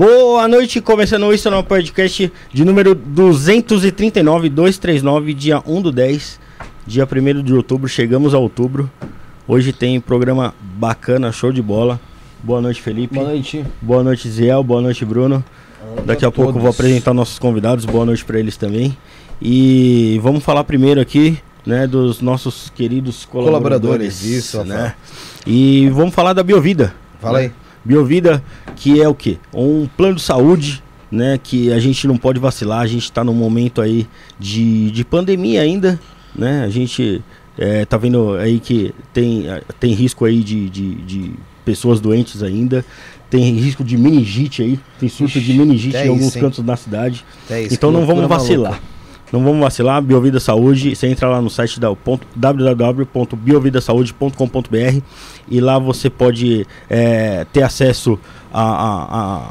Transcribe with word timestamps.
Boa 0.00 0.48
noite, 0.48 0.80
começando 0.80 1.30
isso 1.30 1.50
no 1.50 1.62
podcast 1.62 2.32
de 2.50 2.64
número 2.64 2.94
239, 2.94 4.48
239, 4.48 5.34
dia 5.34 5.62
1 5.66 5.82
do 5.82 5.92
10, 5.92 6.40
dia 6.86 7.04
1 7.06 7.42
de 7.42 7.52
outubro, 7.52 7.86
chegamos 7.86 8.32
a 8.32 8.38
outubro. 8.38 8.90
Hoje 9.46 9.74
tem 9.74 10.00
programa 10.00 10.54
bacana, 10.78 11.30
show 11.30 11.52
de 11.52 11.60
bola. 11.60 12.00
Boa 12.42 12.62
noite, 12.62 12.80
Felipe. 12.80 13.16
Boa 13.16 13.28
noite. 13.28 13.62
Boa 13.82 14.02
noite, 14.02 14.30
Ziel. 14.30 14.64
Boa 14.64 14.80
noite, 14.80 15.04
Bruno. 15.04 15.44
Daqui 16.06 16.24
a 16.24 16.30
pouco 16.30 16.56
eu 16.56 16.62
vou 16.62 16.70
apresentar 16.70 17.12
nossos 17.12 17.38
convidados. 17.38 17.84
Boa 17.84 18.06
noite 18.06 18.24
para 18.24 18.40
eles 18.40 18.56
também. 18.56 18.96
E 19.38 20.18
vamos 20.22 20.42
falar 20.42 20.64
primeiro 20.64 20.98
aqui, 20.98 21.38
né, 21.66 21.86
dos 21.86 22.22
nossos 22.22 22.72
queridos 22.74 23.26
colaboradores. 23.26 23.82
Colaboradores, 23.82 24.24
isso, 24.24 24.64
né? 24.64 24.94
E 25.46 25.90
vamos 25.90 26.14
falar 26.14 26.32
da 26.32 26.42
Biovida. 26.42 26.94
Fala 27.20 27.40
né? 27.40 27.44
aí. 27.44 27.69
Biovida, 27.84 28.42
que 28.76 29.00
é 29.00 29.08
o 29.08 29.14
quê? 29.14 29.38
Um 29.52 29.86
plano 29.86 30.16
de 30.16 30.22
saúde, 30.22 30.82
né? 31.10 31.38
Que 31.42 31.72
a 31.72 31.78
gente 31.78 32.06
não 32.06 32.16
pode 32.16 32.38
vacilar, 32.38 32.80
a 32.80 32.86
gente 32.86 33.04
está 33.04 33.24
num 33.24 33.34
momento 33.34 33.80
aí 33.80 34.06
de, 34.38 34.90
de 34.90 35.04
pandemia 35.04 35.62
ainda, 35.62 35.98
né? 36.34 36.64
A 36.64 36.68
gente 36.68 37.22
é, 37.58 37.84
tá 37.84 37.96
vendo 37.96 38.34
aí 38.36 38.60
que 38.60 38.94
tem, 39.12 39.46
tem 39.78 39.92
risco 39.92 40.24
aí 40.24 40.42
de, 40.42 40.68
de, 40.68 40.94
de 40.96 41.32
pessoas 41.64 42.00
doentes 42.00 42.42
ainda, 42.42 42.84
tem 43.28 43.54
risco 43.54 43.84
de 43.84 43.96
meningite 43.96 44.62
aí, 44.62 44.80
tem 44.98 45.08
surto 45.08 45.38
Ixi, 45.38 45.52
de 45.52 45.58
meningite 45.58 45.96
é 45.96 46.06
em 46.06 46.08
alguns 46.08 46.28
isso, 46.28 46.40
cantos 46.40 46.64
da 46.64 46.76
cidade. 46.76 47.24
É 47.48 47.62
isso, 47.62 47.74
então 47.74 47.92
não 47.92 48.04
vamos 48.04 48.26
vacilar. 48.26 48.72
maluca. 48.72 48.99
Não 49.32 49.44
vamos 49.44 49.60
vacilar, 49.60 50.02
Biovida 50.02 50.40
Saúde, 50.40 50.96
você 50.96 51.06
entra 51.06 51.28
lá 51.28 51.40
no 51.40 51.48
site 51.48 51.78
da 51.78 51.86
www.biovidasaude.com.br 52.34 55.00
e 55.48 55.60
lá 55.60 55.78
você 55.78 56.10
pode 56.10 56.66
é, 56.88 57.46
ter 57.52 57.62
acesso 57.62 58.18
a, 58.52 58.62
a, 58.62 59.04
a, 59.04 59.48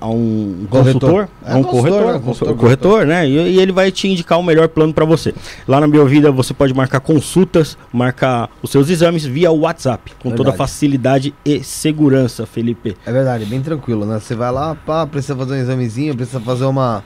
a 0.00 0.08
um 0.08 0.66
Corretor. 0.68 1.00
consultor, 1.00 1.28
É, 1.44 1.52
a 1.52 1.56
um 1.56 1.62
consultor, 1.62 1.90
corretor, 1.90 2.12
né? 2.14 2.20
Consultor, 2.24 2.56
corretor, 2.56 3.06
né? 3.06 3.28
E, 3.28 3.54
e 3.54 3.60
ele 3.60 3.70
vai 3.70 3.92
te 3.92 4.08
indicar 4.08 4.36
o 4.38 4.42
melhor 4.42 4.68
plano 4.68 4.92
para 4.92 5.04
você. 5.04 5.32
Lá 5.68 5.80
na 5.80 5.86
Biovida 5.86 6.32
você 6.32 6.52
pode 6.52 6.74
marcar 6.74 6.98
consultas, 6.98 7.78
marcar 7.92 8.50
os 8.60 8.70
seus 8.70 8.90
exames 8.90 9.24
via 9.24 9.52
WhatsApp, 9.52 10.10
com 10.20 10.30
toda 10.30 10.50
Verdade. 10.50 10.58
facilidade 10.58 11.32
e 11.44 11.62
segurança, 11.62 12.44
Felipe. 12.46 12.96
É 13.06 13.12
verdade, 13.12 13.44
bem 13.44 13.62
tranquilo, 13.62 14.04
né? 14.04 14.18
Você 14.18 14.34
vai 14.34 14.50
lá, 14.50 14.74
pá, 14.74 15.06
precisa 15.06 15.36
fazer 15.36 15.54
um 15.54 15.58
examezinho, 15.58 16.16
precisa 16.16 16.40
fazer 16.40 16.64
uma. 16.64 17.04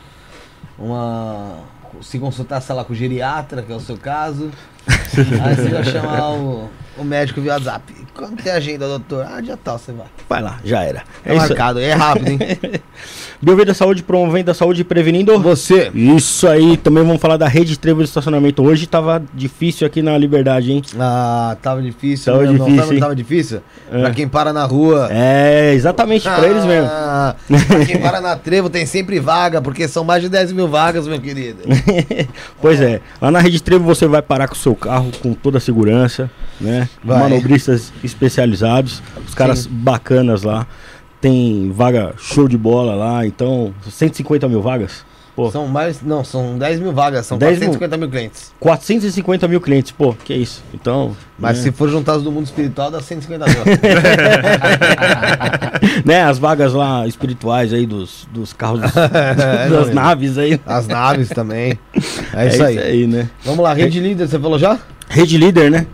Uma. 0.79 1.61
Se 2.03 2.19
consultar, 2.19 2.61
sei 2.61 2.75
lá, 2.75 2.85
com 2.85 2.93
o 2.93 2.97
geriatra, 2.97 3.63
que 3.63 3.73
é 3.73 3.77
o 3.77 3.81
seu 3.81 3.97
caso. 3.97 4.51
Aí 5.43 5.55
você 5.55 5.69
vai 5.69 5.85
chamar 5.85 6.33
o, 6.33 6.69
o 6.99 7.05
médico 7.05 7.41
via 7.41 7.53
WhatsApp. 7.55 7.93
Quando 8.15 8.43
tem 8.43 8.51
agenda, 8.51 8.87
doutor? 8.87 9.27
Ah, 9.31 9.41
dia 9.43 9.59
tal, 9.63 9.79
você 9.79 9.93
vai. 9.93 10.07
Vai 10.29 10.43
lá, 10.43 10.59
já 10.65 10.83
era. 10.83 11.03
É, 11.25 11.33
É 11.33 11.37
isso. 11.37 11.49
marcado, 11.49 11.79
é 11.79 11.93
rápido, 11.93 12.29
hein? 12.31 12.39
Biovida 13.43 13.75
Saúde 13.75 14.03
promovendo 14.03 14.51
a 14.51 14.55
saúde 14.55 14.81
e 14.81 14.85
prevenindo. 14.85 15.39
Você. 15.39 15.91
Isso 15.95 16.49
aí, 16.49 16.79
também 16.79 17.05
vamos 17.05 17.21
falar 17.21 17.37
da 17.37 17.47
rede 17.47 17.79
Trevo 17.79 18.03
de 18.03 18.09
estacionamento. 18.09 18.63
Hoje 18.65 18.87
tava 18.87 19.23
difícil 19.35 19.87
aqui 19.87 20.01
na 20.01 20.17
Liberdade, 20.17 20.73
hein? 20.73 20.83
Ah, 20.99 21.55
tava 21.61 21.83
difícil, 21.83 22.33
Tava 22.33 22.45
né? 22.45 22.53
Não, 22.53 22.65
difícil, 22.65 22.81
tava, 22.81 22.95
hein? 22.95 23.01
tava 23.01 23.17
difícil? 23.17 23.61
É. 23.93 24.01
Pra 24.01 24.11
quem 24.13 24.27
para 24.27 24.53
na 24.55 24.65
rua. 24.65 25.09
É, 25.11 25.75
exatamente, 25.75 26.23
pra 26.23 26.49
eles 26.49 26.65
mesmo. 26.65 26.89
Ah, 26.91 27.37
pra 27.69 27.85
quem 27.85 28.01
para 28.01 28.21
na 28.23 28.35
trevo 28.37 28.71
tem 28.71 28.87
sempre 28.87 29.21
vaga, 29.21 29.61
porque 29.61 29.87
são 29.87 30.03
mais 30.03 30.23
de 30.23 30.31
10 30.31 30.53
mil 30.53 30.69
vagas, 30.69 31.07
meu 31.07 31.21
querido. 31.21 31.59
pois 32.63 32.81
é, 32.81 33.03
lá 33.21 33.31
na 33.31 33.39
Rede 33.41 33.63
Trevo 33.63 33.85
você 33.85 34.07
vai 34.07 34.23
parar 34.23 34.49
com 34.49 34.55
o 34.55 34.59
seu 34.59 34.75
carro 34.75 35.11
com 35.23 35.35
toda 35.35 35.59
a 35.59 35.61
segurança, 35.61 36.31
né? 36.59 36.86
Vai. 37.05 37.19
Manobristas 37.21 37.93
especializados, 38.03 39.03
os 39.27 39.35
caras 39.35 39.61
Sim. 39.61 39.69
bacanas 39.71 40.43
lá. 40.43 40.67
Tem 41.21 41.71
vaga 41.73 42.15
show 42.19 42.47
de 42.47 42.59
bola 42.59 42.95
lá, 42.95 43.27
então 43.27 43.75
150 43.91 44.49
mil 44.49 44.61
vagas. 44.63 45.05
Pô, 45.35 45.51
São 45.51 45.67
mais. 45.67 46.01
Não, 46.01 46.25
são 46.25 46.57
10 46.57 46.81
mil 46.81 46.93
vagas, 46.95 47.27
são 47.27 47.37
10 47.37 47.59
mil. 47.59 47.69
450 47.69 47.97
mil 47.99 48.09
clientes. 48.09 48.55
450 48.59 49.49
mil 49.49 49.61
clientes, 49.61 49.93
pô, 49.93 50.15
que 50.15 50.33
isso. 50.33 50.65
Então. 50.73 51.15
Mas 51.39 51.59
né? 51.59 51.65
se 51.65 51.73
for 51.73 51.91
juntar 51.91 52.17
do 52.17 52.33
mundo 52.33 52.47
espiritual, 52.47 52.91
dá 52.91 53.03
150 53.03 53.45
mil. 53.45 53.57
né, 56.07 56.23
as 56.23 56.39
vagas 56.39 56.73
lá 56.73 57.07
espirituais 57.07 57.71
aí 57.75 57.85
dos, 57.87 58.27
dos 58.33 58.55
carros, 58.55 58.81
dos- 58.93 58.97
É, 58.97 59.69
das 59.69 59.89
não, 59.89 59.95
naves 59.95 60.39
aí. 60.39 60.59
As 60.67 60.87
naves 60.87 61.29
também. 61.29 61.79
É 62.35 62.49
isso 62.49 62.63
aí. 62.63 63.07
né? 63.07 63.31
Vamos 63.45 63.65
lá, 63.65 63.73
rede 63.73 63.99
líder, 63.99 64.29
você 64.29 64.39
falou 64.39 64.59
já? 64.59 64.79
Rede 65.09 65.39
Líder, 65.39 65.71
né? 65.71 65.87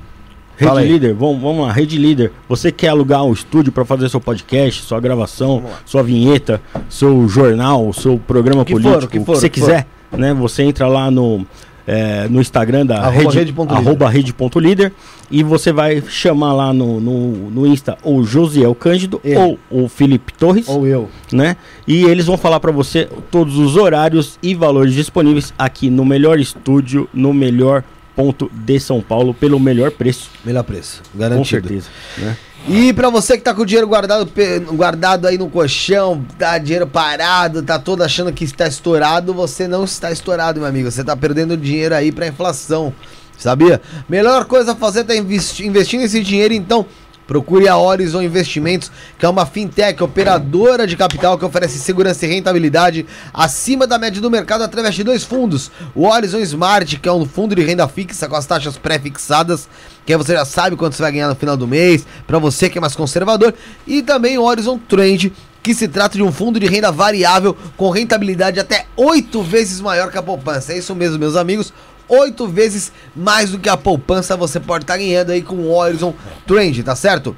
Fala 0.59 0.80
Rede 0.80 0.92
aí. 0.92 0.99
Líder, 0.99 1.14
vamos, 1.14 1.40
vamos 1.40 1.66
lá, 1.66 1.73
Rede 1.73 1.97
Líder. 1.99 2.32
Você 2.49 2.71
quer 2.71 2.88
alugar 2.88 3.25
um 3.25 3.32
estúdio 3.32 3.73
para 3.73 3.85
fazer 3.85 4.09
seu 4.09 4.21
podcast, 4.21 4.82
sua 4.82 5.00
gravação, 5.00 5.62
sua 5.85 6.02
vinheta, 6.02 6.61
seu 6.88 7.26
jornal, 7.28 7.92
seu 7.92 8.18
programa 8.18 8.62
O 8.62 8.64
que 8.64 8.73
for, 8.75 8.82
político, 8.82 9.04
o 9.06 9.09
que 9.09 9.25
for, 9.25 9.37
você 9.37 9.49
que 9.49 9.61
quiser, 9.61 9.87
né? 10.12 10.32
Você 10.35 10.62
entra 10.62 10.87
lá 10.87 11.11
no, 11.11 11.44
é, 11.87 12.28
no 12.28 12.40
Instagram 12.40 12.87
da 12.87 12.99
Arroba 13.00 13.30
rede, 13.30 13.38
rede.líder. 13.38 13.76
arroba 13.76 14.09
rede.líder 14.09 14.92
e 15.30 15.42
você 15.42 15.73
vai 15.73 16.02
chamar 16.06 16.52
lá 16.52 16.73
no, 16.73 17.00
no, 17.00 17.50
no 17.50 17.66
Insta 17.66 17.97
o 18.04 18.23
Josiel 18.23 18.75
Cândido 18.75 19.21
Ele. 19.25 19.37
ou 19.38 19.59
o 19.71 19.88
Felipe 19.88 20.32
Torres 20.35 20.68
Ou 20.68 20.87
eu. 20.87 21.09
né? 21.32 21.56
E 21.88 22.04
eles 22.04 22.26
vão 22.26 22.37
falar 22.37 22.61
pra 22.61 22.71
você 22.71 23.09
todos 23.30 23.59
os 23.59 23.76
horários 23.76 24.38
e 24.42 24.54
valores 24.54 24.94
disponíveis 24.94 25.52
aqui 25.59 25.88
no 25.90 26.04
melhor 26.04 26.38
estúdio, 26.38 27.09
no 27.12 27.32
melhor 27.32 27.82
ponto 28.14 28.50
de 28.52 28.78
São 28.78 29.00
Paulo, 29.00 29.33
pelo 29.35 29.59
melhor 29.59 29.90
preço, 29.90 30.31
Melhor 30.45 30.62
preço, 30.64 31.02
com 31.12 31.19
garantido. 31.19 31.69
certeza. 31.69 31.88
Né? 32.19 32.37
E 32.69 32.92
pra 32.92 33.11
você 33.11 33.37
que 33.37 33.42
tá 33.42 33.52
com 33.52 33.62
o 33.62 33.66
dinheiro 33.66 33.88
guardado, 33.88 34.31
guardado 34.73 35.26
aí 35.26 35.37
no 35.37 35.50
colchão, 35.50 36.25
tá 36.38 36.59
dinheiro 36.59 36.87
parado, 36.87 37.62
tá 37.62 37.76
todo 37.78 38.02
achando 38.02 38.33
que 38.33 38.45
está 38.45 38.69
estourado, 38.69 39.35
você 39.35 39.66
não 39.66 39.83
está 39.85 40.12
estourado, 40.12 40.61
meu 40.61 40.69
amigo. 40.69 40.88
Você 40.90 41.02
tá 41.02 41.16
perdendo 41.16 41.57
dinheiro 41.57 41.95
aí 41.95 42.12
pra 42.12 42.28
inflação. 42.28 42.92
Sabia? 43.37 43.83
Melhor 44.09 44.45
coisa 44.45 44.73
a 44.73 44.76
fazer 44.76 45.04
é 45.11 45.16
investi 45.16 45.66
investindo 45.66 46.02
esse 46.02 46.23
dinheiro, 46.23 46.54
então 46.54 46.87
procure 47.33 47.67
a 47.67 47.79
Horizon 47.79 48.21
Investimentos, 48.21 48.93
que 49.19 49.25
é 49.25 49.29
uma 49.29 49.47
fintech 49.47 50.03
operadora 50.03 50.87
de 50.87 50.99
capital 50.99 51.39
que 51.39 51.45
oferece 51.47 51.79
segurança 51.79 52.27
e 52.27 52.29
rentabilidade 52.29 53.07
acima 53.33 53.87
da 53.87 53.99
média 53.99 54.21
do 54.21 54.31
mercado 54.31 54.62
através 54.62 54.95
de 54.95 55.03
dois 55.03 55.25
fundos. 55.25 55.71
O 55.95 56.07
Horizon 56.07 56.41
Smart, 56.41 56.99
que 56.99 57.09
é 57.09 57.12
um 57.12 57.25
fundo 57.25 57.55
de 57.55 57.62
renda 57.62 57.89
fixa 57.89 58.29
com 58.29 58.37
as 58.37 58.45
taxas 58.45 58.77
pré-fixadas, 58.77 59.67
que 60.05 60.12
aí 60.12 60.19
você 60.19 60.35
já 60.35 60.45
sabe 60.45 60.77
quanto 60.77 60.95
você 60.95 61.01
vai 61.01 61.12
ganhar 61.12 61.29
no 61.29 61.35
final 61.35 61.57
do 61.57 61.67
mês, 61.67 62.07
para 62.27 62.39
você 62.39 62.69
que 62.69 62.77
é 62.77 62.81
mais 62.83 62.95
conservador, 62.95 63.55
e 63.87 64.03
também 64.03 64.37
o 64.37 64.43
Horizon 64.43 64.77
Trend, 64.77 65.33
que 65.62 65.75
se 65.75 65.89
trata 65.89 66.19
de 66.19 66.23
um 66.23 66.31
fundo 66.31 66.61
de 66.61 66.67
renda 66.67 66.93
variável 66.93 67.57
com 67.79 67.89
rentabilidade 67.89 68.61
até 68.61 68.85
oito 68.95 69.43
vezes 69.43 69.81
maior 69.81 70.11
que 70.11 70.19
a 70.19 70.23
poupança. 70.23 70.75
É 70.75 70.79
isso 70.79 70.95
mesmo, 70.95 71.19
meus 71.19 71.37
amigos. 71.37 71.73
Oito 72.14 72.47
vezes 72.47 72.92
mais 73.16 73.52
do 73.52 73.59
que 73.59 73.71
a 73.71 73.76
poupança 73.76 74.37
você 74.37 74.61
pode 74.61 74.85
estar 74.85 74.99
ganhando 74.99 75.31
aí 75.31 75.40
com 75.40 75.54
o 75.54 75.73
Horizon 75.75 76.12
Trend, 76.47 76.83
tá 76.83 76.95
certo? 76.95 77.35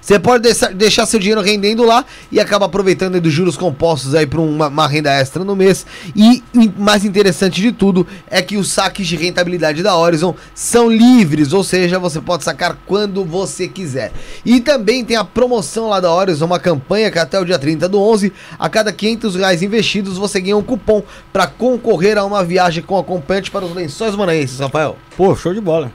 Você 0.00 0.18
pode 0.18 0.48
deixar, 0.74 1.06
seu 1.06 1.18
dinheiro 1.18 1.40
rendendo 1.40 1.84
lá 1.84 2.04
e 2.30 2.40
acaba 2.40 2.66
aproveitando 2.66 3.20
dos 3.20 3.32
juros 3.32 3.56
compostos 3.56 4.14
aí 4.14 4.26
para 4.26 4.40
uma, 4.40 4.68
uma 4.68 4.86
renda 4.86 5.12
extra 5.12 5.44
no 5.44 5.56
mês. 5.56 5.86
E 6.14 6.42
mais 6.76 7.04
interessante 7.04 7.60
de 7.60 7.72
tudo 7.72 8.06
é 8.30 8.40
que 8.42 8.56
os 8.56 8.70
saques 8.70 9.06
de 9.06 9.16
rentabilidade 9.16 9.82
da 9.82 9.96
Horizon 9.96 10.34
são 10.54 10.90
livres, 10.90 11.52
ou 11.52 11.64
seja, 11.64 11.98
você 11.98 12.20
pode 12.20 12.44
sacar 12.44 12.78
quando 12.86 13.24
você 13.24 13.68
quiser. 13.68 14.12
E 14.44 14.60
também 14.60 15.04
tem 15.04 15.16
a 15.16 15.24
promoção 15.24 15.88
lá 15.88 16.00
da 16.00 16.12
Horizon, 16.12 16.46
uma 16.46 16.58
campanha 16.58 17.10
que 17.10 17.18
até 17.18 17.38
o 17.38 17.44
dia 17.44 17.58
30 17.58 17.88
do 17.88 18.00
11, 18.00 18.32
a 18.58 18.68
cada 18.68 18.92
500 18.92 19.34
reais 19.36 19.62
investidos 19.62 20.16
você 20.16 20.40
ganha 20.40 20.56
um 20.56 20.62
cupom 20.62 21.02
para 21.32 21.46
concorrer 21.46 22.18
a 22.18 22.24
uma 22.24 22.44
viagem 22.44 22.82
com 22.82 22.98
acompanhante 22.98 23.50
para 23.50 23.64
os 23.64 23.74
lençóis 23.74 24.14
maranhenses, 24.14 24.58
Rafael. 24.58 24.96
Pô, 25.16 25.34
show 25.34 25.52
de 25.52 25.60
bola. 25.60 25.90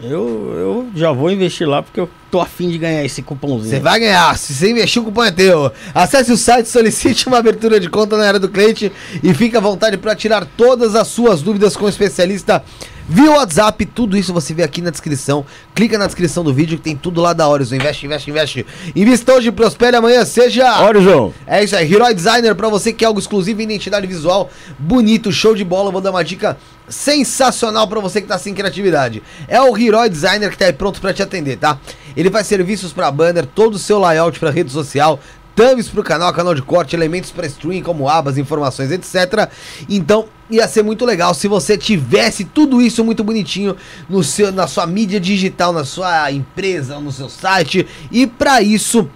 Eu, 0.00 0.54
eu 0.54 0.88
já 0.94 1.10
vou 1.10 1.30
investir 1.30 1.68
lá 1.68 1.82
porque 1.82 1.98
eu 1.98 2.08
tô 2.30 2.40
afim 2.40 2.68
de 2.68 2.78
ganhar 2.78 3.04
esse 3.04 3.22
cupomzinho. 3.22 3.70
Você 3.70 3.80
vai 3.80 4.00
ganhar, 4.00 4.36
se 4.36 4.54
você 4.54 4.70
investir, 4.70 5.00
o 5.00 5.04
cupom 5.04 5.24
é 5.24 5.30
teu. 5.30 5.72
Acesse 5.94 6.32
o 6.32 6.36
site, 6.36 6.66
solicite 6.66 7.26
uma 7.26 7.38
abertura 7.38 7.80
de 7.80 7.88
conta 7.88 8.16
na 8.16 8.26
área 8.26 8.40
do 8.40 8.48
cliente 8.48 8.92
e 9.22 9.34
fique 9.34 9.56
à 9.56 9.60
vontade 9.60 9.96
para 9.96 10.14
tirar 10.14 10.46
todas 10.56 10.94
as 10.94 11.08
suas 11.08 11.42
dúvidas 11.42 11.76
com 11.76 11.86
o 11.86 11.88
especialista 11.88 12.62
via 13.08 13.30
WhatsApp. 13.30 13.86
Tudo 13.86 14.16
isso 14.16 14.32
você 14.32 14.52
vê 14.52 14.62
aqui 14.62 14.82
na 14.82 14.90
descrição. 14.90 15.44
Clica 15.74 15.96
na 15.96 16.06
descrição 16.06 16.44
do 16.44 16.52
vídeo 16.52 16.76
que 16.76 16.84
tem 16.84 16.96
tudo 16.96 17.20
lá 17.20 17.32
da 17.32 17.48
Horizon. 17.48 17.76
Investe, 17.76 18.06
investe, 18.06 18.30
investe. 18.30 18.66
Invista 18.94 19.32
hoje, 19.34 19.50
prospere 19.50 19.96
amanhã, 19.96 20.24
seja... 20.24 20.80
Horizon, 20.82 21.32
É 21.46 21.64
isso 21.64 21.74
aí, 21.74 21.92
Hero 21.92 22.14
Designer 22.14 22.54
pra 22.54 22.68
você 22.68 22.92
que 22.92 22.98
quer 22.98 23.06
algo 23.06 23.18
exclusivo, 23.18 23.60
identidade 23.60 24.06
visual, 24.06 24.50
bonito, 24.78 25.32
show 25.32 25.54
de 25.54 25.64
bola. 25.64 25.90
Vou 25.90 26.00
dar 26.00 26.10
uma 26.10 26.22
dica 26.22 26.56
sensacional 26.88 27.86
pra 27.86 28.00
você 28.00 28.20
que 28.20 28.26
tá 28.26 28.38
sem 28.38 28.54
criatividade. 28.54 29.22
É 29.46 29.60
o 29.60 29.76
Hero 29.76 30.08
Designer 30.08 30.50
que 30.50 30.58
tá 30.58 30.66
aí 30.66 30.72
pronto 30.72 31.00
pra 31.00 31.12
te 31.12 31.22
atender, 31.22 31.56
tá? 31.56 31.78
Ele 32.16 32.30
faz 32.30 32.46
serviços 32.46 32.92
pra 32.92 33.10
banner, 33.10 33.46
todo 33.46 33.74
o 33.74 33.78
seu 33.78 33.98
layout 33.98 34.40
pra 34.40 34.50
rede 34.50 34.72
social, 34.72 35.20
thumbs 35.58 35.88
pro 35.88 36.04
canal, 36.04 36.32
canal 36.32 36.54
de 36.54 36.62
corte, 36.62 36.94
elementos 36.94 37.32
pra 37.32 37.44
stream, 37.44 37.82
como 37.82 38.08
abas, 38.08 38.38
informações, 38.38 38.92
etc. 38.92 39.50
Então, 39.88 40.26
ia 40.48 40.68
ser 40.68 40.84
muito 40.84 41.04
legal 41.04 41.34
se 41.34 41.48
você 41.48 41.76
tivesse 41.76 42.44
tudo 42.44 42.80
isso 42.80 43.04
muito 43.04 43.24
bonitinho 43.24 43.76
no 44.08 44.22
seu, 44.22 44.52
na 44.52 44.68
sua 44.68 44.86
mídia 44.86 45.18
digital, 45.18 45.72
na 45.72 45.84
sua 45.84 46.30
empresa, 46.30 47.00
no 47.00 47.10
seu 47.10 47.28
site. 47.28 47.84
E 48.12 48.24
pra 48.24 48.62
isso, 48.62 49.10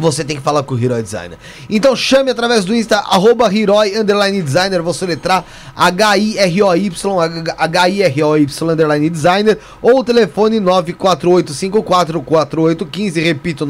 você 0.00 0.24
tem 0.24 0.36
que 0.36 0.42
falar 0.42 0.62
com 0.62 0.74
o 0.74 0.78
Hiroi 0.78 1.02
Designer. 1.02 1.38
Então 1.68 1.94
chame 1.94 2.30
através 2.30 2.64
do 2.64 2.74
Insta, 2.74 2.96
arroba 2.98 3.52
Hiroi 3.52 3.94
Underline 3.96 4.42
Designer, 4.42 4.82
soletrar 4.92 5.44
H-I-R-O-Y, 5.76 6.92
H-I-R-O-Y 7.56 8.62
Underline 8.62 9.10
Designer, 9.10 9.58
ou 9.80 10.00
o 10.00 10.04
telefone 10.04 10.60
948544815, 10.60 13.22
repito, 13.22 13.64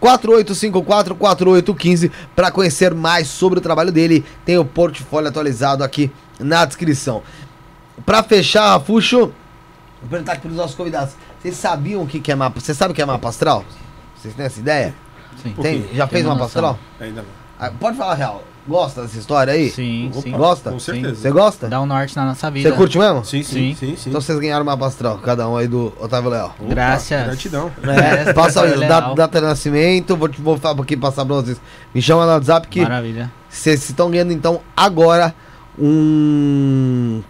948544815, 0.00 2.10
para 2.34 2.50
conhecer 2.50 2.94
mais 2.94 3.28
sobre 3.28 3.58
o 3.58 3.62
trabalho 3.62 3.92
dele. 3.92 4.24
Tem 4.44 4.58
o 4.58 4.64
portfólio 4.64 5.28
atualizado 5.28 5.84
aqui 5.84 6.10
na 6.38 6.64
descrição. 6.64 7.22
Para 8.04 8.22
fechar, 8.22 8.72
Rafuxo, 8.72 9.32
vou 10.00 10.10
perguntar 10.10 10.32
aqui 10.32 10.42
para 10.42 10.50
os 10.50 10.56
nossos 10.56 10.76
convidados. 10.76 11.14
Vocês 11.40 11.56
sabiam 11.56 12.02
o 12.02 12.06
que 12.06 12.30
é 12.30 12.34
mapa? 12.34 12.60
Você 12.60 12.74
sabe 12.74 12.92
o 12.92 12.94
que 12.94 13.00
é 13.00 13.06
mapa 13.06 13.28
astral? 13.28 13.64
Vocês 14.16 14.34
têm 14.34 14.44
essa 14.44 14.60
ideia? 14.60 14.94
Sim. 15.42 15.54
Tem? 15.60 15.88
Já 15.94 16.06
fez 16.06 16.24
noção. 16.24 16.44
astral? 16.46 16.78
Ainda 17.00 17.22
não. 17.22 17.28
Ah, 17.58 17.70
Pode 17.78 17.96
falar 17.96 18.12
a 18.12 18.14
real. 18.16 18.44
Gosta 18.68 19.02
dessa 19.02 19.16
história 19.16 19.52
aí? 19.52 19.70
Sim, 19.70 20.10
sim. 20.12 20.32
Gosta? 20.32 20.72
Com 20.72 20.80
certeza. 20.80 21.14
Você 21.14 21.30
gosta? 21.30 21.68
Dá 21.68 21.80
um 21.80 21.86
norte 21.86 22.16
na 22.16 22.24
nossa 22.24 22.50
vida. 22.50 22.68
Você 22.68 22.74
curte 22.76 22.98
mesmo? 22.98 23.24
Sim, 23.24 23.40
sim, 23.44 23.52
Sim. 23.54 23.74
sim, 23.78 23.96
sim. 23.96 24.08
Então 24.10 24.20
vocês 24.20 24.36
ganharam 24.40 24.64
o 24.64 24.66
mapa 24.66 24.86
astral, 24.88 25.18
cada 25.18 25.48
um 25.48 25.56
aí 25.56 25.68
do 25.68 25.92
Otávio 26.00 26.30
Leal. 26.30 26.52
Opa, 26.58 26.68
Graças. 26.68 27.24
Gratidão. 27.26 27.70
É, 27.84 28.32
passa 28.32 28.62
aí, 28.62 28.76
data, 28.88 29.14
data 29.14 29.40
de 29.40 29.46
nascimento, 29.46 30.16
vou, 30.16 30.28
te- 30.28 30.40
vou 30.42 30.56
falar 30.58 30.82
aqui 30.82 30.96
passar 30.96 31.24
pra 31.24 31.36
vocês. 31.36 31.60
Me 31.94 32.02
chama 32.02 32.26
no 32.26 32.32
WhatsApp 32.32 32.66
que 32.66 32.80
Maravilha. 32.82 33.32
vocês 33.48 33.88
estão 33.88 34.10
ganhando 34.10 34.32
então 34.32 34.60
agora 34.76 35.32
um 35.78 37.22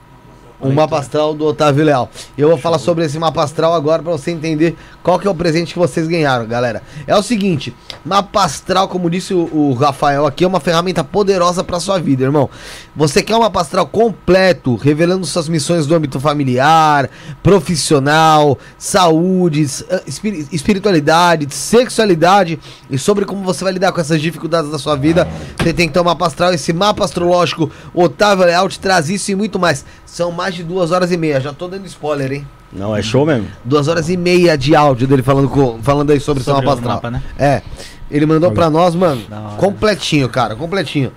um 0.61 0.73
mapa 0.73 0.99
astral 0.99 1.35
do 1.35 1.45
Otávio 1.45 1.85
Leal. 1.85 2.11
E 2.37 2.41
eu 2.41 2.49
vou 2.49 2.59
falar 2.59 2.79
sobre 2.79 3.05
esse 3.05 3.19
mapa 3.19 3.43
astral 3.43 3.75
agora 3.75 4.03
pra 4.03 4.13
você 4.13 4.31
entender 4.31 4.77
qual 5.03 5.19
que 5.19 5.27
é 5.27 5.31
o 5.31 5.35
presente 5.35 5.73
que 5.73 5.79
vocês 5.79 6.07
ganharam, 6.09 6.47
galera. 6.47 6.83
É 7.07 7.17
o 7.17 7.23
seguinte, 7.23 7.75
mapa 8.05 8.45
astral, 8.45 8.89
como 8.89 9.11
disse 9.11 9.35
o, 9.35 9.49
o 9.53 9.75
Rafael 9.75 10.27
aqui, 10.27 10.45
é 10.45 10.47
uma 10.47 10.61
ferramenta 10.61 11.05
poderosa 11.05 11.63
pra 11.63 11.79
sua 11.81 11.99
vida, 11.99 12.25
irmão. 12.25 12.49
Você 12.95 13.23
quer 13.23 13.37
um 13.37 13.41
mapa 13.41 13.61
astral 13.61 13.87
completo, 13.87 14.77
revelando 14.77 15.27
suas 15.27 15.49
missões 15.49 15.87
do 15.87 15.95
âmbito 15.95 16.19
familiar, 16.19 17.11
profissional, 17.43 18.59
saúde, 18.79 19.67
eh, 19.89 20.03
espiri- 20.07 20.47
espiritualidade, 20.53 21.53
sexualidade 21.53 22.59
e 22.91 22.97
sobre 22.99 23.25
como 23.25 23.43
você 23.43 23.65
vai 23.65 23.73
lidar 23.73 23.93
com 23.93 24.01
essas 24.01 24.21
dificuldades 24.21 24.71
da 24.71 24.79
sua 24.79 24.97
vida. 24.97 25.29
Você 25.59 25.73
tem 25.73 25.89
que 25.89 25.95
ter 25.95 26.01
um 26.01 26.05
mapa 26.05 26.27
astral. 26.27 26.55
Esse 26.55 26.73
mapa 26.73 27.05
astrológico, 27.05 27.71
Otávio 27.93 28.47
Leal 28.47 28.69
te 28.69 28.79
traz 28.81 29.11
isso 29.11 29.31
e 29.31 29.35
muito 29.35 29.59
mais. 29.59 29.85
São 30.07 30.31
mais 30.31 30.46
de 30.55 30.63
duas 30.63 30.91
horas 30.93 31.11
e 31.13 31.17
meia. 31.17 31.41
Já 31.41 31.53
tô 31.53 31.69
dando 31.69 31.87
spoiler, 31.87 32.33
hein? 32.33 32.47
Não, 32.73 32.95
é 32.95 33.03
show 33.03 33.25
mesmo. 33.25 33.47
Duas 33.65 33.89
horas 33.89 34.09
e 34.09 34.17
meia 34.17 34.57
de 34.57 34.75
áudio 34.75 35.07
dele 35.07 35.23
falando, 35.23 35.49
com, 35.49 35.79
falando 35.83 36.11
aí 36.11 36.21
sobre, 36.21 36.43
Sobre 36.43 36.45
seu 36.45 36.55
mapa 36.55 36.69
o 36.69 36.79
astral. 36.79 36.95
mapa, 36.97 37.11
né? 37.11 37.23
É. 37.39 37.63
Ele 38.11 38.27
mandou 38.27 38.53
pra 38.53 38.71
nós, 38.71 38.95
mano, 38.95 39.21
completinho, 39.57 40.29
cara, 40.29 40.55
completinho. 40.55 41.13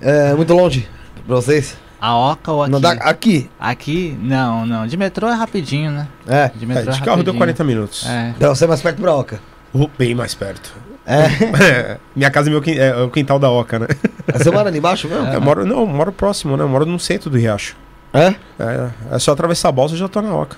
é 0.00 0.34
muito 0.34 0.52
longe 0.54 0.88
pra 1.26 1.36
vocês. 1.36 1.76
A 2.00 2.14
Oca 2.16 2.52
ou 2.52 2.62
aqui? 2.62 2.72
Não 2.72 2.80
dá, 2.80 2.90
aqui, 2.92 3.50
Aqui, 3.58 4.18
não, 4.20 4.66
não. 4.66 4.86
De 4.86 4.96
metrô 4.96 5.28
é 5.28 5.34
rapidinho, 5.34 5.90
né? 5.90 6.06
é. 6.26 6.48
De 6.54 6.64
É, 6.64 6.68
metrô 6.68 6.90
é, 6.90 6.94
de 6.94 7.00
carro 7.02 7.22
deu 7.22 7.32
rapidinho. 7.32 7.38
40 7.38 7.64
minutos. 7.64 8.06
É. 8.06 8.34
Então 8.36 8.54
você 8.54 8.64
é 8.64 8.68
mais 8.68 8.82
perto 8.82 9.00
pra 9.00 9.14
Oca. 9.14 9.40
Oh, 9.72 9.88
bem 9.98 10.14
mais 10.14 10.34
perto. 10.34 10.72
É. 11.06 11.98
Minha 12.16 12.30
casa 12.30 12.48
é, 12.48 12.50
meu, 12.50 12.62
quin- 12.62 12.78
é 12.78 12.96
o 12.96 13.10
quintal 13.10 13.38
da 13.38 13.50
Oca, 13.50 13.78
né? 13.78 13.88
Você 14.32 14.50
mora 14.50 14.70
ali 14.70 14.78
embaixo 14.78 15.06
mesmo? 15.06 15.26
Eu 15.26 15.38
moro, 15.40 15.66
não, 15.66 15.80
eu 15.80 15.86
moro 15.86 16.10
próximo, 16.10 16.56
né? 16.56 16.64
Eu 16.64 16.68
moro 16.68 16.86
no 16.86 16.98
centro 16.98 17.28
do 17.28 17.36
Riacho. 17.36 17.76
É? 18.10 18.28
É, 18.58 18.88
é 19.12 19.18
só 19.18 19.32
atravessar 19.32 19.68
a 19.68 19.72
balsa 19.72 19.94
e 19.94 19.98
já 19.98 20.08
tô 20.08 20.22
na 20.22 20.34
Oca. 20.34 20.56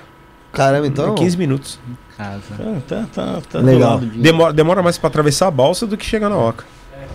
Caramba, 0.52 0.86
então. 0.86 1.14
É 1.14 1.16
15 1.16 1.36
minutos. 1.36 1.80
Casa. 2.16 2.40
Tá, 2.88 3.04
tá, 3.04 3.06
tá, 3.14 3.42
tá 3.50 3.58
Legal. 3.58 3.98
de- 4.00 4.18
Demora, 4.18 4.52
demora 4.52 4.82
mais 4.82 4.96
pra 4.96 5.08
atravessar 5.08 5.48
a 5.48 5.50
balsa 5.50 5.86
do 5.86 5.96
que 5.96 6.04
chegar 6.06 6.28
na 6.30 6.36
Oca. 6.38 6.64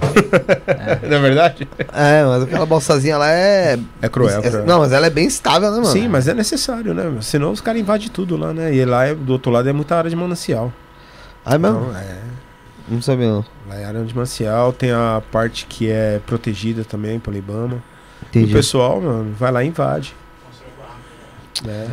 Não 1.07 1.17
é 1.17 1.19
verdade? 1.19 1.67
É, 1.93 2.23
mas 2.23 2.43
aquela 2.43 2.65
bolsazinha 2.65 3.17
lá 3.17 3.31
é. 3.31 3.79
É 4.01 4.09
cruel, 4.09 4.39
é- 4.39 4.49
cruel. 4.49 4.65
Não, 4.65 4.79
mas 4.79 4.91
ela 4.91 5.07
é 5.07 5.09
bem 5.09 5.25
estável, 5.27 5.69
né, 5.71 5.77
mano? 5.77 5.87
Sim, 5.91 6.07
mas 6.07 6.27
é 6.27 6.33
necessário, 6.33 6.93
né? 6.93 7.03
Senão 7.21 7.51
os 7.51 7.61
caras 7.61 7.81
invadem 7.81 8.07
tudo 8.09 8.35
lá, 8.37 8.53
né? 8.53 8.73
E 8.73 8.83
lá 8.85 9.05
é- 9.05 9.15
do 9.15 9.33
outro 9.33 9.51
lado 9.51 9.67
é 9.69 9.73
muita 9.73 9.95
área 9.95 10.09
de 10.09 10.15
manancial. 10.15 10.71
Ah, 11.45 11.55
é 11.55 11.57
mesmo? 11.57 11.79
Então, 11.89 11.97
é. 11.99 12.17
Não 12.89 13.01
sabia, 13.01 13.27
não. 13.29 13.45
Lá 13.67 13.75
é 13.75 13.85
área 13.85 14.03
de 14.03 14.13
manancial, 14.13 14.73
tem 14.73 14.91
a 14.91 15.21
parte 15.31 15.65
que 15.67 15.89
é 15.89 16.19
protegida 16.25 16.83
também 16.83 17.19
pelo 17.19 17.37
Ibama. 17.37 17.77
E 18.23 18.25
Entendi. 18.39 18.51
o 18.51 18.55
pessoal, 18.55 18.99
mano, 19.01 19.33
vai 19.37 19.51
lá 19.51 19.63
e 19.63 19.67
invade. 19.67 20.15
É. 21.67 21.87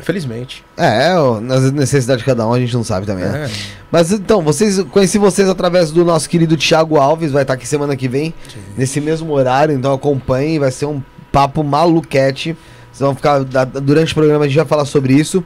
Felizmente. 0.00 0.64
É, 0.76 1.14
ó, 1.16 1.40
nas 1.40 1.70
necessidades 1.70 2.22
de 2.22 2.26
cada 2.26 2.46
um 2.46 2.52
a 2.52 2.58
gente 2.58 2.74
não 2.74 2.82
sabe 2.82 3.06
também, 3.06 3.24
né? 3.24 3.46
É. 3.46 3.50
Mas 3.90 4.10
então, 4.10 4.42
vocês 4.42 4.82
conheci 4.84 5.18
vocês 5.18 5.48
através 5.48 5.90
do 5.90 6.04
nosso 6.04 6.28
querido 6.28 6.56
Thiago 6.56 6.96
Alves, 6.96 7.30
vai 7.30 7.42
estar 7.42 7.54
aqui 7.54 7.68
semana 7.68 7.94
que 7.94 8.08
vem, 8.08 8.32
nesse 8.76 9.00
mesmo 9.00 9.32
horário, 9.32 9.74
então 9.74 9.92
acompanhem, 9.92 10.58
vai 10.58 10.70
ser 10.70 10.86
um 10.86 11.02
papo 11.30 11.62
maluquete. 11.62 12.56
Vocês 12.92 13.00
vão 13.00 13.14
ficar. 13.14 13.42
Durante 13.42 14.12
o 14.12 14.14
programa 14.14 14.44
a 14.44 14.48
gente 14.48 14.56
vai 14.56 14.66
falar 14.66 14.84
sobre 14.84 15.14
isso. 15.14 15.44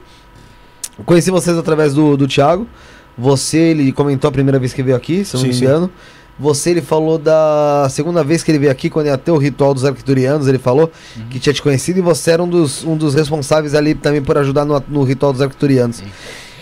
Conheci 1.05 1.31
vocês 1.31 1.57
através 1.57 1.93
do, 1.93 2.17
do 2.17 2.27
Thiago. 2.27 2.67
Você, 3.17 3.57
ele 3.57 3.91
comentou 3.91 4.27
a 4.27 4.31
primeira 4.31 4.59
vez 4.59 4.73
que 4.73 4.83
veio 4.83 4.95
aqui, 4.95 5.25
se 5.25 5.35
eu 5.35 5.39
não 5.39 5.51
Sim, 5.51 5.65
me 5.65 5.67
sim. 5.67 5.89
Você, 6.39 6.69
ele 6.69 6.81
falou 6.81 7.17
da 7.17 7.87
segunda 7.89 8.23
vez 8.23 8.43
que 8.43 8.51
ele 8.51 8.59
veio 8.59 8.71
aqui, 8.71 8.89
quando 8.91 9.07
ia 9.07 9.17
ter 9.17 9.31
o 9.31 9.37
ritual 9.37 9.73
dos 9.73 9.83
arcturianos, 9.83 10.47
ele 10.47 10.59
falou 10.59 10.91
que 11.31 11.39
tinha 11.39 11.51
te 11.51 11.61
conhecido 11.61 11.97
e 11.97 12.01
você 12.01 12.31
era 12.31 12.43
um 12.43 12.47
dos, 12.47 12.83
um 12.83 12.95
dos 12.95 13.15
responsáveis 13.15 13.73
ali 13.73 13.95
também 13.95 14.21
por 14.21 14.37
ajudar 14.37 14.63
no, 14.63 14.81
no 14.87 15.03
ritual 15.03 15.33
dos 15.33 15.41
arcturianos. 15.41 15.95
Sim. 15.97 16.05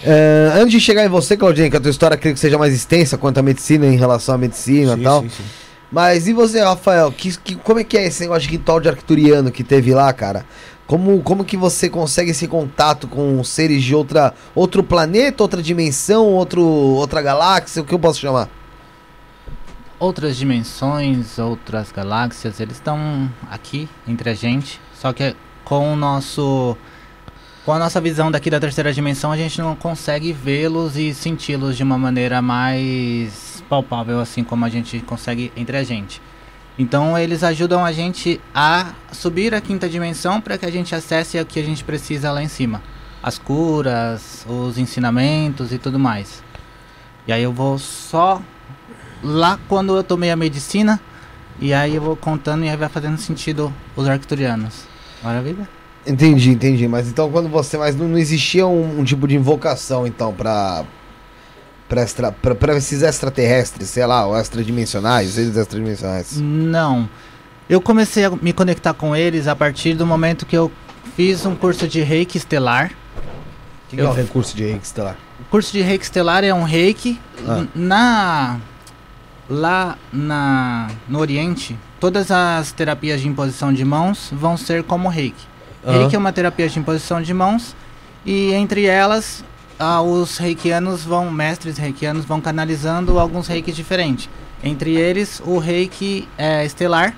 É, 0.04 0.52
antes 0.56 0.72
de 0.72 0.80
chegar 0.80 1.04
em 1.06 1.10
você, 1.10 1.36
Claudinha, 1.36 1.70
que 1.70 1.76
a 1.76 1.80
tua 1.82 1.92
história 1.92 2.16
creio 2.16 2.34
que 2.36 2.40
seja 2.40 2.58
mais 2.58 2.74
extensa 2.74 3.18
quanto 3.18 3.38
à 3.40 3.42
medicina 3.42 3.86
em 3.88 3.98
relação 3.98 4.36
à 4.36 4.38
medicina 4.38 4.94
e 4.94 4.98
Sim, 4.98 5.04
tal. 5.04 5.22
sim, 5.24 5.30
sim. 5.30 5.44
Mas 5.92 6.28
e 6.28 6.34
você, 6.34 6.62
Rafael? 6.62 7.12
Que, 7.12 7.38
que- 7.38 7.56
como 7.56 7.80
é 7.80 7.84
que 7.84 7.98
é 7.98 8.06
esse 8.06 8.22
negócio 8.22 8.44
de 8.44 8.50
ritual 8.50 8.80
de 8.80 8.88
arcturiano 8.90 9.52
que 9.52 9.64
teve 9.64 9.94
lá, 9.94 10.12
cara? 10.14 10.46
Como, 10.88 11.20
como 11.22 11.44
que 11.44 11.58
você 11.58 11.90
consegue 11.90 12.32
esse 12.32 12.48
contato 12.48 13.08
com 13.08 13.44
seres 13.44 13.84
de 13.84 13.96
outra, 13.96 14.34
outro 14.54 14.84
planeta, 14.84 15.42
outra 15.44 15.62
dimensão, 15.62 16.28
outro, 16.28 16.62
outra 16.64 17.22
galáxia? 17.22 17.82
O 17.82 17.86
que 17.86 17.94
eu 17.94 18.00
posso 18.00 18.20
chamar? 18.20 18.48
Outras 19.98 20.36
dimensões, 20.36 21.40
outras 21.40 21.92
galáxias, 21.92 22.60
eles 22.60 22.76
estão 22.76 23.32
aqui 23.50 23.88
entre 24.08 24.30
a 24.30 24.34
gente. 24.34 24.80
Só 24.94 25.14
que 25.14 25.36
com 25.64 25.94
o 25.94 25.96
nosso 25.96 26.78
com 27.66 27.74
a 27.74 27.80
nossa 27.80 28.00
visão 28.00 28.30
daqui 28.30 28.50
da 28.50 28.60
terceira 28.60 28.94
dimensão, 28.94 29.32
a 29.32 29.38
gente 29.38 29.60
não 29.60 29.76
consegue 29.76 30.32
vê-los 30.32 30.98
e 30.98 31.16
senti-los 31.16 31.76
de 31.76 31.82
uma 31.82 31.98
maneira 31.98 32.40
mais 32.40 33.64
palpável, 33.68 34.20
assim 34.20 34.44
como 34.44 34.64
a 34.66 34.70
gente 34.70 35.00
consegue 35.00 35.52
entre 35.58 35.76
a 35.76 35.84
gente. 35.84 36.22
Então 36.78 37.18
eles 37.18 37.44
ajudam 37.44 37.84
a 37.84 37.92
gente 37.92 38.40
a 38.54 38.94
subir 39.12 39.56
a 39.56 39.62
quinta 39.62 39.90
dimensão 39.90 40.42
para 40.42 40.58
que 40.58 40.66
a 40.66 40.72
gente 40.72 40.94
acesse 40.94 41.40
o 41.40 41.46
que 41.46 41.60
a 41.60 41.64
gente 41.64 41.84
precisa 41.84 42.32
lá 42.32 42.44
em 42.44 42.48
cima. 42.48 42.84
As 43.24 43.40
curas, 43.40 44.46
os 44.48 44.78
ensinamentos 44.78 45.72
e 45.72 45.80
tudo 45.80 45.98
mais. 45.98 46.44
E 47.26 47.34
aí 47.34 47.42
eu 47.42 47.52
vou 47.52 47.80
só 47.80 48.42
lá 49.26 49.60
quando 49.68 49.96
eu 49.96 50.04
tomei 50.04 50.30
a 50.32 50.36
medicina, 50.36 51.00
e 51.60 51.74
aí 51.74 51.96
eu 51.96 52.02
vou 52.02 52.16
contando 52.16 52.64
e 52.66 52.70
aí 52.70 52.78
vai 52.78 52.90
fazendo 52.90 53.18
sentido 53.18 53.74
os 53.96 54.08
arcturianos. 54.08 54.84
Maravilha? 55.24 55.68
Entendi, 56.06 56.52
entendi. 56.52 56.88
Mas 56.88 57.08
então 57.08 57.32
quando 57.32 57.50
você. 57.50 57.78
Mas 57.78 57.96
não, 57.96 58.08
não 58.08 58.18
existia 58.18 58.68
um, 58.68 59.00
um 59.00 59.04
tipo 59.04 59.28
de 59.28 59.36
invocação, 59.36 60.06
então, 60.06 60.32
pra. 60.34 60.84
Pra, 61.88 62.02
extra, 62.02 62.32
pra, 62.32 62.56
pra 62.56 62.76
esses 62.78 63.04
extraterrestres, 63.04 63.90
sei 63.90 64.06
lá, 64.08 64.26
ou 64.26 64.36
extradimensionais, 64.36 65.38
eles 65.38 65.56
extradimensionais. 65.56 66.40
Não. 66.42 67.08
Eu 67.70 67.80
comecei 67.80 68.26
a 68.26 68.32
me 68.32 68.52
conectar 68.54 68.92
com 68.96 69.16
eles 69.16 69.48
a 69.48 69.56
partir 69.56 69.94
do 69.94 70.04
momento 70.06 70.48
que 70.48 70.58
eu 70.58 70.72
fiz 71.16 71.46
um 71.46 71.56
curso 71.56 71.88
de 71.88 72.02
reiki 72.02 72.38
estelar. 72.40 72.92
O 72.92 73.90
que, 73.90 73.96
que 73.98 74.02
é 74.02 74.06
Eu- 74.06 74.10
o 74.10 74.14
recurso 74.14 74.56
de 74.58 74.64
reiki 74.64 74.84
estelar? 74.86 75.16
O 75.40 75.44
curso 75.52 75.72
de 75.72 75.82
reiki 75.82 76.04
estelar 76.04 76.44
é 76.44 76.52
um 76.52 76.64
reiki 76.64 77.20
Ah. 77.48 77.66
na 77.76 78.60
lá 79.50 79.98
na 80.12 80.90
no 81.08 81.20
Oriente, 81.20 81.78
todas 82.00 82.32
as 82.32 82.72
terapias 82.72 83.22
de 83.22 83.28
imposição 83.28 83.74
de 83.74 83.86
mãos 83.86 84.30
vão 84.32 84.58
ser 84.58 84.84
como 84.84 85.10
reiki. 85.10 85.46
Aham. 85.86 86.00
Reiki 86.00 86.16
é 86.16 86.20
uma 86.20 86.34
terapia 86.34 86.68
de 86.68 86.80
imposição 86.80 87.22
de 87.22 87.34
mãos 87.34 87.76
e 88.26 88.54
entre 88.54 88.86
elas 88.86 89.44
ah, 89.80 90.02
os 90.02 90.38
reikianos 90.38 91.04
vão, 91.04 91.30
mestres 91.30 91.78
reikianos 91.78 92.26
vão 92.26 92.42
canalizando 92.42 93.20
alguns 93.20 93.48
reikis 93.48 93.76
diferentes. 93.76 94.30
Entre 94.64 94.96
eles 94.96 95.42
o 95.46 95.60
reiki 95.60 96.28
é, 96.38 96.66
estelar, 96.66 97.16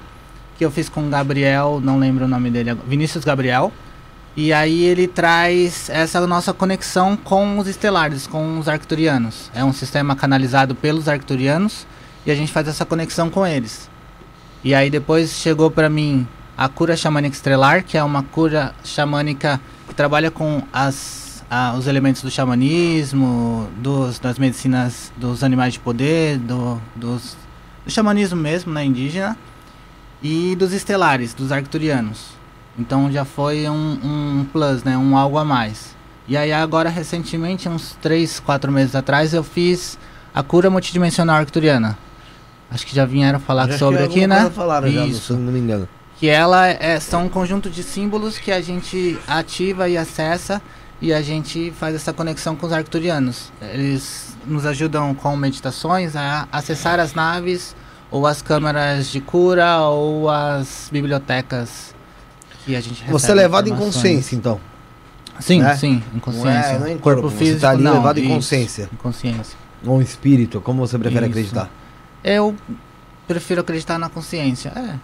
que 0.58 0.66
eu 0.66 0.72
fiz 0.72 0.90
com 0.90 1.10
Gabriel, 1.10 1.80
não 1.82 2.00
lembro 2.00 2.26
o 2.26 2.28
nome 2.28 2.50
dele, 2.50 2.76
Vinícius 2.88 3.24
Gabriel. 3.24 3.72
E 4.36 4.54
aí 4.54 4.84
ele 4.84 5.08
traz 5.08 5.90
essa 5.90 6.26
nossa 6.28 6.54
conexão 6.54 7.18
com 7.18 7.58
os 7.58 7.68
estelares, 7.68 8.28
com 8.28 8.60
os 8.60 8.68
arcturianos. 8.68 9.50
É 9.54 9.64
um 9.64 9.74
sistema 9.74 10.16
canalizado 10.16 10.76
pelos 10.76 11.08
arcturianos 11.08 11.88
e 12.28 12.32
a 12.32 12.36
gente 12.36 12.52
faz 12.52 12.68
essa 12.68 12.86
conexão 12.86 13.30
com 13.30 13.48
eles. 13.48 13.90
E 14.64 14.76
aí 14.76 14.90
depois 14.90 15.32
chegou 15.32 15.72
pra 15.72 15.90
mim 15.90 16.28
a 16.58 16.68
cura 16.68 16.98
xamânica 16.98 17.34
estrelar, 17.36 17.84
que 17.86 17.98
é 17.98 18.04
uma 18.04 18.22
cura 18.22 18.76
xamânica 18.84 19.62
que 19.88 19.96
trabalha 19.96 20.30
com 20.30 20.62
as, 20.74 21.44
a- 21.50 21.74
os 21.78 21.88
elementos 21.88 22.22
do 22.22 22.30
xamanismo, 22.30 23.70
dos, 23.78 24.20
das 24.20 24.38
medicinas 24.38 25.12
dos 25.16 25.44
animais 25.44 25.74
de 25.74 25.80
poder, 25.80 26.38
do, 26.40 26.82
dos, 26.96 27.38
do 27.86 27.92
xamanismo 27.92 28.36
mesmo, 28.38 28.74
né, 28.74 28.84
indígena, 28.84 29.38
e 30.22 30.56
dos 30.56 30.74
estelares, 30.74 31.34
dos 31.34 31.52
arcturianos. 31.52 32.36
Então 32.78 33.10
já 33.12 33.24
foi 33.24 33.70
um, 33.70 34.00
um 34.04 34.46
plus, 34.52 34.84
né, 34.84 34.98
um 34.98 35.16
algo 35.18 35.38
a 35.38 35.46
mais. 35.46 35.96
E 36.28 36.36
aí 36.36 36.52
agora 36.52 36.90
recentemente, 36.90 37.70
uns 37.70 37.96
3, 38.02 38.40
4 38.42 38.70
meses 38.72 38.96
atrás, 38.96 39.34
eu 39.34 39.44
fiz 39.44 39.98
a 40.36 40.44
cura 40.44 40.70
multidimensional 40.70 41.38
arcturiana. 41.38 41.98
Acho 42.70 42.86
que 42.86 42.96
já 42.96 43.06
vieram 43.06 43.40
falar 43.40 43.68
que 43.68 43.78
sobre 43.78 44.04
aqui, 44.04 44.28
né? 44.28 44.50
Falaram 44.50 44.90
já, 44.90 45.06
Isso. 45.06 45.34
se 45.34 45.40
não 45.40 45.52
me 45.52 45.60
engano. 45.60 45.88
Que 46.20 46.28
ela 46.28 46.68
é, 46.68 47.00
são 47.00 47.26
um 47.26 47.30
conjunto 47.30 47.70
de 47.70 47.84
símbolos 47.84 48.38
que 48.38 48.52
a 48.52 48.60
gente 48.60 49.18
ativa 49.28 49.88
e 49.88 49.98
acessa 49.98 50.62
e 51.02 51.14
a 51.14 51.22
gente 51.22 51.72
faz 51.80 51.96
essa 51.96 52.12
conexão 52.12 52.56
com 52.56 52.66
os 52.66 52.74
arcturianos. 52.74 53.52
Eles 53.62 54.36
nos 54.46 54.66
ajudam 54.66 55.14
com 55.14 55.36
meditações 55.38 56.16
a 56.16 56.48
acessar 56.52 57.00
as 57.00 57.14
naves 57.14 57.76
ou 58.10 58.26
as 58.26 58.42
câmaras 58.42 59.08
de 59.08 59.22
cura 59.22 59.80
ou 59.82 60.30
as 60.30 60.90
bibliotecas 60.92 61.94
que 62.66 62.76
a 62.76 62.82
gente 62.82 63.04
Você 63.10 63.32
é 63.32 63.36
levado 63.36 63.70
em 63.70 63.76
consciência, 63.76 64.36
então. 64.36 64.60
Sim, 65.40 65.62
né? 65.62 65.76
sim, 65.76 66.04
em 66.12 66.16
Não 66.16 66.20
consciência. 66.20 66.70
é, 66.72 66.80
não 66.80 66.88
é 66.88 66.92
em 66.94 66.98
corpo, 66.98 67.30
você 67.30 67.56
tá 67.56 67.70
ali 67.70 67.84
não, 67.84 67.94
levado 67.94 68.18
em 68.18 68.24
isso, 68.24 68.34
consciência. 68.34 68.90
Em 68.92 68.96
consciência. 68.96 69.58
Ou 69.86 70.02
em 70.02 70.04
espírito, 70.04 70.60
como 70.60 70.86
você 70.86 70.98
prefere 70.98 71.26
Isso. 71.26 71.32
acreditar? 71.32 71.70
Eu 72.28 72.56
prefiro 73.28 73.62
acreditar 73.62 73.98
na 73.98 74.10
consciência. 74.10 74.72
É, 74.76 74.96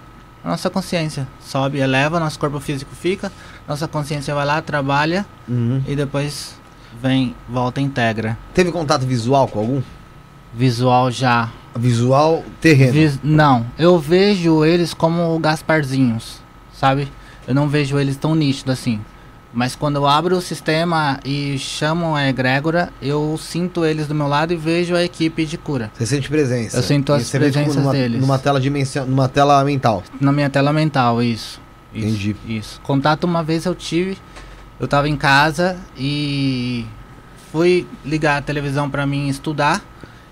a 0.44 0.50
nossa 0.50 0.70
consciência 0.70 1.28
sobe, 1.40 1.80
eleva, 1.80 2.20
nosso 2.20 2.38
corpo 2.40 2.60
físico 2.60 2.94
fica, 2.96 3.32
nossa 3.68 3.88
consciência 3.88 4.34
vai 4.36 4.46
lá, 4.46 4.62
trabalha 4.62 5.26
Uhum. 5.48 5.82
e 5.88 5.96
depois 5.96 6.56
vem, 7.02 7.34
volta 7.50 7.80
e 7.80 7.84
integra. 7.84 8.38
Teve 8.54 8.72
contato 8.72 9.06
visual 9.06 9.48
com 9.48 9.60
algum? 9.60 9.82
Visual 10.54 11.10
já. 11.12 11.50
Visual 11.76 12.44
terreno. 12.62 12.92
Vis- 12.94 13.20
não, 13.24 13.66
eu 13.80 13.98
vejo 14.00 14.64
eles 14.64 14.94
como 14.94 15.40
Gasparzinhos, 15.40 16.40
sabe? 16.74 17.12
Eu 17.48 17.56
não 17.56 17.68
vejo 17.68 17.98
eles 17.98 18.16
tão 18.16 18.36
nítidos 18.36 18.74
assim. 18.74 19.00
Mas 19.54 19.76
quando 19.76 19.98
eu 19.98 20.08
abro 20.08 20.36
o 20.36 20.42
sistema 20.42 21.20
e 21.24 21.60
chamo 21.60 22.16
a 22.16 22.28
egrégora, 22.28 22.92
eu 23.00 23.38
sinto 23.38 23.86
eles 23.86 24.08
do 24.08 24.16
meu 24.16 24.28
lado 24.28 24.52
e 24.52 24.56
vejo 24.56 24.96
a 24.96 25.04
equipe 25.04 25.46
de 25.46 25.60
cura. 25.60 25.92
Você 25.94 26.08
sente 26.08 26.28
presença. 26.28 26.78
Eu 26.78 26.82
sinto 26.82 27.14
as 27.14 27.26
tipo, 27.28 27.38
presenças 27.38 27.76
numa, 27.76 27.92
deles. 27.92 28.20
Numa 28.20 28.40
tela 28.40 28.60
dimension... 28.60 29.06
numa 29.06 29.30
tela 29.30 29.64
mental. 29.64 30.02
Na 30.20 30.32
minha 30.32 30.50
tela 30.50 30.74
mental, 30.74 31.22
isso. 31.22 31.62
Isso, 31.94 32.08
Entendi. 32.08 32.36
Isso. 32.48 32.82
Contato 32.82 33.26
uma 33.26 33.44
vez 33.44 33.66
eu 33.66 33.76
tive, 33.76 34.18
eu 34.80 34.88
tava 34.88 35.08
em 35.08 35.16
casa 35.16 35.78
e 35.96 36.88
fui 37.52 37.86
ligar 38.04 38.38
a 38.38 38.42
televisão 38.42 38.90
pra 38.90 39.06
mim 39.06 39.28
estudar. 39.28 39.84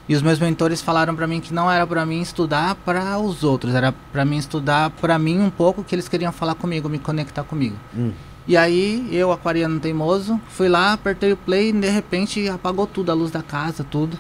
E 0.09 0.15
os 0.15 0.23
meus 0.23 0.39
mentores 0.39 0.81
falaram 0.81 1.15
pra 1.15 1.27
mim 1.27 1.39
que 1.39 1.53
não 1.53 1.71
era 1.71 1.85
pra 1.85 2.05
mim 2.07 2.21
estudar 2.21 2.73
para 2.73 3.19
os 3.19 3.43
outros, 3.43 3.75
era 3.75 3.93
pra 4.11 4.25
mim 4.25 4.37
estudar 4.37 4.89
pra 4.89 5.17
mim 5.19 5.39
um 5.39 5.49
pouco 5.49 5.83
que 5.83 5.93
eles 5.93 6.09
queriam 6.09 6.31
falar 6.31 6.55
comigo, 6.55 6.89
me 6.89 6.97
conectar 6.97 7.43
comigo. 7.43 7.75
Hum. 7.95 8.11
E 8.47 8.57
aí, 8.57 9.07
eu, 9.11 9.31
aquariano 9.31 9.79
teimoso, 9.79 10.39
fui 10.49 10.67
lá, 10.67 10.93
apertei 10.93 11.31
o 11.31 11.37
play 11.37 11.69
e 11.69 11.73
de 11.73 11.89
repente 11.89 12.49
apagou 12.49 12.87
tudo, 12.87 13.11
a 13.11 13.13
luz 13.13 13.29
da 13.31 13.43
casa, 13.43 13.83
tudo. 13.83 14.17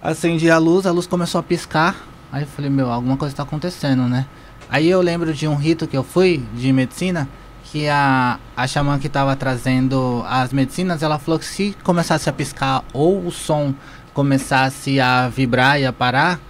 Acendi 0.00 0.48
a 0.48 0.58
luz, 0.58 0.86
a 0.86 0.92
luz 0.92 1.06
começou 1.06 1.40
a 1.40 1.42
piscar. 1.42 1.96
Aí 2.30 2.42
eu 2.42 2.46
falei, 2.46 2.70
meu, 2.70 2.90
alguma 2.90 3.16
coisa 3.16 3.34
tá 3.34 3.42
acontecendo, 3.42 4.02
né? 4.02 4.26
Aí 4.68 4.88
eu 4.88 5.00
lembro 5.00 5.32
de 5.32 5.46
um 5.48 5.56
rito 5.56 5.86
que 5.86 5.96
eu 5.96 6.04
fui, 6.04 6.44
de 6.54 6.72
medicina, 6.72 7.28
que 7.64 7.88
a, 7.88 8.38
a 8.56 8.66
xamã 8.66 8.98
que 8.98 9.08
tava 9.08 9.34
trazendo 9.34 10.24
as 10.28 10.52
medicinas, 10.52 11.02
ela 11.02 11.18
falou 11.18 11.38
que 11.38 11.44
se 11.44 11.76
começasse 11.82 12.28
a 12.28 12.32
piscar 12.32 12.84
ou 12.92 13.26
o 13.26 13.32
som 13.32 13.74
começasse 14.14 15.00
a 15.00 15.28
vibrar 15.28 15.80
e 15.80 15.84
a 15.84 15.92
parar, 15.92 16.40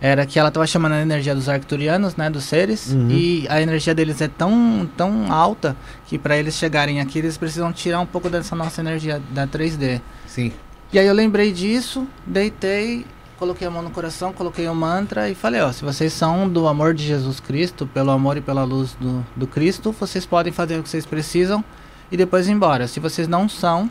era 0.00 0.26
que 0.26 0.38
ela 0.38 0.50
tava 0.50 0.66
chamando 0.66 0.92
a 0.92 1.00
energia 1.02 1.34
dos 1.34 1.48
arcturianos, 1.48 2.16
né, 2.16 2.28
dos 2.28 2.44
seres, 2.44 2.92
Uhum. 2.92 3.08
e 3.10 3.46
a 3.48 3.60
energia 3.62 3.94
deles 3.94 4.20
é 4.20 4.28
tão, 4.28 4.88
tão 4.96 5.32
alta 5.32 5.74
que 6.06 6.18
para 6.18 6.36
eles 6.36 6.54
chegarem 6.54 7.00
aqui, 7.00 7.18
eles 7.18 7.36
precisam 7.38 7.72
tirar 7.72 8.00
um 8.00 8.06
pouco 8.06 8.28
dessa 8.28 8.54
nossa 8.54 8.80
energia 8.80 9.20
da 9.30 9.46
3D. 9.46 10.00
Sim. 10.26 10.52
E 10.92 10.98
aí 10.98 11.06
eu 11.06 11.14
lembrei 11.14 11.50
disso, 11.52 12.06
deitei, 12.26 13.06
coloquei 13.38 13.66
a 13.66 13.70
mão 13.70 13.82
no 13.82 13.90
coração, 13.90 14.32
coloquei 14.32 14.68
o 14.68 14.74
mantra 14.74 15.28
e 15.30 15.34
falei, 15.34 15.60
ó, 15.62 15.72
se 15.72 15.82
vocês 15.84 16.12
são 16.12 16.48
do 16.48 16.68
amor 16.68 16.92
de 16.94 17.04
Jesus 17.04 17.40
Cristo, 17.40 17.86
pelo 17.86 18.10
amor 18.10 18.36
e 18.36 18.40
pela 18.40 18.64
luz 18.64 18.94
do, 19.00 19.24
do 19.34 19.46
Cristo, 19.46 19.92
vocês 19.98 20.24
podem 20.26 20.52
fazer 20.52 20.78
o 20.78 20.82
que 20.82 20.88
vocês 20.90 21.06
precisam 21.06 21.64
e 22.12 22.16
depois 22.16 22.46
ir 22.48 22.52
embora. 22.52 22.86
Se 22.86 23.00
vocês 23.00 23.26
não 23.26 23.48
são, 23.48 23.90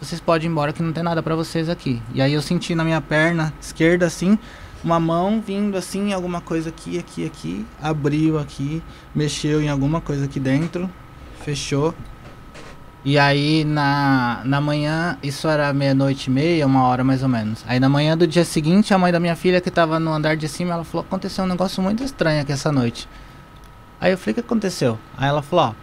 vocês 0.00 0.20
podem 0.20 0.48
ir 0.48 0.50
embora 0.50 0.72
que 0.72 0.82
não 0.82 0.92
tem 0.92 1.02
nada 1.02 1.22
pra 1.22 1.34
vocês 1.34 1.68
aqui. 1.68 2.02
E 2.12 2.20
aí 2.20 2.32
eu 2.34 2.42
senti 2.42 2.74
na 2.74 2.84
minha 2.84 3.00
perna 3.00 3.54
esquerda 3.60 4.04
assim, 4.06 4.38
uma 4.84 5.00
mão 5.00 5.40
vindo 5.40 5.76
assim, 5.76 6.12
alguma 6.12 6.40
coisa 6.40 6.68
aqui, 6.68 6.98
aqui, 6.98 7.24
aqui, 7.24 7.66
abriu 7.82 8.38
aqui, 8.38 8.82
mexeu 9.14 9.62
em 9.62 9.68
alguma 9.68 10.00
coisa 10.00 10.26
aqui 10.26 10.38
dentro, 10.38 10.90
fechou. 11.42 11.94
E 13.02 13.18
aí 13.18 13.64
na, 13.64 14.42
na 14.44 14.60
manhã, 14.60 15.18
isso 15.22 15.48
era 15.48 15.72
meia-noite 15.72 16.28
e 16.28 16.32
meia, 16.32 16.66
uma 16.66 16.84
hora 16.84 17.02
mais 17.02 17.22
ou 17.22 17.28
menos. 17.28 17.64
Aí 17.66 17.80
na 17.80 17.88
manhã 17.88 18.16
do 18.16 18.26
dia 18.26 18.44
seguinte, 18.44 18.92
a 18.92 18.98
mãe 18.98 19.10
da 19.10 19.20
minha 19.20 19.36
filha 19.36 19.60
que 19.60 19.70
tava 19.70 19.98
no 19.98 20.12
andar 20.12 20.36
de 20.36 20.48
cima, 20.48 20.74
ela 20.74 20.84
falou, 20.84 21.04
aconteceu 21.06 21.44
um 21.44 21.48
negócio 21.48 21.82
muito 21.82 22.04
estranho 22.04 22.42
aqui 22.42 22.52
essa 22.52 22.70
noite. 22.70 23.08
Aí 24.00 24.12
eu 24.12 24.18
falei, 24.18 24.32
o 24.32 24.34
que 24.34 24.40
aconteceu? 24.40 24.98
Aí 25.16 25.28
ela 25.28 25.42
falou, 25.42 25.66
ó, 25.66 25.74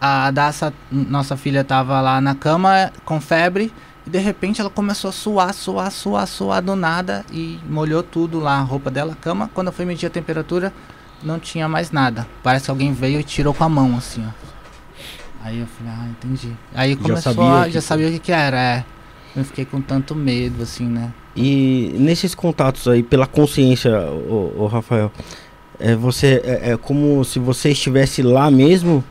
a 0.00 0.30
Daça, 0.30 0.72
nossa 0.90 1.36
filha 1.36 1.64
tava 1.64 2.00
lá 2.00 2.20
na 2.20 2.34
cama 2.34 2.92
com 3.04 3.20
febre 3.20 3.72
e 4.06 4.10
de 4.10 4.18
repente 4.18 4.60
ela 4.60 4.70
começou 4.70 5.08
a 5.08 5.12
suar, 5.12 5.52
suar, 5.52 5.90
suar, 5.90 6.26
suar 6.26 6.62
do 6.62 6.76
nada 6.76 7.24
e 7.32 7.58
molhou 7.68 8.02
tudo 8.02 8.38
lá, 8.38 8.58
a 8.58 8.62
roupa 8.62 8.90
dela, 8.90 9.12
a 9.12 9.16
cama. 9.16 9.50
Quando 9.52 9.66
eu 9.68 9.72
fui 9.72 9.84
medir 9.84 10.06
a 10.06 10.10
temperatura, 10.10 10.72
não 11.22 11.38
tinha 11.38 11.68
mais 11.68 11.90
nada. 11.90 12.26
Parece 12.42 12.66
que 12.66 12.70
alguém 12.70 12.92
veio 12.92 13.18
e 13.20 13.24
tirou 13.24 13.52
com 13.52 13.64
a 13.64 13.68
mão, 13.68 13.96
assim, 13.96 14.24
ó. 14.26 14.46
Aí 15.42 15.60
eu 15.60 15.66
falei, 15.66 15.92
ah, 15.96 16.06
entendi. 16.08 16.52
Aí 16.74 16.90
Já 16.92 16.96
começou 17.00 17.32
sabia 17.34 17.60
a, 17.60 17.64
que- 17.66 17.70
já 17.72 17.80
sabia 17.80 18.08
o 18.08 18.12
que 18.12 18.18
que 18.18 18.32
era, 18.32 18.60
é. 18.60 18.84
Eu 19.34 19.44
fiquei 19.44 19.64
com 19.64 19.80
tanto 19.80 20.14
medo, 20.14 20.62
assim, 20.62 20.86
né? 20.86 21.12
E 21.36 21.94
nesses 21.98 22.34
contatos 22.34 22.88
aí, 22.88 23.02
pela 23.02 23.26
consciência, 23.26 23.92
o, 24.10 24.66
Rafael, 24.66 25.12
é, 25.78 25.94
você, 25.94 26.40
é, 26.42 26.72
é 26.72 26.76
como 26.76 27.22
se 27.22 27.38
você 27.38 27.70
estivesse 27.70 28.22
lá 28.22 28.50
mesmo, 28.50 29.04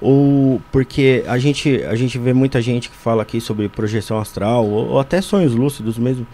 Ou 0.00 0.62
porque 0.70 1.24
a 1.26 1.38
gente, 1.38 1.82
a 1.84 1.94
gente 1.96 2.18
vê 2.18 2.32
muita 2.32 2.62
gente 2.62 2.88
que 2.88 2.96
fala 2.96 3.22
aqui 3.22 3.40
sobre 3.40 3.68
projeção 3.68 4.18
astral, 4.18 4.64
ou, 4.66 4.90
ou 4.90 5.00
até 5.00 5.20
sonhos 5.20 5.54
lúcidos 5.54 5.98
mesmo, 5.98 6.26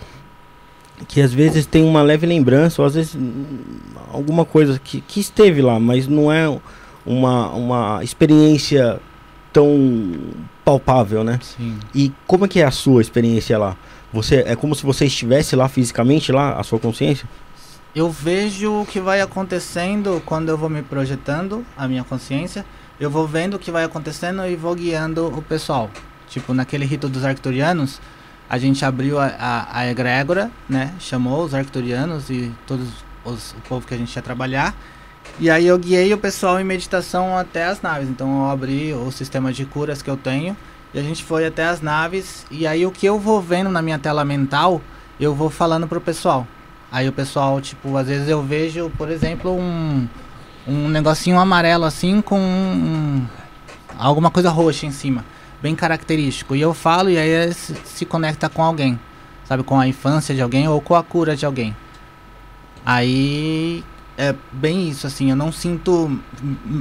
que 1.08 1.20
às 1.20 1.32
vezes 1.32 1.66
tem 1.66 1.82
uma 1.82 2.02
leve 2.02 2.26
lembrança, 2.26 2.82
ou 2.82 2.86
às 2.86 2.94
vezes 2.94 3.16
alguma 4.12 4.44
coisa 4.44 4.78
que, 4.78 5.00
que 5.00 5.20
esteve 5.20 5.62
lá, 5.62 5.80
mas 5.80 6.06
não 6.06 6.30
é 6.30 6.48
uma, 7.06 7.48
uma 7.50 8.04
experiência 8.04 9.00
tão 9.52 10.14
palpável, 10.64 11.22
né? 11.22 11.38
Sim. 11.42 11.78
E 11.94 12.12
como 12.26 12.44
é 12.44 12.48
que 12.48 12.60
é 12.60 12.64
a 12.64 12.70
sua 12.70 13.00
experiência 13.00 13.56
lá? 13.58 13.76
Você 14.12 14.44
é 14.46 14.54
como 14.54 14.74
se 14.74 14.84
você 14.84 15.06
estivesse 15.06 15.56
lá 15.56 15.68
fisicamente 15.68 16.30
lá, 16.30 16.54
a 16.58 16.62
sua 16.62 16.78
consciência? 16.78 17.28
Eu 17.94 18.10
vejo 18.10 18.82
o 18.82 18.86
que 18.86 19.00
vai 19.00 19.20
acontecendo 19.20 20.20
quando 20.26 20.48
eu 20.48 20.58
vou 20.58 20.68
me 20.68 20.82
projetando, 20.82 21.64
a 21.76 21.86
minha 21.86 22.02
consciência. 22.02 22.64
Eu 22.98 23.10
vou 23.10 23.26
vendo 23.26 23.54
o 23.54 23.58
que 23.58 23.70
vai 23.70 23.84
acontecendo 23.84 24.46
e 24.46 24.54
vou 24.54 24.74
guiando 24.74 25.26
o 25.26 25.42
pessoal. 25.42 25.90
Tipo, 26.28 26.54
naquele 26.54 26.84
rito 26.84 27.08
dos 27.08 27.24
arcturianos, 27.24 28.00
a 28.48 28.56
gente 28.56 28.84
abriu 28.84 29.18
a, 29.18 29.26
a, 29.26 29.78
a 29.80 29.90
egrégora, 29.90 30.50
né? 30.68 30.94
Chamou 31.00 31.44
os 31.44 31.54
arcturianos 31.54 32.30
e 32.30 32.52
todos 32.66 32.88
os, 33.24 33.52
o 33.52 33.60
povo 33.68 33.86
que 33.86 33.94
a 33.94 33.96
gente 33.96 34.14
ia 34.14 34.22
trabalhar. 34.22 34.74
E 35.40 35.50
aí 35.50 35.66
eu 35.66 35.76
guiei 35.78 36.12
o 36.12 36.18
pessoal 36.18 36.60
em 36.60 36.64
meditação 36.64 37.36
até 37.36 37.64
as 37.64 37.82
naves. 37.82 38.08
Então 38.08 38.44
eu 38.44 38.50
abri 38.50 38.92
o 38.92 39.10
sistema 39.10 39.52
de 39.52 39.64
curas 39.64 40.02
que 40.02 40.10
eu 40.10 40.16
tenho. 40.16 40.56
E 40.92 40.98
a 40.98 41.02
gente 41.02 41.24
foi 41.24 41.44
até 41.46 41.64
as 41.64 41.80
naves. 41.80 42.46
E 42.50 42.66
aí 42.66 42.86
o 42.86 42.92
que 42.92 43.06
eu 43.06 43.18
vou 43.18 43.40
vendo 43.40 43.70
na 43.70 43.82
minha 43.82 43.98
tela 43.98 44.24
mental, 44.24 44.80
eu 45.18 45.34
vou 45.34 45.50
falando 45.50 45.88
pro 45.88 46.00
pessoal. 46.00 46.46
Aí 46.92 47.08
o 47.08 47.12
pessoal, 47.12 47.60
tipo, 47.60 47.96
às 47.96 48.06
vezes 48.06 48.28
eu 48.28 48.40
vejo, 48.40 48.88
por 48.96 49.10
exemplo, 49.10 49.50
um, 49.50 50.06
um 50.66 50.88
negocinho 50.88 51.38
amarelo 51.38 51.84
assim 51.84 52.20
com 52.20 52.38
um- 52.38 53.26
alguma 53.98 54.30
coisa 54.30 54.50
roxa 54.50 54.86
em 54.86 54.90
cima. 54.90 55.24
Bem 55.62 55.74
característico. 55.74 56.54
E 56.54 56.60
eu 56.60 56.74
falo 56.74 57.08
e 57.10 57.16
aí 57.18 57.52
se, 57.52 57.74
se 57.84 58.04
conecta 58.04 58.48
com 58.48 58.62
alguém. 58.62 58.98
Sabe, 59.44 59.62
com 59.62 59.78
a 59.78 59.86
infância 59.86 60.34
de 60.34 60.40
alguém 60.40 60.66
ou 60.66 60.80
com 60.80 60.94
a 60.94 61.02
cura 61.02 61.36
de 61.36 61.44
alguém. 61.44 61.76
Aí 62.84 63.84
é 64.16 64.34
bem 64.52 64.88
isso, 64.88 65.06
assim, 65.06 65.30
eu 65.30 65.36
não 65.36 65.52
sinto 65.52 66.18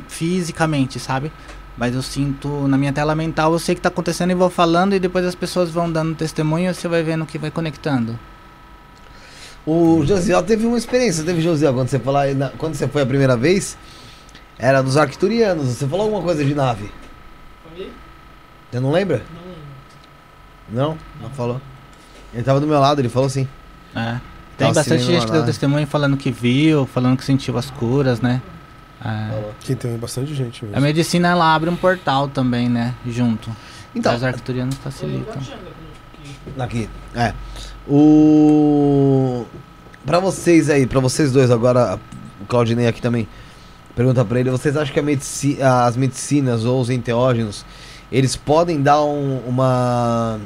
fisicamente, 0.07 0.99
sabe? 0.99 1.31
Mas 1.77 1.95
eu 1.95 2.01
sinto 2.01 2.67
na 2.67 2.77
minha 2.77 2.93
tela 2.93 3.15
mental, 3.15 3.51
eu 3.51 3.59
sei 3.59 3.73
o 3.73 3.75
que 3.75 3.81
tá 3.81 3.89
acontecendo 3.89 4.31
e 4.31 4.35
vou 4.35 4.49
falando 4.49 4.93
e 4.93 4.99
depois 4.99 5.25
as 5.25 5.33
pessoas 5.35 5.71
vão 5.71 5.91
dando 5.91 6.15
testemunho 6.15 6.69
e 6.69 6.73
você 6.73 6.87
vai 6.87 7.01
vendo 7.03 7.25
que 7.25 7.37
vai 7.37 7.49
conectando. 7.49 8.17
O 9.65 10.03
Josiel 10.05 10.43
teve 10.43 10.65
uma 10.65 10.77
experiência, 10.77 11.23
teve 11.23 11.41
Josiel, 11.41 11.73
quando 11.73 11.87
você 11.87 11.97
na- 12.33 12.49
quando 12.57 12.75
você 12.75 12.87
foi 12.87 13.01
a 13.01 13.05
primeira 13.05 13.37
vez, 13.37 13.77
era 14.59 14.81
dos 14.81 14.97
arcturianos. 14.97 15.67
Você 15.67 15.87
falou 15.87 16.05
alguma 16.05 16.21
coisa 16.21 16.43
de 16.43 16.53
nave? 16.53 16.91
Você 18.69 18.79
não 18.79 18.91
lembra? 18.91 19.23
Não. 20.69 20.97
Não? 21.21 21.29
falou. 21.29 21.61
Ele 22.33 22.43
tava 22.43 22.59
do 22.59 22.67
meu 22.67 22.79
lado, 22.79 22.99
ele 22.99 23.09
falou 23.09 23.29
sim. 23.29 23.47
É. 23.95 24.19
Tem 24.57 24.71
bastante 24.73 25.03
gente 25.03 25.25
que 25.25 25.31
deu 25.31 25.45
testemunho 25.45 25.85
falando 25.87 26.17
que 26.17 26.31
viu, 26.31 26.85
falando 26.85 27.17
que 27.17 27.23
sentiu 27.23 27.57
as 27.57 27.69
curas, 27.69 28.21
né? 28.21 28.41
É. 29.03 29.51
Que 29.59 29.75
tem 29.75 29.97
bastante 29.97 30.33
gente 30.33 30.63
mesmo. 30.63 30.77
A 30.77 30.81
medicina 30.81 31.29
ela 31.29 31.53
abre 31.53 31.69
um 31.69 31.75
portal 31.75 32.27
também, 32.27 32.69
né? 32.69 32.93
Junto. 33.05 33.49
Então, 33.95 34.15
Os 34.15 34.23
arcturianos 34.23 34.75
facilitam. 34.77 35.41
Aqui, 36.57 36.89
é. 37.15 37.33
O. 37.87 39.45
Pra 40.05 40.19
vocês 40.19 40.69
aí, 40.69 40.85
pra 40.85 40.99
vocês 40.99 41.31
dois 41.31 41.49
agora, 41.51 41.99
o 42.41 42.45
Claudinei 42.45 42.87
aqui 42.87 43.01
também, 43.01 43.27
pergunta 43.95 44.23
pra 44.25 44.39
ele: 44.39 44.49
vocês 44.49 44.75
acham 44.75 44.93
que 44.93 45.01
medici- 45.01 45.61
as 45.61 45.95
medicinas 45.95 46.65
ou 46.65 46.79
os 46.81 46.89
enteógenos 46.89 47.65
eles 48.11 48.35
podem 48.35 48.81
dar 48.81 49.01
um- 49.03 49.39
uma 49.47 50.39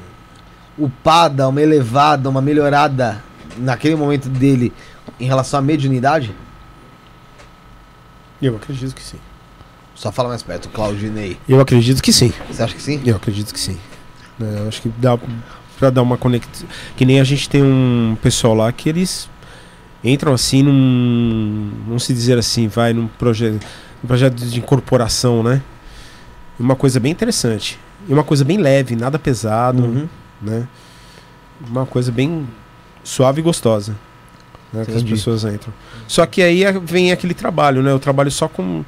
upada, 0.78 1.48
uma 1.50 1.62
elevada, 1.62 2.30
uma 2.30 2.42
melhorada 2.42 3.22
naquele 3.58 3.96
momento 3.96 4.30
dele 4.30 4.72
em 5.20 5.26
relação 5.26 5.60
à 5.60 5.62
mediunidade? 5.62 6.34
Eu 8.42 8.56
acredito 8.56 8.94
que 8.96 9.02
sim. 9.04 9.18
Só 9.96 10.12
fala 10.12 10.30
mais 10.30 10.44
perto, 10.44 10.70
Claudinei. 10.70 11.38
Eu 11.50 11.60
acredito 11.60 12.02
que 12.04 12.14
sim. 12.14 12.32
Você 12.50 12.62
acha 12.62 12.76
que 12.76 12.82
sim? 12.82 13.02
Eu 13.04 13.16
acredito 13.16 13.52
que 13.52 13.60
sim. 13.60 13.78
É, 14.40 14.60
eu 14.62 14.68
acho 14.68 14.82
que 14.82 14.90
dá 14.90 15.18
pra 15.80 15.90
dar 15.90 16.02
uma 16.02 16.18
conexão. 16.18 16.68
Que 16.96 17.06
nem 17.06 17.20
a 17.20 17.24
gente 17.24 17.50
tem 17.50 17.64
um 17.64 18.18
pessoal 18.22 18.54
lá 18.54 18.72
que 18.72 18.90
eles 18.90 19.30
entram 20.04 20.34
assim 20.34 20.64
num. 20.64 21.72
Vamos 21.88 22.04
se 22.04 22.14
dizer 22.14 22.38
assim, 22.38 22.68
vai 22.68 22.94
num 22.94 23.08
projeto. 23.08 23.66
Um 24.04 24.08
projeto 24.08 24.36
de 24.36 24.60
incorporação, 24.60 25.42
né? 25.44 25.62
Uma 26.60 26.76
coisa 26.76 27.00
bem 27.00 27.12
interessante. 27.12 27.80
E 28.08 28.14
uma 28.14 28.24
coisa 28.24 28.46
bem 28.46 28.58
leve, 28.58 28.96
nada 28.96 29.18
pesado, 29.20 29.84
Uhum. 29.84 30.08
né? 30.42 30.68
Uma 31.68 31.86
coisa 31.86 32.12
bem 32.12 32.48
suave 33.04 33.40
e 33.42 33.44
gostosa. 33.44 33.96
Né, 34.72 34.84
que 34.84 34.92
as 34.92 35.02
pessoas 35.04 35.46
entram. 35.46 35.74
Só 36.10 36.26
que 36.26 36.42
aí 36.42 36.64
é- 36.66 36.74
vem 36.78 37.12
aquele 37.14 37.34
trabalho, 37.34 37.82
né? 37.82 37.94
O 37.94 38.00
trabalho 38.00 38.30
só 38.30 38.48
com. 38.50 38.84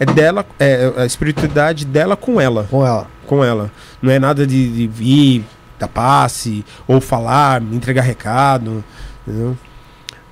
É 0.00 0.04
dela, 0.04 0.44
é 0.58 0.92
a 0.96 1.06
espiritualidade 1.06 1.84
dela 1.84 2.16
com 2.16 2.40
ela 2.40 2.64
Com 2.68 2.84
ela. 2.84 3.06
com 3.24 3.44
ela. 3.44 3.70
Não 4.02 4.10
é 4.10 4.18
nada 4.18 4.44
de, 4.44 4.68
de 4.68 4.86
vir, 4.88 5.44
dar 5.82 5.88
passe, 5.88 6.64
ou 6.86 7.00
falar, 7.00 7.62
entregar 7.62 8.02
recado. 8.02 8.84
Entendeu? 9.26 9.56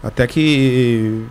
Até 0.02 0.26
que 0.26 1.26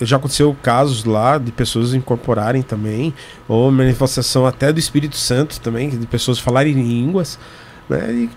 já 0.00 0.16
aconteceu 0.16 0.56
casos 0.62 1.04
lá 1.04 1.38
de 1.38 1.52
pessoas 1.52 1.94
incorporarem 1.94 2.62
também, 2.62 3.14
ou 3.48 3.70
manifestação 3.70 4.46
até 4.46 4.72
do 4.72 4.78
Espírito 4.78 5.16
Santo 5.16 5.60
também, 5.60 5.88
de 5.90 6.06
pessoas 6.06 6.38
falarem 6.38 6.72
em 6.72 6.82
línguas. 6.82 7.38
Né? 7.88 8.12
E 8.12 8.30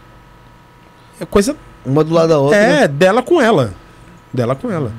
é 1.19 1.25
coisa. 1.25 1.55
Uma 1.85 2.03
do 2.03 2.13
lado 2.13 2.29
da 2.29 2.39
outra. 2.39 2.57
É, 2.57 2.87
dela 2.87 3.23
com 3.23 3.41
ela. 3.41 3.73
Dela 4.33 4.55
com 4.55 4.69
ela. 4.69 4.91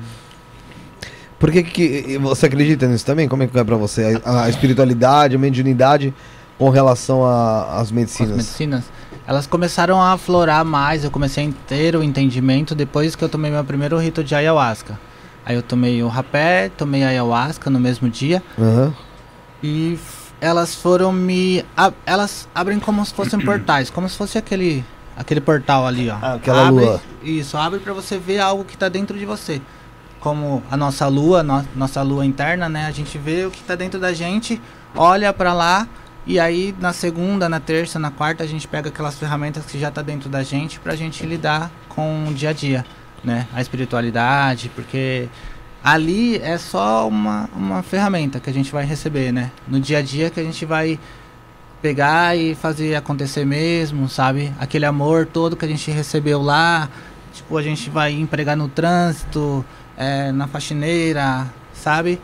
Por 1.37 1.51
que, 1.51 1.63
que 1.63 2.17
você 2.17 2.47
acredita 2.47 2.87
nisso 2.87 3.05
também? 3.05 3.27
Como 3.27 3.43
é 3.43 3.47
que 3.47 3.57
é 3.57 3.63
pra 3.63 3.77
você? 3.77 4.21
A, 4.25 4.43
a 4.43 4.49
espiritualidade, 4.49 5.35
a 5.35 5.39
mediunidade 5.39 6.13
com 6.57 6.69
relação 6.69 7.23
às 7.23 7.69
Com 7.71 7.77
as 7.79 7.91
medicinas? 7.91 8.85
Elas 9.29 9.45
começaram 9.45 10.01
a 10.01 10.13
aflorar 10.13 10.65
mais. 10.65 11.03
Eu 11.03 11.11
comecei 11.11 11.47
a 11.47 11.51
ter 11.67 11.95
o 11.95 12.01
entendimento 12.01 12.73
depois 12.73 13.15
que 13.15 13.23
eu 13.23 13.29
tomei 13.29 13.51
meu 13.51 13.63
primeiro 13.63 13.95
rito 13.99 14.23
de 14.23 14.33
ayahuasca. 14.33 14.99
Aí 15.45 15.55
eu 15.55 15.61
tomei 15.61 16.01
o 16.01 16.07
rapé, 16.07 16.71
tomei 16.75 17.03
a 17.03 17.09
ayahuasca 17.09 17.69
no 17.69 17.79
mesmo 17.79 18.09
dia 18.09 18.41
Aham. 18.57 18.91
e 19.61 19.99
elas 20.41 20.73
foram 20.73 21.11
me. 21.13 21.63
a- 21.77 21.93
elas 22.07 22.47
abrem 22.55 22.79
como 22.79 23.05
se 23.05 23.13
fossem 23.13 23.39
portais, 23.39 23.91
como 23.91 24.09
se 24.09 24.17
fosse 24.17 24.35
aquele 24.39 24.83
aquele 25.15 25.41
portal 25.41 25.85
ali, 25.85 26.09
ó. 26.09 26.15
Ah, 26.19 26.33
aquela 26.33 26.67
abre, 26.67 26.85
lua. 26.85 27.01
Isso, 27.21 27.55
abre 27.55 27.79
pra 27.79 27.93
você 27.93 28.17
ver 28.17 28.39
algo 28.39 28.63
que 28.63 28.75
tá 28.75 28.89
dentro 28.89 29.15
de 29.17 29.25
você. 29.27 29.61
Como 30.19 30.63
a 30.71 30.75
nossa 30.75 31.07
lua, 31.07 31.43
no- 31.43 31.65
nossa 31.75 32.01
lua 32.01 32.25
interna, 32.25 32.67
né? 32.67 32.87
A 32.87 32.91
gente 32.91 33.15
vê 33.19 33.45
o 33.45 33.51
que 33.51 33.61
tá 33.63 33.75
dentro 33.75 33.99
da 33.99 34.11
gente, 34.11 34.59
olha 34.95 35.31
pra 35.31 35.53
lá 35.53 35.87
e 36.29 36.39
aí 36.39 36.75
na 36.79 36.93
segunda, 36.93 37.49
na 37.49 37.59
terça, 37.59 37.97
na 37.97 38.11
quarta 38.11 38.43
a 38.43 38.47
gente 38.47 38.67
pega 38.67 38.89
aquelas 38.89 39.17
ferramentas 39.17 39.65
que 39.65 39.79
já 39.79 39.89
tá 39.89 40.03
dentro 40.03 40.29
da 40.29 40.43
gente 40.43 40.79
pra 40.79 40.95
gente 40.95 41.25
lidar 41.25 41.71
com 41.89 42.27
o 42.27 42.33
dia 42.35 42.51
a 42.51 42.53
dia, 42.53 42.85
né? 43.23 43.47
A 43.51 43.59
espiritualidade, 43.59 44.69
porque 44.75 45.27
ali 45.83 46.37
é 46.37 46.55
só 46.59 47.07
uma, 47.07 47.49
uma 47.55 47.81
ferramenta 47.81 48.39
que 48.39 48.47
a 48.47 48.53
gente 48.53 48.71
vai 48.71 48.85
receber, 48.85 49.31
né? 49.31 49.49
No 49.67 49.79
dia 49.79 49.97
a 49.97 50.01
dia 50.03 50.29
que 50.29 50.39
a 50.39 50.43
gente 50.43 50.67
vai 50.67 50.99
pegar 51.81 52.37
e 52.37 52.53
fazer 52.53 52.93
acontecer 52.93 53.43
mesmo, 53.43 54.07
sabe? 54.07 54.53
Aquele 54.59 54.85
amor 54.85 55.25
todo 55.25 55.55
que 55.55 55.65
a 55.65 55.67
gente 55.67 55.89
recebeu 55.89 56.43
lá, 56.43 56.89
tipo, 57.33 57.57
a 57.57 57.63
gente 57.63 57.89
vai 57.89 58.11
empregar 58.11 58.55
no 58.55 58.67
trânsito, 58.67 59.65
é, 59.97 60.31
na 60.31 60.45
faxineira, 60.45 61.47
sabe? 61.73 62.21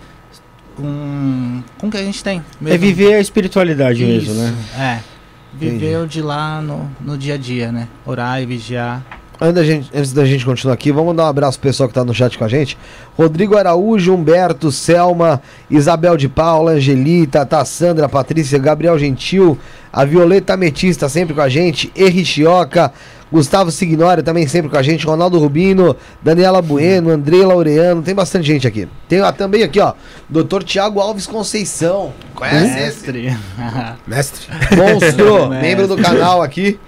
Com, 0.76 1.64
com 1.78 1.88
o 1.88 1.92
que 1.92 1.98
a 1.98 2.04
gente 2.04 2.24
tem. 2.24 2.40
É 2.40 2.64
mesmo. 2.64 2.80
viver 2.80 3.14
a 3.14 3.20
espiritualidade 3.20 4.04
mesmo, 4.04 4.32
Isso, 4.32 4.34
né? 4.34 4.56
É. 4.78 5.16
Viveu 5.58 6.06
de 6.06 6.22
lá 6.22 6.62
no, 6.62 6.90
no 7.00 7.18
dia 7.18 7.36
a 7.36 7.38
dia, 7.38 7.72
né? 7.72 7.88
Orar 8.06 8.42
e 8.42 8.46
vigiar. 8.46 9.04
Antes 9.40 9.56
da, 9.56 9.64
gente, 9.66 9.90
antes 9.94 10.14
da 10.14 10.26
gente 10.26 10.46
continuar 10.46 10.74
aqui, 10.74 10.92
vamos 10.92 11.16
dar 11.16 11.26
um 11.26 11.28
abraço 11.28 11.60
pro 11.60 11.70
pessoal 11.70 11.90
que 11.90 11.96
tá 11.96 12.06
no 12.06 12.14
chat 12.14 12.38
com 12.38 12.46
a 12.46 12.48
gente. 12.48 12.78
Rodrigo 13.18 13.58
Araújo, 13.58 14.14
Humberto, 14.14 14.72
Selma, 14.72 15.42
Isabel 15.70 16.16
de 16.16 16.30
Paula, 16.30 16.72
Angelita, 16.72 17.46
tá 17.46 17.64
Sandra, 17.66 18.08
Patrícia, 18.08 18.58
Gabriel 18.58 18.98
Gentil, 18.98 19.58
a 19.92 20.06
Violeta 20.06 20.54
Ametista 20.54 21.10
sempre 21.10 21.34
com 21.34 21.42
a 21.42 21.50
gente, 21.50 21.92
Errichioca, 21.96 22.94
Gustavo 23.32 23.72
Signori 23.72 24.22
também 24.22 24.48
sempre 24.48 24.70
com 24.70 24.78
a 24.78 24.84
gente, 24.84 25.06
Ronaldo 25.06 25.40
Rubino, 25.40 25.96
Daniela 26.22 26.62
Bueno, 26.62 27.10
Andrei 27.10 27.44
Laureano, 27.44 28.02
tem 28.02 28.14
bastante 28.14 28.46
gente 28.46 28.68
aqui. 28.68 28.88
Tem 29.10 29.22
ó, 29.22 29.32
também 29.32 29.64
aqui, 29.64 29.80
ó, 29.80 29.94
Dr. 30.30 30.64
Tiago 30.64 31.00
Alves 31.00 31.26
Conceição. 31.26 32.14
Conhece 32.36 32.80
esse? 32.80 33.12
Mestre. 33.12 33.38
Mestre. 34.08 34.48
Monstro, 34.76 35.50
Mestre. 35.50 35.68
membro 35.68 35.88
do 35.88 35.98
canal 35.98 36.42
aqui. 36.42 36.80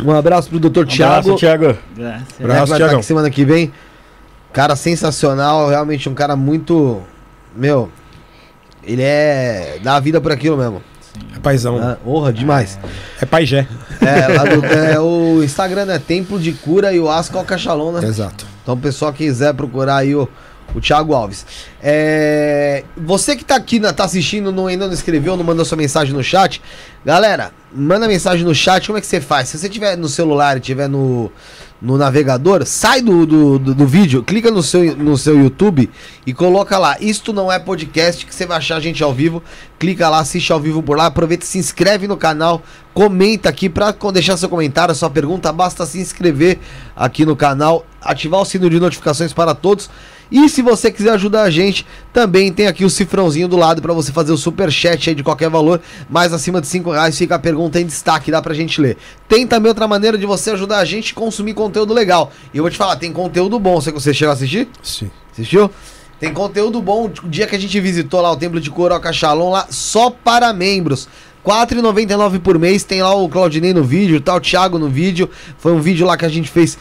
Um 0.00 0.12
abraço 0.12 0.48
pro 0.48 0.58
Dr. 0.58 0.86
Tiago. 0.86 1.30
Abraço, 1.30 1.36
Thiago. 1.36 1.64
Graças. 1.96 1.96
Né, 1.96 2.24
que 2.36 2.44
Abraço, 2.44 2.96
aqui 2.96 3.02
semana 3.04 3.30
que 3.30 3.44
vem. 3.44 3.72
Cara 4.52 4.74
sensacional, 4.76 5.68
realmente 5.68 6.08
um 6.08 6.14
cara 6.14 6.34
muito. 6.34 7.02
Meu. 7.54 7.90
Ele 8.82 9.02
é. 9.02 9.78
dá 9.82 9.96
a 9.96 10.00
vida 10.00 10.20
por 10.20 10.32
aquilo 10.32 10.56
mesmo. 10.56 10.82
É 11.34 11.38
paizão. 11.38 11.78
Ah, 11.78 11.96
honra 12.06 12.32
demais. 12.32 12.78
É 13.20 13.26
paijé. 13.26 13.66
É, 14.00 14.28
lá 14.28 14.44
do- 14.44 14.64
é, 14.66 15.00
o 15.00 15.42
Instagram 15.42 15.90
é 15.92 15.98
Templo 15.98 16.38
de 16.38 16.52
Cura 16.52 16.92
e 16.92 17.00
o 17.00 17.08
Asco 17.10 17.36
Alcachalon, 17.38 17.92
né? 17.92 18.06
Exato. 18.06 18.46
Então, 18.62 18.74
o 18.74 18.78
pessoal 18.78 19.12
que 19.12 19.24
quiser 19.24 19.52
procurar 19.54 19.96
aí 19.98 20.14
o, 20.14 20.28
o 20.74 20.80
Thiago 20.80 21.12
Alves. 21.14 21.44
É, 21.82 22.84
você 22.96 23.36
que 23.36 23.44
tá 23.44 23.56
aqui, 23.56 23.78
né, 23.78 23.92
tá 23.92 24.04
assistindo, 24.04 24.50
não, 24.50 24.66
ainda 24.66 24.86
não 24.86 24.94
escreveu, 24.94 25.36
não 25.36 25.44
mandou 25.44 25.64
sua 25.64 25.76
mensagem 25.76 26.14
no 26.14 26.22
chat. 26.22 26.60
Galera, 27.04 27.52
manda 27.72 28.08
mensagem 28.08 28.44
no 28.44 28.54
chat, 28.54 28.86
como 28.86 28.96
é 28.98 29.00
que 29.00 29.06
você 29.06 29.20
faz? 29.20 29.48
Se 29.48 29.58
você 29.58 29.68
tiver 29.68 29.96
no 29.96 30.08
celular 30.08 30.56
e 30.56 30.60
tiver 30.60 30.88
no, 30.88 31.30
no 31.84 31.98
navegador, 31.98 32.64
sai 32.64 33.02
do, 33.02 33.26
do, 33.26 33.58
do, 33.58 33.74
do 33.74 33.86
vídeo, 33.86 34.22
clica 34.22 34.50
no 34.50 34.62
seu, 34.62 34.96
no 34.96 35.18
seu 35.18 35.38
YouTube 35.38 35.90
e 36.26 36.32
coloca 36.32 36.78
lá. 36.78 36.96
Isto 36.98 37.30
não 37.30 37.52
é 37.52 37.58
podcast, 37.58 38.24
que 38.24 38.34
você 38.34 38.46
vai 38.46 38.56
achar 38.56 38.76
a 38.76 38.80
gente 38.80 39.04
ao 39.04 39.12
vivo. 39.12 39.42
Clica 39.78 40.08
lá, 40.08 40.20
assiste 40.20 40.50
ao 40.50 40.58
vivo 40.58 40.82
por 40.82 40.96
lá. 40.96 41.06
Aproveita 41.06 41.44
se 41.44 41.58
inscreve 41.58 42.08
no 42.08 42.16
canal. 42.16 42.62
Comenta 42.94 43.50
aqui 43.50 43.68
para 43.68 43.94
deixar 44.12 44.38
seu 44.38 44.48
comentário, 44.48 44.94
sua 44.94 45.10
pergunta. 45.10 45.52
Basta 45.52 45.84
se 45.84 45.98
inscrever 45.98 46.58
aqui 46.96 47.26
no 47.26 47.36
canal, 47.36 47.84
ativar 48.00 48.40
o 48.40 48.46
sino 48.46 48.70
de 48.70 48.80
notificações 48.80 49.34
para 49.34 49.54
todos. 49.54 49.90
E 50.30 50.48
se 50.48 50.62
você 50.62 50.90
quiser 50.90 51.10
ajudar 51.10 51.42
a 51.42 51.50
gente, 51.50 51.86
também 52.12 52.52
tem 52.52 52.66
aqui 52.66 52.84
o 52.84 52.90
cifrãozinho 52.90 53.46
do 53.46 53.56
lado 53.56 53.82
para 53.82 53.92
você 53.92 54.10
fazer 54.12 54.32
o 54.32 54.36
super 54.36 54.70
chat 54.70 55.10
aí 55.10 55.14
de 55.14 55.22
qualquer 55.22 55.50
valor, 55.50 55.80
mas 56.08 56.32
acima 56.32 56.60
de 56.60 56.66
5 56.66 56.90
reais 56.90 57.16
fica 57.16 57.34
a 57.34 57.38
pergunta 57.38 57.80
em 57.80 57.86
destaque, 57.86 58.30
dá 58.30 58.40
pra 58.40 58.54
gente 58.54 58.80
ler. 58.80 58.96
Tem 59.28 59.46
também 59.46 59.68
outra 59.68 59.86
maneira 59.86 60.16
de 60.16 60.26
você 60.26 60.50
ajudar 60.50 60.78
a 60.78 60.84
gente 60.84 61.12
a 61.12 61.14
consumir 61.14 61.54
conteúdo 61.54 61.92
legal. 61.92 62.32
E 62.52 62.58
eu 62.58 62.64
vou 62.64 62.70
te 62.70 62.76
falar, 62.76 62.96
tem 62.96 63.12
conteúdo 63.12 63.58
bom. 63.58 63.80
Você, 63.80 63.92
você 63.92 64.14
chegou 64.14 64.30
a 64.30 64.34
assistir? 64.34 64.68
Sim. 64.82 65.10
Assistiu? 65.32 65.70
Tem 66.18 66.32
conteúdo 66.32 66.80
bom. 66.80 67.10
O 67.22 67.28
dia 67.28 67.46
que 67.46 67.54
a 67.54 67.58
gente 67.58 67.78
visitou 67.80 68.20
lá 68.20 68.30
o 68.30 68.36
Templo 68.36 68.60
de 68.60 68.70
Coroca 68.70 69.12
Shalom, 69.12 69.50
lá 69.50 69.66
só 69.70 70.10
para 70.10 70.52
membros. 70.52 71.08
R$ 71.44 71.52
4,99 71.52 72.40
por 72.40 72.58
mês. 72.58 72.84
Tem 72.84 73.02
lá 73.02 73.14
o 73.14 73.28
Claudinei 73.28 73.74
no 73.74 73.84
vídeo, 73.84 74.20
tá 74.20 74.34
o 74.34 74.40
Thiago 74.40 74.78
no 74.78 74.88
vídeo. 74.88 75.28
Foi 75.58 75.72
um 75.72 75.80
vídeo 75.80 76.06
lá 76.06 76.16
que 76.16 76.24
a 76.24 76.28
gente 76.28 76.48
fez 76.48 76.78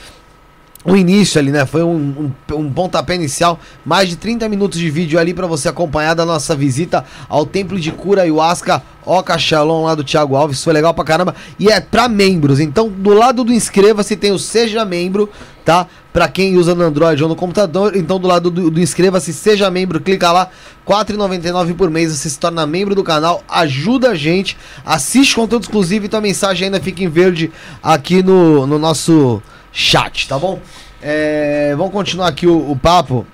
o 0.86 0.96
início 0.96 1.40
ali, 1.40 1.52
né? 1.52 1.66
Foi 1.66 1.82
um, 1.84 2.32
um, 2.52 2.56
um 2.56 2.72
pontapé 2.72 3.16
inicial. 3.16 3.60
Mais 3.86 4.10
de 4.10 4.16
30 4.18 4.50
minutos 4.50 4.78
de 4.78 4.90
vídeo 4.90 5.18
ali 5.18 5.34
para 5.34 5.48
você 5.48 5.70
acompanhar 5.70 6.14
da 6.14 6.26
nossa 6.26 6.56
visita 6.56 7.06
ao 7.30 7.46
Templo 7.46 7.80
de 7.80 7.92
Cura 7.92 8.24
Ayahuasca 8.24 8.84
Oca 9.06 9.38
Shalom 9.38 9.86
lá 9.86 9.96
do 9.96 10.04
Thiago 10.04 10.36
Alves. 10.36 10.64
Foi 10.64 10.74
legal 10.74 10.94
pra 10.94 11.04
caramba. 11.04 11.36
E 11.60 11.70
é 11.70 11.80
pra 11.80 12.08
membros. 12.08 12.60
Então, 12.60 12.90
do 12.90 13.14
lado 13.14 13.44
do 13.44 13.54
inscreva-se 13.54 14.16
tem 14.16 14.32
o 14.32 14.40
Seja 14.40 14.86
Membro, 14.86 15.30
tá? 15.64 15.88
Pra 16.12 16.28
quem 16.28 16.58
usa 16.58 16.76
no 16.76 16.84
Android 16.84 17.22
ou 17.24 17.30
no 17.30 17.36
computador. 17.36 17.96
Então, 17.96 18.20
do 18.20 18.28
lado 18.28 18.52
do, 18.52 18.70
do 18.70 18.80
inscreva-se, 18.80 19.34
seja 19.34 19.72
membro, 19.72 20.00
clica 20.00 20.32
lá. 20.32 20.50
R$ 20.86 20.94
4,99 20.94 21.76
por 21.76 21.90
mês. 21.90 22.12
Você 22.12 22.30
se 22.30 22.38
torna 22.38 22.68
membro 22.68 22.94
do 22.94 23.04
canal. 23.04 23.42
Ajuda 23.50 24.12
a 24.12 24.16
gente. 24.16 24.56
Assiste 24.86 25.34
conteúdo 25.34 25.64
exclusivo 25.64 26.06
e 26.06 26.10
tua 26.10 26.22
mensagem 26.22 26.66
ainda 26.66 26.80
fica 26.80 27.04
em 27.04 27.10
verde 27.10 27.52
aqui 27.82 28.22
no, 28.22 28.68
no 28.68 28.78
nosso 28.78 29.42
chat, 29.74 30.28
tá 30.30 30.38
bom? 30.38 30.62
É, 31.02 31.74
vamos 31.76 31.92
continuar 31.92 32.28
aqui 32.28 32.48
o, 32.48 32.72
o 32.72 32.78
papo. 32.78 33.26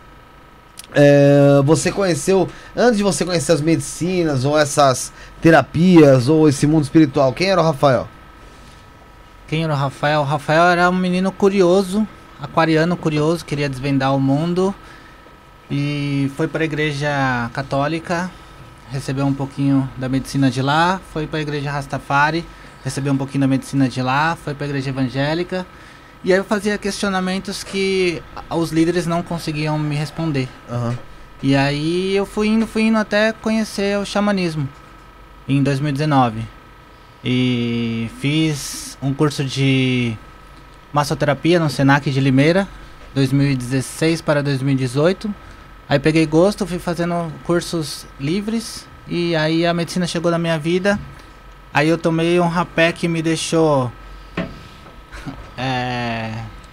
É, 0.92 1.62
você 1.64 1.92
conheceu, 1.92 2.48
antes 2.76 2.98
de 2.98 3.04
você 3.04 3.24
conhecer 3.24 3.52
as 3.52 3.62
medicinas, 3.62 4.46
ou 4.46 4.58
essas 4.58 5.14
terapias, 5.40 6.28
ou 6.28 6.50
esse 6.50 6.66
mundo 6.66 6.84
espiritual, 6.84 7.32
quem 7.34 7.52
era 7.52 7.62
o 7.62 7.64
Rafael? 7.64 8.08
Quem 9.48 9.64
era 9.64 9.74
o 9.74 9.76
Rafael? 9.76 10.22
O 10.22 10.24
Rafael 10.24 10.64
era 10.64 10.90
um 10.90 10.96
menino 10.96 11.32
curioso, 11.32 12.08
aquariano 12.42 12.96
curioso, 12.98 13.46
queria 13.46 13.70
desvendar 13.70 14.16
o 14.16 14.20
mundo. 14.20 14.74
E 15.70 16.32
foi 16.36 16.48
para 16.48 16.64
a 16.64 16.66
igreja 16.66 17.50
católica, 17.54 18.32
recebeu 18.92 19.26
um 19.28 19.34
pouquinho 19.34 19.88
da 19.98 20.10
medicina 20.10 20.50
de 20.50 20.64
lá, 20.64 21.00
foi 21.14 21.28
para 21.28 21.38
a 21.38 21.42
igreja 21.44 21.70
Rastafari, 21.70 22.44
recebeu 22.84 23.14
um 23.14 23.18
pouquinho 23.18 23.42
da 23.42 23.48
medicina 23.48 23.88
de 23.88 24.02
lá, 24.02 24.36
foi 24.44 24.56
para 24.56 24.66
a 24.66 24.70
igreja 24.70 24.90
evangélica. 24.90 25.68
E 26.24 26.34
aí 26.34 26.40
eu 26.40 26.44
fazia 26.44 26.78
questionamentos 26.78 27.64
que 27.64 28.22
os 28.50 28.72
líderes 28.72 29.08
não 29.08 29.24
conseguiam 29.24 29.78
me 29.80 29.96
responder. 29.96 30.50
Aham. 30.70 30.98
E 31.42 31.56
aí 31.56 32.14
eu 32.14 32.26
fui 32.26 32.48
indo, 32.48 32.68
fui 32.68 32.82
indo 32.84 32.98
até 32.98 33.32
conhecer 33.32 33.98
o 33.98 34.06
xamanismo 34.06 34.68
em 35.48 35.64
2019. 35.64 36.44
E 37.24 38.10
fiz 38.20 38.98
um 39.02 39.14
curso 39.14 39.46
de 39.46 40.18
massoterapia 40.92 41.60
no 41.60 41.70
Senac 41.70 42.10
de 42.12 42.20
Limeira, 42.20 42.68
2016 43.16 44.22
para 44.22 44.44
2018. 44.44 45.34
Aí 45.88 45.98
peguei 45.98 46.26
gosto, 46.26 46.68
fui 46.68 46.80
fazendo 46.80 47.32
cursos 47.46 48.06
livres 48.20 48.86
e 49.08 49.36
aí 49.36 49.66
a 49.66 49.74
medicina 49.74 50.06
chegou 50.06 50.30
na 50.30 50.38
minha 50.38 50.60
vida. 50.60 51.00
Aí 51.74 51.88
eu 51.88 51.98
tomei 51.98 52.40
um 52.40 52.48
rapé 52.48 52.92
que 52.92 53.08
me 53.08 53.22
deixou 53.22 53.92
é, 55.60 56.32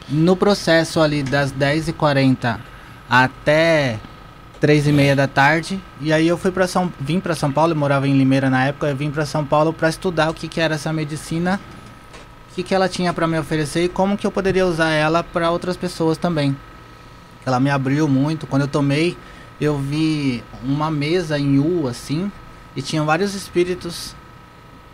no 0.08 0.36
processo 0.36 1.00
ali 1.00 1.24
das 1.24 1.52
10h40 1.52 2.58
até 3.10 3.98
3 4.60 4.86
e 4.86 4.92
meia 4.92 5.16
da 5.16 5.26
tarde. 5.26 5.80
E 6.00 6.12
aí 6.12 6.28
eu 6.28 6.38
fui 6.38 6.52
para 6.52 6.68
São, 6.68 6.92
vim 7.00 7.18
para 7.18 7.34
São 7.34 7.50
Paulo, 7.50 7.72
eu 7.72 7.76
morava 7.76 8.06
em 8.06 8.16
Limeira 8.16 8.48
na 8.48 8.66
época, 8.66 8.86
eu 8.86 8.96
vim 8.96 9.10
para 9.10 9.26
São 9.26 9.44
Paulo 9.44 9.72
para 9.72 9.88
estudar 9.88 10.30
o 10.30 10.34
que, 10.34 10.46
que 10.46 10.60
era 10.60 10.76
essa 10.76 10.92
medicina, 10.92 11.60
o 12.50 12.54
que, 12.54 12.62
que 12.62 12.74
ela 12.74 12.88
tinha 12.88 13.12
para 13.12 13.26
me 13.26 13.36
oferecer 13.38 13.84
e 13.84 13.88
como 13.88 14.16
que 14.16 14.26
eu 14.26 14.30
poderia 14.30 14.64
usar 14.64 14.90
ela 14.90 15.24
para 15.24 15.50
outras 15.50 15.76
pessoas 15.76 16.16
também. 16.16 16.56
Ela 17.44 17.58
me 17.58 17.70
abriu 17.70 18.08
muito. 18.08 18.46
Quando 18.46 18.62
eu 18.62 18.68
tomei, 18.68 19.16
eu 19.60 19.76
vi 19.78 20.44
uma 20.62 20.90
mesa 20.90 21.38
em 21.38 21.58
U 21.58 21.88
assim 21.88 22.30
e 22.76 22.82
tinham 22.82 23.04
vários 23.04 23.34
espíritos 23.34 24.14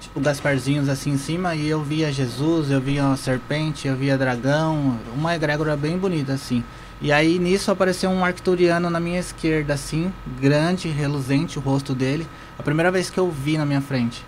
tipo 0.02 0.20
Gasparzinhos 0.20 0.88
assim 0.88 1.12
em 1.12 1.16
cima 1.16 1.54
e 1.54 1.68
eu 1.68 1.82
via 1.82 2.12
Jesus, 2.12 2.70
eu 2.70 2.80
via 2.80 3.04
uma 3.04 3.16
serpente, 3.16 3.86
eu 3.86 3.96
via 3.96 4.18
dragão, 4.18 4.98
uma 5.14 5.34
egrégora 5.34 5.76
bem 5.76 5.96
bonita 5.96 6.32
assim. 6.32 6.64
E 7.00 7.10
aí 7.10 7.38
nisso 7.38 7.70
apareceu 7.70 8.10
um 8.10 8.24
arcturiano 8.24 8.90
na 8.90 9.00
minha 9.00 9.20
esquerda 9.20 9.74
assim, 9.74 10.12
grande, 10.40 10.88
reluzente 10.88 11.58
o 11.58 11.62
rosto 11.62 11.94
dele, 11.94 12.26
a 12.58 12.62
primeira 12.62 12.90
vez 12.90 13.10
que 13.10 13.18
eu 13.18 13.30
vi 13.30 13.56
na 13.56 13.64
minha 13.64 13.80
frente. 13.80 14.24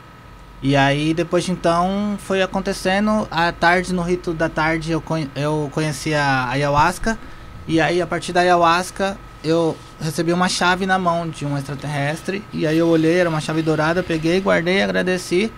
E 0.62 0.76
aí 0.76 1.12
depois 1.12 1.44
de 1.44 1.52
então 1.52 2.16
foi 2.18 2.40
acontecendo, 2.40 3.28
à 3.30 3.52
tarde 3.52 3.92
no 3.92 4.02
rito 4.02 4.32
da 4.32 4.48
tarde 4.48 4.92
eu, 4.92 5.02
eu 5.34 5.68
conheci 5.72 6.14
a 6.14 6.48
ayahuasca 6.48 7.18
e 7.66 7.80
aí 7.80 8.00
a 8.00 8.06
partir 8.06 8.32
da 8.32 8.40
ayahuasca 8.40 9.18
eu 9.44 9.76
recebi 10.00 10.32
uma 10.32 10.48
chave 10.48 10.86
na 10.86 10.98
mão 10.98 11.28
de 11.28 11.44
um 11.44 11.56
extraterrestre 11.56 12.42
e 12.52 12.66
aí 12.66 12.78
eu 12.78 12.88
olhei, 12.88 13.18
era 13.18 13.28
uma 13.28 13.40
chave 13.40 13.60
dourada, 13.60 14.02
peguei, 14.02 14.40
guardei, 14.40 14.82
agradeci. 14.82 15.52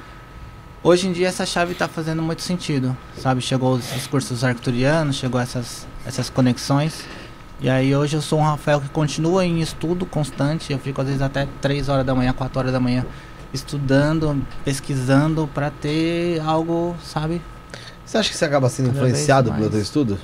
Hoje 0.83 1.09
em 1.09 1.13
dia 1.13 1.29
essa 1.29 1.47
chave 1.47 1.73
está 1.73 1.87
fazendo 1.87 2.21
muito 2.21 2.43
sentido, 2.43 2.97
sabe? 3.17 3.41
Chegou 3.41 3.75
os, 3.75 3.95
os 3.95 4.07
cursos 4.07 4.43
arcturianos, 4.43 5.17
chegou 5.17 5.41
essas 5.41 5.87
essas 6.05 6.29
conexões. 6.29 7.05
E 7.61 7.71
aí 7.71 7.95
hoje 7.95 8.17
eu 8.17 8.21
sou 8.21 8.41
um 8.41 8.43
Rafael 8.43 8.81
que 8.81 8.89
continua 8.89 9.45
em 9.45 9.61
estudo 9.61 10.05
constante, 10.05 10.73
eu 10.73 10.79
fico 10.79 11.01
às 11.01 11.07
vezes 11.07 11.23
até 11.23 11.49
3 11.61 11.89
horas 11.89 12.05
da 12.05 12.15
manhã, 12.15 12.33
4 12.33 12.59
horas 12.59 12.73
da 12.73 12.81
manhã 12.81 13.07
estudando, 13.53 14.45
pesquisando 14.65 15.49
para 15.55 15.71
ter 15.71 16.41
algo, 16.41 16.95
sabe? 17.03 17.41
Você 18.05 18.19
acha 18.19 18.31
que 18.31 18.37
você 18.37 18.45
acaba 18.45 18.69
sendo 18.69 18.87
Cada 18.89 18.99
influenciado 18.99 19.53
pelo 19.53 19.71
teu 19.71 19.81
estudo? 19.81 20.19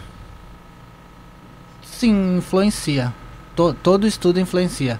Sim, 1.82 2.36
influencia. 2.36 3.12
To- 3.56 3.74
todo 3.74 4.06
estudo 4.06 4.40
influencia. 4.40 4.98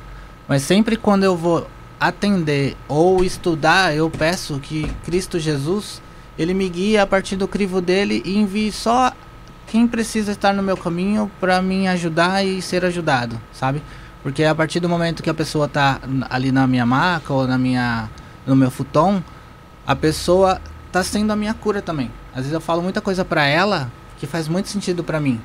Mas 0.48 0.62
sempre 0.62 0.96
quando 0.96 1.24
eu 1.24 1.36
vou 1.36 1.66
atender 1.98 2.76
ou 2.88 3.24
estudar, 3.24 3.94
eu 3.94 4.10
peço 4.10 4.58
que 4.58 4.86
Cristo 5.04 5.38
Jesus, 5.38 6.02
ele 6.38 6.52
me 6.52 6.68
guie 6.68 6.98
a 6.98 7.06
partir 7.06 7.36
do 7.36 7.46
crivo 7.46 7.80
dele 7.80 8.22
e 8.24 8.36
envie 8.36 8.72
só 8.72 9.12
quem 9.66 9.86
precisa 9.86 10.32
estar 10.32 10.52
no 10.52 10.62
meu 10.62 10.76
caminho 10.76 11.30
para 11.40 11.62
me 11.62 11.86
ajudar 11.88 12.44
e 12.44 12.60
ser 12.60 12.84
ajudado, 12.84 13.40
sabe? 13.52 13.82
Porque 14.22 14.44
a 14.44 14.54
partir 14.54 14.80
do 14.80 14.88
momento 14.88 15.22
que 15.22 15.30
a 15.30 15.34
pessoa 15.34 15.66
tá 15.68 16.00
ali 16.28 16.52
na 16.52 16.66
minha 16.66 16.84
maca 16.84 17.32
ou 17.32 17.46
na 17.46 17.56
minha 17.56 18.10
no 18.46 18.54
meu 18.56 18.70
futon, 18.70 19.22
a 19.86 19.94
pessoa 19.96 20.60
tá 20.90 21.02
sendo 21.02 21.32
a 21.32 21.36
minha 21.36 21.54
cura 21.54 21.80
também. 21.80 22.10
Às 22.32 22.38
vezes 22.42 22.52
eu 22.52 22.60
falo 22.60 22.82
muita 22.82 23.00
coisa 23.00 23.24
para 23.24 23.44
ela 23.46 23.90
que 24.18 24.26
faz 24.26 24.48
muito 24.48 24.68
sentido 24.68 25.02
para 25.04 25.18
mim. 25.20 25.40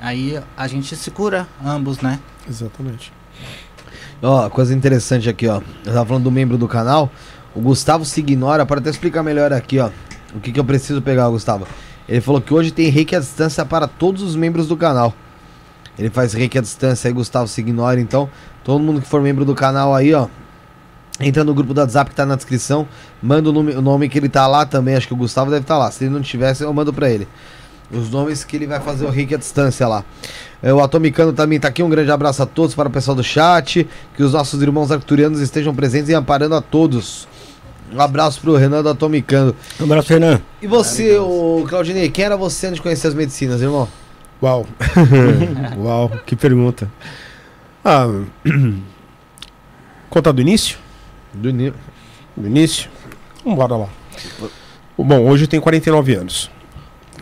Aí 0.00 0.40
a 0.56 0.66
gente 0.66 0.96
se 0.96 1.10
cura, 1.10 1.46
ambos, 1.64 2.00
né? 2.00 2.18
Exatamente. 2.50 3.12
Ó, 4.20 4.50
coisa 4.50 4.74
interessante 4.74 5.28
aqui, 5.28 5.46
ó. 5.46 5.62
Eu 5.86 5.92
tava 5.92 6.04
falando 6.04 6.24
do 6.24 6.30
membro 6.30 6.58
do 6.58 6.66
canal. 6.66 7.10
O 7.54 7.60
Gustavo 7.60 8.04
se 8.04 8.20
ignora, 8.20 8.66
para 8.66 8.80
até 8.80 8.90
explicar 8.90 9.22
melhor 9.22 9.52
aqui, 9.52 9.78
ó. 9.78 9.90
O 10.34 10.40
que, 10.40 10.52
que 10.52 10.60
eu 10.60 10.64
preciso 10.64 11.00
pegar, 11.00 11.28
Gustavo. 11.28 11.66
Ele 12.08 12.20
falou 12.20 12.40
que 12.40 12.52
hoje 12.52 12.70
tem 12.70 12.88
reiki 12.88 13.14
à 13.14 13.20
distância 13.20 13.64
para 13.64 13.86
todos 13.86 14.22
os 14.22 14.34
membros 14.34 14.66
do 14.66 14.76
canal. 14.76 15.14
Ele 15.98 16.10
faz 16.10 16.32
reiki 16.32 16.58
à 16.58 16.60
distância 16.60 17.08
aí, 17.08 17.14
Gustavo 17.14 17.46
se 17.46 17.60
ignora. 17.60 18.00
Então, 18.00 18.28
todo 18.64 18.80
mundo 18.80 19.00
que 19.00 19.06
for 19.06 19.22
membro 19.22 19.44
do 19.44 19.54
canal 19.54 19.94
aí, 19.94 20.12
ó. 20.12 20.28
Entra 21.20 21.44
no 21.44 21.52
grupo 21.52 21.74
do 21.74 21.80
WhatsApp 21.80 22.10
que 22.10 22.16
tá 22.16 22.24
na 22.24 22.34
descrição. 22.34 22.88
Manda 23.22 23.50
o 23.50 23.52
nome, 23.52 23.72
o 23.74 23.82
nome 23.82 24.08
que 24.08 24.18
ele 24.18 24.28
tá 24.28 24.46
lá 24.46 24.64
também. 24.66 24.96
Acho 24.96 25.06
que 25.06 25.12
o 25.12 25.16
Gustavo 25.16 25.50
deve 25.50 25.62
estar 25.62 25.78
lá. 25.78 25.90
Se 25.90 26.04
ele 26.04 26.14
não 26.14 26.22
tivesse, 26.22 26.64
eu 26.64 26.72
mando 26.72 26.92
pra 26.92 27.10
ele. 27.10 27.28
Os 27.90 28.10
nomes 28.10 28.44
que 28.44 28.56
ele 28.56 28.66
vai 28.66 28.80
fazer 28.80 29.04
o 29.04 29.10
Rick 29.10 29.34
à 29.34 29.38
distância 29.38 29.86
lá. 29.86 30.04
É, 30.62 30.72
o 30.72 30.80
Atomicano 30.80 31.32
também 31.32 31.58
tá 31.58 31.68
aqui. 31.68 31.82
Um 31.82 31.88
grande 31.88 32.10
abraço 32.10 32.42
a 32.42 32.46
todos 32.46 32.74
para 32.74 32.88
o 32.88 32.90
pessoal 32.90 33.14
do 33.14 33.24
chat. 33.24 33.86
Que 34.16 34.22
os 34.22 34.32
nossos 34.32 34.60
irmãos 34.62 34.90
arcturianos 34.90 35.40
estejam 35.40 35.74
presentes 35.74 36.08
e 36.10 36.14
amparando 36.14 36.54
a 36.54 36.60
todos. 36.60 37.26
Um 37.92 38.00
abraço 38.00 38.40
pro 38.40 38.56
Renan 38.56 38.82
do 38.82 38.88
Atomicano. 38.88 39.54
Um 39.80 39.84
abraço, 39.84 40.12
Renan. 40.12 40.40
E 40.62 40.66
você, 40.66 41.16
o 41.16 41.64
Claudinei, 41.68 42.08
quem 42.08 42.24
era 42.24 42.36
você 42.36 42.66
antes 42.66 42.76
de 42.76 42.82
conhecer 42.82 43.08
as 43.08 43.14
medicinas, 43.14 43.60
irmão? 43.60 43.88
Uau. 44.42 44.66
Uau, 45.78 46.10
que 46.24 46.36
pergunta. 46.36 46.90
Ah, 47.84 48.06
contar 50.08 50.32
do 50.32 50.40
início? 50.40 50.78
Do. 51.34 51.52
Do 51.52 52.46
início? 52.46 52.88
Vambora 53.44 53.76
lá. 53.76 53.88
Bom, 54.96 55.26
hoje 55.26 55.44
eu 55.44 55.48
tenho 55.48 55.62
49 55.62 56.14
anos, 56.14 56.50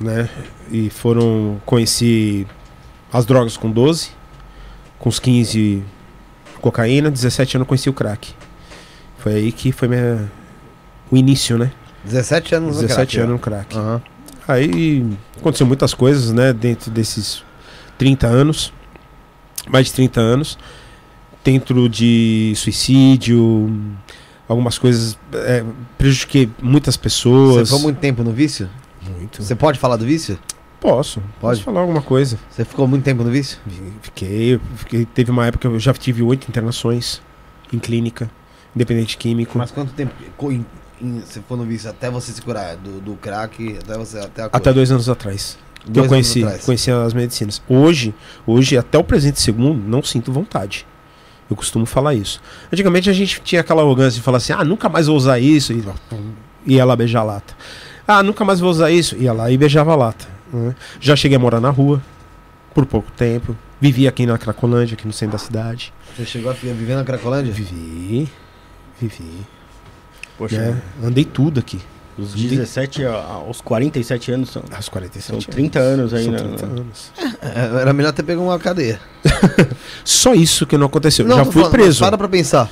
né? 0.01 0.29
E 0.71 0.91
foram, 0.91 1.61
conheci 1.65 2.47
as 3.13 3.25
drogas 3.27 3.57
com 3.57 3.71
12, 3.71 4.11
com 4.99 5.09
os 5.09 5.19
15 5.19 5.83
cocaína, 6.61 7.11
17 7.11 7.57
anos 7.57 7.65
eu 7.65 7.69
conheci 7.69 7.89
o 7.89 7.93
crack. 7.93 8.35
Foi 9.19 9.35
aí 9.35 9.53
que 9.53 9.73
foi 9.73 9.89
minha, 9.89 10.31
o 11.11 11.17
início, 11.17 11.59
né? 11.59 11.71
17 12.05 12.55
anos 12.55 12.77
no 12.77 12.83
17 12.83 12.95
crack, 12.95 13.19
anos 13.19 13.31
ó. 13.31 13.33
no 13.33 13.39
crack. 13.39 13.77
Aham. 13.77 14.03
Aí 14.47 15.07
aconteceu 15.37 15.67
muitas 15.67 15.93
coisas, 15.93 16.33
né, 16.33 16.53
dentro 16.55 16.91
desses 16.91 17.43
30 17.99 18.27
anos, 18.27 18.73
mais 19.69 19.87
de 19.89 19.93
30 19.93 20.21
anos, 20.21 20.59
dentro 21.45 21.87
de 21.87 22.55
suicídio, 22.57 23.71
algumas 24.49 24.79
coisas, 24.79 25.19
é, 25.35 25.63
prejudiquei 25.99 26.51
muitas 26.63 26.95
Você 26.95 27.01
pessoas. 27.01 27.69
ficou 27.69 27.83
muito 27.83 27.99
tempo 27.99 28.23
no 28.25 28.33
vício? 28.33 28.71
Muito. 29.03 29.43
Você 29.43 29.55
pode 29.55 29.79
falar 29.79 29.97
do 29.97 30.07
vício? 30.07 30.39
Posso, 30.81 31.21
Pode. 31.21 31.31
posso 31.41 31.63
falar 31.65 31.81
alguma 31.81 32.01
coisa. 32.03 32.39
Você 32.51 32.65
ficou 32.65 32.87
muito 32.87 33.03
tempo 33.05 33.25
no 33.25 33.31
vício? 33.31 33.59
Fiquei, 34.03 34.61
fiquei, 34.77 35.05
teve 35.05 35.31
uma 35.31 35.47
época 35.47 35.69
que 35.69 35.75
eu 35.75 35.79
já 35.81 35.93
tive 35.93 36.23
oito 36.23 36.49
internações 36.49 37.21
em 37.73 37.79
clínica, 37.79 38.31
independente 38.77 39.17
químico. 39.17 39.59
Mas 39.59 39.73
quanto 39.73 39.93
tempo 39.93 40.13
em- 40.53 40.65
em- 41.01 41.21
você 41.21 41.41
ficou 41.41 41.57
no 41.57 41.65
vício 41.65 41.91
até 41.91 42.09
você 42.09 42.31
se 42.33 42.41
curar? 42.41 42.77
Do, 42.77 43.01
do 43.01 43.15
crack 43.17 43.77
até 43.83 43.99
você 43.99 44.19
até 44.21 44.49
Até 44.53 44.73
dois 44.73 44.93
anos 44.93 45.09
atrás. 45.09 45.59
que 45.85 45.91
Dois 45.91 46.05
eu 46.05 46.09
conheci, 46.09 46.39
anos 46.41 46.49
atrás. 46.53 46.65
conheci 46.67 46.91
as 46.93 47.13
medicinas. 47.13 47.61
Hoje, 47.69 48.15
hoje, 48.47 48.79
até 48.79 48.97
o 48.99 49.03
presente 49.05 49.41
segundo, 49.41 49.83
não 49.89 50.01
sinto 50.03 50.31
vontade. 50.33 50.87
Eu 51.51 51.57
costumo 51.57 51.87
falar 51.87 52.15
isso. 52.15 52.41
Antigamente 52.73 53.11
a 53.11 53.13
gente 53.13 53.41
tinha 53.43 53.63
aquela 53.63 53.83
arrogância 53.83 54.19
de 54.19 54.23
falar 54.23 54.37
assim: 54.37 54.53
ah, 54.53 54.63
nunca 54.65 54.89
mais 54.89 55.07
vou 55.09 55.17
usar 55.17 55.41
isso. 55.41 55.73
E 55.73 55.83
ia 56.75 56.85
lá 56.85 56.95
beijar 56.95 57.21
a 57.21 57.25
lata. 57.25 57.55
Ah, 58.07 58.23
nunca 58.23 58.45
mais 58.45 58.61
vou 58.61 58.71
usar 58.71 58.91
isso. 58.93 59.17
Ia 59.17 59.33
lá 59.33 59.51
e 59.51 59.57
beijava 59.57 59.93
a 59.93 59.97
lata. 59.97 60.38
Né? 60.53 60.75
Já 61.01 61.15
cheguei 61.17 61.37
a 61.37 61.41
morar 61.41 61.61
na 61.61 61.71
rua 61.71 62.03
por 62.75 62.87
pouco 62.87 63.11
tempo. 63.13 63.57
Vivi 63.81 64.09
aqui 64.09 64.27
na 64.27 64.37
Cracolândia, 64.39 64.95
aqui 64.95 65.07
no 65.07 65.13
centro 65.13 65.33
da 65.33 65.39
cidade. 65.39 65.93
Você 66.17 66.25
chegou 66.25 66.51
a 66.51 66.55
viver 66.55 66.97
na 66.97 67.05
Cracolândia? 67.05 67.53
Vivi, 67.53 68.29
vivi. 69.01 69.47
Poxa, 70.37 70.59
né? 70.59 70.83
Andei 71.03 71.25
tudo 71.25 71.61
aqui. 71.61 71.81
os 72.17 72.35
17 72.35 73.05
a- 73.05 73.13
aos 73.15 73.61
47 73.61 74.33
anos 74.33 74.51
são, 74.51 74.63
Aos 74.75 74.89
47 74.89 75.25
são 75.27 75.35
anos. 75.37 75.47
30 75.47 75.79
anos 75.79 76.13
aí, 76.15 76.25
São 76.25 76.33
né? 76.33 76.39
30 76.41 76.67
anos. 76.67 77.13
É, 77.41 77.81
era 77.81 77.93
melhor 77.93 78.13
ter 78.13 78.25
pego 78.25 78.43
uma 78.43 78.59
cadeia. 78.59 78.99
Só 80.05 80.35
isso 80.35 80.67
que 80.67 80.77
não 80.77 80.87
aconteceu. 80.87 81.27
Já 81.29 81.45
tô 81.45 81.53
fui 81.53 81.63
falando, 81.63 81.71
preso. 81.73 82.01
Para 82.01 82.19
pra 82.19 82.29
pensar. 82.29 82.69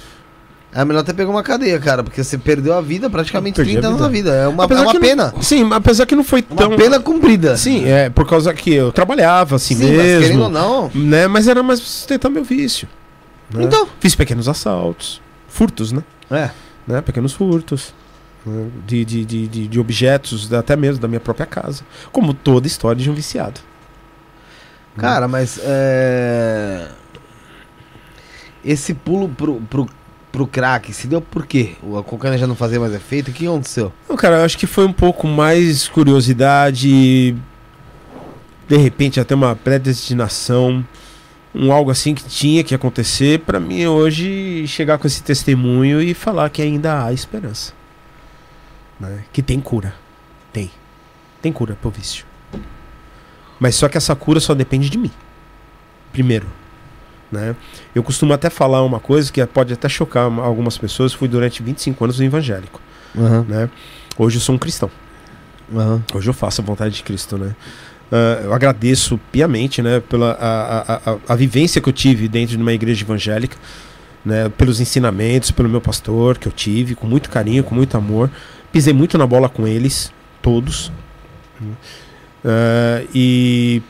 É 0.78 0.84
melhor 0.84 1.02
ter 1.02 1.14
pego 1.14 1.30
uma 1.30 1.42
cadeia, 1.42 1.78
cara, 1.78 2.04
porque 2.04 2.22
você 2.22 2.36
perdeu 2.36 2.74
a 2.74 2.82
vida 2.82 3.08
praticamente 3.08 3.56
Perdi 3.56 3.72
30 3.72 3.86
a 3.86 3.88
anos 3.90 4.00
da 4.02 4.08
vida. 4.08 4.30
É 4.34 4.46
uma, 4.46 4.64
é 4.64 4.66
uma 4.66 4.86
que 4.92 4.98
não- 4.98 5.00
pena. 5.00 5.34
sim, 5.40 5.66
apesar 5.72 6.04
que 6.04 6.14
não 6.14 6.22
foi 6.22 6.44
Uma 6.50 6.56
tão. 6.56 6.76
pena 6.76 7.00
cumprida. 7.00 7.56
Sim, 7.56 7.86
é 7.88 8.10
por 8.10 8.28
causa 8.28 8.52
que 8.52 8.74
eu 8.74 8.92
trabalhava 8.92 9.56
assim 9.56 9.74
Sim, 9.74 9.96
mas 9.96 10.02
querendo 10.22 10.42
ou 10.42 10.50
mesmo. 10.50 10.50
não. 10.50 10.90
Né, 10.94 11.26
mas 11.28 11.48
era 11.48 11.62
mais 11.62 11.80
pra 11.80 11.88
sustentar 11.88 12.28
meu 12.28 12.44
vício. 12.44 12.86
né? 13.50 13.64
Então. 13.64 13.88
Fiz 13.98 14.14
pequenos 14.14 14.48
assaltos. 14.48 15.22
Furtos, 15.48 15.92
né? 15.92 16.02
É. 16.30 16.50
né? 16.86 17.00
Pequenos 17.00 17.32
furtos. 17.32 17.94
né? 18.44 18.66
De, 18.86 19.02
de, 19.02 19.24
de, 19.24 19.48
de, 19.48 19.68
de 19.68 19.80
objetos, 19.80 20.52
até 20.52 20.76
mesmo 20.76 21.00
da 21.00 21.08
minha 21.08 21.20
própria 21.20 21.46
casa. 21.46 21.84
Como 22.12 22.34
toda 22.34 22.66
história 22.66 23.00
de 23.02 23.10
um 23.10 23.14
viciado. 23.14 23.60
Cara, 24.98 25.26
mas 25.26 25.58
é. 25.62 26.88
Esse 28.64 28.92
pulo 28.94 29.28
pro, 29.28 29.54
pro, 29.70 29.88
pro 30.36 30.46
crack 30.46 30.92
se 30.92 31.06
deu 31.06 31.22
por 31.22 31.46
quê? 31.46 31.76
A 31.98 32.02
cocaína 32.02 32.36
já 32.36 32.46
não 32.46 32.54
fazia 32.54 32.78
mais 32.78 32.92
efeito? 32.92 33.30
O 33.30 33.32
que 33.32 33.46
aconteceu? 33.46 33.90
Não, 34.06 34.16
cara, 34.16 34.36
eu 34.36 34.44
acho 34.44 34.58
que 34.58 34.66
foi 34.66 34.84
um 34.84 34.92
pouco 34.92 35.26
mais 35.26 35.88
curiosidade, 35.88 37.34
de 38.68 38.76
repente 38.76 39.18
até 39.18 39.34
uma 39.34 39.56
predestinação, 39.56 40.84
um 41.54 41.72
algo 41.72 41.90
assim 41.90 42.14
que 42.14 42.22
tinha 42.24 42.62
que 42.62 42.74
acontecer 42.74 43.40
pra 43.40 43.58
mim 43.58 43.86
hoje 43.86 44.66
chegar 44.68 44.98
com 44.98 45.06
esse 45.06 45.22
testemunho 45.22 46.02
e 46.02 46.12
falar 46.12 46.50
que 46.50 46.60
ainda 46.60 47.06
há 47.06 47.14
esperança. 47.14 47.72
né? 49.00 49.24
Que 49.32 49.40
tem 49.40 49.58
cura. 49.58 49.94
Tem. 50.52 50.70
Tem 51.40 51.50
cura 51.50 51.78
pro 51.80 51.88
vício. 51.88 52.26
Mas 53.58 53.74
só 53.74 53.88
que 53.88 53.96
essa 53.96 54.14
cura 54.14 54.38
só 54.38 54.54
depende 54.54 54.90
de 54.90 54.98
mim. 54.98 55.10
Primeiro. 56.12 56.46
Né? 57.30 57.56
Eu 57.94 58.02
costumo 58.02 58.32
até 58.32 58.48
falar 58.48 58.82
uma 58.82 59.00
coisa 59.00 59.32
que 59.32 59.44
pode 59.46 59.72
até 59.72 59.88
chocar 59.88 60.24
algumas 60.24 60.78
pessoas. 60.78 61.12
Fui 61.12 61.26
durante 61.28 61.62
25 61.62 62.04
anos 62.04 62.18
no 62.18 62.24
evangélico 62.24 62.80
Aham. 63.18 63.44
né? 63.48 63.70
Hoje 64.16 64.36
eu 64.36 64.40
sou 64.40 64.54
um 64.54 64.58
cristão. 64.58 64.90
Aham. 65.74 66.02
Hoje 66.14 66.30
eu 66.30 66.34
faço 66.34 66.60
a 66.60 66.64
vontade 66.64 66.94
de 66.94 67.02
Cristo, 67.02 67.36
né? 67.36 67.54
Ah, 68.10 68.40
eu 68.44 68.52
agradeço 68.54 69.18
piamente, 69.32 69.82
né, 69.82 70.00
pela 70.00 70.32
a, 70.32 70.78
a, 70.78 71.10
a, 71.12 71.16
a 71.28 71.34
vivência 71.34 71.80
que 71.80 71.88
eu 71.88 71.92
tive 71.92 72.28
dentro 72.28 72.56
de 72.56 72.62
uma 72.62 72.72
igreja 72.72 73.04
evangélica, 73.04 73.56
né, 74.24 74.48
pelos 74.48 74.80
ensinamentos, 74.80 75.50
pelo 75.50 75.68
meu 75.68 75.80
pastor 75.80 76.38
que 76.38 76.46
eu 76.46 76.52
tive, 76.52 76.94
com 76.94 77.06
muito 77.06 77.28
carinho, 77.30 77.64
com 77.64 77.74
muito 77.74 77.96
amor. 77.96 78.30
Pisei 78.70 78.92
muito 78.92 79.18
na 79.18 79.26
bola 79.26 79.48
com 79.48 79.66
eles, 79.66 80.12
todos. 80.40 80.92
Ah, 82.44 83.02
e 83.14 83.82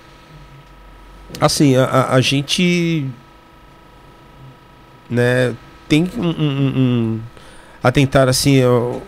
assim, 1.41 1.77
a, 1.77 2.09
a 2.15 2.21
gente 2.21 3.07
né, 5.11 5.55
tem 5.89 6.11
um, 6.17 6.23
um- 6.23 6.31
um- 6.31 6.73
um- 6.77 7.21
a 7.83 7.93
tentar 7.93 8.29
assim 8.29 8.63
o, 8.65 9.01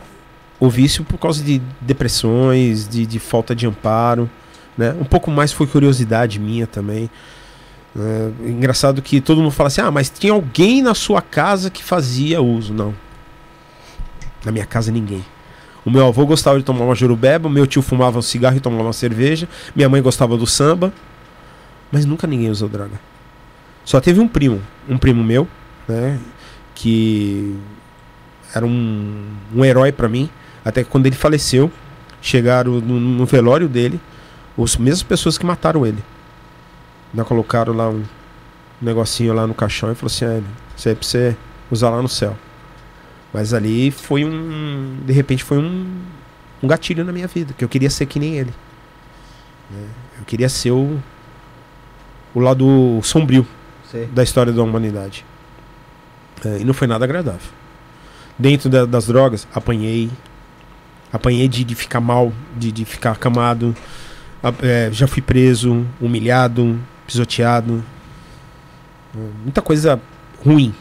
o 0.60 0.68
vício 0.70 1.04
por 1.04 1.18
causa 1.18 1.42
de 1.42 1.60
depressões, 1.80 2.88
de, 2.88 3.04
de 3.06 3.18
falta 3.18 3.54
de 3.54 3.66
amparo, 3.66 4.30
né? 4.76 4.94
Um 5.00 5.04
pouco 5.04 5.30
mais 5.30 5.52
foi 5.52 5.66
curiosidade 5.66 6.38
minha 6.38 6.66
também. 6.66 7.10
né? 7.94 8.32
engraçado 8.46 9.02
que 9.02 9.20
todo 9.20 9.40
mundo 9.40 9.50
fala 9.50 9.66
assim, 9.68 9.80
ah, 9.80 9.90
mas 9.90 10.08
tinha 10.08 10.32
alguém 10.32 10.82
na 10.82 10.94
sua 10.94 11.20
casa 11.20 11.68
que 11.70 11.82
fazia 11.82 12.40
uso. 12.40 12.72
Não. 12.72 12.94
Na 14.44 14.52
minha 14.52 14.66
casa 14.66 14.92
ninguém. 14.92 15.24
O 15.84 15.90
meu 15.90 16.06
avô 16.06 16.26
gostava 16.26 16.58
de 16.58 16.64
tomar 16.64 16.84
uma 16.84 16.94
jurubeba, 16.94 17.48
meu 17.48 17.66
tio 17.66 17.82
fumava 17.82 18.18
um 18.18 18.22
cigarro 18.22 18.56
e 18.56 18.60
tomava 18.60 18.84
uma 18.84 18.92
cerveja, 18.92 19.48
minha 19.74 19.88
mãe 19.88 20.02
gostava 20.02 20.36
do 20.36 20.46
samba, 20.46 20.92
mas 21.90 22.04
nunca 22.04 22.26
ninguém 22.26 22.50
usou 22.50 22.68
droga. 22.68 23.00
Só 23.84 24.00
teve 24.00 24.20
um 24.20 24.28
primo, 24.28 24.60
um 24.88 24.98
primo 24.98 25.24
meu, 25.24 25.48
né, 25.88 26.18
que 26.74 27.56
era 28.54 28.64
um, 28.64 29.26
um 29.54 29.64
herói 29.64 29.90
pra 29.90 30.08
mim, 30.08 30.30
até 30.64 30.84
que 30.84 30.90
quando 30.90 31.06
ele 31.06 31.16
faleceu, 31.16 31.70
chegaram 32.20 32.80
no, 32.80 33.00
no 33.00 33.26
velório 33.26 33.68
dele, 33.68 34.00
as 34.56 34.76
mesmas 34.76 35.02
pessoas 35.02 35.38
que 35.38 35.46
mataram 35.46 35.86
ele. 35.86 36.02
Ainda 37.12 37.24
colocaram 37.24 37.72
lá 37.72 37.88
um 37.88 38.02
negocinho 38.80 39.32
lá 39.32 39.46
no 39.46 39.54
caixão 39.54 39.90
e 39.90 39.94
falou 39.94 40.08
assim, 40.12 40.24
ah, 40.24 40.42
isso 40.76 40.88
aí 40.88 40.92
é 40.92 40.94
pra 40.94 41.06
você 41.06 41.36
usar 41.70 41.90
lá 41.90 42.02
no 42.02 42.08
céu. 42.08 42.36
Mas 43.32 43.52
ali 43.52 43.90
foi 43.90 44.24
um. 44.24 44.98
De 45.04 45.12
repente 45.12 45.44
foi 45.44 45.58
um, 45.58 45.86
um 46.62 46.66
gatilho 46.66 47.04
na 47.04 47.12
minha 47.12 47.26
vida, 47.26 47.54
que 47.56 47.64
eu 47.64 47.68
queria 47.68 47.90
ser 47.90 48.06
que 48.06 48.18
nem 48.18 48.36
ele. 48.36 48.52
né? 49.70 49.86
Eu 50.18 50.24
queria 50.24 50.48
ser 50.48 50.70
o, 50.70 50.98
o 52.34 52.40
lado 52.40 53.00
sombrio 53.02 53.46
Sei. 53.90 54.06
da 54.06 54.22
história 54.22 54.52
da 54.52 54.62
humanidade. 54.62 55.24
É, 56.44 56.58
e 56.60 56.64
não 56.64 56.72
foi 56.74 56.86
nada 56.86 57.04
agradável. 57.04 57.40
Dentro 58.38 58.68
da- 58.68 58.86
das 58.86 59.06
drogas, 59.06 59.46
apanhei. 59.54 60.10
Apanhei 61.12 61.48
de, 61.48 61.64
de 61.64 61.74
ficar 61.74 62.00
mal, 62.00 62.32
de, 62.56 62.70
de 62.70 62.84
ficar 62.84 63.12
acamado. 63.12 63.74
É, 64.62 64.88
já 64.92 65.06
fui 65.08 65.20
preso, 65.22 65.84
humilhado, 66.00 66.78
pisoteado. 67.06 67.82
É, 69.16 69.18
muita 69.42 69.60
coisa 69.62 70.00
ruim. 70.44 70.74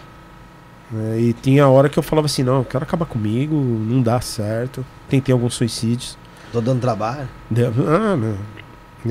É, 0.94 1.20
e 1.20 1.34
tinha 1.34 1.68
hora 1.68 1.90
que 1.90 1.98
eu 1.98 2.04
falava 2.04 2.26
assim: 2.28 2.44
não, 2.44 2.58
eu 2.60 2.66
quero 2.66 2.84
acabar 2.84 3.06
comigo, 3.06 3.56
não 3.56 4.02
dá 4.02 4.22
certo. 4.22 4.86
Tentei 5.10 5.34
alguns 5.34 5.54
suicídios. 5.56 6.18
Tô 6.52 6.62
dando 6.62 6.80
trabalho. 6.82 7.28
Deu- 7.50 7.74
Ah, 7.88 8.16
não. 8.16 8.38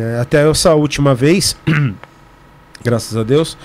É, 0.01 0.21
até 0.21 0.49
essa 0.49 0.75
última 0.75 1.15
vez, 1.15 1.57
graças 2.85 3.17
a 3.17 3.23
Deus, 3.23 3.57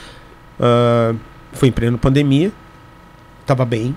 ah, 0.59 1.13
foi 1.53 1.67
em 1.69 1.71
pleno 1.71 1.97
pandemia, 1.97 2.51
tava 3.51 3.65
bem, 3.65 3.95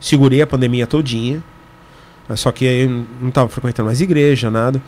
segurei 0.00 0.42
a 0.42 0.46
pandemia 0.46 0.86
todinha, 0.86 1.42
só 2.36 2.50
que 2.50 2.64
eu 2.64 3.06
não 3.20 3.30
tava 3.30 3.48
frequentando 3.48 3.86
mais 3.86 4.00
igreja, 4.00 4.50
nada, 4.50 4.80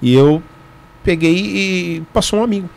e 0.00 0.14
eu 0.14 0.42
peguei 1.04 1.34
e 1.34 2.02
passou 2.12 2.40
um 2.40 2.42
amigo, 2.42 2.68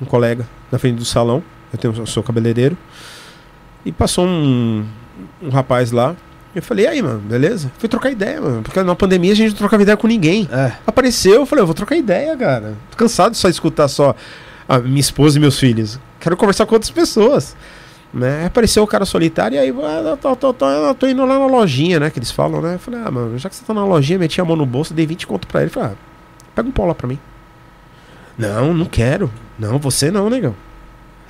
um 0.00 0.04
colega, 0.04 0.46
na 0.70 0.78
frente 0.78 0.96
do 0.96 1.04
salão. 1.04 1.42
Eu, 1.72 1.78
tenho, 1.78 1.94
eu 1.96 2.06
sou 2.06 2.22
cabeleireiro. 2.22 2.76
E 3.84 3.90
passou 3.90 4.26
um, 4.26 4.84
um 5.42 5.48
rapaz 5.48 5.90
lá. 5.90 6.14
Eu 6.54 6.62
falei, 6.62 6.84
e 6.84 6.88
aí, 6.88 7.02
mano, 7.02 7.20
beleza? 7.20 7.72
Fui 7.78 7.88
trocar 7.88 8.10
ideia, 8.10 8.40
mano. 8.40 8.62
Porque 8.62 8.82
na 8.82 8.94
pandemia 8.94 9.32
a 9.32 9.34
gente 9.34 9.50
não 9.50 9.56
trocava 9.56 9.82
ideia 9.82 9.96
com 9.96 10.06
ninguém. 10.06 10.48
É. 10.52 10.72
Apareceu, 10.86 11.34
eu 11.34 11.46
falei, 11.46 11.62
eu 11.62 11.66
vou 11.66 11.74
trocar 11.74 11.96
ideia, 11.96 12.36
cara. 12.36 12.74
Tô 12.90 12.96
cansado 12.96 13.32
de 13.32 13.38
só 13.38 13.48
escutar 13.48 13.88
só 13.88 14.14
a 14.68 14.78
minha 14.78 15.00
esposa 15.00 15.38
e 15.38 15.40
meus 15.40 15.58
filhos. 15.58 15.98
Quero 16.20 16.36
conversar 16.36 16.66
com 16.66 16.74
outras 16.74 16.90
pessoas. 16.90 17.56
Né? 18.12 18.44
Apareceu 18.44 18.82
o 18.82 18.86
cara 18.86 19.06
solitário 19.06 19.56
e 19.56 19.58
aí 19.58 19.70
ah, 19.70 20.02
eu 20.10 20.16
tô, 20.18 20.36
tô, 20.36 20.52
tô, 20.52 20.94
tô 20.94 21.06
indo 21.06 21.24
lá 21.24 21.38
na 21.38 21.46
lojinha, 21.46 21.98
né? 21.98 22.10
Que 22.10 22.18
eles 22.18 22.30
falam, 22.30 22.60
né? 22.60 22.74
Eu 22.74 22.78
falei, 22.78 23.00
ah, 23.00 23.10
mano, 23.10 23.38
já 23.38 23.48
que 23.48 23.56
você 23.56 23.64
tá 23.64 23.72
na 23.72 23.84
lojinha, 23.84 24.18
meti 24.18 24.38
a 24.38 24.44
mão 24.44 24.54
no 24.54 24.66
bolso, 24.66 24.92
dei 24.92 25.06
20 25.06 25.26
conto 25.26 25.46
pra 25.48 25.62
ele. 25.62 25.70
Falei, 25.70 25.92
ah, 25.92 25.96
pega 26.54 26.68
um 26.68 26.86
lá 26.86 26.94
pra 26.94 27.08
mim. 27.08 27.18
Não, 28.36 28.74
não 28.74 28.84
quero. 28.84 29.30
Não, 29.58 29.78
você 29.78 30.10
não, 30.10 30.28
negão. 30.28 30.54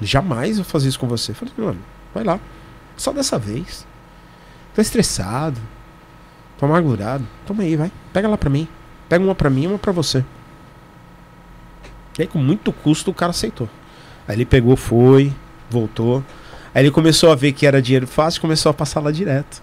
Jamais 0.00 0.56
vou 0.56 0.64
fazer 0.64 0.88
isso 0.88 0.98
com 0.98 1.06
você. 1.06 1.32
Falei, 1.32 1.54
mano, 1.56 1.78
vai 2.12 2.24
lá. 2.24 2.40
Só 2.96 3.12
dessa 3.12 3.38
vez. 3.38 3.86
Tô 4.74 4.80
estressado. 4.80 5.60
Tô 6.58 6.66
amargurado. 6.66 7.26
Toma 7.46 7.62
aí, 7.62 7.76
vai. 7.76 7.92
Pega 8.12 8.28
lá 8.28 8.36
pra 8.36 8.50
mim. 8.50 8.66
Pega 9.08 9.22
uma 9.22 9.34
pra 9.34 9.50
mim 9.50 9.64
e 9.64 9.66
uma 9.66 9.78
pra 9.78 9.92
você. 9.92 10.24
E 12.18 12.22
aí, 12.22 12.28
com 12.28 12.38
muito 12.38 12.72
custo, 12.72 13.10
o 13.10 13.14
cara 13.14 13.30
aceitou. 13.30 13.68
Aí 14.26 14.36
ele 14.36 14.44
pegou, 14.44 14.76
foi, 14.76 15.32
voltou. 15.70 16.22
Aí 16.74 16.82
ele 16.82 16.90
começou 16.90 17.30
a 17.30 17.34
ver 17.34 17.52
que 17.52 17.66
era 17.66 17.82
dinheiro 17.82 18.06
fácil 18.06 18.40
começou 18.40 18.70
a 18.70 18.74
passar 18.74 19.00
lá 19.00 19.10
direto. 19.10 19.62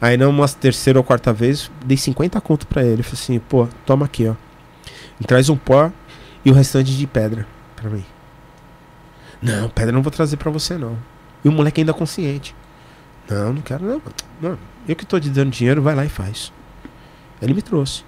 Aí, 0.00 0.16
numa 0.16 0.48
terceira 0.48 0.98
ou 0.98 1.04
quarta 1.04 1.32
vez, 1.32 1.70
dei 1.84 1.96
50 1.96 2.40
conto 2.40 2.66
pra 2.66 2.82
ele. 2.82 3.02
Falei 3.02 3.20
assim, 3.22 3.38
pô, 3.38 3.68
toma 3.84 4.06
aqui, 4.06 4.26
ó. 4.26 4.34
Traz 5.26 5.50
um 5.50 5.56
pó 5.56 5.92
e 6.42 6.50
o 6.50 6.54
restante 6.54 6.96
de 6.96 7.06
pedra 7.06 7.46
pra 7.76 7.90
mim. 7.90 8.04
Não, 9.42 9.68
pedra 9.68 9.92
não 9.92 10.02
vou 10.02 10.10
trazer 10.10 10.38
pra 10.38 10.50
você, 10.50 10.78
não. 10.78 10.96
E 11.44 11.48
o 11.48 11.52
moleque 11.52 11.82
ainda 11.82 11.92
consciente. 11.92 12.54
Não, 13.28 13.52
não 13.52 13.62
quero, 13.62 13.84
não. 13.84 14.02
Não, 14.40 14.58
eu 14.88 14.96
que 14.96 15.04
tô 15.04 15.20
te 15.20 15.28
dando 15.28 15.50
dinheiro, 15.50 15.82
vai 15.82 15.94
lá 15.94 16.04
e 16.04 16.08
faz. 16.08 16.50
Ele 17.40 17.52
me 17.52 17.60
trouxe. 17.62 18.02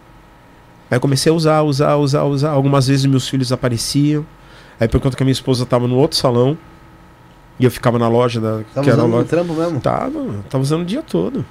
Aí 0.90 0.98
comecei 0.98 1.30
a 1.30 1.34
usar, 1.34 1.62
usar, 1.62 1.96
usar, 1.96 2.24
usar. 2.24 2.50
Algumas 2.50 2.86
vezes 2.86 3.04
meus 3.06 3.28
filhos 3.28 3.52
apareciam. 3.52 4.26
Aí 4.80 4.88
por 4.88 5.00
conta 5.00 5.16
que 5.16 5.22
a 5.22 5.26
minha 5.26 5.32
esposa 5.32 5.64
tava 5.64 5.86
no 5.86 5.96
outro 5.96 6.16
salão. 6.16 6.56
E 7.58 7.64
eu 7.64 7.70
ficava 7.70 7.98
na 7.98 8.08
loja 8.08 8.40
da. 8.40 8.62
Tava 8.74 8.84
que 8.84 8.90
era 8.90 8.98
usando 8.98 9.12
loja. 9.12 9.24
trampo 9.28 9.54
mesmo? 9.54 9.80
Tava, 9.80 10.10
tava 10.48 10.62
usando 10.62 10.82
o 10.82 10.84
dia 10.84 11.02
todo. 11.02 11.44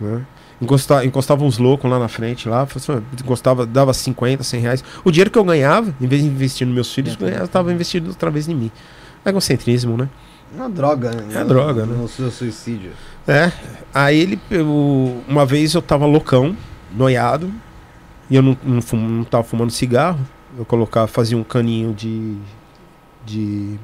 Né? 0.00 0.24
Encosta, 0.60 1.04
encostava 1.04 1.44
uns 1.44 1.58
loucos 1.58 1.88
lá 1.88 1.98
na 1.98 2.08
frente, 2.08 2.48
lá, 2.48 2.62
assim, 2.62 3.00
encostava, 3.20 3.64
dava 3.64 3.94
50, 3.94 4.42
100 4.42 4.60
reais. 4.60 4.84
O 5.04 5.10
dinheiro 5.10 5.30
que 5.30 5.38
eu 5.38 5.44
ganhava, 5.44 5.94
em 6.00 6.06
vez 6.06 6.22
de 6.22 6.28
investir 6.28 6.66
nos 6.66 6.74
meus 6.74 6.92
filhos, 6.92 7.16
eu 7.20 7.44
estava 7.44 7.72
investindo 7.72 8.08
outra 8.08 8.28
vez 8.30 8.48
em 8.48 8.54
mim. 8.54 8.70
Egocentrismo, 9.24 9.96
né? 9.96 10.08
Uma 10.52 10.68
droga, 10.68 11.10
né? 11.10 11.40
É 11.40 11.44
droga, 11.44 11.84
né? 11.86 11.94
No 11.96 12.08
seu 12.08 12.30
suicídio. 12.30 12.90
É. 13.26 13.52
Aí 13.94 14.18
ele 14.18 14.36
pegou. 14.36 15.22
Uma 15.28 15.44
vez 15.44 15.74
eu 15.74 15.82
tava 15.82 16.06
loucão, 16.06 16.56
noiado, 16.90 17.52
e 18.30 18.36
eu 18.36 18.42
não, 18.42 18.56
não, 18.64 18.82
fum, 18.82 18.96
não 18.96 19.24
tava 19.24 19.44
fumando 19.44 19.70
cigarro. 19.70 20.18
Eu 20.56 20.64
colocava, 20.64 21.06
fazia 21.06 21.36
um 21.36 21.44
caninho 21.44 21.92
de. 21.92 22.36
de 23.24 23.78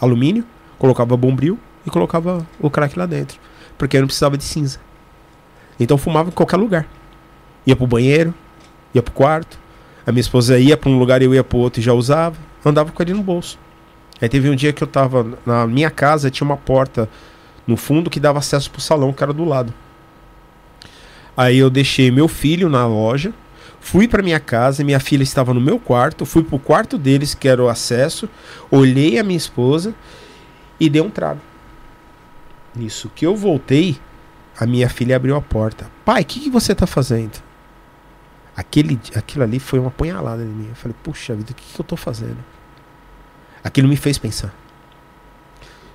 alumínio, 0.00 0.44
colocava 0.82 1.16
bombril 1.16 1.60
e 1.86 1.90
colocava 1.90 2.44
o 2.58 2.68
crack 2.68 2.98
lá 2.98 3.06
dentro. 3.06 3.38
Porque 3.78 3.96
eu 3.96 4.00
não 4.00 4.08
precisava 4.08 4.36
de 4.36 4.42
cinza. 4.42 4.80
Então 5.78 5.96
fumava 5.96 6.30
em 6.30 6.32
qualquer 6.32 6.56
lugar. 6.56 6.88
Ia 7.64 7.76
pro 7.76 7.86
banheiro, 7.86 8.34
ia 8.92 9.00
pro 9.00 9.12
quarto. 9.12 9.56
A 10.04 10.10
minha 10.10 10.20
esposa 10.20 10.58
ia 10.58 10.76
pra 10.76 10.90
um 10.90 10.98
lugar, 10.98 11.22
eu 11.22 11.32
ia 11.32 11.44
pro 11.44 11.58
outro 11.58 11.78
e 11.80 11.84
já 11.84 11.92
usava. 11.92 12.36
Andava 12.64 12.90
com 12.90 13.00
ele 13.00 13.14
no 13.14 13.22
bolso. 13.22 13.60
Aí 14.20 14.28
teve 14.28 14.50
um 14.50 14.56
dia 14.56 14.72
que 14.72 14.82
eu 14.82 14.88
tava 14.88 15.38
na 15.46 15.68
minha 15.68 15.88
casa, 15.88 16.32
tinha 16.32 16.44
uma 16.44 16.56
porta 16.56 17.08
no 17.64 17.76
fundo 17.76 18.10
que 18.10 18.18
dava 18.18 18.40
acesso 18.40 18.68
pro 18.68 18.80
salão, 18.80 19.12
que 19.12 19.22
era 19.22 19.32
do 19.32 19.44
lado. 19.44 19.72
Aí 21.36 21.58
eu 21.58 21.70
deixei 21.70 22.10
meu 22.10 22.26
filho 22.26 22.68
na 22.68 22.84
loja, 22.88 23.32
fui 23.80 24.08
pra 24.08 24.20
minha 24.20 24.40
casa, 24.40 24.82
minha 24.82 24.98
filha 24.98 25.22
estava 25.22 25.54
no 25.54 25.60
meu 25.60 25.78
quarto, 25.78 26.26
fui 26.26 26.42
pro 26.42 26.58
quarto 26.58 26.98
deles, 26.98 27.34
que 27.34 27.46
era 27.46 27.62
o 27.62 27.68
acesso, 27.68 28.28
olhei 28.68 29.20
a 29.20 29.22
minha 29.22 29.36
esposa 29.36 29.94
e 30.78 30.88
dei 30.88 31.00
um 31.02 31.10
trago. 31.10 31.40
Nisso 32.74 33.10
que 33.14 33.26
eu 33.26 33.36
voltei, 33.36 33.98
a 34.58 34.66
minha 34.66 34.88
filha 34.88 35.16
abriu 35.16 35.36
a 35.36 35.40
porta. 35.40 35.90
Pai, 36.04 36.22
o 36.22 36.24
que, 36.24 36.40
que 36.40 36.50
você 36.50 36.74
tá 36.74 36.86
fazendo? 36.86 37.42
Aquele, 38.56 38.98
aquilo 39.14 39.44
ali 39.44 39.58
foi 39.58 39.78
uma 39.78 39.90
punhalada 39.90 40.42
em 40.42 40.46
mim. 40.46 40.66
Eu 40.68 40.74
falei, 40.74 40.96
puxa 41.02 41.34
vida, 41.34 41.52
o 41.52 41.54
que, 41.54 41.74
que 41.74 41.80
eu 41.80 41.84
tô 41.84 41.96
fazendo? 41.96 42.38
Aquilo 43.64 43.88
me 43.88 43.96
fez 43.96 44.18
pensar. 44.18 44.54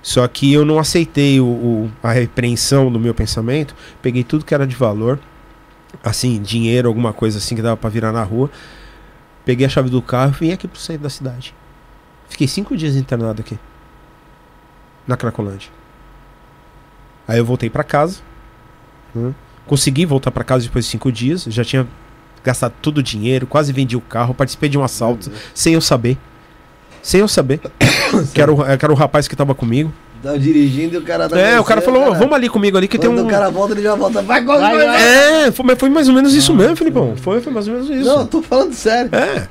Só 0.02 0.26
que 0.28 0.52
eu 0.52 0.64
não 0.64 0.78
aceitei 0.78 1.40
o, 1.40 1.44
o- 1.46 1.92
a 2.02 2.12
repreensão 2.12 2.90
do 2.90 2.98
meu 2.98 3.14
pensamento. 3.14 3.74
Peguei 4.00 4.24
tudo 4.24 4.44
que 4.44 4.54
era 4.54 4.66
de 4.66 4.74
valor, 4.74 5.18
assim, 6.02 6.40
dinheiro, 6.40 6.88
alguma 6.88 7.12
coisa 7.12 7.38
assim 7.38 7.54
que 7.56 7.62
dava 7.62 7.76
pra 7.76 7.90
virar 7.90 8.12
na 8.12 8.22
rua. 8.22 8.50
Peguei 9.44 9.66
a 9.66 9.68
chave 9.68 9.90
do 9.90 10.00
carro 10.00 10.32
e 10.36 10.38
vim 10.46 10.52
aqui 10.52 10.66
pro 10.68 10.78
centro 10.80 11.02
da 11.02 11.10
cidade. 11.10 11.54
Fiquei 12.28 12.46
cinco 12.46 12.76
dias 12.76 12.94
internado 12.96 13.40
aqui. 13.40 13.58
Na 15.08 15.16
Cracolândia. 15.16 15.70
Aí 17.26 17.38
eu 17.38 17.44
voltei 17.44 17.68
pra 17.68 17.82
casa. 17.82 18.18
né? 19.14 19.34
Consegui 19.66 20.06
voltar 20.06 20.30
pra 20.30 20.44
casa 20.44 20.64
depois 20.64 20.84
de 20.84 20.90
cinco 20.90 21.10
dias. 21.10 21.44
Já 21.48 21.64
tinha 21.64 21.86
gastado 22.44 22.74
todo 22.80 22.98
o 22.98 23.02
dinheiro, 23.02 23.46
quase 23.46 23.72
vendi 23.72 23.96
o 23.96 24.00
carro, 24.00 24.32
participei 24.34 24.68
de 24.68 24.78
um 24.78 24.84
assalto 24.84 25.30
sem 25.52 25.74
eu 25.74 25.80
saber. 25.80 26.16
Sem 27.02 27.20
eu 27.20 27.28
saber. 27.28 27.60
que, 28.32 28.40
era 28.40 28.52
o, 28.52 28.56
que 28.78 28.84
era 28.84 28.92
o 28.92 28.96
rapaz 28.96 29.26
que 29.26 29.34
tava 29.34 29.54
comigo. 29.54 29.92
Tava 30.22 30.38
dirigindo 30.38 30.94
e 30.94 30.98
o 30.98 31.02
cara 31.02 31.28
tá 31.28 31.38
É, 31.38 31.60
o 31.60 31.64
cara 31.64 31.80
falou, 31.80 32.08
"Ô, 32.08 32.14
vamos 32.14 32.32
ali 32.34 32.48
comigo 32.48 32.76
ali 32.76 32.88
que 32.88 32.98
tem 32.98 33.08
Quando 33.08 33.22
um. 33.22 33.26
o 33.26 33.30
cara 33.30 33.50
volta, 33.50 33.72
ele 33.72 33.82
já 33.82 33.94
volta. 33.94 34.20
Vai, 34.20 34.42
vai, 34.44 34.58
Vai, 34.60 34.76
vai. 34.76 35.02
É, 35.46 35.52
foi, 35.52 35.64
mas 35.64 35.78
foi 35.78 35.88
mais 35.90 36.08
ou 36.08 36.14
menos 36.14 36.34
isso 36.34 36.52
mesmo, 36.54 36.74
Filipão. 36.76 37.14
Foi, 37.16 37.40
foi 37.40 37.52
mais 37.52 37.68
ou 37.68 37.74
menos 37.74 37.88
isso. 37.90 38.04
Não, 38.08 38.20
eu 38.22 38.26
tô 38.26 38.42
falando 38.42 38.72
sério. 38.72 39.10
É. 39.14 39.46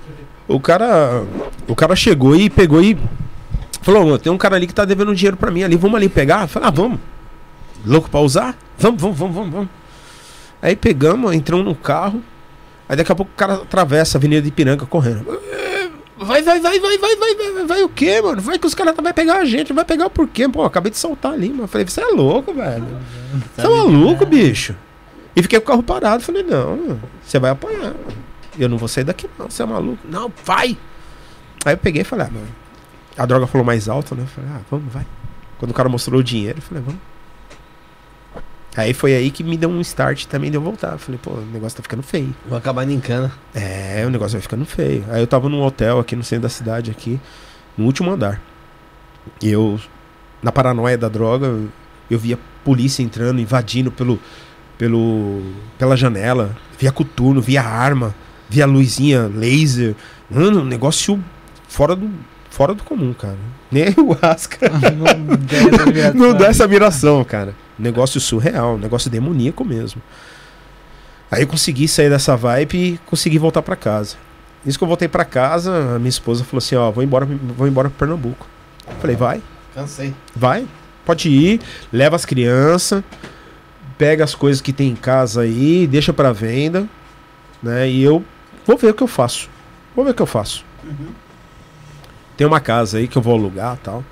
O 0.47 0.59
cara. 0.59 1.23
O 1.67 1.75
cara 1.75 1.95
chegou 1.95 2.35
e 2.35 2.49
pegou 2.49 2.81
e. 2.83 2.97
Falou, 3.81 4.03
mano, 4.03 4.17
tem 4.17 4.31
um 4.31 4.37
cara 4.37 4.55
ali 4.55 4.67
que 4.67 4.73
tá 4.73 4.85
devendo 4.85 5.15
dinheiro 5.15 5.37
para 5.37 5.51
mim 5.51 5.63
ali, 5.63 5.75
vamos 5.75 5.95
ali 5.95 6.09
pegar? 6.09 6.47
Falei, 6.47 6.67
ah, 6.67 6.71
vamos. 6.71 6.99
Louco 7.85 8.09
pra 8.09 8.19
usar? 8.19 8.57
Vamos, 8.77 9.01
vamos, 9.01 9.17
vamos, 9.17 9.35
vamos, 9.35 9.51
vamos. 9.51 9.69
Aí 10.61 10.75
pegamos, 10.75 11.33
entramos 11.33 11.65
no 11.65 11.75
carro. 11.75 12.21
Aí 12.89 12.95
daqui 12.95 13.11
a 13.11 13.15
pouco 13.15 13.31
o 13.33 13.37
cara 13.37 13.55
atravessa 13.55 14.17
a 14.17 14.19
Avenida 14.19 14.41
de 14.41 14.51
Piranga 14.51 14.85
correndo. 14.85 15.25
Eh, 15.51 15.89
vai, 16.17 16.41
vai, 16.41 16.59
vai, 16.59 16.79
vai, 16.79 16.97
vai, 16.97 17.15
vai, 17.15 17.35
vai, 17.35 17.65
vai, 17.65 17.83
o 17.83 17.89
quê, 17.89 18.21
mano? 18.21 18.41
Vai 18.41 18.57
que 18.57 18.65
os 18.65 18.73
caras 18.73 18.95
tá, 18.95 19.01
vai 19.01 19.13
pegar 19.13 19.37
a 19.37 19.45
gente, 19.45 19.73
vai 19.73 19.85
pegar 19.85 20.07
o 20.07 20.09
porquê? 20.09 20.47
Pô, 20.47 20.63
acabei 20.63 20.91
de 20.91 20.97
soltar 20.97 21.33
ali, 21.33 21.49
mano. 21.49 21.67
Falei, 21.67 21.85
você 21.85 22.01
é 22.01 22.07
louco, 22.07 22.53
velho. 22.53 22.85
Tá 23.55 23.63
você 23.63 23.67
é 23.67 23.69
maluco, 23.69 24.23
né? 24.23 24.29
bicho. 24.29 24.75
E 25.35 25.41
fiquei 25.43 25.59
com 25.59 25.65
o 25.65 25.67
carro 25.67 25.83
parado. 25.83 26.23
Falei, 26.23 26.43
não, 26.43 26.99
você 27.23 27.37
vai 27.39 27.51
apanhar. 27.51 27.93
Mano. 27.93 28.27
Eu 28.57 28.67
não 28.67 28.77
vou 28.77 28.87
sair 28.87 29.03
daqui, 29.03 29.29
não. 29.37 29.49
Você 29.49 29.61
é 29.61 29.65
maluco? 29.65 29.99
Não, 30.09 30.31
vai. 30.43 30.77
Aí 31.63 31.73
eu 31.73 31.77
peguei 31.77 32.01
e 32.01 32.05
falei, 32.05 32.25
ah, 32.27 32.31
mano, 32.31 32.47
a 33.17 33.25
droga 33.25 33.47
falou 33.47 33.65
mais 33.65 33.89
alto, 33.89 34.13
né? 34.15 34.23
Eu 34.23 34.27
falei, 34.27 34.49
ah, 34.53 34.61
vamos, 34.69 34.93
vai. 34.93 35.05
Quando 35.57 35.71
o 35.71 35.73
cara 35.73 35.89
mostrou 35.89 36.19
o 36.19 36.23
dinheiro, 36.23 36.59
eu 36.59 36.61
falei, 36.61 36.83
vamos. 36.83 36.99
Aí 38.75 38.93
foi 38.93 39.15
aí 39.15 39.31
que 39.31 39.43
me 39.43 39.57
deu 39.57 39.69
um 39.69 39.81
start 39.81 40.25
também 40.25 40.51
de 40.51 40.57
eu 40.57 40.61
voltar. 40.61 40.91
Eu 40.93 40.99
falei, 40.99 41.19
pô, 41.21 41.31
o 41.31 41.41
negócio 41.51 41.75
tá 41.77 41.81
ficando 41.81 42.03
feio. 42.03 42.35
Vou 42.47 42.55
acabar 42.57 42.87
em 42.87 42.99
cana. 42.99 43.31
É, 43.55 44.03
o 44.05 44.09
negócio 44.11 44.33
vai 44.33 44.41
ficando 44.41 44.65
feio. 44.65 45.03
Aí 45.09 45.19
eu 45.21 45.25
tava 45.25 45.49
num 45.49 45.63
hotel 45.63 45.99
aqui 45.99 46.15
no 46.15 46.23
centro 46.23 46.43
da 46.43 46.49
cidade, 46.49 46.91
aqui, 46.91 47.19
no 47.75 47.85
último 47.85 48.11
andar. 48.11 48.39
E 49.41 49.49
eu, 49.49 49.79
na 50.43 50.51
paranoia 50.51 50.95
da 50.97 51.09
droga, 51.09 51.47
eu- 52.09 52.19
via 52.19 52.37
polícia 52.63 53.01
entrando, 53.01 53.41
invadindo 53.41 53.91
pelo, 53.91 54.19
pelo, 54.77 55.41
pela 55.79 55.97
janela. 55.97 56.55
Via 56.77 56.91
coturno, 56.91 57.41
via 57.41 57.63
arma, 57.63 58.13
via 58.47 58.67
luzinha 58.67 59.23
laser. 59.27 59.95
Mano, 60.29 60.61
um 60.61 60.65
negócio 60.65 61.19
fora 61.67 61.95
do, 61.95 62.11
fora 62.57 62.73
do 62.73 62.83
comum, 62.83 63.13
cara. 63.13 63.37
Nem 63.71 63.89
o 63.97 64.17
Asca 64.19 64.67
Não 64.95 65.37
dá 65.37 65.57
essa 65.67 65.83
admiração. 65.83 66.19
não 66.19 66.33
dá 66.33 66.47
essa 66.47 66.63
admiração, 66.63 67.23
cara. 67.23 67.53
Negócio 67.77 68.19
surreal, 68.19 68.79
negócio 68.79 69.11
demoníaco 69.11 69.63
mesmo. 69.63 70.01
Aí 71.29 71.43
eu 71.43 71.47
consegui 71.47 71.87
sair 71.87 72.09
dessa 72.09 72.35
vibe 72.35 72.77
e 72.77 72.99
consegui 73.05 73.37
voltar 73.37 73.61
pra 73.61 73.75
casa. 73.75 74.15
Isso 74.65 74.75
que 74.77 74.83
eu 74.83 74.87
voltei 74.87 75.07
pra 75.07 75.23
casa, 75.23 75.95
a 75.95 75.99
minha 75.99 76.09
esposa 76.09 76.43
falou 76.43 76.57
assim: 76.57 76.75
Ó, 76.75 76.89
vou 76.89 77.03
embora, 77.03 77.27
vou 77.55 77.67
embora 77.67 77.89
pro 77.89 77.99
Pernambuco. 77.99 78.47
Eu 78.87 78.95
falei: 78.99 79.15
Vai, 79.15 79.41
Cansei. 79.75 80.15
vai, 80.35 80.65
pode 81.05 81.29
ir, 81.29 81.61
leva 81.93 82.15
as 82.15 82.25
crianças, 82.25 83.03
pega 83.99 84.23
as 84.23 84.33
coisas 84.33 84.61
que 84.61 84.73
tem 84.73 84.89
em 84.89 84.95
casa 84.95 85.41
aí, 85.41 85.85
deixa 85.85 86.11
pra 86.11 86.31
venda, 86.33 86.87
né? 87.61 87.87
E 87.87 88.01
eu 88.01 88.23
vou 88.65 88.77
ver 88.77 88.89
o 88.89 88.93
que 88.95 89.03
eu 89.03 89.07
faço. 89.07 89.47
Vou 89.95 90.03
ver 90.03 90.11
o 90.11 90.13
que 90.15 90.21
eu 90.21 90.25
faço. 90.25 90.65
Tem 92.37 92.45
uma 92.47 92.59
casa 92.59 92.99
aí 92.99 93.07
que 93.07 93.17
eu 93.17 93.21
vou 93.21 93.33
alugar 93.33 93.77
tal. 93.83 94.03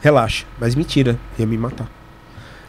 Relaxa, 0.00 0.46
mas 0.60 0.74
mentira, 0.74 1.18
ia 1.38 1.46
me 1.46 1.58
matar. 1.58 1.90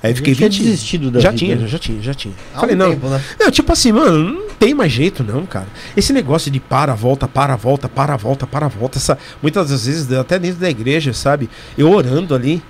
Aí 0.02 0.12
eu 0.12 0.16
fiquei 0.16 0.34
tinha 0.34 0.50
20 0.50 0.64
desistido 0.64 1.12
da 1.12 1.20
já 1.20 1.30
vida, 1.30 1.38
tinha, 1.58 1.68
já 1.68 1.78
tinha, 1.78 2.02
já 2.02 2.14
tinha. 2.14 2.34
Há 2.56 2.62
Falei, 2.62 2.74
um 2.74 2.80
não. 2.80 2.90
tempo, 2.92 3.08
né? 3.08 3.22
Não, 3.40 3.52
tipo 3.52 3.72
assim, 3.72 3.92
mano, 3.92 4.18
não- 4.34 4.50
tem 4.58 4.74
mais 4.74 4.92
jeito, 4.92 5.24
não, 5.24 5.46
cara. 5.46 5.68
Esse 5.96 6.12
negócio 6.14 6.50
de 6.50 6.60
para, 6.60 6.96
volta, 6.96 7.28
para, 7.28 7.56
volta, 7.56 7.88
para, 7.90 8.16
volta, 8.16 8.48
para, 8.48 8.68
volta. 8.68 8.98
Essa, 8.98 9.18
muitas 9.44 9.70
das 9.70 9.86
vezes, 9.86 10.12
até 10.14 10.40
dentro 10.40 10.60
da 10.60 10.70
igreja, 10.70 11.14
sabe? 11.14 11.50
Eu 11.78 11.92
orando 11.92 12.34
ali. 12.34 12.64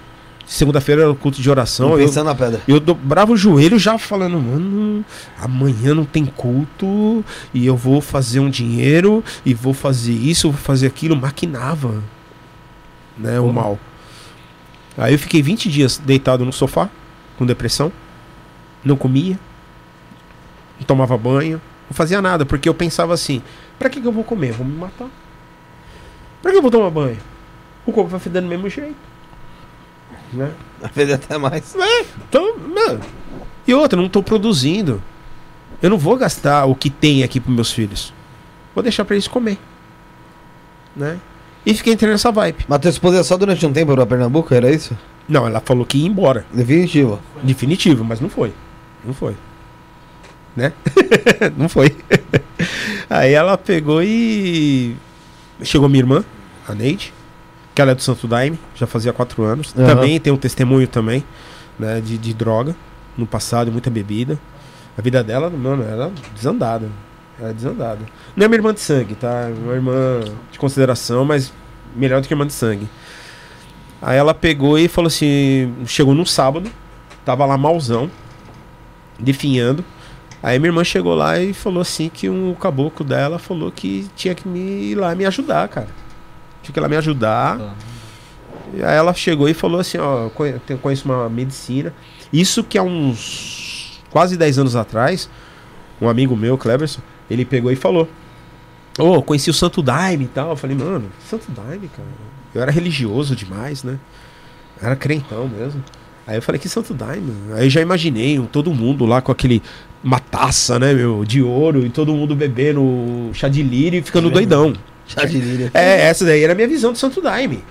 Segunda-feira 0.49 1.03
era 1.03 1.11
o 1.11 1.15
culto 1.15 1.39
de 1.39 1.47
oração. 1.47 1.91
Eu, 1.91 2.07
Pensando 2.07 2.25
na 2.25 2.33
pedra. 2.33 2.59
eu 2.67 2.79
dobrava 2.79 3.31
o 3.31 3.37
joelho 3.37 3.77
já 3.77 3.99
falando, 3.99 4.41
mano, 4.41 5.05
amanhã 5.39 5.93
não 5.93 6.03
tem 6.03 6.25
culto 6.25 7.23
e 7.53 7.67
eu 7.67 7.77
vou 7.77 8.01
fazer 8.01 8.39
um 8.39 8.49
dinheiro 8.49 9.23
e 9.45 9.53
vou 9.53 9.75
fazer 9.75 10.11
isso, 10.11 10.47
eu 10.47 10.51
vou 10.51 10.59
fazer 10.59 10.87
aquilo. 10.87 11.15
Maquinava, 11.15 12.03
né, 13.15 13.39
o 13.39 13.53
mal. 13.53 13.77
Aí 14.97 15.13
eu 15.13 15.19
fiquei 15.19 15.39
20 15.39 15.69
dias 15.69 15.99
deitado 15.99 16.43
no 16.43 16.51
sofá, 16.51 16.89
com 17.37 17.45
depressão, 17.45 17.91
não 18.83 18.95
comia, 18.95 19.39
não 20.79 20.83
tomava 20.87 21.15
banho, 21.15 21.61
não 21.87 21.93
fazia 21.93 22.23
nada, 22.23 22.43
porque 22.43 22.67
eu 22.67 22.73
pensava 22.73 23.13
assim, 23.13 23.43
pra 23.77 23.87
que, 23.87 24.01
que 24.01 24.07
eu 24.07 24.11
vou 24.11 24.23
comer? 24.23 24.53
Vou 24.53 24.65
me 24.65 24.75
matar. 24.75 25.09
Pra 26.41 26.51
que 26.51 26.57
eu 26.57 26.61
vou 26.63 26.71
tomar 26.71 26.89
banho? 26.89 27.19
O 27.85 27.91
corpo 27.91 28.09
vai 28.09 28.19
feder 28.19 28.41
do 28.41 28.47
mesmo 28.47 28.67
jeito. 28.67 28.95
Né? 30.31 30.51
Vai 30.79 30.89
perder 30.89 31.13
até 31.13 31.37
mais. 31.37 31.75
É, 31.75 32.05
então, 32.27 32.57
mano. 32.57 33.01
E 33.67 33.73
outra, 33.73 33.97
eu 33.97 34.03
não 34.03 34.09
tô 34.09 34.21
produzindo. 34.23 35.01
Eu 35.81 35.89
não 35.89 35.97
vou 35.97 36.17
gastar 36.17 36.65
o 36.65 36.75
que 36.75 36.89
tem 36.89 37.23
aqui 37.23 37.39
pros 37.39 37.55
meus 37.55 37.71
filhos. 37.71 38.13
Vou 38.73 38.83
deixar 38.83 39.05
pra 39.05 39.15
eles 39.15 39.27
comer. 39.27 39.57
Né? 40.95 41.19
E 41.65 41.73
fiquei 41.73 41.93
entrando 41.93 42.11
nessa 42.11 42.31
vibe. 42.31 42.65
Mas 42.67 42.79
tua 42.79 42.89
esposa 42.89 43.23
só 43.23 43.37
durante 43.37 43.65
um 43.65 43.73
tempo 43.73 43.93
pra 43.93 44.05
Pernambuco, 44.05 44.53
era 44.53 44.71
isso? 44.71 44.97
Não, 45.27 45.45
ela 45.45 45.59
falou 45.59 45.85
que 45.85 45.97
ia 45.97 46.07
embora. 46.07 46.45
Definitivo. 46.53 47.19
Definitivo, 47.43 48.03
mas 48.03 48.19
não 48.19 48.29
foi. 48.29 48.53
Não 49.05 49.13
foi. 49.13 49.35
Né? 50.55 50.73
não 51.55 51.69
foi. 51.69 51.95
Aí 53.09 53.33
ela 53.33 53.57
pegou 53.57 54.01
e. 54.03 54.95
Chegou 55.61 55.89
minha 55.89 56.01
irmã, 56.01 56.23
a 56.67 56.73
Neide, 56.73 57.13
que 57.79 57.81
ela 57.81 57.91
é 57.91 57.95
do 57.95 58.03
Santo 58.03 58.27
Daime, 58.27 58.59
já 58.75 58.85
fazia 58.85 59.13
quatro 59.13 59.41
anos. 59.41 59.73
Aham. 59.73 59.87
Também 59.87 60.19
tem 60.19 60.33
um 60.33 60.37
testemunho 60.37 60.85
também, 60.85 61.23
né, 61.79 62.01
de, 62.01 62.17
de 62.17 62.33
droga 62.33 62.75
no 63.17 63.25
passado, 63.25 63.71
muita 63.71 63.89
bebida. 63.89 64.37
A 64.97 65.01
vida 65.01 65.23
dela, 65.23 65.49
mano, 65.49 65.81
era 65.83 66.11
desandada. 66.35 66.89
Era 67.39 67.53
desandada. 67.53 67.99
Não 68.35 68.43
é 68.43 68.49
minha 68.49 68.57
irmã 68.57 68.73
de 68.73 68.81
sangue, 68.81 69.15
tá? 69.15 69.47
É 69.47 69.53
Uma 69.53 69.75
irmã 69.75 70.19
de 70.51 70.59
consideração, 70.59 71.23
mas 71.23 71.53
melhor 71.95 72.19
do 72.19 72.27
que 72.27 72.33
irmã 72.33 72.45
de 72.45 72.51
sangue. 72.51 72.85
Aí 74.01 74.17
ela 74.17 74.33
pegou 74.33 74.77
e 74.77 74.89
falou 74.89 75.07
assim: 75.07 75.73
chegou 75.85 76.13
num 76.13 76.25
sábado, 76.25 76.69
tava 77.23 77.45
lá 77.45 77.57
malzão, 77.57 78.11
definhando. 79.17 79.85
Aí 80.43 80.59
minha 80.59 80.67
irmã 80.67 80.83
chegou 80.83 81.15
lá 81.15 81.39
e 81.39 81.53
falou 81.53 81.79
assim 81.79 82.09
que 82.09 82.29
um 82.29 82.53
caboclo 82.55 83.05
dela 83.05 83.39
falou 83.39 83.71
que 83.71 84.05
tinha 84.17 84.35
que 84.35 84.45
me 84.45 84.91
ir 84.91 84.95
lá 84.95 85.15
me 85.15 85.25
ajudar, 85.25 85.65
cara. 85.69 85.87
Tinha 86.61 86.73
que 86.73 86.79
lá 86.79 86.87
me 86.87 86.95
ajudar. 86.97 87.75
E 88.73 88.83
aí 88.83 88.95
ela 88.95 89.13
chegou 89.13 89.49
e 89.49 89.53
falou 89.53 89.79
assim, 89.79 89.97
ó, 89.97 90.29
conheço 90.29 91.05
uma 91.05 91.29
medicina. 91.29 91.93
Isso 92.31 92.63
que 92.63 92.77
há 92.77 92.83
uns 92.83 93.99
quase 94.11 94.37
10 94.37 94.59
anos 94.59 94.75
atrás, 94.75 95.29
um 95.99 96.07
amigo 96.07 96.35
meu, 96.35 96.57
Cleverson, 96.57 97.01
ele 97.29 97.45
pegou 97.45 97.71
e 97.71 97.75
falou. 97.75 98.07
Ô, 98.97 99.15
eu 99.15 99.21
conheci 99.21 99.49
o 99.49 99.53
Santo 99.53 99.81
Daime 99.81 100.25
e 100.25 100.27
tal. 100.27 100.49
Eu 100.49 100.55
falei, 100.55 100.75
mano, 100.75 101.09
Santo 101.27 101.49
Daime, 101.51 101.87
cara. 101.87 102.07
Eu 102.53 102.61
era 102.61 102.71
religioso 102.71 103.35
demais, 103.35 103.83
né? 103.83 103.97
Eu 104.81 104.87
era 104.87 104.95
crentão 104.95 105.47
mesmo. 105.47 105.83
Aí 106.27 106.35
eu 106.35 106.41
falei, 106.41 106.59
que 106.59 106.67
Santo 106.67 106.93
Daime? 106.93 107.33
Aí 107.53 107.65
eu 107.65 107.69
já 107.69 107.81
imaginei 107.81 108.39
todo 108.51 108.73
mundo 108.73 109.05
lá 109.05 109.21
com 109.21 109.31
aquele. 109.31 109.63
Uma 110.03 110.19
taça, 110.19 110.79
né, 110.79 110.93
meu, 110.93 111.25
de 111.25 111.41
ouro 111.41 111.85
e 111.85 111.89
todo 111.89 112.13
mundo 112.13 112.35
bebendo 112.35 113.31
chá 113.33 113.49
de 113.49 113.61
lírio 113.61 113.99
e 113.99 114.01
ficando 114.01 114.29
doidão. 114.29 114.73
Chá 115.09 115.25
de 115.25 115.39
líria. 115.39 115.71
É, 115.73 116.01
essa 116.01 116.23
daí 116.23 116.43
era 116.43 116.53
a 116.53 116.55
minha 116.55 116.67
visão 116.67 116.91
do 116.91 116.97
Santo 116.97 117.19
Daime. 117.21 117.63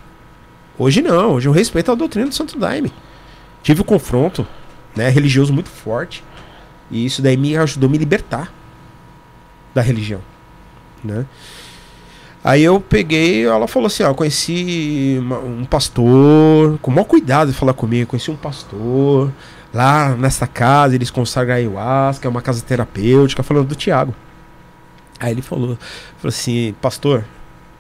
Hoje 0.77 1.01
não, 1.01 1.33
hoje 1.35 1.49
eu 1.49 1.53
respeito 1.53 1.91
a 1.91 1.95
doutrina 1.95 2.29
do 2.29 2.35
Santo 2.35 2.59
Daime. 2.59 2.93
Tive 3.63 3.81
um 3.81 3.85
confronto, 3.85 4.47
né, 4.95 5.09
religioso 5.09 5.53
muito 5.53 5.69
forte. 5.71 6.25
E 6.91 7.05
isso 7.07 7.23
daí 7.23 7.37
me 7.37 7.57
ajudou 7.57 7.89
a 7.89 7.91
me 7.93 7.99
libertar 7.99 8.53
da 9.75 9.81
religião, 9.83 10.21
né? 11.05 11.25
Aí 12.43 12.63
eu 12.65 12.81
peguei, 12.81 13.45
ela 13.45 13.69
falou 13.69 13.89
assim, 13.89 14.03
ó, 14.03 14.09
eu 14.09 14.15
conheci 14.15 15.17
uma- 15.21 15.39
um 15.41 15.65
pastor, 15.65 16.79
com 16.81 16.91
o 16.91 16.95
maior 16.95 17.05
cuidado 17.05 17.53
de 17.53 17.57
falar 17.59 17.75
comigo, 17.75 18.09
conheci 18.11 18.31
um 18.31 18.37
pastor 18.37 19.31
lá 19.75 20.17
nessa 20.17 20.47
casa, 20.47 20.95
eles 20.95 21.11
consagram 21.11 21.57
ayahuasca, 21.57 22.27
é 22.27 22.31
uma 22.31 22.41
casa 22.41 22.63
terapêutica, 22.63 23.43
falando 23.43 23.69
do 23.69 23.75
Tiago. 23.75 24.15
Aí 25.21 25.33
ele 25.33 25.43
falou, 25.43 25.77
falou 26.19 26.29
assim, 26.29 26.75
pastor, 26.81 27.25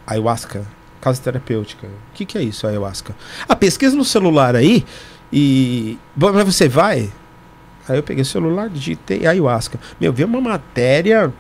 ayahuasca, 0.07 0.67
casa 1.01 1.23
terapêutica, 1.23 1.87
o 1.87 2.15
que, 2.15 2.25
que 2.25 2.39
é 2.39 2.43
isso, 2.43 2.67
ayahuasca? 2.67 3.15
Ah, 3.49 3.55
pesquisa 3.55 3.95
no 3.97 4.05
celular 4.05 4.57
aí 4.57 4.85
e... 5.33 5.99
Mas 6.17 6.45
você 6.45 6.69
vai? 6.69 7.11
Aí 7.89 7.97
eu 7.97 8.03
peguei 8.03 8.23
o 8.23 8.27
celular, 8.27 8.69
digitei 8.69 9.27
ayahuasca. 9.27 9.79
Meu, 10.01 10.13
veio 10.13 10.29
uma 10.29 10.41
matéria 10.41 11.33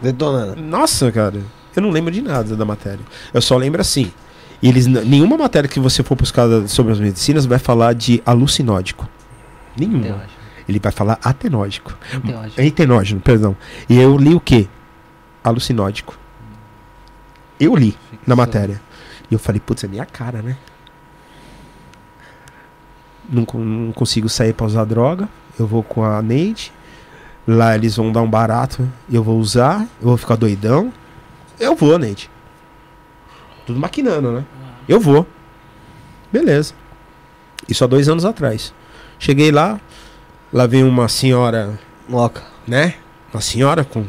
Detonando. 0.00 0.60
nossa, 0.60 1.12
cara, 1.12 1.40
eu 1.76 1.82
não 1.82 1.90
lembro 1.90 2.12
de 2.12 2.20
nada 2.20 2.56
da 2.56 2.64
matéria. 2.64 3.00
Eu 3.32 3.40
só 3.40 3.56
lembro 3.56 3.80
assim. 3.80 4.10
Eles, 4.62 4.86
nenhuma 4.86 5.36
matéria 5.36 5.68
que 5.68 5.80
você 5.80 6.04
for 6.04 6.14
buscar 6.14 6.46
sobre 6.68 6.92
as 6.92 7.00
medicinas 7.00 7.46
vai 7.46 7.58
falar 7.58 7.94
de 7.94 8.22
alucinódico. 8.24 9.08
Nenhuma. 9.76 10.24
Ele 10.68 10.78
vai 10.78 10.92
falar 10.92 11.18
atenógico. 11.22 11.96
Entenógeno, 12.62 13.20
perdão. 13.20 13.56
E 13.88 13.98
eu 13.98 14.16
li 14.16 14.34
o 14.34 14.40
quê? 14.40 14.68
Alucinódico. 15.42 16.16
Eu 17.58 17.74
li 17.76 17.96
na 18.26 18.34
matéria. 18.36 18.80
E 19.30 19.34
eu 19.34 19.38
falei, 19.38 19.60
putz, 19.60 19.84
é 19.84 19.88
minha 19.88 20.04
cara, 20.04 20.42
né? 20.42 20.56
Não, 23.28 23.46
não 23.54 23.92
consigo 23.92 24.28
sair 24.28 24.52
pra 24.52 24.66
usar 24.66 24.84
droga. 24.84 25.28
Eu 25.58 25.66
vou 25.66 25.82
com 25.82 26.04
a 26.04 26.20
Neide. 26.20 26.72
Lá 27.46 27.74
eles 27.74 27.96
vão 27.96 28.12
dar 28.12 28.22
um 28.22 28.28
barato. 28.28 28.88
Eu 29.10 29.22
vou 29.22 29.38
usar. 29.38 29.82
Eu 30.00 30.08
vou 30.08 30.16
ficar 30.16 30.36
doidão. 30.36 30.92
Eu 31.58 31.74
vou, 31.74 31.98
Neide. 31.98 32.30
Tudo 33.66 33.78
maquinando, 33.78 34.32
né? 34.32 34.44
Eu 34.88 34.98
vou. 35.00 35.26
Beleza. 36.32 36.74
Isso 37.68 37.84
há 37.84 37.86
dois 37.86 38.08
anos 38.08 38.24
atrás. 38.24 38.74
Cheguei 39.18 39.50
lá. 39.52 39.80
Lá 40.52 40.66
vem 40.66 40.82
uma 40.84 41.08
senhora 41.08 41.78
Moca. 42.08 42.42
né? 42.66 42.94
Uma 43.32 43.40
senhora 43.40 43.84
com 43.84 44.04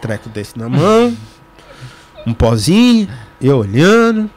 treco 0.00 0.28
desse 0.28 0.58
na 0.58 0.68
mão, 0.68 1.16
um 2.26 2.32
pozinho, 2.34 3.08
eu 3.40 3.58
olhando. 3.58 4.30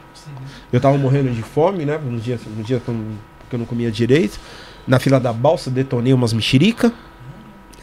Eu 0.72 0.80
tava 0.80 0.97
morrendo 0.97 1.32
de 1.32 1.41
fome, 1.41 1.86
né? 1.86 1.97
No 1.97 2.18
dia, 2.20 2.39
no 2.55 2.64
dia 2.64 2.80
que, 2.80 2.88
eu, 2.89 3.59
não- 3.59 3.66
comia 3.66 3.91
direito. 3.91 4.39
Na 4.88 4.99
fila 4.99 5.20
da 5.20 5.34
balsa, 5.34 5.70
detonei 5.70 6.14
umas 6.14 6.32
mexerica. 6.34 6.91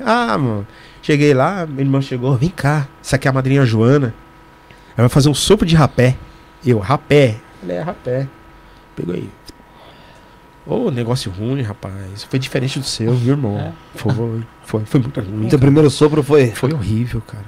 Ah, 0.01 0.39
mano. 0.39 0.67
Cheguei 1.03 1.35
lá, 1.35 1.67
minha 1.67 1.83
irmã 1.83 2.01
chegou, 2.01 2.35
vem 2.37 2.49
cá, 2.49 2.89
essa 3.03 3.17
aqui 3.17 3.29
é 3.29 3.31
a 3.31 3.33
madrinha 3.33 3.65
Joana. 3.65 4.15
Ela 4.97 5.07
vai 5.07 5.09
fazer 5.09 5.29
um 5.29 5.35
sopro 5.35 5.67
de 5.67 5.77
rapé. 5.77 6.17
Eu, 6.65 6.79
rapé. 6.79 7.37
Falei, 7.61 7.77
é 7.77 7.81
rapé. 7.83 8.29
Pegou 8.97 9.15
aí. 9.15 9.29
Ô, 10.67 10.91
negócio 10.91 11.31
ruim, 11.31 11.63
rapaz. 11.63 12.25
Foi 12.25 12.39
diferente 12.39 12.79
do 12.79 12.85
seu, 12.85 13.15
viu, 13.15 13.35
irmão? 13.35 13.73
Foi, 13.95 14.13
foi, 14.65 14.85
foi 14.85 15.01
muito 15.01 15.21
ruim. 15.21 15.49
Teu 15.49 15.59
primeiro 15.59 15.89
sopro 15.89 16.23
foi. 16.23 16.51
Foi 16.51 16.73
horrível, 16.73 17.23
cara. 17.23 17.45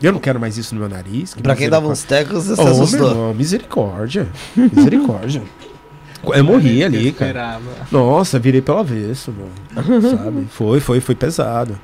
Eu 0.00 0.12
não 0.12 0.20
quero 0.20 0.38
mais 0.38 0.56
isso 0.56 0.74
no 0.74 0.80
meu 0.80 0.88
nariz. 0.88 1.34
Pra 1.42 1.56
quem 1.56 1.68
dava 1.68 1.88
uns 1.88 2.02
tecos, 2.04 2.44
você 2.44 2.54
se 2.54 2.60
Ô, 2.60 2.64
meu 2.64 2.72
assustou. 2.82 3.08
irmão, 3.10 3.34
misericórdia. 3.34 4.28
Misericórdia. 4.56 5.42
Eu 6.34 6.44
morri 6.44 6.82
ali, 6.84 7.12
cara. 7.12 7.30
Esperava. 7.30 7.62
Nossa, 7.90 8.38
virei 8.38 8.60
pelo 8.60 8.78
avesso, 8.78 9.32
mano. 9.32 10.00
Sabe? 10.16 10.46
Foi, 10.50 10.80
foi, 10.80 11.00
foi 11.00 11.14
pesado. 11.14 11.78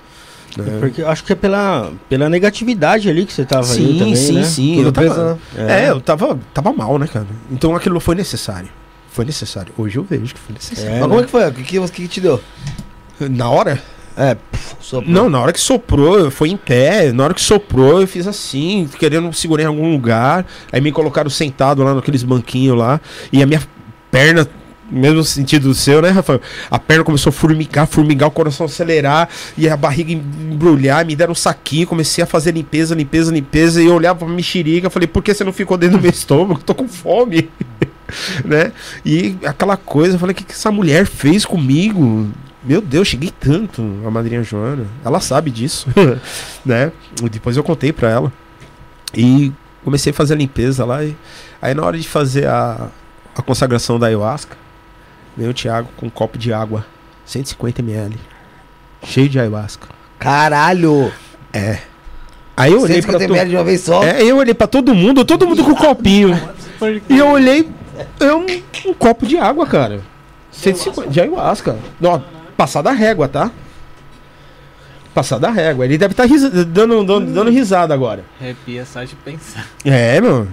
né? 0.56 0.76
Porque 0.80 1.02
eu 1.02 1.08
acho 1.08 1.24
que 1.24 1.32
é 1.32 1.36
pela, 1.36 1.92
pela 2.08 2.28
negatividade 2.28 3.08
ali 3.08 3.24
que 3.26 3.32
você 3.32 3.44
tava 3.44 3.64
Sim, 3.64 3.98
também, 3.98 4.14
sim, 4.16 4.32
né? 4.34 4.44
sim. 4.44 4.74
Tudo 4.76 4.88
Eu 4.88 4.92
tava, 4.92 5.08
pesa, 5.54 5.72
é. 5.72 5.90
eu 5.90 6.00
tava, 6.00 6.38
tava 6.52 6.72
mal, 6.72 6.98
né, 6.98 7.06
cara? 7.06 7.26
Então 7.50 7.74
aquilo 7.74 7.98
foi 8.00 8.14
necessário. 8.14 8.68
Foi 9.10 9.24
necessário. 9.24 9.72
Hoje 9.78 9.96
eu 9.98 10.02
vejo 10.04 10.34
que 10.34 10.40
foi 10.40 10.54
necessário. 10.54 10.90
É, 10.90 11.00
Mas 11.00 11.02
como 11.08 11.14
né? 11.16 11.20
é 11.22 11.24
que 11.24 11.30
foi? 11.30 11.48
O 11.48 11.52
que, 11.52 11.62
que, 11.62 11.78
o 11.78 11.84
que 11.88 12.02
que 12.02 12.08
te 12.08 12.20
deu? 12.20 12.40
Na 13.20 13.48
hora? 13.48 13.80
É, 14.16 14.36
soprou. 14.80 15.12
Não, 15.12 15.28
na 15.28 15.40
hora 15.40 15.52
que 15.52 15.60
soprou, 15.60 16.30
fui 16.30 16.50
em 16.50 16.56
pé. 16.56 17.12
Na 17.12 17.24
hora 17.24 17.34
que 17.34 17.40
soprou, 17.40 18.00
eu 18.00 18.06
fiz 18.06 18.26
assim, 18.26 18.88
querendo 18.98 19.32
segurar 19.32 19.64
em 19.64 19.66
algum 19.66 19.90
lugar. 19.90 20.46
Aí 20.72 20.80
me 20.80 20.92
colocaram 20.92 21.28
sentado 21.28 21.82
lá 21.82 21.94
naqueles 21.94 22.22
banquinhos 22.22 22.76
lá. 22.78 23.00
E 23.32 23.42
a 23.42 23.46
minha 23.46 23.60
perna, 24.10 24.48
mesmo 24.88 25.24
sentido 25.24 25.68
do 25.68 25.74
seu, 25.74 26.00
né, 26.00 26.10
Rafael? 26.10 26.40
A 26.70 26.78
perna 26.78 27.02
começou 27.02 27.30
a 27.30 27.32
formigar, 27.32 27.86
formigar, 27.88 28.28
o 28.28 28.32
coração 28.32 28.66
acelerar. 28.66 29.28
E 29.58 29.68
a 29.68 29.76
barriga 29.76 30.12
embrulhar. 30.12 31.04
Me 31.04 31.16
deram 31.16 31.32
um 31.32 31.36
saquinho, 31.36 31.86
comecei 31.86 32.22
a 32.22 32.26
fazer 32.26 32.52
limpeza, 32.52 32.94
limpeza, 32.94 33.32
limpeza. 33.32 33.82
E 33.82 33.86
eu 33.86 33.94
olhava 33.94 34.20
pra 34.20 34.28
mexerica. 34.28 34.88
Falei, 34.90 35.08
por 35.08 35.24
que 35.24 35.34
você 35.34 35.42
não 35.42 35.52
ficou 35.52 35.76
dentro 35.76 35.98
do 35.98 36.02
meu 36.02 36.10
estômago? 36.10 36.60
Tô 36.64 36.74
com 36.74 36.86
fome. 36.86 37.50
né? 38.44 38.70
E 39.04 39.36
aquela 39.44 39.76
coisa, 39.76 40.14
eu 40.14 40.20
falei, 40.20 40.34
o 40.34 40.36
que, 40.36 40.44
que 40.44 40.52
essa 40.52 40.70
mulher 40.70 41.04
fez 41.04 41.44
comigo? 41.44 42.30
Meu 42.64 42.80
Deus, 42.80 43.08
cheguei 43.08 43.30
tanto 43.38 43.82
a 44.06 44.10
madrinha 44.10 44.42
Joana. 44.42 44.86
Ela 45.04 45.20
sabe 45.20 45.50
disso, 45.50 45.86
né? 46.64 46.90
Depois 47.30 47.56
eu 47.56 47.62
contei 47.62 47.92
pra 47.92 48.10
ela. 48.10 48.32
E 49.14 49.52
comecei 49.84 50.10
a 50.10 50.14
fazer 50.14 50.34
a 50.34 50.36
limpeza 50.36 50.84
lá. 50.84 51.04
E, 51.04 51.14
aí 51.60 51.74
na 51.74 51.84
hora 51.84 51.98
de 51.98 52.08
fazer 52.08 52.46
a, 52.46 52.88
a 53.36 53.42
consagração 53.42 53.98
da 53.98 54.06
ayahuasca, 54.06 54.56
veio 55.36 55.50
o 55.50 55.54
Thiago 55.54 55.88
com 55.96 56.06
um 56.06 56.10
copo 56.10 56.38
de 56.38 56.52
água, 56.52 56.86
150 57.26 57.82
ml, 57.82 58.16
cheio 59.02 59.28
de 59.28 59.38
ayahuasca. 59.38 59.88
Caralho! 60.18 61.12
É. 61.52 61.80
Aí 62.56 62.72
eu 62.72 62.80
olhei 62.80 63.02
pra 63.02 63.18
150 63.18 63.26
to... 63.26 63.34
ml 63.34 63.50
de 63.50 63.56
uma 63.56 63.64
vez 63.64 63.80
só. 63.82 64.02
É, 64.02 64.22
eu 64.22 64.38
olhei 64.38 64.54
pra 64.54 64.66
todo 64.66 64.94
mundo, 64.94 65.24
todo 65.24 65.46
mundo 65.46 65.62
com 65.62 65.74
copinho. 65.74 66.34
E 67.08 67.16
eu 67.16 67.28
olhei, 67.28 67.70
é 68.20 68.34
um, 68.34 68.44
um 68.86 68.92
copo 68.92 69.24
de 69.24 69.38
água, 69.38 69.66
cara. 69.66 70.02
150 70.50 71.08
de 71.08 71.20
ayahuasca. 71.20 71.78
Não, 71.98 72.22
passada 72.56 72.90
a 72.90 72.92
régua, 72.92 73.28
tá? 73.28 73.50
Passada 75.14 75.48
a 75.48 75.50
régua. 75.50 75.84
Ele 75.84 75.96
deve 75.96 76.12
estar 76.12 76.26
dando, 76.66 77.04
dando, 77.04 77.32
dando 77.32 77.50
risada 77.50 77.94
agora. 77.94 78.24
Arrepia 78.40 78.84
só 78.84 79.04
de 79.04 79.14
pensar. 79.16 79.66
É, 79.84 80.20
meu. 80.20 80.48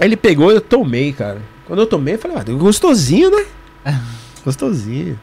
Aí 0.00 0.06
ele 0.06 0.16
pegou 0.16 0.50
e 0.50 0.56
eu 0.56 0.60
tomei, 0.60 1.12
cara. 1.12 1.40
Quando 1.66 1.80
eu 1.80 1.86
tomei, 1.86 2.14
eu 2.14 2.18
falei, 2.18 2.36
ah, 2.36 2.44
gostosinho, 2.52 3.30
né? 3.30 3.46
gostosinho. 4.44 5.18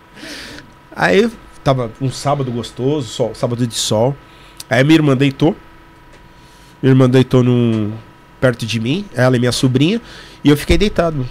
Aí 0.96 1.30
tava 1.64 1.92
um 2.02 2.10
sábado 2.12 2.52
gostoso, 2.52 3.08
sol, 3.08 3.36
sábado 3.36 3.68
de 3.68 3.76
sol. 3.76 4.16
Aí 4.70 4.84
minha 4.84 4.96
irmã 4.96 5.16
deitou. 5.16 5.56
Minha 6.82 6.94
irmã 6.94 7.08
deitou 7.08 7.44
num, 7.44 7.94
perto 8.42 8.66
de 8.66 8.80
mim, 8.80 9.06
ela 9.14 9.38
e 9.38 9.40
minha 9.40 9.52
sobrinha, 9.52 10.02
e 10.44 10.50
eu 10.50 10.58
fiquei 10.58 10.78
deitado. 10.78 11.26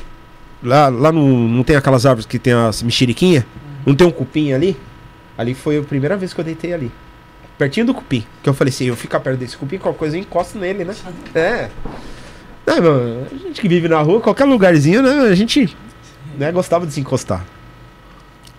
Lá, 0.62 0.88
lá 0.88 1.10
no, 1.10 1.48
não 1.48 1.64
tem 1.64 1.74
aquelas 1.74 2.06
árvores 2.06 2.24
que 2.24 2.38
tem 2.38 2.52
as 2.52 2.82
mexeriquinhas? 2.82 3.44
Não 3.84 3.94
tem 3.94 4.06
um 4.06 4.10
cupim 4.10 4.52
ali? 4.52 4.76
Ali 5.36 5.54
foi 5.54 5.78
a 5.78 5.82
primeira 5.82 6.16
vez 6.16 6.34
que 6.34 6.40
eu 6.40 6.44
deitei 6.44 6.72
ali. 6.72 6.90
Pertinho 7.56 7.86
do 7.86 7.94
cupim. 7.94 8.24
Que 8.42 8.48
eu 8.48 8.54
falei 8.54 8.72
assim, 8.72 8.86
eu 8.86 8.96
ficar 8.96 9.20
perto 9.20 9.38
desse 9.38 9.56
cupim, 9.56 9.78
qualquer 9.78 9.98
coisa 9.98 10.16
eu 10.16 10.20
encosto 10.20 10.58
nele, 10.58 10.84
né? 10.84 10.94
É. 11.34 11.70
É, 12.66 12.80
mano, 12.80 13.26
a 13.30 13.36
gente 13.36 13.60
que 13.60 13.68
vive 13.68 13.88
na 13.88 14.00
rua, 14.00 14.20
qualquer 14.20 14.44
lugarzinho, 14.44 15.02
né? 15.02 15.28
A 15.28 15.34
gente 15.34 15.76
né, 16.38 16.52
gostava 16.52 16.86
de 16.86 16.92
se 16.92 17.00
encostar. 17.00 17.44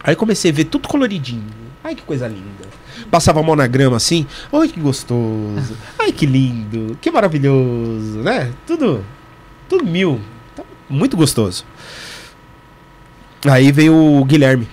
Aí 0.03 0.15
comecei 0.15 0.51
a 0.51 0.53
ver 0.53 0.65
tudo 0.65 0.87
coloridinho. 0.87 1.45
Ai, 1.83 1.95
que 1.95 2.01
coisa 2.01 2.27
linda. 2.27 2.67
Passava 3.09 3.39
a 3.39 3.43
mão 3.43 3.55
na 3.55 3.67
grama 3.67 3.97
assim. 3.97 4.25
Ai, 4.51 4.67
que 4.67 4.79
gostoso. 4.79 5.77
Ai, 5.97 6.11
que 6.11 6.25
lindo. 6.25 6.97
Que 6.99 7.09
maravilhoso, 7.09 8.19
né? 8.19 8.51
Tudo, 8.67 9.05
tudo 9.69 9.85
mil. 9.85 10.19
Tá 10.55 10.63
Muito 10.89 11.15
gostoso. 11.15 11.65
Aí 13.45 13.71
veio 13.71 13.95
o 13.95 14.25
Guilherme. 14.25 14.67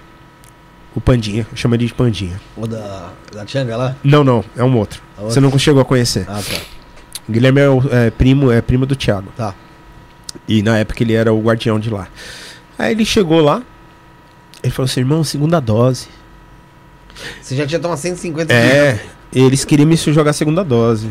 O 0.99 1.01
Pandinha. 1.01 1.47
Chama 1.55 1.77
ele 1.77 1.87
de 1.87 1.95
Pandinha. 1.95 2.41
O 2.57 2.67
da, 2.67 3.11
da 3.33 3.45
Tchanga 3.45 3.77
lá? 3.77 3.95
Não, 4.03 4.25
não. 4.25 4.45
É 4.57 4.65
um 4.65 4.77
outro. 4.77 5.01
A 5.17 5.21
outra? 5.23 5.33
Você 5.35 5.39
não 5.39 5.57
chegou 5.57 5.81
a 5.81 5.85
conhecer. 5.85 6.25
Ah, 6.29 6.41
tá. 6.45 6.61
O 7.29 7.31
Guilherme 7.33 7.61
é, 7.61 7.69
o- 7.69 7.83
é 7.95 8.11
primo, 8.11 8.51
é 8.51 8.61
primo 8.61 8.85
do 8.85 8.97
Thiago. 8.97 9.29
Tá. 9.37 9.55
E 10.49 10.61
na 10.61 10.77
época 10.79 11.01
ele 11.05 11.13
era 11.15 11.33
o 11.33 11.41
guardião 11.41 11.79
de 11.79 11.89
lá. 11.89 12.09
Aí 12.77 12.91
ele 12.93 13.05
chegou 13.05 13.41
lá. 13.41 13.63
Ele 14.61 14.73
falou 14.73 14.87
assim, 14.91 14.99
irmão, 14.99 15.23
segunda 15.23 15.61
dose. 15.61 16.09
Você 17.41 17.55
já 17.55 17.65
tinha 17.65 17.79
tomado 17.79 17.99
150 17.99 18.53
É, 18.53 18.99
eles 19.33 19.65
queriam 19.65 19.87
me 19.87 19.95
jogar 19.97 20.33
segunda 20.33 20.65
dose. 20.65 21.09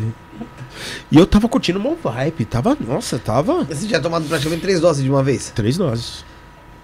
E 1.10 1.16
eu 1.16 1.26
tava 1.26 1.48
curtindo 1.48 1.78
uma 1.78 1.94
vibe. 1.94 2.44
Tava, 2.44 2.76
nossa, 2.78 3.18
tava. 3.18 3.64
Você 3.64 3.86
tinha 3.86 4.00
tomado 4.00 4.26
praticamente 4.28 4.60
três 4.60 4.80
doses 4.80 5.02
de 5.02 5.08
uma 5.10 5.22
vez. 5.22 5.50
Três 5.54 5.78
doses. 5.78 6.24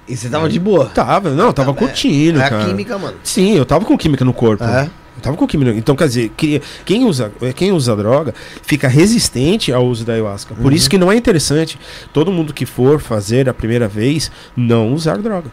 E 0.07 0.17
você 0.17 0.29
tava 0.29 0.49
de 0.49 0.59
boa. 0.61 0.87
Tava, 0.87 1.31
não, 1.31 1.47
eu 1.47 1.53
tava 1.53 1.71
É- 1.71 1.75
curtindo, 1.75 2.41
É 2.41 2.45
a 2.47 2.65
química, 2.67 2.99
mano. 2.99 3.17
Sim, 3.23 3.57
eu 3.57 3.65
tava 3.65 3.85
com 3.85 3.97
química 3.97 4.25
no 4.25 4.33
corpo. 4.35 4.63
É. 4.63 4.91
Eu 5.17 5.23
tava 5.23 5.37
com 5.37 5.47
química. 5.47 5.71
Então, 5.73 5.97
quer 5.97 6.07
dizer, 6.09 6.31
que- 6.37 6.61
quem 6.85 7.05
usa, 7.05 7.33
quem 7.55 7.73
usa 7.73 7.97
droga 7.97 8.35
fica 8.63 8.87
resistente 8.89 9.73
ao 9.73 9.87
uso 9.87 10.05
da 10.05 10.13
ayahuasca. 10.13 10.55
Por 10.55 10.73
isso 10.73 10.91
que 10.91 10.99
não 10.99 11.11
é 11.11 11.17
interessante 11.17 11.79
todo 12.13 12.31
mundo 12.31 12.53
que 12.53 12.67
for 12.67 13.01
fazer 13.01 13.49
a 13.49 13.55
primeira 13.55 13.89
vez 13.89 14.31
não 14.55 14.93
usar 14.93 15.17
droga. 15.19 15.51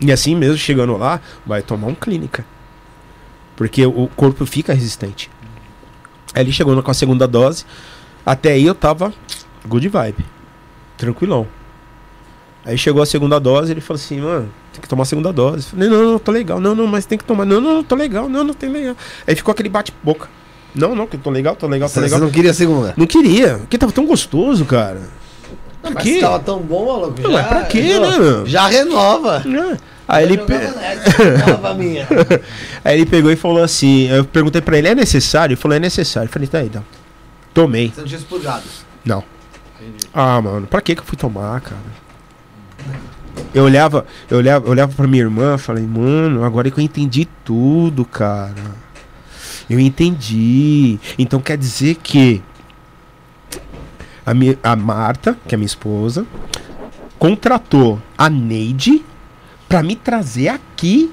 E 0.00 0.10
assim 0.12 0.34
mesmo, 0.34 0.56
chegando 0.56 0.96
lá, 0.96 1.20
vai 1.44 1.60
tomar 1.62 1.88
um 1.88 1.94
clínica. 1.94 2.44
Porque 3.56 3.84
o 3.84 4.08
corpo 4.14 4.44
fica 4.46 4.72
resistente. 4.72 5.30
Aí 6.34 6.42
ele 6.42 6.52
chegou 6.52 6.80
com 6.82 6.90
a 6.90 6.94
segunda 6.94 7.26
dose. 7.26 7.64
Até 8.24 8.52
aí 8.52 8.64
eu 8.66 8.74
tava 8.74 9.12
good 9.66 9.88
vibe. 9.88 10.24
Tranquilão. 10.96 11.46
Aí 12.66 12.76
chegou 12.76 13.00
a 13.00 13.06
segunda 13.06 13.38
dose, 13.38 13.70
ele 13.72 13.80
falou 13.80 13.98
assim, 14.02 14.20
mano, 14.20 14.50
tem 14.72 14.82
que 14.82 14.88
tomar 14.88 15.02
a 15.02 15.06
segunda 15.06 15.32
dose. 15.32 15.68
Eu 15.68 15.70
Falei, 15.70 15.88
não, 15.88 16.12
não, 16.12 16.18
tô 16.18 16.32
legal. 16.32 16.58
Não, 16.60 16.74
não, 16.74 16.86
mas 16.86 17.06
tem 17.06 17.16
que 17.16 17.24
tomar. 17.24 17.44
Não, 17.46 17.60
não, 17.60 17.82
tô 17.84 17.94
legal. 17.94 18.28
Não, 18.28 18.42
não 18.42 18.52
tem 18.52 18.68
legal. 18.68 18.96
Aí 19.26 19.34
ficou 19.36 19.52
aquele 19.52 19.68
bate-boca. 19.68 20.28
Não, 20.74 20.94
não, 20.94 21.06
que 21.06 21.14
eu 21.16 21.20
tô 21.20 21.30
legal, 21.30 21.54
tô 21.56 21.66
legal, 21.68 21.88
tô 21.88 21.94
Você, 21.94 22.00
legal. 22.00 22.18
você 22.18 22.24
não 22.24 22.30
queria 22.30 22.50
a 22.50 22.54
segunda? 22.54 22.92
Não 22.96 23.06
queria, 23.06 23.58
porque 23.58 23.78
tava 23.78 23.92
tão 23.92 24.04
gostoso, 24.04 24.64
cara. 24.64 25.00
Não, 25.82 25.92
Pra 25.92 25.94
mas 25.94 26.02
quê? 26.02 26.18
tava 26.20 26.38
tão 26.40 26.58
bom, 26.60 26.86
maluco. 26.86 27.22
Não, 27.22 27.30
mas 27.32 27.46
pra 27.46 27.62
quê, 27.64 27.94
já, 27.94 28.00
né, 28.00 28.18
meu? 28.18 28.46
Já 28.46 28.66
renova. 28.66 29.42
É. 29.46 29.76
Aí 30.08 30.24
ele, 30.24 30.38
pe- 30.38 30.52
nessa, 30.54 31.62
aí 32.84 32.96
ele 33.00 33.06
pegou 33.06 33.30
e 33.30 33.36
falou 33.36 33.62
assim: 33.62 34.08
eu 34.08 34.24
perguntei 34.24 34.60
pra 34.60 34.76
ele, 34.78 34.88
é 34.88 34.94
necessário? 34.94 35.54
Ele 35.54 35.60
falou, 35.60 35.76
é 35.76 35.80
necessário. 35.80 36.28
Eu 36.28 36.32
falei, 36.32 36.46
tá 36.48 36.58
aí, 36.58 36.66
então. 36.66 36.84
Tomei. 37.54 37.90
Você 37.94 38.00
não 38.00 38.08
tinha 38.08 38.18
expurgado. 38.18 38.62
Não. 39.04 39.22
Ah, 40.12 40.40
mano, 40.42 40.66
pra 40.66 40.80
que 40.80 40.94
que 40.94 41.00
eu 41.00 41.04
fui 41.06 41.16
tomar, 41.16 41.60
cara? 41.60 41.80
Eu 43.56 43.64
olhava, 43.64 44.04
eu 44.30 44.36
olhava, 44.36 44.66
eu 44.66 44.70
olhava 44.70 44.92
pra 44.92 45.06
minha 45.06 45.22
irmã, 45.22 45.56
falei, 45.56 45.82
mano, 45.82 46.44
agora 46.44 46.70
que 46.70 46.78
eu 46.78 46.84
entendi 46.84 47.26
tudo, 47.42 48.04
cara. 48.04 48.52
Eu 49.68 49.80
entendi. 49.80 50.98
Então 51.18 51.40
quer 51.40 51.56
dizer 51.56 51.94
que 51.94 52.42
a, 54.26 54.34
minha, 54.34 54.58
a 54.62 54.76
Marta, 54.76 55.38
que 55.48 55.54
é 55.54 55.56
minha 55.56 55.64
esposa, 55.64 56.26
contratou 57.18 57.98
a 58.18 58.28
Neide 58.28 59.02
pra 59.66 59.82
me 59.82 59.96
trazer 59.96 60.48
aqui 60.48 61.10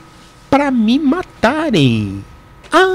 pra 0.49 0.69
me 0.69 0.99
matarem. 0.99 2.25
Ah! 2.69 2.87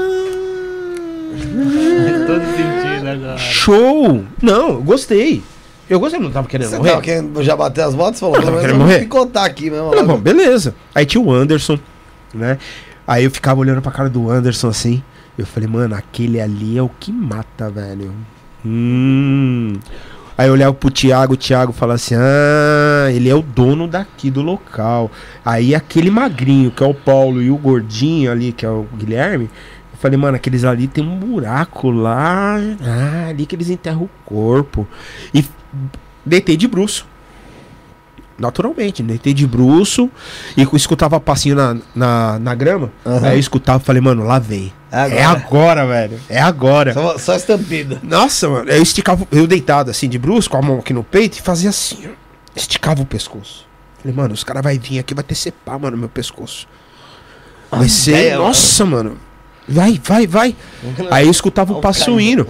Todo 2.27 2.45
sentido 2.55 3.09
agora. 3.09 3.37
Show! 3.39 4.25
Não, 4.43 4.79
gostei. 4.79 5.41
Eu 5.89 5.99
gostei, 5.99 6.19
não 6.19 6.29
tava 6.31 6.47
querendo 6.47 6.69
Você 6.69 6.77
morrer. 6.77 6.89
tava 6.91 7.01
querendo 7.01 7.43
já 7.43 7.55
bater 7.55 7.81
as 7.83 7.95
botas? 7.95 8.19
Falou, 8.19 8.35
Não, 8.35 8.41
pelo 8.43 8.55
menos 8.57 8.69
eu 8.71 8.77
vou 8.77 8.85
morrer. 8.87 8.99
picotar 8.99 9.45
aqui 9.45 9.69
mesmo. 9.71 9.89
Tá 9.91 10.03
bom, 10.03 10.17
beleza. 10.17 10.75
Aí 10.93 11.05
tinha 11.05 11.21
o 11.21 11.31
Anderson, 11.33 11.79
né? 12.33 12.57
Aí 13.07 13.23
eu 13.23 13.31
ficava 13.31 13.59
olhando 13.59 13.81
pra 13.81 13.91
cara 13.91 14.09
do 14.09 14.29
Anderson 14.29 14.67
assim. 14.69 15.01
Eu 15.37 15.45
falei, 15.47 15.67
mano, 15.67 15.95
aquele 15.95 16.39
ali 16.39 16.77
é 16.77 16.81
o 16.83 16.89
que 16.99 17.11
mata, 17.11 17.69
velho. 17.69 18.13
Hum. 18.65 19.73
Aí 20.37 20.47
eu 20.47 20.53
olhava 20.53 20.73
pro 20.73 20.89
Thiago, 20.89 21.33
o 21.33 21.37
Thiago 21.37 21.73
falava 21.73 21.95
assim: 21.95 22.15
Ah, 22.17 23.09
ele 23.11 23.27
é 23.29 23.35
o 23.35 23.41
dono 23.41 23.87
daqui 23.87 24.29
do 24.29 24.41
local. 24.41 25.11
Aí 25.43 25.73
aquele 25.75 26.09
magrinho, 26.09 26.71
que 26.71 26.81
é 26.83 26.87
o 26.87 26.93
Paulo, 26.93 27.41
e 27.41 27.49
o 27.51 27.57
gordinho 27.57 28.31
ali, 28.31 28.51
que 28.53 28.65
é 28.65 28.69
o 28.69 28.85
Guilherme. 28.97 29.49
Falei, 29.99 30.17
mano, 30.17 30.37
aqueles 30.37 30.63
ali 30.63 30.87
tem 30.87 31.03
um 31.03 31.17
buraco 31.17 31.91
lá. 31.91 32.55
Ah, 32.81 33.27
ali 33.29 33.45
que 33.45 33.55
eles 33.55 33.69
enterram 33.69 34.03
o 34.03 34.09
corpo. 34.25 34.87
E 35.33 35.43
deitei 36.25 36.55
de 36.55 36.67
bruço. 36.67 37.05
Naturalmente, 38.37 39.03
deitei 39.03 39.33
de 39.33 39.45
bruço 39.45 40.09
e 40.55 40.65
escutava 40.73 41.19
passinho 41.19 41.55
na, 41.55 41.77
na, 41.93 42.39
na 42.39 42.55
grama. 42.55 42.89
Aham. 43.05 43.27
Aí 43.27 43.35
eu 43.35 43.39
escutava 43.39 43.83
e 43.83 43.85
falei, 43.85 44.01
mano, 44.01 44.23
lá 44.23 44.39
vem. 44.39 44.71
É 44.89 45.17
É 45.17 45.25
agora, 45.25 45.85
velho. 45.85 46.17
É 46.29 46.39
agora. 46.39 46.93
Só, 46.93 47.17
só 47.17 47.35
estampida. 47.35 47.99
Nossa, 48.01 48.47
mano, 48.47 48.69
eu 48.71 48.81
esticava, 48.81 49.27
eu 49.29 49.45
deitado 49.45 49.91
assim 49.91 50.07
de 50.07 50.17
bruxo, 50.17 50.49
com 50.49 50.55
a 50.55 50.61
mão 50.61 50.79
aqui 50.79 50.93
no 50.93 51.03
peito 51.03 51.37
e 51.37 51.41
fazia 51.41 51.69
assim, 51.69 52.07
ó. 52.07 52.11
Esticava 52.55 53.01
o 53.01 53.05
pescoço. 53.05 53.67
Falei, 54.01 54.15
mano, 54.15 54.33
os 54.33 54.45
caras 54.45 54.63
vai 54.63 54.79
vir 54.79 54.99
aqui, 54.99 55.13
vai 55.13 55.25
decepar, 55.25 55.77
mano, 55.77 55.97
meu 55.97 56.07
pescoço. 56.07 56.65
Vai 57.69 57.89
ser, 57.89 58.37
nossa, 58.37 58.85
mano. 58.85 59.17
Vai, 59.69 60.01
vai, 60.03 60.27
vai. 60.27 60.55
Aí 61.11 61.25
eu 61.25 61.31
escutava 61.31 61.71
o 61.71 61.75
Olha 61.75 61.79
o 61.79 61.81
passo 61.81 62.05
cara. 62.05 62.21
indo. 62.21 62.47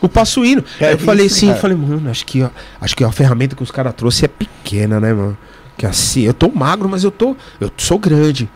O 0.00 0.08
passo 0.08 0.44
indo. 0.44 0.64
É 0.78 0.88
Aí 0.88 0.92
eu 0.94 0.98
falei 0.98 1.26
isso, 1.26 1.36
assim, 1.36 1.50
eu 1.50 1.56
falei, 1.56 1.76
mano, 1.76 2.10
acho 2.10 2.24
que, 2.24 2.42
ó, 2.42 2.50
acho 2.80 2.96
que 2.96 3.04
a 3.04 3.12
ferramenta 3.12 3.54
que 3.54 3.62
os 3.62 3.70
caras 3.70 3.94
trouxe 3.94 4.24
é 4.24 4.28
pequena, 4.28 4.98
né, 4.98 5.12
mano? 5.12 5.36
Que 5.76 5.86
assim, 5.86 6.22
eu 6.22 6.34
tô 6.34 6.50
magro, 6.50 6.88
mas 6.88 7.04
eu 7.04 7.10
tô, 7.10 7.36
eu 7.60 7.70
sou 7.76 7.98
grande. 7.98 8.48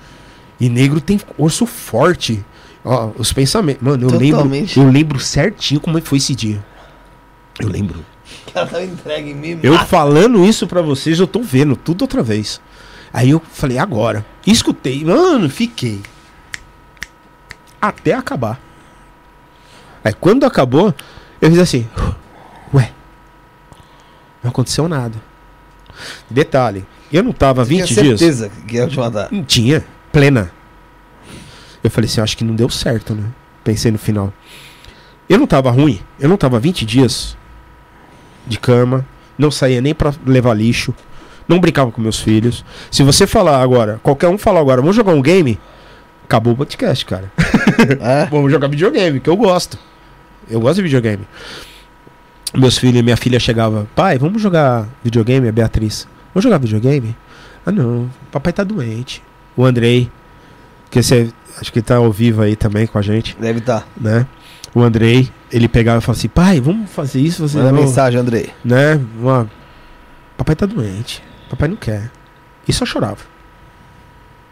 E 0.61 0.69
negro 0.69 1.01
tem 1.01 1.21
osso 1.37 1.67
forte. 1.67 2.45
Ó, 2.85 3.11
os 3.19 3.33
pensamentos. 3.33 3.83
Mano, 3.83 4.05
eu 4.05 4.11
Totalmente. 4.11 4.79
lembro, 4.79 4.91
eu 4.91 4.93
lembro 4.93 5.21
certinho 5.21 5.81
como 5.81 6.01
foi 6.03 6.19
esse 6.19 6.35
dia. 6.35 6.65
Eu 7.59 7.69
lembro. 7.69 8.05
Cara 8.53 8.67
tava 8.67 8.85
entregue 8.85 9.31
em 9.31 9.35
mim. 9.35 9.59
Eu 9.63 9.79
falando 9.87 10.45
isso 10.45 10.67
pra 10.67 10.83
vocês, 10.83 11.19
eu 11.19 11.27
tô 11.27 11.43
vendo 11.43 11.77
tudo 11.77 12.03
outra 12.03 12.23
vez. 12.23 12.61
Aí 13.13 13.31
eu 13.31 13.43
falei, 13.53 13.79
agora. 13.79 14.25
Escutei, 14.47 15.05
mano, 15.05 15.49
fiquei. 15.49 16.01
Até 17.85 18.15
acabar. 18.15 18.59
Aí 20.03 20.15
quando 20.15 20.47
acabou, 20.47 20.95
eu 21.39 21.51
fiz 21.51 21.59
assim, 21.59 21.87
ué, 22.73 22.91
não 24.43 24.51
aconteceu 24.51 24.89
nada. 24.89 25.21
Detalhe, 26.31 26.87
eu 27.13 27.23
não 27.23 27.31
tava 27.31 27.63
20 27.63 27.87
Tinha 27.87 28.03
dias. 28.03 28.21
certeza 28.21 28.51
que 28.67 28.77
ia 28.77 28.89
te 28.89 28.99
matar. 28.99 29.29
Não 29.31 29.45
Tinha, 29.45 29.85
plena. 30.11 30.51
Eu 31.83 31.91
falei 31.91 32.09
assim, 32.09 32.23
acho 32.23 32.39
que 32.39 32.43
não 32.45 32.55
deu 32.55 32.71
certo, 32.71 33.15
né? 33.15 33.25
Pensei 33.63 33.93
no 33.93 33.99
final. 33.99 34.33
Eu 35.29 35.39
não 35.39 35.47
tava 35.47 35.71
ruim, 35.71 36.01
eu 36.19 36.27
não 36.27 36.39
tava 36.39 36.59
20 36.59 36.87
dias 36.87 37.37
de 38.47 38.59
cama, 38.59 39.07
não 39.37 39.51
saía 39.51 39.83
nem 39.83 39.95
pra 39.95 40.15
levar 40.25 40.55
lixo, 40.55 40.95
não 41.47 41.59
brincava 41.59 41.93
com 41.93 42.01
meus 42.01 42.19
filhos. 42.19 42.65
Se 42.91 43.03
você 43.03 43.27
falar 43.27 43.61
agora, 43.61 44.01
qualquer 44.03 44.29
um 44.29 44.39
falar 44.39 44.61
agora, 44.61 44.81
vamos 44.81 44.97
jogar 44.97 45.13
um 45.13 45.21
game, 45.21 45.61
acabou 46.25 46.53
o 46.53 46.57
podcast, 46.57 47.05
cara. 47.07 47.31
É? 48.01 48.27
Vamos 48.27 48.53
jogar 48.53 48.69
videogame, 48.69 49.19
que 49.21 49.29
eu 49.29 49.37
gosto. 49.37 49.79
Eu 50.49 50.61
gosto 50.61 50.77
de 50.77 50.83
videogame. 50.83 51.27
Meus 52.55 52.79
filhos 52.79 53.01
e 53.01 53.03
minha 53.03 53.17
filha 53.17 53.41
chegava, 53.41 53.87
pai, 53.97 54.17
vamos 54.17 54.41
jogar 54.41 54.87
videogame, 55.03 55.49
a 55.49 55.53
Beatriz. 55.53 56.07
Vamos 56.33 56.45
jogar 56.45 56.59
videogame? 56.59 57.17
Ah 57.67 57.73
não, 57.73 58.09
papai 58.31 58.53
tá 58.53 58.63
doente. 58.63 59.23
O 59.57 59.65
Andrei, 59.65 60.11
que 60.91 61.03
você 61.03 61.31
acho 61.61 61.73
que 61.73 61.83
tá 61.83 61.97
ao 61.97 62.13
vivo 62.13 62.43
aí 62.43 62.55
também 62.55 62.87
com 62.87 62.97
a 62.99 63.03
gente, 63.03 63.37
Deve 63.41 63.59
estar. 63.59 63.87
né? 63.97 64.27
O 64.75 64.83
Andrei, 64.83 65.31
ele 65.51 65.67
pegava 65.69 65.99
e 65.99 66.01
falava 66.01 66.19
assim, 66.19 66.29
pai, 66.29 66.61
vamos 66.61 66.91
fazer 66.91 67.21
isso, 67.21 67.47
você 67.49 67.59
Manda 67.59 67.73
não, 67.73 67.81
mensagem, 67.81 68.21
Andrei. 68.21 68.51
né? 68.65 69.01
Uma, 69.19 69.51
papai 70.37 70.55
tá 70.55 70.67
doente, 70.67 71.23
papai 71.51 71.69
não 71.69 71.77
quer. 71.77 72.11
E 72.69 72.73
só 72.73 72.85
chorava. 72.87 73.19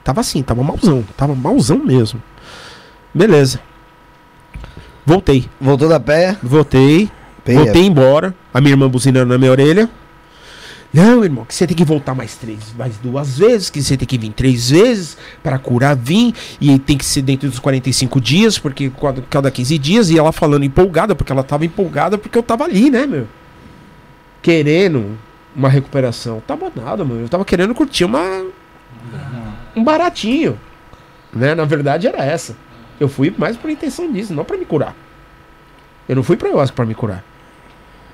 Tava 0.04 0.20
assim, 0.20 0.42
tava 0.42 0.62
malzão, 0.62 1.04
tava 1.16 1.34
malzão 1.34 1.78
mesmo. 1.78 2.20
Beleza. 3.14 3.60
Voltei. 5.06 5.48
Voltou 5.60 5.88
da 5.88 6.00
pé. 6.00 6.36
Voltei, 6.42 7.10
Peia. 7.44 7.58
voltei 7.64 7.84
embora. 7.86 8.34
A 8.52 8.60
minha 8.60 8.72
irmã 8.72 8.88
buzinando 8.88 9.26
na 9.26 9.38
minha 9.38 9.50
orelha. 9.50 9.88
Não, 10.94 11.24
irmão, 11.24 11.46
que 11.46 11.54
você 11.54 11.66
tem 11.66 11.74
que 11.74 11.86
voltar 11.86 12.14
mais 12.14 12.36
três, 12.36 12.74
mais 12.76 12.98
duas 12.98 13.38
vezes, 13.38 13.70
que 13.70 13.82
você 13.82 13.96
tem 13.96 14.06
que 14.06 14.18
vir 14.18 14.30
três 14.30 14.68
vezes 14.68 15.16
para 15.42 15.58
curar, 15.58 15.96
vir, 15.96 16.34
e 16.60 16.78
tem 16.78 16.98
que 16.98 17.04
ser 17.04 17.22
dentro 17.22 17.48
dos 17.48 17.58
45 17.58 18.20
dias, 18.20 18.58
porque 18.58 18.90
cada- 19.00 19.22
cada 19.22 19.50
15 19.50 19.78
dias, 19.78 20.10
e 20.10 20.18
ela 20.18 20.32
falando 20.32 20.64
empolgada, 20.64 21.14
porque 21.14 21.32
ela 21.32 21.42
tava 21.42 21.64
empolgada, 21.64 22.18
porque 22.18 22.36
eu 22.36 22.42
tava 22.42 22.64
ali, 22.64 22.90
né, 22.90 23.06
meu? 23.06 23.26
Querendo 24.42 25.16
uma 25.56 25.70
recuperação. 25.70 26.42
Tava 26.46 26.70
nada, 26.76 27.02
mano. 27.06 27.22
Eu 27.22 27.28
tava 27.28 27.44
querendo 27.44 27.74
curtir 27.74 28.04
uma. 28.04 28.44
Um 29.74 29.82
baratinho. 29.84 30.58
Né? 31.32 31.54
Na 31.54 31.64
verdade 31.64 32.06
era 32.06 32.24
essa. 32.24 32.56
Eu 33.00 33.08
fui 33.08 33.34
mais 33.36 33.56
por 33.56 33.70
intenção 33.70 34.10
disso, 34.12 34.32
não 34.34 34.44
pra 34.44 34.56
me 34.56 34.64
curar. 34.64 34.94
Eu 36.08 36.16
não 36.16 36.22
fui 36.22 36.36
pra 36.36 36.48
ayahuasca 36.48 36.74
pra 36.76 36.84
me 36.84 36.94
curar. 36.94 37.24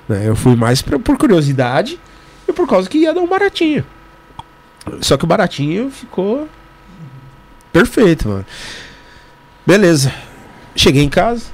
Né? 0.08 0.26
Eu 0.28 0.36
fui 0.36 0.54
mais 0.56 0.80
pra- 0.82 0.98
por 0.98 1.16
curiosidade 1.18 1.98
e 2.46 2.52
por 2.52 2.66
causa 2.68 2.88
que 2.88 2.98
ia 2.98 3.12
dar 3.12 3.20
um 3.20 3.26
baratinho. 3.26 3.84
Só 5.00 5.16
que 5.16 5.24
o 5.24 5.26
baratinho 5.26 5.90
ficou 5.90 6.48
perfeito, 7.72 8.28
mano. 8.28 8.46
Beleza. 9.66 10.12
Cheguei 10.74 11.02
em 11.02 11.08
casa. 11.08 11.46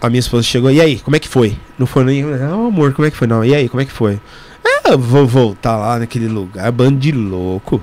A 0.00 0.08
minha 0.08 0.20
esposa 0.20 0.42
chegou. 0.44 0.70
E 0.70 0.80
aí, 0.80 1.00
como 1.00 1.16
é 1.16 1.18
que 1.18 1.28
foi? 1.28 1.56
Não 1.78 1.86
foi 1.86 2.04
nem. 2.04 2.22
Não, 2.22 2.66
amor, 2.66 2.92
como 2.92 3.08
é 3.08 3.10
que 3.10 3.16
foi? 3.16 3.26
Não. 3.26 3.44
E 3.44 3.54
aí, 3.54 3.68
como 3.68 3.80
é 3.80 3.84
que 3.84 3.90
foi? 3.92 4.20
Ah, 4.84 4.96
vou 4.96 5.26
voltar 5.26 5.76
lá 5.76 5.98
naquele 5.98 6.28
lugar, 6.28 6.70
bando 6.70 6.98
de 7.00 7.10
louco. 7.12 7.82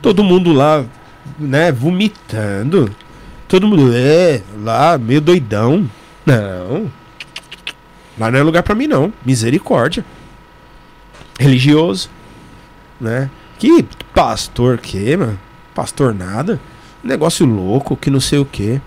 Todo 0.00 0.24
mundo 0.24 0.52
lá, 0.52 0.84
né, 1.38 1.72
vomitando. 1.72 2.94
Todo 3.48 3.66
mundo, 3.66 3.92
é, 3.94 4.42
lá, 4.62 4.98
meio 4.98 5.20
doidão. 5.20 5.88
Não. 6.24 6.90
Lá 8.18 8.30
não 8.30 8.38
é 8.38 8.42
lugar 8.42 8.62
pra 8.62 8.74
mim, 8.74 8.86
não. 8.86 9.12
Misericórdia. 9.24 10.04
Religioso. 11.38 12.10
Né? 13.00 13.30
Que 13.58 13.84
pastor 14.14 14.78
que, 14.78 15.16
mano? 15.16 15.38
Pastor 15.74 16.14
nada. 16.14 16.60
Negócio 17.04 17.46
louco, 17.46 17.96
que 17.96 18.10
não 18.10 18.20
sei 18.20 18.38
o 18.38 18.44
que. 18.44 18.80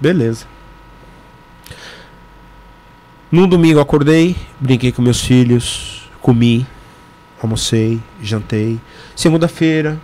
Beleza. 0.00 0.46
Num 3.30 3.46
domingo 3.46 3.78
acordei, 3.78 4.34
brinquei 4.58 4.90
com 4.90 5.02
meus 5.02 5.20
filhos, 5.20 6.10
comi, 6.20 6.66
almocei, 7.40 8.00
jantei. 8.20 8.80
Segunda-feira, 9.14 10.00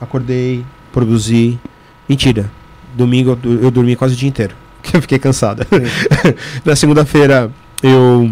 acordei, 0.00 0.64
produzi. 0.92 1.58
Mentira. 2.08 2.50
Domingo 2.94 3.38
eu, 3.44 3.70
dormi 3.70 3.94
quase 3.96 4.14
o 4.14 4.16
dia 4.16 4.28
inteiro. 4.28 4.54
Que 4.82 4.96
eu 4.96 5.02
fiquei 5.02 5.18
cansada. 5.18 5.66
Na 6.64 6.74
segunda-feira 6.76 7.50
eu 7.82 8.30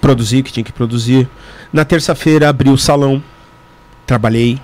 produzi 0.00 0.40
o 0.40 0.44
que 0.44 0.52
tinha 0.52 0.64
que 0.64 0.72
produzir. 0.72 1.28
Na 1.72 1.84
terça-feira 1.84 2.48
abri 2.48 2.70
o 2.70 2.76
salão. 2.78 3.22
Trabalhei. 4.06 4.58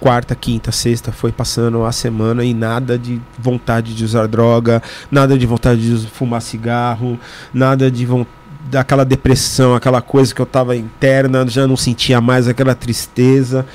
Quarta, 0.00 0.34
quinta, 0.34 0.72
sexta, 0.72 1.12
foi 1.12 1.30
passando 1.30 1.84
a 1.84 1.92
semana 1.92 2.42
e 2.44 2.52
nada 2.52 2.98
de 2.98 3.20
vontade 3.38 3.94
de 3.94 4.04
usar 4.04 4.26
droga, 4.26 4.82
nada 5.08 5.38
de 5.38 5.46
vontade 5.46 5.96
de 6.00 6.08
fumar 6.08 6.42
cigarro, 6.42 7.16
nada 7.54 7.88
de 7.88 8.04
von- 8.04 8.26
daquela 8.70 9.04
depressão, 9.04 9.74
aquela 9.74 10.00
coisa 10.00 10.34
que 10.34 10.40
eu 10.40 10.46
tava 10.46 10.76
interna, 10.76 11.46
já 11.48 11.66
não 11.66 11.76
sentia 11.76 12.20
mais 12.20 12.48
aquela 12.48 12.74
tristeza. 12.74 13.66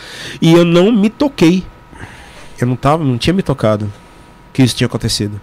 E 0.41 0.53
eu 0.53 0.65
não 0.65 0.91
me 0.91 1.09
toquei. 1.09 1.65
Eu 2.59 2.67
não 2.67 2.75
tava, 2.75 3.03
não 3.03 3.17
tinha 3.17 3.33
me 3.33 3.43
tocado 3.43 3.91
que 4.57 4.63
isso 4.63 4.75
tinha 4.75 4.87
acontecido. 4.87 5.39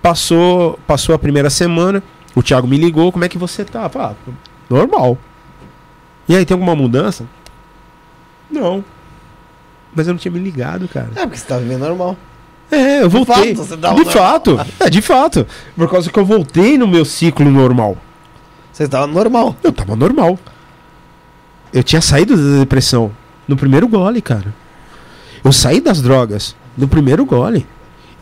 Passou, 0.00 0.78
passou 0.86 1.14
a 1.14 1.18
primeira 1.18 1.50
semana, 1.50 2.02
o 2.34 2.42
Thiago 2.42 2.66
me 2.66 2.78
ligou, 2.78 3.12
como 3.12 3.24
é 3.24 3.28
que 3.28 3.36
você 3.36 3.62
tá? 3.62 3.88
Falei, 3.90 4.16
ah, 4.26 4.32
normal. 4.70 5.18
E 6.26 6.34
aí, 6.34 6.46
tem 6.46 6.54
alguma 6.54 6.74
mudança? 6.74 7.26
Não. 8.50 8.82
Mas 9.94 10.06
eu 10.06 10.14
não 10.14 10.18
tinha 10.18 10.32
me 10.32 10.38
ligado, 10.38 10.88
cara. 10.88 11.10
É, 11.14 11.20
porque 11.20 11.36
você 11.36 11.46
tá 11.46 11.58
vivendo 11.58 11.80
normal. 11.80 12.16
É, 12.70 13.02
eu 13.02 13.10
voltei. 13.10 13.54
fato, 13.54 13.68
você 13.68 13.76
tava 13.76 13.94
de 13.96 14.04
normal. 14.04 14.24
fato. 14.24 14.60
É, 14.80 14.88
de 14.88 15.02
fato. 15.02 15.46
Por 15.76 15.90
causa 15.90 16.10
que 16.10 16.18
eu 16.18 16.24
voltei 16.24 16.78
no 16.78 16.88
meu 16.88 17.04
ciclo 17.04 17.50
normal. 17.50 17.98
Você 18.72 18.88
tava 18.88 19.06
normal. 19.06 19.54
Eu 19.62 19.72
tava 19.72 19.94
normal. 19.94 20.38
Eu 21.72 21.82
tinha 21.82 22.00
saído 22.00 22.36
da 22.36 22.60
depressão 22.60 23.12
no 23.46 23.56
primeiro 23.56 23.86
gole, 23.86 24.22
cara. 24.22 24.54
Eu 25.44 25.52
saí 25.52 25.80
das 25.80 26.00
drogas 26.00 26.56
no 26.76 26.88
primeiro 26.88 27.24
gole. 27.24 27.66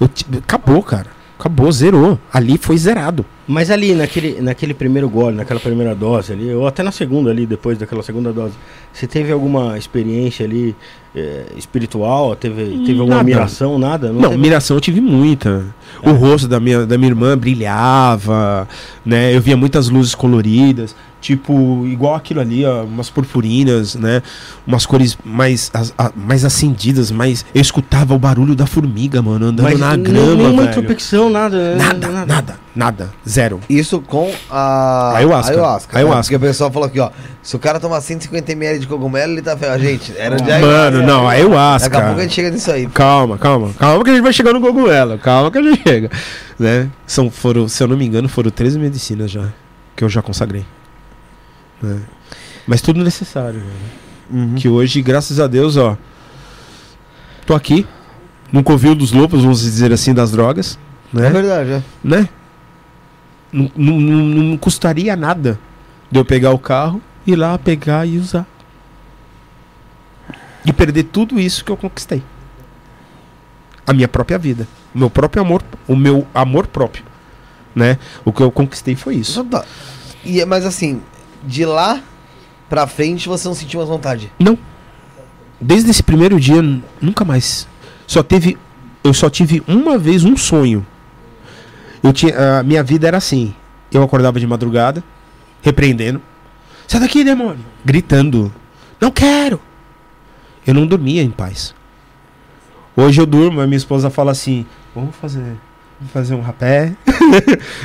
Eu 0.00 0.08
acabou, 0.38 0.82
cara. 0.82 1.19
Acabou, 1.40 1.72
zerou. 1.72 2.18
Ali 2.30 2.58
foi 2.58 2.76
zerado. 2.76 3.24
Mas 3.48 3.70
ali, 3.70 3.94
naquele, 3.94 4.42
naquele 4.42 4.74
primeiro 4.74 5.08
gole, 5.08 5.34
naquela 5.36 5.58
primeira 5.58 5.94
dose 5.94 6.34
ali, 6.34 6.52
ou 6.54 6.66
até 6.66 6.82
na 6.82 6.92
segunda 6.92 7.30
ali, 7.30 7.46
depois 7.46 7.78
daquela 7.78 8.02
segunda 8.02 8.30
dose, 8.30 8.52
você 8.92 9.06
teve 9.06 9.32
alguma 9.32 9.78
experiência 9.78 10.44
ali 10.44 10.76
eh, 11.16 11.46
espiritual? 11.56 12.36
Teve, 12.36 12.84
teve 12.84 13.00
alguma 13.00 13.22
miração, 13.22 13.78
nada? 13.78 14.12
Não, 14.12 14.30
teve? 14.32 14.36
miração 14.42 14.76
eu 14.76 14.80
tive 14.82 15.00
muita. 15.00 15.64
O 16.04 16.10
É. 16.10 16.12
rosto 16.12 16.46
da 16.46 16.60
minha, 16.60 16.84
da 16.86 16.98
minha 16.98 17.10
irmã 17.10 17.36
brilhava, 17.38 18.68
né? 19.04 19.34
Eu 19.34 19.40
via 19.40 19.56
muitas 19.56 19.88
luzes 19.88 20.14
coloridas, 20.14 20.94
tipo, 21.20 21.86
igual 21.86 22.14
aquilo 22.14 22.40
ali, 22.40 22.64
ó, 22.64 22.84
umas 22.84 23.10
purpurinas, 23.10 23.94
né? 23.94 24.22
Umas 24.66 24.86
cores 24.86 25.16
mais, 25.24 25.70
as- 25.74 25.92
a- 25.98 26.10
mais 26.16 26.44
acendidas, 26.44 27.10
mais. 27.10 27.44
Eu 27.54 27.60
escutava 27.60 28.14
o 28.14 28.18
barulho 28.18 28.54
da 28.54 28.66
formiga, 28.66 29.20
mano, 29.20 29.46
andando 29.46 29.64
Mas 29.64 29.78
na 29.78 29.96
grama. 29.96 30.34
nenhuma 30.34 30.62
velho. 30.62 30.68
introspecção, 30.70 31.28
nada, 31.30 31.74
né? 31.74 31.84
Nada, 31.84 32.08
nada, 32.26 32.56
nada, 32.74 33.10
Zero. 33.28 33.60
Isso 33.68 34.00
com 34.00 34.30
a 34.50 35.12
Ayahuasca. 35.16 35.52
ayahuasca. 35.52 35.92
né? 35.92 35.98
Ayahuasca. 36.00 36.22
Porque 36.32 36.36
o 36.36 36.48
pessoal 36.48 36.70
falou 36.70 36.86
aqui, 36.88 37.00
ó. 37.00 37.10
Se 37.42 37.56
o 37.56 37.58
cara 37.58 37.80
tomar 37.80 38.00
150ml 38.00 38.78
de 38.78 38.86
cogumelo, 38.86 39.32
ele 39.32 39.42
tá 39.42 39.56
ferrado. 39.56 39.82
Gente, 39.82 40.12
era 40.16 40.36
de 40.36 40.42
Mano, 40.44 40.98
não, 41.02 41.24
Daqui 41.24 41.26
a 41.26 41.28
ayahuasca. 41.30 41.90
pouco 42.02 42.18
a 42.18 42.22
gente 42.22 42.34
chega 42.34 42.50
nisso 42.50 42.70
aí. 42.70 42.86
Calma, 42.86 43.38
calma. 43.38 43.70
Calma 43.78 44.04
que 44.04 44.10
a 44.10 44.14
gente 44.14 44.22
vai 44.22 44.32
chegar 44.32 44.52
no 44.52 44.60
cogumelo. 44.60 45.18
Calma 45.18 45.50
que 45.50 45.58
a 45.58 45.62
gente 45.62 45.82
chega. 45.82 46.10
Né? 46.58 46.88
São, 47.06 47.30
foram, 47.30 47.66
se 47.68 47.82
eu 47.82 47.88
não 47.88 47.96
me 47.96 48.04
engano, 48.06 48.28
foram 48.28 48.50
13 48.50 48.78
medicinas 48.78 49.30
já. 49.30 49.48
Que 49.96 50.04
eu 50.04 50.08
já 50.08 50.20
consagrei. 50.22 50.64
Né? 51.82 52.00
Mas 52.66 52.80
tudo 52.80 53.02
necessário. 53.02 53.60
né? 54.30 54.54
Que 54.56 54.68
hoje, 54.68 55.02
graças 55.02 55.40
a 55.40 55.46
Deus, 55.46 55.76
ó. 55.76 55.96
Tô 57.46 57.54
aqui. 57.54 57.86
Nunca 58.52 58.72
ouviu 58.72 58.94
dos 58.94 59.12
lobos, 59.12 59.42
vamos 59.42 59.60
dizer 59.60 59.92
assim, 59.92 60.12
das 60.14 60.30
drogas. 60.32 60.78
É 61.14 61.20
Né? 61.20 61.30
verdade, 61.30 61.70
é. 61.72 61.82
né? 62.02 62.28
Não, 63.52 63.70
não, 63.76 63.98
não- 64.00 64.56
custaria 64.56 65.16
nada 65.16 65.58
de 66.10 66.18
eu 66.20 66.24
pegar 66.24 66.52
o 66.52 66.58
carro, 66.58 67.00
ir 67.26 67.34
lá, 67.36 67.58
pegar 67.58 68.06
e 68.06 68.18
usar. 68.18 68.46
E 70.64 70.72
perder 70.72 71.04
tudo 71.04 71.40
isso 71.40 71.64
que 71.64 71.72
eu 71.72 71.76
conquistei. 71.76 72.22
A 73.86 73.92
minha 73.92 74.06
própria 74.08 74.38
vida. 74.38 74.68
O 74.94 74.98
meu 74.98 75.10
próprio 75.10 75.42
amor. 75.42 75.62
O 75.88 75.96
meu 75.96 76.26
amor 76.34 76.66
próprio. 76.66 77.04
Né? 77.74 77.98
O 78.24 78.32
que 78.32 78.42
eu 78.42 78.50
conquistei 78.52 78.94
foi 78.94 79.16
isso. 79.16 79.44
E, 80.24 80.44
mas 80.44 80.64
assim, 80.66 81.00
de 81.42 81.64
lá 81.64 82.00
pra 82.68 82.86
frente 82.86 83.28
você 83.28 83.48
não 83.48 83.54
sentiu 83.54 83.80
mais 83.80 83.88
vontade. 83.88 84.32
Desde 85.60 85.90
esse 85.90 86.02
primeiro 86.02 86.40
dia, 86.40 86.62
nunca 87.00 87.24
mais. 87.24 87.68
Só 88.06 88.22
teve. 88.22 88.56
Eu 89.04 89.12
só 89.12 89.28
tive 89.28 89.62
uma 89.66 89.98
vez 89.98 90.24
um 90.24 90.36
sonho. 90.36 90.86
Eu 92.02 92.12
tinha, 92.12 92.58
a 92.58 92.62
minha 92.62 92.82
vida 92.82 93.06
era 93.06 93.18
assim. 93.18 93.54
Eu 93.92 94.02
acordava 94.02 94.38
de 94.40 94.46
madrugada, 94.46 95.02
repreendendo. 95.62 96.22
Sai 96.86 97.00
daqui, 97.00 97.22
demônio! 97.22 97.64
Gritando. 97.84 98.52
Não 99.00 99.10
quero! 99.10 99.60
Eu 100.66 100.74
não 100.74 100.86
dormia 100.86 101.22
em 101.22 101.30
paz. 101.30 101.74
Hoje 102.96 103.20
eu 103.20 103.26
durmo, 103.26 103.60
a 103.60 103.66
minha 103.66 103.76
esposa 103.76 104.10
fala 104.10 104.32
assim: 104.32 104.66
vamos 104.94 105.14
fazer, 105.16 105.56
vamos 105.98 106.12
fazer 106.12 106.34
um 106.34 106.40
rapé, 106.40 106.92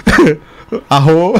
arroz, 0.89 1.39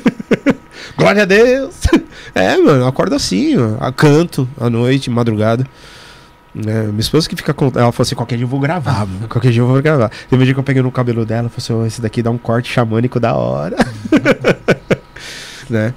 glória 0.96 1.22
a 1.22 1.26
Deus. 1.26 1.74
É, 2.34 2.54
mano, 2.58 2.82
eu 2.82 2.86
acordo 2.86 3.14
assim, 3.14 3.54
ó, 3.56 3.90
canto 3.92 4.46
à 4.60 4.68
noite, 4.68 5.08
madrugada. 5.08 5.64
Né, 6.54 6.82
minha 6.84 7.00
esposa 7.00 7.28
que 7.28 7.36
fica 7.36 7.54
com. 7.54 7.66
Ela 7.66 7.92
falou 7.92 8.02
assim: 8.02 8.14
qualquer 8.14 8.36
dia 8.36 8.44
eu 8.44 8.48
vou 8.48 8.60
gravar, 8.60 9.06
mano, 9.06 9.28
qualquer 9.28 9.52
dia 9.52 9.62
eu 9.62 9.66
vou 9.66 9.80
gravar. 9.80 10.10
Teve 10.28 10.42
um 10.42 10.44
dia 10.44 10.54
que 10.54 10.60
eu 10.60 10.64
peguei 10.64 10.82
no 10.82 10.90
cabelo 10.90 11.24
dela 11.24 11.48
falei 11.48 11.58
assim: 11.58 11.72
"Ô, 11.72 11.86
esse 11.86 12.00
daqui 12.00 12.22
dá 12.22 12.30
um 12.30 12.38
corte 12.38 12.70
xamânico 12.70 13.18
da 13.20 13.34
hora. 13.34 13.76
né? 15.68 15.94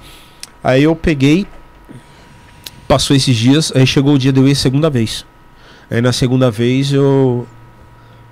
Aí 0.62 0.82
eu 0.82 0.94
peguei, 0.94 1.46
passou 2.86 3.16
esses 3.16 3.36
dias, 3.36 3.72
aí 3.74 3.86
chegou 3.86 4.14
o 4.14 4.18
dia 4.18 4.32
de 4.32 4.40
eu 4.40 4.46
ir 4.46 4.54
segunda 4.54 4.90
vez. 4.90 5.24
Aí 5.90 6.00
na 6.00 6.12
segunda 6.12 6.50
vez 6.50 6.92
eu. 6.92 7.46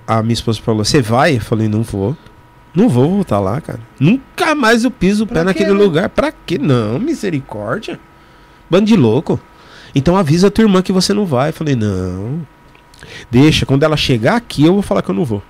A 0.06 0.22
minha 0.22 0.34
esposa 0.34 0.60
falou: 0.62 0.84
Você 0.84 1.02
vai? 1.02 1.36
Eu 1.36 1.40
falei: 1.40 1.68
Não 1.68 1.82
vou. 1.82 2.16
Não 2.74 2.88
vou 2.88 3.08
voltar 3.08 3.40
lá, 3.40 3.60
cara. 3.60 3.80
Nunca 3.98 4.54
mais 4.54 4.84
eu 4.84 4.90
piso 4.90 5.24
o 5.24 5.26
pé 5.26 5.42
naquele 5.42 5.72
né? 5.72 5.78
lugar. 5.78 6.08
Pra 6.08 6.32
quê? 6.32 6.58
Não, 6.58 6.98
misericórdia. 6.98 7.98
Bando 8.70 8.86
de 8.86 8.96
louco. 8.96 9.40
Então 9.94 10.16
avisa 10.16 10.48
a 10.48 10.50
tua 10.50 10.64
irmã 10.64 10.82
que 10.82 10.92
você 10.92 11.12
não 11.12 11.24
vai. 11.24 11.50
Eu 11.50 11.54
falei: 11.54 11.74
Não. 11.74 12.46
Deixa, 13.30 13.64
quando 13.64 13.82
ela 13.82 13.96
chegar 13.96 14.36
aqui 14.36 14.64
eu 14.64 14.74
vou 14.74 14.82
falar 14.82 15.02
que 15.02 15.10
eu 15.10 15.14
não 15.14 15.24
vou. 15.24 15.42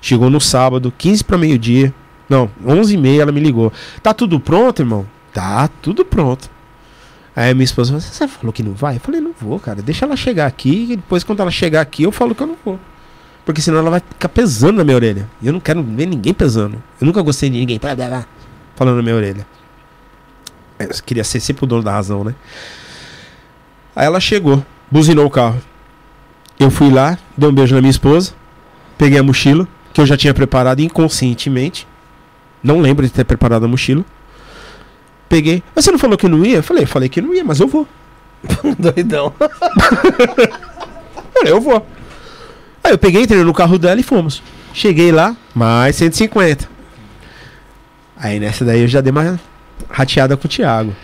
Chegou 0.00 0.30
no 0.30 0.40
sábado, 0.40 0.92
15 0.96 1.24
para 1.24 1.38
meio-dia. 1.38 1.92
Não, 2.28 2.50
11 2.64 2.94
e 2.94 2.96
meia 2.96 3.22
ela 3.22 3.32
me 3.32 3.40
ligou. 3.40 3.72
Tá 4.02 4.12
tudo 4.12 4.38
pronto, 4.38 4.82
irmão? 4.82 5.06
Tá 5.32 5.68
tudo 5.82 6.04
pronto. 6.04 6.50
Aí 7.34 7.50
a 7.50 7.54
minha 7.54 7.64
esposa 7.64 7.90
falou, 7.90 8.00
você 8.00 8.28
falou 8.28 8.52
que 8.52 8.62
não 8.62 8.72
vai? 8.72 8.96
Eu 8.96 9.00
falei, 9.00 9.20
não 9.20 9.32
vou, 9.38 9.58
cara. 9.58 9.80
Deixa 9.80 10.04
ela 10.04 10.16
chegar 10.16 10.46
aqui 10.46 10.88
e 10.90 10.96
depois 10.96 11.24
quando 11.24 11.40
ela 11.40 11.50
chegar 11.50 11.80
aqui 11.80 12.02
eu 12.02 12.12
falo 12.12 12.34
que 12.34 12.42
eu 12.42 12.46
não 12.46 12.56
vou. 12.64 12.78
Porque 13.48 13.62
senão 13.62 13.78
ela 13.78 13.88
vai 13.88 14.00
ficar 14.00 14.28
pesando 14.28 14.76
na 14.76 14.84
minha 14.84 14.94
orelha. 14.94 15.26
E 15.40 15.46
eu 15.46 15.54
não 15.54 15.58
quero 15.58 15.82
ver 15.82 16.04
ninguém 16.04 16.34
pesando. 16.34 16.82
Eu 17.00 17.06
nunca 17.06 17.22
gostei 17.22 17.48
de 17.48 17.58
ninguém 17.58 17.78
blá, 17.78 17.96
blá, 17.96 18.06
blá, 18.06 18.26
falando 18.76 18.96
na 18.96 19.02
minha 19.02 19.14
orelha. 19.14 19.46
Eu 20.78 20.90
queria 21.02 21.24
ser 21.24 21.40
sempre 21.40 21.64
o 21.64 21.66
dono 21.66 21.82
da 21.82 21.90
razão, 21.90 22.22
né? 22.22 22.34
Aí 23.96 24.04
ela 24.04 24.20
chegou, 24.20 24.62
buzinou 24.90 25.24
o 25.24 25.30
carro. 25.30 25.62
Eu 26.60 26.70
fui 26.70 26.90
lá, 26.90 27.16
dei 27.38 27.48
um 27.48 27.52
beijo 27.54 27.74
na 27.74 27.80
minha 27.80 27.90
esposa, 27.90 28.34
peguei 28.98 29.18
a 29.18 29.22
mochila, 29.22 29.66
que 29.94 30.00
eu 30.02 30.04
já 30.04 30.14
tinha 30.14 30.34
preparado 30.34 30.80
inconscientemente. 30.80 31.88
Não 32.62 32.82
lembro 32.82 33.06
de 33.06 33.10
ter 33.10 33.24
preparado 33.24 33.64
a 33.64 33.68
mochila. 33.68 34.04
Peguei. 35.26 35.62
Mas 35.74 35.86
você 35.86 35.90
não 35.90 35.98
falou 35.98 36.18
que 36.18 36.28
não 36.28 36.44
ia? 36.44 36.56
Eu 36.56 36.62
falei, 36.62 36.84
falei 36.84 37.08
que 37.08 37.22
não 37.22 37.34
ia, 37.34 37.44
mas 37.44 37.60
eu 37.60 37.66
vou. 37.66 37.88
Doidão. 38.78 39.32
Eu 41.46 41.60
vou. 41.60 41.86
Aí 42.88 42.94
eu 42.94 42.98
peguei, 42.98 43.24
entrei 43.24 43.44
no 43.44 43.52
carro 43.52 43.78
dela 43.78 44.00
e 44.00 44.02
fomos. 44.02 44.42
Cheguei 44.72 45.12
lá, 45.12 45.36
mais 45.54 45.94
150. 45.96 46.66
Aí 48.16 48.40
nessa 48.40 48.64
daí 48.64 48.80
eu 48.80 48.88
já 48.88 49.02
dei 49.02 49.10
uma 49.10 49.38
rateada 49.90 50.38
com 50.38 50.46
o 50.46 50.50
Thiago. 50.50 50.96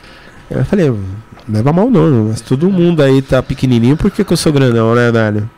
Aí 0.50 0.56
eu 0.56 0.64
falei, 0.64 0.88
não 0.88 0.98
leva 1.46 1.74
mal 1.74 1.90
não, 1.90 2.28
mas 2.30 2.40
todo 2.40 2.70
mundo 2.70 3.02
aí 3.02 3.20
tá 3.20 3.42
pequenininho, 3.42 3.98
por 3.98 4.10
que, 4.10 4.24
que 4.24 4.32
eu 4.32 4.36
sou 4.36 4.50
grandão, 4.50 4.94
né, 4.94 5.12
velho? 5.12 5.50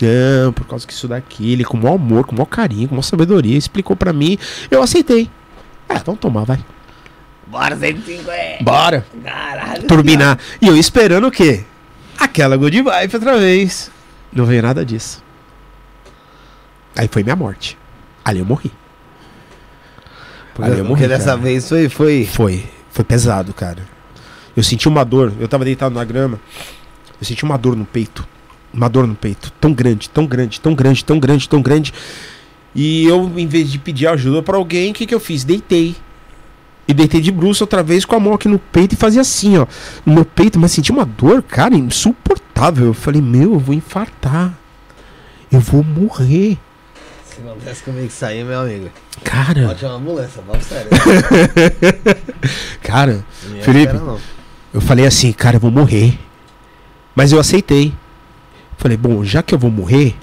Não, 0.00 0.50
por 0.50 0.66
causa 0.66 0.86
que 0.86 0.94
isso 0.94 1.06
daqui, 1.06 1.52
ele 1.52 1.62
com 1.62 1.76
o 1.76 1.82
maior 1.82 1.96
amor, 1.96 2.24
com 2.24 2.32
o 2.32 2.36
maior 2.36 2.46
carinho, 2.46 2.88
com 2.88 2.94
a 2.94 2.96
maior 2.96 3.02
sabedoria, 3.02 3.58
explicou 3.58 3.94
pra 3.94 4.14
mim, 4.14 4.38
eu 4.70 4.82
aceitei. 4.82 5.30
Ah, 5.90 6.00
vamos 6.02 6.22
tomar, 6.22 6.44
vai. 6.44 6.58
Bora, 7.46 7.76
150. 7.76 8.64
Bora. 8.64 9.06
Caralho. 9.22 9.82
Turbinar. 9.82 10.38
E 10.58 10.68
eu 10.68 10.76
esperando 10.76 11.26
o 11.26 11.30
quê? 11.30 11.64
Aquela 12.18 12.56
good 12.56 12.80
vibe 12.80 13.14
outra 13.14 13.38
vez. 13.38 13.90
Não 14.32 14.46
veio 14.46 14.62
nada 14.62 14.82
disso. 14.82 15.25
Aí 16.96 17.08
foi 17.08 17.22
minha 17.22 17.36
morte. 17.36 17.76
Ali 18.24 18.40
eu 18.40 18.44
morri. 18.46 18.72
Ali 20.58 20.78
eu 20.78 20.84
Porque 20.86 20.88
morri. 21.02 21.08
dessa 21.08 21.26
cara. 21.26 21.36
vez 21.38 21.68
foi, 21.68 21.88
foi. 21.88 22.24
Foi. 22.26 22.64
Foi 22.90 23.04
pesado, 23.04 23.52
cara. 23.52 23.82
Eu 24.56 24.62
senti 24.62 24.88
uma 24.88 25.04
dor. 25.04 25.32
Eu 25.38 25.46
tava 25.46 25.64
deitado 25.64 25.94
na 25.94 26.02
grama. 26.04 26.40
Eu 27.20 27.26
senti 27.26 27.44
uma 27.44 27.58
dor 27.58 27.76
no 27.76 27.84
peito. 27.84 28.26
Uma 28.72 28.88
dor 28.88 29.06
no 29.06 29.14
peito. 29.14 29.52
Tão 29.60 29.72
grande, 29.72 30.08
tão 30.08 30.26
grande, 30.26 30.60
tão 30.60 30.74
grande, 30.74 31.04
tão 31.04 31.18
grande, 31.18 31.48
tão 31.48 31.62
grande. 31.62 31.92
E 32.74 33.04
eu, 33.06 33.30
em 33.36 33.46
vez 33.46 33.70
de 33.70 33.78
pedir 33.78 34.06
ajuda 34.06 34.42
pra 34.42 34.56
alguém, 34.56 34.90
o 34.90 34.94
que, 34.94 35.06
que 35.06 35.14
eu 35.14 35.20
fiz? 35.20 35.44
Deitei. 35.44 35.94
E 36.88 36.94
deitei 36.94 37.20
de 37.20 37.32
bruxo 37.32 37.64
outra 37.64 37.82
vez 37.82 38.04
com 38.04 38.14
a 38.14 38.20
mão 38.20 38.34
aqui 38.34 38.48
no 38.48 38.58
peito 38.58 38.92
e 38.92 38.96
fazia 38.96 39.20
assim, 39.20 39.58
ó. 39.58 39.66
No 40.04 40.14
meu 40.14 40.24
peito, 40.24 40.58
mas 40.58 40.72
senti 40.72 40.92
uma 40.92 41.04
dor, 41.04 41.42
cara, 41.42 41.74
insuportável. 41.74 42.86
Eu 42.86 42.94
falei, 42.94 43.20
meu, 43.20 43.54
eu 43.54 43.58
vou 43.58 43.74
infartar. 43.74 44.54
Eu 45.50 45.60
vou 45.60 45.82
morrer. 45.82 46.58
Se 47.36 47.42
acontece 47.42 47.82
comigo 47.82 48.10
aí, 48.22 48.42
meu 48.42 48.60
amigo. 48.60 48.90
Cara, 49.22 49.66
Pode 49.66 49.84
uma 49.84 49.96
ambulância, 49.96 50.42
vamos 50.46 50.64
sério. 50.64 50.88
cara, 52.82 53.22
Não 53.50 53.62
Felipe. 53.62 53.94
Eu 54.72 54.80
falei 54.80 55.04
assim, 55.04 55.32
cara, 55.32 55.56
eu 55.56 55.60
vou 55.60 55.70
morrer. 55.70 56.18
Mas 57.14 57.32
eu 57.32 57.38
aceitei. 57.38 57.92
Falei, 58.78 58.96
bom, 58.96 59.22
já 59.22 59.42
que 59.42 59.54
eu 59.54 59.58
vou 59.58 59.70
morrer, 59.70 60.14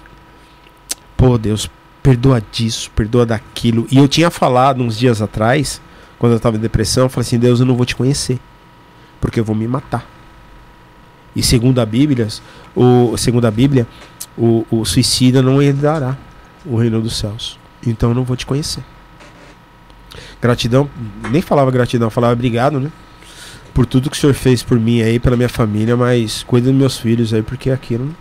pô, 1.16 1.38
Deus, 1.38 1.70
perdoa 2.01 2.41
disso, 2.51 2.89
perdoa 2.95 3.28
daquilo. 3.28 3.86
E 3.91 3.97
eu 3.99 4.07
tinha 4.07 4.32
falado 4.32 4.82
uns 4.82 4.97
dias 4.97 5.22
atrás, 5.22 5.80
quando 6.18 6.34
eu 6.34 6.39
tava 6.39 6.57
em 6.57 6.59
depressão, 6.59 7.03
eu 7.03 7.09
falei 7.09 7.28
assim, 7.28 7.38
Deus, 7.38 7.59
eu 7.59 7.66
não 7.68 7.76
vou 7.76 7.86
te 7.86 7.95
conhecer, 7.95 8.39
porque 9.22 9.39
eu 9.39 9.45
vou 9.45 9.55
me 9.55 9.68
matar. 9.68 10.03
E 11.36 11.43
segundo 11.43 11.80
a 11.80 11.86
Bíblia, 11.86 12.28
o, 12.76 13.16
segundo 13.18 13.45
a 13.45 13.51
Bíblia, 13.51 13.86
o, 14.36 14.66
o 14.72 14.84
suicida 14.84 15.43
não 15.43 15.61
herdará 15.61 16.18
o 16.66 16.78
reino 16.78 17.01
dos 17.01 17.18
céus. 17.18 17.59
Então 17.86 18.09
eu 18.09 18.16
não 18.16 18.24
vou 18.24 18.36
te 18.38 18.45
conhecer. 18.45 18.84
Gratidão, 20.41 20.89
nem 21.32 21.41
falava 21.41 21.72
gratidão, 21.72 22.09
falava 22.09 22.34
obrigado, 22.34 22.80
né? 22.80 22.91
por 23.74 23.86
tudo 23.86 24.09
que 24.09 24.16
o 24.16 24.20
senhor 24.20 24.34
fez 24.34 24.61
por 24.61 24.80
mim 24.80 25.01
aí, 25.01 25.20
pela 25.20 25.36
minha 25.36 25.49
família, 25.49 25.97
mas 25.97 26.43
cuida 26.43 26.70
dos 26.70 26.76
meus 26.76 26.97
filhos 26.97 27.34
aí, 27.34 27.41
porque 27.41 27.72
aqui 27.72 27.95
eu 27.95 28.01
não, 28.01 28.16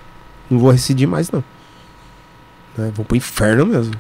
não 0.51 0.59
vou 0.59 0.71
residir 0.71 1.07
mais, 1.07 1.31
não. 1.31 1.45
Né? 2.77 2.91
Vou 2.95 3.05
pro 3.05 3.17
inferno 3.17 3.67
mesmo. 3.67 3.95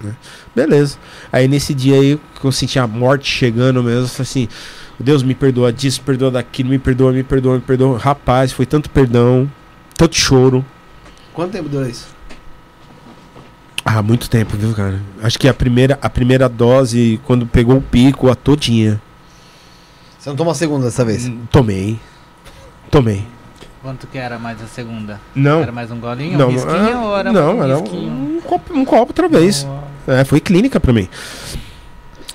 Né? 0.00 0.14
Beleza. 0.54 0.98
Aí 1.32 1.48
nesse 1.48 1.74
dia 1.74 1.96
aí, 1.96 2.20
que 2.40 2.46
eu 2.46 2.52
senti 2.52 2.78
a 2.78 2.86
morte 2.86 3.28
chegando 3.28 3.82
mesmo, 3.82 4.08
assim, 4.20 4.48
Deus 5.00 5.22
me 5.22 5.34
perdoa 5.34 5.72
disso, 5.72 6.00
perdoa 6.02 6.30
daquilo, 6.30 6.70
me 6.70 6.78
perdoa, 6.78 7.12
me 7.12 7.24
perdoa, 7.24 7.56
me 7.56 7.62
perdoa. 7.62 7.98
Rapaz, 7.98 8.52
foi 8.52 8.66
tanto 8.66 8.88
perdão, 8.88 9.50
tanto 9.94 10.14
choro. 10.14 10.64
Quanto 11.34 11.52
tempo 11.52 11.68
durou 11.68 11.88
isso? 11.88 12.15
Ah, 13.88 14.02
muito 14.02 14.28
tempo, 14.28 14.56
viu, 14.56 14.74
cara? 14.74 15.00
Acho 15.22 15.38
que 15.38 15.48
a 15.48 15.54
primeira, 15.54 15.96
a 16.02 16.10
primeira 16.10 16.48
dose, 16.48 17.20
quando 17.24 17.46
pegou 17.46 17.76
o 17.76 17.80
pico, 17.80 18.28
a 18.28 18.34
todinha. 18.34 19.00
Você 20.18 20.28
não 20.28 20.36
tomou 20.36 20.50
a 20.50 20.54
segunda 20.56 20.86
dessa 20.86 21.04
vez? 21.04 21.26
Hum, 21.28 21.42
Tomei. 21.52 21.98
Tomei. 22.90 23.24
Quanto 23.80 24.08
que 24.08 24.18
era 24.18 24.40
mais 24.40 24.60
a 24.60 24.66
segunda? 24.66 25.20
Não. 25.32 25.62
Era 25.62 25.70
mais 25.70 25.88
um 25.92 26.00
golinho? 26.00 26.36
Não, 26.36 26.48
um 26.48 26.52
risquinho 26.52 27.14
ah, 27.14 27.18
era 27.20 27.32
não, 27.32 27.58
um 27.58 27.62
era 27.62 27.78
risquinho? 27.78 28.10
um 28.12 28.40
copo, 28.40 28.74
um 28.76 28.84
copo 28.84 29.10
outra 29.10 29.28
vez. 29.28 29.64
É, 30.08 30.24
foi 30.24 30.40
clínica 30.40 30.80
pra 30.80 30.92
mim. 30.92 31.08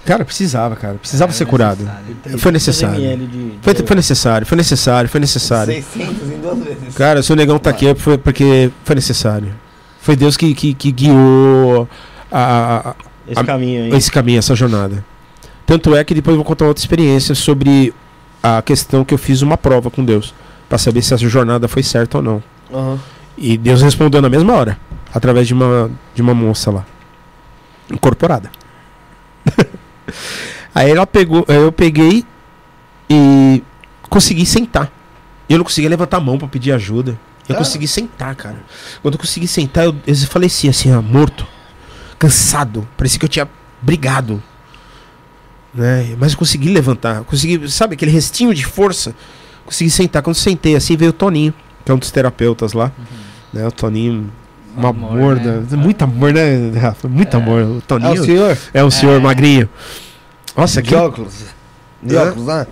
Cara, 0.06 0.24
precisava, 0.24 0.78
cara. 0.78 0.93
Precisava 0.95 1.32
Era 1.32 1.38
ser 1.38 1.45
curado. 1.45 1.84
necessário. 1.84 2.39
Foi 2.39 2.52
necessário. 2.54 3.28
de- 3.28 3.54
Foi, 3.62 3.76
foi 3.76 3.95
necessário, 3.97 4.47
foi 4.47 4.56
necessário, 4.58 5.10
foi 5.10 5.20
necessário. 5.20 5.74
600 5.74 6.30
em 6.32 6.39
duas 6.39 6.58
vezes. 6.60 6.95
Cara, 6.95 7.22
se 7.22 7.32
o 7.34 7.36
negão 7.36 7.60
tá 7.60 7.70
aqui 7.70 7.88
é 7.88 7.95
foi 7.95 8.18
porque 8.18 8.72
foi 8.86 8.95
necessário. 8.95 9.54
Foi 10.02 10.16
Deus 10.16 10.36
que, 10.36 10.54
que, 10.54 10.74
que 10.74 10.91
guiou 10.91 11.88
a- 12.32 12.89
a- 12.89 12.95
Esse 13.28 13.43
caminho 13.43 13.84
aí. 13.84 13.93
esse 13.93 14.12
caminho, 14.12 14.39
essa 14.39 14.56
jornada. 14.56 15.06
Tanto 15.66 15.95
é 15.95 16.04
que 16.04 16.14
depois 16.14 16.34
eu 16.34 16.38
vou 16.38 16.45
contar 16.45 16.66
outra 16.66 16.82
experiência 16.82 17.34
sobre 17.36 17.93
a 18.43 18.62
questão 18.62 19.06
que 19.06 19.14
eu 19.14 19.18
fiz 19.18 19.41
uma 19.41 19.56
prova 19.58 19.89
com 19.91 20.04
Deus. 20.04 20.34
Pra 20.68 20.78
saber 20.78 21.02
se 21.02 21.14
essa 21.14 21.28
jornada 21.28 21.68
foi 21.68 21.84
certa 21.84 22.18
ou 22.18 22.24
não. 22.24 22.43
Aham. 22.74 22.99
E 23.38 23.58
Deus 23.58 23.82
respondeu 23.82 24.22
na 24.22 24.30
mesma 24.30 24.54
hora, 24.54 24.78
através 25.14 25.47
de 25.47 25.54
uma, 25.54 25.89
de 26.16 26.22
uma 26.22 26.34
moça 26.34 26.70
lá, 26.72 26.86
incorporada. 27.91 28.49
aí 30.74 30.91
ela 30.91 31.06
pegou, 31.08 31.45
eu 31.47 31.72
peguei 31.72 32.26
e 33.10 33.64
consegui 34.10 34.45
sentar. 34.45 34.91
Eu 35.49 35.58
não 35.58 35.66
conseguia 35.66 35.89
levantar 35.89 36.18
a 36.18 36.22
mão 36.22 36.38
pra 36.38 36.47
pedir 36.47 36.72
ajuda. 36.72 37.18
Eu 37.52 37.56
Ah. 37.56 37.60
consegui 37.60 37.88
sentar, 37.88 38.36
cara. 38.36 38.58
Quando 39.02 39.16
eu 39.16 39.20
consegui 39.20 39.47
sentar, 39.47 39.86
eu, 39.86 39.95
eu 40.06 40.16
faleci 40.28 40.68
assim, 40.70 40.93
ó, 40.93 41.02
morto, 41.02 41.45
cansado. 42.20 42.88
Parecia 42.97 43.20
que 43.20 43.26
eu 43.26 43.30
tinha 43.30 43.47
brigado. 43.82 44.41
Né? 45.74 46.16
Mas 46.20 46.34
eu 46.34 46.38
consegui 46.38 46.70
levantar. 46.70 47.24
Consegui, 47.24 47.70
sabe, 47.70 47.93
aquele 47.95 48.12
restinho 48.12 48.54
de 48.54 48.66
força. 48.66 49.16
Consegui 49.66 49.89
sentar. 49.89 50.22
Quando 50.22 50.36
eu 50.36 50.41
sentei 50.41 50.76
assim, 50.76 50.97
veio 50.97 51.12
o 51.12 51.14
Toninho, 51.14 51.54
que 51.86 51.91
é 51.91 51.95
um 51.95 51.97
dos 51.97 52.12
terapeutas 52.12 52.74
lá. 52.74 52.91
Né? 53.54 53.66
O 53.66 53.72
Toninho, 53.72 54.30
um 54.76 54.86
amor, 54.88 55.12
Amor, 55.12 55.36
né? 55.38 55.64
né? 55.70 55.78
Muito 55.78 56.02
amor, 56.04 56.34
né, 56.34 56.72
Rafa? 56.80 57.08
Muito 57.08 57.36
É. 57.36 57.39
amor. 57.39 57.64
O 57.64 57.78
É 57.78 57.82
Toninho 57.82 58.22
o 58.22 58.26
senhor? 58.26 58.58
é 58.74 58.84
o 58.84 58.91
senhor 58.91 59.16
É. 59.16 59.20
magrinho. 59.20 59.70
Nossa, 60.56 60.82
De 60.82 60.89
que 60.89 60.95
óculos. 60.95 61.34
De 62.04 62.16
óculos, 62.16 62.47
né? 62.47 62.68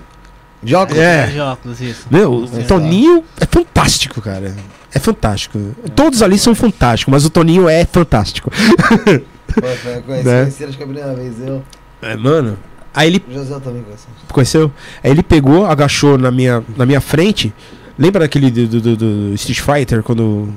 De 0.61 0.75
óculos? 0.75 1.01
É. 1.01 1.27
De 1.27 1.39
óculos, 1.39 1.79
isso. 1.81 2.05
Meu, 2.11 2.33
o. 2.33 2.63
Toninho 2.65 3.23
é 3.39 3.45
fantástico, 3.45 4.21
cara. 4.21 4.53
É 4.93 4.99
fantástico. 4.99 5.59
Todos 5.95 6.21
ali 6.21 6.37
são 6.37 6.53
fantásticos, 6.55 7.11
mas 7.11 7.25
o 7.25 7.29
Toninho 7.29 7.69
é 7.69 7.85
fantástico. 7.85 8.49
Pô, 8.51 9.67
foi- 9.77 10.01
Conheci, 10.01 10.25
Né? 10.27 10.41
conheci, 10.41 10.63
acho 10.65 10.77
que 10.77 10.83
a 10.83 10.85
primeira 10.87 11.13
vez 11.15 11.33
eu. 11.39 11.63
É, 12.01 12.15
mano. 12.15 12.57
Aí 12.93 13.07
ele 13.07 13.23
O 13.29 13.33
José 13.33 13.59
também 13.59 13.83
conheci. 13.83 14.07
conheceu? 14.31 14.71
Aí 15.03 15.11
ele 15.11 15.21
pegou, 15.23 15.65
agachou 15.65 16.17
na 16.17 16.31
minha, 16.31 16.63
na 16.75 16.85
minha 16.85 16.99
frente. 16.99 17.53
Lembra 17.97 18.21
daquele 18.21 18.49
do, 18.49 18.67
do, 18.67 18.81
do- 18.81 18.97
do 18.97 19.33
Street 19.35 19.59
Fighter 19.61 20.01
quando 20.01 20.51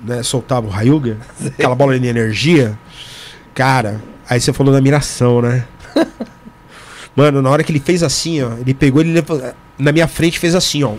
né, 0.00 0.22
soltava 0.22 0.66
o 0.66 0.70
Ryuga? 0.70 1.16
Aquela 1.46 1.74
bola 1.74 1.98
de 1.98 2.06
energia? 2.06 2.78
Cara, 3.54 4.00
aí 4.28 4.40
você 4.40 4.52
falou 4.52 4.72
da 4.72 4.80
miração, 4.80 5.40
né? 5.42 5.64
Mano, 7.18 7.42
na 7.42 7.50
hora 7.50 7.64
que 7.64 7.72
ele 7.72 7.80
fez 7.80 8.04
assim, 8.04 8.40
ó, 8.42 8.52
ele 8.58 8.72
pegou, 8.72 9.00
ele 9.00 9.12
levou, 9.12 9.42
na 9.76 9.90
minha 9.90 10.06
frente 10.06 10.38
fez 10.38 10.54
assim, 10.54 10.84
ó. 10.84 10.94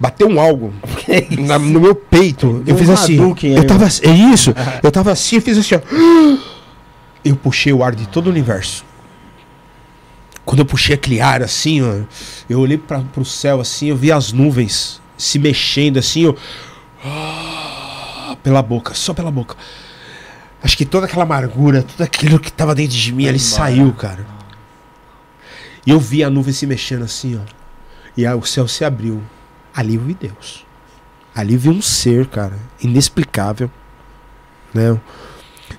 Bateu 0.00 0.28
um 0.28 0.40
algo 0.40 0.74
na- 1.38 1.58
no 1.60 1.80
meu 1.80 1.94
peito. 1.94 2.62
Eu 2.66 2.74
Um 2.74 2.78
fiz 2.78 2.90
assim. 2.90 3.18
Hadouken 3.20 3.54
Eu 3.56 3.64
tava 3.66 3.84
é 3.86 4.10
isso. 4.32 4.52
Eu 4.82 4.90
tava 4.90 5.12
assim, 5.12 5.36
eu 5.36 5.42
fiz 5.42 5.56
assim, 5.58 5.76
ó. 5.76 5.80
Eu 7.24 7.36
puxei 7.36 7.72
o 7.72 7.84
ar 7.84 7.94
de 7.94 8.08
todo 8.08 8.26
o 8.26 8.30
universo. 8.30 8.84
Quando 10.44 10.58
eu 10.60 10.64
puxei 10.64 10.94
aquele 10.96 11.20
ar 11.20 11.40
assim, 11.40 11.80
ó, 11.82 12.00
eu 12.50 12.58
olhei 12.58 12.78
para 12.78 12.98
pro 13.00 13.24
céu 13.24 13.60
assim, 13.60 13.86
eu 13.90 13.96
vi 13.96 14.10
as 14.10 14.32
nuvens 14.32 15.00
se 15.16 15.38
mexendo 15.38 15.98
assim, 15.98 16.26
ó. 16.26 16.34
Ah, 17.04 18.36
Pela 18.42 18.60
boca, 18.62 18.92
só 18.94 19.14
pela 19.14 19.30
boca. 19.30 19.56
Acho 20.62 20.76
que 20.76 20.84
toda 20.84 21.06
aquela 21.06 21.22
amargura, 21.22 21.82
tudo 21.84 22.02
aquilo 22.02 22.40
que 22.40 22.50
tava 22.52 22.74
dentro 22.74 22.96
de 22.96 23.12
mim, 23.12 23.24
ele 23.26 23.38
saiu, 23.38 23.92
cara. 23.92 24.26
E 25.88 25.92
eu 25.92 25.98
vi 25.98 26.22
a 26.22 26.28
nuvem 26.28 26.52
se 26.52 26.66
mexendo 26.66 27.04
assim, 27.04 27.36
ó. 27.36 27.40
E 28.16 28.26
aí 28.26 28.34
o 28.34 28.42
céu 28.44 28.68
se 28.68 28.84
abriu. 28.84 29.22
Ali 29.74 29.94
eu 29.94 30.00
vi 30.02 30.12
Deus. 30.14 30.66
Ali 31.34 31.54
eu 31.54 31.60
vi 31.60 31.68
um 31.70 31.80
ser, 31.80 32.26
cara, 32.26 32.58
inexplicável. 32.82 33.70
Né? 34.74 34.98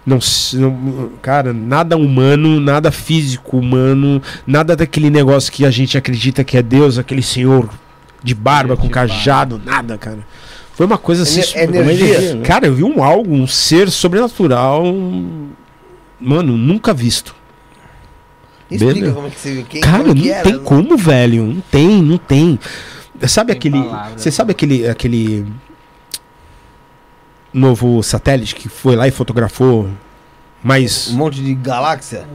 Não, 0.05 0.19
não, 0.53 1.11
cara, 1.21 1.53
nada 1.53 1.95
humano, 1.97 2.59
nada 2.59 2.91
físico 2.91 3.57
humano, 3.57 4.21
nada 4.47 4.75
daquele 4.75 5.09
negócio 5.09 5.51
que 5.51 5.65
a 5.65 5.69
gente 5.71 5.97
acredita 5.97 6.43
que 6.43 6.57
é 6.57 6.61
Deus, 6.61 6.97
aquele 6.97 7.21
senhor 7.21 7.69
de 8.23 8.33
barba 8.33 8.75
com 8.75 8.87
De 8.87 8.93
barba. 8.93 9.13
cajado, 9.13 9.61
nada, 9.63 9.97
cara. 9.97 10.19
Foi 10.73 10.85
uma 10.85 10.97
coisa 10.97 11.23
assim. 11.23 11.41
Ener- 11.41 11.45
super- 11.67 11.75
energia. 11.75 12.35
né? 12.35 12.41
Cara, 12.45 12.65
eu 12.67 12.73
vi 12.73 12.83
um 12.83 13.03
algo, 13.03 13.33
um 13.33 13.45
ser 13.45 13.91
sobrenatural, 13.91 14.83
mano, 16.19 16.55
nunca 16.57 16.93
visto. 16.93 17.35
Explica 18.69 18.93
Beleza. 18.93 19.13
como 19.13 19.27
é 19.27 19.29
que 19.31 19.39
você. 19.39 19.65
Quem, 19.67 19.81
Cara, 19.81 19.97
como 19.99 20.07
não 20.13 20.21
que 20.21 20.29
era, 20.31 20.43
tem 20.43 20.53
né? 20.53 20.61
como, 20.63 20.97
velho. 20.97 21.43
Não 21.45 21.61
tem, 21.71 22.03
não 22.03 22.17
tem. 22.17 22.59
Sabe 23.27 23.47
Tem 23.53 23.57
aquele. 23.57 23.83
palavras. 23.83 24.21
Você 24.21 24.31
sabe 24.31 24.51
aquele, 24.51 24.87
aquele 24.87 25.45
novo 27.53 28.01
satélite 28.03 28.55
que 28.55 28.69
foi 28.69 28.95
lá 28.95 29.07
e 29.07 29.11
fotografou 29.11 29.89
mais. 30.63 31.09
Um 31.09 31.17
monte 31.17 31.41
de 31.41 31.53
galáxia? 31.55 32.27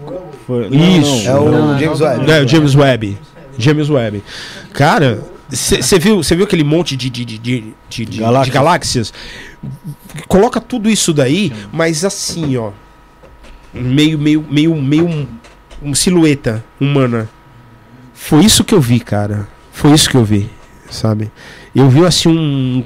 Foi- 0.46 0.66
Isso. 0.68 1.28
É 1.28 1.34
o 1.34 1.50
Não, 1.50 1.78
James 1.78 2.00
não, 2.00 2.06
Webb. 2.08 2.26
não. 2.26 2.34
É, 2.34 2.42
o 2.42 2.48
James 2.48 2.74
Webb. 2.74 3.18
James 3.56 3.88
Webb. 3.90 4.22
Cara, 4.72 5.22
você 5.48 5.98
viu, 5.98 6.16
você 6.22 6.34
viu 6.34 6.44
aquele 6.44 6.64
monte 6.64 6.96
de, 6.96 7.08
de, 7.08 7.24
de, 7.24 7.38
de, 7.38 7.74
de- 7.88 8.04
de 8.04 8.18
Galáxias. 8.18 8.54
galáxias? 8.54 9.14
Coloca 10.26 10.60
tudo 10.60 10.90
isso 10.90 11.12
daí, 11.12 11.52
mas 11.72 12.04
assim, 12.04 12.56
ó. 12.56 12.72
Meio, 13.72 14.18
meio, 14.18 14.44
meio, 14.48 14.74
meio 14.76 15.28
um, 15.82 15.90
um 15.90 15.94
silhueta 15.94 16.64
humana. 16.80 17.28
Foi 18.12 18.44
isso 18.44 18.64
que 18.64 18.74
eu 18.74 18.80
vi, 18.80 19.00
cara. 19.00 19.48
Foi 19.72 19.92
isso 19.92 20.08
que 20.08 20.16
eu 20.16 20.24
vi, 20.24 20.50
sabe? 20.90 21.30
Eu 21.74 21.88
vi 21.88 22.04
assim 22.04 22.28
um, 22.28 22.84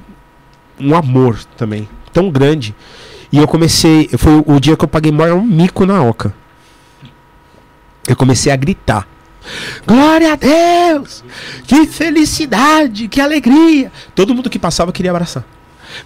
um 0.81 0.95
amor 0.95 1.39
também, 1.57 1.89
tão 2.13 2.31
grande. 2.31 2.75
E 3.31 3.39
eu 3.39 3.47
comecei, 3.47 4.09
foi 4.17 4.43
o 4.47 4.59
dia 4.59 4.77
que 4.77 4.85
eu 4.85 4.89
paguei 4.89 5.13
maior 5.13 5.43
mico 5.43 5.85
na 5.85 6.03
oca. 6.03 6.35
Eu 8.07 8.17
comecei 8.17 8.51
a 8.51 8.57
gritar. 8.57 9.07
Glória 9.87 10.33
a 10.33 10.37
Deus! 10.37 11.25
Que 11.67 11.87
felicidade, 11.87 13.09
que 13.09 13.21
alegria! 13.21 13.93
Todo 14.15 14.35
mundo 14.35 14.51
que 14.51 14.59
passava 14.59 14.93
queria 14.93 15.11
abraçar. 15.11 15.45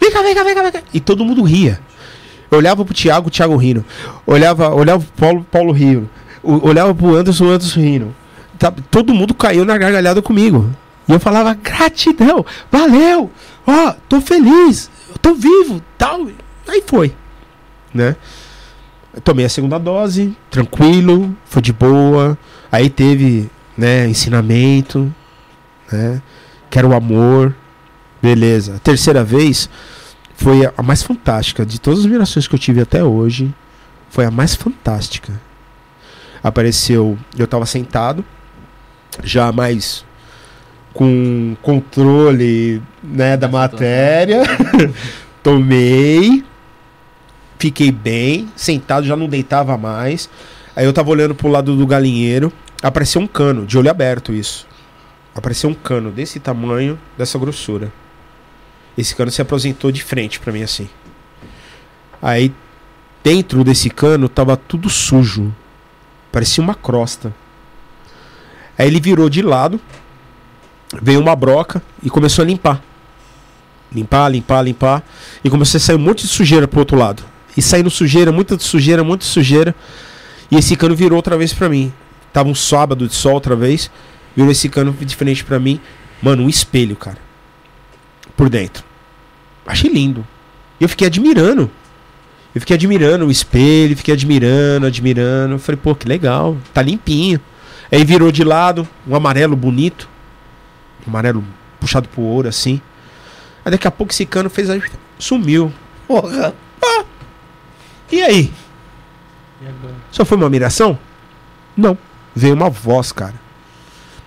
Vem 0.01 0.11
cá, 0.11 0.23
vem 0.23 0.35
cá, 0.35 0.43
vem 0.43 0.55
cá, 0.55 0.63
vem 0.63 0.73
cá. 0.73 0.83
E 0.93 1.01
todo 1.01 1.25
mundo 1.25 1.43
ria. 1.43 1.81
Eu 2.51 2.59
olhava 2.59 2.85
pro 2.85 2.95
Thiago, 2.95 3.29
o 3.29 3.31
Thiago 3.31 3.57
rindo. 3.57 3.85
Olhava, 4.27 4.75
olhava 4.75 5.03
pro 5.03 5.13
Paulo, 5.17 5.47
Paulo 5.51 5.73
rindo. 5.73 6.09
Olhava 6.43 6.95
pro 6.95 7.15
Anderson, 7.15 7.47
o 7.47 7.51
Anderson 7.51 7.81
rindo. 7.81 8.15
Tá- 8.59 8.73
todo 8.91 9.15
mundo 9.15 9.33
caiu 9.35 9.65
na 9.65 9.77
gargalhada 9.79 10.21
comigo. 10.23 10.71
E 11.09 11.13
eu 11.13 11.19
falava, 11.21 11.55
gratidão, 11.55 12.45
valeu, 12.71 13.31
ó, 13.67 13.93
tô 14.09 14.21
feliz, 14.21 14.89
eu 15.11 15.19
tô 15.19 15.35
vivo, 15.35 15.83
tal. 15.99 16.29
Aí 16.69 16.83
foi, 16.87 17.15
né? 17.93 18.15
Tomei 19.25 19.45
a 19.45 19.49
segunda 19.49 19.79
dose, 19.79 20.37
tranquilo, 20.51 21.37
foi 21.45 21.61
de 21.61 21.73
boa. 21.73 22.39
Aí 22.71 22.89
teve, 22.89 23.51
né, 23.77 24.09
ensinamento, 24.09 25.13
né? 25.91 26.23
Que 26.71 26.79
era 26.79 26.87
o 26.89 26.95
amor. 26.95 27.55
Beleza. 28.23 28.77
A 28.77 28.79
terceira 28.79 29.23
vez 29.25 29.69
foi 30.37 30.65
a- 30.65 30.73
a 30.79 30.83
mais 30.83 31.03
fantástica 31.03 31.67
de 31.67 31.81
todas 31.81 32.01
as 32.01 32.07
mirações 32.07 32.47
que 32.47 32.55
eu 32.55 32.59
tive 32.59 32.81
até 32.81 33.03
hoje. 33.05 33.53
Foi 34.09 34.25
a 34.25 34.31
mais 34.31 34.55
fantástica. 34.55 35.39
Apareceu, 36.43 37.19
eu 37.39 37.47
tava 37.47 37.67
sentado, 37.67 38.25
já 39.23 39.53
mais 39.53 40.05
com 40.93 41.57
controle, 41.63 42.83
né, 43.03 43.37
da 43.37 43.49
matéria. 43.49 44.43
Tomei, 45.43 46.45
fiquei 47.59 47.91
bem, 47.91 48.49
sentado, 48.57 49.07
já 49.07 49.17
não 49.17 49.29
deitava 49.29 49.77
mais. 49.77 50.29
Aí 50.75 50.85
eu 50.85 50.93
tava 50.93 51.11
olhando 51.11 51.35
pro 51.35 51.49
lado 51.49 51.77
do 51.77 51.87
galinheiro, 51.87 52.53
apareceu 52.83 53.21
um 53.21 53.27
cano, 53.27 53.67
de 53.67 53.77
olho 53.79 53.91
aberto 53.91 54.33
isso. 54.33 54.67
Apareceu 55.35 55.71
um 55.71 55.75
cano 55.75 56.11
desse 56.11 56.39
tamanho, 56.39 56.99
dessa 57.17 57.39
grossura. 57.39 57.93
Esse 58.97 59.15
cano 59.17 59.31
se 59.31 59.41
apresentou 59.41 59.91
de 59.91 60.03
frente 60.03 60.39
pra 60.39 60.53
mim 60.53 60.63
assim. 60.63 60.89
Aí 62.21 62.53
dentro 63.25 63.65
desse 63.65 63.89
cano 63.89 64.29
tava 64.29 64.57
tudo 64.57 64.91
sujo. 64.91 65.55
Parecia 66.33 66.65
uma 66.65 66.75
crosta. 66.75 67.33
Aí 68.79 68.87
ele 68.87 68.99
virou 68.99 69.29
de 69.29 69.43
lado, 69.43 69.79
veio 71.01 71.21
uma 71.21 71.37
broca 71.37 71.83
e 72.03 72.09
começou 72.09 72.43
a 72.43 72.47
limpar. 72.47 72.83
Limpar, 73.95 74.29
limpar, 74.31 74.63
limpar. 74.63 75.03
E 75.45 75.51
começou 75.51 75.77
a 75.77 75.81
sair 75.81 75.97
um 75.97 75.99
monte 75.99 76.23
de 76.23 76.29
sujeira 76.29 76.67
pro 76.67 76.81
outro 76.81 76.97
lado. 76.97 77.23
E 77.55 77.61
saindo 77.61 77.91
sujeira, 77.91 78.33
muita 78.33 78.59
sujeira, 78.59 79.05
muita 79.05 79.27
sujeira. 79.27 79.75
E 80.51 80.57
esse 80.57 80.75
cano 80.75 80.97
virou 80.97 81.17
outra 81.17 81.37
vez 81.37 81.53
pra 81.53 81.69
mim. 81.69 81.93
Tava 82.33 82.49
um 82.49 82.55
sábado 82.55 83.07
de 83.07 83.15
sol 83.15 83.35
outra 83.35 83.55
vez. 83.55 83.91
Virou 84.35 84.51
esse 84.51 84.69
cano 84.71 84.97
de 84.99 85.15
frente 85.15 85.45
pra 85.45 85.61
mim. 85.61 85.79
Mano, 86.23 86.45
um 86.45 86.49
espelho, 86.49 86.97
cara. 86.97 87.19
Por 88.35 88.49
dentro. 88.49 88.83
Achei 89.67 89.91
lindo. 89.91 90.27
E 90.81 90.85
eu 90.85 90.89
fiquei 90.89 91.07
admirando. 91.07 91.71
Eu 92.55 92.61
fiquei 92.61 92.77
admirando 92.77 93.27
o 93.27 93.31
espelho, 93.31 93.97
fiquei 93.97 94.13
admirando, 94.13 94.87
admirando. 94.87 95.55
Eu 95.55 95.59
falei, 95.59 95.81
pô, 95.83 95.95
que 95.95 96.07
legal. 96.07 96.57
Tá 96.73 96.83
limpinho. 96.83 97.41
Aí 97.91 98.05
virou 98.05 98.31
de 98.31 98.45
lado, 98.45 98.87
um 99.07 99.15
amarelo 99.15 99.57
bonito. 99.57 100.09
Um 101.07 101.11
amarelo 101.11 101.45
puxado 101.81 102.09
pro 102.09 102.23
ouro, 102.23 102.49
assim. 102.49 102.81
Aí 103.65 103.71
daqui 103.71 103.87
a 103.87 103.91
pouco 103.91 104.13
esse 104.13 104.27
cano 104.27 104.51
fez 104.51 104.69
aí. 104.69 104.83
Sumiu. 105.19 105.73
Porra. 106.07 106.55
E 108.11 108.23
aí? 108.23 108.53
E 109.63 109.67
agora? 109.67 109.95
Só 110.11 110.25
foi 110.25 110.37
uma 110.37 110.51
miração? 110.51 110.99
Não. 111.75 111.97
Veio 112.35 112.55
uma 112.55 112.69
voz, 112.69 113.13
cara. 113.13 113.35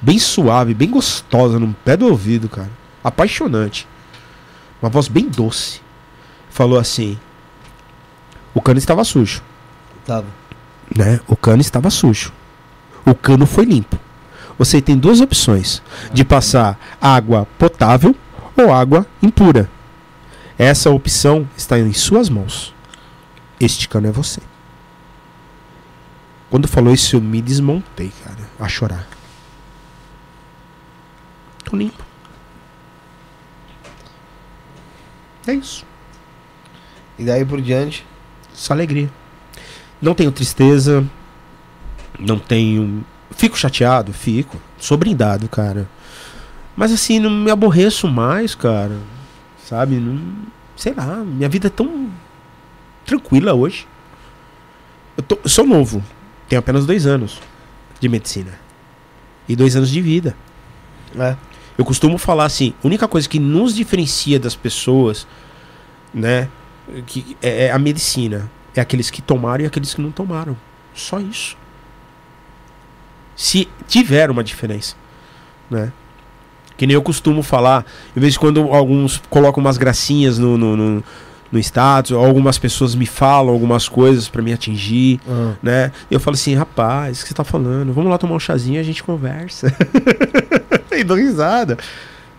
Bem 0.02 0.18
suave, 0.18 0.74
bem 0.74 0.90
gostosa 0.90 1.60
no 1.60 1.74
pé 1.86 1.96
do 1.96 2.08
ouvido, 2.08 2.50
cara. 2.50 2.72
Apaixonante. 3.04 3.88
Uma 4.82 4.90
voz 4.90 5.08
bem 5.08 5.28
doce. 5.30 5.82
Falou 6.50 6.80
assim: 6.80 7.20
O 8.56 8.62
cano 8.62 8.80
estava 8.80 9.04
sujo, 9.04 9.44
Tava. 10.06 10.26
né? 10.96 11.20
O 11.28 11.36
cano 11.36 11.62
estava 11.62 11.90
sujo. 11.92 12.34
O 13.06 13.14
cano 13.14 13.46
foi 13.46 13.66
limpo. 13.66 14.00
Você 14.58 14.82
tem 14.82 14.98
duas 14.98 15.20
opções: 15.22 15.84
de 16.14 16.24
passar 16.24 16.80
água 17.00 17.46
potável 17.60 18.16
ou 18.58 18.74
água 18.74 19.06
impura. 19.22 19.70
Essa 20.58 20.90
opção 20.90 21.48
está 21.58 21.78
em 21.78 21.92
suas 21.92 22.30
mãos. 22.30 22.74
Este 23.60 23.90
cano 23.90 24.08
é 24.08 24.12
você. 24.12 24.42
Quando 26.50 26.68
falou 26.68 26.94
isso, 26.94 27.18
eu 27.18 27.22
me 27.22 27.42
desmontei, 27.42 28.12
cara, 28.24 28.50
a 28.58 28.68
chorar. 28.70 29.06
Tô 31.66 31.76
limpo. 31.76 32.04
É 35.46 35.54
isso. 35.54 35.86
E 37.20 37.24
daí 37.26 37.44
por 37.44 37.62
diante. 37.62 38.06
Só 38.56 38.74
alegria. 38.74 39.10
Não 40.02 40.14
tenho 40.14 40.32
tristeza. 40.32 41.06
Não 42.20 42.40
tenho. 42.40 43.06
Fico 43.32 43.58
chateado? 43.58 44.14
Fico. 44.14 44.60
Sou 44.78 44.98
brindado, 44.98 45.48
cara. 45.50 45.88
Mas 46.76 46.92
assim, 46.92 47.20
não 47.20 47.30
me 47.30 47.52
aborreço 47.52 48.08
mais, 48.08 48.54
cara. 48.56 48.98
Sabe? 49.64 49.96
Não, 49.96 50.20
sei 50.76 50.94
lá, 50.94 51.18
minha 51.18 51.50
vida 51.50 51.68
é 51.68 51.70
tão 51.70 52.10
tranquila 53.06 53.54
hoje. 53.54 53.88
Eu, 55.18 55.24
tô- 55.24 55.40
eu 55.44 55.50
sou 55.50 55.66
novo. 55.66 56.04
Tenho 56.48 56.60
apenas 56.60 56.86
dois 56.86 57.06
anos 57.06 57.40
de 58.00 58.08
medicina. 58.10 58.60
E 59.48 59.56
dois 59.56 59.76
anos 59.76 59.90
de 59.90 60.02
vida. 60.02 60.36
É. 61.18 61.36
Eu 61.78 61.84
costumo 61.86 62.18
falar 62.18 62.46
assim, 62.46 62.74
a 62.84 62.88
única 62.88 63.08
coisa 63.08 63.28
que 63.28 63.40
nos 63.40 63.76
diferencia 63.76 64.40
das 64.40 64.56
pessoas, 64.56 65.28
né, 66.14 66.48
que 67.06 67.36
é 67.42 67.66
é 67.66 67.72
a 67.72 67.80
medicina, 67.80 68.50
é 68.76 68.82
aqueles 68.82 69.10
que 69.10 69.22
tomaram 69.22 69.64
e 69.64 69.68
aqueles 69.68 69.94
que 69.94 70.02
não 70.02 70.12
tomaram. 70.12 70.56
Só 70.94 71.20
isso. 71.20 71.58
Se 73.36 73.68
tiver 73.88 74.30
uma 74.30 74.44
diferença, 74.44 74.96
né? 75.70 75.92
Que 76.78 76.86
nem 76.88 76.94
eu 76.94 77.02
costumo 77.02 77.42
falar, 77.42 77.86
de 78.14 78.20
vez 78.20 78.36
em 78.36 78.40
quando 78.40 78.62
alguns 78.74 79.22
colocam 79.30 79.62
umas 79.62 79.78
gracinhas 79.78 80.38
no, 80.38 80.58
no, 80.58 80.76
no, 80.76 81.04
no 81.52 81.60
status, 81.60 82.12
algumas 82.12 82.58
pessoas 82.58 82.96
me 82.96 83.06
falam 83.06 83.54
algumas 83.54 83.88
coisas 83.88 84.28
pra 84.28 84.42
me 84.42 84.52
atingir, 84.54 85.20
Ah. 85.28 85.54
né? 85.64 85.92
E 86.12 86.14
eu 86.14 86.20
falo 86.20 86.36
assim, 86.36 86.54
rapaz, 86.56 87.20
o 87.20 87.24
que 87.24 87.30
você 87.30 87.34
tá 87.34 87.44
falando? 87.46 87.94
Vamos 87.94 88.10
lá 88.12 88.18
tomar 88.18 88.36
um 88.36 88.40
chazinho 88.40 88.76
e 88.76 88.80
a 88.80 88.84
gente 88.84 89.04
conversa. 89.04 89.74
e 90.92 91.04
dou 91.04 91.18
risada, 91.18 91.78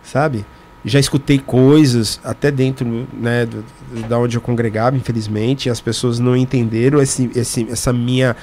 sabe? 0.02 0.44
Já 0.88 1.00
escutei 1.00 1.38
coisas, 1.40 2.20
até 2.22 2.48
dentro, 2.50 3.06
né, 3.12 3.44
do- 3.44 3.64
da 4.08 4.18
onde 4.18 4.36
eu 4.36 4.40
congregava, 4.40 4.96
infelizmente, 4.96 5.66
e 5.66 5.70
as 5.70 5.80
pessoas 5.80 6.18
não 6.20 6.36
entenderam 6.36 7.02
esse, 7.02 7.28
esse, 7.34 7.66
essa 7.68 7.92
minha, 7.92 8.36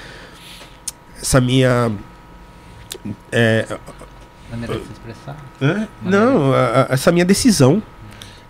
essa 1.22 1.40
minha, 1.40 1.90
é, 3.32 3.78
Maneira 4.52 4.74
de 4.78 4.86
se 4.86 4.92
expressar. 4.92 5.38
não, 6.02 6.54
a- 6.54 6.82
a- 6.82 6.88
essa 6.94 7.12
minha 7.14 7.26
decisão. 7.26 7.82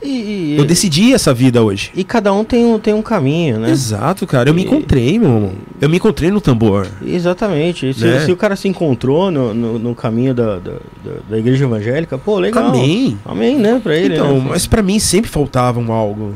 E, 0.04 0.10
e- 0.56 0.58
Eu 0.58 0.66
decidi 0.66 1.14
essa 1.14 1.34
vida 1.34 1.64
hoje. 1.64 1.92
e 1.96 2.04
cada 2.04 2.34
um 2.34 2.44
tem 2.44 2.66
um, 2.66 2.78
tem 2.78 2.94
um 2.94 3.02
caminho, 3.02 3.60
né? 3.60 3.70
Exato, 3.72 4.28
cara. 4.28 4.50
Eu 4.50 4.54
me 4.54 4.62
E- 4.62 4.66
encontrei, 4.66 5.18
meu 5.18 5.30
irmão. 5.34 5.54
Eu 5.80 5.90
me 5.90 5.98
encontrei 5.98 6.30
no 6.30 6.42
tambor. 6.42 6.88
Exatamente. 7.06 7.94
Se, 7.94 8.04
Né? 8.06 8.20
se 8.26 8.32
o 8.32 8.36
cara 8.38 8.56
se 8.56 8.68
encontrou 8.68 9.32
no, 9.32 9.54
no, 9.54 9.80
no 9.80 9.96
caminho 9.96 10.34
da, 10.34 10.60
da, 10.60 10.74
da- 11.30 11.38
igreja 11.38 11.64
evangélica, 11.66 12.18
pô, 12.18 12.38
legal. 12.40 12.66
Amém. 12.68 13.18
Amém, 13.24 13.58
né? 13.58 13.80
Pra 13.82 13.96
ele, 13.96 14.16
Então, 14.16 14.40
né? 14.40 14.46
mas 14.50 14.68
pra 14.68 14.82
mim 14.84 15.00
sempre 15.00 15.30
faltava 15.32 15.80
um 15.80 15.92
algo. 15.92 16.34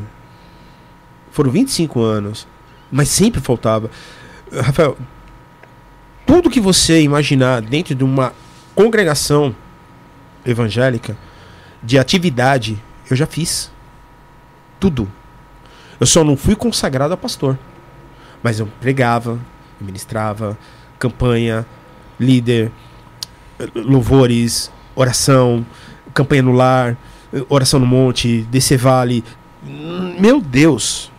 Foram 1.30 1.50
25 1.50 2.00
anos, 2.02 2.46
mas 2.90 3.08
sempre 3.08 3.40
faltava. 3.40 3.90
Rafael, 4.52 4.96
tudo 6.26 6.50
que 6.50 6.60
você 6.60 7.02
imaginar 7.02 7.60
dentro 7.62 7.94
de 7.94 8.02
uma 8.04 8.32
congregação 8.74 9.54
evangélica, 10.44 11.16
de 11.82 11.98
atividade, 11.98 12.78
eu 13.10 13.16
já 13.16 13.26
fiz. 13.26 13.70
Tudo. 14.78 15.10
Eu 15.98 16.06
só 16.06 16.22
não 16.22 16.36
fui 16.36 16.54
consagrado 16.54 17.14
a 17.14 17.16
pastor. 17.16 17.58
Mas 18.42 18.60
eu 18.60 18.66
pregava, 18.80 19.38
ministrava, 19.80 20.56
campanha, 20.98 21.66
líder, 22.18 22.70
louvores, 23.74 24.70
oração, 24.94 25.66
campanha 26.14 26.42
no 26.42 26.52
lar, 26.52 26.96
oração 27.48 27.80
no 27.80 27.86
monte, 27.86 28.42
descer 28.50 28.78
vale. 28.78 29.24
Meu 30.18 30.40
Deus! 30.40 31.10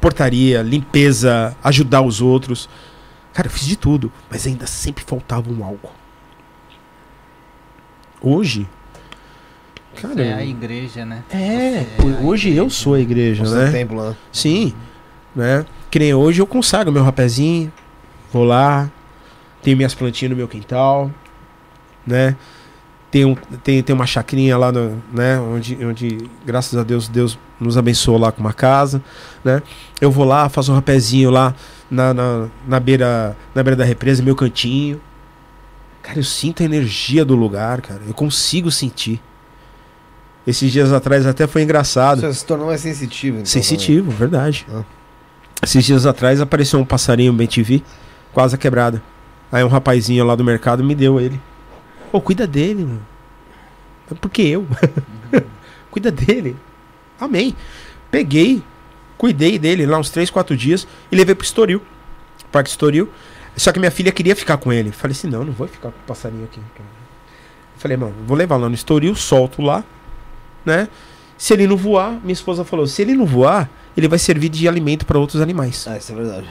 Portaria, 0.00 0.62
limpeza, 0.62 1.56
ajudar 1.62 2.02
os 2.02 2.20
outros. 2.20 2.68
Cara, 3.32 3.48
eu 3.48 3.52
fiz 3.52 3.66
de 3.66 3.76
tudo, 3.76 4.12
mas 4.30 4.46
ainda 4.46 4.66
sempre 4.66 5.04
faltava 5.04 5.50
um 5.50 5.64
algo. 5.64 5.90
Hoje, 8.20 8.68
cara, 10.00 10.14
Você 10.14 10.22
é 10.22 10.34
a 10.34 10.44
igreja, 10.44 11.04
né? 11.04 11.22
é, 11.30 11.86
Você 11.96 12.08
a 12.08 12.26
hoje 12.26 12.54
eu 12.54 12.70
sou 12.70 12.94
a 12.94 13.00
igreja, 13.00 13.44
seu 13.44 13.54
né? 13.56 13.70
templo, 13.70 14.02
né? 14.02 14.16
Sim, 14.32 14.74
né? 15.34 15.64
Que 15.90 15.98
nem 15.98 16.14
hoje 16.14 16.40
eu 16.40 16.46
consagro 16.46 16.92
meu 16.92 17.02
rapezinho, 17.02 17.72
vou 18.32 18.44
lá, 18.44 18.90
tenho 19.62 19.76
minhas 19.76 19.94
plantinhas 19.94 20.30
no 20.30 20.36
meu 20.36 20.48
quintal, 20.48 21.10
né? 22.06 22.36
Tem, 23.10 23.24
um, 23.24 23.34
tem, 23.64 23.82
tem 23.82 23.94
uma 23.94 24.04
chacrinha 24.06 24.58
lá, 24.58 24.70
no, 24.70 25.02
né? 25.12 25.40
Onde, 25.40 25.82
onde, 25.84 26.30
graças 26.44 26.78
a 26.78 26.84
Deus, 26.84 27.08
Deus 27.08 27.38
nos 27.58 27.78
abençoou 27.78 28.18
lá 28.18 28.30
com 28.30 28.40
uma 28.40 28.52
casa, 28.52 29.02
né? 29.42 29.62
Eu 30.00 30.10
vou 30.10 30.24
lá, 30.26 30.48
faço 30.50 30.70
um 30.70 30.74
rapezinho 30.74 31.30
lá 31.30 31.54
na, 31.90 32.12
na, 32.12 32.48
na, 32.66 32.78
beira, 32.78 33.34
na 33.54 33.62
beira 33.62 33.76
da 33.76 33.84
represa, 33.84 34.22
meu 34.22 34.36
cantinho. 34.36 35.00
Cara, 36.02 36.18
eu 36.18 36.24
sinto 36.24 36.62
a 36.62 36.66
energia 36.66 37.24
do 37.24 37.34
lugar, 37.34 37.80
cara. 37.80 38.00
Eu 38.06 38.12
consigo 38.14 38.70
sentir. 38.70 39.20
Esses 40.48 40.72
dias 40.72 40.94
atrás 40.94 41.26
até 41.26 41.46
foi 41.46 41.62
engraçado. 41.62 42.22
Você 42.22 42.32
se 42.32 42.46
tornou 42.46 42.68
mais 42.68 42.80
sensitivo. 42.80 43.36
Então, 43.36 43.44
Sensitivo, 43.44 44.10
verdade. 44.10 44.66
Ah. 44.72 44.82
Esses 45.62 45.84
dias 45.84 46.06
atrás 46.06 46.40
apareceu 46.40 46.80
um 46.80 46.86
passarinho 46.86 47.34
bem 47.34 47.46
TV, 47.46 47.82
quase 48.32 48.56
quebrada. 48.56 49.02
Aí 49.52 49.62
um 49.62 49.68
rapazinho 49.68 50.24
lá 50.24 50.34
do 50.34 50.42
mercado 50.42 50.82
me 50.82 50.94
deu 50.94 51.20
ele. 51.20 51.38
Pô, 52.10 52.18
cuida 52.18 52.46
dele, 52.46 52.82
mano. 52.82 53.06
É 54.10 54.14
Porque 54.14 54.40
eu. 54.40 54.66
cuida 55.92 56.10
dele. 56.10 56.56
Amém. 57.20 57.54
Peguei, 58.10 58.62
cuidei 59.18 59.58
dele 59.58 59.84
lá 59.84 59.98
uns 59.98 60.08
3, 60.08 60.30
4 60.30 60.56
dias 60.56 60.88
e 61.12 61.16
levei 61.16 61.34
pro 61.34 61.44
Estoril. 61.44 61.82
Parque 62.50 62.70
Estoril. 62.70 63.10
Só 63.54 63.70
que 63.70 63.78
minha 63.78 63.90
filha 63.90 64.10
queria 64.10 64.34
ficar 64.34 64.56
com 64.56 64.72
ele. 64.72 64.92
Falei 64.92 65.14
assim, 65.14 65.28
não, 65.28 65.44
não 65.44 65.52
vou 65.52 65.68
ficar 65.68 65.90
com 65.90 65.98
o 65.98 66.06
passarinho 66.06 66.44
aqui. 66.44 66.58
Falei, 67.76 67.98
mano, 67.98 68.14
vou 68.26 68.34
levar 68.34 68.56
lá 68.56 68.66
no 68.66 68.74
Estoril, 68.74 69.14
solto 69.14 69.60
lá, 69.60 69.84
né? 70.68 70.88
Se 71.36 71.52
ele 71.52 71.66
não 71.66 71.76
voar, 71.76 72.20
minha 72.22 72.32
esposa 72.32 72.64
falou, 72.64 72.86
se 72.86 73.02
ele 73.02 73.14
não 73.14 73.24
voar, 73.24 73.70
ele 73.96 74.06
vai 74.06 74.18
servir 74.18 74.48
de 74.48 74.68
alimento 74.68 75.06
para 75.06 75.18
outros 75.18 75.40
animais. 75.40 75.86
Ah, 75.88 75.96
isso 75.96 76.12
é 76.12 76.14
verdade. 76.14 76.48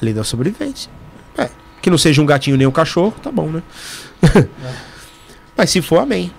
Lei 0.00 0.14
da 0.14 0.24
sobrevivência. 0.24 0.90
É. 1.36 1.50
Que 1.82 1.90
não 1.90 1.98
seja 1.98 2.22
um 2.22 2.26
gatinho 2.26 2.56
nem 2.56 2.66
um 2.66 2.72
cachorro, 2.72 3.14
tá 3.22 3.30
bom, 3.30 3.48
né? 3.48 3.62
Mas 5.56 5.70
se 5.70 5.82
for, 5.82 5.98
amém. 5.98 6.32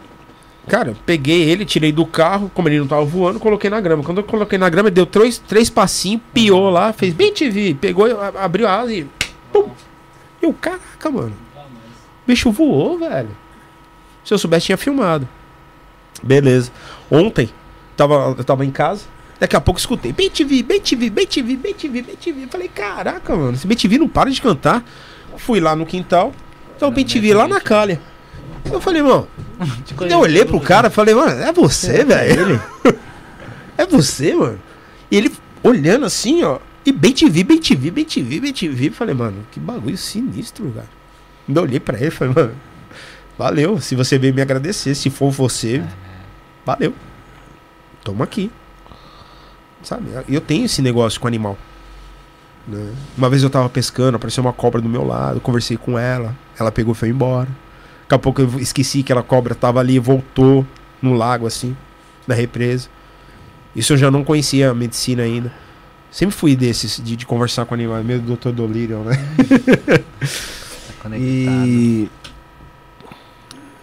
Cara, 0.68 0.96
peguei 1.06 1.50
ele, 1.50 1.66
tirei 1.66 1.92
do 1.92 2.06
carro, 2.06 2.50
como 2.54 2.70
ele 2.70 2.80
não 2.80 2.88
tava 2.88 3.04
voando, 3.04 3.40
coloquei 3.40 3.70
na 3.70 3.82
grama. 3.82 4.04
Quando 4.04 4.20
eu 4.20 4.24
coloquei 4.24 4.58
na 4.58 4.70
grama, 4.70 4.88
ele 4.88 4.96
deu 4.96 5.06
três, 5.06 5.38
três 5.40 5.70
passinhos, 5.70 6.22
piou 6.34 6.70
lá, 6.70 6.94
fez 6.94 7.14
bem 7.14 7.34
TV, 7.34 7.76
pegou, 7.80 8.06
abriu 8.22 8.68
a 8.68 8.80
asa 8.80 8.94
e. 8.94 9.08
Pum! 9.52 9.70
Eu, 10.42 10.54
caraca, 10.54 11.10
mano. 11.10 11.34
O 11.56 12.28
bicho 12.28 12.52
voou, 12.52 13.00
velho. 13.00 13.36
Se 14.24 14.34
eu 14.34 14.38
soubesse, 14.38 14.68
tinha 14.68 14.78
filmado. 14.78 15.28
Beleza. 16.22 16.72
Ontem, 17.10 17.50
tava, 17.96 18.36
eu 18.38 18.44
tava 18.44 18.66
em 18.66 18.72
casa. 18.72 19.06
Daqui 19.40 19.56
a 19.56 19.62
pouco 19.62 19.80
escutei, 19.80 20.12
bem 20.12 20.30
TV, 20.30 20.62
bem 20.62 20.82
TV, 20.82 21.10
bem 21.10 21.26
TV, 21.26 21.56
bem 21.56 21.74
TV, 21.74 22.02
bem 22.02 22.16
TV. 22.16 22.48
Falei, 22.48 22.68
caraca, 22.68 23.36
mano, 23.36 23.54
esse 23.54 23.66
bem 23.66 23.78
TV 23.78 23.98
não 23.98 24.08
para 24.08 24.30
de 24.30 24.42
cantar. 24.42 24.84
Fui 25.38 25.62
lá 25.62 25.76
no 25.76 25.86
quintal, 25.86 26.34
tá 26.78 26.86
o 26.88 26.92
bem 26.92 27.06
TV 27.06 27.34
lá 27.34 27.48
na 27.48 27.62
calha. 27.62 28.02
Eu 28.70 28.82
falei, 28.82 29.02
mano, 29.02 29.28
eu 30.10 30.20
olhei 30.20 30.44
pro 30.44 30.60
cara 30.60 30.90
falei, 30.90 31.16
mano, 31.16 31.42
é 31.42 31.54
você, 31.54 32.04
velho? 32.04 32.62
é 33.78 33.86
você, 33.86 34.36
mano? 34.36 34.60
E 35.10 35.16
ele 35.16 35.32
olhando 35.64 36.06
assim, 36.06 36.44
ó, 36.44 36.60
e 36.86 36.92
bem 36.92 37.14
TV, 37.14 37.44
bem 37.44 37.58
TV, 37.60 37.92
bem 37.92 38.06
TV, 38.06 38.40
bem 38.40 38.54
TV. 38.54 38.90
Falei, 38.90 39.16
mano, 39.16 39.46
que 39.52 39.60
bagulho 39.60 39.98
sinistro, 39.98 40.72
cara. 40.72 40.88
Ainda 41.48 41.62
olhei 41.62 41.80
pra 41.80 41.98
ele 41.98 42.08
e 42.08 42.12
falei, 42.12 42.34
mano, 42.34 42.56
valeu. 43.38 43.80
Se 43.80 43.96
você 43.96 44.18
veio 44.18 44.34
me 44.34 44.42
agradecer, 44.42 44.96
se 44.96 45.10
for 45.10 45.32
você, 45.32 45.84
valeu. 46.66 46.94
Toma 48.04 48.24
aqui. 48.24 48.52
Sabe? 49.84 50.08
Eu 50.28 50.42
tenho 50.42 50.66
esse 50.66 50.82
negócio 50.82 51.20
com 51.20 51.28
animal. 51.28 51.58
né? 52.68 52.94
Uma 53.18 53.30
vez 53.30 53.44
eu 53.44 53.50
tava 53.50 53.70
pescando, 53.70 54.16
apareceu 54.18 54.44
uma 54.44 54.54
cobra 54.54 54.82
do 54.82 54.90
meu 54.90 55.06
lado, 55.06 55.40
conversei 55.40 55.78
com 55.78 55.98
ela, 55.98 56.36
ela 56.60 56.72
pegou 56.72 56.94
e 56.94 56.96
foi 56.96 57.10
embora. 57.10 57.48
Daqui 58.02 58.16
a 58.16 58.20
pouco 58.20 58.42
eu 58.42 58.60
esqueci 58.60 59.04
que 59.04 59.12
aquela 59.12 59.24
cobra 59.24 59.56
tava 59.56 59.80
ali 59.80 59.96
e 59.96 60.00
voltou 60.00 60.66
no 61.02 61.14
lago, 61.14 61.46
assim, 61.48 61.76
na 62.28 62.34
represa. 62.36 62.90
Isso 63.76 63.94
eu 63.94 63.98
já 63.98 64.10
não 64.12 64.24
conhecia 64.24 64.72
a 64.72 64.74
medicina 64.74 65.24
ainda. 65.24 65.54
Sempre 66.12 66.36
fui 66.36 66.56
desses, 66.56 67.00
de, 67.04 67.16
de 67.16 67.26
conversar 67.26 67.66
com 67.66 67.76
animais, 67.76 68.04
meio 68.04 68.20
do 68.20 68.36
Dr. 68.36 68.50
Dolittle, 68.50 69.04
né? 69.04 69.16
Tá. 71.02 71.10
E. 71.18 72.10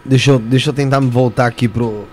Deixa 0.05 0.33
eu, 0.33 0.39
deixa 0.39 0.69
eu 0.71 0.75
tentar 0.75 1.01
me 1.01 1.09
voltar 1.09 1.47
aqui 1.47 1.67
pro. 1.67 2.07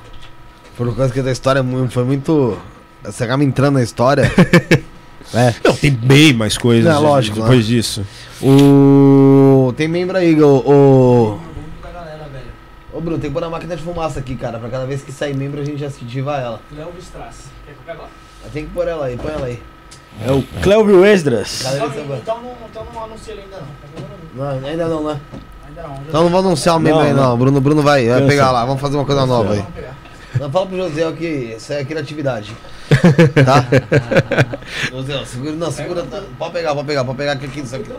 Por 0.78 0.96
causa 0.96 1.14
que 1.14 1.22
da 1.22 1.32
história 1.32 1.64
foi 1.90 2.04
muito. 2.04 2.58
Você 3.04 3.24
acaba 3.24 3.44
entrando 3.44 3.76
na 3.76 3.84
história. 3.84 4.24
é. 5.34 5.54
Não, 5.64 5.76
tem 5.76 5.92
bem 5.92 6.34
mais 6.34 6.58
coisas 6.58 6.92
Não, 6.92 7.02
lógico, 7.02 7.40
depois 7.42 7.66
disso. 7.66 8.06
O. 8.42 9.74
Tem 9.78 9.88
membro 9.88 10.18
aí, 10.18 10.42
o. 10.42 10.48
o... 10.48 11.40
Ô 12.92 13.02
Bruno, 13.02 13.18
tem 13.20 13.30
que 13.30 13.34
pôr 13.34 13.44
a 13.44 13.50
máquina 13.50 13.76
de 13.76 13.82
fumaça 13.82 14.20
aqui, 14.20 14.36
cara. 14.36 14.60
Pra 14.60 14.70
cada 14.70 14.86
vez 14.86 15.02
que 15.02 15.12
sair 15.12 15.36
membro 15.36 15.62
a 15.62 15.66
gente 15.66 15.80
já 15.80 15.88
ativa 15.88 16.38
ela. 16.38 16.62
Léo 16.72 16.92
Strass. 17.00 17.46
Quer 17.66 17.96
que 17.96 18.00
eu? 18.00 18.08
Tem 18.52 18.66
que 18.66 18.72
pôr 18.72 18.88
ela 18.88 19.06
aí, 19.06 19.18
põe 19.18 19.32
ela 19.32 19.48
aí. 19.48 19.60
É 20.26 20.32
o 20.32 20.44
Clévio 20.62 21.04
Esdras. 21.04 21.64
Cadê 21.64 21.78
Então, 21.78 21.88
agora? 21.88 22.20
então 22.22 22.42
não, 22.42 22.56
então 22.70 22.88
não 22.94 23.04
anuncia 23.06 23.34
ele 23.34 23.42
ainda 23.42 23.58
não. 23.58 24.52
Não, 24.60 24.68
ainda 24.68 24.88
não, 24.88 25.04
né? 25.04 25.20
Então 26.08 26.24
não 26.24 26.30
vou 26.30 26.40
anunciar 26.40 26.78
o 26.78 26.80
membro 26.80 27.00
Não, 27.00 27.08
aí 27.08 27.14
não. 27.14 27.30
não. 27.32 27.38
Bruno, 27.38 27.60
Bruno 27.60 27.82
vai, 27.82 28.08
vai 28.08 28.26
pegar 28.28 28.52
lá. 28.52 28.64
Vamos 28.64 28.80
fazer 28.80 28.96
uma 28.96 29.06
coisa 29.06 29.26
nova 29.26 29.54
aí. 29.54 29.66
Não 30.44 30.52
fala 30.52 30.66
pro 30.66 30.76
José 30.76 31.10
que 31.14 31.26
isso 31.26 31.72
é 31.72 31.86
criatividade. 31.86 32.54
Tá? 33.46 33.66
José, 34.92 35.26
segura, 35.26 35.52
não, 35.54 35.72
segura. 35.72 36.04
tá. 36.04 36.22
Pode 36.38 36.54
pegar, 36.54 36.76
pode 36.76 36.88
pegar, 36.88 37.06
pode 37.06 37.18
pegar 37.18 37.32
aqui. 37.32 37.46
aqui 37.46 37.62
isso 37.62 37.76
aqui. 37.76 37.90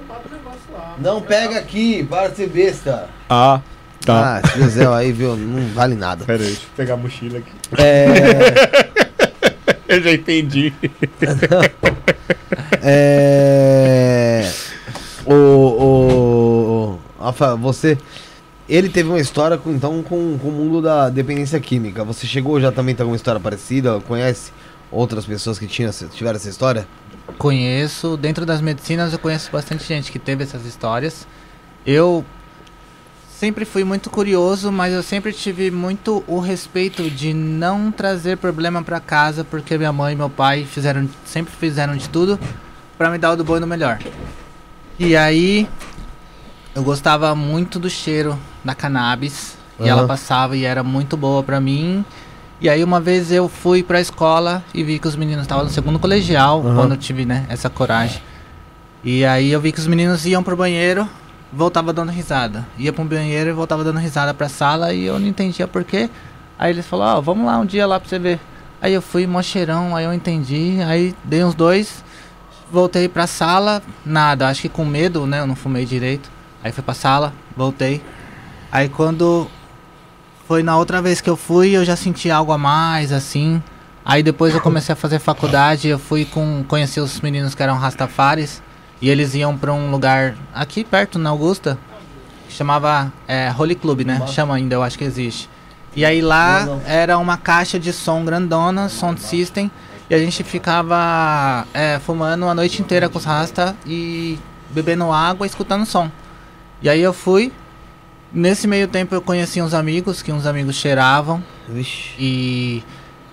Não 0.99 1.23
pega 1.23 1.59
aqui, 1.59 2.05
para 2.05 2.29
de 2.29 2.37
ser 2.37 2.49
besta. 2.49 3.09
Ah, 3.29 3.61
tá. 4.05 4.37
Ah, 4.37 4.43
esse 4.45 4.59
José 4.59 4.87
aí, 4.87 5.11
viu? 5.11 5.37
Não 5.37 5.73
vale 5.73 5.95
nada. 5.95 6.25
Pera 6.27 6.43
aí, 6.43 6.49
deixa 6.49 6.63
eu 6.63 6.77
pegar 6.77 6.95
a 6.95 6.97
mochila 6.99 7.39
aqui. 7.39 7.51
É. 7.79 9.15
Eu 9.97 10.03
já 10.03 10.13
entendi. 10.13 10.73
É. 12.87 14.53
O. 15.25 15.33
o 15.33 16.99
Rafa, 17.19 17.57
você. 17.57 17.97
Ele 18.69 18.89
teve 18.89 19.09
uma 19.09 19.21
história 19.21 19.59
com, 19.59 19.71
então 19.71 20.03
com, 20.03 20.39
com 20.39 20.49
o 20.49 20.53
mundo 20.53 20.81
da 20.81 21.11
dependência 21.11 21.61
química. 21.61 22.03
Você 22.05 22.27
chegou 22.27 22.61
já 22.61 22.73
também 22.73 22.95
tem 22.95 23.03
alguma 23.03 23.17
história 23.17 23.41
parecida? 23.41 24.01
Conhece 24.01 24.53
outras 24.91 25.27
pessoas 25.27 25.59
que 25.59 25.67
tinham, 25.67 25.91
tiveram 26.13 26.37
essa 26.37 26.49
história? 26.49 26.87
Conheço, 27.39 28.17
dentro 28.17 28.47
das 28.47 28.61
medicinas 28.61 29.13
eu 29.13 29.19
conheço 29.19 29.51
bastante 29.51 29.85
gente 29.85 30.11
que 30.11 30.19
teve 30.19 30.45
essas 30.45 30.65
histórias. 30.65 31.27
Eu 31.85 32.25
sempre 33.39 33.67
fui 33.67 33.85
muito 33.85 34.09
curioso, 34.09 34.73
mas 34.73 34.95
eu 34.95 35.03
sempre 35.03 35.33
tive 35.33 35.71
muito 35.71 36.25
o 36.27 36.39
respeito 36.39 37.11
de 37.11 37.35
não 37.35 37.91
trazer 37.91 38.39
problema 38.39 38.83
pra 38.83 39.01
casa, 39.01 39.45
porque 39.45 39.77
minha 39.77 39.93
mãe 39.93 40.15
e 40.15 40.17
meu 40.17 40.31
pai 40.31 40.65
fizeram, 40.65 41.09
sempre 41.27 41.53
fizeram 41.55 41.97
de 41.97 42.09
tudo 42.09 42.39
pra 42.97 43.11
me 43.11 43.19
dar 43.19 43.33
o 43.33 43.37
do 43.37 43.45
bom 43.45 43.57
e 43.57 43.61
do 43.61 43.67
melhor. 43.67 43.99
E 44.99 45.17
aí 45.17 45.69
eu 46.75 46.83
gostava 46.83 47.35
muito 47.35 47.79
do 47.79 47.89
cheiro 47.89 48.39
da 48.65 48.75
cannabis 48.75 49.57
e 49.79 49.89
ela 49.89 50.07
passava 50.07 50.57
e 50.57 50.65
era 50.65 50.83
muito 50.83 51.17
boa 51.17 51.43
pra 51.43 51.61
mim. 51.61 52.05
E 52.61 52.69
aí 52.69 52.83
uma 52.83 53.01
vez 53.01 53.31
eu 53.31 53.49
fui 53.49 53.83
pra 53.83 54.01
escola 54.01 54.63
e 54.73 54.83
vi 54.83 54.99
que 54.99 55.07
os 55.07 55.17
meninos 55.17 55.43
estavam 55.43 55.65
no 55.65 55.71
segundo 55.71 55.99
colegial, 55.99 56.61
Aham. 56.61 56.75
quando 56.75 56.93
eu 56.93 56.97
tive, 56.97 57.25
né, 57.25 57.47
essa 57.49 57.71
coragem. 57.71 58.21
E 59.05 59.25
aí 59.25 59.53
eu 59.53 59.61
vi 59.61 59.71
que 59.71 59.79
os 59.79 59.87
meninos 59.87 60.25
iam 60.27 60.43
pro 60.43 60.57
banheiro, 60.57 61.09
voltava 61.53 61.93
dando 61.93 62.11
risada. 62.11 62.67
Ia 62.79 62.93
pro 62.93 63.05
banheiro 63.05 63.51
e 63.51 63.53
voltava 63.53 63.85
dando 63.85 63.99
risada 63.99 64.33
pra 64.33 64.49
sala 64.49 64.93
e 64.93 65.05
eu 65.05 65.19
não 65.19 65.27
entendia 65.27 65.69
por 65.69 65.85
quê. 65.85 66.09
Aí 66.59 66.71
eles 66.73 66.87
falaram, 66.87 67.19
ó, 67.19 67.21
vamos 67.21 67.47
lá 67.47 67.59
um 67.59 67.67
dia 67.67 67.87
lá 67.87 68.01
pra 68.01 68.09
você 68.09 68.19
ver. 68.19 68.41
Aí 68.81 68.93
eu 68.93 69.03
fui, 69.03 69.27
mó 69.27 69.43
cheirão, 69.43 69.95
aí 69.95 70.05
eu 70.05 70.13
entendi, 70.13 70.79
aí 70.87 71.15
dei 71.25 71.45
uns 71.45 71.55
dois, 71.55 72.05
voltei 72.71 73.09
pra 73.09 73.27
sala, 73.27 73.83
nada, 74.05 74.49
acho 74.49 74.63
que 74.63 74.69
com 74.69 74.85
medo, 74.85 75.27
né, 75.27 75.41
eu 75.41 75.47
não 75.47 75.57
fumei 75.57 75.85
direito. 75.87 76.31
Aí 76.65 76.73
fui 76.73 76.83
pra 76.83 76.95
sala, 76.95 77.35
voltei. 77.55 78.03
Aí 78.73 78.89
quando 78.89 79.47
foi 80.49 80.63
na 80.63 80.77
outra 80.79 81.03
vez 81.03 81.21
que 81.21 81.29
eu 81.29 81.37
fui, 81.37 81.73
eu 81.73 81.85
já 81.85 81.95
senti 81.95 82.31
algo 82.31 82.51
a 82.53 82.59
mais, 82.59 83.13
assim. 83.13 83.63
Aí 84.05 84.23
depois 84.23 84.55
eu 84.55 84.61
comecei 84.63 84.93
a 84.95 84.97
fazer 84.97 85.19
faculdade, 85.19 85.89
eu 85.89 85.99
fui 85.99 86.25
com 86.25 86.65
conhecer 86.67 87.01
os 87.01 87.21
meninos 87.21 87.55
que 87.55 87.63
eram 87.63 87.77
Rastafares 87.77 88.63
e 89.01 89.09
eles 89.11 89.35
iam 89.35 89.57
pra 89.57 89.73
um 89.75 89.91
lugar 89.91 90.35
aqui 90.55 90.85
perto 90.85 91.19
na 91.19 91.31
Augusta, 91.31 91.79
que 92.49 92.55
chamava 92.55 93.13
é, 93.29 93.53
Holy 93.57 93.75
Club, 93.75 94.01
né? 94.01 94.27
Chama 94.27 94.55
ainda, 94.55 94.75
eu 94.75 94.83
acho 94.83 94.97
que 94.99 95.05
existe. 95.05 95.49
E 95.95 96.05
aí 96.05 96.21
lá 96.21 96.65
Não, 96.65 96.77
não. 96.77 96.83
era 96.87 97.19
uma 97.19 97.37
caixa 97.37 97.79
de 97.79 97.93
som 97.93 98.25
grandona, 98.25 98.89
sound 98.89 99.21
system, 99.21 99.71
e 100.09 100.15
a 100.15 100.19
gente 100.19 100.43
ficava 100.43 101.67
é, 101.73 101.99
fumando 101.99 102.47
a 102.47 102.55
noite 102.55 102.81
inteira 102.83 103.09
com 103.09 103.19
os 103.19 103.25
rasta 103.25 103.77
e 103.87 104.39
bebendo 104.71 105.13
água 105.13 105.47
e 105.47 105.49
escutando 105.49 105.87
som. 105.87 106.11
E 106.85 106.89
aí 106.91 107.01
eu 107.01 107.15
fui. 107.15 107.51
Nesse 108.31 108.67
meio 108.67 108.87
tempo 108.87 109.15
eu 109.15 109.23
conheci 109.23 109.63
uns 109.63 109.73
amigos, 109.73 110.21
que 110.21 110.31
uns 110.31 110.45
amigos 110.45 110.77
cheiravam. 110.77 111.43
Vixe. 111.67 112.11
E 112.19 112.85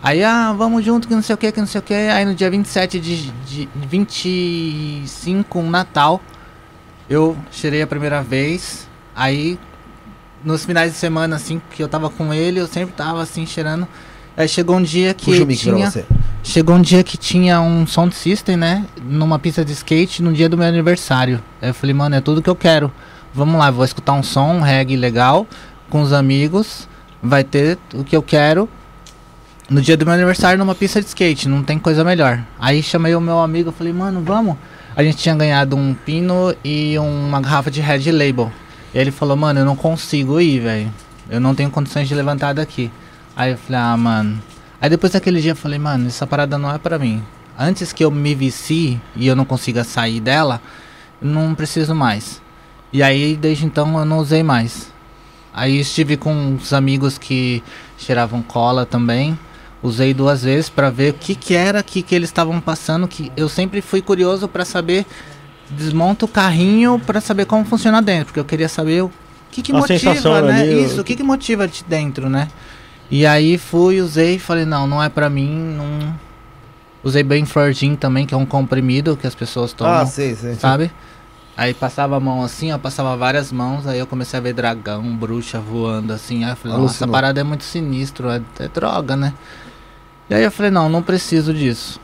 aí, 0.02 0.24
ah, 0.24 0.54
vamos 0.58 0.86
junto, 0.86 1.06
que 1.06 1.14
não 1.14 1.22
sei 1.22 1.36
o 1.36 1.38
que, 1.38 1.52
que 1.52 1.60
não 1.60 1.68
sei 1.68 1.80
o 1.80 1.82
que. 1.82 1.94
Aí 1.94 2.24
no 2.24 2.34
dia 2.34 2.50
27 2.50 2.98
de, 2.98 3.30
de 3.46 3.68
25, 3.76 5.60
um 5.60 5.70
Natal, 5.70 6.22
eu 7.10 7.36
cheirei 7.52 7.82
a 7.82 7.88
primeira 7.88 8.24
vez. 8.24 8.88
Aí, 9.14 9.60
nos 10.46 10.64
finais 10.64 10.94
de 10.94 10.98
semana, 10.98 11.36
assim, 11.36 11.62
que 11.72 11.84
eu 11.84 11.90
tava 11.90 12.10
com 12.10 12.34
ele, 12.34 12.58
eu 12.58 12.68
sempre 12.68 12.96
tava 12.96 13.22
assim, 13.22 13.46
cheirando. 13.46 13.86
Aí 14.38 14.48
chegou 14.48 14.78
um 14.78 14.82
dia 14.82 15.14
que 15.14 15.26
Puxa 15.26 15.46
tinha. 15.46 15.94
Chegou 16.42 16.76
um 16.78 16.82
dia 16.82 17.04
que 17.04 17.18
tinha 17.18 17.60
um 17.60 17.86
sound 17.86 18.16
system, 18.16 18.56
né? 18.56 18.86
Numa 19.04 19.38
pista 19.38 19.66
de 19.66 19.74
skate 19.74 20.24
no 20.24 20.32
dia 20.32 20.48
do 20.48 20.58
meu 20.58 20.68
aniversário. 20.68 21.44
Aí 21.62 21.70
eu 21.70 21.74
falei, 21.74 21.94
mano, 21.94 22.16
é 22.16 22.22
tudo 22.22 22.42
que 22.42 22.50
eu 22.50 22.56
quero. 22.56 22.90
Vamos 23.34 23.58
lá, 23.58 23.72
vou 23.72 23.86
escutar 23.86 24.12
um 24.12 24.22
som, 24.22 24.56
um 24.56 24.62
reggae 24.62 24.98
legal, 24.98 25.48
com 25.90 26.02
os 26.02 26.12
amigos. 26.12 26.88
Vai 27.24 27.44
ter 27.44 27.78
o 27.94 28.04
que 28.04 28.16
eu 28.16 28.22
quero. 28.22 28.68
No 29.70 29.82
dia 29.82 29.96
do 29.96 30.06
meu 30.06 30.14
aniversário, 30.14 30.60
numa 30.60 30.76
pista 30.76 31.00
de 31.00 31.08
skate, 31.08 31.48
não 31.48 31.64
tem 31.64 31.80
coisa 31.80 32.04
melhor. 32.04 32.44
Aí 32.60 32.84
chamei 32.84 33.16
o 33.16 33.22
meu 33.22 33.40
amigo, 33.40 33.72
falei, 33.72 33.94
mano, 33.94 34.22
vamos. 34.22 34.58
A 34.94 35.02
gente 35.02 35.18
tinha 35.18 35.34
ganhado 35.34 35.78
um 35.78 35.94
pino 35.94 36.54
e 36.62 37.00
uma 37.00 37.40
garrafa 37.40 37.72
de 37.72 37.80
Red 37.80 38.12
Label. 38.12 38.52
E 38.94 38.98
ele 38.98 39.12
falou, 39.12 39.38
mano, 39.38 39.62
eu 39.62 39.66
não 39.66 39.78
consigo 39.78 40.42
ir, 40.42 40.60
velho. 40.60 40.94
Eu 41.30 41.40
não 41.40 41.56
tenho 41.56 41.72
condições 41.72 42.10
de 42.10 42.14
levantar 42.14 42.54
daqui. 42.54 42.92
Aí 43.34 43.52
eu 43.52 43.58
falei, 43.58 43.82
ah, 43.82 43.96
mano. 43.96 44.42
Aí 44.82 44.90
depois 44.90 45.14
daquele 45.14 45.40
dia 45.40 45.52
eu 45.52 45.56
falei, 45.56 45.80
mano, 45.80 46.08
essa 46.08 46.28
parada 46.28 46.58
não 46.58 46.70
é 46.70 46.78
pra 46.78 47.00
mim. 47.00 47.24
Antes 47.58 47.94
que 47.94 48.04
eu 48.04 48.12
me 48.12 48.36
vicie 48.36 49.00
e 49.16 49.26
eu 49.26 49.38
não 49.38 49.46
consiga 49.46 49.86
sair 49.86 50.20
dela, 50.20 50.62
não 51.22 51.56
preciso 51.56 51.96
mais. 51.96 52.42
E 52.94 53.02
aí 53.02 53.36
desde 53.36 53.66
então 53.66 53.98
eu 53.98 54.06
não 54.06 54.20
usei 54.20 54.44
mais. 54.44 54.92
Aí 55.54 55.80
estive 55.80 56.18
com 56.18 56.34
uns 56.34 56.72
amigos 56.74 57.18
que 57.18 57.62
cheiravam 57.98 58.42
cola 58.42 58.86
também. 58.86 59.38
Usei 59.84 60.14
duas 60.14 60.44
vezes 60.44 60.70
pra 60.70 60.90
ver 60.90 61.12
o 61.12 61.14
que 61.16 61.34
que 61.34 61.56
era 61.56 61.82
que, 61.82 62.02
que 62.02 62.14
eles 62.14 62.30
estavam 62.30 62.60
passando, 62.62 63.08
que 63.08 63.32
eu 63.36 63.50
sempre 63.50 63.82
fui 63.82 64.02
curioso 64.02 64.48
pra 64.48 64.64
saber 64.64 65.06
desmonta 65.72 66.26
o 66.26 66.28
carrinho 66.28 67.00
pra 67.00 67.22
saber 67.22 67.46
como 67.46 67.64
funciona 67.66 68.02
dentro, 68.02 68.26
porque 68.26 68.40
eu 68.40 68.46
queria 68.46 68.68
saber 68.70 69.04
o 69.04 69.12
que 69.50 69.62
que 69.62 69.72
A 69.72 69.76
motiva, 69.78 70.42
né? 70.42 70.62
ali, 70.62 70.84
Isso, 70.86 71.02
o 71.02 71.04
que 71.04 71.16
que 71.16 71.24
motiva 71.24 71.68
de 71.68 71.84
dentro, 71.88 72.30
né? 72.30 72.48
E 73.10 73.26
aí 73.26 73.58
fui, 73.58 74.00
usei, 74.02 74.38
falei, 74.38 74.66
não, 74.66 74.86
não 74.88 75.02
é 75.02 75.10
pra 75.10 75.30
mim, 75.30 75.50
não 75.78 76.14
Usei 77.04 77.24
bem 77.24 77.46
Florgin 77.46 77.96
também, 77.96 78.28
que 78.28 78.34
é 78.34 78.38
um 78.38 78.46
comprimido 78.46 79.18
que 79.18 79.26
as 79.26 79.34
pessoas 79.34 79.74
tomam, 79.74 79.94
Ah, 79.94 80.06
sei, 80.06 80.36
sei. 80.36 80.54
sabe? 80.56 80.92
Aí 81.62 81.76
passava 81.76 82.18
a 82.18 82.20
mão 82.20 82.42
assim, 82.42 82.72
ó, 82.72 82.80
passava 82.80 83.16
várias 83.16 83.52
mãos, 83.52 83.86
aí 83.86 84.00
eu 84.00 84.08
comecei 84.08 84.40
a 84.40 84.42
ver 84.42 84.52
dragão, 84.52 85.16
bruxa 85.16 85.60
voando 85.60 86.12
assim, 86.12 86.44
aí 86.44 86.54
eu 86.54 86.56
falei, 86.56 86.76
nossa, 86.76 86.96
essa 86.96 87.08
parada 87.08 87.40
é 87.40 87.44
muito 87.44 87.64
sinistro, 87.64 88.32
é, 88.32 88.42
é 88.58 88.68
droga, 88.68 89.16
né? 89.16 89.32
E 90.28 90.34
aí 90.34 90.44
eu 90.44 90.50
falei, 90.50 90.72
não, 90.72 90.90
não 90.90 91.04
preciso 91.04 91.54
disso. 91.54 92.02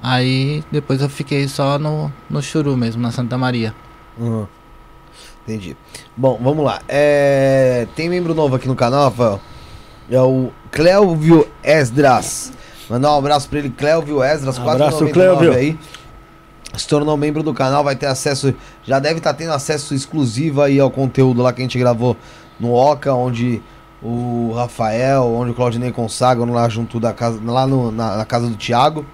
Aí 0.00 0.62
depois 0.70 1.02
eu 1.02 1.08
fiquei 1.08 1.48
só 1.48 1.80
no, 1.80 2.12
no 2.30 2.40
Churu 2.40 2.76
mesmo, 2.76 3.02
na 3.02 3.10
Santa 3.10 3.36
Maria. 3.36 3.74
Uhum. 4.16 4.46
Entendi. 5.42 5.76
Bom, 6.16 6.38
vamos 6.40 6.64
lá. 6.64 6.80
É, 6.88 7.88
Tem 7.96 8.08
membro 8.08 8.36
novo 8.36 8.54
aqui 8.54 8.68
no 8.68 8.76
canal, 8.76 9.10
Rafael. 9.10 9.40
É 10.08 10.20
o 10.20 10.52
Clélvio 10.70 11.48
Esdras. 11.60 12.52
Mandar 12.88 13.12
um 13.14 13.18
abraço 13.18 13.48
pra 13.48 13.58
ele, 13.58 13.70
Clélvio 13.70 14.22
Esdras. 14.22 14.60
Abraço, 14.60 15.04
4,99 15.06 15.12
Clélvio. 15.12 15.52
aí. 15.54 15.76
Se 16.76 16.86
tornou 16.88 17.16
membro 17.16 17.42
do 17.42 17.54
canal, 17.54 17.82
vai 17.82 17.96
ter 17.96 18.06
acesso. 18.06 18.54
Já 18.84 18.98
deve 18.98 19.18
estar 19.18 19.34
tendo 19.34 19.52
acesso 19.52 19.94
exclusivo 19.94 20.60
aí 20.62 20.78
ao 20.78 20.90
conteúdo 20.90 21.42
lá 21.42 21.52
que 21.52 21.60
a 21.60 21.64
gente 21.64 21.78
gravou 21.78 22.16
no 22.60 22.72
Oca, 22.74 23.12
onde 23.14 23.62
o 24.02 24.52
Rafael, 24.54 25.24
onde 25.24 25.50
o 25.50 25.54
Claudinei 25.54 25.90
consagram 25.90 26.52
lá 26.52 26.68
junto 26.68 27.00
da 27.00 27.12
casa, 27.12 27.40
lá 27.44 27.66
no- 27.66 27.90
na, 27.90 28.18
na 28.18 28.24
casa 28.24 28.46
do 28.48 28.54
Thiago. 28.56 29.04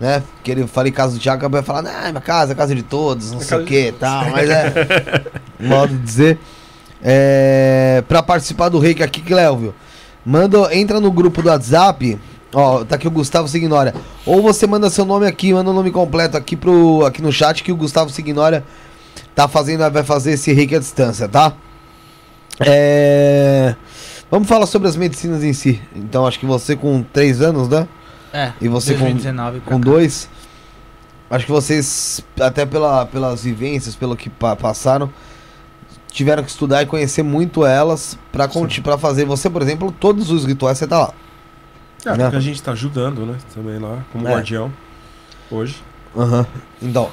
Né? 0.00 0.22
Que 0.42 0.50
ele 0.50 0.66
falei 0.66 0.90
casa 0.90 1.12
do 1.14 1.20
Thiago, 1.20 1.38
acabou 1.38 1.60
de 1.60 1.66
falar, 1.66 1.82
não, 1.82 2.10
minha 2.10 2.20
casa, 2.20 2.52
é 2.52 2.54
a 2.54 2.56
casa 2.56 2.74
de 2.74 2.82
todos, 2.82 3.30
não 3.30 3.40
sei 3.40 3.58
o 3.58 3.64
que 3.64 3.92
tal, 3.92 4.28
mas 4.30 4.50
é. 4.50 5.22
modo 5.60 5.94
de 5.96 6.02
dizer. 6.02 6.38
É, 7.02 8.02
pra 8.08 8.22
participar 8.22 8.70
do 8.70 8.78
reiki 8.78 9.02
aqui, 9.02 9.20
Clélvio, 9.20 9.74
manda, 10.24 10.74
entra 10.74 10.98
no 11.00 11.12
grupo 11.12 11.42
do 11.42 11.48
WhatsApp. 11.48 12.18
Ó, 12.54 12.84
tá 12.84 12.94
aqui 12.94 13.08
o 13.08 13.10
Gustavo 13.10 13.48
Signora. 13.48 13.92
Ou 14.24 14.40
você 14.40 14.66
manda 14.66 14.88
seu 14.88 15.04
nome 15.04 15.26
aqui, 15.26 15.52
manda 15.52 15.70
o 15.70 15.74
nome 15.74 15.90
completo 15.90 16.36
aqui, 16.36 16.54
pro, 16.56 17.04
aqui 17.04 17.20
no 17.20 17.32
chat 17.32 17.62
que 17.64 17.72
o 17.72 17.76
Gustavo 17.76 18.10
Signora 18.10 18.64
tá 19.34 19.48
fazendo, 19.48 19.90
vai 19.90 20.04
fazer 20.04 20.32
esse 20.32 20.52
reiki 20.52 20.76
à 20.76 20.78
distância, 20.78 21.28
tá? 21.28 21.52
É, 22.60 23.74
Vamos 24.30 24.48
falar 24.48 24.66
sobre 24.66 24.88
as 24.88 24.96
medicinas 24.96 25.44
em 25.44 25.52
si. 25.52 25.80
Então, 25.94 26.26
acho 26.26 26.38
que 26.38 26.46
você 26.46 26.74
com 26.74 27.02
3 27.02 27.40
anos, 27.40 27.68
né? 27.68 27.86
É, 28.32 28.52
E 28.60 28.68
você 28.68 28.94
com- 28.94 29.00
2019 29.00 29.60
pra 29.60 29.72
com 29.74 29.80
dois. 29.80 30.28
Acho 31.30 31.46
que 31.46 31.52
vocês, 31.52 32.20
até 32.40 32.64
pela, 32.66 33.06
pelas 33.06 33.42
vivências, 33.44 33.94
pelo 33.94 34.16
que 34.16 34.28
pa- 34.30 34.56
passaram, 34.56 35.10
tiveram 36.10 36.42
que 36.42 36.50
estudar 36.50 36.82
e 36.82 36.86
conhecer 36.86 37.22
muito 37.22 37.64
elas 37.64 38.18
pra 38.32 38.48
fazer. 38.98 39.24
Você, 39.24 39.48
por 39.50 39.62
exemplo, 39.62 39.92
todos 39.92 40.30
os 40.30 40.44
rituais 40.44 40.78
você 40.78 40.86
tá 40.86 40.98
lá. 40.98 41.14
É, 42.06 42.10
Né? 42.16 42.24
porque 42.24 42.36
a 42.36 42.40
gente 42.40 42.62
tá 42.62 42.72
ajudando, 42.72 43.24
né? 43.26 43.36
Também 43.54 43.78
lá, 43.78 44.04
como 44.12 44.26
É. 44.28 44.32
guardião. 44.32 44.72
Hoje. 45.50 45.76
Aham. 46.16 46.46
Então. 46.82 47.10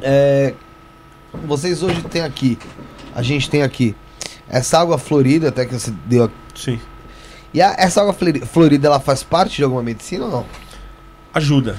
É, 0.00 0.54
vocês 1.44 1.82
hoje 1.82 2.02
têm 2.02 2.22
aqui, 2.22 2.58
a 3.14 3.22
gente 3.22 3.50
tem 3.50 3.62
aqui 3.62 3.94
essa 4.48 4.78
água 4.78 4.96
florida, 4.98 5.48
até 5.48 5.66
que 5.66 5.74
você 5.74 5.92
deu 6.06 6.24
aqui. 6.24 6.34
Sim. 6.54 6.80
E 7.52 7.60
a- 7.60 7.74
essa 7.78 8.00
água 8.00 8.12
flori- 8.12 8.40
florida, 8.40 8.86
ela 8.86 9.00
faz 9.00 9.22
parte 9.22 9.56
de 9.56 9.64
alguma 9.64 9.82
medicina 9.82 10.24
ou 10.26 10.30
não? 10.30 10.46
Ajuda. 11.34 11.76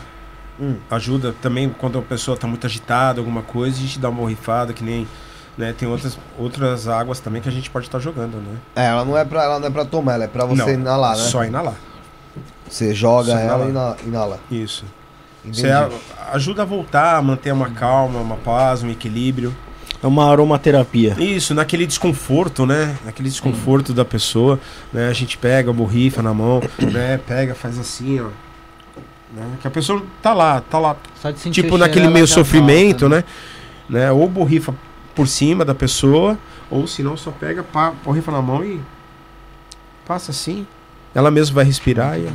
Hum. 0.60 0.76
Ajuda 0.91 1.34
também 1.41 1.70
quando 1.70 1.98
a 2.00 2.02
pessoa 2.02 2.36
está 2.36 2.46
muito 2.48 2.66
agitada, 2.68 3.22
alguma 3.22 3.41
coisa, 3.41 3.78
a 3.78 3.82
gente 3.82 3.98
dá 4.00 4.10
uma 4.10 4.20
borrifada, 4.22 4.74
que 4.74 4.84
nem. 4.84 5.08
Né, 5.58 5.74
tem 5.78 5.90
outras, 5.90 6.18
outras 6.38 6.88
águas 6.88 7.20
também 7.20 7.41
que 7.41 7.50
a 7.50 7.52
gente 7.52 7.70
pode 7.70 7.86
estar 7.86 8.00
jogando, 8.00 8.38
né? 8.38 8.58
É, 8.78 8.86
ela 8.86 9.04
não 9.04 9.18
é 9.18 9.26
pra, 9.26 9.44
ela 9.44 9.60
não 9.60 9.68
é 9.68 9.70
pra 9.70 9.84
tomar, 9.84 10.14
ela 10.14 10.24
é 10.24 10.28
pra 10.28 10.46
você 10.46 10.62
Não, 10.64 10.70
inalar, 10.70 11.18
né? 11.18 11.24
Só 11.24 11.44
inalar. 11.44 11.76
Você 12.70 12.94
joga 12.94 13.32
Só 13.34 13.38
ela 13.40 13.66
e 13.66 13.70
inalar. 13.70 13.98
ina- 14.02 14.08
inala. 14.08 14.40
Isso. 14.52 14.86
Entendi. 15.44 15.62
Você 15.62 15.68
ajuda 16.32 16.62
a 16.62 16.66
voltar, 16.66 17.16
a 17.18 17.22
manter 17.22 17.52
uma 17.52 17.70
calma, 17.70 18.20
uma 18.20 18.36
paz, 18.36 18.84
um 18.84 18.90
equilíbrio. 18.90 19.56
É 20.02 20.08
uma 20.08 20.30
aromaterapia. 20.32 21.16
Isso, 21.20 21.54
naquele 21.54 21.86
desconforto, 21.86 22.66
né? 22.66 22.98
Naquele 23.04 23.28
desconforto 23.28 23.94
da 23.94 24.06
pessoa, 24.06 24.60
né? 24.94 25.10
A 25.10 25.14
gente 25.14 25.38
pega, 25.38 25.74
borrifa 25.74 26.22
na 26.22 26.34
mão, 26.34 26.62
né? 26.91 27.20
Pega, 27.26 27.54
faz 27.56 27.78
assim, 27.78 28.20
ó. 28.22 28.28
Né? 29.34 29.58
Que 29.62 29.68
a 29.68 29.72
pessoa 29.72 30.02
tá 30.22 30.34
lá, 30.34 30.62
tá 30.62 30.80
lá, 30.80 30.96
Só 31.22 31.30
de 31.32 31.40
sentir 31.40 31.62
tipo 31.64 31.78
naquele 31.78 32.08
meio 32.08 32.26
sofrimento, 32.28 33.08
volta, 33.10 33.16
né? 33.18 33.24
né? 33.90 34.12
Ou 34.12 34.28
borrifa 34.30 34.74
por 35.14 35.28
cima 35.28 35.64
da 35.66 35.76
pessoa, 35.76 36.38
ou 36.70 36.88
se 36.88 37.04
não, 37.04 37.16
só 37.18 37.30
pega, 37.32 37.62
pá, 37.62 37.91
borrifa 38.04 38.32
na 38.32 38.41
mão 38.41 38.64
e 38.64 38.80
passa 40.08 40.32
assim. 40.32 40.66
Ela 41.14 41.30
mesma 41.30 41.56
vai 41.56 41.66
respirar 41.66 42.18
e 42.20 42.28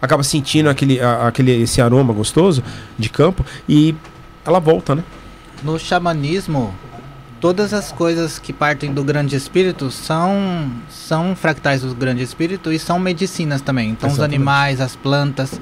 acaba 0.00 0.22
sentindo 0.22 0.68
aquele, 0.70 1.00
a- 1.00 1.26
aquele, 1.28 1.52
esse 1.62 1.80
aroma 1.80 2.12
gostoso 2.12 2.62
de 2.98 3.08
campo 3.08 3.44
e 3.68 3.94
ela 4.44 4.58
volta, 4.60 4.94
né? 4.94 5.02
No 5.62 5.78
xamanismo, 5.78 6.74
todas 7.40 7.72
as 7.74 7.90
coisas 7.92 8.38
que 8.38 8.52
partem 8.52 8.92
do 8.92 9.02
grande 9.04 9.34
espírito 9.36 9.90
são 9.90 10.70
são 10.88 11.34
fractais 11.36 11.82
do 11.82 11.94
grande 11.94 12.22
espírito 12.22 12.72
e 12.72 12.78
são 12.78 12.98
medicinas 12.98 13.60
também. 13.60 13.90
Então 13.90 14.08
os 14.08 14.14
Exatamente. 14.14 14.36
animais, 14.36 14.80
as 14.80 14.94
plantas, 14.96 15.60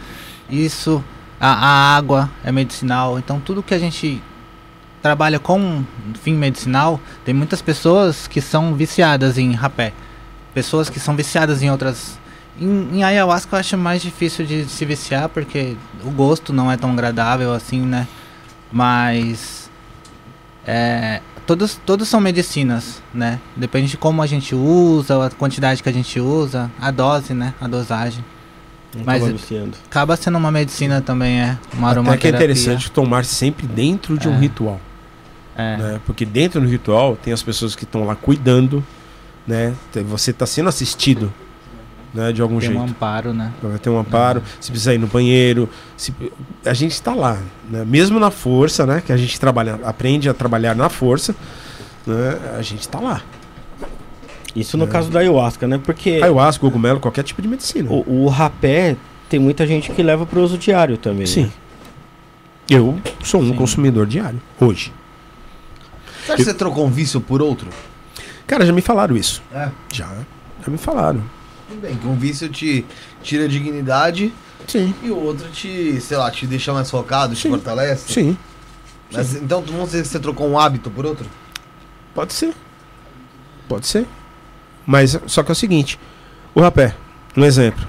isso, 0.50 1.02
a, 1.40 1.48
a 1.52 1.96
água 1.96 2.30
é 2.44 2.52
medicinal. 2.52 3.18
Então 3.18 3.40
tudo 3.40 3.62
que 3.62 3.74
a 3.74 3.78
gente 3.78 4.22
trabalha 5.02 5.38
com 5.38 5.84
fim 6.20 6.34
medicinal, 6.34 7.00
tem 7.24 7.32
muitas 7.34 7.62
pessoas 7.62 8.26
que 8.26 8.40
são 8.40 8.74
viciadas 8.74 9.38
em 9.38 9.52
rapé. 9.52 9.92
Pessoas 10.52 10.90
que 10.90 10.98
são 10.98 11.14
viciadas 11.14 11.62
em 11.62 11.70
outras 11.70 12.18
em, 12.60 12.98
em 12.98 13.04
ayahuasca 13.04 13.56
eu 13.56 13.60
acho 13.60 13.76
mais 13.78 14.02
difícil 14.02 14.44
de 14.44 14.64
se 14.66 14.84
viciar 14.84 15.28
porque 15.28 15.76
o 16.04 16.10
gosto 16.10 16.52
não 16.52 16.70
é 16.70 16.76
tão 16.76 16.90
agradável 16.92 17.52
assim, 17.52 17.80
né? 17.80 18.06
Mas 18.72 19.70
é, 20.66 21.20
todos, 21.46 21.80
todos 21.86 22.08
são 22.08 22.20
medicinas, 22.20 23.02
né? 23.14 23.38
Depende 23.54 23.88
de 23.88 23.96
como 23.96 24.22
a 24.22 24.26
gente 24.26 24.54
usa, 24.54 25.26
a 25.26 25.30
quantidade 25.30 25.82
que 25.82 25.88
a 25.88 25.92
gente 25.92 26.18
usa, 26.18 26.70
a 26.80 26.90
dose, 26.90 27.32
né? 27.32 27.54
A 27.60 27.68
dosagem. 27.68 28.24
Não 28.94 29.04
Mas-. 29.04 29.52
Acaba 29.86 30.16
sendo 30.16 30.38
uma 30.38 30.50
medicina 30.50 31.00
também, 31.00 31.40
é. 31.40 31.58
Uma 31.74 31.90
Até 31.92 32.16
que 32.16 32.26
é 32.26 32.30
interessante 32.30 32.90
tomar 32.90 33.24
sempre 33.24 33.66
dentro 33.66 34.18
de 34.18 34.28
um 34.28 34.34
É. 34.34 34.38
ritual. 34.38 34.80
É. 35.58 35.76
né? 35.76 36.00
Porque 36.04 36.26
dentro 36.26 36.60
do 36.60 36.66
ritual 36.66 37.16
tem 37.16 37.32
as 37.32 37.42
pessoas 37.42 37.74
que 37.74 37.84
estão 37.84 38.04
lá 38.04 38.14
cuidando, 38.14 38.84
né? 39.46 39.74
Você 40.08 40.30
está 40.30 40.44
sendo 40.44 40.68
assistido, 40.68 41.32
né? 42.14 42.32
De 42.32 42.40
algum 42.42 42.58
Tem 42.58 42.68
jeito. 42.68 42.80
um 42.80 42.84
amparo, 42.84 43.32
né? 43.32 43.52
Vai 43.62 43.78
ter 43.78 43.90
um 43.90 43.98
amparo, 43.98 44.42
se 44.60 44.70
precisar 44.70 44.94
ir 44.94 44.98
no 44.98 45.06
banheiro, 45.06 45.68
se- 45.96 46.14
a 46.64 46.72
gente 46.74 46.92
está 46.92 47.14
lá, 47.14 47.38
né? 47.70 47.84
Mesmo 47.86 48.18
na 48.18 48.30
força, 48.30 48.84
né? 48.86 49.02
Que 49.04 49.12
a 49.12 49.16
gente 49.16 49.38
trabalha, 49.38 49.78
aprende 49.84 50.28
a 50.28 50.34
trabalhar 50.34 50.74
na 50.74 50.88
força, 50.88 51.34
né? 52.06 52.38
A 52.58 52.62
gente 52.62 52.80
está 52.80 52.98
lá. 53.00 53.22
Isso 54.54 54.78
no 54.78 54.84
É. 54.84 54.88
caso 54.88 55.10
da 55.10 55.20
ayahuasca, 55.20 55.66
né? 55.68 55.78
Porque 55.82 56.12
Ayahuasca, 56.22 56.60
cogumelo, 56.60 56.98
qualquer 57.00 57.22
tipo 57.22 57.42
de 57.42 57.48
medicina. 57.48 57.90
o, 57.90 58.24
o 58.24 58.28
rapé 58.28 58.96
tem 59.28 59.38
muita 59.38 59.66
gente 59.66 59.90
que 59.92 60.02
leva 60.02 60.24
para 60.24 60.40
uso 60.40 60.56
diário 60.56 60.96
também. 60.96 61.26
Sim. 61.26 61.42
né? 61.44 61.50
Eu 62.70 62.98
sou 63.22 63.42
um 63.42 63.48
Sim. 63.50 63.54
consumidor 63.54 64.06
diário, 64.06 64.40
hoje. 64.58 64.92
Você 66.24 66.32
acha 66.32 66.36
que 66.36 66.44
você 66.44 66.54
trocou 66.54 66.86
um 66.86 66.90
vício 66.90 67.20
por 67.20 67.40
outro? 67.42 67.68
Cara, 68.46 68.64
já 68.66 68.72
me 68.72 68.80
falaram 68.80 69.16
isso. 69.16 69.42
É. 69.54 69.68
Já. 69.92 70.08
Já 70.64 70.72
me 70.72 70.78
falaram. 70.78 71.22
Tudo 71.68 71.80
bem, 71.80 71.96
que 71.96 72.06
um 72.06 72.16
vício 72.16 72.48
te 72.48 72.84
tira 73.22 73.44
a 73.44 73.48
dignidade 73.48 74.32
Sim. 74.66 74.94
e 75.02 75.10
o 75.10 75.16
outro 75.16 75.48
te, 75.50 76.00
sei 76.00 76.16
lá, 76.16 76.30
te 76.30 76.46
deixa 76.46 76.72
mais 76.72 76.90
focado, 76.90 77.34
te 77.34 77.42
Sim. 77.42 77.50
fortalece. 77.50 78.12
Sim. 78.12 78.38
Mas 79.12 79.34
então, 79.34 79.62
vamos 79.62 79.86
dizer 79.86 80.02
que 80.02 80.08
você 80.08 80.18
trocou 80.18 80.48
um 80.48 80.58
hábito 80.58 80.90
por 80.90 81.04
outro? 81.04 81.26
Pode 82.14 82.32
ser. 82.32 82.54
Pode 83.68 83.86
ser. 83.86 84.06
Mas 84.86 85.18
só 85.26 85.42
que 85.42 85.50
é 85.50 85.52
o 85.52 85.56
seguinte, 85.56 85.98
o 86.54 86.60
rapé, 86.60 86.94
um 87.36 87.44
exemplo. 87.44 87.86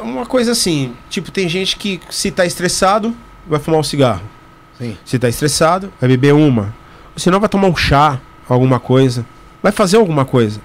Uma 0.00 0.26
coisa 0.26 0.52
assim, 0.52 0.96
tipo, 1.10 1.30
tem 1.30 1.48
gente 1.48 1.76
que 1.76 2.00
se 2.10 2.30
tá 2.30 2.46
estressado, 2.46 3.14
vai 3.46 3.58
fumar 3.58 3.80
um 3.80 3.84
cigarro. 3.84 4.22
Sim. 4.78 4.96
Se 5.04 5.18
tá 5.18 5.28
estressado, 5.28 5.92
vai 6.00 6.08
beber 6.08 6.32
uma. 6.32 6.74
Ou 7.14 7.18
senão 7.18 7.40
vai 7.40 7.48
tomar 7.48 7.68
um 7.68 7.76
chá, 7.76 8.20
alguma 8.48 8.80
coisa. 8.80 9.26
Vai 9.62 9.70
fazer 9.72 9.96
alguma 9.96 10.24
coisa. 10.24 10.60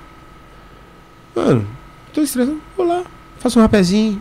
Mano, 1.38 1.68
tô 2.14 2.22
estressado, 2.22 2.60
vou 2.76 2.88
lá, 2.88 3.04
faço 3.40 3.60
um 3.60 3.62
rapézinho. 3.62 4.20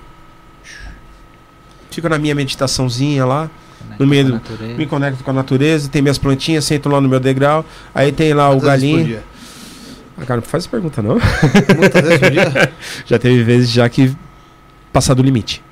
Fico 1.91 2.09
na 2.11 2.19
minha 2.19 2.35
meditaçãozinha 2.35 3.25
lá. 3.25 3.51
Conecta 3.79 4.05
No 4.05 4.07
meio 4.11 4.25
do-. 4.27 4.41
Me 4.77 4.87
conecto 4.87 5.25
com 5.25 5.31
a 5.31 5.35
natureza, 5.35 5.89
tem 5.89 6.03
minhas 6.03 6.19
plantinhas, 6.19 6.65
sento 6.67 6.89
lá 6.91 7.01
no 7.01 7.09
meu 7.09 7.19
degrau. 7.19 7.65
Aí 7.95 8.13
tem 8.13 8.35
lá 8.35 8.49
o 8.51 8.57
Quantas 8.57 8.61
por 8.63 8.67
galinho. 8.67 9.05
dia? 9.07 9.25
Ah, 10.19 10.25
cara, 10.27 10.41
não 10.41 10.47
faz 10.47 10.65
essa 10.65 10.71
pergunta 10.71 11.01
não. 11.01 11.15
Muitas 11.79 12.03
vezes 12.03 12.19
por 12.19 12.31
dia? 12.31 12.73
Já 13.07 13.19
teve 13.19 13.43
vezes 13.45 13.71
já 13.71 13.89
que 13.89 14.15
passar 14.93 15.15
do 15.15 15.23
limite. 15.23 15.63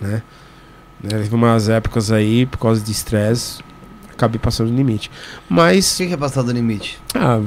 Né? 0.00 0.22
Né, 1.02 1.10
Teve 1.10 1.34
umas 1.34 1.68
épocas 1.68 2.12
aí, 2.12 2.46
por 2.46 2.58
causa 2.58 2.80
de 2.80 2.90
estresse, 2.92 3.60
acabei 4.12 4.38
passando 4.38 4.70
do 4.70 4.76
limite. 4.76 5.10
O 5.50 5.54
Mas, 5.54 5.96
que 5.96 6.06
que 6.06 6.12
é 6.14 6.16
passar 6.16 6.42
do 6.42 6.52
limite? 6.52 7.00
ah, 7.14 7.40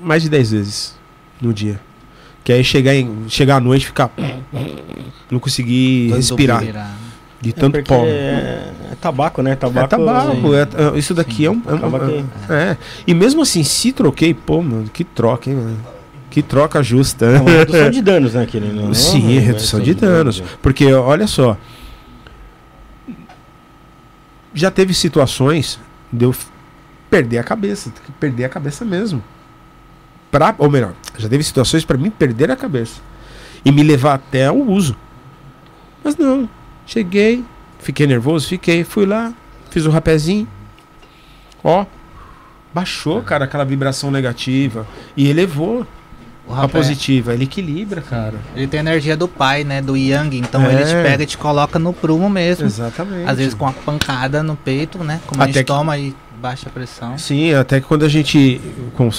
mais 0.00 0.22
de 0.22 0.28
10 0.28 0.50
vezes 0.50 0.96
no 1.40 1.52
dia. 1.54 1.80
Que 2.46 2.52
aí 2.52 2.62
chegar, 2.62 2.94
em, 2.94 3.24
chegar 3.28 3.56
à 3.56 3.60
noite 3.60 3.82
e 3.82 3.86
ficar. 3.86 4.08
Não 5.28 5.40
conseguir 5.40 6.12
respirar. 6.12 6.60
Respirar. 6.60 6.96
De 7.40 7.50
É 7.50 7.52
tanto 7.52 7.72
porque 7.72 7.88
pó. 7.92 8.04
é, 8.06 8.70
é 8.92 8.94
tabaco, 9.00 9.42
né? 9.42 9.56
Tabaco, 9.56 9.84
É 9.84 9.88
tabaco, 9.88 10.30
Sim. 10.36 10.54
é- 10.54 10.94
é- 10.94 10.98
isso 10.98 11.12
daqui 11.12 11.44
é 11.44 11.50
um. 11.50 11.60
É, 11.66 11.74
um- 11.74 11.90
que- 12.46 12.52
é. 12.52 12.76
E 13.04 13.12
mesmo 13.14 13.42
assim, 13.42 13.64
se 13.64 13.90
troquei, 13.90 14.32
pô, 14.32 14.62
mano, 14.62 14.88
que 14.92 15.02
troca, 15.02 15.50
hein, 15.50 15.56
mano? 15.56 15.76
Que 16.30 16.40
troca 16.40 16.80
justa. 16.84 17.26
É 17.26 17.40
uma 17.40 17.50
redução 17.50 17.90
de 17.90 18.00
danos, 18.00 18.34
né? 18.34 18.46
Que 18.46 18.58
ele 18.58 18.72
não, 18.72 18.94
Sim, 18.94 19.36
é 19.36 19.40
redução 19.40 19.80
de 19.80 19.92
danos. 19.92 20.38
né? 20.40 20.46
Porque, 20.62 20.92
olha 20.92 21.26
só. 21.26 21.56
Já 24.54 24.70
teve 24.70 24.94
situações 24.94 25.80
de 26.12 26.24
eu 26.24 26.34
perder 27.10 27.38
a 27.38 27.42
cabeça. 27.42 27.92
Perder 28.20 28.44
a 28.44 28.48
cabeça 28.48 28.84
mesmo. 28.84 29.20
Pra, 30.30 30.54
ou 30.58 30.70
melhor, 30.70 30.92
já 31.16 31.28
teve 31.28 31.42
situações 31.44 31.84
para 31.84 31.96
mim 31.96 32.10
perder 32.10 32.50
a 32.50 32.56
cabeça. 32.56 33.00
E 33.64 33.72
me 33.72 33.82
levar 33.82 34.14
até 34.14 34.50
o 34.50 34.70
uso. 34.70 34.96
Mas 36.04 36.16
não. 36.16 36.48
Cheguei, 36.86 37.44
fiquei 37.80 38.06
nervoso, 38.06 38.46
fiquei, 38.48 38.84
fui 38.84 39.06
lá, 39.06 39.32
fiz 39.70 39.84
o 39.86 39.90
rapézinho. 39.90 40.46
Ó. 41.64 41.84
Baixou, 42.72 43.22
cara, 43.22 43.46
aquela 43.46 43.64
vibração 43.64 44.10
negativa. 44.10 44.86
E 45.16 45.28
elevou 45.28 45.86
a 46.48 46.68
positiva. 46.68 47.32
Ele 47.32 47.44
equilibra, 47.44 48.00
cara. 48.02 48.34
ele 48.54 48.66
tem 48.68 48.78
a 48.78 48.82
energia 48.82 49.16
do 49.16 49.26
pai, 49.26 49.64
né? 49.64 49.80
Do 49.80 49.96
Yang. 49.96 50.36
Então 50.38 50.64
É. 50.64 50.74
ele 50.74 50.84
te 50.84 50.92
pega 50.92 51.22
e 51.22 51.26
te 51.26 51.38
coloca 51.38 51.78
no 51.78 51.92
prumo 51.92 52.28
mesmo. 52.28 52.66
Exatamente. 52.66 53.28
Às 53.28 53.38
vezes 53.38 53.54
com 53.54 53.66
a 53.66 53.72
pancada 53.72 54.42
no 54.42 54.54
peito, 54.56 55.02
né? 55.02 55.20
Como 55.26 55.40
a 55.40 55.44
Até 55.44 55.54
gente 55.54 55.64
que- 55.64 55.72
toma 55.72 55.96
e 55.98 56.14
baixa 56.36 56.70
pressão. 56.70 57.16
Sim, 57.18 57.54
até 57.54 57.80
que 57.80 57.86
quando 57.86 58.04
a 58.04 58.08
gente 58.08 58.60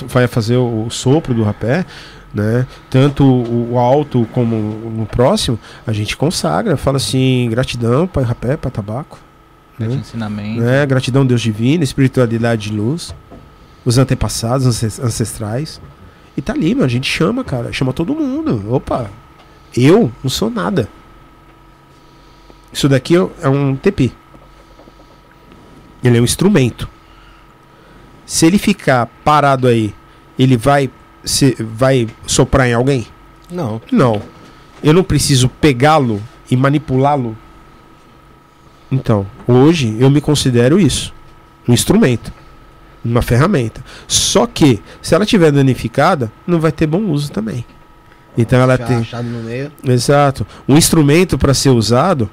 vai 0.08 0.28
fazer 0.28 0.58
o, 0.58 0.90
sopro 0.90 1.34
do 1.34 1.44
rapé, 1.44 1.86
né? 2.34 2.66
Tanto 2.90 3.24
o, 3.26 3.78
alto 3.80 4.28
como 4.34 4.56
no 4.56 5.06
próximo, 5.06 5.60
a 5.86 5.92
gente 5.94 6.16
consagra, 6.16 6.78
fala 6.78 6.98
assim, 6.98 7.48
gratidão, 7.50 8.08
pai 8.08 8.24
rapé, 8.24 8.56
pai 8.58 8.72
tabaco. 8.72 9.20
Né? 9.80 9.88
Ensinamento. 9.88 10.62
né? 10.62 10.86
Gratidão 10.86 11.26
Deus 11.26 11.42
divino, 11.42 11.84
espiritualidade 11.84 12.70
de 12.70 12.76
luz, 12.76 13.14
os 13.86 13.98
antepassados, 13.98 14.66
ances- 14.66 15.00
ancestrais. 15.00 15.82
E 16.36 16.42
tá 16.42 16.54
ali, 16.54 16.74
mano, 16.76 16.86
a 16.86 16.90
gente 16.90 17.10
chama, 17.10 17.44
cara, 17.44 17.72
chama 17.74 17.94
todo 17.94 18.14
mundo. 18.14 18.64
Opa, 18.72 19.10
eu 19.76 20.12
não 20.24 20.30
sou 20.30 20.50
nada. 20.50 20.88
Isso 22.72 22.88
daqui 22.88 23.16
é 23.16 23.50
um 23.50 23.76
TP. 23.76 24.12
Ele 26.04 26.18
é 26.18 26.22
um 26.22 26.24
instrumento. 26.24 26.88
Se 28.28 28.46
ele 28.46 28.58
ficar 28.58 29.06
parado 29.24 29.68
aí, 29.68 29.96
ele 30.38 30.58
vai 30.58 30.92
se, 31.24 31.56
vai 31.60 32.08
soprar 32.28 32.68
em 32.68 32.74
alguém? 32.74 33.08
Não. 33.50 33.82
Não. 33.90 34.22
Eu 34.84 34.94
não 34.94 35.04
preciso 35.04 35.48
pegá-lo 35.48 36.22
e 36.52 36.56
manipulá-lo. 36.58 37.38
Então, 38.92 39.26
hoje 39.48 39.96
eu 39.98 40.10
me 40.10 40.20
considero 40.20 40.78
isso. 40.80 41.14
um 41.68 41.74
instrumento, 41.74 42.32
uma 43.04 43.22
ferramenta. 43.22 43.84
Só 44.08 44.46
que, 44.46 44.82
se 45.02 45.16
ela 45.16 45.26
tiver 45.26 45.52
danificada, 45.52 46.32
não 46.46 46.60
vai 46.60 46.72
ter 46.72 46.86
bom 46.86 47.02
uso 47.06 47.32
também. 47.32 47.66
Então 48.38 48.60
ela 48.60 48.78
tem. 48.78 49.08
no 49.24 49.44
meio. 49.44 49.72
Exato. 49.84 50.46
Um 50.68 50.78
instrumento 50.78 51.38
para 51.38 51.54
ser 51.54 51.70
usado, 51.70 52.30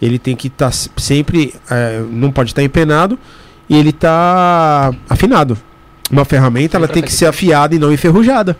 ele 0.00 0.18
tem 0.18 0.34
que 0.34 0.48
estar 0.48 0.72
sempre. 0.72 1.54
eh, 1.70 2.02
não 2.10 2.32
pode 2.32 2.50
estar 2.50 2.62
empenado 2.62 3.18
e 3.68 3.76
ele 3.76 3.92
tá 3.92 4.92
afinado. 5.08 5.56
Uma 6.10 6.24
ferramenta 6.24 6.76
ela 6.76 6.86
tem 6.88 7.02
que 7.02 7.12
ser 7.12 7.26
afiada 7.26 7.74
e 7.74 7.78
não 7.78 7.92
enferrujada. 7.92 8.56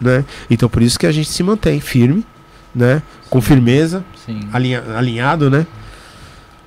Né? 0.00 0.24
Então 0.48 0.68
por 0.68 0.82
isso 0.82 0.98
que 0.98 1.06
a 1.06 1.12
gente 1.12 1.28
se 1.28 1.42
mantém 1.42 1.80
firme, 1.80 2.24
né? 2.74 3.02
Com 3.28 3.40
firmeza, 3.40 4.04
Sim. 4.24 4.40
alinha- 4.52 4.82
alinhado, 4.96 5.50
né? 5.50 5.66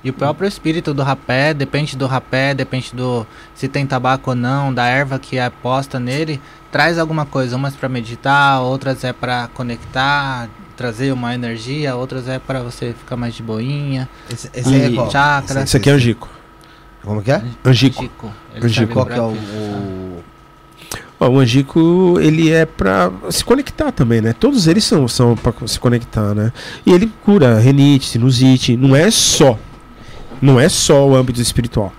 E 0.04 0.10
o 0.10 0.12
próprio 0.12 0.46
espírito 0.46 0.92
do 0.92 1.02
rapé, 1.02 1.54
depende 1.54 1.96
do 1.96 2.06
rapé, 2.06 2.52
depende 2.54 2.94
do 2.94 3.26
se 3.54 3.66
tem 3.68 3.86
tabaco 3.86 4.30
ou 4.30 4.36
não, 4.36 4.72
da 4.72 4.84
erva 4.86 5.18
que 5.18 5.38
é 5.38 5.48
posta 5.48 5.98
nele, 5.98 6.40
traz 6.70 6.98
alguma 6.98 7.24
coisa. 7.24 7.56
Umas 7.56 7.74
para 7.74 7.88
meditar, 7.88 8.60
outras 8.60 9.02
é 9.02 9.14
para 9.14 9.48
conectar, 9.54 10.46
trazer 10.76 11.10
uma 11.12 11.34
energia, 11.34 11.96
outras 11.96 12.28
é 12.28 12.38
para 12.38 12.60
você 12.60 12.92
ficar 12.92 13.16
mais 13.16 13.34
de 13.34 13.42
boinha. 13.42 14.06
Esse, 14.30 14.50
esse 14.52 14.74
aí 14.74 14.92
é 14.92 14.94
qual? 14.94 15.10
chakra. 15.10 15.62
Isso 15.64 15.76
aqui 15.78 15.88
é 15.88 15.92
angico. 15.94 16.28
Como 17.04 17.22
que 17.22 17.30
é? 17.30 17.42
Angico. 17.64 18.02
Angico. 18.02 18.32
Angico. 18.62 18.92
Qual 18.92 19.06
que 19.06 19.12
é 19.12 19.20
o. 19.20 19.26
o- 19.32 20.14
Ó, 21.20 21.28
o 21.28 21.38
angico, 21.38 22.18
ele 22.20 22.50
é 22.50 22.66
pra 22.66 23.10
se 23.30 23.44
conectar 23.44 23.92
também, 23.92 24.20
né? 24.20 24.32
Todos 24.38 24.66
eles 24.66 24.82
são, 24.84 25.06
são 25.06 25.36
para 25.36 25.52
se 25.66 25.78
conectar, 25.78 26.34
né? 26.34 26.52
E 26.84 26.92
ele 26.92 27.10
cura 27.24 27.58
renite, 27.58 28.06
sinusite. 28.06 28.76
Não 28.76 28.96
é 28.96 29.10
só. 29.10 29.56
Não 30.42 30.58
é 30.58 30.68
só 30.68 31.06
o 31.08 31.14
âmbito 31.14 31.40
espiritual. 31.40 31.92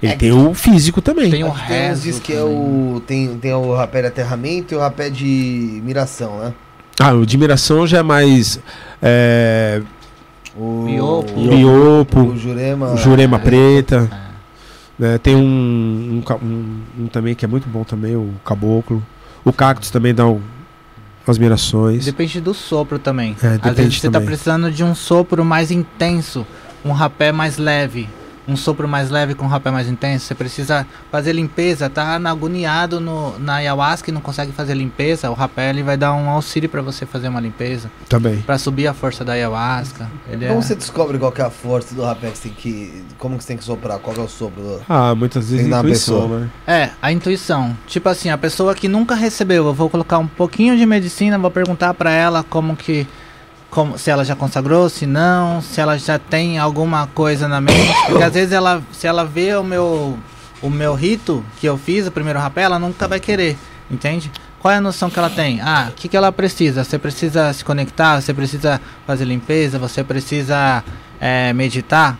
Ele 0.00 0.12
É 0.12 0.16
tem 0.16 0.32
o 0.32 0.54
físico 0.54 1.02
também. 1.02 1.30
Tem 1.30 1.42
o 1.42 1.46
tem 1.46 1.54
uns 1.54 1.60
rezo 1.60 2.02
diz 2.02 2.18
que 2.20 2.32
é 2.32 2.42
o. 2.42 3.02
Tem, 3.06 3.36
tem 3.38 3.52
o 3.52 3.74
rapé 3.74 4.00
de 4.02 4.06
aterramento 4.08 4.74
e 4.74 4.76
o 4.76 4.80
rapé 4.80 5.10
de 5.10 5.80
miração, 5.84 6.38
né? 6.38 6.54
Ah, 7.00 7.12
o 7.12 7.26
de 7.26 7.36
miração 7.36 7.84
já 7.86 7.98
é 7.98 8.02
mais. 8.02 8.60
É, 9.02 9.82
O. 10.56 10.84
Biopo. 10.86 11.32
O, 11.40 11.48
biopo, 11.48 12.20
o 12.20 12.38
Jurema. 12.38 12.96
jurema 12.96 13.36
é. 13.36 13.40
preta. 13.40 14.31
Né? 14.98 15.18
Tem 15.18 15.34
um, 15.34 16.22
um, 16.28 16.34
um- 16.42 16.82
um 17.00 17.06
também 17.06 17.34
que 17.34 17.44
é 17.44 17.48
muito 17.48 17.68
bom 17.68 17.84
também, 17.84 18.14
o 18.16 18.34
caboclo. 18.44 19.04
O 19.44 19.52
cactus 19.52 19.90
também 19.90 20.14
dá 20.14 20.26
umas 20.26 21.38
mirações. 21.38 22.04
Depende 22.04 22.40
do 22.40 22.54
sopro 22.54 22.98
também. 22.98 23.36
É, 23.42 23.58
Às 23.68 23.76
vezes 23.76 23.98
você 23.98 24.06
tá 24.08 24.12
também. 24.14 24.26
precisando 24.28 24.70
de 24.70 24.84
um 24.84 24.94
sopro 24.94 25.44
mais 25.44 25.70
intenso, 25.70 26.46
um 26.84 26.92
rapé 26.92 27.32
mais 27.32 27.58
leve. 27.58 28.08
Um 28.46 28.56
sopro 28.56 28.88
mais 28.88 29.08
leve 29.10 29.34
com 29.34 29.44
um 29.44 29.48
rapé 29.48 29.70
mais 29.70 29.88
intenso. 29.88 30.26
Você 30.26 30.34
precisa 30.34 30.84
fazer 31.12 31.32
limpeza, 31.32 31.88
tá 31.88 32.18
agoniado 32.24 32.98
no, 33.00 33.38
na 33.38 33.54
ayahuasca 33.56 34.10
e 34.10 34.12
não 34.12 34.20
consegue 34.20 34.50
fazer 34.52 34.74
limpeza. 34.74 35.30
O 35.30 35.34
rapé 35.34 35.70
ele 35.70 35.82
vai 35.82 35.96
dar 35.96 36.12
um 36.12 36.28
auxílio 36.28 36.68
para 36.68 36.82
você 36.82 37.06
fazer 37.06 37.28
uma 37.28 37.40
limpeza, 37.40 37.90
Também. 38.08 38.38
para 38.42 38.58
subir 38.58 38.86
a 38.88 38.94
força 38.94 39.24
da 39.24 39.34
ayahuasca. 39.34 40.10
Ele 40.28 40.46
Como 40.48 40.58
é... 40.58 40.62
você 40.62 40.74
descobre 40.74 41.18
qual 41.18 41.30
que 41.30 41.40
é 41.40 41.44
a 41.44 41.50
força 41.50 41.94
do 41.94 42.02
rapé 42.02 42.30
que 42.30 42.38
você 42.38 42.48
tem 42.48 42.52
que. 42.52 43.04
Como 43.18 43.36
que 43.38 43.44
você 43.44 43.48
tem 43.48 43.56
que 43.56 43.64
soprar? 43.64 43.98
Qual 44.00 44.12
que 44.14 44.20
é 44.20 44.24
o 44.24 44.28
sopro? 44.28 44.60
do- 44.62 44.80
Ah, 44.88 45.14
muitas 45.14 45.48
vezes 45.50 45.68
Tem 45.68 45.78
intuição, 45.78 46.22
pessoa. 46.22 46.40
né? 46.40 46.50
É, 46.66 46.90
a 47.00 47.12
intuição. 47.12 47.76
Tipo 47.86 48.08
assim, 48.08 48.28
a 48.30 48.36
pessoa 48.38 48.74
que 48.74 48.88
nunca 48.88 49.14
recebeu, 49.14 49.66
eu 49.66 49.74
vou 49.74 49.88
colocar 49.88 50.18
um 50.18 50.26
pouquinho 50.26 50.76
de 50.76 50.84
medicina, 50.84 51.38
vou 51.38 51.50
perguntar 51.50 51.94
pra 51.94 52.10
ela 52.10 52.42
como 52.42 52.74
que 52.74 53.06
como 53.72 53.96
se 53.96 54.10
ela 54.10 54.22
já 54.22 54.36
consagrou, 54.36 54.86
se 54.90 55.06
não, 55.06 55.62
se 55.62 55.80
ela 55.80 55.98
já 55.98 56.18
tem 56.18 56.58
alguma 56.58 57.06
coisa 57.06 57.48
na 57.48 57.58
mente, 57.58 57.90
porque 58.06 58.22
às 58.22 58.34
vezes 58.34 58.52
ela 58.52 58.82
se 58.92 59.06
ela 59.06 59.24
vê 59.24 59.56
o 59.56 59.64
meu 59.64 60.18
o 60.60 60.68
meu 60.68 60.94
rito 60.94 61.42
que 61.58 61.66
eu 61.66 61.78
fiz, 61.78 62.06
o 62.06 62.12
primeiro 62.12 62.38
rapé, 62.38 62.62
ela 62.62 62.78
nunca 62.78 63.08
vai 63.08 63.18
querer, 63.18 63.56
entende? 63.90 64.30
Qual 64.60 64.72
é 64.72 64.76
a 64.76 64.80
noção 64.80 65.08
que 65.08 65.18
ela 65.18 65.30
tem? 65.30 65.60
Ah, 65.62 65.88
o 65.90 65.92
que, 65.94 66.06
que 66.06 66.16
ela 66.16 66.30
precisa? 66.30 66.84
Você 66.84 66.98
precisa 66.98 67.50
se 67.52 67.64
conectar, 67.64 68.20
você 68.20 68.32
precisa 68.34 68.78
fazer 69.06 69.24
limpeza, 69.24 69.78
você 69.78 70.04
precisa 70.04 70.84
é, 71.18 71.52
meditar. 71.54 72.16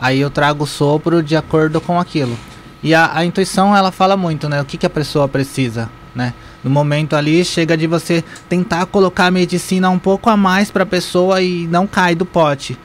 Aí 0.00 0.20
eu 0.20 0.30
trago 0.30 0.64
o 0.64 0.66
sopro 0.66 1.22
de 1.22 1.36
acordo 1.36 1.80
com 1.80 2.00
aquilo. 2.00 2.38
E 2.82 2.94
a, 2.94 3.10
a 3.14 3.24
intuição, 3.26 3.76
ela 3.76 3.92
fala 3.92 4.16
muito, 4.16 4.48
né? 4.48 4.62
O 4.62 4.64
que, 4.64 4.78
que 4.78 4.86
a 4.86 4.90
pessoa 4.90 5.28
precisa, 5.28 5.90
né? 6.14 6.32
No 6.62 6.70
momento 6.70 7.16
ali, 7.16 7.44
chega 7.44 7.76
de 7.76 7.86
você 7.86 8.22
tentar 8.48 8.86
colocar 8.86 9.26
a 9.26 9.30
medicina 9.30 9.90
um 9.90 9.98
pouco 9.98 10.30
a 10.30 10.36
mais 10.36 10.70
pra 10.70 10.86
pessoa 10.86 11.42
e 11.42 11.66
não 11.66 11.86
cai 11.86 12.14
do 12.14 12.24
pote. 12.24 12.78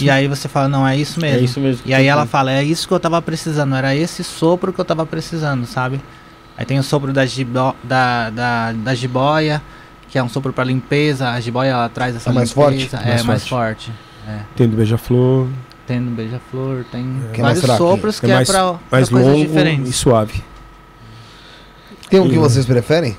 E 0.00 0.10
aí 0.10 0.26
você 0.26 0.48
fala, 0.48 0.68
não, 0.68 0.86
é 0.86 0.96
isso 0.96 1.20
mesmo. 1.20 1.38
É 1.38 1.40
isso 1.42 1.60
mesmo. 1.60 1.82
que 1.82 1.90
E 1.90 1.94
aí 1.94 2.06
ela 2.06 2.26
fala, 2.26 2.52
é 2.52 2.62
isso 2.62 2.86
que 2.86 2.94
eu 2.94 3.00
tava 3.00 3.20
precisando, 3.22 3.74
era 3.74 3.94
esse 3.94 4.24
sopro 4.24 4.72
que 4.72 4.80
eu 4.80 4.84
tava 4.84 5.06
precisando, 5.06 5.66
sabe? 5.66 6.00
Aí 6.56 6.64
tem 6.64 6.78
o 6.78 6.82
sopro 6.82 7.12
da, 7.12 7.26
jibo, 7.26 7.74
da, 7.82 8.30
da, 8.30 8.72
da 8.72 8.94
jiboia, 8.94 9.62
que 10.08 10.18
é 10.18 10.22
um 10.22 10.28
sopro 10.28 10.52
pra 10.52 10.64
limpeza, 10.64 11.30
a 11.30 11.40
jiboia 11.40 11.70
ela 11.70 11.88
traz 11.88 12.16
essa 12.16 12.30
É 12.30 12.32
mais 12.32 12.52
forte? 12.52 12.78
limpeza, 12.78 12.96
Mais 13.04 13.20
É, 13.20 13.24
mais 13.24 13.46
forte. 13.46 13.92
É. 14.28 14.38
Tem 14.56 14.68
do 14.68 14.76
beija-flor, 14.76 15.48
Tem 15.86 16.00
no 16.00 16.12
beija-flor, 16.12 16.84
tem 16.90 17.20
Que 17.32 17.40
é 17.40 17.44
mais 17.44 17.60
vários 17.60 17.76
sopros 17.76 18.20
que 18.20 18.26
é 18.26 18.30
é, 18.30 18.34
mais, 18.36 18.48
pra, 18.48 18.74
mais 18.90 19.08
coisas 19.08 19.32
longo 19.32 19.88
e 19.88 19.92
suave. 19.92 20.42
Tem 22.08 22.20
um 22.20 22.28
que 22.28 22.38
vocês 22.38 22.66
preferem? 22.66 23.16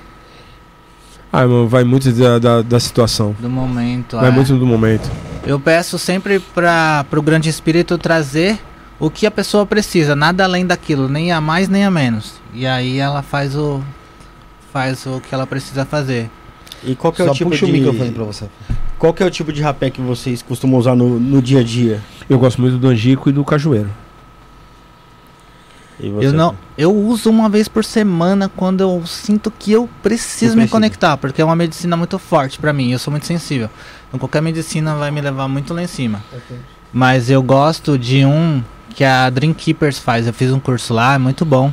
Ah, 1.32 1.42
irmão, 1.42 1.68
vai 1.68 1.84
muito 1.84 2.12
da, 2.12 2.40
da, 2.40 2.62
da 2.62 2.80
situação. 2.80 3.36
Do 3.40 3.50
momento. 3.50 4.16
Vai 4.16 4.30
é. 4.30 4.32
muito 4.32 4.56
do 4.58 4.66
momento. 4.66 5.12
Eu 5.46 5.60
peço 5.60 6.00
sempre 6.00 6.40
para 6.40 7.06
o 7.12 7.22
grande 7.22 7.50
espírito 7.50 7.98
trazer 7.98 8.58
o 9.00 9.10
que 9.10 9.26
a 9.26 9.32
pessoa 9.32 9.66
precisa, 9.66 10.16
nada 10.16 10.44
além 10.44 10.66
daquilo, 10.66 11.10
nem 11.10 11.32
a 11.32 11.42
mais 11.42 11.68
nem 11.68 11.84
a 11.84 11.92
menos. 11.92 12.36
E 12.54 12.66
aí 12.66 12.98
ela 12.98 13.22
faz 13.22 13.56
o 13.56 13.82
faz 14.72 15.06
o 15.06 15.22
que 15.22 15.34
ela 15.34 15.46
precisa 15.46 15.86
fazer. 15.86 16.30
E 16.84 16.96
qual 16.96 17.12
que 17.12 17.22
é 17.22 17.26
Só 17.26 17.32
o 17.32 17.34
tipo 17.34 17.50
puxa 17.50 17.66
de 17.66 17.72
o 17.72 17.76
microfone 17.76 18.12
pra 18.12 18.24
você. 18.24 18.46
Qual 18.98 19.14
que 19.14 19.22
é 19.22 19.26
o 19.26 19.30
tipo 19.30 19.52
de 19.52 19.62
rapé 19.62 19.90
que 19.90 20.02
vocês 20.02 20.42
costumam 20.42 20.80
usar 20.80 20.96
no, 20.96 21.20
no 21.20 21.42
dia 21.42 21.60
a 21.60 21.64
dia? 21.64 22.02
Eu 22.30 22.40
gosto 22.40 22.62
muito 22.62 22.78
do 22.78 22.88
angico 22.88 23.30
e 23.30 23.34
do 23.34 23.44
cajueiro. 23.44 23.90
E 26.00 26.10
você? 26.10 26.28
Eu 26.28 26.34
não, 26.34 26.56
eu 26.78 26.94
uso 26.94 27.30
uma 27.30 27.48
vez 27.48 27.68
por 27.68 27.84
semana 27.84 28.50
quando 28.50 28.82
eu 28.82 29.04
sinto 29.06 29.50
que 29.52 29.72
eu 29.72 29.90
preciso 30.04 30.58
me 30.58 30.68
conectar, 30.68 31.16
porque 31.18 31.42
é 31.42 31.46
uma 31.46 31.56
medicina 31.56 31.96
muito 31.96 32.20
forte 32.20 32.60
pra 32.60 32.74
mim, 32.74 32.92
eu 32.92 33.00
sou 33.00 33.12
muito 33.12 33.26
sensível. 33.26 33.70
Então 34.08 34.20
qualquer 34.20 34.42
medicina 34.42 34.96
vai 34.96 35.10
me 35.12 35.22
levar 35.22 35.48
muito 35.48 35.74
lá 35.74 35.82
em 35.82 35.88
cima. 35.88 36.24
Mas 36.92 37.30
eu 37.30 37.42
gosto 37.42 37.98
de 37.98 38.26
um 38.26 38.64
que 38.96 39.04
a 39.04 39.30
Dream 39.30 39.54
Keepers 39.54 40.00
faz. 40.00 40.26
Eu 40.26 40.34
fiz 40.34 40.52
um 40.52 40.60
curso 40.60 40.94
lá, 40.94 41.16
é 41.16 41.18
muito 41.18 41.46
bom. 41.46 41.72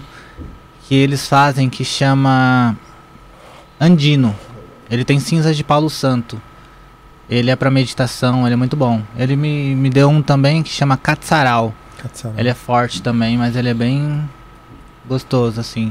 Que 0.85 0.95
eles 0.95 1.29
fazem 1.29 1.71
que 1.71 1.85
chama 1.85 2.77
Andino. 3.81 4.35
Ele 4.91 5.05
tem 5.05 5.21
cinzas 5.21 5.57
de 5.57 5.65
Paulo 5.65 5.89
Santo. 5.89 6.41
Ele 7.31 7.51
é 7.51 7.57
pra 7.57 7.71
meditação, 7.71 8.45
ele 8.47 8.55
é 8.55 8.57
muito 8.57 8.77
bom. 8.77 9.01
Ele 9.17 9.37
me, 9.37 9.75
me 9.75 9.89
deu 9.89 10.09
um 10.09 10.21
também 10.21 10.63
que 10.63 10.71
chama 10.71 10.97
Katsaral. 10.97 11.73
Ele 12.39 12.49
é 12.49 12.55
forte 12.55 13.03
também, 13.03 13.37
mas 13.39 13.57
ele 13.57 13.69
é 13.69 13.75
bem 13.75 14.29
gostoso, 15.07 15.61
assim. 15.61 15.91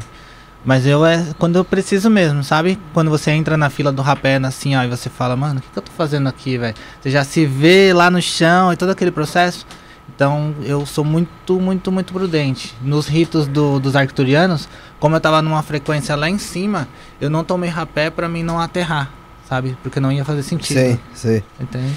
Mas 0.63 0.85
eu 0.85 1.03
é 1.05 1.25
quando 1.39 1.55
eu 1.55 1.65
preciso 1.65 2.09
mesmo, 2.09 2.43
sabe? 2.43 2.77
Quando 2.93 3.09
você 3.09 3.31
entra 3.31 3.57
na 3.57 3.69
fila 3.69 3.91
do 3.91 4.01
rapé, 4.01 4.35
assim, 4.37 4.75
ó, 4.75 4.83
e 4.83 4.87
você 4.87 5.09
fala, 5.09 5.35
mano, 5.35 5.59
o 5.59 5.61
que, 5.61 5.69
que 5.69 5.79
eu 5.79 5.83
tô 5.83 5.91
fazendo 5.91 6.29
aqui, 6.29 6.57
velho? 6.57 6.75
Você 7.01 7.09
já 7.09 7.23
se 7.23 7.45
vê 7.45 7.91
lá 7.93 8.11
no 8.11 8.21
chão 8.21 8.71
e 8.71 8.77
todo 8.77 8.91
aquele 8.91 9.09
processo. 9.11 9.65
Então 10.13 10.53
eu 10.63 10.85
sou 10.85 11.03
muito, 11.03 11.59
muito, 11.59 11.91
muito 11.91 12.13
prudente. 12.13 12.75
Nos 12.81 13.07
ritos 13.07 13.47
do- 13.47 13.79
dos 13.79 13.95
arcturianos, 13.95 14.69
como 14.99 15.15
eu 15.15 15.19
tava 15.19 15.41
numa 15.41 15.63
frequência 15.63 16.15
lá 16.15 16.29
em 16.29 16.37
cima, 16.37 16.87
eu 17.19 17.27
não 17.29 17.43
tomei 17.43 17.69
rapé 17.69 18.11
pra 18.11 18.29
mim 18.29 18.43
não 18.43 18.59
aterrar, 18.59 19.09
sabe? 19.49 19.75
Porque 19.81 19.99
não 19.99 20.11
ia 20.11 20.23
fazer 20.23 20.43
sentido. 20.43 20.77
Sei, 20.77 20.99
sei. 21.15 21.43
Entende? 21.59 21.95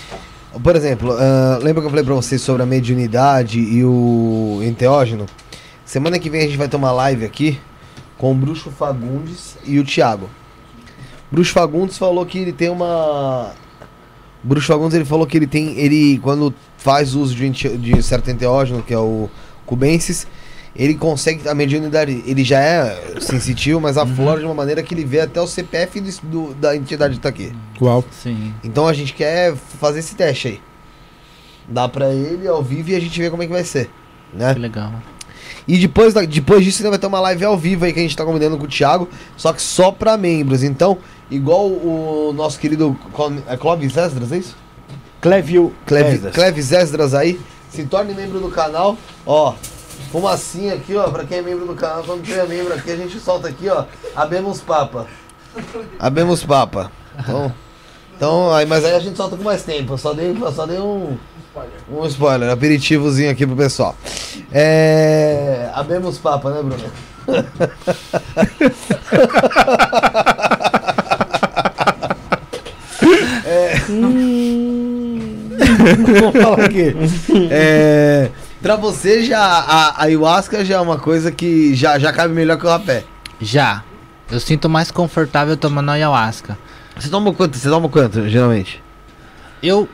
Por 0.62 0.76
exemplo, 0.76 1.12
ah, 1.12 1.58
lembra 1.62 1.80
que 1.82 1.86
eu 1.86 1.90
falei 1.90 2.04
pra 2.04 2.14
vocês 2.14 2.40
sobre 2.40 2.62
a 2.62 2.66
mediunidade 2.66 3.58
e 3.58 3.84
o 3.84 4.60
enteógeno? 4.62 5.26
Semana 5.84 6.18
que 6.18 6.30
vem 6.30 6.42
a 6.42 6.44
gente 6.44 6.56
vai 6.56 6.68
ter 6.68 6.76
uma 6.76 6.92
live 6.92 7.24
aqui 7.24 7.60
com 8.16 8.32
o 8.32 8.34
Bruxo 8.34 8.70
Fagundes 8.70 9.56
e 9.64 9.78
o 9.78 9.84
Thiago. 9.84 10.30
Bruxo 11.30 11.52
Fagundes 11.52 11.98
falou 11.98 12.24
que 12.24 12.38
ele 12.38 12.52
tem 12.52 12.68
uma. 12.68 13.52
Bruxo 14.42 14.68
Fagundes 14.68 14.94
ele 14.94 15.04
falou 15.04 15.26
que 15.26 15.36
ele 15.36 15.46
tem. 15.46 15.78
Ele, 15.78 16.18
quando 16.18 16.54
faz 16.76 17.14
uso 17.14 17.34
de, 17.34 17.50
de 17.50 18.02
certo 18.02 18.30
enteógeno, 18.30 18.82
que 18.82 18.94
é 18.94 18.98
o 18.98 19.28
cubensis, 19.66 20.26
ele 20.76 20.94
consegue. 20.94 21.48
A 21.48 21.54
mediunidade, 21.54 22.22
ele 22.26 22.42
já 22.44 22.60
é 22.60 23.20
sensitivo, 23.20 23.80
mas 23.80 23.96
aflora 23.96 24.40
de 24.40 24.46
uma 24.46 24.54
maneira 24.54 24.82
que 24.82 24.94
ele 24.94 25.04
vê 25.04 25.20
até 25.20 25.40
o 25.40 25.46
CPF 25.46 26.00
do- 26.00 26.20
do- 26.22 26.54
da 26.54 26.76
entidade 26.76 27.14
que 27.14 27.20
tá 27.20 27.28
aqui. 27.28 27.52
Uau. 27.80 28.04
Sim. 28.10 28.52
Então 28.62 28.86
a 28.88 28.92
gente 28.92 29.12
quer 29.12 29.54
fazer 29.54 30.00
esse 30.00 30.14
teste 30.14 30.48
aí. 30.48 30.60
Dá 31.68 31.88
pra 31.88 32.12
ele 32.12 32.46
ao 32.46 32.62
vivo 32.62 32.90
e 32.90 32.94
a 32.96 33.00
gente 33.00 33.18
vê 33.20 33.30
como 33.30 33.42
é 33.42 33.46
que 33.46 33.52
vai 33.52 33.64
ser, 33.64 33.88
né? 34.32 34.52
Que 34.54 34.60
legal. 34.60 34.92
E 35.66 35.78
depois, 35.78 36.12
depois 36.28 36.62
disso 36.62 36.82
ainda 36.82 36.90
vai 36.90 36.98
ter 36.98 37.06
uma 37.06 37.20
live 37.20 37.42
ao 37.44 37.56
vivo 37.56 37.86
aí 37.86 37.92
que 37.92 37.98
a 37.98 38.02
gente 38.02 38.14
tá 38.16 38.24
combinando 38.24 38.58
com 38.58 38.64
o 38.64 38.68
Thiago, 38.68 39.08
só 39.36 39.50
que 39.52 39.62
só 39.62 39.90
pra 39.90 40.16
membros. 40.18 40.62
Então, 40.62 40.98
igual 41.30 41.66
o 41.68 42.34
nosso 42.36 42.58
querido 42.58 42.94
é 43.48 43.56
Clóvis 43.56 43.96
Esdras, 43.96 44.30
é 44.30 44.38
isso? 44.38 44.54
Clevio 45.22 45.72
Clev, 45.86 46.12
Esdras. 46.14 46.34
Cleves 46.34 46.70
Esdras 46.72 47.14
aí, 47.14 47.40
Se 47.70 47.82
torne 47.84 48.12
membro 48.14 48.38
do 48.40 48.50
canal. 48.50 48.96
Ó, 49.24 49.54
fumacinha 50.14 50.74
aqui, 50.74 50.94
ó, 50.94 51.10
pra 51.10 51.24
quem 51.24 51.38
é 51.38 51.42
membro 51.42 51.66
do 51.66 51.74
canal. 51.74 52.04
Quando 52.04 52.22
tiver 52.22 52.46
membro 52.46 52.72
aqui, 52.72 52.92
a 52.92 52.96
gente 52.96 53.18
solta 53.18 53.48
aqui, 53.48 53.68
ó. 53.68 53.84
Abemos 54.14 54.60
papa. 54.60 55.08
Abemos 55.98 56.44
papa. 56.44 56.92
Então, 57.18 57.52
então 58.16 58.54
aí, 58.54 58.64
mas 58.64 58.84
aí 58.84 58.94
a 58.94 59.00
gente 59.00 59.16
solta 59.16 59.36
com 59.36 59.42
mais 59.42 59.64
tempo. 59.64 59.94
Eu 59.94 59.98
só 59.98 60.14
dei, 60.14 60.32
só 60.54 60.66
dei 60.66 60.78
um. 60.78 61.18
Um 61.90 62.06
spoiler, 62.06 62.48
aperitivozinho 62.48 63.28
aqui 63.28 63.44
pro 63.44 63.56
pessoal. 63.56 63.96
É. 64.52 65.68
Abemos 65.74 66.16
papa, 66.18 66.48
né, 66.50 66.62
Bruno? 66.62 66.92
é... 73.44 73.74
Vamos 76.20 76.40
falar 76.40 76.66
aqui. 76.66 76.94
É... 77.50 78.30
Pra 78.64 78.76
você, 78.76 79.22
já, 79.22 79.38
a, 79.42 79.88
a 79.90 80.02
ayahuasca 80.04 80.64
já 80.64 80.76
é 80.76 80.80
uma 80.80 80.96
coisa 80.98 81.30
que 81.30 81.74
já, 81.74 81.98
já 81.98 82.10
cabe 82.10 82.32
melhor 82.32 82.56
que 82.58 82.64
o 82.64 82.68
rapé. 82.70 83.04
Já. 83.38 83.82
Eu 84.32 84.40
sinto 84.40 84.70
mais 84.70 84.90
confortável 84.90 85.54
tomando 85.54 85.90
ayahuasca. 85.90 86.56
Você 86.98 87.10
toma 87.10 87.30
quanto? 87.34 87.58
Você 87.58 87.68
toma 87.68 87.90
quanto, 87.90 88.26
geralmente? 88.26 88.82
Eu. 89.62 89.86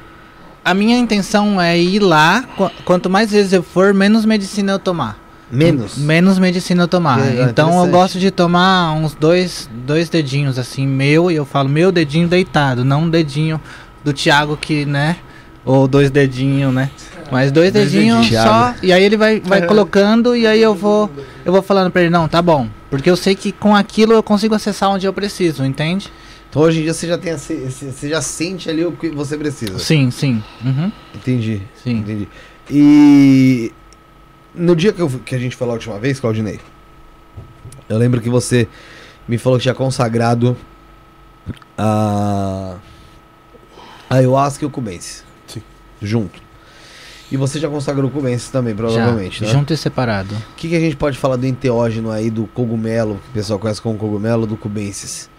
A 0.65 0.73
minha 0.73 0.97
intenção 0.97 1.61
é 1.61 1.77
ir 1.77 1.99
lá. 1.99 2.45
qu- 2.57 2.71
Quanto 2.85 3.11
mais 3.11 3.33
vezes 3.33 3.53
eu 3.53 3.61
for, 3.65 3.93
menos 3.93 4.25
medicina 4.25 4.71
eu 4.71 4.79
tomar. 4.79 5.19
Menos? 5.51 5.99
Menos 5.99 6.39
medicina 6.39 6.85
eu 6.85 6.89
tomar. 6.89 7.19
Legal, 7.21 7.49
então 7.49 7.71
eu 7.85 7.91
gosto 7.91 8.21
de 8.21 8.31
tomar 8.31 8.93
uns 8.93 9.15
dois, 9.17 9.69
dois 9.85 10.09
dedinhos 10.09 10.61
assim, 10.61 10.87
meu, 10.87 11.29
e 11.29 11.35
eu 11.35 11.45
falo 11.45 11.69
meu 11.69 11.91
dedinho 11.91 12.29
deitado, 12.29 12.85
não 12.85 13.03
um 13.03 13.11
dedinho 13.11 13.61
do 14.05 14.13
Thiago 14.13 14.57
que, 14.57 14.85
né? 14.87 15.17
Ou 15.65 15.89
dois 15.89 16.09
dedinhos, 16.09 16.73
né? 16.73 16.89
Mas 17.31 17.53
dois, 17.53 17.73
Dois 17.73 17.91
dedinhos 17.91 18.23
dedinhos, 18.23 18.43
só, 18.43 18.75
e 18.83 18.93
aí 18.93 19.03
ele 19.03 19.17
vai, 19.17 19.41
vai 19.41 19.65
colocando 19.67 20.35
e 20.35 20.47
aí 20.47 20.61
eu 20.61 20.75
vou 20.75 21.11
eu 21.45 21.53
vou 21.53 21.63
falando 21.63 21.91
pra 21.91 22.03
ele, 22.03 22.11
não, 22.11 22.29
tá 22.29 22.43
bom. 22.43 22.69
Porque 22.91 23.09
eu 23.09 23.17
sei 23.17 23.35
que 23.35 23.53
com 23.53 23.75
aquilo 23.75 24.13
eu 24.13 24.23
consigo 24.23 24.55
acessar 24.55 24.91
onde 24.91 25.07
eu 25.07 25.13
preciso, 25.13 25.65
entende? 25.65 26.13
Então 26.49 26.63
hoje 26.63 26.81
em 26.81 26.83
dia 26.83 26.93
você 26.93 27.07
já 27.07 27.17
tem 27.17 27.37
você 27.37 28.09
já 28.09 28.21
sente 28.21 28.69
ali 28.69 28.85
o 28.85 28.93
que 28.93 29.09
você 29.11 29.37
precisa. 29.39 29.79
Sim, 29.79 30.11
sim. 30.11 30.43
Uhum, 30.65 30.91
Entendi. 31.15 31.63
sim. 31.83 31.99
Entendi. 31.99 32.29
E 32.69 33.73
no 34.55 34.75
dia 34.75 34.93
que, 34.93 35.01
eu, 35.01 35.09
que 35.25 35.35
a 35.35 35.39
gente 35.39 35.55
falou 35.55 35.73
a 35.73 35.75
última 35.75 35.99
vez, 35.99 36.19
Claudinei, 36.19 36.59
eu 37.89 37.97
lembro 37.97 38.21
que 38.21 38.29
você 38.29 38.67
me 39.29 39.39
falou 39.39 39.59
que 39.59 39.63
tinha 39.63 39.75
consagrado 39.75 40.57
a 41.79 42.77
a 44.09 44.17
ayahuasca 44.17 44.65
e 44.65 44.67
o 44.67 44.71
cubense. 44.71 45.23
Sim. 45.47 45.63
Junto. 46.03 46.43
E 47.31 47.37
você 47.37 47.61
já 47.61 47.69
consagrou 47.69 48.09
o 48.09 48.13
cubense 48.13 48.51
também, 48.51 48.75
provavelmente, 48.75 49.41
Já, 49.41 49.47
né? 49.47 49.53
Junto 49.53 49.73
e 49.73 49.77
separado. 49.77 50.35
O 50.35 50.55
que, 50.57 50.69
que 50.69 50.75
a 50.77 50.81
gente 50.81 50.97
pode 50.97 51.17
falar 51.17 51.37
do 51.37 51.47
enteógeno 51.47 52.11
aí, 52.11 52.29
do 52.31 52.47
cogumelo, 52.47 53.21
que 53.25 53.29
o 53.31 53.33
pessoal 53.35 53.59
conhece 53.59 53.81
como 53.81 53.97
cogumelo, 53.97 54.47
do 54.47 54.57
cubensis? 54.57 55.31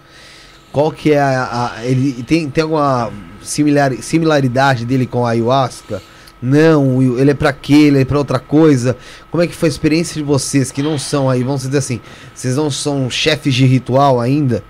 Qual 0.71 0.91
que 0.91 1.11
é 1.11 1.19
a... 1.19 1.73
a- 1.75 1.85
ele 1.85 2.23
tem, 2.23 2.49
tem 2.49 2.61
alguma 2.63 3.11
similar, 3.41 3.91
similaridade 4.01 4.85
dele 4.85 5.05
com 5.05 5.25
a 5.25 5.31
ayahuasca? 5.31 6.01
Não, 6.41 7.01
ele 7.19 7.31
é 7.31 7.33
pra 7.35 7.51
quê? 7.53 7.73
Ele 7.73 8.01
é 8.01 8.05
pra 8.05 8.17
outra 8.17 8.39
coisa? 8.39 8.95
Como 9.29 9.43
é 9.43 9.47
que 9.47 9.53
foi 9.53 9.67
a 9.67 9.71
experiência 9.71 10.15
de 10.15 10.23
vocês, 10.23 10.71
que 10.71 10.81
não 10.81 10.97
são 10.97 11.29
aí, 11.29 11.43
vamos 11.43 11.61
dizer 11.63 11.77
assim, 11.77 11.99
vocês 12.33 12.55
não 12.55 12.71
são 12.71 13.09
chefes 13.09 13.53
de 13.53 13.65
ritual 13.65 14.19
ainda? 14.19 14.63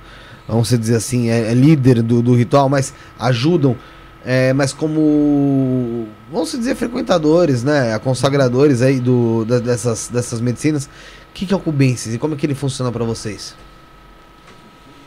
Vamos 0.48 0.68
dizer 0.70 0.96
assim, 0.96 1.30
é, 1.30 1.52
é 1.52 1.54
líder 1.54 2.02
do, 2.02 2.22
do 2.22 2.34
ritual, 2.36 2.68
mas 2.68 2.94
ajudam 3.18 3.78
é, 4.26 4.54
mas 4.54 4.72
como 4.74 6.08
vamos 6.32 6.52
dizer 6.52 6.76
frequentadores, 6.76 7.64
né, 7.64 7.98
consagradores 8.00 8.82
aí 8.82 9.00
do, 9.00 9.44
da- 9.46 9.60
dessas, 9.60 10.08
dessas 10.10 10.40
medicinas, 10.42 10.86
o 10.86 10.90
que, 11.34 11.46
que 11.46 11.54
é 11.54 11.58
o 11.58 11.60
cubensis 11.60 12.14
e 12.14 12.18
como 12.18 12.34
é 12.34 12.38
que 12.38 12.46
ele 12.46 12.56
funciona 12.56 12.92
pra 12.92 13.04
vocês? 13.04 13.56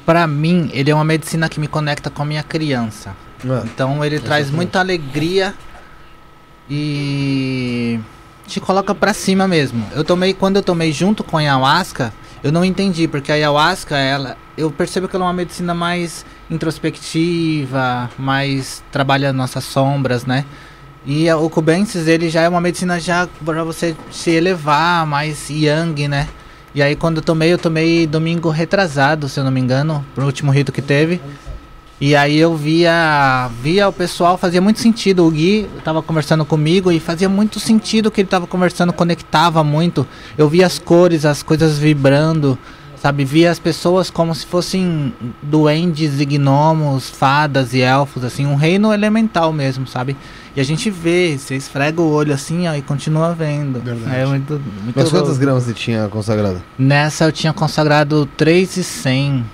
Pra 0.07 0.27
mim, 0.27 0.71
ele 0.75 0.91
é 0.91 0.95
uma 0.95 1.05
medicina 1.05 1.49
que 1.49 1.59
me 1.59 1.67
conecta 1.69 2.11
com 2.11 2.23
a 2.23 2.27
minha 2.27 2.43
criança. 2.43 3.17
Ah, 3.49 3.63
Então 3.65 4.05
ele 4.05 4.19
traz 4.21 4.51
muita 4.51 4.81
alegria 4.81 5.55
e 6.69 7.99
te 8.47 8.61
coloca 8.61 8.95
pra 8.95 9.15
cima 9.15 9.47
mesmo. 9.49 9.85
Eu 9.95 10.05
tomei 10.05 10.35
quando 10.35 10.57
eu 10.57 10.63
tomei 10.63 10.93
junto 10.93 11.23
com 11.25 11.37
a 11.37 11.41
ayahuasca, 11.41 12.13
eu 12.45 12.53
não 12.53 12.63
entendi 12.63 13.09
porque 13.09 13.33
a 13.33 13.37
ayahuasca 13.37 13.97
ela, 13.97 14.37
eu 14.57 14.71
percebo 14.71 15.09
que 15.09 15.17
ela 15.17 15.25
é 15.25 15.29
uma 15.29 15.33
medicina 15.33 15.73
mais 15.73 16.27
introspectiva, 16.51 18.11
mais 18.19 18.85
trabalha 18.93 19.33
nossas 19.33 19.65
sombras, 19.65 20.27
né? 20.27 20.45
E 21.07 21.31
o 21.33 21.49
Cubensis, 21.49 22.07
ele 22.07 22.29
já 22.29 22.43
é 22.43 22.49
uma 22.49 22.61
medicina 22.61 23.01
já 23.01 23.27
para 23.43 23.65
você 23.65 23.97
se 24.11 24.31
elevar, 24.31 25.07
mais 25.07 25.49
yang, 25.49 26.07
né? 26.07 26.29
E 26.75 26.83
aí 26.83 26.95
quando 26.95 27.17
eu 27.17 27.23
tomei, 27.23 27.51
eu 27.51 27.57
tomei 27.57 28.07
domingo 28.07 28.51
retrasado, 28.51 29.27
se 29.27 29.41
eu 29.41 29.45
não 29.45 29.51
me 29.51 29.61
engano, 29.61 30.05
pro 30.15 30.27
último 30.27 30.53
rito 30.53 30.71
que 30.71 30.83
teve. 30.83 31.23
E 32.01 32.17
aí 32.17 32.37
eu 32.37 32.57
via, 32.57 33.49
via 33.63 33.89
o 33.89 33.93
pessoal, 33.93 34.37
fazia 34.37 34.61
muito 34.61 34.81
sentido. 34.81 35.27
O 35.27 35.31
Gui 35.31 35.69
tava 35.85 36.03
conversando 36.03 36.45
comigo 36.45 36.91
e 36.91 36.99
fazia 36.99 37.29
muito 37.29 37.61
sentido 37.61 38.11
que 38.11 38.21
ele 38.21 38.29
tava 38.29 38.47
conversando, 38.47 38.93
conectava 38.93 39.63
muito. 39.63 40.07
Eu 40.37 40.49
via 40.49 40.67
as 40.67 40.79
cores, 40.79 41.25
as 41.25 41.43
coisas 41.43 41.79
vibrando, 41.79 42.59
sabe? 43.01 43.25
Via 43.25 43.51
as 43.51 43.61
pessoas 43.61 44.11
como 44.11 44.35
se 44.35 44.45
fossem 44.45 45.15
duendes 45.41 46.19
e 46.21 46.25
gnomos, 46.25 47.09
fadas 47.09 47.73
e 47.73 47.81
elfos, 47.81 48.25
assim, 48.25 48.45
um 48.45 48.57
reino 48.57 48.93
elemental 48.93 49.53
mesmo, 49.53 49.87
sabe? 49.87 50.17
E 50.57 50.61
a 50.61 50.65
gente 50.65 50.91
vê, 50.91 51.39
você 51.39 51.55
esfrega 51.55 52.01
o 52.01 52.11
olho 52.11 52.35
assim, 52.35 52.67
ó, 52.67 52.75
e 52.75 52.83
continua 52.83 53.35
vendo. 53.35 53.81
Verdade. 53.81 54.17
É 54.17 54.27
muito, 54.27 54.55
muito 54.83 54.97
mas 54.97 55.11
quantas 55.11 55.29
louco. 55.29 55.41
gramas 55.41 55.65
você 55.65 55.75
tinha 55.75 56.09
consagrado? 56.09 56.61
Nessa 56.77 57.25
eu 57.25 57.33
tinha 57.33 57.53
consagrado 57.53 58.27
3,100 58.37 59.45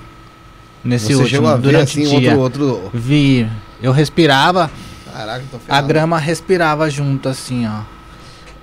nesse 0.84 1.06
você 1.06 1.14
último, 1.14 1.28
chegou 1.28 1.48
a 1.48 1.56
ver 1.56 1.62
durante 1.62 2.00
assim 2.02 2.16
o 2.16 2.20
dia. 2.20 2.36
outro, 2.36 2.66
outro... 2.66 2.90
Vi, 2.94 3.48
eu 3.82 3.92
respirava, 3.92 4.70
Caraca, 5.12 5.44
tô 5.50 5.58
a 5.68 5.80
grama 5.82 6.18
respirava 6.18 6.88
junto 6.88 7.28
assim, 7.28 7.66
ó. 7.66 7.80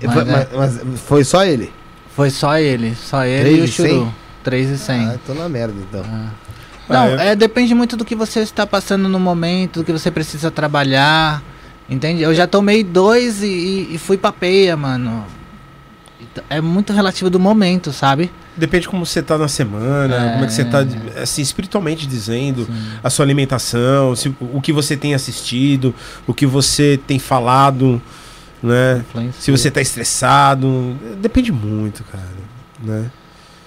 E 0.00 0.06
foi- 0.06 0.24
mas 0.24 0.28
é. 0.28 0.48
mas, 0.56 0.84
mas 0.84 1.00
foi 1.00 1.24
só 1.24 1.44
ele? 1.44 1.72
Foi 2.14 2.30
só 2.30 2.58
ele, 2.58 2.94
só 2.96 3.24
ele 3.24 3.58
e 3.58 3.60
o? 3.62 3.68
Churu. 3.68 4.12
3 4.42 4.70
e 4.70 4.78
100. 4.78 5.06
Ah, 5.06 5.16
tô 5.26 5.34
na 5.34 5.48
merda 5.48 5.74
então. 5.78 6.02
Não, 6.88 7.02
Ah, 7.02 7.08
eu- 7.08 7.20
é, 7.20 7.36
depende 7.36 7.74
muito 7.74 7.96
do 7.96 8.04
que 8.04 8.14
você 8.14 8.40
está 8.40 8.66
passando 8.66 9.08
no 9.08 9.20
momento, 9.20 9.80
do 9.80 9.84
que 9.84 9.92
você 9.92 10.10
precisa 10.10 10.50
trabalhar. 10.50 11.42
Entende? 11.90 12.22
Eu 12.22 12.34
já 12.34 12.46
tomei 12.46 12.82
dois 12.82 13.42
e, 13.42 13.46
e- 13.46 13.94
e 13.94 13.98
fui 13.98 14.16
pra 14.16 14.32
peia, 14.32 14.76
mano. 14.76 15.24
Então, 16.20 16.42
É 16.48 16.60
muito 16.60 16.92
relativo 16.92 17.28
do 17.28 17.38
momento, 17.38 17.92
sabe? 17.92 18.30
Depende 18.58 18.88
como 18.88 19.06
você 19.06 19.22
tá 19.22 19.38
na 19.38 19.46
semana, 19.48 20.14
É. 20.16 20.32
como 20.32 20.44
é 20.44 20.46
que 20.48 20.52
você 20.52 20.64
tá, 20.64 20.78
assim, 21.22 21.40
espiritualmente 21.42 22.06
dizendo, 22.06 22.68
a 23.02 23.08
sua 23.08 23.24
alimentação, 23.24 24.16
se- 24.16 24.34
o 24.40 24.60
que 24.60 24.72
você 24.72 24.96
tem 24.96 25.14
assistido, 25.14 25.94
o 26.26 26.34
que 26.34 26.44
você 26.44 26.98
tem 27.06 27.18
falado, 27.18 28.02
né? 28.62 28.98
Influencia. 29.08 29.40
Se 29.40 29.50
você 29.52 29.70
tá 29.70 29.80
estressado, 29.80 30.96
depende 31.20 31.52
muito, 31.52 32.02
cara, 32.04 32.24
né? 32.82 33.10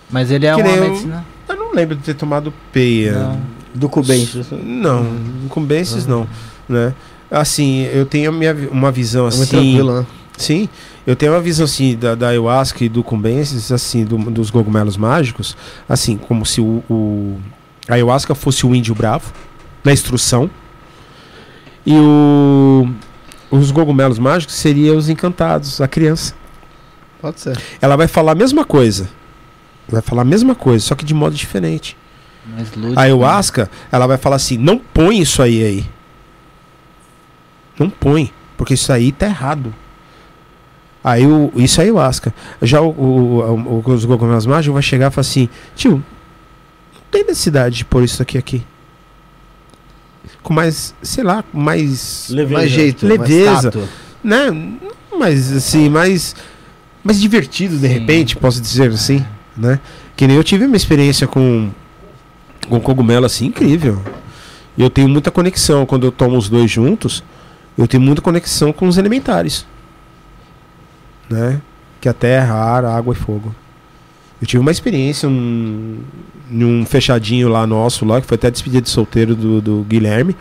Mas 0.10 0.30
ele 0.30 0.46
é 0.46 0.54
Que 0.54 0.62
uma 0.62 0.68
nem 0.68 0.76
eu- 0.78 0.90
medicina. 0.90 1.26
Eu 1.48 1.56
não 1.56 1.74
lembro 1.74 1.96
de 1.96 2.04
ter 2.04 2.14
tomado 2.14 2.54
peia. 2.74 3.14
Não. 3.14 3.40
Do 3.74 3.88
cubensis. 3.88 4.48
Não, 4.52 5.06
com 5.48 5.64
benses 5.64 6.06
não, 6.06 6.28
né? 6.68 6.94
Assim, 7.32 7.84
eu 7.94 8.06
tenho 8.06 8.30
a 8.30 8.34
minha, 8.34 8.54
uma 8.70 8.92
visão 8.92 9.24
É 9.26 9.28
assim... 9.30 9.38
muito 9.38 9.50
tranquilo, 9.52 10.00
né? 10.02 10.06
Sim, 10.38 10.68
eu 11.06 11.16
tenho 11.16 11.32
uma 11.34 11.42
visão 11.42 11.66
assim 11.66 11.96
da, 11.96 12.14
da 12.16 12.28
ayahuasca 12.30 12.84
e 12.84 12.90
do 12.90 13.04
cumbensis, 13.04 13.72
assim, 13.72 14.04
do- 14.06 14.18
dos 14.32 14.50
cogumelos 14.52 14.98
mágicos, 14.98 15.56
assim, 15.90 16.18
como 16.18 16.46
se 16.46 16.62
o, 16.62 16.84
o- 16.90 17.40
a 17.88 17.94
ayahuasca 17.96 18.36
fosse 18.36 18.66
o 18.66 18.76
índio 18.76 18.94
bravo, 18.96 19.32
na 19.84 19.92
instrução, 19.92 20.50
e 21.86 21.94
o, 21.98 22.88
os 23.50 23.72
cogumelos 23.72 24.20
mágicos 24.20 24.56
seriam 24.56 24.96
os 24.96 25.10
encantados, 25.10 25.82
a 25.82 25.88
criança. 25.88 26.36
Pode 27.20 27.40
ser. 27.40 27.60
Ela 27.82 27.96
vai 27.96 28.08
falar 28.08 28.34
a 28.34 28.36
mesma 28.36 28.64
coisa, 28.64 29.10
vai 29.90 30.02
falar 30.02 30.22
a 30.22 30.26
mesma 30.26 30.54
coisa, 30.56 30.86
só 30.86 30.94
que 30.96 31.04
de 31.06 31.14
modo 31.14 31.36
diferente. 31.36 31.98
Mais 32.56 32.74
lúdico, 32.76 33.00
A 33.00 33.04
ayahuasca, 33.04 33.70
ela 33.92 34.08
vai 34.08 34.18
falar 34.18 34.36
assim: 34.38 34.58
não 34.58 34.78
põe 34.78 35.20
isso 35.20 35.42
aí 35.44 35.64
aí. 35.64 35.86
Não 37.78 37.90
põe, 37.90 38.32
porque 38.58 38.74
isso 38.74 38.92
aí 38.92 39.12
tá 39.12 39.26
errado. 39.28 39.74
Aí 41.04 41.26
o, 41.26 41.52
isso 41.56 41.82
é 41.82 41.86
ayahuasca. 41.86 42.34
Já 42.62 42.80
o, 42.82 42.90
o, 42.90 43.82
o- 43.86 43.92
os 43.92 44.06
cogumelos 44.06 44.46
mágicos 44.46 44.74
vai 44.74 44.84
chegar 44.84 45.08
e 45.08 45.14
falar 45.14 45.22
assim: 45.22 45.50
tio, 45.76 45.92
não 45.94 47.02
tem 47.10 47.24
necessidade 47.26 47.78
de 47.78 47.86
pôr 47.86 48.04
isso 48.04 48.22
aqui 48.22 48.38
aqui. 48.38 48.64
Com 50.44 50.54
mais, 50.54 50.94
sei 51.02 51.24
lá, 51.24 51.44
com 51.44 51.60
mais. 51.60 52.28
Leveza. 52.30 52.54
Mais 52.60 52.72
jeito, 52.72 53.06
Leveza. 53.08 53.72
mais. 54.24 54.52
Né? 54.52 54.74
Mais 55.18 55.52
assim, 55.52 55.90
mais. 55.90 56.36
Mais 57.04 57.20
divertido 57.20 57.76
de 57.78 57.88
Sim. 57.88 57.94
repente, 57.94 58.36
posso 58.36 58.62
dizer 58.62 58.92
assim. 58.92 59.26
Né? 59.58 59.80
Que 60.16 60.28
nem 60.28 60.36
eu 60.38 60.44
tive 60.44 60.66
uma 60.66 60.76
experiência 60.78 61.28
com. 61.28 61.70
Com 62.70 62.80
cogumelo 62.80 63.26
assim, 63.26 63.48
incrível. 63.48 64.00
E 64.78 64.82
eu 64.84 64.90
tenho 64.90 65.10
muita 65.10 65.32
conexão 65.32 65.86
quando 65.86 66.06
eu 66.06 66.12
tomo 66.12 66.38
os 66.38 66.48
dois 66.48 66.70
juntos. 66.70 67.24
Eu 67.78 67.88
tenho 67.88 68.04
muita 68.04 68.22
conexão 68.22 68.72
com 68.72 68.88
os 68.88 68.98
elementares. 68.98 69.66
Né? 71.32 71.62
Que 72.00 72.10
a 72.10 72.14
terra, 72.14 72.54
ar, 72.56 72.86
água 72.86 73.14
e 73.14 73.18
fogo. 73.18 73.54
Eu 74.42 74.48
tive 74.48 74.60
uma 74.60 74.72
experiência 74.72 75.30
num, 75.30 76.00
num 76.50 76.86
fechadinho 76.86 77.48
lá 77.48 77.68
nosso, 77.68 78.06
lá, 78.06 78.20
que 78.20 78.26
foi 78.28 78.36
até 78.36 78.50
despedida 78.50 78.82
de 78.82 78.90
solteiro 78.90 79.36
do, 79.36 79.62
do 79.62 79.86
Guilherme. 79.88 80.36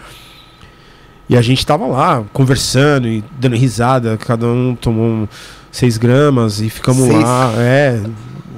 E 1.28 1.36
a 1.36 1.42
gente 1.42 1.64
tava 1.64 1.86
lá 1.86 2.24
conversando 2.32 3.06
e 3.06 3.22
dando 3.38 3.56
risada, 3.56 4.16
cada 4.16 4.46
um 4.46 4.74
tomou 4.74 5.04
um, 5.06 5.28
seis 5.70 5.96
gramas 5.96 6.60
e 6.60 6.68
ficamos 6.68 7.04
Seis? 7.04 7.22
lá. 7.22 7.52
É, 7.58 8.00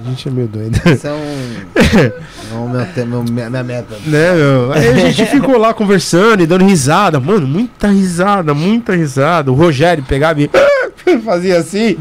a 0.04 0.08
gente 0.08 0.26
é 0.28 0.30
meio 0.30 0.48
doido. 0.48 0.76
Isso 0.88 1.06
é 1.06 1.12
um. 1.12 2.78
é 2.80 3.04
meu, 3.04 3.06
meu- 3.06 3.24
minha, 3.24 3.50
minha 3.50 3.62
meta. 3.62 3.96
né, 4.06 4.32
meu? 4.34 4.72
Aí 4.72 4.88
a 4.88 5.10
gente 5.10 5.26
ficou 5.26 5.58
lá 5.58 5.74
conversando 5.74 6.42
e 6.42 6.46
dando 6.46 6.64
risada. 6.64 7.20
Mano, 7.20 7.46
muita 7.46 7.88
risada, 7.88 8.54
muita 8.54 8.94
risada. 8.94 9.50
O 9.52 9.54
Rogério 9.54 10.02
pegava 10.04 10.40
e 10.40 10.48
fazia 11.24 11.58
assim. 11.58 11.96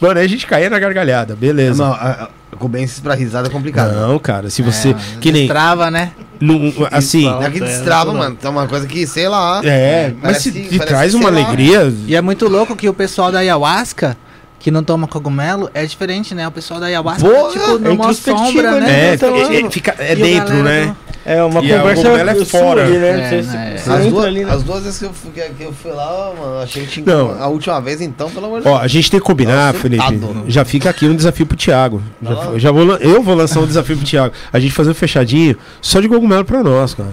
Mano, 0.00 0.18
aí 0.18 0.24
a 0.26 0.28
gente 0.28 0.46
caía 0.46 0.68
na 0.70 0.78
gargalhada, 0.78 1.34
beleza. 1.36 1.84
Não, 1.84 1.92
a- 1.92 1.96
a- 1.96 2.28
Cobenses 2.58 3.00
pra 3.00 3.14
risada 3.14 3.48
é 3.48 3.50
complicado. 3.50 3.92
Não, 3.92 4.18
cara, 4.18 4.48
se 4.48 4.62
você. 4.62 4.90
É, 4.90 4.94
que 5.20 5.30
nem. 5.30 5.46
Trava, 5.46 5.90
né? 5.90 6.12
não- 6.40 6.72
assim. 6.90 7.24
Não 7.24 7.42
é 7.42 7.50
que 7.50 7.60
destrava, 7.60 8.14
mano. 8.14 8.38
É 8.42 8.48
uma 8.48 8.66
coisa 8.66 8.86
que, 8.86 9.06
sei 9.06 9.28
lá. 9.28 9.60
É, 9.62 10.08
mas 10.14 10.22
Parece- 10.22 10.52
se 10.70 10.78
traz 10.78 11.12
uma 11.12 11.28
lá. 11.28 11.36
alegria. 11.38 11.92
E 12.06 12.16
é 12.16 12.20
muito 12.22 12.48
louco 12.48 12.74
que 12.74 12.88
o 12.88 12.94
pessoal 12.94 13.30
da 13.30 13.40
ayahuasca, 13.40 14.16
que 14.58 14.70
não 14.70 14.82
toma 14.82 15.06
cogumelo, 15.06 15.68
é 15.74 15.84
diferente, 15.84 16.34
né? 16.34 16.48
O 16.48 16.50
pessoal 16.50 16.80
da 16.80 16.86
ayahuasca, 16.86 17.28
Porra, 17.28 17.50
tipo, 17.52 17.76
é 17.76 17.78
numa 17.78 18.14
sombra, 18.14 18.70
né? 18.72 18.80
né? 18.80 19.10
É, 19.10 19.14
Então, 19.14 19.36
é, 19.36 19.60
é, 19.60 19.70
fica, 19.70 19.94
é 19.98 20.12
o 20.14 20.16
dentro, 20.16 20.56
galera 20.56 20.62
né? 20.62 20.86
do- 20.86 20.96
É 21.28 21.42
uma 21.42 21.60
E 21.60 21.72
a 21.74 21.78
conversa 21.80 22.02
cogumelo 22.04 22.30
é 22.30 22.44
fora. 22.44 22.84
ali, 22.84 22.98
né? 22.98 23.08
É, 23.08 23.42
Você- 23.42 23.78
você 23.78 23.90
As 23.90 24.06
duas, 24.06 24.24
ali, 24.24 24.44
né? 24.44 24.52
as 24.52 24.62
duas 24.62 24.84
vezes 24.84 24.98
que 25.00 25.04
eu, 25.06 25.12
fui, 25.12 25.30
que, 25.32 25.64
eu 25.64 25.72
fui 25.72 25.90
lá, 25.90 26.32
mano, 26.38 26.58
achei 26.62 26.84
que 26.86 26.88
tinha. 27.02 27.04
Não. 27.06 27.42
A 27.42 27.48
última 27.48 27.80
vez, 27.80 28.00
então, 28.00 28.30
pelo 28.30 28.46
amor 28.46 28.62
de 28.62 28.68
Ó, 28.68 28.78
a 28.78 28.86
gente 28.86 29.10
tem 29.10 29.18
que 29.18 29.26
combinar, 29.26 29.72
Nossa, 29.72 29.78
Felipe. 29.80 30.06
sentado. 30.06 30.44
Já 30.46 30.64
fica 30.64 30.88
aqui 30.88 31.06
um 31.06 31.16
desafio 31.16 31.44
pro 31.44 31.56
Thiago. 31.56 32.00
Já, 32.22 32.58
já 32.58 32.70
vou, 32.70 32.84
eu 32.98 33.22
vou 33.22 33.34
lançar 33.34 33.58
um 33.60 33.66
desafio 33.66 33.96
pro 33.96 34.06
Thiago. 34.06 34.32
A 34.52 34.60
gente 34.60 34.72
fazer 34.72 34.90
um 34.90 34.94
fechadinho 34.94 35.56
só 35.82 36.00
de 36.00 36.08
cogumelo 36.08 36.44
pra 36.44 36.62
nós, 36.62 36.94
cara. 36.94 37.10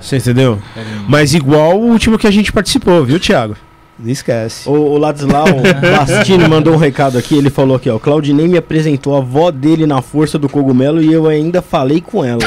Você 0.00 0.16
entendeu? 0.16 0.58
Mas 1.08 1.34
igual 1.34 1.78
o 1.78 1.84
último 1.90 2.18
que 2.18 2.26
a 2.26 2.30
gente 2.30 2.52
participou, 2.52 3.04
viu, 3.04 3.18
Thiago? 3.18 3.56
Não 3.98 4.10
esquece. 4.10 4.68
O, 4.68 4.72
o 4.72 4.98
Ladislau 4.98 5.46
Bastini 5.80 6.46
mandou 6.48 6.74
um 6.74 6.76
recado 6.76 7.16
aqui. 7.16 7.34
Ele 7.34 7.48
falou 7.48 7.76
aqui, 7.76 7.88
ó. 7.88 7.98
Claudinei 7.98 8.46
me 8.46 8.58
apresentou 8.58 9.14
a 9.16 9.18
avó 9.20 9.50
dele 9.50 9.86
na 9.86 10.02
força 10.02 10.38
do 10.38 10.50
cogumelo 10.50 11.02
e 11.02 11.10
eu 11.10 11.26
ainda 11.26 11.62
falei 11.62 12.02
com 12.02 12.22
ela. 12.22 12.40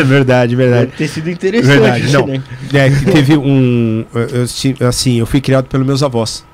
É 0.00 0.04
verdade, 0.04 0.56
verdade. 0.56 0.86
Deve 0.86 0.96
ter 0.96 1.08
sido 1.08 1.30
interessante. 1.30 1.78
Verdade, 1.80 2.12
não. 2.12 2.26
né? 2.26 2.42
É, 2.72 2.90
que 2.90 3.04
teve 3.12 3.36
um. 3.36 4.04
eu- 4.14 4.88
assim, 4.88 5.18
eu 5.18 5.26
fui 5.26 5.40
criado 5.40 5.66
pelos 5.66 5.86
meus 5.86 6.02
avós. 6.02 6.44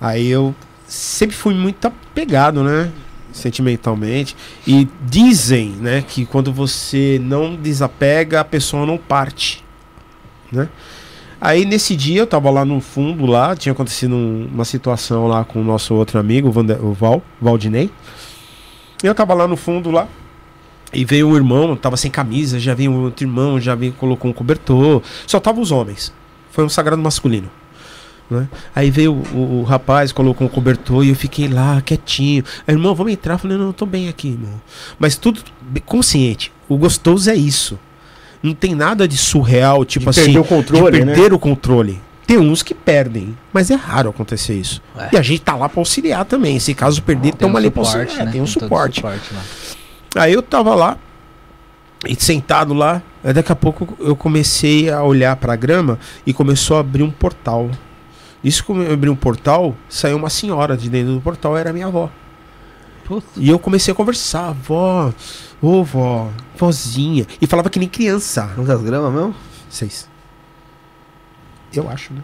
Aí 0.00 0.28
eu 0.28 0.54
sempre 0.86 1.36
fui 1.36 1.54
muito 1.54 1.84
apegado, 1.86 2.62
né? 2.62 2.90
Sentimentalmente. 3.32 4.36
E 4.66 4.86
dizem, 5.08 5.70
né, 5.80 6.04
que 6.06 6.26
quando 6.26 6.52
você 6.52 7.18
não 7.22 7.54
desapega, 7.56 8.40
a 8.40 8.44
pessoa 8.44 8.84
não 8.84 8.98
parte. 8.98 9.64
Né? 10.50 10.68
Aí 11.40 11.64
nesse 11.64 11.96
dia 11.96 12.20
eu 12.20 12.26
tava 12.26 12.50
lá 12.50 12.64
no 12.64 12.78
fundo, 12.80 13.24
lá, 13.26 13.56
tinha 13.56 13.72
acontecido 13.72 14.14
um- 14.14 14.48
uma 14.52 14.64
situação 14.66 15.26
lá 15.26 15.44
com 15.44 15.60
o 15.60 15.64
nosso 15.64 15.94
outro 15.94 16.18
amigo, 16.18 16.48
o, 16.48 16.52
Vande- 16.52 16.74
o 16.74 16.92
Val, 16.92 17.22
Valdinei. 17.40 17.90
Eu 19.02 19.14
tava 19.14 19.34
lá 19.34 19.48
no 19.48 19.56
fundo 19.56 19.90
lá. 19.90 20.06
E 20.92 21.04
veio 21.04 21.28
um 21.28 21.36
irmão, 21.36 21.74
tava 21.76 21.96
sem 21.96 22.10
camisa, 22.10 22.60
já 22.60 22.74
veio 22.74 22.92
outro 22.92 23.24
irmão, 23.24 23.58
já 23.60 23.74
veio, 23.74 23.92
colocou 23.92 24.30
um 24.30 24.34
cobertor. 24.34 25.02
Só 25.26 25.40
tava 25.40 25.60
os 25.60 25.70
homens. 25.70 26.12
Foi 26.50 26.64
um 26.64 26.68
sagrado 26.68 27.00
masculino. 27.00 27.48
né? 28.30 28.46
Aí 28.74 28.90
veio 28.90 29.12
o, 29.32 29.60
o 29.60 29.62
rapaz, 29.62 30.12
colocou 30.12 30.46
um 30.46 30.50
cobertor 30.50 31.04
e 31.04 31.08
eu 31.08 31.14
fiquei 31.16 31.48
lá, 31.48 31.80
quietinho. 31.80 32.44
Aí, 32.66 32.74
irmão, 32.74 32.94
vamos 32.94 33.12
entrar. 33.12 33.34
Eu 33.34 33.38
falei, 33.38 33.56
não, 33.56 33.66
eu 33.68 33.72
tô 33.72 33.86
bem 33.86 34.08
aqui, 34.08 34.28
irmão. 34.28 34.60
Mas 34.98 35.16
tudo 35.16 35.40
consciente. 35.86 36.52
O 36.68 36.76
gostoso 36.76 37.30
é 37.30 37.34
isso. 37.34 37.78
Não 38.42 38.54
tem 38.54 38.74
nada 38.74 39.06
de 39.08 39.16
surreal, 39.16 39.84
tipo 39.84 40.04
De 40.04 40.10
assim. 40.10 40.24
perder 40.24 40.38
o 40.40 40.44
controle, 40.44 40.98
de 40.98 41.04
né? 41.04 41.14
perder 41.14 41.32
o 41.32 41.38
controle. 41.38 42.00
Tem 42.26 42.38
uns 42.38 42.62
que 42.62 42.74
perdem, 42.74 43.36
mas 43.52 43.70
é 43.70 43.74
raro 43.74 44.10
acontecer 44.10 44.54
isso. 44.54 44.80
É. 44.96 45.10
E 45.12 45.16
a 45.18 45.22
gente 45.22 45.40
tá 45.42 45.54
lá 45.54 45.68
pra 45.68 45.80
auxiliar 45.80 46.24
também. 46.24 46.58
Se 46.58 46.72
caso 46.74 47.02
perder, 47.02 47.30
Tem 47.32 47.40
tamo 47.40 47.54
um 47.54 47.56
ali 47.56 47.70
pra 47.70 47.82
suporte, 47.84 48.02
auxiliar. 48.04 48.26
né? 48.26 48.32
Tem 48.32 48.40
um 48.40 48.44
todo 48.44 48.52
suporte. 48.62 48.96
suporte 48.96 49.34
lá. 49.34 49.42
Aí 50.14 50.32
eu 50.32 50.42
tava 50.42 50.74
lá, 50.74 50.98
e 52.06 52.14
sentado 52.16 52.74
lá, 52.74 53.02
aí 53.22 53.32
daqui 53.32 53.52
a 53.52 53.56
pouco 53.56 53.96
eu 54.00 54.16
comecei 54.16 54.90
a 54.90 55.02
olhar 55.02 55.36
pra 55.36 55.56
grama 55.56 55.98
e 56.26 56.32
começou 56.32 56.76
a 56.76 56.80
abrir 56.80 57.02
um 57.02 57.10
portal. 57.10 57.70
Isso 58.42 58.64
que 58.64 58.72
eu 58.72 58.92
abri 58.92 59.08
um 59.08 59.16
portal, 59.16 59.76
saiu 59.88 60.16
uma 60.16 60.28
senhora 60.28 60.76
de 60.76 60.90
dentro 60.90 61.14
do 61.14 61.20
portal, 61.20 61.56
era 61.56 61.72
minha 61.72 61.86
avó. 61.86 62.10
E 63.36 63.48
eu 63.48 63.58
comecei 63.58 63.92
a 63.92 63.94
conversar, 63.94 64.52
vó, 64.52 65.12
ô 65.60 65.84
vó, 65.84 66.30
vozinha. 66.56 67.26
E 67.40 67.46
falava 67.46 67.68
que 67.68 67.78
nem 67.78 67.88
criança. 67.88 68.50
Quantas 68.54 68.82
gramas 68.82 69.12
mesmo? 69.12 69.34
Seis. 69.68 70.08
Eu 71.72 71.88
acho, 71.88 72.12
né? 72.12 72.22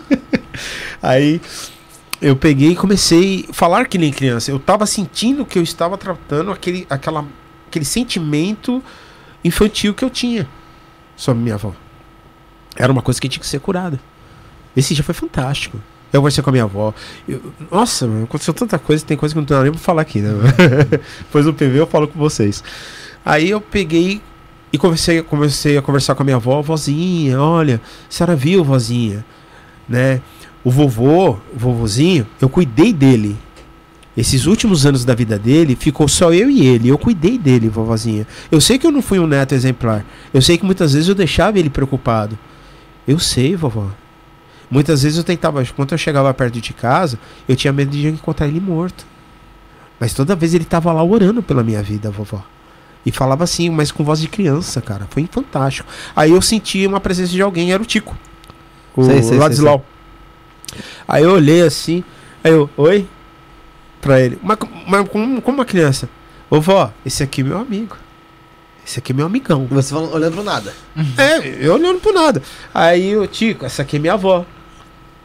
Aí 1.02 1.40
eu 2.22 2.36
peguei 2.36 2.70
e 2.70 2.76
comecei 2.76 3.44
a 3.50 3.52
falar 3.52 3.86
que 3.86 3.98
nem 3.98 4.12
criança. 4.12 4.50
Eu 4.50 4.58
tava 4.58 4.86
sentindo 4.86 5.44
que 5.44 5.58
eu 5.58 5.62
estava 5.62 5.98
tratando 5.98 6.50
aquele, 6.52 6.86
aquela, 6.88 7.26
aquele 7.68 7.84
sentimento 7.84 8.82
infantil 9.44 9.92
que 9.92 10.04
eu 10.04 10.08
tinha 10.10 10.48
sobre 11.16 11.42
minha 11.42 11.56
avó. 11.56 11.74
Era 12.76 12.90
uma 12.92 13.02
coisa 13.02 13.20
que 13.20 13.28
tinha 13.28 13.40
que 13.40 13.46
ser 13.46 13.58
curada. 13.60 14.00
Esse 14.76 14.94
dia 14.94 15.04
foi 15.04 15.14
fantástico. 15.14 15.78
Eu 16.12 16.20
conversei 16.20 16.42
com 16.44 16.50
a 16.50 16.52
minha 16.52 16.64
avó. 16.64 16.94
Eu- 17.28 17.52
nossa, 17.70 18.06
mano, 18.06 18.24
aconteceu 18.24 18.54
tanta 18.54 18.78
coisa, 18.78 19.04
tem 19.04 19.16
coisa 19.16 19.34
que 19.34 19.38
não 19.40 19.44
tem 19.46 19.60
nem 19.62 19.72
pra 19.72 19.80
falar 19.80 20.02
aqui, 20.02 20.20
né? 20.20 20.30
Depois 21.18 21.44
do 21.44 21.52
PV 21.52 21.80
eu 21.80 21.86
falo 21.86 22.06
com 22.06 22.18
vocês. 22.18 22.62
Aí 23.24 23.50
eu 23.50 23.60
peguei 23.60 24.20
e 24.72 24.78
comecei, 24.78 25.22
comecei 25.22 25.76
a 25.76 25.82
conversar 25.82 26.14
com 26.14 26.22
a 26.22 26.24
minha 26.24 26.36
avó, 26.36 26.62
vozinha, 26.62 27.40
olha, 27.40 27.80
a 28.08 28.12
senhora 28.12 28.36
viu, 28.36 28.62
vozinha, 28.64 29.24
né? 29.88 30.20
O 30.64 30.70
vovô, 30.70 31.30
o 31.32 31.58
vovozinho, 31.58 32.26
eu 32.40 32.48
cuidei 32.48 32.92
dele. 32.92 33.36
Esses 34.16 34.46
últimos 34.46 34.84
anos 34.84 35.04
da 35.04 35.14
vida 35.14 35.38
dele, 35.38 35.74
ficou 35.74 36.06
só 36.06 36.32
eu 36.32 36.50
e 36.50 36.66
ele. 36.66 36.88
Eu 36.88 36.98
cuidei 36.98 37.38
dele, 37.38 37.68
vovozinha. 37.68 38.26
Eu 38.50 38.60
sei 38.60 38.78
que 38.78 38.86
eu 38.86 38.92
não 38.92 39.00
fui 39.00 39.18
um 39.18 39.26
neto 39.26 39.54
exemplar. 39.54 40.04
Eu 40.32 40.42
sei 40.42 40.58
que 40.58 40.64
muitas 40.64 40.92
vezes 40.92 41.08
eu 41.08 41.14
deixava 41.14 41.58
ele 41.58 41.70
preocupado. 41.70 42.38
Eu 43.08 43.18
sei, 43.18 43.56
vovó. 43.56 43.88
Muitas 44.70 45.02
vezes 45.02 45.18
eu 45.18 45.24
tentava, 45.24 45.64
quando 45.76 45.92
eu 45.92 45.98
chegava 45.98 46.32
perto 46.32 46.60
de 46.60 46.72
casa, 46.72 47.18
eu 47.48 47.56
tinha 47.56 47.72
medo 47.72 47.90
de 47.90 48.06
encontrar 48.06 48.46
ele 48.46 48.60
morto. 48.60 49.06
Mas 49.98 50.14
toda 50.14 50.36
vez 50.36 50.54
ele 50.54 50.64
tava 50.64 50.92
lá 50.92 51.02
orando 51.02 51.42
pela 51.42 51.62
minha 51.62 51.82
vida, 51.82 52.10
vovó. 52.10 52.42
E 53.04 53.10
falava 53.10 53.44
assim, 53.44 53.68
mas 53.70 53.90
com 53.90 54.04
voz 54.04 54.20
de 54.20 54.28
criança, 54.28 54.80
cara. 54.80 55.06
Foi 55.10 55.28
fantástico. 55.30 55.88
Aí 56.14 56.30
eu 56.30 56.40
senti 56.40 56.86
uma 56.86 57.00
presença 57.00 57.32
de 57.32 57.42
alguém, 57.42 57.72
era 57.72 57.82
o 57.82 57.86
Tico. 57.86 58.16
O 58.94 59.04
Sei, 59.04 59.14
sei, 59.16 59.22
sei, 59.22 59.38
Ladislau. 59.38 59.84
Aí 61.06 61.22
eu 61.24 61.32
olhei 61.32 61.62
assim, 61.62 62.04
aí 62.42 62.52
eu, 62.52 62.68
oi? 62.76 63.06
Pra 64.00 64.20
ele. 64.20 64.38
Mas, 64.42 64.58
mas 64.86 65.08
como, 65.08 65.40
como 65.40 65.58
uma 65.58 65.64
criança? 65.64 66.08
Vovó, 66.50 66.92
esse 67.06 67.22
aqui 67.22 67.40
é 67.40 67.44
meu 67.44 67.58
amigo. 67.58 67.96
Esse 68.86 68.98
aqui 68.98 69.12
é 69.12 69.14
meu 69.14 69.26
amigão. 69.26 69.66
Você 69.70 69.94
falando, 69.94 70.12
olhando 70.12 70.34
pro 70.34 70.42
nada. 70.42 70.74
É, 71.16 71.64
eu 71.64 71.74
olhando 71.74 72.00
pro 72.00 72.12
nada. 72.12 72.42
Aí 72.74 73.16
o 73.16 73.26
Tico, 73.26 73.64
essa 73.64 73.82
aqui 73.82 73.96
é 73.96 73.98
minha 73.98 74.14
avó. 74.14 74.44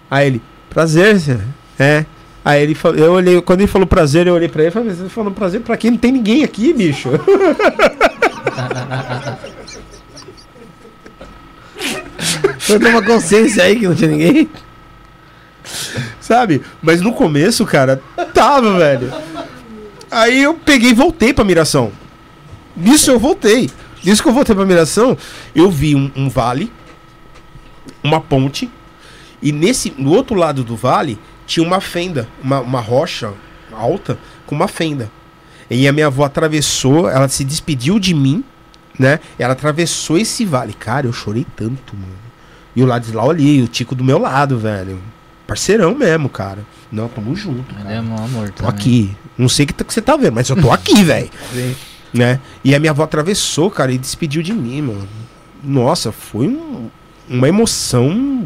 Aí 0.10 0.28
ele, 0.28 0.42
prazer, 0.70 1.20
senhor. 1.20 1.42
É. 1.80 2.06
Aí 2.46 2.64
ele 2.64 2.76
falou, 2.76 2.98
eu 2.98 3.12
olhei, 3.12 3.42
quando 3.42 3.60
ele 3.62 3.68
falou 3.68 3.86
prazer, 3.86 4.26
eu 4.26 4.34
olhei 4.34 4.48
pra 4.48 4.62
ele 4.62 4.70
e 4.70 4.72
falei, 4.72 4.90
você 4.90 5.10
falando 5.10 5.34
prazer 5.34 5.60
pra 5.62 5.76
quem? 5.76 5.92
Não 5.92 5.98
tem 5.98 6.14
ninguém 6.14 6.44
aqui, 6.46 6.72
bicho. 6.72 7.10
Foi 12.60 12.78
uma 12.78 13.04
consciência 13.04 13.64
aí 13.64 13.76
que 13.76 13.88
não 13.88 13.96
tinha 13.96 14.10
ninguém. 14.10 14.50
Sabe? 16.20 16.62
Mas 16.82 17.02
no 17.02 17.14
começo, 17.14 17.66
cara, 17.66 18.02
tava, 18.34 18.78
velho. 18.78 19.12
Aí 20.10 20.42
eu 20.42 20.54
peguei 20.54 20.92
e 20.92 20.94
voltei 20.94 21.34
pra 21.34 21.44
miração. 21.44 21.92
Nisso 22.76 23.12
eu 23.12 23.20
voltei. 23.20 23.70
Nisso 24.04 24.22
que 24.22 24.30
eu 24.30 24.34
voltei 24.34 24.56
pra 24.56 24.66
miração, 24.66 25.18
eu 25.54 25.70
vi 25.70 25.96
um, 25.96 26.12
um 26.16 26.30
vale, 26.30 26.72
uma 28.04 28.22
ponte, 28.22 28.70
e 29.42 29.52
nesse, 29.52 29.94
no 29.98 30.12
outro 30.12 30.36
lado 30.36 30.64
do 30.64 30.76
vale 30.76 31.20
tinha 31.46 31.66
uma 31.66 31.82
fenda, 31.82 32.28
uma, 32.44 32.60
uma 32.60 32.80
rocha 32.80 33.34
alta 33.72 34.18
com 34.46 34.56
uma 34.56 34.68
fenda. 34.68 35.12
E 35.70 35.88
a 35.88 35.94
minha 35.94 36.08
avó 36.08 36.24
atravessou, 36.24 37.10
ela 37.10 37.28
se 37.28 37.44
despediu 37.44 38.00
de 38.00 38.14
mim, 38.14 38.44
né? 38.98 39.20
Ela 39.38 39.54
atravessou 39.54 40.18
esse 40.18 40.46
vale. 40.46 40.74
Cara, 40.74 41.06
eu 41.06 41.14
chorei 41.14 41.46
tanto, 41.56 41.96
mano. 41.96 42.28
E 42.76 42.82
o 42.82 42.86
Ladislau 42.86 43.30
ali, 43.30 43.62
o 43.62 43.68
Tico 43.68 43.94
do 43.94 44.04
meu 44.04 44.18
lado, 44.18 44.58
velho. 44.58 45.00
Parceirão 45.48 45.96
mesmo, 45.96 46.28
cara. 46.30 46.60
Não, 46.92 47.08
tamo 47.08 47.36
junto. 47.36 47.74
Ele 47.74 47.84
cara. 47.84 47.96
é 47.96 48.02
mó 48.02 48.18
amor 48.18 48.50
Tô 48.50 48.64
também. 48.64 48.70
aqui. 48.76 49.12
Não 49.38 49.48
sei 49.50 49.64
o 49.64 49.68
que, 49.68 49.74
tá- 49.74 49.84
que 49.86 49.94
você 49.94 50.02
tá 50.02 50.16
vendo, 50.18 50.34
mas 50.34 50.50
eu 50.50 50.56
tô 50.62 50.72
aqui, 50.72 51.02
velho. 51.04 51.30
Né? 52.14 52.40
E 52.64 52.74
a 52.76 52.80
minha 52.80 52.92
avó 52.92 53.04
atravessou, 53.04 53.70
cara, 53.72 53.92
e 53.92 53.98
despediu 53.98 54.42
de 54.44 54.54
mim, 54.54 54.82
mano. 54.82 55.08
Nossa, 55.64 56.12
foi 56.12 56.48
um- 56.48 56.90
uma 57.30 57.48
emoção 57.48 58.46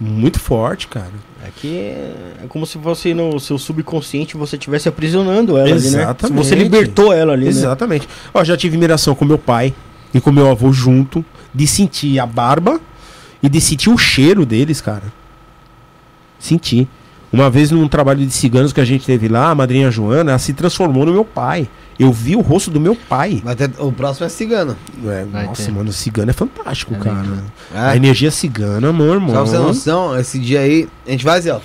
Muito 0.00 0.38
forte, 0.38 0.86
cara. 0.86 1.10
É 1.44 1.48
que 1.56 1.76
é 1.76 2.44
como 2.48 2.64
se 2.64 2.78
fosse 2.78 3.12
no 3.14 3.40
seu 3.40 3.58
subconsciente 3.58 4.36
você 4.36 4.54
estivesse 4.54 4.88
aprisionando 4.88 5.56
ela 5.56 5.68
ali, 5.70 5.90
né? 5.90 6.02
Exatamente. 6.02 6.36
Você 6.36 6.54
libertou 6.54 7.12
ela 7.12 7.32
ali, 7.32 7.46
né? 7.46 7.50
Exatamente. 7.50 8.08
Ó, 8.32 8.44
já 8.44 8.56
tive 8.56 8.76
miração 8.76 9.12
com 9.16 9.24
meu 9.24 9.38
pai 9.38 9.74
e 10.14 10.20
com 10.20 10.30
meu 10.30 10.48
avô 10.48 10.72
junto, 10.72 11.24
de 11.52 11.66
sentir 11.66 12.16
a 12.20 12.26
barba 12.26 12.80
e 13.42 13.48
de 13.48 13.60
sentir 13.60 13.90
o 13.90 13.98
cheiro 13.98 14.46
deles, 14.46 14.80
cara. 14.80 15.12
Senti. 16.38 16.88
Uma 17.32 17.50
vez 17.50 17.70
num 17.70 17.86
trabalho 17.88 18.24
de 18.24 18.32
ciganos 18.32 18.72
que 18.72 18.80
a 18.80 18.84
gente 18.84 19.04
teve 19.04 19.28
lá, 19.28 19.50
a 19.50 19.54
madrinha 19.54 19.90
Joana, 19.90 20.30
ela 20.30 20.38
se 20.38 20.54
transformou 20.54 21.04
no 21.04 21.12
meu 21.12 21.24
pai. 21.24 21.68
Eu 21.98 22.10
vi 22.12 22.34
o 22.36 22.40
rosto 22.40 22.70
do 22.70 22.80
meu 22.80 22.94
pai. 22.96 23.42
Vai 23.44 23.54
ter- 23.54 23.70
o 23.78 23.92
próximo 23.92 24.24
é 24.24 24.28
cigano. 24.30 24.76
É, 25.04 25.24
nossa, 25.46 25.64
ter. 25.64 25.72
mano, 25.72 25.90
o 25.90 25.92
cigano 25.92 26.30
é 26.30 26.32
fantástico, 26.32 26.94
É 26.94 26.98
cara. 26.98 27.44
A 27.74 27.92
É. 27.92 27.96
energia 27.96 28.30
cigana, 28.30 28.92
meu 28.92 29.12
irmão. 29.12 29.30
Só 29.34 29.42
pra 29.42 29.50
você 29.50 29.58
noção, 29.58 30.18
esse 30.18 30.38
dia 30.38 30.60
aí, 30.60 30.88
a 31.06 31.10
gente 31.10 31.24
vai 31.24 31.38
assim, 31.40 31.50
ó. 31.50 31.60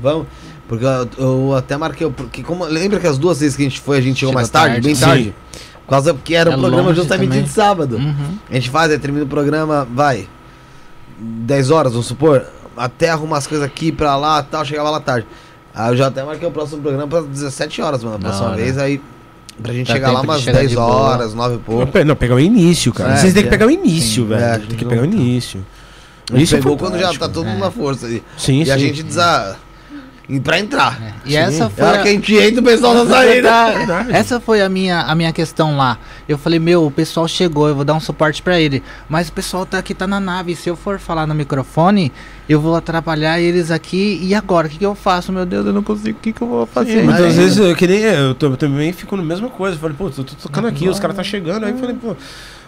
Vamos. 0.00 0.26
Porque 0.68 0.84
eu, 0.84 1.08
eu 1.18 1.54
até 1.56 1.76
marquei, 1.76 2.08
porque 2.10 2.42
como, 2.42 2.64
lembra 2.64 3.00
que 3.00 3.06
as 3.06 3.18
duas 3.18 3.40
vezes 3.40 3.56
que 3.56 3.62
a 3.62 3.68
gente 3.68 3.80
foi, 3.80 3.98
a 3.98 4.00
gente 4.00 4.18
chegou 4.20 4.30
Chegou 4.30 4.34
mais 4.40 4.48
tarde, 4.50 4.74
tarde. 4.74 4.86
bem 4.86 4.94
Sim. 4.94 5.04
tarde? 5.04 5.34
Por 5.84 5.90
causa 5.90 6.14
que 6.14 6.34
era 6.34 6.50
É 6.52 6.56
um 6.56 6.60
programa 6.60 6.94
justamente 6.94 7.28
também. 7.28 7.42
de 7.44 7.50
sábado. 7.50 7.96
Uhum. 7.96 8.38
A 8.50 8.54
gente 8.54 8.70
faz, 8.70 8.90
aí 8.92 8.98
termina 8.98 9.24
o 9.24 9.28
programa, 9.28 9.86
vai. 9.92 10.28
10 11.18 11.70
horas, 11.70 11.92
vamos 11.92 12.06
supor. 12.06 12.44
Até 12.76 13.10
arrumar 13.10 13.38
as 13.38 13.46
coisas 13.46 13.64
aqui 13.66 13.90
pra 13.92 14.16
lá 14.16 14.42
tal, 14.42 14.64
chegava 14.64 14.90
lá 14.90 15.00
tarde. 15.00 15.26
Aí 15.74 15.90
eu 15.92 15.96
já 15.96 16.06
até 16.06 16.22
marquei 16.22 16.46
o 16.46 16.50
próximo 16.50 16.80
programa 16.82 17.06
pra 17.08 17.20
17 17.22 17.82
horas, 17.82 18.02
mano. 18.04 18.16
A 18.16 18.18
Da 18.18 18.24
próxima 18.28 18.48
hora. 18.48 18.56
vez 18.56 18.78
aí. 18.78 19.00
Pra 19.62 19.72
gente 19.72 19.86
Dá 19.86 19.92
chegar 19.94 20.10
lá 20.12 20.20
umas 20.22 20.40
chegar 20.40 20.58
10 20.58 20.70
de 20.70 20.76
boa. 20.76 20.86
horas, 20.88 21.32
9 21.34 21.54
e 21.54 21.56
Não, 21.58 21.62
pouco. 21.64 21.86
pe- 21.92 22.04
Não, 22.04 22.16
pegar 22.16 22.34
o 22.34 22.40
início, 22.40 22.92
cara. 22.92 23.12
É, 23.12 23.16
Vocês 23.16 23.32
têm 23.32 23.42
que 23.42 23.48
é. 23.48 23.50
pegar 23.50 23.66
o 23.66 23.70
início, 23.70 24.22
Sim. 24.24 24.28
velho. 24.28 24.42
É, 24.42 24.58
tem 24.58 24.76
que 24.76 24.84
pegar 24.84 25.02
o 25.02 25.04
início. 25.04 25.64
A 26.28 26.32
gente 26.34 26.44
Isso 26.44 26.54
é 26.56 26.58
pegou 26.58 26.76
quando 26.76 26.98
já 26.98 27.12
tá 27.12 27.28
todo 27.28 27.44
mundo 27.46 27.58
É. 27.58 27.60
na 27.60 27.70
força 27.70 28.06
aí. 28.06 28.22
Sim, 28.36 28.62
E 28.64 28.70
a 28.70 28.74
sim. 28.74 28.80
gente 28.80 29.02
desa... 29.04 29.56
e 30.28 30.40
Pra 30.40 30.58
entrar. 30.58 30.98
E 31.24 31.30
Sim. 31.32 31.36
essa 31.36 31.64
É 31.64 31.68
foi. 31.68 31.84
hora 31.84 31.98
a- 32.00 32.02
que 32.02 32.08
a 32.08 32.12
gente 32.12 32.34
entra 32.34 32.60
o 32.60 32.64
pessoal 32.64 32.94
não 32.94 33.06
sai, 33.06 33.26
né? 33.26 33.32
Verdade. 33.34 34.12
Essa 34.12 34.40
foi 34.40 34.62
a 34.62 34.68
minha, 34.68 35.00
a 35.02 35.14
minha 35.14 35.32
questão 35.32 35.76
lá. 35.76 35.98
Eu 36.28 36.38
falei, 36.38 36.58
meu, 36.58 36.86
o 36.86 36.90
pessoal 36.90 37.28
chegou, 37.28 37.68
eu 37.68 37.74
vou 37.74 37.84
dar 37.84 37.94
um 37.94 38.00
suporte 38.00 38.40
pra 38.42 38.58
ele. 38.58 38.82
Mas 39.08 39.28
o 39.28 39.32
pessoal 39.32 39.66
tá 39.66 39.78
aqui, 39.78 39.92
tá 39.94 40.06
na 40.06 40.18
nave. 40.20 40.56
Se 40.56 40.68
eu 40.70 40.76
for 40.76 40.98
falar 40.98 41.26
no 41.26 41.34
microfone, 41.34 42.10
eu 42.48 42.60
vou 42.60 42.74
atrapalhar 42.74 43.38
eles 43.38 43.70
aqui. 43.70 44.18
E 44.22 44.34
agora? 44.34 44.66
O 44.66 44.70
que, 44.70 44.78
que 44.78 44.86
eu 44.86 44.94
faço? 44.94 45.30
Meu 45.32 45.44
Deus, 45.44 45.66
eu 45.66 45.72
não 45.74 45.82
consigo. 45.82 46.18
O 46.18 46.20
que, 46.22 46.32
que 46.32 46.40
eu 46.42 46.48
vou 46.48 46.66
fazer? 46.66 47.00
Sim, 47.00 47.02
muitas 47.04 47.26
Mas- 47.26 47.36
vezes 47.36 47.58
eu, 47.58 47.76
que 47.76 47.86
nem 47.86 47.98
eu, 48.00 48.34
tô- 48.34 48.46
eu 48.46 48.56
também 48.56 48.92
fico 48.92 49.16
na 49.16 49.22
mesma 49.22 49.50
coisa. 49.50 49.76
Falei, 49.78 49.94
pô, 49.96 50.06
eu 50.06 50.10
tô 50.10 50.24
tocando 50.24 50.68
aqui, 50.68 50.88
os 50.88 50.98
caras 50.98 51.16
tá 51.16 51.22
chegando. 51.22 51.64
Aí 51.64 51.72
eu 51.72 51.78
falei, 51.78 51.94
pô, 51.96 52.16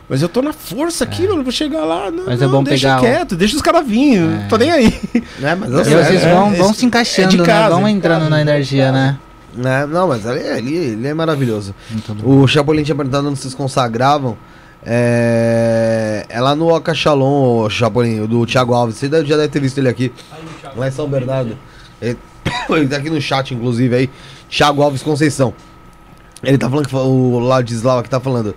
mas 0.09 0.23
eu 0.23 0.29
tô 0.29 0.41
na 0.41 0.53
força 0.53 1.05
aqui, 1.05 1.27
mano, 1.27 1.43
vou 1.43 1.53
chegar 1.53 1.85
lá. 1.85 2.11
Não, 2.11 2.25
Mas 2.27 2.41
é 2.41 2.45
não, 2.45 2.53
bom 2.53 2.63
deixa 2.63 2.97
pegar 2.97 2.99
o- 3.01 3.03
queto, 3.19 3.37
deixa 3.37 3.57
os 3.57 3.63
caras 3.63 3.87
vir, 3.87 4.21
não 4.21 4.49
tô 4.49 4.57
nem 4.57 4.71
aí. 4.71 5.01
É, 5.43 5.55
mas 5.55 5.71
E 5.71 5.93
eu 5.93 6.05
vocês 6.05 6.23
é, 6.23 6.35
vão, 6.35 6.53
é, 6.53 6.57
vão 6.57 6.71
é 6.71 6.73
se 6.75 6.87
encaixando, 6.87 7.31
de 7.31 7.39
casa, 7.43 7.75
né? 7.75 7.81
Vão 7.81 7.87
é 7.87 7.91
entrando 7.91 8.19
casa, 8.21 8.31
na 8.31 8.39
é 8.39 8.43
energia, 8.43 8.93
né? 8.93 9.19
É, 9.59 9.87
não, 9.87 10.09
mas 10.09 10.27
ali, 10.27 10.47
ali 10.47 10.75
ele 10.75 11.07
é 11.09 11.15
maravilhoso. 11.15 11.75
O 12.23 12.47
Chapolin 12.47 12.83
tinha 12.83 12.95
perguntado 12.95 13.29
onde 13.29 13.39
vocês 13.39 13.55
consagravam. 13.55 14.37
É, 14.85 16.25
é 16.29 16.41
lá 16.41 16.55
no 16.55 16.69
Oca 16.69 16.95
Shalom, 16.95 17.65
o 17.65 17.71
Chapolin, 17.71 18.21
o 18.21 18.29
do 18.29 18.47
Thiago 18.47 18.75
Alves. 18.75 18.97
Você 18.97 19.09
já 19.25 19.37
deve 19.37 19.49
ter 19.49 19.61
visto 19.61 19.79
ele 19.79 19.89
aqui. 19.89 20.13
Lá 20.77 20.87
em 20.89 20.91
São 20.91 21.09
Bernardo. 21.09 21.57
Ele, 22.01 22.17
ele 22.71 22.89
tá 22.89 22.97
aqui 22.99 23.11
no 23.11 23.21
chat, 23.21 23.53
inclusive, 23.55 23.95
aí. 23.97 24.11
Thiago 24.49 24.83
Alves 24.83 25.03
Conceição. 25.03 25.53
Ele 26.43 26.59
tá 26.59 26.69
falando 26.69 26.87
que 26.87 26.95
o 26.95 27.39
Ladislau 27.39 27.99
aqui 27.99 28.11
tá 28.11 28.21
falando. 28.21 28.55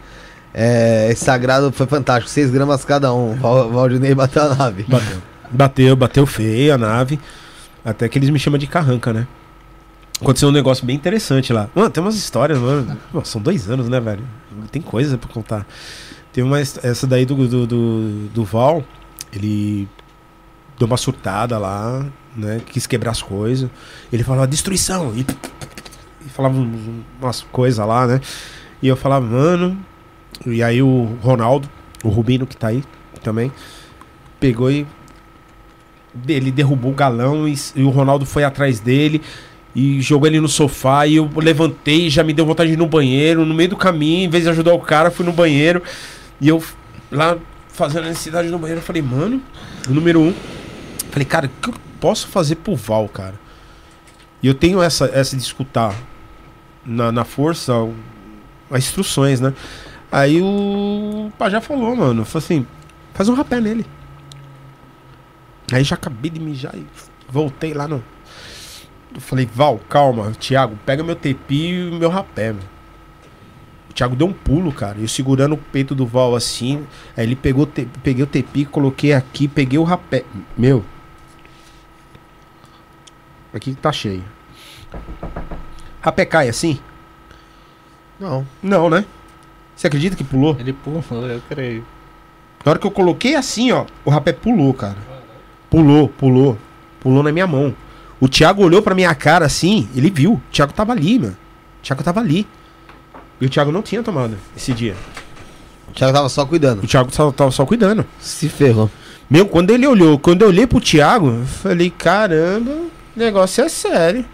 É, 0.54 1.10
esse 1.12 1.24
sagrado 1.24 1.72
foi 1.72 1.86
fantástico, 1.86 2.30
6 2.30 2.50
gramas 2.52 2.84
cada 2.84 3.14
um. 3.14 3.36
Val- 3.36 3.70
Valdinei 3.70 4.16
bateu 4.16 4.44
a 4.44 4.56
nave. 4.56 4.84
Bateu. 4.88 5.18
Bateu, 5.52 5.96
bateu 5.96 6.26
feio 6.26 6.74
a 6.74 6.78
nave. 6.78 7.20
Até 7.84 8.08
que 8.10 8.18
eles 8.20 8.30
me 8.30 8.40
chamam 8.40 8.58
de 8.58 8.68
carranca, 8.68 9.14
né? 9.14 9.28
Aconteceu 10.22 10.50
um 10.50 10.52
negócio 10.52 10.86
bem 10.86 10.96
interessante 10.96 11.54
lá. 11.54 11.70
Mano, 11.74 11.90
tem 11.90 12.04
umas 12.04 12.16
histórias, 12.16 12.60
mano. 12.60 12.98
Pô, 13.12 13.24
são 13.24 13.40
dois 13.42 13.70
anos, 13.70 13.88
né, 13.88 14.00
velho? 14.02 14.22
Tem 14.72 14.82
coisa 14.82 15.18
pra 15.18 15.30
contar. 15.32 15.66
Tem 16.34 16.44
uma. 16.44 16.60
Essa 16.60 17.08
daí 17.08 17.26
do, 17.26 17.48
do, 17.48 17.66
do, 17.66 18.28
do 18.34 18.44
Val, 18.44 18.84
ele 19.32 19.88
deu 20.78 20.88
uma 20.88 20.98
surtada 20.98 21.58
lá, 21.58 22.06
né? 22.36 22.60
Quis 22.66 22.86
quebrar 22.86 23.12
as 23.12 23.22
coisas. 23.22 23.70
Ele 24.12 24.24
falava 24.24 24.46
destruição. 24.46 25.14
E, 25.16 25.26
e 26.26 26.30
falava 26.30 26.56
umas 27.22 27.42
coisas 27.52 27.84
lá, 27.86 28.06
né? 28.06 28.20
E 28.82 28.88
eu 28.88 28.98
falava, 28.98 29.26
mano. 29.26 29.78
E 30.46 30.64
aí 30.64 30.82
o 30.82 31.18
Ronaldo, 31.22 31.70
o 32.04 32.10
Rubino 32.10 32.48
que 32.48 32.56
tá 32.56 32.68
aí 32.68 32.84
também, 33.24 33.52
pegou 34.40 34.72
e 34.72 34.86
ele 36.28 36.52
derrubou 36.52 36.92
o 36.92 36.96
galão 36.96 37.48
e, 37.48 37.56
e 37.76 37.84
o 37.84 37.90
Ronaldo 37.90 38.26
foi 38.26 38.44
atrás 38.44 38.80
dele 38.80 39.22
e 39.76 40.02
jogou 40.02 40.28
ele 40.28 40.40
no 40.40 40.48
sofá 40.48 41.06
e 41.06 41.18
eu 41.18 41.30
levantei 41.36 42.10
já 42.10 42.24
me 42.24 42.34
deu 42.34 42.46
vontade 42.46 42.70
de 42.70 42.76
ir 42.76 42.78
no 42.78 42.88
banheiro, 42.88 43.46
no 43.46 43.54
meio 43.54 43.70
do 43.70 43.78
caminho, 43.78 44.26
em 44.26 44.30
vez 44.30 44.44
de 44.44 44.50
ajudar 44.50 44.74
o 44.74 44.80
cara, 44.80 45.12
fui 45.12 45.26
no 45.26 45.32
banheiro 45.32 45.84
e 46.42 46.48
eu 46.48 46.64
lá 47.12 47.38
fazendo 47.68 48.06
a 48.06 48.10
necessidade 48.10 48.50
no 48.50 48.60
banheiro, 48.60 48.82
eu 48.82 48.86
falei, 48.86 49.02
mano, 49.02 49.42
o 49.88 49.94
número 49.94 50.20
um, 50.20 50.34
falei, 51.12 51.26
cara, 51.26 51.46
o 51.46 51.62
que 51.62 51.70
eu 51.70 51.74
posso 52.00 52.28
fazer 52.28 52.56
pro 52.56 52.76
Val, 52.76 53.08
cara? 53.08 53.36
E 54.42 54.48
eu 54.48 54.54
tenho 54.54 54.82
essa, 54.82 55.06
essa 55.14 55.36
de 55.36 55.42
escutar 55.42 55.96
na, 56.86 57.12
na 57.12 57.24
força 57.24 57.74
as 58.70 58.80
instruções, 58.80 59.40
né? 59.40 59.54
Aí 60.12 60.42
o 60.42 61.32
Pajá 61.38 61.62
falou, 61.62 61.96
mano, 61.96 62.26
falou 62.26 62.44
assim, 62.44 62.66
faz 63.14 63.30
um 63.30 63.34
rapé 63.36 63.60
nele. 63.62 63.86
Aí 65.72 65.84
já 65.84 65.96
acabei 65.96 66.32
de 66.32 66.40
mijar 66.40 66.76
e 66.76 66.86
voltei 67.28 67.74
lá 67.74 67.88
no. 67.88 68.04
Eu 69.14 69.22
falei, 69.22 69.48
Val, 69.54 69.80
calma, 69.90 70.32
Thiago, 70.32 70.78
pega 70.86 71.04
meu 71.04 71.16
tepi 71.16 71.72
e 71.74 71.92
meu 71.92 72.10
rapé, 72.10 72.54
mano. 72.54 72.68
O 73.90 73.94
Thiago 73.94 74.16
deu 74.16 74.28
um 74.28 74.34
pulo, 74.34 74.72
cara. 74.72 74.98
Eu 75.00 75.08
segurando 75.08 75.54
o 75.54 75.58
peito 75.58 75.94
do 75.94 76.06
Val 76.08 76.36
assim. 76.36 76.86
Aí 77.18 77.26
ele 77.26 77.36
pegou, 77.36 77.66
te- 77.66 77.88
peguei 78.04 78.24
o 78.24 78.28
tepi, 78.28 78.66
coloquei 78.66 79.14
aqui, 79.14 79.48
peguei 79.48 79.78
o 79.80 79.84
rapé. 79.84 80.24
Meu. 80.58 80.84
Aqui 83.54 83.74
tá 83.76 83.92
cheio. 83.92 84.24
Rapé 86.02 86.26
cai 86.26 86.50
assim? 86.50 86.80
Não. 88.20 88.46
Não, 88.62 88.90
né? 88.90 89.06
Você 89.80 89.88
acredita 89.88 90.14
que 90.14 90.26
pulou? 90.26 90.58
Ele 90.60 90.74
pulou, 90.74 91.02
eu 91.26 91.42
creio. 91.48 91.86
Na 92.66 92.72
hora 92.72 92.80
que 92.80 92.86
eu 92.86 92.92
coloquei 92.92 93.36
assim, 93.36 93.72
ó, 93.72 93.86
o 94.04 94.10
rapé 94.10 94.34
pulou, 94.34 94.74
cara. 94.74 94.98
Pulou, 95.70 96.10
pulou. 96.10 96.58
Pulou 97.00 97.24
na 97.24 97.32
minha 97.32 97.48
mão. 97.48 97.74
O 98.20 98.28
Thiago 98.28 98.62
olhou 98.62 98.82
pra 98.82 98.94
minha 98.94 99.16
cara 99.16 99.46
assim, 99.46 99.88
ele 99.96 100.10
viu. 100.10 100.34
O 100.34 100.42
Thiago 100.52 100.74
tava 100.74 100.92
ali, 100.92 101.18
mano. 101.18 101.38
O 101.80 101.82
Thiago 101.86 102.04
tava 102.04 102.20
ali. 102.20 102.46
E 103.40 103.46
o 103.46 103.50
Thiago 103.50 103.72
não 103.72 103.82
tinha 103.82 104.04
tomado 104.04 104.36
esse 104.54 104.74
dia. 104.74 104.98
O 105.88 105.94
Thiago 105.94 106.12
tava 106.12 106.28
só 106.28 106.46
cuidando. 106.46 106.84
O 106.84 106.86
Thiago 106.88 107.10
só, 107.16 107.32
tava 107.32 107.52
só 107.52 107.66
cuidando. 107.66 108.06
Se 108.20 108.50
ferrou. 108.50 108.92
Meu, 109.30 109.46
quando 109.48 109.70
ele 109.70 109.88
olhou, 109.88 110.20
quando 110.20 110.42
eu 110.42 110.50
olhei 110.50 110.68
pro 110.68 110.82
Thiago, 110.82 111.28
eu 111.30 111.46
falei, 111.46 111.90
caramba, 111.90 112.72
o 112.72 112.92
negócio 113.16 113.64
é 113.64 113.70
sério. 113.70 114.26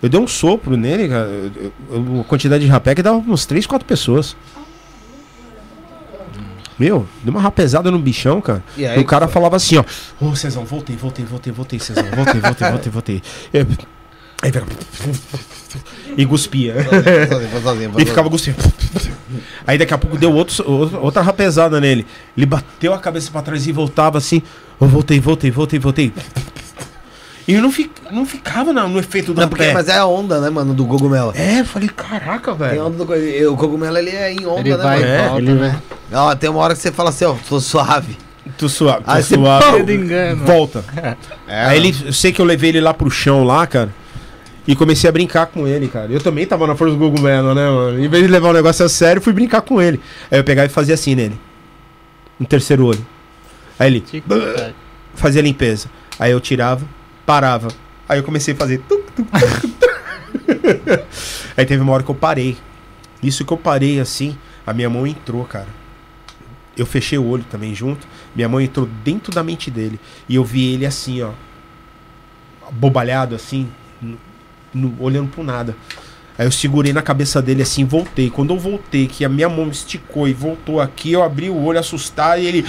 Eu 0.00 0.08
dei 0.08 0.20
um 0.20 0.28
sopro 0.28 0.76
nele, 0.76 1.08
cara. 1.08 1.26
eu- 1.26 1.72
eu- 1.90 2.20
a 2.20 2.24
quantidade 2.24 2.62
de 2.64 2.70
rapé 2.70 2.94
que 2.94 3.02
dava 3.02 3.16
uns 3.18 3.44
3, 3.46 3.66
4 3.66 3.84
pessoas. 3.84 4.36
Meu, 6.78 7.06
deu 7.22 7.32
uma 7.32 7.40
rapezada 7.40 7.90
no 7.90 7.98
bichão, 7.98 8.40
cara. 8.40 8.62
E 8.76 8.84
E 8.84 8.98
o 8.98 9.04
cara 9.04 9.28
falava 9.28 9.56
assim, 9.56 9.76
ó. 9.78 9.84
Ô, 10.20 10.34
Cezão, 10.36 10.64
voltei, 10.64 10.94
voltei, 10.96 11.24
voltei, 11.24 11.52
voltei, 11.52 11.78
Cezão. 11.78 12.04
Voltei, 12.14 12.40
voltei, 12.40 12.70
voltei, 12.70 12.92
voltei. 12.92 13.22
É, 13.52 13.66
Aí 14.42 14.52
E 16.16 16.24
foi 17.48 17.60
E 18.00 18.06
ficava 18.06 18.28
cuspindo. 18.28 18.58
Aí 19.66 19.78
daqui 19.78 19.94
a 19.94 19.98
pouco 19.98 20.18
deu 20.18 20.32
outro, 20.32 20.64
outra 21.00 21.22
rapezada 21.22 21.80
nele. 21.80 22.06
Ele 22.36 22.46
bateu 22.46 22.92
a 22.92 22.98
cabeça 22.98 23.30
pra 23.30 23.42
trás 23.42 23.66
e 23.66 23.72
voltava 23.72 24.18
assim. 24.18 24.42
Eu 24.80 24.86
voltei, 24.88 25.18
voltei, 25.18 25.50
voltei, 25.50 25.78
voltei. 25.78 26.12
E 27.48 27.54
eu 27.54 27.62
não, 27.62 27.70
fi, 27.70 27.88
não 28.10 28.26
ficava 28.26 28.72
na- 28.72 28.88
no 28.88 28.98
efeito 28.98 29.32
do 29.32 29.40
Não, 29.40 29.48
porque, 29.48 29.70
mas 29.72 29.88
é 29.88 29.96
a 29.96 30.04
onda, 30.04 30.40
né, 30.40 30.50
mano, 30.50 30.74
do 30.74 30.84
cogumelo. 30.84 31.32
É, 31.36 31.60
eu 31.60 31.64
falei, 31.64 31.88
caraca, 31.88 32.52
Tem 32.54 32.68
velho. 32.68 32.86
onda 32.86 33.04
do 33.04 33.52
O 33.52 33.56
cogumelo 33.56 33.96
ele 33.98 34.10
é 34.10 34.32
em 34.32 34.44
onda, 34.46 34.60
Ele 34.60 34.70
né, 34.76 34.82
vai 34.82 34.98
mano? 34.98 35.08
É, 35.12 35.28
volta, 35.28 35.42
ele- 35.42 35.54
né? 35.54 35.82
Ó, 36.12 36.34
tem 36.34 36.50
uma 36.50 36.58
hora 36.60 36.74
que 36.74 36.80
você 36.80 36.90
fala 36.90 37.10
assim, 37.10 37.24
ó, 37.24 37.34
tô 37.48 37.60
suave. 37.60 38.16
Tô 38.58 38.68
suave, 38.68 39.04
tô 39.04 39.10
Aí 39.10 39.22
você- 39.22 39.34
suave. 39.36 39.78
Ele 39.78 39.94
engana. 39.94 40.44
Volta. 40.44 40.84
É, 41.48 41.66
Aí 41.66 41.76
ele, 41.78 41.94
eu 42.06 42.12
sei 42.12 42.32
que 42.32 42.40
eu 42.40 42.44
levei 42.44 42.70
ele 42.70 42.80
lá 42.80 42.92
pro 42.92 43.08
chão 43.10 43.44
lá, 43.44 43.64
cara. 43.66 43.90
E 44.66 44.74
comecei 44.74 45.08
a 45.08 45.12
brincar 45.12 45.46
com 45.46 45.68
ele, 45.68 45.86
cara. 45.86 46.10
Eu 46.10 46.20
também 46.20 46.44
tava 46.44 46.66
na 46.66 46.74
força 46.74 46.94
do 46.94 46.98
cogumelo, 46.98 47.54
né, 47.54 47.70
mano? 47.70 48.00
Em 48.04 48.08
vez 48.08 48.24
de 48.24 48.28
levar 48.28 48.48
o 48.48 48.52
negócio 48.52 48.84
a 48.84 48.88
sério, 48.88 49.22
fui 49.22 49.32
brincar 49.32 49.60
com 49.60 49.80
ele. 49.80 50.00
Aí 50.28 50.40
eu 50.40 50.44
pegava 50.44 50.66
e 50.66 50.68
fazia 50.68 50.94
assim 50.94 51.14
nele. 51.14 51.38
No 52.40 52.44
terceiro 52.46 52.84
olho. 52.86 53.06
Aí 53.78 53.88
ele 53.88 54.04
fazia 55.14 55.40
a 55.40 55.44
limpeza. 55.44 55.88
Aí 56.18 56.32
eu 56.32 56.40
tirava, 56.40 56.84
parava. 57.26 57.68
Aí 58.08 58.18
eu 58.18 58.22
comecei 58.22 58.54
a 58.54 58.56
fazer. 58.56 58.78
tuc, 58.88 59.02
tuc, 59.12 59.26
tuc. 59.28 59.76
Aí 61.56 61.66
teve 61.66 61.82
uma 61.82 61.92
hora 61.92 62.02
que 62.02 62.10
eu 62.10 62.14
parei. 62.14 62.56
Isso 63.22 63.44
que 63.44 63.52
eu 63.52 63.56
parei 63.56 63.98
assim, 63.98 64.36
a 64.66 64.72
minha 64.72 64.88
mão 64.88 65.06
entrou, 65.06 65.44
cara. 65.44 65.66
Eu 66.76 66.84
fechei 66.86 67.18
o 67.18 67.26
olho 67.26 67.44
também 67.50 67.74
junto. 67.74 68.06
Minha 68.34 68.48
mãe 68.48 68.66
entrou 68.66 68.86
dentro 69.02 69.32
da 69.32 69.42
mente 69.42 69.70
dele. 69.70 69.98
E 70.28 70.34
eu 70.36 70.44
vi 70.44 70.72
ele 70.74 70.84
assim, 70.86 71.22
ó. 71.22 71.30
Bobalhado, 72.70 73.34
assim. 73.34 73.68
no- 74.00 74.18
no- 74.74 74.94
olhando 75.00 75.28
pro 75.30 75.42
nada. 75.42 75.74
Aí 76.38 76.46
eu 76.46 76.52
segurei 76.52 76.92
na 76.92 77.00
cabeça 77.00 77.40
dele 77.40 77.62
assim 77.62 77.82
voltei. 77.86 78.28
Quando 78.28 78.52
eu 78.52 78.58
voltei, 78.58 79.06
que 79.06 79.24
a 79.24 79.28
minha 79.28 79.48
mão 79.48 79.68
esticou 79.70 80.28
e 80.28 80.34
voltou 80.34 80.82
aqui, 80.82 81.12
eu 81.12 81.22
abri 81.22 81.48
o 81.48 81.56
olho 81.64 81.78
assustado 81.78 82.38
e 82.38 82.46
ele. 82.46 82.64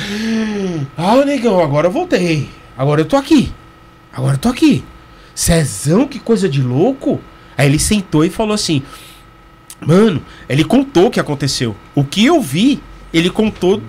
Ah, 0.98 1.18
negão, 1.26 1.60
agora 1.60 1.88
eu 1.88 1.92
voltei. 1.92 2.48
Agora 2.78 3.02
eu 3.02 3.06
tô 3.06 3.18
aqui. 3.18 3.52
Agora 4.18 4.34
eu 4.36 4.40
tô 4.40 4.50
aqui. 4.50 4.84
Cezão, 5.36 6.08
que 6.08 6.20
coisa 6.20 6.50
de 6.50 6.62
louco. 6.62 7.22
Aí 7.58 7.68
ele 7.68 7.78
sentou 7.80 8.26
e 8.26 8.30
falou 8.30 8.54
assim: 8.56 8.82
Mano, 9.80 10.22
ele 10.50 10.64
contou 10.64 11.06
o 11.08 11.12
que 11.12 11.20
aconteceu. 11.20 11.76
O 11.94 12.04
que 12.04 12.26
eu 12.26 12.42
vi, 12.42 12.82
ele 13.14 13.30
contou 13.30 13.80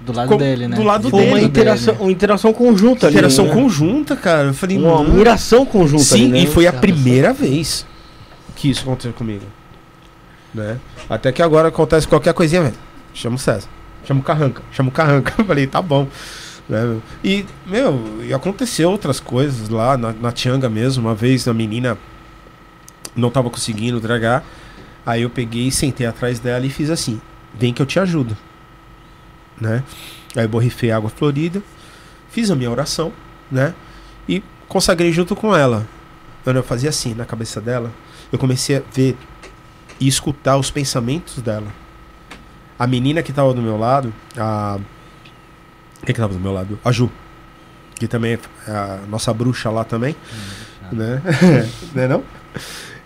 Do 0.00 0.12
lado 0.12 0.28
Com- 0.28 0.36
dele, 0.38 0.66
né? 0.68 0.76
do 0.76 0.82
lado 0.82 1.10
Foi 1.10 1.24
uma 1.26 1.34
dele, 1.34 1.46
interação, 1.46 1.94
uma 2.00 2.10
interação 2.10 2.52
conjunta 2.52 3.06
ali. 3.06 3.14
interação 3.16 3.44
né? 3.46 3.52
conjunta, 3.52 4.16
cara. 4.16 4.48
Eu 4.48 4.54
falei, 4.54 4.78
Uma 4.78 5.02
"Mano." 5.02 5.14
miração 5.14 5.66
conjunta 5.66 6.02
Sim, 6.04 6.24
ali, 6.24 6.28
né? 6.32 6.38
e 6.40 6.46
foi 6.46 6.66
a 6.66 6.72
primeira 6.72 7.32
vez 7.34 7.84
que 8.54 8.70
isso 8.70 8.80
aconteceu 8.82 9.12
comigo. 9.12 9.44
Né? 10.54 10.78
Até 11.10 11.30
que 11.30 11.42
agora 11.42 11.68
acontece 11.68 12.08
qualquer 12.08 12.32
coisinha, 12.32 12.62
velho. 12.62 12.74
Chama 13.12 13.36
o 13.36 13.38
César. 13.38 13.68
Chama 14.06 14.20
o 14.20 14.22
Carranca. 14.22 14.62
Chama 14.72 14.88
o 14.88 14.92
Carranca. 14.92 15.34
Eu 15.38 15.44
falei, 15.44 15.66
tá 15.66 15.82
bom. 15.82 16.06
Né? 16.68 17.00
E, 17.22 17.46
meu, 17.66 18.22
e 18.22 18.34
aconteceu 18.34 18.90
outras 18.90 19.20
coisas 19.20 19.68
lá 19.68 19.96
na, 19.96 20.12
na 20.12 20.32
Tianga 20.32 20.68
mesmo. 20.68 21.06
Uma 21.06 21.14
vez 21.14 21.46
a 21.46 21.54
menina 21.54 21.96
não 23.14 23.30
tava 23.30 23.50
conseguindo 23.50 24.00
dragar. 24.00 24.44
Aí 25.04 25.22
eu 25.22 25.30
peguei, 25.30 25.70
sentei 25.70 26.06
atrás 26.06 26.40
dela 26.40 26.66
e 26.66 26.70
fiz 26.70 26.90
assim: 26.90 27.20
vem 27.54 27.72
que 27.72 27.80
eu 27.80 27.86
te 27.86 27.98
ajudo. 28.00 28.36
Né? 29.60 29.82
Aí 30.34 30.44
eu 30.44 30.48
borrifei 30.48 30.90
água 30.90 31.08
florida, 31.08 31.62
fiz 32.28 32.50
a 32.50 32.56
minha 32.56 32.70
oração, 32.70 33.12
né? 33.50 33.74
E 34.28 34.42
consagrei 34.68 35.12
junto 35.12 35.34
com 35.34 35.54
ela. 35.54 35.86
Eu 36.44 36.62
fazia 36.62 36.90
assim 36.90 37.14
na 37.14 37.24
cabeça 37.24 37.60
dela, 37.60 37.90
eu 38.30 38.38
comecei 38.38 38.76
a 38.76 38.82
ver 38.92 39.16
e 39.98 40.06
escutar 40.06 40.56
os 40.56 40.70
pensamentos 40.70 41.42
dela. 41.42 41.72
A 42.78 42.86
menina 42.86 43.22
que 43.22 43.32
tava 43.32 43.54
do 43.54 43.62
meu 43.62 43.78
lado, 43.78 44.12
a. 44.36 44.78
Quem 46.06 46.14
que 46.14 46.20
tava 46.20 46.32
do 46.32 46.40
meu 46.40 46.52
lado? 46.52 46.78
A 46.84 46.90
Ju. 46.92 47.10
Que 47.96 48.06
também 48.06 48.34
é 48.66 48.70
a 48.70 49.00
nossa 49.08 49.32
bruxa 49.34 49.70
lá 49.70 49.84
também. 49.84 50.14
Né? 50.92 51.20
né 51.94 52.06
não? 52.08 52.22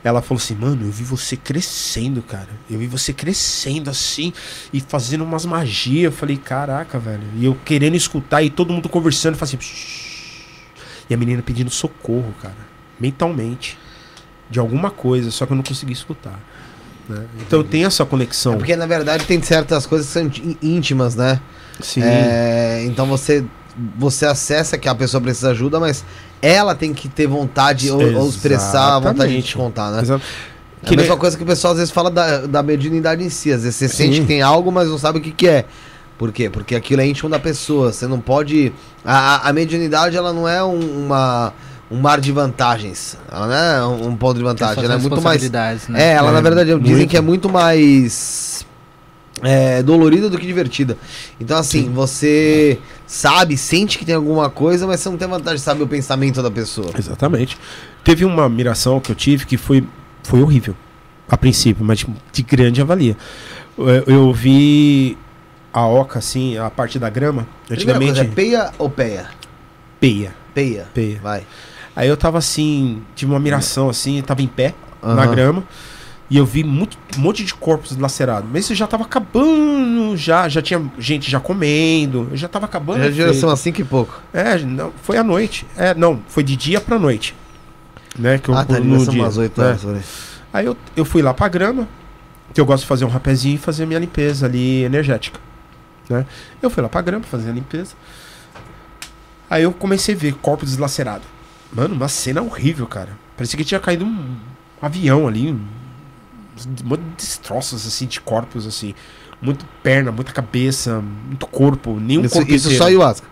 Ela 0.02 0.22
falou 0.22 0.40
assim, 0.40 0.54
mano, 0.54 0.86
eu 0.86 0.90
vi 0.90 1.04
você 1.04 1.36
crescendo, 1.36 2.22
cara. 2.22 2.48
Eu 2.70 2.78
vi 2.78 2.86
você 2.86 3.12
crescendo 3.12 3.90
assim 3.90 4.32
e 4.72 4.80
fazendo 4.80 5.22
umas 5.24 5.44
magias. 5.44 6.04
Eu 6.04 6.12
falei, 6.12 6.36
caraca, 6.36 6.98
velho. 6.98 7.22
E 7.36 7.44
eu 7.44 7.56
querendo 7.64 7.96
escutar 7.96 8.42
e 8.42 8.48
todo 8.50 8.72
mundo 8.72 8.88
conversando, 8.88 9.36
fazendo. 9.36 9.60
"Shh". 9.62 10.10
E 11.08 11.14
a 11.14 11.16
menina 11.16 11.42
pedindo 11.42 11.70
socorro, 11.70 12.34
cara. 12.40 12.56
Mentalmente. 12.98 13.78
De 14.48 14.58
alguma 14.58 14.90
coisa, 14.90 15.30
só 15.30 15.44
que 15.46 15.52
eu 15.52 15.56
não 15.56 15.62
consegui 15.62 15.92
escutar. 15.92 16.38
né? 17.08 17.26
Então 17.40 17.58
eu 17.60 17.64
tenho 17.64 17.86
essa 17.86 18.04
conexão. 18.06 18.54
É 18.54 18.56
porque 18.56 18.76
na 18.76 18.86
verdade 18.86 19.24
tem 19.26 19.40
certas 19.42 19.84
coisas 19.86 20.06
que 20.06 20.12
são 20.12 20.22
ín- 20.26 20.56
íntimas, 20.62 21.14
né? 21.14 21.40
Sim. 21.82 22.02
É, 22.02 22.82
então 22.86 23.06
você 23.06 23.44
você 23.96 24.26
acessa 24.26 24.76
que 24.76 24.88
a 24.88 24.94
pessoa 24.94 25.20
precisa 25.20 25.48
de 25.48 25.54
ajuda, 25.54 25.78
mas 25.80 26.04
ela 26.42 26.74
tem 26.74 26.92
que 26.92 27.08
ter 27.08 27.26
vontade 27.26 27.90
ou, 27.90 28.00
ou 28.18 28.28
expressar 28.28 28.96
a 28.96 28.98
vontade 28.98 29.34
de 29.34 29.42
te 29.42 29.56
contar, 29.56 29.90
né? 29.92 30.02
Exato. 30.02 30.22
É 30.82 30.86
Que 30.86 30.94
a 30.94 30.96
mesma 30.96 31.12
nem- 31.14 31.18
coisa 31.20 31.36
que 31.36 31.42
o 31.42 31.46
pessoal 31.46 31.72
às 31.72 31.78
vezes 31.78 31.92
fala 31.92 32.10
da, 32.10 32.46
da 32.46 32.62
mediunidade 32.62 33.22
em 33.22 33.28
si. 33.30 33.52
Às 33.52 33.62
vezes 33.62 33.76
você 33.76 33.88
Sim. 33.88 33.96
sente 33.96 34.20
que 34.22 34.26
tem 34.26 34.42
algo, 34.42 34.70
mas 34.72 34.88
não 34.88 34.98
sabe 34.98 35.18
o 35.18 35.22
que, 35.22 35.30
que 35.30 35.46
é. 35.48 35.64
Por 36.18 36.32
quê? 36.32 36.50
Porque 36.50 36.74
aquilo 36.74 37.00
é 37.00 37.06
íntimo 37.06 37.28
da 37.30 37.38
pessoa. 37.38 37.92
Você 37.92 38.06
não 38.06 38.20
pode. 38.20 38.72
A, 39.04 39.48
a- 39.48 39.52
mediunidade 39.52 40.16
ela 40.16 40.32
não 40.32 40.46
é 40.48 40.62
um, 40.62 41.06
uma, 41.06 41.52
um 41.90 41.98
mar 41.98 42.20
de 42.20 42.32
vantagens. 42.32 43.16
Ela 43.30 43.46
não 43.46 43.54
é 43.54 43.86
um, 43.86 44.16
ponto 44.16 44.36
de 44.36 44.42
vantagem. 44.44 44.84
Ela 44.84 44.94
é 44.94 44.98
muito 44.98 45.22
mais. 45.22 45.48
né? 45.50 45.78
É, 45.96 46.12
ela 46.14 46.30
É, 46.30 46.32
na 46.32 46.40
verdade 46.40 46.74
dizem 46.80 46.96
muito. 46.96 47.10
que 47.10 47.16
é 47.16 47.20
muito 47.22 47.48
mais 47.48 48.66
é, 49.42 49.82
dolorida 49.82 50.28
do 50.28 50.38
que 50.38 50.46
divertida. 50.46 50.96
Então, 51.40 51.58
assim, 51.58 51.90
você 51.92 52.78
sabe, 53.06 53.56
sente 53.56 53.98
que 53.98 54.04
tem 54.04 54.14
alguma 54.14 54.50
coisa, 54.50 54.86
mas 54.86 55.00
você 55.00 55.08
não 55.08 55.16
tem 55.16 55.28
vantagem 55.28 55.56
de 55.56 55.62
saber 55.62 55.82
o 55.82 55.88
pensamento 55.88 56.42
da 56.42 56.50
pessoa. 56.50 56.90
Exatamente. 56.96 57.58
Teve 58.04 58.24
uma 58.24 58.48
miração 58.48 59.00
que 59.00 59.10
eu 59.10 59.16
tive 59.16 59.46
que 59.46 59.56
foi, 59.56 59.84
foi 60.22 60.42
horrível. 60.42 60.74
A 61.28 61.36
princípio, 61.36 61.84
mas 61.84 62.04
de 62.32 62.42
grande 62.42 62.80
avalia. 62.80 63.16
Eu, 63.78 63.86
eu 64.06 64.32
vi 64.32 65.16
a 65.72 65.86
oca, 65.86 66.18
assim, 66.18 66.58
a 66.58 66.68
parte 66.68 66.98
da 66.98 67.08
grama. 67.08 67.46
Antigamente. 67.70 68.14
coisa, 68.14 68.22
é 68.22 68.34
peia 68.34 68.72
ou 68.78 68.90
peia? 68.90 69.28
peia. 70.00 70.34
Peia. 70.52 70.88
Peia. 70.92 71.20
Vai. 71.22 71.46
Aí 71.94 72.08
eu 72.08 72.16
tava 72.16 72.38
assim, 72.38 73.02
tive 73.14 73.30
uma 73.30 73.38
miração 73.38 73.88
assim, 73.88 74.20
tava 74.22 74.42
em 74.42 74.46
pé 74.46 74.74
na 75.02 75.22
Aham. 75.22 75.30
grama. 75.30 75.64
E 76.30 76.36
eu 76.36 76.46
vi 76.46 76.62
muito, 76.62 76.96
um 77.18 77.20
monte 77.20 77.44
de 77.44 77.52
corpos 77.52 77.96
dilacerados. 77.96 78.48
Mas 78.52 78.64
isso 78.66 78.74
já 78.76 78.86
tava 78.86 79.02
acabando, 79.02 80.16
já, 80.16 80.48
já 80.48 80.62
tinha 80.62 80.80
gente 80.96 81.28
já 81.28 81.40
comendo, 81.40 82.30
já 82.34 82.46
tava 82.48 82.66
acabando. 82.66 83.00
Já 83.00 83.06
o 83.06 83.08
devia 83.08 83.24
efeito. 83.24 83.40
ser 83.40 83.46
umas 83.46 83.58
5 83.58 83.80
e 83.80 83.84
pouco. 83.84 84.22
É, 84.32 84.56
não, 84.58 84.92
foi 85.02 85.16
à 85.16 85.24
noite. 85.24 85.66
É, 85.76 85.92
não, 85.92 86.20
foi 86.28 86.44
de 86.44 86.54
dia 86.54 86.80
pra 86.80 86.98
noite. 86.98 87.34
Né, 88.16 88.38
que 88.38 88.48
eu, 88.48 88.54
Ah, 88.56 88.64
tá, 88.64 88.78
no 88.78 89.06
dia, 89.06 89.22
umas 89.22 89.36
8 89.36 89.60
né. 89.60 89.66
horas. 89.66 89.82
por 89.82 89.94
aí. 89.94 90.02
Aí 90.52 90.66
eu, 90.66 90.76
eu 90.96 91.04
fui 91.04 91.20
lá 91.22 91.34
pra 91.34 91.48
grama, 91.48 91.88
que 92.54 92.60
eu 92.60 92.64
gosto 92.64 92.82
de 92.82 92.88
fazer 92.88 93.04
um 93.04 93.08
rapezinho 93.08 93.54
e 93.56 93.58
fazer 93.58 93.84
minha 93.86 93.98
limpeza 93.98 94.46
ali 94.46 94.84
energética. 94.84 95.38
Né? 96.08 96.24
Eu 96.62 96.70
fui 96.70 96.82
lá 96.82 96.88
pra 96.88 97.00
grama 97.02 97.24
fazer 97.24 97.50
a 97.50 97.52
limpeza. 97.52 97.94
Aí 99.48 99.64
eu 99.64 99.72
comecei 99.72 100.14
a 100.14 100.18
ver 100.18 100.34
corpo 100.34 100.64
deslacerado. 100.64 101.22
Mano, 101.72 101.94
uma 101.94 102.08
cena 102.08 102.40
horrível, 102.42 102.86
cara. 102.86 103.10
Parecia 103.36 103.56
que 103.56 103.64
tinha 103.64 103.80
caído 103.80 104.04
um, 104.04 104.36
avião 104.82 105.26
ali. 105.26 105.52
Um, 105.52 105.60
um 106.66 106.88
monte 106.88 107.00
de 107.00 107.16
destroços 107.16 107.86
assim 107.86 108.06
de 108.06 108.20
corpos 108.20 108.66
assim. 108.66 108.94
Muito 109.40 109.64
perna, 109.82 110.12
muita 110.12 110.32
cabeça, 110.32 111.00
muito 111.00 111.46
corpo, 111.46 111.98
nenhum 111.98 112.22
Isso, 112.24 112.34
corpo 112.34 112.52
isso 112.52 112.66
inteiro. 112.66 112.82
só 112.82 112.88
ayahuasca. 112.88 113.26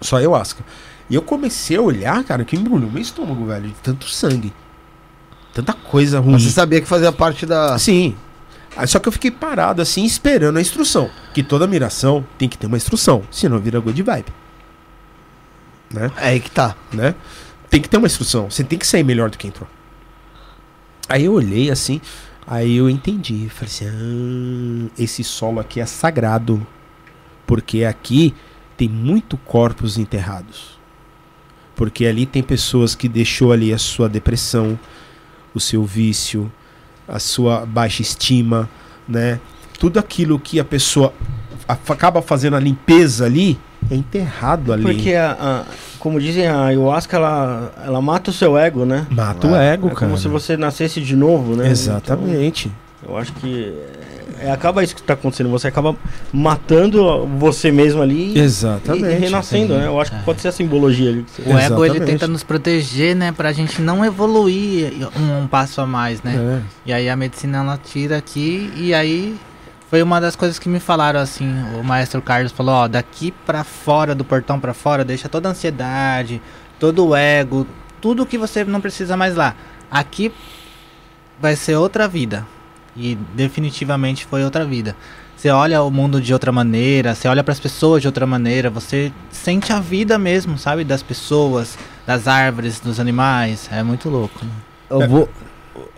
Só 0.00 0.16
ayahuasca. 0.16 0.64
E 1.10 1.14
eu 1.14 1.22
comecei 1.22 1.76
a 1.76 1.82
olhar, 1.82 2.22
cara, 2.24 2.44
que 2.44 2.56
embrulhou 2.56 2.90
meu 2.90 3.02
estômago, 3.02 3.44
velho. 3.44 3.68
De 3.68 3.74
tanto 3.74 4.08
sangue. 4.08 4.52
Tanta 5.52 5.72
coisa 5.72 6.20
ruim. 6.20 6.32
Mas 6.32 6.44
você 6.44 6.50
sabia 6.50 6.80
que 6.80 6.86
fazia 6.86 7.12
parte 7.12 7.44
da. 7.44 7.76
Sim. 7.78 8.16
Aí 8.76 8.86
Só 8.86 8.98
que 9.00 9.08
eu 9.08 9.12
fiquei 9.12 9.30
parado 9.30 9.82
assim, 9.82 10.04
esperando 10.04 10.56
a 10.56 10.60
instrução. 10.60 11.10
Que 11.34 11.42
toda 11.42 11.66
miração 11.66 12.24
tem 12.38 12.48
que 12.48 12.56
ter 12.56 12.66
uma 12.66 12.76
instrução. 12.76 13.22
Senão 13.30 13.58
vira 13.58 13.80
good 13.80 14.00
vibe. 14.00 14.32
Né? 15.92 16.10
É 16.16 16.28
aí 16.28 16.40
que 16.40 16.50
tá. 16.50 16.76
né? 16.92 17.14
Tem 17.68 17.82
que 17.82 17.88
ter 17.88 17.96
uma 17.96 18.06
instrução. 18.06 18.48
Você 18.48 18.62
tem 18.62 18.78
que 18.78 18.86
sair 18.86 19.02
melhor 19.02 19.28
do 19.28 19.36
que 19.36 19.48
entrou. 19.48 19.68
Aí 21.08 21.24
eu 21.24 21.32
olhei 21.32 21.70
assim, 21.70 22.00
aí 22.50 22.76
eu 22.76 22.90
entendi. 22.90 23.48
Falei 23.48 23.68
assim: 23.68 23.86
ah, 23.86 24.90
esse 24.98 25.24
solo 25.24 25.60
aqui 25.60 25.80
é 25.80 25.86
sagrado. 25.86 26.66
Porque 27.46 27.84
aqui 27.84 28.34
tem 28.76 28.88
muito 28.88 29.36
corpos 29.36 29.96
enterrados. 29.96 30.78
Porque 31.76 32.04
ali 32.04 32.26
tem 32.26 32.42
pessoas 32.42 32.94
que 32.94 33.08
deixou 33.08 33.52
ali 33.52 33.72
a 33.72 33.78
sua 33.78 34.08
depressão, 34.08 34.78
o 35.54 35.60
seu 35.60 35.84
vício, 35.84 36.52
a 37.08 37.18
sua 37.18 37.64
baixa 37.64 38.02
estima, 38.02 38.68
né? 39.08 39.40
Tudo 39.78 39.98
aquilo 39.98 40.38
que 40.38 40.60
a 40.60 40.64
pessoa 40.64 41.14
acaba 41.66 42.20
fazendo 42.20 42.56
a 42.56 42.60
limpeza 42.60 43.24
ali 43.24 43.58
é 43.90 43.94
enterrado 43.94 44.72
ali. 44.72 44.82
Porque, 44.82 45.14
a, 45.14 45.32
a- 45.38 45.64
como 45.98 46.18
dizem, 46.20 46.46
a 46.46 46.64
ayahuasca, 46.64 47.16
ela, 47.16 47.72
ela 47.84 48.00
mata 48.02 48.30
o 48.30 48.34
seu 48.34 48.56
ego, 48.58 48.84
né? 48.84 49.06
Mata 49.10 49.46
o 49.46 49.54
ego, 49.54 49.86
é 49.88 49.90
cara. 49.90 50.06
como 50.06 50.18
se 50.18 50.26
você 50.28 50.56
nascesse 50.56 51.00
de 51.00 51.14
novo, 51.14 51.54
né? 51.54 51.68
Exatamente. 51.70 52.70
Então, 53.02 53.14
eu 53.14 53.18
acho 53.20 53.32
que 53.34 53.74
é, 54.40 54.50
acaba 54.50 54.82
isso 54.82 54.94
que 54.94 55.00
está 55.02 55.12
acontecendo. 55.14 55.50
Você 55.50 55.68
acaba 55.68 55.94
matando 56.32 57.26
você 57.38 57.70
mesmo 57.70 58.00
ali 58.00 58.34
e- 58.34 58.38
Exatamente. 58.38 59.04
e, 59.04 59.18
renascendo, 59.18 59.76
né? 59.76 59.86
Eu 59.86 60.00
acho 60.00 60.10
que 60.12 60.22
pode 60.24 60.40
ser 60.40 60.48
a 60.48 60.52
simbologia 60.52 61.10
ali. 61.10 61.22
que 61.24 61.42
você- 61.42 61.48
O 61.50 61.58
ego 61.58 61.84
ele 61.84 61.94
Exatamente. 61.96 62.04
tenta 62.06 62.26
nos 62.28 62.42
proteger, 62.42 63.14
né? 63.14 63.32
Pra 63.32 63.52
gente 63.52 63.82
não 63.82 64.04
evoluir 64.04 64.92
um, 65.18 65.42
um 65.42 65.46
passo 65.46 65.80
a 65.80 65.86
mais, 65.86 66.22
né? 66.22 66.34
É. 66.36 66.60
E 66.86 66.92
aí 66.92 67.08
a 67.08 67.16
medicina 67.16 67.58
ela 67.58 67.78
tira 67.82 68.16
aqui 68.16 68.70
e 68.76 68.94
aí 68.94 69.36
foi 69.90 70.04
uma 70.04 70.20
das 70.20 70.36
coisas 70.36 70.56
que 70.56 70.68
me 70.68 70.78
falaram 70.78 71.18
assim, 71.18 71.52
o 71.74 71.82
maestro 71.82 72.22
Carlos 72.22 72.52
falou, 72.52 72.74
ó, 72.76 72.86
daqui 72.86 73.32
pra 73.44 73.64
fora 73.64 74.14
do 74.14 74.24
portão 74.24 74.60
pra 74.60 74.72
fora, 74.72 75.04
deixa 75.04 75.28
toda 75.28 75.48
a 75.48 75.50
ansiedade, 75.50 76.40
todo 76.78 77.08
o 77.08 77.16
ego, 77.16 77.66
tudo 78.00 78.24
que 78.24 78.38
você 78.38 78.62
não 78.64 78.80
precisa 78.80 79.16
mais 79.16 79.34
lá. 79.34 79.56
Aqui 79.90 80.32
vai 81.40 81.56
ser 81.56 81.74
outra 81.74 82.06
vida. 82.06 82.46
E 82.96 83.16
definitivamente 83.34 84.26
foi 84.26 84.44
outra 84.44 84.64
vida. 84.64 84.94
Você 85.36 85.50
olha 85.50 85.82
o 85.82 85.90
mundo 85.90 86.20
de 86.20 86.32
outra 86.32 86.52
maneira, 86.52 87.12
você 87.12 87.26
olha 87.26 87.42
para 87.42 87.52
as 87.52 87.58
pessoas 87.58 88.00
de 88.00 88.06
outra 88.06 88.26
maneira, 88.26 88.70
você 88.70 89.12
sente 89.32 89.72
a 89.72 89.80
vida 89.80 90.16
mesmo, 90.18 90.56
sabe, 90.56 90.84
das 90.84 91.02
pessoas, 91.02 91.76
das 92.06 92.28
árvores, 92.28 92.78
dos 92.78 93.00
animais. 93.00 93.68
É 93.72 93.82
muito 93.82 94.08
louco. 94.08 94.44
né? 94.44 94.52
Eu 94.88 95.08
vou, 95.08 95.28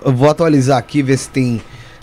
eu 0.02 0.12
vou 0.14 0.30
atualizar 0.30 0.78
aqui, 0.78 1.02
ver 1.02 1.18
se 1.18 1.28
tem 1.28 1.60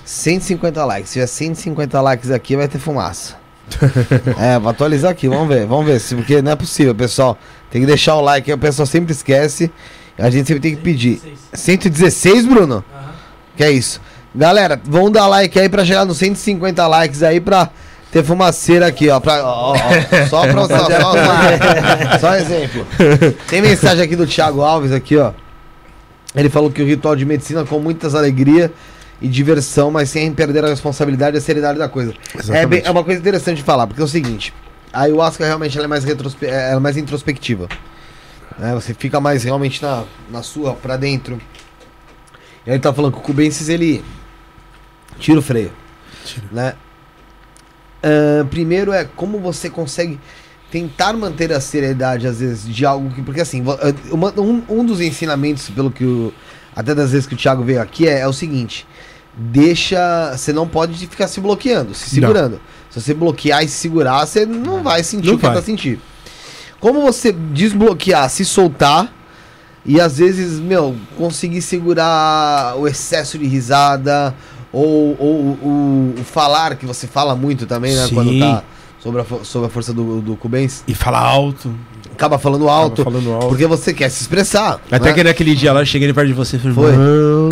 150 0.10 0.86
likes. 0.86 1.10
Se 1.10 1.14
tiver 1.14 1.28
150 1.28 2.02
likes 2.02 2.32
aqui, 2.32 2.56
vai 2.56 2.68
ter 2.68 2.80
fumaça. 2.80 3.38
É, 4.40 4.58
vou 4.58 4.72
atualizar 4.72 5.12
aqui, 5.12 5.28
vamos 5.28 5.48
ver, 5.48 5.66
vamos 5.68 5.86
ver, 5.86 6.00
se, 6.00 6.16
porque 6.16 6.42
não 6.42 6.52
é 6.52 6.56
possível, 6.56 6.96
pessoal. 6.96 7.38
Tem 7.70 7.82
que 7.82 7.86
deixar 7.86 8.16
o 8.16 8.22
like 8.22 8.50
aí, 8.50 8.56
o 8.56 8.58
pessoal 8.58 8.88
sempre 8.88 9.12
esquece. 9.12 9.72
A 10.18 10.30
gente 10.30 10.48
sempre 10.48 10.62
tem 10.62 10.76
que 10.76 10.82
pedir. 10.82 11.22
116, 11.54 12.48
Bruno? 12.48 12.84
Que 13.56 13.64
é 13.64 13.72
isso. 13.72 14.02
Galera, 14.34 14.82
vamos 14.84 15.12
dar 15.12 15.28
like 15.28 15.58
aí 15.60 15.70
pra 15.70 15.86
chegar 15.86 16.06
nos 16.06 16.18
150 16.18 16.88
likes 16.88 17.22
aí 17.22 17.40
pra 17.40 17.70
ter 18.12 18.24
fumaceira 18.24 18.88
aqui, 18.88 19.10
ó. 19.10 19.20
Pra, 19.20 19.46
ó, 19.46 19.74
ó, 19.74 20.28
só 20.28 20.42
pra 20.42 20.68
só, 20.68 20.90
só, 20.90 22.20
só, 22.20 22.32
um 22.32 22.36
exemplo. 22.36 22.88
Tem 23.48 23.62
mensagem 23.62 24.04
aqui 24.04 24.16
do 24.16 24.26
Thiago 24.26 24.62
Alves 24.62 24.92
aqui, 24.92 25.18
ó. 25.18 25.34
Ele 26.36 26.50
falou 26.50 26.72
que 26.72 26.82
o 26.82 26.86
ritual 26.86 27.16
de 27.16 27.26
medicina 27.26 27.64
com 27.64 27.80
muitas 27.80 28.16
alegria 28.16 28.72
e 29.22 29.28
diversão, 29.28 29.92
mas 29.92 30.10
sem 30.10 30.32
perder 30.34 30.64
a 30.64 30.68
responsabilidade 30.70 31.36
e 31.36 31.40
a 31.40 31.42
seriedade 31.42 31.78
da 31.78 31.90
coisa. 31.90 32.14
É, 32.50 32.66
bem- 32.66 32.82
é 32.86 32.90
uma 32.92 33.04
coisa 33.04 33.20
interessante 33.20 33.58
de 33.58 33.64
falar, 33.64 33.86
porque 33.88 34.02
é 34.02 34.06
o 34.06 34.08
seguinte, 34.08 34.54
a 34.94 35.02
ayahuasca 35.02 35.46
realmente 35.46 35.78
é, 35.80 35.88
mais 35.88 36.04
retrospe 36.04 36.46
ela 36.46 36.78
é 36.78 36.80
mais 36.80 36.96
introspectiva. 36.98 37.68
né? 38.58 38.74
Você 38.74 38.94
fica 38.94 39.20
mais 39.20 39.44
realmente 39.44 39.82
na, 39.82 40.04
na 40.32 40.42
sua, 40.42 40.74
pra 40.74 40.96
dentro. 40.98 41.40
E 42.66 42.70
aí 42.70 42.76
ele 42.76 42.80
tá 42.80 42.94
falando 42.94 43.14
que 43.14 43.20
o 43.20 43.22
Cubensis, 43.22 43.68
ele 43.70 44.04
tira 45.20 45.40
o 45.40 45.42
freio. 45.42 45.72
Né? 46.52 46.74
Ahn, 48.04 48.46
primeiro 48.48 48.94
é 48.94 49.04
como 49.04 49.40
você 49.40 49.70
consegue 49.70 50.20
tentar 50.72 51.14
manter 51.14 51.52
a 51.52 51.60
seriedade, 51.60 52.26
às 52.28 52.40
vezes, 52.40 52.66
de 52.74 52.86
algo 52.86 53.10
que. 53.14 53.22
Porque 53.22 53.42
assim, 53.42 53.64
uma- 54.12 54.34
um, 54.40 54.64
um 54.70 54.86
dos 54.86 55.02
ensinamentos, 55.02 55.70
pelo 55.70 55.92
que 55.92 56.06
o. 56.06 56.34
Até 56.76 56.96
das 56.96 57.12
vezes 57.12 57.26
que 57.28 57.34
o 57.34 57.38
Thiago 57.38 57.64
veio 57.64 57.82
aqui, 57.82 58.08
é, 58.08 58.20
é 58.20 58.28
o 58.28 58.32
seguinte: 58.34 58.88
deixa. 59.40 60.34
Você 60.36 60.52
não 60.54 60.68
pode 60.68 61.08
ficar 61.08 61.28
se 61.28 61.40
bloqueando, 61.40 61.94
se 61.96 62.10
segurando. 62.10 62.60
Se 62.90 63.00
você 63.02 63.14
bloquear 63.14 63.64
e 63.64 63.68
se 63.68 63.76
segurar, 63.76 64.26
você 64.26 64.46
não 64.46 64.84
vai 64.84 65.04
sentir 65.04 65.28
Não 65.28 65.36
o 65.36 65.38
que 65.38 65.46
vai. 65.46 65.56
tá 65.56 65.62
sentindo. 65.62 66.00
Como 66.80 67.02
você 67.02 67.32
desbloquear, 67.32 68.30
se 68.30 68.44
soltar. 68.46 69.14
E 69.86 70.00
às 70.00 70.18
vezes, 70.18 70.60
meu, 70.60 70.96
conseguir 71.18 71.62
segurar 71.62 72.76
o 72.78 72.88
excesso 72.88 73.38
de 73.38 73.46
risada, 73.48 74.36
ou, 74.72 75.16
ou 75.18 75.36
o, 75.64 76.16
o 76.20 76.24
falar, 76.24 76.76
que 76.76 76.86
você 76.86 77.08
fala 77.08 77.36
muito 77.36 77.66
também, 77.66 77.96
né? 77.96 78.06
Sim. 78.06 78.14
Quando 78.16 78.40
tá 78.40 78.64
sobre 79.00 79.22
a, 79.22 79.26
sobre 79.44 79.68
a 79.68 79.70
força 79.70 79.94
do, 79.94 80.22
do 80.22 80.36
Cubens. 80.36 80.84
E 80.88 80.94
fala 80.94 81.20
alto. 81.20 81.74
Acaba 82.12 82.38
falando 82.38 82.68
alto, 82.70 83.04
Tava 83.04 83.12
falando 83.18 83.34
alto. 83.34 83.48
porque 83.48 83.66
você 83.66 83.94
quer 83.94 84.10
se 84.10 84.22
expressar. 84.22 84.82
Até 84.92 85.10
né? 85.10 85.14
que 85.14 85.24
naquele 85.24 85.56
dia 85.56 85.72
lá, 85.72 85.80
eu 85.82 85.86
cheguei 85.86 86.12
perto 86.14 86.28
de 86.28 86.34
você 86.34 86.58
e 86.58 86.60
falei, 86.60 86.76
Foi. 86.76 86.92
"Mano, 86.92 87.50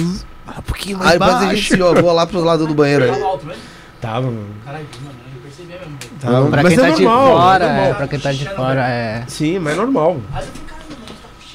fala 0.47 0.59
um 0.59 0.63
pouquinho 0.63 0.97
mais 0.97 1.11
Aí 1.11 1.19
depois 1.19 1.35
a 1.35 1.39
gente 1.41 1.49
baixo." 1.53 1.67
se 1.73 1.77
jogou 1.77 2.11
lá 2.13 2.25
pro 2.25 2.39
lado 2.43 2.65
do 2.67 2.73
banheiro 2.73 3.05
Tava 3.05 3.17
aí. 3.17 3.23
alto 3.23 3.45
mesmo? 3.45 3.61
Tava, 4.01 4.21
mano. 4.27 4.47
Caralho, 4.65 4.85
mano, 5.03 5.15
eu 5.35 5.41
percebi 5.41 5.67
mesmo. 5.69 5.97
Tava. 6.19 6.47
Pra 6.49 6.63
Mas 6.63 6.73
quem 6.73 6.83
é 6.83 6.89
tá 6.89 6.95
de 6.95 7.03
normal, 7.03 7.37
fora, 7.37 7.65
é 7.65 7.89
é, 7.89 7.93
pra 7.93 8.07
quem 8.07 8.19
tá 8.19 8.31
de 8.31 8.49
fora, 8.49 8.87
é. 8.89 9.23
Sim, 9.27 9.59
mas 9.59 9.73
é 9.73 9.75
normal. 9.75 10.13
Mano, 10.13 10.23
tá 10.33 10.43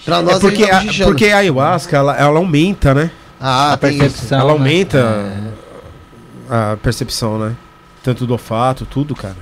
Pra 0.04 0.20
nós 0.22 0.36
É 0.36 0.40
porque, 0.40 0.66
tá 0.66 0.78
a, 0.80 1.04
porque 1.04 1.26
a 1.28 1.38
ayahuasca, 1.38 1.96
ela, 1.96 2.16
ela 2.16 2.38
aumenta, 2.38 2.92
né? 2.94 3.10
Ah, 3.40 3.72
a 3.72 3.76
tem 3.76 3.90
isso. 3.90 3.98
percepção. 4.00 4.38
ela 4.40 4.48
né? 4.48 4.52
aumenta 4.58 4.98
É. 4.98 6.52
a 6.72 6.76
percepção, 6.82 7.38
né? 7.38 7.54
Tanto 8.02 8.26
do 8.26 8.32
olfato, 8.32 8.84
tudo, 8.84 9.14
cara. 9.14 9.36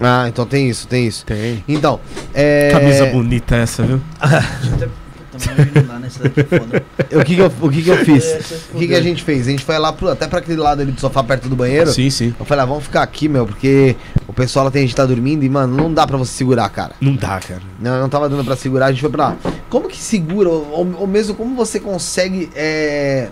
Ah, 0.00 0.26
então 0.28 0.46
tem 0.46 0.68
isso, 0.68 0.86
tem 0.86 1.06
isso. 1.06 1.24
Tem. 1.26 1.64
Então, 1.66 1.98
é. 2.32 2.70
Camisa 2.72 3.06
bonita 3.06 3.56
essa, 3.56 3.82
viu? 3.82 4.00
Também 5.38 5.72
não 5.74 5.82
dá 5.82 5.98
nessa 5.98 6.22
daqui, 6.22 6.42
foda. 6.44 6.84
O 7.14 7.24
que 7.24 7.36
que 7.36 7.40
eu, 7.40 7.52
o 7.60 7.70
que 7.70 7.82
que 7.82 7.88
eu 7.90 7.96
fiz? 8.04 8.24
É, 8.24 8.40
O 8.74 8.78
que 8.78 8.88
que 8.88 8.94
a 8.94 9.00
gente 9.00 9.22
fez? 9.22 9.46
A 9.46 9.50
gente 9.50 9.64
foi 9.64 9.78
lá 9.78 9.92
pro, 9.92 10.08
até 10.08 10.26
pra 10.26 10.38
aquele 10.40 10.58
lado 10.58 10.82
ali 10.82 10.90
do 10.92 11.00
sofá 11.00 11.22
perto 11.22 11.48
do 11.48 11.54
banheiro. 11.56 11.90
Sim, 11.92 12.10
sim. 12.10 12.34
Eu 12.38 12.44
falei, 12.44 12.62
ah, 12.62 12.66
vamos 12.66 12.84
ficar 12.84 13.02
aqui, 13.02 13.28
meu, 13.28 13.46
porque 13.46 13.96
o 14.26 14.32
pessoal 14.32 14.64
lá 14.64 14.70
tem 14.70 14.82
gente 14.82 14.90
que 14.90 14.96
tá 14.96 15.06
dormindo 15.06 15.44
e, 15.44 15.48
mano, 15.48 15.76
não 15.76 15.92
dá 15.92 16.06
pra 16.06 16.16
você 16.16 16.32
segurar, 16.32 16.68
cara. 16.70 16.92
Não 17.00 17.14
dá, 17.14 17.38
cara. 17.40 17.62
Não, 17.78 18.00
não 18.00 18.08
tava 18.08 18.28
dando 18.28 18.44
pra 18.44 18.56
segurar, 18.56 18.86
a 18.86 18.90
gente 18.90 19.00
foi 19.00 19.10
pra 19.10 19.28
lá. 19.28 19.36
Como 19.70 19.88
que 19.88 19.96
segura, 19.96 20.48
ou, 20.48 20.94
ou 20.98 21.06
mesmo 21.06 21.34
como 21.34 21.54
você 21.54 21.78
consegue, 21.78 22.50
é... 22.54 23.28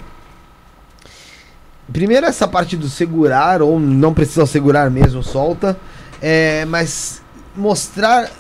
Primeiro 1.92 2.26
essa 2.26 2.46
parte 2.48 2.76
do 2.76 2.88
segurar, 2.88 3.60
ou 3.60 3.78
não 3.78 4.14
precisa 4.14 4.46
segurar 4.46 4.90
mesmo, 4.90 5.22
solta. 5.22 5.76
É, 6.20 6.64
mas 6.66 7.20
mostrar... 7.56 8.30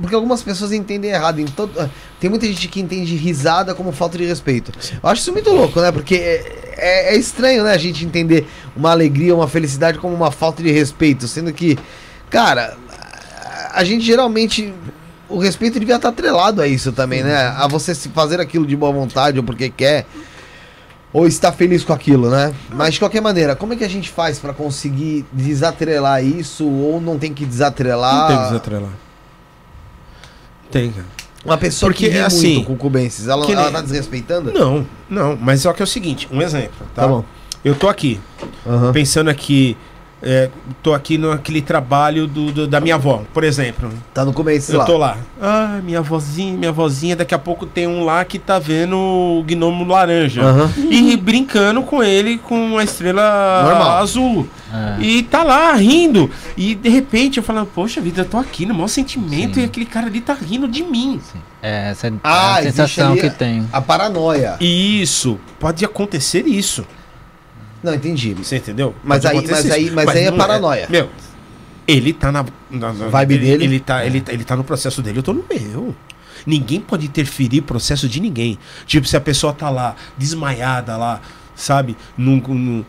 Porque 0.00 0.14
algumas 0.14 0.42
pessoas 0.42 0.72
entendem 0.72 1.10
errado. 1.12 1.38
Em 1.40 1.44
todo... 1.44 1.88
Tem 2.18 2.28
muita 2.28 2.46
gente 2.46 2.66
que 2.68 2.80
entende 2.80 3.14
risada 3.16 3.74
como 3.74 3.92
falta 3.92 4.18
de 4.18 4.24
respeito. 4.24 4.72
Eu 5.02 5.08
acho 5.08 5.22
isso 5.22 5.32
muito 5.32 5.50
louco, 5.50 5.80
né? 5.80 5.92
Porque 5.92 6.16
é, 6.16 6.74
é- 6.76 7.14
é 7.14 7.16
estranho, 7.16 7.62
né? 7.62 7.72
A 7.72 7.78
gente 7.78 8.04
entender 8.04 8.46
uma 8.74 8.90
alegria, 8.90 9.34
uma 9.34 9.46
felicidade 9.46 9.98
como 9.98 10.14
uma 10.14 10.32
falta 10.32 10.62
de 10.62 10.70
respeito. 10.72 11.28
Sendo 11.28 11.52
que, 11.52 11.78
cara, 12.28 12.76
a- 13.72 13.84
gente 13.84 14.04
geralmente. 14.04 14.74
O 15.28 15.38
respeito 15.38 15.78
devia 15.80 15.96
estar 15.96 16.08
atrelado 16.10 16.60
a 16.60 16.66
isso 16.66 16.92
também, 16.92 17.22
né? 17.22 17.54
A 17.56 17.66
você 17.66 17.94
se 17.94 18.08
fazer 18.10 18.40
aquilo 18.40 18.66
de 18.66 18.76
boa 18.76 18.92
vontade 18.92 19.38
ou 19.38 19.44
porque 19.44 19.70
quer. 19.70 20.06
Ou 21.12 21.26
estar 21.28 21.52
feliz 21.52 21.84
com 21.84 21.92
aquilo, 21.92 22.28
né? 22.28 22.52
Mas 22.70 22.94
de 22.94 22.98
qualquer 23.00 23.20
maneira, 23.22 23.54
como 23.54 23.72
é 23.72 23.76
que 23.76 23.84
a 23.84 23.88
gente 23.88 24.10
faz 24.10 24.40
pra 24.40 24.52
conseguir 24.52 25.24
desatrelar 25.32 26.24
isso? 26.24 26.66
Ou 26.68 27.00
não 27.00 27.16
tem 27.16 27.32
que 27.32 27.46
desatrelar? 27.46 28.16
Não 28.22 28.26
tem 28.26 28.36
que 28.38 28.44
desatrelar. 28.48 28.90
Tem, 30.70 30.90
cara. 30.90 31.06
Uma 31.44 31.58
pessoa 31.58 31.90
Porque, 31.92 32.06
que 32.06 32.12
ri 32.12 32.20
assim, 32.20 32.54
muito 32.54 32.66
com 32.68 32.76
cubenses, 32.76 33.28
ela, 33.28 33.44
ela 33.50 33.62
nem- 33.64 33.72
tá 33.72 33.80
desrespeitando? 33.82 34.50
Não, 34.52 34.86
não. 35.10 35.36
Mas 35.36 35.60
só 35.60 35.72
que 35.74 35.82
é 35.82 35.84
o 35.84 35.86
seguinte, 35.86 36.26
um 36.32 36.40
exemplo, 36.40 36.86
tá? 36.94 37.02
Tá 37.02 37.08
bom. 37.08 37.24
Eu 37.62 37.74
tô 37.74 37.88
aqui, 37.88 38.18
Aham. 38.66 38.92
pensando 38.92 39.28
aqui, 39.28 39.76
é, 40.24 40.48
tô 40.82 40.94
aqui 40.94 41.18
naquele 41.18 41.60
trabalho 41.60 42.26
do, 42.26 42.50
do- 42.50 42.66
da 42.66 42.80
minha 42.80 42.94
avó, 42.94 43.22
por 43.32 43.44
exemplo. 43.44 43.90
Tá 44.14 44.24
no 44.24 44.32
começo 44.32 44.72
Eu 44.72 44.78
lá. 44.78 44.84
tô 44.84 44.96
lá. 44.96 45.16
Ah, 45.40 45.80
minha 45.84 46.00
vozinha, 46.00 46.56
minha 46.56 46.72
vozinha, 46.72 47.14
daqui 47.14 47.34
a 47.34 47.38
pouco 47.38 47.66
tem 47.66 47.86
um 47.86 48.04
lá 48.04 48.24
que 48.24 48.38
tá 48.38 48.58
vendo 48.58 48.96
o 48.96 49.44
gnomo 49.46 49.84
laranja. 49.84 50.42
Aham. 50.42 50.72
E 50.90 51.16
brincando 51.16 51.82
com 51.82 52.02
ele 52.02 52.38
com 52.38 52.78
a 52.78 52.84
estrela 52.84 53.62
Normal. 53.64 53.90
azul. 53.98 54.48
É. 54.72 55.02
E 55.02 55.22
tá 55.22 55.42
lá 55.44 55.72
rindo. 55.74 56.28
E 56.56 56.74
de 56.74 56.88
repente 56.88 57.36
eu 57.36 57.42
falo, 57.44 57.64
poxa 57.66 58.00
vida, 58.00 58.22
eu 58.22 58.24
tô 58.24 58.38
aqui 58.38 58.66
no 58.66 58.74
maior 58.74 58.88
sentimento 58.88 59.54
Sim. 59.54 59.60
e 59.60 59.64
aquele 59.64 59.86
cara 59.86 60.06
ali 60.06 60.20
tá 60.20 60.34
rindo 60.34 60.66
de 60.66 60.82
mim. 60.82 61.20
É 61.62 61.90
essa 61.90 62.08
é 62.08 62.12
Ah, 62.24 62.56
a 62.56 62.62
sensação 62.62 63.14
que 63.16 63.30
tem. 63.30 63.66
A 63.72 63.80
paranoia. 63.80 64.56
Isso, 64.60 65.38
pode 65.60 65.84
acontecer 65.84 66.46
isso. 66.46 66.84
Não, 67.84 67.94
entendi. 67.94 68.32
Você 68.34 68.56
entendeu? 68.56 68.94
Mas 69.04 69.22
Pode 69.22 69.36
aí- 69.38 69.46
mas 69.50 69.70
aí- 69.70 69.84
isso. 69.86 69.94
mas 69.94 70.08
aí 70.08 70.24
é 70.24 70.30
não 70.30 70.38
paranoia. 70.38 70.86
Meu, 70.90 71.08
ele 71.86 72.12
tá 72.14 72.32
na, 72.32 72.44
na- 72.70 72.92
na- 72.94 73.08
Vibe 73.08 73.34
ele, 73.34 73.44
dele. 73.46 73.64
Ele 73.64 73.80
tá, 73.80 74.06
ele, 74.06 74.20
tá- 74.22 74.32
ele 74.32 74.42
tá 74.44 74.56
no 74.56 74.64
processo 74.64 75.02
dele, 75.02 75.18
eu 75.18 75.22
tô 75.22 75.32
no 75.34 75.44
meu. 75.48 75.94
Ninguém 76.46 76.80
pode 76.80 77.06
interferir 77.06 77.58
no 77.58 77.62
processo 77.66 78.08
de 78.08 78.20
ninguém. 78.20 78.58
Tipo, 78.86 79.06
se 79.06 79.16
a 79.16 79.20
pessoa 79.20 79.52
tá 79.52 79.68
lá, 79.70 79.94
desmaiada 80.16 80.96
lá, 80.96 81.20
sabe? 81.54 81.96
Num, 82.16 82.36
num- 82.48 82.84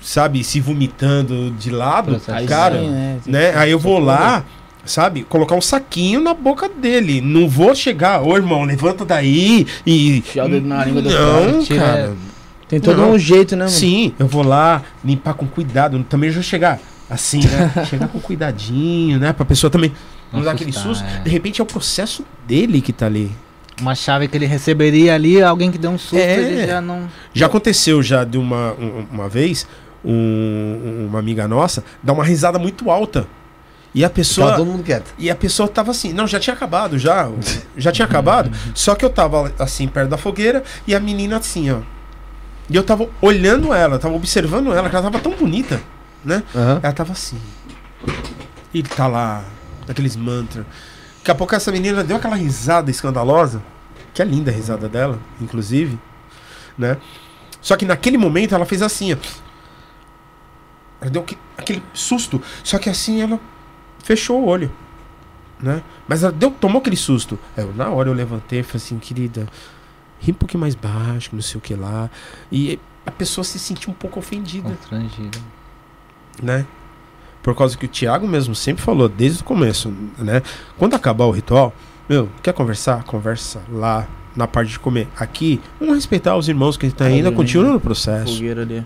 sabe, 0.00 0.42
se 0.44 0.60
vomitando 0.60 1.50
de 1.52 1.70
lado, 1.70 2.12
Processo 2.12 2.46
cara, 2.46 2.78
sim, 2.78 2.88
né? 2.90 3.20
né? 3.26 3.52
Aí 3.56 3.70
eu 3.70 3.78
vou 3.78 3.98
lá, 3.98 4.44
sabe, 4.84 5.24
colocar 5.24 5.54
um 5.54 5.60
saquinho 5.60 6.20
na 6.20 6.32
boca 6.32 6.68
dele. 6.68 7.20
Não 7.20 7.48
vou 7.48 7.74
chegar, 7.74 8.22
ô 8.22 8.34
irmão, 8.36 8.64
levanta 8.64 9.04
daí 9.04 9.66
e. 9.86 10.18
Enfiar 10.18 10.46
o 10.46 10.48
dedo 10.48 10.66
na 10.66 10.84
língua 10.84 11.02
do 11.02 11.10
Não, 11.10 11.64
cara, 11.66 11.78
cara. 11.78 12.16
Tem 12.70 12.80
todo 12.80 12.96
Não. 12.98 13.10
um 13.12 13.18
jeito, 13.18 13.54
né, 13.56 13.64
mano? 13.64 13.76
Sim, 13.76 14.14
eu 14.18 14.26
vou 14.28 14.42
lá 14.42 14.82
limpar 15.04 15.34
com 15.34 15.46
cuidado. 15.46 16.02
Também 16.08 16.30
já 16.30 16.40
chegar 16.40 16.78
assim, 17.10 17.40
né? 17.44 17.70
chegar 17.90 18.06
com 18.08 18.20
cuidadinho, 18.20 19.18
né? 19.18 19.32
Pra 19.32 19.44
pessoa 19.44 19.68
também 19.70 19.92
não, 20.32 20.38
Não 20.38 20.44
dar 20.46 20.52
aquele 20.52 20.72
susto. 20.72 21.04
é. 21.04 21.18
De 21.24 21.28
repente 21.30 21.60
é 21.60 21.64
o 21.64 21.66
processo 21.66 22.24
dele 22.46 22.80
que 22.80 22.92
tá 22.92 23.06
ali. 23.06 23.30
Uma 23.80 23.94
chave 23.96 24.28
que 24.28 24.36
ele 24.36 24.46
receberia 24.46 25.14
ali, 25.14 25.42
alguém 25.42 25.70
que 25.72 25.78
deu 25.78 25.90
um 25.90 25.98
susto, 25.98 26.16
É. 26.16 26.38
ele 26.38 26.66
já 26.66 26.80
não. 26.80 27.08
Já 27.34 27.46
aconteceu 27.46 28.00
já 28.02 28.22
de 28.24 28.38
uma, 28.38 28.72
um- 28.74 29.06
uma 29.10 29.28
vez, 29.28 29.66
um- 30.04 31.06
uma 31.08 31.18
amiga 31.18 31.48
nossa 31.48 31.82
dar 32.02 32.12
uma 32.12 32.24
risada 32.24 32.58
muito 32.58 32.90
alta. 32.90 33.26
E 33.92 34.04
a 34.04 34.08
Tava 34.08 34.14
pessoa. 34.14 34.52
todo 34.56 34.64
mundo 34.66 34.84
quieto. 34.84 35.12
E 35.18 35.28
a 35.28 35.34
pessoa 35.34 35.68
tava 35.68 35.90
assim, 35.90 36.12
não, 36.12 36.24
já 36.26 36.38
tinha 36.38 36.54
acabado, 36.54 36.96
já. 36.96 37.28
Já 37.76 37.90
tinha 37.90 38.06
acabado. 38.06 38.50
Só 38.72 38.94
que 38.94 39.04
eu 39.04 39.10
tava 39.10 39.52
assim, 39.58 39.88
perto 39.88 40.10
da 40.10 40.16
fogueira, 40.16 40.62
e 40.86 40.94
a 40.94 41.00
menina 41.00 41.38
assim, 41.38 41.70
ó. 41.72 41.78
E 42.70 42.76
eu 42.76 42.84
tava 42.84 43.08
olhando 43.20 43.74
ela, 43.74 43.98
tava 43.98 44.14
observando 44.14 44.72
ela, 44.72 44.88
que 44.88 44.94
ela 44.94 45.10
tava 45.10 45.18
tão 45.18 45.32
bonita, 45.36 45.82
né? 46.24 46.42
Aham. 46.54 46.80
Ela 46.82 46.92
tava 46.92 47.12
assim. 47.12 47.38
E 48.72 48.78
ele 48.78 48.88
tá 48.88 49.08
lá, 49.08 49.44
aqueles 49.88 50.14
mantras. 50.14 50.64
Daqui 51.18 51.30
a 51.32 51.34
pouco 51.34 51.54
essa 51.54 51.72
menina 51.72 52.04
deu 52.04 52.16
aquela 52.16 52.36
risada 52.36 52.88
escandalosa, 52.90 53.60
que 54.14 54.22
é 54.22 54.24
linda 54.24 54.50
a 54.50 54.54
risada 54.54 54.88
dela, 54.88 55.18
inclusive, 55.40 55.98
né? 56.78 56.96
Só 57.60 57.76
que 57.76 57.84
naquele 57.84 58.16
momento 58.16 58.54
ela 58.54 58.64
fez 58.64 58.82
assim, 58.82 59.12
ó. 59.12 59.16
Ela 61.00 61.10
deu 61.10 61.22
que- 61.22 61.36
aquele 61.58 61.82
susto. 61.92 62.40
Só 62.62 62.78
que 62.78 62.88
assim 62.88 63.20
ela 63.20 63.38
fechou 64.04 64.40
o 64.42 64.46
olho, 64.46 64.70
né? 65.60 65.82
Mas 66.06 66.22
ela 66.22 66.32
deu, 66.32 66.50
tomou 66.52 66.80
aquele 66.80 66.96
susto. 66.96 67.38
Aí 67.56 67.64
eu, 67.64 67.74
na 67.74 67.88
hora 67.90 68.08
eu 68.08 68.14
levantei 68.14 68.60
e 68.60 68.62
falei 68.62 68.76
assim, 68.76 68.98
querida, 68.98 69.46
ri 70.20 70.30
um 70.32 70.34
pouquinho 70.34 70.60
mais 70.60 70.74
baixo, 70.74 71.30
não 71.32 71.42
sei 71.42 71.58
o 71.58 71.60
que 71.60 71.74
lá. 71.74 72.08
E 72.52 72.78
a 73.06 73.10
pessoa 73.10 73.44
se 73.44 73.58
sentiu 73.58 73.90
um 73.90 73.94
pouco 73.94 74.18
ofendida 74.18 74.68
Constrangido. 74.68 75.38
né? 76.42 76.66
Por 77.42 77.54
causa 77.56 77.76
que 77.76 77.86
o 77.86 77.88
Thiago 77.88 78.28
mesmo 78.28 78.54
sempre 78.54 78.82
falou, 78.82 79.08
desde 79.08 79.40
o 79.40 79.44
começo, 79.44 79.92
né? 80.18 80.42
Quando 80.78 80.94
acabar 80.94 81.24
o 81.24 81.30
ritual, 81.30 81.72
meu, 82.08 82.28
quer 82.42 82.52
conversar? 82.52 83.02
Conversa 83.04 83.62
lá 83.72 84.06
na 84.36 84.46
parte 84.46 84.70
de 84.72 84.78
comer. 84.78 85.08
Aqui, 85.16 85.58
vamos 85.80 85.94
respeitar 85.96 86.36
os 86.36 86.48
irmãos 86.48 86.76
que 86.76 86.86
estão 86.86 87.06
ainda 87.06 87.32
continuam 87.32 87.72
no 87.72 87.80
processo 87.80 88.34
Fogueira 88.34 88.60
ali. 88.62 88.84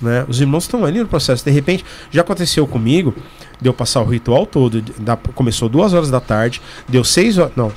né? 0.00 0.26
Os 0.28 0.40
irmãos 0.42 0.64
estão 0.64 0.84
ali 0.84 1.00
no 1.00 1.08
processo. 1.08 1.42
De 1.42 1.50
repente, 1.50 1.84
já 2.10 2.20
aconteceu 2.20 2.66
comigo, 2.66 3.14
de 3.60 3.66
eu 3.68 3.72
passar 3.72 4.02
o 4.02 4.04
ritual 4.04 4.44
todo. 4.44 4.82
de- 4.82 4.92
da- 5.00 5.16
começou 5.16 5.66
duas 5.68 5.94
horas 5.94 6.10
da 6.10 6.20
tarde, 6.20 6.60
deu 6.86 7.02
seis 7.02 7.38
horas. 7.38 7.52
Não. 7.56 7.72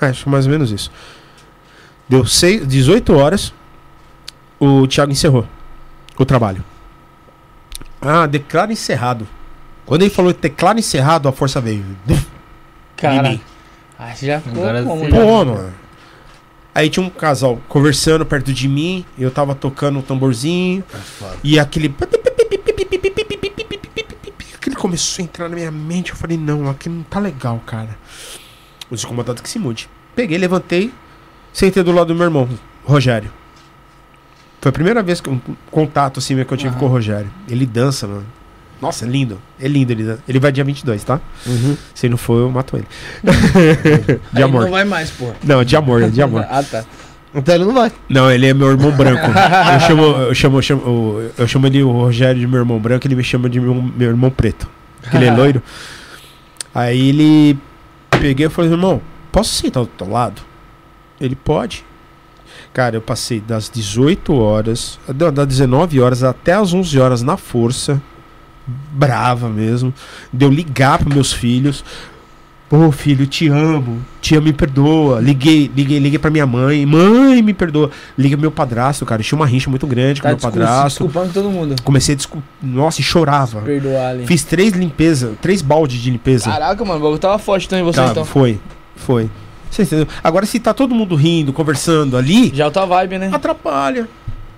É, 0.00 0.06
acho 0.06 0.30
mais 0.30 0.46
ou 0.46 0.52
menos 0.52 0.70
isso. 0.72 0.90
Deu 2.10 2.26
seis, 2.26 2.66
18 2.66 3.14
horas, 3.14 3.54
o 4.58 4.84
Thiago 4.88 5.12
encerrou 5.12 5.46
o 6.18 6.24
trabalho. 6.24 6.64
Ah, 8.02 8.26
declara 8.26 8.72
encerrado. 8.72 9.28
Quando 9.86 10.02
ele 10.02 10.10
falou 10.10 10.32
declara 10.32 10.76
encerrado, 10.76 11.28
a 11.28 11.32
força 11.32 11.60
veio. 11.60 11.84
Cara. 12.96 13.38
Ah, 13.96 14.12
você 14.12 14.26
já 14.26 14.40
ficou 14.40 14.60
Agora 14.60 14.82
como 14.82 15.08
já? 15.08 15.16
Pô, 15.16 15.44
mano. 15.44 15.72
Aí 16.74 16.90
tinha 16.90 17.06
um 17.06 17.10
casal 17.10 17.60
conversando 17.68 18.26
perto 18.26 18.52
de 18.52 18.66
mim, 18.66 19.04
eu 19.16 19.30
tava 19.30 19.54
tocando 19.54 20.00
um 20.00 20.02
tamborzinho, 20.02 20.82
e 21.44 21.60
aquele. 21.60 21.94
Aquele 24.56 24.74
começou 24.74 25.22
a 25.22 25.26
entrar 25.26 25.48
na 25.48 25.54
minha 25.54 25.70
mente, 25.70 26.10
eu 26.10 26.16
falei, 26.16 26.36
não, 26.36 26.68
aqui 26.68 26.88
não 26.88 27.04
tá 27.04 27.20
legal, 27.20 27.62
cara. 27.64 27.96
Os 28.90 29.04
incomodados 29.04 29.40
que 29.40 29.48
se 29.48 29.60
mude. 29.60 29.88
Peguei, 30.16 30.36
levantei, 30.36 30.92
sentei 31.52 31.82
do 31.82 31.92
lado 31.92 32.08
do 32.08 32.14
meu 32.14 32.24
irmão, 32.24 32.48
Rogério. 32.84 33.30
Foi 34.60 34.68
a 34.68 34.72
primeira 34.72 35.02
vez 35.02 35.20
que 35.20 35.30
um 35.30 35.40
contato 35.70 36.18
assim 36.18 36.42
que 36.44 36.52
eu 36.52 36.56
tive 36.56 36.70
Aham. 36.70 36.78
com 36.78 36.84
o 36.86 36.88
Rogério. 36.88 37.30
Ele 37.48 37.64
dança, 37.64 38.06
mano. 38.06 38.26
Nossa, 38.80 39.04
é 39.04 39.08
lindo. 39.08 39.40
É 39.58 39.66
lindo 39.68 39.92
ele 39.92 40.04
dança. 40.04 40.22
Ele 40.28 40.38
vai 40.38 40.52
dia 40.52 40.64
22, 40.64 41.02
tá? 41.04 41.20
Se 41.94 42.06
ele 42.06 42.10
não 42.12 42.18
for, 42.18 42.38
eu 42.40 42.50
mato 42.50 42.76
ele. 42.76 42.86
de 44.32 44.38
Aí 44.38 44.42
amor. 44.42 44.64
Não 44.64 44.70
vai 44.70 44.84
mais, 44.84 45.10
pô. 45.10 45.32
Não, 45.42 45.64
de 45.64 45.76
amor, 45.76 46.02
é 46.02 46.08
de 46.08 46.20
amor. 46.22 46.44
ah, 46.50 46.62
tá. 46.62 46.84
Então 47.34 47.54
ele 47.54 47.64
não 47.64 47.72
vai. 47.74 47.92
Não, 48.08 48.30
ele 48.30 48.46
é 48.48 48.52
meu 48.54 48.70
irmão 48.70 48.90
branco. 48.90 49.22
Eu 49.72 49.80
chamo, 49.80 50.02
eu 50.02 50.34
chamo, 50.34 50.58
eu 50.58 50.62
chamo, 50.62 50.82
o- 50.90 51.30
eu 51.38 51.46
chamo 51.46 51.66
ele 51.68 51.82
o 51.82 51.92
Rogério 51.92 52.40
de 52.40 52.46
meu 52.46 52.58
irmão 52.58 52.78
branco, 52.80 53.06
ele 53.06 53.14
me 53.14 53.22
chama 53.22 53.48
de 53.48 53.60
meu, 53.60 53.72
meu 53.74 54.08
irmão 54.08 54.30
preto. 54.30 54.68
Porque 55.00 55.16
ele 55.16 55.26
é 55.26 55.32
loiro. 55.32 55.62
Aí 56.74 57.08
ele 57.10 57.56
peguei 58.10 58.46
e 58.46 58.50
falei, 58.50 58.70
irmão, 58.70 59.00
posso 59.30 59.54
sentar 59.54 59.84
do 59.84 59.88
teu 59.88 60.08
lado? 60.10 60.42
Ele 61.20 61.36
pode. 61.36 61.84
Cara, 62.72 62.96
eu 62.96 63.00
passei 63.00 63.40
das 63.40 63.68
18 63.68 64.32
horas, 64.34 64.98
das 65.32 65.46
19 65.46 66.00
horas 66.00 66.22
até 66.22 66.52
as 66.54 66.72
11 66.72 66.98
horas 67.00 67.22
na 67.22 67.36
força, 67.36 68.00
brava 68.92 69.48
mesmo, 69.48 69.92
de 70.32 70.44
eu 70.44 70.50
ligar 70.50 70.98
para 70.98 71.12
meus 71.14 71.32
filhos. 71.32 71.84
Pô, 72.68 72.92
filho, 72.92 73.26
te 73.26 73.48
amo. 73.48 73.98
Tia, 74.20 74.40
me 74.40 74.52
perdoa. 74.52 75.18
Liguei, 75.20 75.68
liguei, 75.74 75.98
liguei 75.98 76.20
pra 76.20 76.30
minha 76.30 76.46
mãe. 76.46 76.86
Mãe, 76.86 77.42
me 77.42 77.52
perdoa. 77.52 77.90
Liga 78.16 78.36
pro 78.36 78.42
meu 78.42 78.52
padrasto, 78.52 79.04
cara. 79.04 79.20
Eu 79.20 79.24
tinha 79.24 79.36
uma 79.36 79.46
rincha 79.46 79.68
muito 79.68 79.88
grande 79.88 80.20
com 80.20 80.28
Tá 80.28 80.28
meu 80.28 80.36
descul- 80.36 80.52
se 80.52 80.58
padrasto. 80.58 81.04
desculpando 81.04 81.32
todo 81.32 81.50
mundo. 81.50 81.74
Comecei 81.82 82.12
a 82.12 82.16
desculpar. 82.16 82.48
Nossa, 82.62 83.00
e 83.00 83.04
chorava. 83.04 83.62
Perdoar 83.62 84.10
ali. 84.10 84.24
Fiz 84.24 84.44
três 84.44 84.72
limpezas, 84.72 85.36
três 85.42 85.62
baldes 85.62 86.00
de 86.00 86.12
limpeza. 86.12 86.48
Caraca, 86.48 86.84
mano, 86.84 87.00
o 87.00 87.02
bagulho 87.02 87.18
tava 87.18 87.40
forte 87.40 87.68
em 87.74 87.82
você, 87.82 88.00
Tá, 88.00 88.10
então. 88.12 88.24
Foi, 88.24 88.60
foi. 88.94 89.28
Você 89.70 89.82
entendeu? 89.82 90.08
Agora, 90.22 90.44
se 90.46 90.58
tá 90.58 90.74
todo 90.74 90.94
mundo 90.94 91.14
rindo, 91.14 91.52
conversando 91.52 92.16
ali, 92.16 92.52
Já 92.54 92.64
outra 92.66 92.84
vibe, 92.86 93.18
né? 93.18 93.30
atrapalha. 93.32 94.08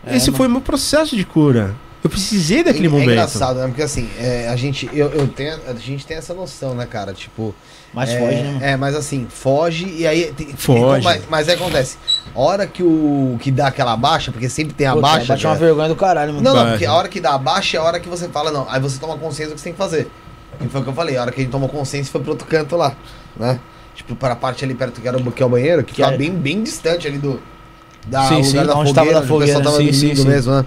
É, 0.06 0.16
Esse 0.16 0.30
mano. 0.30 0.38
foi 0.38 0.46
o 0.46 0.50
meu 0.50 0.60
processo 0.60 1.14
de 1.14 1.24
cura. 1.24 1.74
Eu 2.02 2.10
precisei 2.10 2.64
daquele 2.64 2.86
é, 2.86 2.90
momento. 2.90 3.10
É 3.10 3.12
engraçado, 3.12 3.60
né? 3.60 3.68
Porque 3.68 3.82
assim, 3.82 4.08
é, 4.18 4.48
a, 4.48 4.56
gente, 4.56 4.90
eu, 4.92 5.08
eu 5.10 5.28
tenho, 5.28 5.56
a 5.68 5.74
gente 5.74 6.04
tem 6.04 6.16
essa 6.16 6.34
noção, 6.34 6.74
né, 6.74 6.84
cara? 6.84 7.12
Tipo. 7.12 7.54
Mas 7.94 8.10
é, 8.10 8.18
foge, 8.18 8.42
né? 8.42 8.58
É, 8.72 8.76
mas 8.76 8.96
assim, 8.96 9.26
foge 9.28 9.86
e 9.86 10.06
aí. 10.06 10.32
tem- 10.32 10.48
Foge. 10.56 11.04
Mas, 11.04 11.22
mas 11.28 11.48
aí 11.48 11.54
acontece. 11.54 11.96
A 12.34 12.40
hora 12.40 12.66
que 12.66 12.82
o. 12.82 13.38
que 13.40 13.52
dá 13.52 13.68
aquela 13.68 13.96
baixa, 13.96 14.32
porque 14.32 14.48
sempre 14.48 14.74
tem 14.74 14.86
a 14.86 14.94
Pô, 14.94 15.00
baixa. 15.00 15.34
Bate 15.34 15.46
uma 15.46 15.54
vergonha 15.54 15.88
do 15.88 15.94
caralho, 15.94 16.32
mano. 16.32 16.42
Não, 16.42 16.56
não, 16.56 16.70
porque 16.70 16.86
a 16.86 16.92
hora 16.92 17.08
que 17.08 17.20
dá 17.20 17.34
a 17.34 17.38
baixa 17.38 17.76
é 17.76 17.80
a 17.80 17.84
hora 17.84 18.00
que 18.00 18.08
você 18.08 18.28
fala, 18.28 18.50
não. 18.50 18.66
Aí 18.68 18.80
você 18.80 18.98
toma 18.98 19.16
consciência 19.16 19.50
do 19.50 19.54
que 19.54 19.60
você 19.60 19.64
tem 19.64 19.72
que 19.72 19.78
fazer. 19.78 20.10
E 20.60 20.68
foi 20.68 20.80
o 20.80 20.84
que 20.84 20.90
eu 20.90 20.94
falei, 20.94 21.16
a 21.16 21.22
hora 21.22 21.30
que 21.30 21.40
a 21.40 21.44
gente 21.44 21.52
tomou 21.52 21.68
consciência 21.68 22.10
foi 22.10 22.20
pro 22.20 22.30
outro 22.30 22.46
canto 22.46 22.76
lá, 22.76 22.96
né? 23.36 23.60
Tipo, 23.94 24.14
para 24.16 24.32
a 24.32 24.36
parte 24.36 24.64
ali 24.64 24.74
perto 24.74 25.00
que 25.00 25.06
era 25.08 25.16
o, 25.18 25.32
que 25.32 25.42
é 25.42 25.46
o 25.46 25.48
banheiro, 25.48 25.82
que, 25.82 25.88
Que 25.88 25.94
ficava 25.96 26.14
é- 26.14 26.18
bem, 26.18 26.30
bem 26.30 26.62
distante 26.62 27.06
ali 27.06 27.18
do. 27.18 27.40
Da 28.06 28.22
Sim, 28.24 28.34
lugar 28.36 28.44
sim, 28.44 28.54
da 28.66 28.76
onde 28.76 28.88
fogueira, 28.94 28.94
tava 28.94 29.12
da 29.12 29.18
onde 29.20 29.32
o 29.32 29.38
pessoal 29.38 29.62
fogueira, 29.62 29.62
tava 29.62 29.76
sim, 29.94 30.14
sim, 30.16 30.24
mesmo, 30.28 30.52
né? 30.52 30.64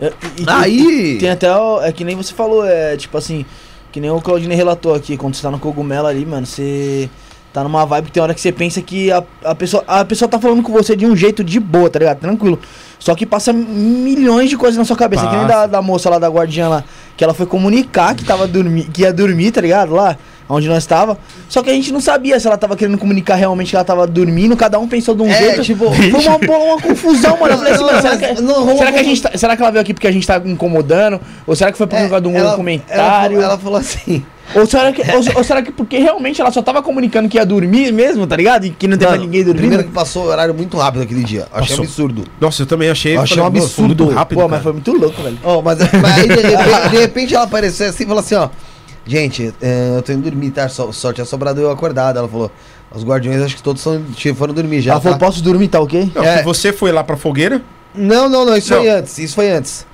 E- 0.00 0.04
e- 0.04 0.42
e- 0.42 0.44
Aí. 0.48 1.18
Tem 1.20 1.30
até, 1.30 1.54
o- 1.56 1.80
é 1.80 1.92
que 1.92 2.02
nem 2.04 2.16
você 2.16 2.32
falou, 2.34 2.64
é 2.66 2.96
tipo 2.96 3.16
assim, 3.16 3.44
que 3.92 4.00
nem 4.00 4.10
o 4.10 4.20
Claudinei 4.20 4.56
relatou 4.56 4.94
aqui, 4.94 5.16
quando 5.16 5.34
você 5.34 5.42
tá 5.42 5.50
no 5.50 5.58
cogumelo 5.60 6.06
ali, 6.08 6.26
mano, 6.26 6.44
você 6.46 7.08
tá 7.52 7.62
numa 7.62 7.84
vibe 7.84 8.06
que 8.06 8.12
tem 8.12 8.22
hora 8.22 8.32
que 8.34 8.40
você 8.40 8.50
pensa 8.50 8.80
que 8.82 9.12
a, 9.12 9.22
a, 9.44 9.54
pessoa, 9.54 9.84
a 9.86 10.04
pessoa 10.04 10.28
tá 10.28 10.40
falando 10.40 10.62
com 10.62 10.72
você 10.72 10.96
de 10.96 11.04
um 11.06 11.14
jeito 11.14 11.44
de 11.44 11.60
boa, 11.60 11.88
tá 11.90 11.98
ligado? 11.98 12.18
Tranquilo. 12.18 12.58
Só 12.98 13.14
que 13.14 13.26
passa 13.26 13.52
milhões 13.52 14.48
de 14.48 14.56
coisas 14.56 14.78
na 14.78 14.84
sua 14.84 14.96
cabeça, 14.96 15.24
que 15.26 15.36
nem 15.36 15.46
Passa. 15.46 15.54
da, 15.54 15.66
da 15.66 15.82
moça 15.82 16.08
lá 16.08 16.18
da 16.18 16.28
guardiã 16.28 16.68
lá, 16.68 16.84
que 17.16 17.22
ela 17.22 17.34
foi 17.34 17.44
comunicar 17.46 18.14
que 18.14 18.24
tava 18.24 18.46
dormi 18.48 18.84
que 18.84 19.02
ia 19.02 19.12
dormir, 19.12 19.50
tá 19.52 19.60
ligado? 19.60 19.92
Lá, 19.92 20.16
onde 20.48 20.68
nós 20.68 20.84
tava. 20.86 21.16
Só 21.48 21.62
que 21.62 21.70
a 21.70 21.72
gente 21.72 21.92
não 21.92 22.00
sabia 22.00 22.38
se 22.38 22.46
ela 22.46 22.56
tava 22.56 22.76
querendo 22.76 22.98
comunicar 22.98 23.34
realmente 23.36 23.70
que 23.70 23.76
ela 23.76 23.84
tava 23.84 24.06
dormindo, 24.06 24.56
cada 24.56 24.78
um 24.78 24.86
pensou 24.88 25.14
de 25.14 25.22
um 25.22 25.28
É, 25.28 25.38
jeito. 25.38 25.62
tipo, 25.62 25.86
foi 25.92 26.26
uma, 26.26 26.38
uma 26.74 26.80
confusão, 26.80 27.36
mano. 27.38 27.54
Eu 27.54 27.58
falei 27.58 27.72
assim, 27.74 27.84
mano, 27.84 28.00
será 28.02 28.16
que, 28.16 28.40
não, 28.42 28.54
rolou 28.54 28.78
será 28.78 28.92
que 28.92 28.98
a 28.98 29.02
gente 29.04 29.22
tá, 29.22 29.30
será 29.36 29.56
que 29.56 29.62
ela 29.62 29.70
veio 29.70 29.82
aqui 29.82 29.94
porque 29.94 30.06
a 30.06 30.12
gente 30.12 30.26
tá 30.26 30.40
incomodando? 30.44 31.20
Ou 31.46 31.54
será 31.56 31.72
que 31.72 31.78
foi 31.78 31.86
por 31.86 31.96
É, 31.96 32.08
causa 32.08 32.20
de 32.20 32.28
um 32.28 32.36
ela- 32.36 32.56
comentário? 32.56 33.36
Ela, 33.36 33.44
ela 33.44 33.58
falou 33.58 33.78
assim. 33.78 34.24
Ou, 34.54 34.66
será 34.66 34.92
que, 34.92 35.00
ou, 35.12 35.36
ou 35.36 35.44
será 35.44 35.62
que 35.62 35.72
porque 35.72 35.96
realmente 35.98 36.38
ela 36.40 36.50
só 36.50 36.60
tava 36.60 36.82
comunicando 36.82 37.26
que 37.28 37.38
ia 37.38 37.46
dormir 37.46 37.90
mesmo, 37.92 38.26
tá 38.26 38.36
ligado? 38.36 38.66
E 38.66 38.70
que 38.70 38.86
não 38.86 38.98
teve 38.98 39.16
ninguém 39.16 39.42
dormindo? 39.44 39.56
Primeiro 39.56 39.84
que 39.84 39.90
passou 39.90 40.24
o 40.24 40.26
horário 40.26 40.52
muito 40.52 40.76
rápido 40.76 41.02
aquele 41.02 41.22
dia. 41.24 41.46
Achei 41.52 41.68
Passou. 41.76 41.84
absurdo. 41.84 42.24
Nossa, 42.40 42.62
eu 42.62 42.66
também 42.66 42.90
achei. 42.90 43.16
Eu 43.16 43.22
achei 43.22 43.36
falei, 43.38 43.50
um 43.50 43.54
"Nossa, 43.54 43.68
foi 43.74 43.84
absurdo." 43.84 44.04
Muito 44.04 44.16
rápido, 44.18 44.36
Pô, 44.38 44.42
mas 44.42 44.50
cara. 44.50 44.62
foi 44.64 44.72
muito 44.72 44.92
louco, 44.92 45.22
velho. 45.22 45.38
Oh, 45.42 45.62
mas, 45.62 45.78
mas 45.78 46.18
aí 46.18 46.28
de 46.28 46.34
repente, 46.34 46.88
de 46.90 46.96
repente 46.98 47.34
ela 47.34 47.44
apareceu 47.44 47.88
assim 47.88 48.02
e 48.02 48.06
falou 48.06 48.20
assim, 48.20 48.34
ó. 48.34 48.48
Gente, 49.06 49.52
é, 49.60 49.94
eu 49.96 50.02
tô 50.02 50.12
indo 50.12 50.22
dormir, 50.22 50.50
tá? 50.52 50.68
Só, 50.68 50.92
só 50.92 51.12
tinha 51.12 51.24
sobrado 51.24 51.60
eu 51.60 51.70
acordado. 51.70 52.18
Ela 52.18 52.28
falou. 52.28 52.50
Os 52.94 53.02
guardiões 53.04 53.40
acho 53.40 53.56
que 53.56 53.62
todos 53.62 53.80
são, 53.80 54.04
foram 54.36 54.52
dormir 54.52 54.82
já. 54.82 54.92
ela 54.92 55.00
falou, 55.00 55.18
tá? 55.18 55.24
posso 55.26 55.42
dormir, 55.42 55.68
tá 55.68 55.80
ok? 55.80 56.12
Não, 56.14 56.22
É. 56.22 56.38
que 56.38 56.44
você 56.44 56.72
foi 56.74 56.92
lá 56.92 57.02
pra 57.02 57.16
fogueira? 57.16 57.62
Não, 57.94 58.28
não, 58.28 58.44
não, 58.44 58.54
isso 58.56 58.70
Não. 58.70 58.80
foi 58.80 58.90
antes. 58.90 59.18
Isso 59.18 59.34
foi 59.34 59.50
antes. 59.50 59.86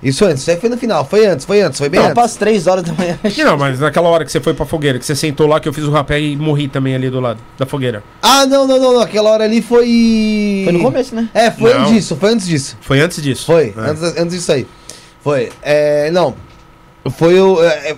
Isso 0.00 0.18
foi 0.20 0.28
antes. 0.30 0.42
Isso 0.42 0.50
aí 0.52 0.56
foi 0.56 0.68
no 0.70 0.78
final. 0.78 1.04
Foi 1.04 1.26
antes, 1.26 1.44
foi 1.44 1.60
antes, 1.60 1.76
foi 1.78 1.88
bem 1.88 1.98
Não, 1.98 2.06
antes. 2.06 2.14
passa 2.14 2.38
três 2.38 2.68
horas 2.68 2.84
da 2.84 2.92
manhã. 2.92 3.18
Não, 3.44 3.56
mas 3.58 3.80
naquela 3.80 4.08
hora 4.08 4.24
que 4.24 4.30
você 4.30 4.40
foi 4.40 4.54
pra 4.54 4.64
fogueira, 4.64 4.96
que 4.98 5.04
você 5.04 5.16
sentou 5.16 5.46
lá, 5.48 5.58
que 5.58 5.68
eu 5.68 5.72
fiz 5.72 5.82
o 5.84 5.90
rapé 5.90 6.20
e 6.20 6.36
morri 6.36 6.68
também 6.68 6.94
ali 6.94 7.10
do 7.10 7.18
lado 7.18 7.40
da 7.58 7.66
fogueira. 7.66 8.04
Ah, 8.22 8.46
não, 8.46 8.64
não, 8.66 8.78
não, 8.78 8.92
não. 8.94 9.00
Aquela 9.00 9.30
hora 9.30 9.42
ali 9.42 9.60
foi. 9.60 10.62
Foi 10.64 10.72
no 10.72 10.82
começo, 10.82 11.14
né? 11.16 11.28
É, 11.34 11.50
foi 11.50 11.74
Não. 11.74 11.80
antes 11.80 11.92
disso, 11.94 12.14
foi 12.16 12.30
antes 12.32 12.46
disso. 12.46 12.76
Foi 12.80 13.00
antes 13.00 13.20
disso. 13.22 13.44
Foi, 13.46 13.74
É. 13.76 13.80
antes, 13.90 14.02
antes 14.04 14.36
disso 14.36 14.52
aí. 14.52 14.66
Foi. 15.20 15.50
É, 15.62 16.10
não. 16.12 16.34
Foi 17.16 17.40
o. 17.40 17.60
é, 17.64 17.90
é, 17.90 17.96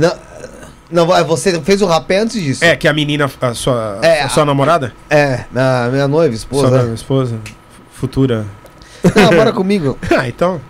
não, 0.00 0.12
não, 0.90 1.06
vai, 1.06 1.22
você 1.22 1.60
fez 1.60 1.80
o 1.82 1.86
rapé 1.86 2.18
antes 2.18 2.40
disso. 2.42 2.64
É, 2.64 2.74
que 2.76 2.88
a 2.88 2.92
menina, 2.92 3.30
a 3.40 3.54
sua, 3.54 3.98
É, 4.02 4.22
a 4.22 4.28
sua 4.28 4.44
namorada? 4.44 4.92
É, 5.08 5.44
a 5.54 5.88
minha 5.90 6.08
noiva, 6.08 6.34
esposa. 6.34 6.82
Sua 6.82 6.94
esposa, 6.94 7.36
futura. 7.92 8.44
Não, 9.14 9.30
bora 9.30 9.52
comigo. 9.52 9.96
Ah, 10.16 10.28
então. 10.28 10.60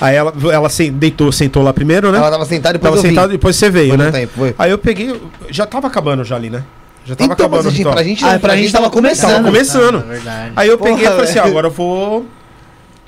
Aí 0.00 0.16
ela, 0.16 0.32
ela 0.52 0.68
se, 0.68 0.90
deitou, 0.90 1.30
sentou 1.30 1.62
lá 1.62 1.72
primeiro, 1.72 2.10
né? 2.10 2.18
Ela 2.18 2.30
tava 2.32 2.44
sentada 2.44 2.76
e 2.76 2.78
depois 2.80 2.94
Tava 2.96 3.06
eu 3.06 3.10
sentada 3.10 3.28
e 3.32 3.36
depois 3.36 3.54
você 3.54 3.70
veio, 3.70 3.90
Foi 3.90 3.96
né? 3.96 4.10
tempo, 4.10 4.32
foi. 4.36 4.54
Aí 4.58 4.70
eu 4.72 4.78
peguei, 4.78 5.22
já 5.50 5.64
tava 5.64 5.86
acabando 5.86 6.24
já 6.24 6.34
ali, 6.34 6.50
né? 6.50 6.64
Já 7.04 7.14
tava 7.14 7.32
Então, 7.32 7.48
mas 7.48 7.60
acabando 7.60 7.68
a 7.68 7.70
gente, 7.70 7.78
ritual. 7.78 7.94
pra 7.94 8.02
gente, 8.02 8.24
Ah, 8.24 8.38
pra 8.40 8.56
gente 8.56 8.72
tava 8.72 8.90
começando. 8.90 9.30
Tava 9.30 9.44
começando. 9.44 9.96
Ah, 9.98 10.04
é 10.04 10.12
verdade. 10.12 10.52
Aí 10.56 10.68
eu 10.68 10.78
Porra, 10.78 10.90
peguei 10.90 11.04
e 11.06 11.10
falei 11.10 11.24
assim, 11.30 11.38
ah, 11.38 11.44
agora 11.44 11.68
eu 11.68 11.70
vou 11.70 12.26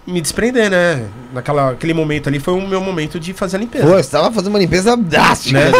me 0.07 0.21
desprender, 0.21 0.71
né? 0.71 1.09
Naquela, 1.33 1.71
aquele 1.71 1.95
momento 1.95 2.29
ali 2.29 2.39
foi 2.39 2.55
o 2.55 2.67
meu 2.67 2.81
momento 2.81 3.19
de 3.19 3.33
fazer 3.33 3.57
a 3.57 3.61
limpeza. 3.61 3.87
Pô, 3.87 3.93
você 3.95 4.11
tava 4.11 4.31
fazendo 4.33 4.49
uma 4.51 4.59
limpeza 4.59 4.97
drástica. 4.97 5.59
né? 5.59 5.73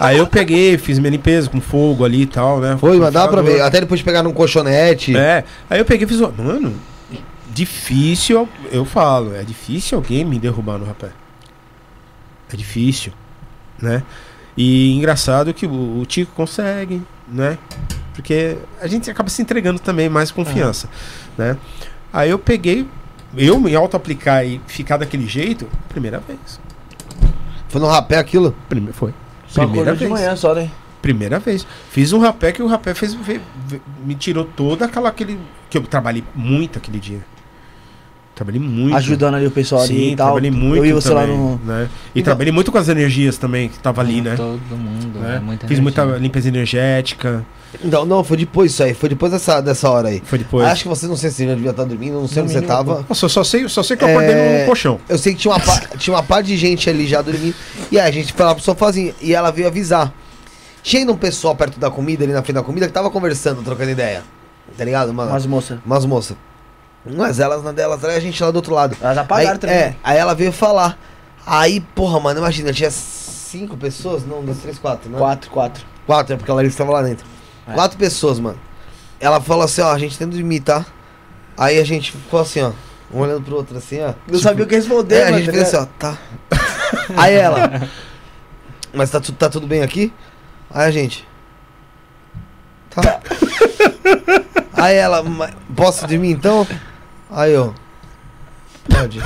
Aí 0.00 0.18
eu 0.18 0.26
peguei, 0.26 0.76
fiz 0.78 0.98
minha 0.98 1.10
limpeza 1.10 1.48
com 1.48 1.60
fogo 1.60 2.04
ali 2.04 2.22
e 2.22 2.26
tal, 2.26 2.60
né? 2.60 2.76
Foi, 2.78 2.98
mas 2.98 3.12
dá 3.12 3.26
pra 3.28 3.40
ver. 3.40 3.60
Até 3.62 3.80
depois 3.80 3.98
de 4.00 4.04
pegar 4.04 4.22
num 4.22 4.32
colchonete. 4.32 5.16
É, 5.16 5.44
aí 5.70 5.78
eu 5.78 5.84
peguei 5.84 6.06
e 6.06 6.08
fiz, 6.08 6.20
mano, 6.20 6.74
difícil, 7.52 8.48
eu 8.70 8.84
falo, 8.84 9.34
é 9.34 9.42
difícil 9.42 9.96
alguém 9.98 10.24
me 10.24 10.38
derrubar 10.38 10.78
no 10.78 10.84
rapé. 10.84 11.10
É 12.52 12.56
difícil, 12.56 13.12
né? 13.80 14.02
E 14.56 14.92
engraçado 14.94 15.54
que 15.54 15.66
o, 15.66 16.00
o 16.00 16.06
Tico 16.06 16.32
consegue, 16.34 17.02
né? 17.28 17.56
Porque 18.14 18.56
a 18.80 18.86
gente 18.86 19.10
acaba 19.10 19.30
se 19.30 19.40
entregando 19.40 19.78
também 19.78 20.08
mais 20.08 20.30
confiança, 20.30 20.88
né? 21.38 21.56
Aí 22.12 22.28
eu 22.28 22.38
peguei, 22.38 22.86
eu 23.36 23.58
me 23.60 23.74
auto-aplicar 23.74 24.44
e 24.46 24.60
ficar 24.66 24.96
daquele 24.96 25.26
jeito, 25.26 25.66
primeira 25.88 26.18
vez. 26.20 26.60
Foi 27.68 27.80
no 27.80 27.86
rapé 27.88 28.18
aquilo. 28.18 28.54
Primeiro, 28.68 28.92
foi. 28.94 29.12
Só 29.48 29.62
primeira 29.62 29.90
acordou 29.92 30.08
de 30.08 30.14
vez. 30.14 30.20
manhã 30.22 30.36
só, 30.36 30.54
né? 30.54 30.70
Primeira 31.00 31.38
vez. 31.38 31.66
Fiz 31.90 32.12
um 32.12 32.18
rapé 32.20 32.52
que 32.52 32.62
o 32.62 32.66
rapé 32.66 32.94
fez, 32.94 33.14
fe- 33.14 33.40
ve- 33.66 33.80
me 34.04 34.14
tirou 34.14 34.44
toda 34.44 34.84
aquela 34.84 35.08
aquele 35.08 35.38
que 35.68 35.76
eu 35.78 35.82
trabalhei 35.82 36.22
muito 36.34 36.78
aquele 36.78 37.00
dia. 37.00 37.20
Trabalhei 38.34 38.60
muito. 38.60 38.96
Ajudando 38.96 39.34
ali 39.34 39.46
o 39.46 39.50
pessoal 39.50 39.82
ali 39.82 39.88
Sim, 39.94 40.12
e 40.12 40.16
tal. 40.16 40.26
trabalhei 40.28 40.50
muito 40.50 40.76
Eu 40.78 40.86
e 40.86 40.92
você 40.92 41.08
também, 41.10 41.28
lá 41.28 41.36
no. 41.36 41.56
né? 41.64 41.88
E 42.14 42.22
trabalhei 42.22 42.52
muito 42.52 42.70
com 42.72 42.78
as 42.78 42.88
energias 42.88 43.36
também, 43.36 43.68
que 43.68 43.78
tava 43.78 44.00
ali, 44.00 44.20
né? 44.22 44.36
Todo 44.36 44.58
mundo, 44.76 45.18
né? 45.18 45.36
é 45.36 45.40
muita 45.40 45.66
Fiz 45.68 45.78
muita 45.80 46.04
limpeza 46.18 46.48
energética. 46.48 47.44
Não, 47.82 48.04
não, 48.04 48.22
foi 48.22 48.36
depois 48.36 48.72
isso 48.72 48.82
aí. 48.82 48.92
Foi 48.94 49.08
depois 49.08 49.32
dessa, 49.32 49.60
dessa 49.60 49.88
hora 49.90 50.08
aí. 50.08 50.22
Foi 50.24 50.38
depois. 50.38 50.66
Acho 50.66 50.82
que 50.82 50.88
você 50.88 51.06
não 51.06 51.16
sei 51.16 51.30
se 51.30 51.46
já 51.46 51.54
devia 51.54 51.70
estar 51.70 51.84
dormindo, 51.84 52.20
não 52.20 52.28
sei 52.28 52.42
onde 52.42 52.52
você 52.52 52.60
tava. 52.62 53.04
Nossa, 53.08 53.24
eu 53.24 53.28
só 53.28 53.42
sei, 53.42 53.68
só 53.68 53.82
sei 53.82 53.96
que 53.96 54.04
eu 54.04 54.08
acordei 54.08 54.30
É, 54.34 54.60
no 54.60 54.66
colchão. 54.66 55.00
Eu 55.08 55.16
sei 55.18 55.32
que 55.34 55.40
tinha 55.40 55.52
uma, 55.54 55.60
pa- 55.60 55.80
tinha 55.96 56.14
uma 56.14 56.22
par 56.22 56.42
de 56.42 56.56
gente 56.56 56.88
ali 56.90 57.06
já 57.06 57.22
dormindo. 57.22 57.54
E 57.90 57.98
aí 57.98 58.08
a 58.08 58.12
gente 58.12 58.32
foi 58.32 58.44
lá 58.44 58.54
pro 58.54 58.62
sofazinho. 58.62 59.14
E 59.20 59.34
ela 59.34 59.50
veio 59.50 59.66
avisar. 59.68 60.12
Tinha 60.82 61.10
um 61.10 61.16
pessoal 61.16 61.54
perto 61.54 61.78
da 61.78 61.90
comida, 61.90 62.24
ali 62.24 62.32
na 62.32 62.42
frente 62.42 62.56
da 62.56 62.62
comida, 62.62 62.86
que 62.86 62.92
tava 62.92 63.10
conversando, 63.10 63.62
trocando 63.62 63.90
ideia. 63.90 64.22
Tá 64.76 64.84
ligado, 64.84 65.12
mano? 65.14 65.30
Umas 65.30 65.46
moças. 65.46 65.78
Umas 65.84 66.04
moças. 66.04 66.36
Mas 67.04 67.40
elas 67.40 67.62
na 67.64 67.72
delas, 67.72 68.04
aí 68.04 68.16
a 68.16 68.20
gente 68.20 68.42
lá 68.42 68.50
do 68.50 68.56
outro 68.56 68.74
lado. 68.74 68.96
Elas 69.00 69.18
apagaram 69.18 69.52
aí, 69.52 69.58
também. 69.58 69.76
É, 69.76 69.96
aí 70.04 70.18
ela 70.18 70.34
veio 70.34 70.52
falar. 70.52 70.98
Aí, 71.44 71.80
porra, 71.80 72.20
mano, 72.20 72.38
imagina, 72.38 72.72
tinha 72.72 72.90
cinco 72.90 73.76
pessoas? 73.76 74.24
Não, 74.24 74.42
duas, 74.44 74.58
três, 74.58 74.78
quatro, 74.78 75.10
né? 75.10 75.18
Quatro, 75.18 75.50
quatro. 75.50 75.84
Quatro, 76.06 76.34
é 76.34 76.36
porque 76.36 76.50
a 76.50 76.54
Larissa 76.54 76.78
tava 76.78 76.92
lá 76.92 77.02
dentro. 77.02 77.26
É. 77.66 77.72
Quatro 77.72 77.96
pessoas, 77.98 78.38
mano. 78.38 78.58
Ela 79.20 79.40
falou 79.40 79.64
assim, 79.64 79.80
ó, 79.82 79.92
a 79.92 79.98
gente 79.98 80.18
tem 80.18 80.28
que 80.28 80.36
dormir, 80.36 80.60
tá? 80.60 80.84
Aí 81.56 81.78
a 81.78 81.84
gente 81.84 82.12
ficou 82.12 82.40
assim, 82.40 82.60
ó. 82.62 82.72
Um 83.12 83.20
olhando 83.20 83.42
pro 83.42 83.56
outro 83.56 83.76
assim, 83.76 84.00
ó. 84.02 84.14
Não 84.26 84.38
sabia 84.38 84.64
o 84.64 84.68
que 84.68 84.74
responder, 84.74 85.16
É, 85.16 85.22
a 85.22 85.24
mano, 85.30 85.38
gente 85.38 85.46
tá 85.46 85.52
fez 85.52 85.74
assim, 85.74 85.76
ligado? 85.76 85.88
ó, 85.94 85.98
tá. 85.98 86.18
Aí 87.22 87.34
ela. 87.34 87.88
Mas 88.94 89.10
tá, 89.10 89.20
tá 89.20 89.48
tudo 89.48 89.66
bem 89.66 89.82
aqui? 89.82 90.12
Aí 90.70 90.86
a 90.86 90.90
gente. 90.90 91.26
Tá. 92.90 93.20
Aí 94.74 94.96
ela, 94.96 95.22
"Ma- 95.22 95.50
posso 95.76 96.06
dormir 96.06 96.30
então? 96.32 96.66
Aí 97.30 97.52
eu. 97.52 97.74
Pode. 98.90 99.20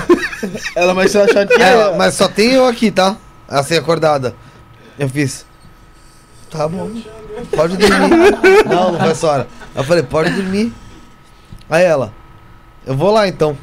Ela 0.74 1.08
ser 1.08 1.20
Aí 1.22 1.32
chateada. 1.32 1.64
ela, 1.64 1.96
mas 1.96 2.14
só 2.14 2.28
tem 2.28 2.52
eu 2.52 2.66
aqui, 2.66 2.90
tá? 2.90 3.16
Assim, 3.48 3.74
acordada. 3.76 4.34
Eu 4.98 5.08
fiz. 5.08 5.46
Tá 6.50 6.68
bom. 6.68 6.90
Pode 7.54 7.76
dormir. 7.76 8.66
Não, 8.68 8.92
não 8.92 9.00
foi 9.00 9.10
essa 9.10 9.26
hora. 9.26 9.48
Eu 9.74 9.84
falei, 9.84 10.02
pode 10.02 10.30
dormir. 10.30 10.72
Aí 11.68 11.84
ela. 11.84 12.12
Eu 12.86 12.96
vou 12.96 13.12
lá 13.12 13.28
então. 13.28 13.56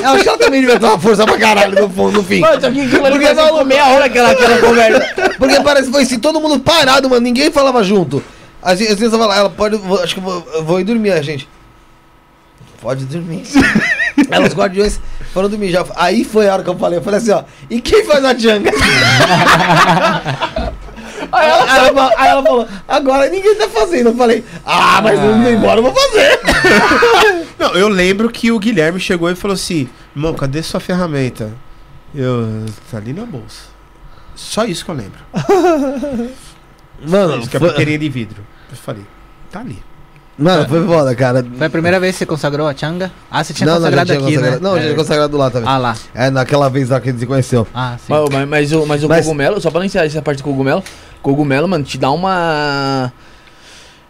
Eu 0.00 0.08
acho 0.10 0.22
que 0.22 0.28
ela 0.28 0.38
também 0.38 0.60
devia 0.60 0.78
ter 0.78 0.86
uma 0.86 0.98
força 0.98 1.24
pra 1.24 1.38
caralho 1.38 1.80
no, 1.82 1.90
fundo, 1.90 2.12
no 2.18 2.22
fim. 2.22 2.40
Mano, 2.40 2.60
que 2.60 2.66
aquilo 2.66 3.06
ali 3.06 3.34
maluco- 3.34 3.56
por 3.58 3.66
meia 3.66 3.86
hora 3.88 4.04
aquela, 4.04 4.30
aquela 4.30 4.58
conversa. 4.58 5.30
Porque 5.36 5.60
parece 5.60 5.86
que 5.86 5.92
foi 5.92 6.02
assim, 6.02 6.18
todo 6.18 6.40
mundo 6.40 6.60
parado, 6.60 7.08
mano. 7.10 7.20
Ninguém 7.22 7.50
falava 7.50 7.82
junto. 7.82 8.22
A 8.62 8.74
gente, 8.74 8.92
às 8.92 8.98
vezes 8.98 9.12
eu 9.12 9.22
ela 9.22 9.50
pode. 9.50 9.76
vou- 9.76 10.00
acho 10.02 10.14
que 10.14 10.20
eu 10.20 10.24
vou, 10.24 10.64
vou 10.64 10.80
ir 10.80 10.84
dormir, 10.84 11.12
a 11.12 11.22
gente. 11.22 11.48
Pode 12.80 13.04
dormir. 13.04 13.42
Aí 14.30 14.42
os 14.46 14.54
guardiões 14.54 15.00
foram 15.34 15.48
dormir 15.48 15.70
já. 15.70 15.84
Aí 15.96 16.24
foi 16.24 16.48
a 16.48 16.54
hora 16.54 16.62
que 16.62 16.70
eu 16.70 16.78
falei. 16.78 16.98
Eu 16.98 17.02
falei 17.02 17.18
assim, 17.18 17.32
ó. 17.32 17.42
E 17.68 17.80
quem 17.80 18.04
faz 18.04 18.24
a 18.24 18.34
janga? 18.34 18.70
Aí 21.32 21.48
ela, 21.48 21.62
aí 21.64 21.78
ela 21.78 21.92
falou- 21.94 22.12
aí 22.18 22.28
ela 22.28 22.42
falou, 22.42 22.68
agora 22.88 23.28
ninguém 23.30 23.54
tá 23.56 23.68
fazendo. 23.68 24.08
Eu 24.10 24.16
falei, 24.16 24.44
ah, 24.64 25.00
mas 25.02 25.18
não 25.18 25.38
indo 25.38 25.48
embora, 25.50 25.78
eu 25.78 25.82
vou 25.84 25.94
fazer. 25.94 26.40
Não, 27.58 27.72
eu 27.74 27.88
lembro 27.88 28.30
que 28.30 28.50
o 28.50 28.58
Guilherme 28.58 28.98
chegou 28.98 29.30
e 29.30 29.34
falou 29.34 29.54
assim: 29.54 29.88
irmão, 30.16 30.32
cadê 30.34 30.62
sua 30.62 30.80
ferramenta? 30.80 31.52
Eu. 32.14 32.64
Tá 32.90 32.96
ali 32.96 33.12
na 33.12 33.26
bolsa. 33.26 33.64
Só 34.34 34.64
isso 34.64 34.82
que 34.84 34.90
eu 34.90 34.94
lembro. 34.94 35.18
Mano, 37.06 37.38
Isso 37.38 37.50
que 37.50 37.56
é 37.56 37.58
a 37.58 37.60
foi, 37.60 37.70
bateria 37.70 37.98
de 37.98 38.08
vidro. 38.08 38.44
Eu 38.70 38.76
falei, 38.76 39.04
tá 39.50 39.60
ali. 39.60 39.78
Mano, 40.38 40.68
foi 40.68 40.86
foda, 40.86 41.14
cara. 41.14 41.44
Foi 41.56 41.66
a 41.66 41.70
primeira 41.70 42.00
vez 42.00 42.14
que 42.14 42.18
você 42.20 42.26
consagrou 42.26 42.66
a 42.68 42.74
Changa? 42.74 43.10
Ah, 43.30 43.42
você 43.44 43.52
tinha 43.52 43.66
não, 43.66 43.74
não, 43.74 43.80
consagrado 43.82 44.06
tinha 44.06 44.18
aqui, 44.18 44.34
consagrado. 44.36 44.62
né? 44.62 44.68
Não, 44.68 44.76
já 44.76 44.80
É. 44.80 44.84
tinha 44.86 44.96
consagrado 44.96 45.36
lá 45.36 45.50
também. 45.50 45.68
Ah 45.68 45.78
lá. 45.78 45.96
É, 46.14 46.30
naquela 46.30 46.68
vez 46.70 46.88
lá 46.88 47.00
que 47.00 47.08
a 47.08 47.12
gente 47.12 47.20
se 47.20 47.26
conheceu. 47.26 47.66
Ah, 47.74 47.96
sim. 47.98 48.12
Mas, 48.12 48.28
mas, 48.30 48.48
mas 48.48 48.72
o, 48.72 48.86
mas 48.86 49.04
o 49.04 49.08
Mas- 49.08 49.24
cogumelo, 49.26 49.60
só 49.60 49.70
pra 49.70 49.80
não 49.80 49.86
encerrar 49.86 50.04
essa 50.06 50.22
parte 50.22 50.38
do 50.38 50.44
cogumelo, 50.44 50.82
cogumelo, 51.22 51.68
mano, 51.68 51.84
te 51.84 51.98
dá 51.98 52.10
uma. 52.10 53.12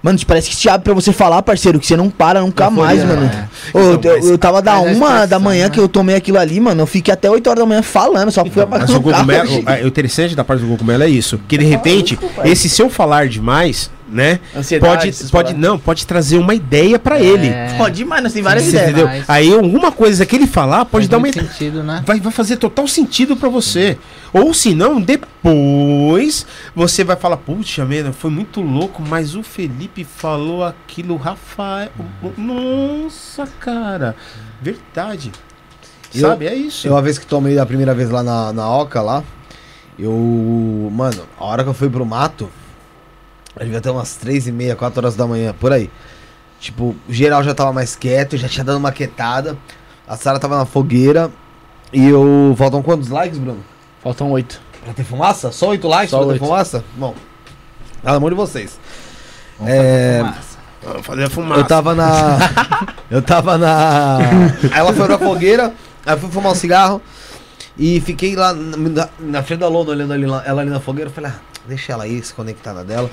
Mano, 0.03 0.17
te 0.17 0.25
parece 0.25 0.49
que 0.49 0.57
te 0.57 0.67
abre 0.67 0.83
pra 0.83 0.95
você 0.95 1.13
falar, 1.13 1.43
parceiro, 1.43 1.79
que 1.79 1.87
você 1.87 1.95
não 1.95 2.09
para 2.09 2.41
nunca 2.41 2.65
Euforia, 2.65 2.85
mais, 2.85 3.05
mano. 3.05 3.27
É. 3.27 3.49
Ô, 3.77 3.81
eu, 3.81 3.95
Então, 3.97 4.13
eu 4.17 4.39
tava 4.39 4.63
da 4.63 4.79
uma 4.81 5.27
da 5.27 5.39
manhã 5.39 5.65
né? 5.65 5.71
que 5.71 5.79
eu 5.79 5.87
tomei 5.87 6.17
aquilo 6.17 6.39
ali, 6.39 6.59
mano. 6.59 6.81
Eu 6.81 6.87
fiquei 6.87 7.13
até 7.13 7.29
8 7.31 7.47
horas 7.51 7.61
da 7.63 7.67
manhã 7.69 7.83
falando, 7.83 8.31
só 8.31 8.43
fui 8.47 8.63
apagar 8.63 8.89
Mas 8.89 8.97
o 8.97 9.03
cogumelo, 9.03 9.51
a- 9.67 9.85
o 9.85 9.87
interessante 9.89 10.35
da 10.35 10.43
parte 10.43 10.63
do 10.63 10.69
cogumelo 10.71 11.03
é 11.03 11.09
isso. 11.09 11.39
Que 11.47 11.59
de 11.59 11.67
repente, 11.67 12.19
esse 12.45 12.67
seu 12.71 12.89
falar 12.89 13.29
demais, 13.29 13.91
né? 14.11 14.41
Ansiedade, 14.57 15.11
Pode, 15.13 15.31
pode, 15.31 15.55
não, 15.55 15.79
pode 15.79 16.07
trazer 16.07 16.37
uma 16.39 16.55
ideia 16.55 16.99
pra 16.99 17.21
ele. 17.21 17.49
É. 17.49 17.75
Pode 17.79 17.97
demais, 17.97 18.23
nós 18.23 18.33
tem 18.33 18.43
várias 18.43 18.65
Sim, 18.65 18.71
ideias. 18.71 18.89
entendeu? 18.91 19.07
Mas- 19.07 19.25
Aí 19.31 19.53
alguma 19.53 19.93
coisa 19.93 20.27
que 20.27 20.35
ele 20.37 20.47
falar 20.47 20.85
pode 20.85 21.07
Faz 21.07 21.09
dar 21.09 21.19
uma. 21.19 21.33
sentido, 21.33 21.83
né? 21.83 22.03
Vai, 22.07 22.19
vai 22.21 22.33
fazer 22.33 22.57
total 22.57 22.87
sentido 22.89 23.37
pra 23.37 23.49
você. 23.49 23.97
Ou 24.33 24.53
se 24.55 24.75
não, 24.75 25.01
depois 25.01 26.47
você 26.75 27.03
vai 27.03 27.17
falar, 27.17 27.37
puxa, 27.37 27.85
merda, 27.85 28.13
foi 28.13 28.31
muito 28.31 28.61
louco, 28.61 29.03
mas 29.03 29.35
o 29.35 29.43
Felipe 29.43 30.05
falou 30.05 30.65
aquilo, 30.65 31.15
o 31.15 31.17
Rafael. 31.17 31.91
Nossa, 32.37 33.47
cara. 33.59 34.15
Verdade. 34.61 35.33
Eu- 36.15 36.29
Sabe? 36.29 36.47
É 36.47 36.55
isso. 36.55 36.87
Eu, 36.87 36.93
uma 36.95 37.03
vez 37.03 37.19
que 37.19 37.27
tomei 37.27 37.59
a 37.59 37.67
primeira 37.67 37.95
vez 37.95 38.11
lá 38.11 38.23
na, 38.23 38.53
na 38.53 38.69
Oca, 38.69 39.01
lá, 39.01 39.23
eu. 39.99 40.91
Mano, 40.93 41.23
a 41.39 41.45
hora 41.45 41.63
que 41.63 41.69
eu 41.69 41.75
fui 41.75 41.89
pro 41.89 42.05
mato, 42.05 42.49
devia 43.59 43.81
ter 43.81 43.91
umas 43.91 44.15
3 44.17 44.47
e 44.49 44.53
meia, 44.53 44.77
4 44.77 45.01
horas 45.01 45.17
da 45.17 45.27
manhã, 45.27 45.55
por 45.59 45.73
aí. 45.73 45.91
Tipo, 46.61 46.95
o 47.09 47.13
geral 47.13 47.43
já 47.43 47.55
tava 47.55 47.73
mais 47.73 47.97
quieto, 47.97 48.37
já 48.37 48.49
tinha 48.49 48.65
dado 48.65 48.77
uma 48.79 48.93
quietada. 48.93 49.57
A 50.07 50.17
Sara 50.17 50.39
tava 50.39 50.59
na 50.59 50.67
fogueira. 50.67 51.31
E 51.93 52.07
eu. 52.07 52.55
Faltam 52.57 52.83
quantos 52.83 53.09
likes, 53.09 53.39
Bruno? 53.39 53.65
Faltam 54.03 54.31
8. 54.31 54.61
Pra 54.85 54.93
ter 54.93 55.05
fumaça? 55.05 55.51
Só 55.53 55.69
8 55.71 55.89
likes 55.89 56.11
Só 56.11 56.19
pra 56.19 56.27
ter 56.27 56.33
oito. 56.35 56.45
fumaça? 56.45 56.85
Bom. 56.97 57.15
Pelo 58.03 58.17
amor 58.17 58.31
de 58.31 58.37
vocês. 58.37 58.79
Vamos 59.59 59.73
É, 59.75 60.19
fazer 60.21 60.25
fumaça. 60.33 60.59
Vamos 60.83 61.07
fazer 61.07 61.25
a 61.25 61.31
fumaça. 61.31 61.61
Eu 61.61 61.65
tava 61.67 61.95
na. 61.95 62.39
eu 63.11 63.23
tava 63.23 63.59
na. 63.59 64.19
Aí 64.73 64.79
ela 64.79 64.93
foi 64.93 65.07
pra 65.07 65.19
fogueira, 65.19 65.73
aí 66.07 66.15
eu 66.15 66.19
fui 66.19 66.31
fumar 66.31 66.53
um 66.53 66.55
cigarro 66.55 67.03
e 67.79 68.01
fiquei 68.01 68.35
lá 68.37 68.53
na, 68.55 69.09
na- 69.19 69.43
frente 69.43 69.61
da 69.61 69.69
lona 69.69 69.91
olhando 69.91 70.13
ali, 70.13 70.25
ela 70.25 70.61
ali 70.63 70.71
na 70.71 70.81
fogueira. 70.81 71.11
Eu 71.11 71.15
falei, 71.15 71.31
ah, 71.31 71.39
deixa 71.67 71.93
ela 71.93 72.05
aí, 72.05 72.23
se 72.23 72.33
conectar 72.33 72.73
na 72.73 72.83
dela. 72.83 73.11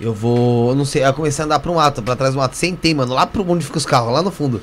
Eu 0.00 0.14
vou. 0.14 0.70
Eu 0.70 0.76
não 0.76 0.84
sei. 0.84 1.02
Aí 1.02 1.08
eu 1.08 1.14
comecei 1.14 1.42
a 1.42 1.46
andar 1.46 1.58
pra 1.58 1.70
um 1.72 1.76
mato, 1.76 2.02
pra 2.02 2.14
trás 2.16 2.32
do 2.34 2.38
mato. 2.38 2.56
Sentei, 2.56 2.94
mano, 2.94 3.12
lá 3.14 3.26
pro 3.26 3.48
onde 3.50 3.64
fica 3.64 3.78
os 3.78 3.86
carros, 3.86 4.12
lá 4.12 4.22
no 4.22 4.30
fundo. 4.30 4.60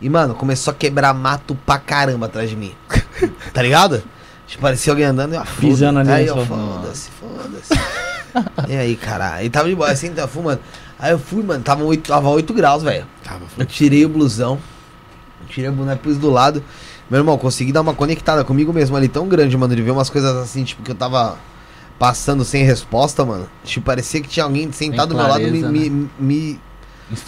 E, 0.00 0.08
mano, 0.08 0.34
começou 0.34 0.70
a 0.72 0.74
quebrar 0.74 1.12
mato 1.14 1.54
pra 1.66 1.78
caramba 1.78 2.26
atrás 2.26 2.48
de 2.50 2.56
mim. 2.56 2.74
tá 3.52 3.62
ligado? 3.62 4.02
Tipo, 4.46 4.62
parecia 4.62 4.92
alguém 4.92 5.06
andando 5.06 5.32
e 5.32 5.36
eu, 5.36 5.42
ah. 5.42 5.46
Pisando 5.60 5.98
ali 6.00 6.10
Aí 6.10 6.24
na 6.26 6.30
eu, 6.32 6.34
sua- 6.34 6.46
foda-se, 6.46 7.10
foda-se. 7.10 7.74
e 8.68 8.76
aí, 8.76 8.96
caralho. 8.96 9.46
E 9.46 9.50
tava 9.50 9.68
de 9.68 9.74
boa, 9.74 9.90
assim, 9.90 10.10
tava 10.12 10.28
fumando. 10.28 10.60
Aí 10.98 11.12
eu 11.12 11.18
fui, 11.18 11.42
mano, 11.42 11.62
tava 11.62 11.82
8, 11.84 12.08
tava 12.08 12.28
8 12.28 12.52
graus, 12.52 12.82
velho. 12.82 13.06
Tava, 13.24 13.40
Eu 13.56 13.64
tirei 13.66 14.04
o 14.04 14.08
blusão, 14.08 14.58
tirei 15.48 15.70
o 15.70 15.72
boneco, 15.72 16.02
pus 16.02 16.18
do 16.18 16.30
lado. 16.30 16.62
Meu 17.08 17.18
irmão, 17.20 17.36
consegui 17.38 17.72
dar 17.72 17.80
uma 17.80 17.94
conectada 17.94 18.44
comigo 18.44 18.72
mesmo 18.72 18.96
ali 18.96 19.08
tão 19.08 19.26
grande, 19.28 19.56
mano, 19.56 19.74
de 19.74 19.82
ver 19.82 19.90
umas 19.90 20.10
coisas 20.10 20.34
assim, 20.36 20.62
tipo, 20.64 20.82
que 20.82 20.90
eu 20.90 20.94
tava 20.94 21.36
passando 22.00 22.46
sem 22.46 22.64
resposta, 22.64 23.26
mano. 23.26 23.46
Tipo, 23.62 23.84
parecia 23.84 24.22
que 24.22 24.28
tinha 24.28 24.42
alguém 24.44 24.72
sentado 24.72 25.10
do 25.10 25.14
meu 25.14 25.28
lado 25.28 25.42
me, 25.42 25.60
clareza, 25.60 25.68
me, 25.70 26.10
me 26.18 26.60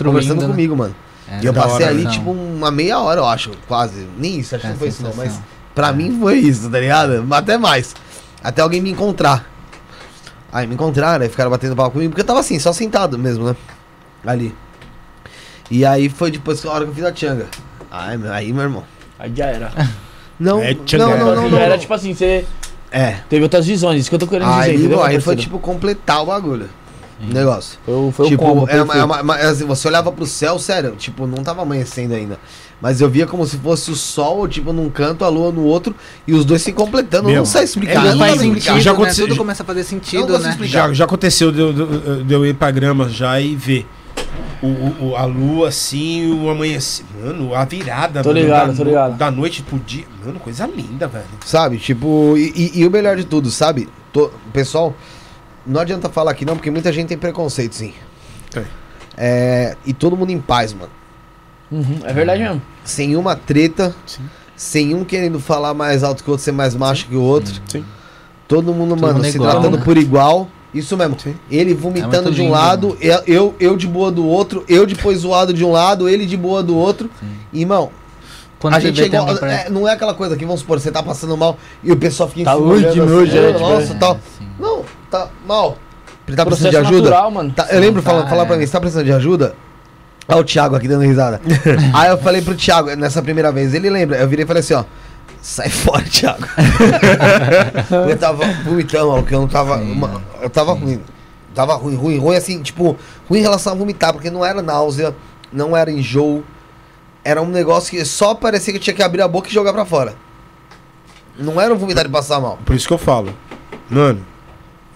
conversando 0.02 0.40
né? 0.40 0.46
comigo, 0.46 0.74
mano. 0.74 0.94
É, 1.28 1.40
e 1.42 1.46
eu 1.46 1.52
passei 1.52 1.86
ali, 1.86 2.04
não. 2.04 2.10
tipo, 2.10 2.30
uma 2.32 2.70
meia 2.70 2.98
hora, 2.98 3.20
eu 3.20 3.26
acho, 3.26 3.50
quase. 3.68 4.08
Nem 4.16 4.38
isso, 4.40 4.54
acho 4.54 4.62
que 4.62 4.66
É 4.68 4.70
não 4.70 4.78
foi 4.78 4.88
isso 4.88 5.02
não, 5.02 5.10
mas 5.14 5.28
sensação. 5.28 5.44
pra 5.74 5.92
mim 5.92 6.18
foi 6.18 6.38
isso, 6.38 6.70
tá 6.70 6.80
ligado? 6.80 7.22
Até 7.30 7.58
mais. 7.58 7.94
Até 8.42 8.62
alguém 8.62 8.80
me 8.80 8.90
encontrar. 8.90 9.46
Aí 10.50 10.66
me 10.66 10.72
encontraram, 10.74 11.22
aí 11.22 11.28
ficaram 11.28 11.50
batendo 11.50 11.76
papo 11.76 11.90
comigo, 11.90 12.10
porque 12.10 12.22
eu 12.22 12.26
tava 12.26 12.40
assim, 12.40 12.58
só 12.58 12.72
sentado 12.72 13.18
mesmo, 13.18 13.44
né? 13.44 13.56
Ali. 14.26 14.54
E 15.70 15.84
aí 15.84 16.08
foi 16.08 16.30
depois 16.30 16.64
a 16.64 16.70
hora 16.70 16.84
que 16.86 16.90
eu 16.90 16.94
fiz 16.94 17.04
a 17.04 17.12
tchanga. 17.12 17.46
Ai, 17.90 18.16
meu- 18.16 18.32
aí, 18.32 18.50
meu 18.54 18.62
irmão. 18.62 18.84
Aí 19.18 19.30
já 19.36 19.46
era. 19.46 19.70
Não, 20.40 20.60
É, 20.60 20.74
não, 20.74 20.98
não, 21.18 21.18
não, 21.18 21.42
não, 21.42 21.50
já 21.50 21.60
era 21.60 21.78
tipo 21.78 21.92
assim, 21.94 22.14
você 22.14 22.44
É. 22.92 23.16
teve 23.28 23.42
outras 23.42 23.66
visões, 23.66 24.00
isso 24.02 24.08
que 24.10 24.14
eu 24.14 24.18
tô 24.20 24.26
querendo 24.26 24.50
Aí, 24.50 24.72
dizer, 24.72 24.84
entendeu? 24.84 25.02
aí 25.02 25.20
foi 25.20 25.34
tipo 25.36 25.58
completar 25.58 26.22
o 26.22 26.26
bagulho. 26.26 26.68
O 27.20 27.32
negócio. 27.32 27.78
Foi, 27.86 27.94
o- 27.94 28.10
foi 28.10 28.26
tipo, 28.28 28.44
o 28.44 28.48
combo. 28.48 28.68
é 28.68 28.82
uma- 28.82 28.94
é 28.96 29.04
uma- 29.04 29.22
uma- 29.22 29.38
é 29.38 29.46
assim, 29.46 29.64
você 29.64 29.86
olhava 29.86 30.10
pro 30.10 30.26
céu, 30.26 30.58
sério, 30.58 30.96
tipo, 30.98 31.24
não 31.24 31.42
tava 31.44 31.62
amanhecendo 31.62 32.14
ainda. 32.14 32.36
Mas 32.80 33.00
eu 33.00 33.08
via 33.08 33.26
como 33.28 33.46
se 33.46 33.56
fosse 33.58 33.92
o 33.92 33.94
sol, 33.94 34.48
tipo, 34.48 34.72
num 34.72 34.90
canto, 34.90 35.24
a 35.24 35.28
lua 35.28 35.52
no 35.52 35.62
outro, 35.62 35.94
e 36.26 36.34
os 36.34 36.44
dois 36.44 36.62
se 36.62 36.72
completando. 36.72 37.28
Meu, 37.28 37.36
não 37.36 37.44
sei 37.44 37.62
explicar. 37.62 38.04
É, 38.04 38.08
não 38.08 38.16
não 38.16 38.18
faz 38.26 38.40
sentido, 38.40 38.80
Já 38.80 38.90
né? 38.90 38.96
aconteceu- 38.96 39.24
Tudo 39.26 39.34
já- 39.36 39.38
começa 39.40 39.62
a 39.62 39.66
fazer 39.66 39.84
sentido, 39.84 40.36
né? 40.40 40.56
Já, 40.62 40.92
já 40.92 41.04
aconteceu 41.04 41.52
de, 41.52 41.60
eu- 41.60 41.72
de 41.72 41.80
eu- 41.80 42.24
de 42.24 42.34
eu 42.34 42.44
ir 42.44 42.54
pra 42.54 42.72
grama 42.72 43.08
já 43.08 43.40
e 43.40 43.54
ver 43.54 43.86
o, 44.62 45.06
o- 45.10 45.16
a 45.16 45.24
lua 45.24 45.68
assim, 45.68 46.30
o 46.40 46.48
amanhecer. 46.50 47.04
Mano, 47.22 47.54
a 47.54 47.64
virada 47.64 48.22
Tô 48.22 48.28
mano, 48.30 48.40
ligado, 48.40 48.70
da, 48.70 48.76
tô 48.76 48.84
ligado. 48.84 49.16
da 49.16 49.30
noite 49.30 49.62
pro 49.62 49.78
dia. 49.78 50.04
Mano, 50.24 50.38
coisa 50.38 50.66
linda, 50.66 51.06
velho. 51.08 51.24
Sabe? 51.44 51.78
Tipo, 51.78 52.34
e, 52.36 52.52
e- 52.74 52.80
e 52.80 52.86
o 52.86 52.90
melhor 52.90 53.16
de 53.16 53.24
tudo, 53.24 53.50
sabe? 53.50 53.88
To- 54.12 54.30
pessoal, 54.52 54.94
não 55.66 55.80
adianta 55.80 56.08
falar 56.08 56.30
aqui 56.30 56.44
não, 56.44 56.54
porque 56.56 56.70
muita 56.70 56.92
gente 56.92 57.08
tem 57.08 57.18
preconceito, 57.18 57.74
sim. 57.74 57.92
Tem. 58.50 58.64
É, 59.16 59.76
e 59.84 59.92
todo 59.92 60.16
mundo 60.16 60.30
em 60.30 60.40
paz, 60.40 60.72
mano. 60.72 60.90
Uhum, 61.70 62.00
é 62.04 62.12
verdade 62.12 62.42
mesmo. 62.42 62.60
sem 62.84 63.16
uma 63.16 63.34
treta, 63.34 63.94
Sim. 64.06 64.22
sem 64.54 64.94
um 64.94 65.04
querendo 65.04 65.40
falar 65.40 65.72
mais 65.72 66.02
alto 66.04 66.22
que 66.22 66.28
o 66.28 66.32
outro, 66.32 66.44
ser 66.44 66.52
mais 66.52 66.74
macho 66.74 67.06
que 67.06 67.16
o 67.16 67.22
outro. 67.22 67.54
Sim. 67.66 67.82
Todo 68.46 68.74
mundo, 68.74 68.90
Todo 68.90 69.00
mano, 69.00 69.14
mundo 69.14 69.24
se 69.26 69.36
igual, 69.36 69.50
tratando 69.52 69.78
né? 69.78 69.82
por 69.84 69.96
igual. 69.96 70.48
Isso 70.74 70.96
mesmo. 70.96 71.16
Sim. 71.20 71.34
Ele 71.50 71.74
vomitando 71.74 72.28
É 72.28 72.32
de 72.32 72.40
um 72.40 72.44
lindo, 72.44 72.52
lado, 72.54 72.96
eu, 73.00 73.22
eu, 73.26 73.54
eu 73.60 73.76
de 73.76 73.86
boa 73.86 74.10
do 74.10 74.26
outro, 74.26 74.64
eu 74.68 74.86
depois 74.86 75.18
zoado 75.18 75.52
de 75.52 75.64
um 75.64 75.70
lado, 75.72 76.08
ele 76.08 76.24
de 76.24 76.36
boa 76.36 76.62
do 76.62 76.76
outro. 76.76 77.10
Irmão, 77.52 77.90
Quando 78.58 78.74
a 78.74 78.80
gente 78.80 78.96
vê 78.96 79.02
é 79.02 79.06
igual, 79.06 79.28
é, 79.44 79.68
não 79.68 79.86
é 79.86 79.92
aquela 79.92 80.14
coisa 80.14 80.36
que, 80.36 80.44
vamos 80.46 80.60
supor, 80.60 80.80
você 80.80 80.90
tá 80.90 81.02
passando 81.02 81.36
mal 81.36 81.58
e 81.84 81.92
o 81.92 81.96
pessoal 81.96 82.28
fica 82.28 82.44
Tá 82.50 82.56
hoje 82.56 82.84
de 82.84 83.00
assim, 83.00 83.10
nojo, 83.10 83.32
"Ah, 83.32 83.40
é, 83.40 83.52
tipo, 83.52 83.58
Nossa, 83.60 83.92
é, 83.92 83.96
tal. 83.96 84.18
sim. 84.38 84.46
Não, 84.58 84.82
tá 85.10 85.28
mal. 85.46 85.76
Ele 86.26 86.36
tá 86.36 86.46
precisando 86.46 86.70
de 86.70 86.76
ajuda? 86.76 87.10
natural, 87.10 87.30
mano. 87.30 87.52
Tá, 87.52 87.66
eu 87.70 87.80
lembro 87.80 88.00
Sim, 88.00 88.06
falando, 88.06 88.24
tá, 88.24 88.30
falar 88.30 88.46
pra 88.46 88.54
é. 88.54 88.58
mim, 88.60 88.64
você 88.66 88.72
tá 88.72 88.80
precisando 88.80 89.04
de 89.04 89.12
ajuda? 89.12 89.54
Olha 90.28 90.40
o 90.40 90.44
Thiago 90.44 90.76
aqui 90.76 90.86
dando 90.88 91.02
risada. 91.02 91.40
Aí 91.92 92.08
eu 92.10 92.16
falei 92.16 92.40
pro 92.40 92.54
Thiago, 92.54 92.94
nessa 92.94 93.20
primeira 93.20 93.50
vez, 93.52 93.74
ele 93.74 93.90
lembra, 93.90 94.16
eu 94.18 94.28
virei 94.28 94.44
e 94.44 94.46
falei 94.46 94.60
assim, 94.60 94.74
ó. 94.74 94.84
Sai 95.42 95.68
fora, 95.70 96.04
Thiago. 96.04 96.46
eu 98.08 98.16
tava 98.16 98.44
vomitando, 98.64 99.22
que 99.24 99.34
eu 99.34 99.40
não 99.40 99.48
tava. 99.48 99.76
uma- 99.76 100.22
eu 100.40 100.48
tava 100.48 100.72
ruim. 100.72 101.00
Tava 101.54 101.74
ruim, 101.74 101.94
ruim, 101.96 102.18
ruim, 102.18 102.36
assim, 102.36 102.62
tipo, 102.62 102.96
ruim 103.28 103.40
em 103.40 103.42
relação 103.42 103.72
a 103.74 103.76
vomitar, 103.76 104.12
porque 104.12 104.30
não 104.30 104.42
era 104.44 104.62
náusea, 104.62 105.14
não 105.52 105.76
era 105.76 105.90
enjoo. 105.90 106.42
Era 107.24 107.42
um 107.42 107.46
negócio 107.48 107.90
que 107.90 108.02
só 108.04 108.34
parecia 108.34 108.72
que 108.72 108.78
eu 108.78 108.82
tinha 108.82 108.94
que 108.94 109.02
abrir 109.02 109.20
a 109.20 109.28
boca 109.28 109.48
e 109.48 109.52
jogar 109.52 109.72
pra 109.72 109.84
fora. 109.84 110.14
Não 111.38 111.60
era 111.60 111.72
um 111.74 111.76
vomitar 111.76 112.04
de 112.04 112.10
passar 112.10 112.40
mal. 112.40 112.58
Por 112.64 112.74
isso 112.74 112.86
que 112.88 112.94
eu 112.94 112.98
falo, 112.98 113.34
mano, 113.90 114.24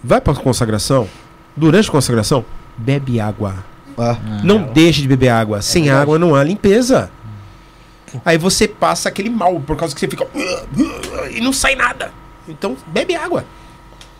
vai 0.03 0.19
pra 0.19 0.33
consagração, 0.33 1.07
durante 1.55 1.89
a 1.89 1.91
consagração, 1.91 2.43
bebe 2.77 3.19
água. 3.19 3.55
Ah. 3.97 4.17
Não 4.43 4.61
deixe 4.63 5.01
de 5.01 5.07
beber 5.07 5.29
água. 5.29 5.61
Sem 5.61 5.89
água 5.89 6.17
não 6.19 6.35
há 6.35 6.43
limpeza. 6.43 7.09
Aí 8.23 8.37
você 8.37 8.67
passa 8.67 9.09
aquele 9.09 9.29
mal, 9.29 9.59
por 9.59 9.75
causa 9.75 9.93
que 9.93 9.99
você 9.99 10.07
fica. 10.07 10.27
E 11.31 11.41
não 11.41 11.51
sai 11.51 11.75
nada. 11.75 12.11
Então, 12.47 12.77
bebe 12.87 13.15
água. 13.15 13.45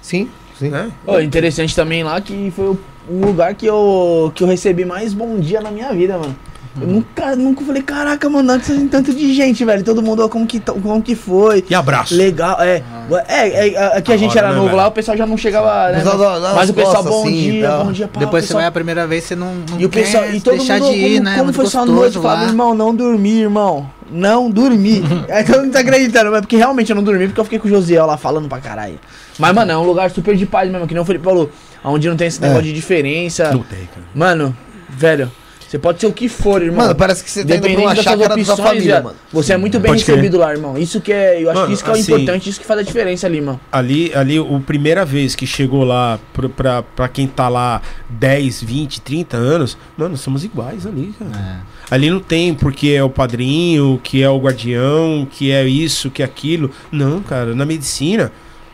Sim, 0.02 0.30
sim. 0.58 0.70
Né? 0.70 0.92
Ô, 1.06 1.20
interessante 1.20 1.76
também 1.76 2.04
lá 2.04 2.20
que 2.20 2.52
foi 2.56 2.68
o 2.68 2.80
um 3.10 3.26
lugar 3.26 3.56
que 3.56 3.66
eu, 3.66 4.32
que 4.36 4.44
eu 4.44 4.48
recebi 4.48 4.84
mais 4.84 5.14
bom 5.14 5.40
dia 5.40 5.62
na 5.62 5.72
minha 5.72 5.94
vida, 5.94 6.18
mano. 6.18 6.36
Eu 6.80 6.88
nunca, 6.88 7.36
nunca 7.36 7.64
falei, 7.66 7.82
caraca, 7.82 8.30
mano, 8.30 8.52
antes 8.52 8.68
tem 8.68 8.88
tanto 8.88 9.14
de 9.14 9.34
gente, 9.34 9.64
velho. 9.66 9.84
Todo 9.84 10.02
mundo, 10.02 10.24
ó, 10.24 10.30
como 10.30 10.46
que, 10.46 10.60
tá- 10.60 10.74
como 10.74 11.02
que 11.02 11.16
foi. 11.16 11.64
E 11.70 11.74
abraço. 11.76 12.16
Legal, 12.16 12.58
é. 12.62 12.84
É, 13.28 13.70
é, 13.74 13.98
aqui 13.98 14.12
a 14.14 14.18
gente 14.18 14.32
hora, 14.32 14.40
era 14.40 14.50
né, 14.50 14.56
novo 14.56 14.68
velho? 14.68 14.78
lá, 14.78 14.88
o 14.88 14.92
pessoal 14.92 15.18
já 15.18 15.26
não 15.26 15.38
chegava, 15.38 15.90
né? 15.92 15.98
Pessoal 16.00 16.18
dá- 16.18 16.40
dá 16.40 16.54
Mas 16.54 16.64
as 16.64 16.70
o 16.70 16.74
pessoal, 16.74 17.04
bom 17.04 17.22
assim 17.24 17.34
dia, 17.52 17.68
tal. 17.68 17.86
bom 17.86 17.92
dia, 17.92 18.08
pá, 18.08 18.20
Depois 18.20 18.44
o 18.44 18.48
você 18.48 18.48
pessoal- 18.54 18.60
vai 18.62 18.68
a 18.68 18.72
primeira 18.72 19.08
vez, 19.08 19.24
você 19.24 19.36
não, 19.36 19.54
não 19.70 19.80
E 19.80 19.86
o 19.86 19.90
pessoal, 19.90 20.24
quer 20.24 20.36
e 20.36 20.42
todo 20.42 20.58
deixar 20.58 20.80
mundo, 20.80 20.92
de 20.92 20.98
ir, 21.00 21.12
como, 21.14 21.24
né? 21.24 21.32
como 21.32 21.44
Muito 21.46 21.56
foi 21.56 21.66
sua 21.68 21.86
noite, 21.86 22.14
falava, 22.20 22.46
irmão, 22.46 22.74
não 22.76 22.94
dormi, 22.96 23.42
irmão. 23.42 23.90
Não 24.10 24.50
dormi. 24.50 25.04
Aí 25.30 25.44
todo 25.44 25.62
mundo 25.64 25.72
tá 25.74 25.80
acreditando, 25.80 26.32
mas 26.32 26.42
porque 26.42 26.56
realmente 26.58 26.90
eu 26.90 26.96
não 26.96 27.04
dormi, 27.04 27.28
porque 27.28 27.40
eu 27.40 27.44
fiquei 27.44 27.60
com 27.60 27.68
o 27.68 27.72
Josiel 27.72 28.06
lá 28.06 28.16
falando 28.18 28.48
pra 28.48 28.60
caralho. 28.60 29.00
Mas, 29.40 29.54
mano, 29.54 29.72
é 29.72 29.78
um 29.78 29.84
lugar 29.84 30.10
super 30.12 30.36
de 30.36 30.46
paz 30.46 30.72
mesmo, 30.72 30.88
que 30.88 30.94
nem 30.94 31.02
o 31.04 31.06
Felipe 31.06 31.26
falou. 31.26 31.50
Onde 31.84 32.08
não 32.10 32.16
tem 32.16 32.28
esse 32.28 32.40
É. 32.44 32.48
negócio 32.48 32.64
de 32.66 32.74
diferença. 32.74 33.52
Não 33.52 33.60
tem, 33.64 33.80
cara. 33.80 34.06
Mano, 34.16 34.56
velho, 34.90 35.32
você 35.68 35.78
pode 35.78 36.00
ser 36.00 36.08
o 36.08 36.14
que 36.14 36.30
for, 36.30 36.62
irmão. 36.62 36.86
Mano, 36.86 36.96
parece 36.96 37.24
que 37.24 37.30
você 37.30 37.44
tá 37.44 37.56
indo 37.56 37.62
pra 37.70 37.82
uma 37.82 37.96
chácara 37.96 38.18
da 38.38 38.44
sua 38.46 38.54
opções, 38.54 38.58
família, 38.70 38.82
viado, 38.94 39.04
mano. 39.04 39.16
Você 39.34 39.54
é 39.54 39.58
muito 39.58 39.80
bem 39.80 39.92
Pode 39.92 40.04
crer. 40.06 40.16
recebido 40.16 40.38
lá, 40.38 40.52
irmão. 40.52 40.78
Isso 40.78 41.02
que 41.02 41.12
é. 41.12 41.44
Eu 41.44 41.50
acho 41.50 41.56
Mano, 41.60 41.68
que 41.68 41.74
isso 41.74 41.84
que 41.84 41.90
é 41.90 41.94
o 41.94 41.96
assim- 41.96 42.12
importante, 42.14 42.50
isso 42.50 42.60
que 42.60 42.66
faz 42.66 42.80
a 42.80 42.84
diferença 42.84 43.28
ali, 43.28 43.42
mano. 43.42 43.60
Ali, 43.72 44.12
ali, 44.16 44.40
o 44.40 44.60
primeira 44.62 45.04
vez 45.04 45.36
que 45.36 45.46
chegou 45.46 45.84
lá, 45.84 46.20
pro- 46.34 46.50
pra, 46.50 46.82
pra 46.84 47.08
quem 47.10 47.28
tá 47.28 47.50
lá 47.50 47.82
10, 48.10 48.62
20, 48.64 49.02
30 49.02 49.36
anos, 49.38 49.78
mano, 49.98 50.16
somos 50.16 50.44
iguais 50.44 50.86
ali, 50.86 51.14
cara. 51.20 51.32
É. 51.38 51.78
Ali 51.94 52.10
não 52.10 52.20
tem 52.20 52.54
porque 52.54 52.90
é 52.90 53.04
o 53.04 53.10
padrinho, 53.10 54.00
que 54.04 54.22
é 54.24 54.30
o 54.30 54.38
guardião, 54.38 55.28
que 55.30 55.52
é 55.52 55.66
isso, 55.68 56.10
que 56.10 56.22
é 56.22 56.26
aquilo. 56.26 56.72
Não, 56.92 57.22
cara, 57.22 57.54
na 57.56 57.66
medicina, 57.66 58.32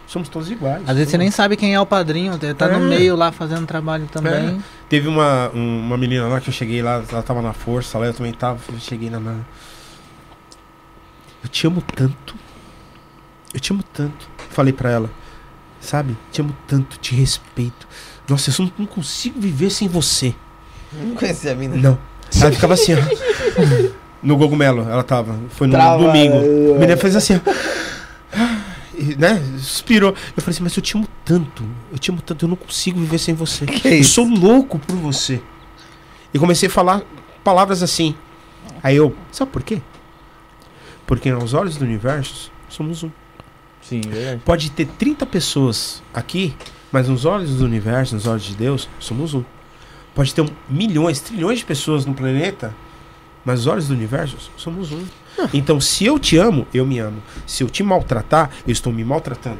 somos 0.07 0.29
todos 0.29 0.49
iguais. 0.51 0.81
Às 0.87 0.95
vezes 0.95 1.11
você 1.11 1.17
nem 1.17 1.31
sabe 1.31 1.55
quem 1.55 1.73
é 1.73 1.79
o 1.79 1.85
padrinho, 1.85 2.37
tá 2.55 2.65
É. 2.67 2.71
no 2.77 2.79
meio 2.87 3.15
lá 3.15 3.31
fazendo 3.31 3.65
trabalho 3.65 4.07
também. 4.11 4.61
Teve 4.89 5.07
uma, 5.07 5.49
um- 5.53 5.79
uma 5.79 5.97
menina 5.97 6.27
lá 6.27 6.39
que 6.39 6.49
eu 6.49 6.53
cheguei 6.53 6.81
lá, 6.81 7.03
ela 7.09 7.23
tava 7.23 7.41
na 7.41 7.53
força 7.53 7.97
lá, 7.97 8.05
eu 8.05 8.13
também 8.13 8.33
tava, 8.33 8.59
eu 8.71 8.79
cheguei 8.79 9.09
na. 9.09 9.19
na- 9.19 9.39
Eu 11.43 11.49
te 11.49 11.67
amo 11.67 11.81
tanto. 11.81 12.35
Eu 13.53 13.59
te 13.59 13.71
amo 13.73 13.83
tanto. 13.93 14.27
Falei 14.49 14.71
pra 14.73 14.89
ela, 14.91 15.09
sabe? 15.79 16.15
Te 16.31 16.41
amo 16.41 16.55
tanto, 16.67 16.97
te 16.99 17.13
respeito. 17.15 17.87
Nossa, 18.29 18.49
eu 18.49 18.53
só 18.53 18.63
não, 18.63 18.71
não 18.79 18.85
consigo 18.85 19.39
viver 19.39 19.69
sem 19.69 19.87
você. 19.87 20.33
Não 20.93 21.15
conhecia 21.15 21.51
a 21.51 21.55
mina. 21.55 21.75
Não. 21.75 21.97
Ela 22.39 22.51
ficava 22.51 22.73
assim, 22.75 22.93
ó. 22.93 23.93
No 24.23 24.37
Gogumelo, 24.37 24.87
ela 24.89 25.03
tava. 25.03 25.37
Foi 25.49 25.67
no 25.67 25.73
Trava, 25.73 26.01
domingo. 26.03 26.35
é. 26.35 26.75
A 26.75 26.79
menina 26.79 26.97
fez 26.97 27.15
assim, 27.15 27.35
ó. 27.45 27.51
Né? 29.17 29.41
Suspirou. 29.59 30.11
Eu 30.11 30.43
falei 30.43 30.55
assim, 30.55 30.63
mas 30.63 30.75
eu 30.75 30.83
te 30.83 30.95
amo 30.95 31.07
tanto. 31.25 31.63
Eu 31.91 31.97
te 31.97 32.11
amo 32.11 32.21
tanto, 32.21 32.45
eu 32.45 32.49
não 32.49 32.55
consigo 32.55 32.99
viver 32.99 33.17
sem 33.17 33.33
você. 33.33 33.65
Que 33.65 33.87
é 33.87 33.93
eu 33.95 33.99
isso? 33.99 34.13
sou 34.13 34.25
louco 34.25 34.77
por 34.79 34.95
você. 34.95 35.41
E 36.33 36.39
comecei 36.39 36.67
a 36.67 36.71
falar 36.71 37.01
palavras 37.43 37.83
assim. 37.83 38.15
Aí 38.81 38.95
eu, 38.95 39.15
sabe 39.31 39.51
por 39.51 39.63
quê? 39.63 39.81
Porque 41.05 41.29
aos 41.29 41.53
olhos 41.53 41.77
do 41.77 41.85
universo, 41.85 42.51
somos 42.69 43.03
um. 43.03 43.11
Sim, 43.81 44.01
verdade. 44.01 44.41
Pode 44.45 44.71
ter 44.71 44.85
30 44.85 45.25
pessoas 45.25 46.01
aqui, 46.13 46.55
mas 46.91 47.07
nos 47.07 47.25
olhos 47.25 47.57
do 47.57 47.65
universo, 47.65 48.15
nos 48.15 48.25
olhos 48.25 48.43
de 48.43 48.55
Deus, 48.55 48.89
somos 48.99 49.33
um. 49.33 49.43
Pode 50.15 50.33
ter 50.33 50.45
milhões, 50.69 51.19
trilhões 51.19 51.59
de 51.59 51.65
pessoas 51.65 52.05
no 52.05 52.13
planeta, 52.13 52.73
mas 53.43 53.59
nos 53.59 53.67
olhos 53.67 53.87
do 53.87 53.93
universo, 53.93 54.37
somos 54.55 54.91
um. 54.91 55.03
Então, 55.53 55.79
se 55.81 56.05
eu 56.05 56.19
te 56.19 56.37
amo, 56.37 56.67
eu 56.73 56.85
me 56.85 56.99
amo. 56.99 57.21
Se 57.45 57.63
eu 57.63 57.69
te 57.69 57.83
maltratar, 57.83 58.49
eu 58.67 58.71
estou 58.71 58.93
me 58.93 59.03
maltratando. 59.03 59.59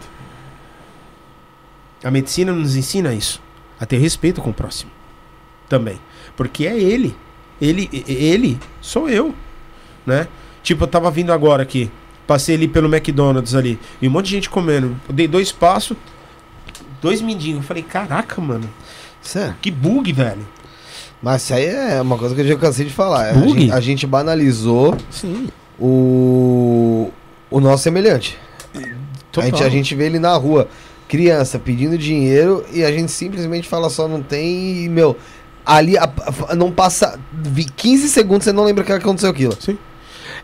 A 2.04 2.12
medicina 2.12 2.52
nos 2.52 2.76
ensina 2.76 3.14
isso. 3.14 3.42
A 3.80 3.86
ter 3.86 3.98
respeito 3.98 4.42
com 4.42 4.50
o 4.50 4.54
próximo. 4.54 4.92
Também. 5.68 6.00
Porque 6.36 6.68
é 6.68 6.78
ele. 6.78 7.16
Ele, 7.62 7.90
ele 8.08 8.60
sou 8.82 9.10
eu. 9.10 9.34
Né? 10.06 10.28
Tipo, 10.62 10.84
eu 10.84 10.88
tava 10.88 11.10
vindo 11.10 11.32
agora 11.32 11.64
aqui. 11.64 11.90
Passei 12.28 12.56
ali 12.56 12.68
pelo 12.68 12.94
McDonald's 12.94 13.56
ali. 13.56 13.80
E 14.02 14.08
um 14.08 14.12
monte 14.12 14.26
de 14.26 14.32
gente 14.32 14.50
comendo. 14.50 14.96
Eu 15.08 15.16
dei 15.16 15.28
dois 15.28 15.52
passos. 15.52 15.98
Dois 17.02 17.22
mendigos. 17.22 17.62
Eu 17.62 17.64
falei, 17.64 17.84
caraca, 17.84 18.40
mano. 18.42 18.70
Sério? 19.22 19.56
Que 19.62 19.72
bug, 19.72 20.12
velho. 20.12 20.46
Mas 21.22 21.44
isso 21.44 21.54
aí 21.54 21.66
é 21.66 22.02
uma 22.02 22.18
coisa 22.18 22.36
que 22.36 22.42
eu 22.42 22.48
já 22.48 22.56
cansei 22.58 22.86
de 22.86 22.94
falar. 22.94 23.30
A 23.30 23.34
gente, 23.34 23.72
a 23.72 23.80
gente 23.80 24.06
banalizou 24.06 24.98
Sim. 25.10 25.48
O, 25.80 27.12
o 27.50 27.60
nosso 27.60 27.84
semelhante. 27.84 28.38
A 29.38 29.42
gente, 29.46 29.64
a 29.64 29.70
gente 29.70 29.96
vê 29.96 30.06
ele 30.06 30.20
na 30.20 30.36
rua, 30.36 30.68
criança, 31.08 31.58
pedindo 31.58 31.98
dinheiro 31.98 32.64
e 32.72 32.84
a 32.84 32.92
gente 32.92 33.12
simplesmente 33.12 33.68
fala 33.68 33.90
só 33.90 34.08
não 34.08 34.22
tem 34.22 34.84
e, 34.86 34.90
meu, 34.90 35.18
ali 35.66 35.98
a- 35.98 36.10
a- 36.50 36.56
não 36.56 36.72
passa 36.72 37.20
vi- 37.32 37.66
15 37.66 38.10
segundos 38.10 38.44
você 38.46 38.52
não 38.54 38.64
lembra 38.64 38.84
que 38.84 38.92
aconteceu 38.92 39.30
aquilo. 39.30 39.58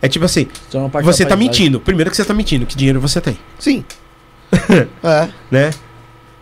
É 0.01 0.07
tipo 0.07 0.26
assim, 0.26 0.47
você 1.03 1.26
tá 1.26 1.35
mentindo. 1.35 1.80
Primeiro 1.80 2.10
que 2.10 2.15
você 2.18 2.26
tá 2.26 2.34
mentindo, 2.34 2.65
que 2.65 2.76
dinheiro 2.76 2.99
você 2.99 3.19
tem, 3.22 3.38
Sim. 3.60 3.84
é. 5.03 5.30
né? 5.51 5.69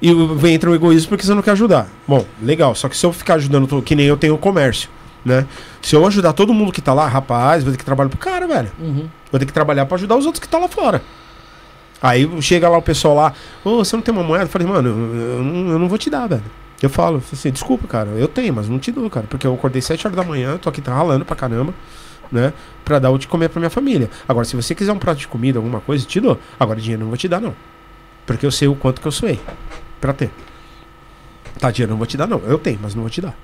E 0.02 0.14
vem 0.36 0.54
entra 0.54 0.70
o 0.70 0.76
egoísmo 0.76 1.10
porque 1.10 1.26
você 1.26 1.34
não 1.34 1.42
quer 1.42 1.52
ajudar. 1.52 1.90
Bom, 2.08 2.24
legal. 2.42 2.76
Só 2.76 2.88
que 2.88 2.96
se 2.96 3.04
eu 3.06 3.12
ficar 3.12 3.34
ajudando, 3.36 3.82
que 3.82 3.96
nem 3.96 4.06
eu 4.06 4.16
tenho 4.16 4.36
o 4.36 4.38
comércio, 4.38 4.90
né? 5.28 5.46
Se 5.82 5.96
eu 5.96 6.06
ajudar 6.08 6.34
todo 6.34 6.54
mundo 6.54 6.72
que 6.72 6.82
tá 6.82 6.94
lá, 6.94 7.08
rapaz, 7.08 7.64
vou 7.64 7.72
ter 7.72 7.78
que 7.78 7.86
trabalhar 7.86 8.10
pro 8.10 8.18
cara, 8.18 8.48
velho. 8.48 8.72
Uhum. 8.80 9.08
Vou 9.32 9.40
ter 9.40 9.46
que 9.46 9.54
trabalhar 9.54 9.86
pra 9.86 9.96
ajudar 9.96 10.16
os 10.16 10.26
outros 10.26 10.40
que 10.40 10.48
tá 10.48 10.58
lá 10.58 10.68
fora. 10.68 11.02
Aí 12.02 12.30
chega 12.42 12.70
lá 12.70 12.78
o 12.78 12.82
pessoal 12.82 13.16
lá, 13.16 13.34
ô, 13.64 13.84
você 13.84 13.96
não 13.96 14.04
tem 14.04 14.14
uma 14.14 14.24
moeda? 14.24 14.46
Eu 14.46 14.50
falei, 14.50 14.68
mano, 14.68 14.88
eu, 14.88 14.96
eu 14.96 15.44
não, 15.44 15.72
eu 15.72 15.80
não 15.80 15.90
vou 15.90 15.98
te 15.98 16.10
dar, 16.10 16.28
velho. 16.28 16.44
Eu 16.82 16.90
falo 16.90 17.22
assim, 17.34 17.52
desculpa, 17.52 17.88
cara, 17.88 18.10
eu 18.12 18.28
tenho, 18.28 18.54
mas 18.54 18.70
não 18.70 18.80
te 18.80 18.92
dou, 18.92 19.10
cara. 19.10 19.26
Porque 19.28 19.46
eu 19.46 19.54
acordei 19.54 19.82
7 19.82 20.08
horas 20.08 20.16
da 20.16 20.24
manhã, 20.24 20.58
tô 20.58 20.70
aqui 20.70 20.80
tá 20.80 20.94
ralando 20.94 21.26
pra 21.26 21.36
caramba, 21.36 21.74
né? 22.32 22.54
Pra 22.86 23.00
dar 23.00 23.10
o 23.10 23.18
de 23.18 23.28
comer 23.28 23.50
pra 23.50 23.60
minha 23.60 23.70
família. 23.70 24.10
Agora, 24.28 24.46
se 24.46 24.56
você 24.56 24.76
quiser 24.76 24.94
um 24.94 25.00
prato 25.00 25.18
de 25.18 25.28
comida, 25.28 25.58
alguma 25.58 25.82
coisa, 25.82 26.06
te 26.06 26.22
dou. 26.22 26.40
Agora, 26.60 26.80
dinheiro 26.80 27.02
eu 27.02 27.06
não 27.06 27.10
vou 27.10 27.18
te 27.18 27.28
dar, 27.28 27.42
não. 27.42 27.56
Porque 28.26 28.46
eu 28.46 28.52
sei 28.52 28.68
o 28.68 28.76
quanto 28.76 29.02
que 29.02 29.08
eu 29.08 29.12
suei 29.12 29.40
pra 30.00 30.14
ter. 30.14 30.30
Tá, 31.60 31.72
dinheiro 31.72 31.90
eu 31.90 31.94
não 31.94 31.98
vou 31.98 32.06
te 32.06 32.16
dar, 32.16 32.28
não. 32.28 32.40
Eu 32.46 32.60
tenho, 32.60 32.80
mas 32.82 32.94
não 32.94 33.02
vou 33.02 33.10
te 33.10 33.22
dar. 33.22 33.36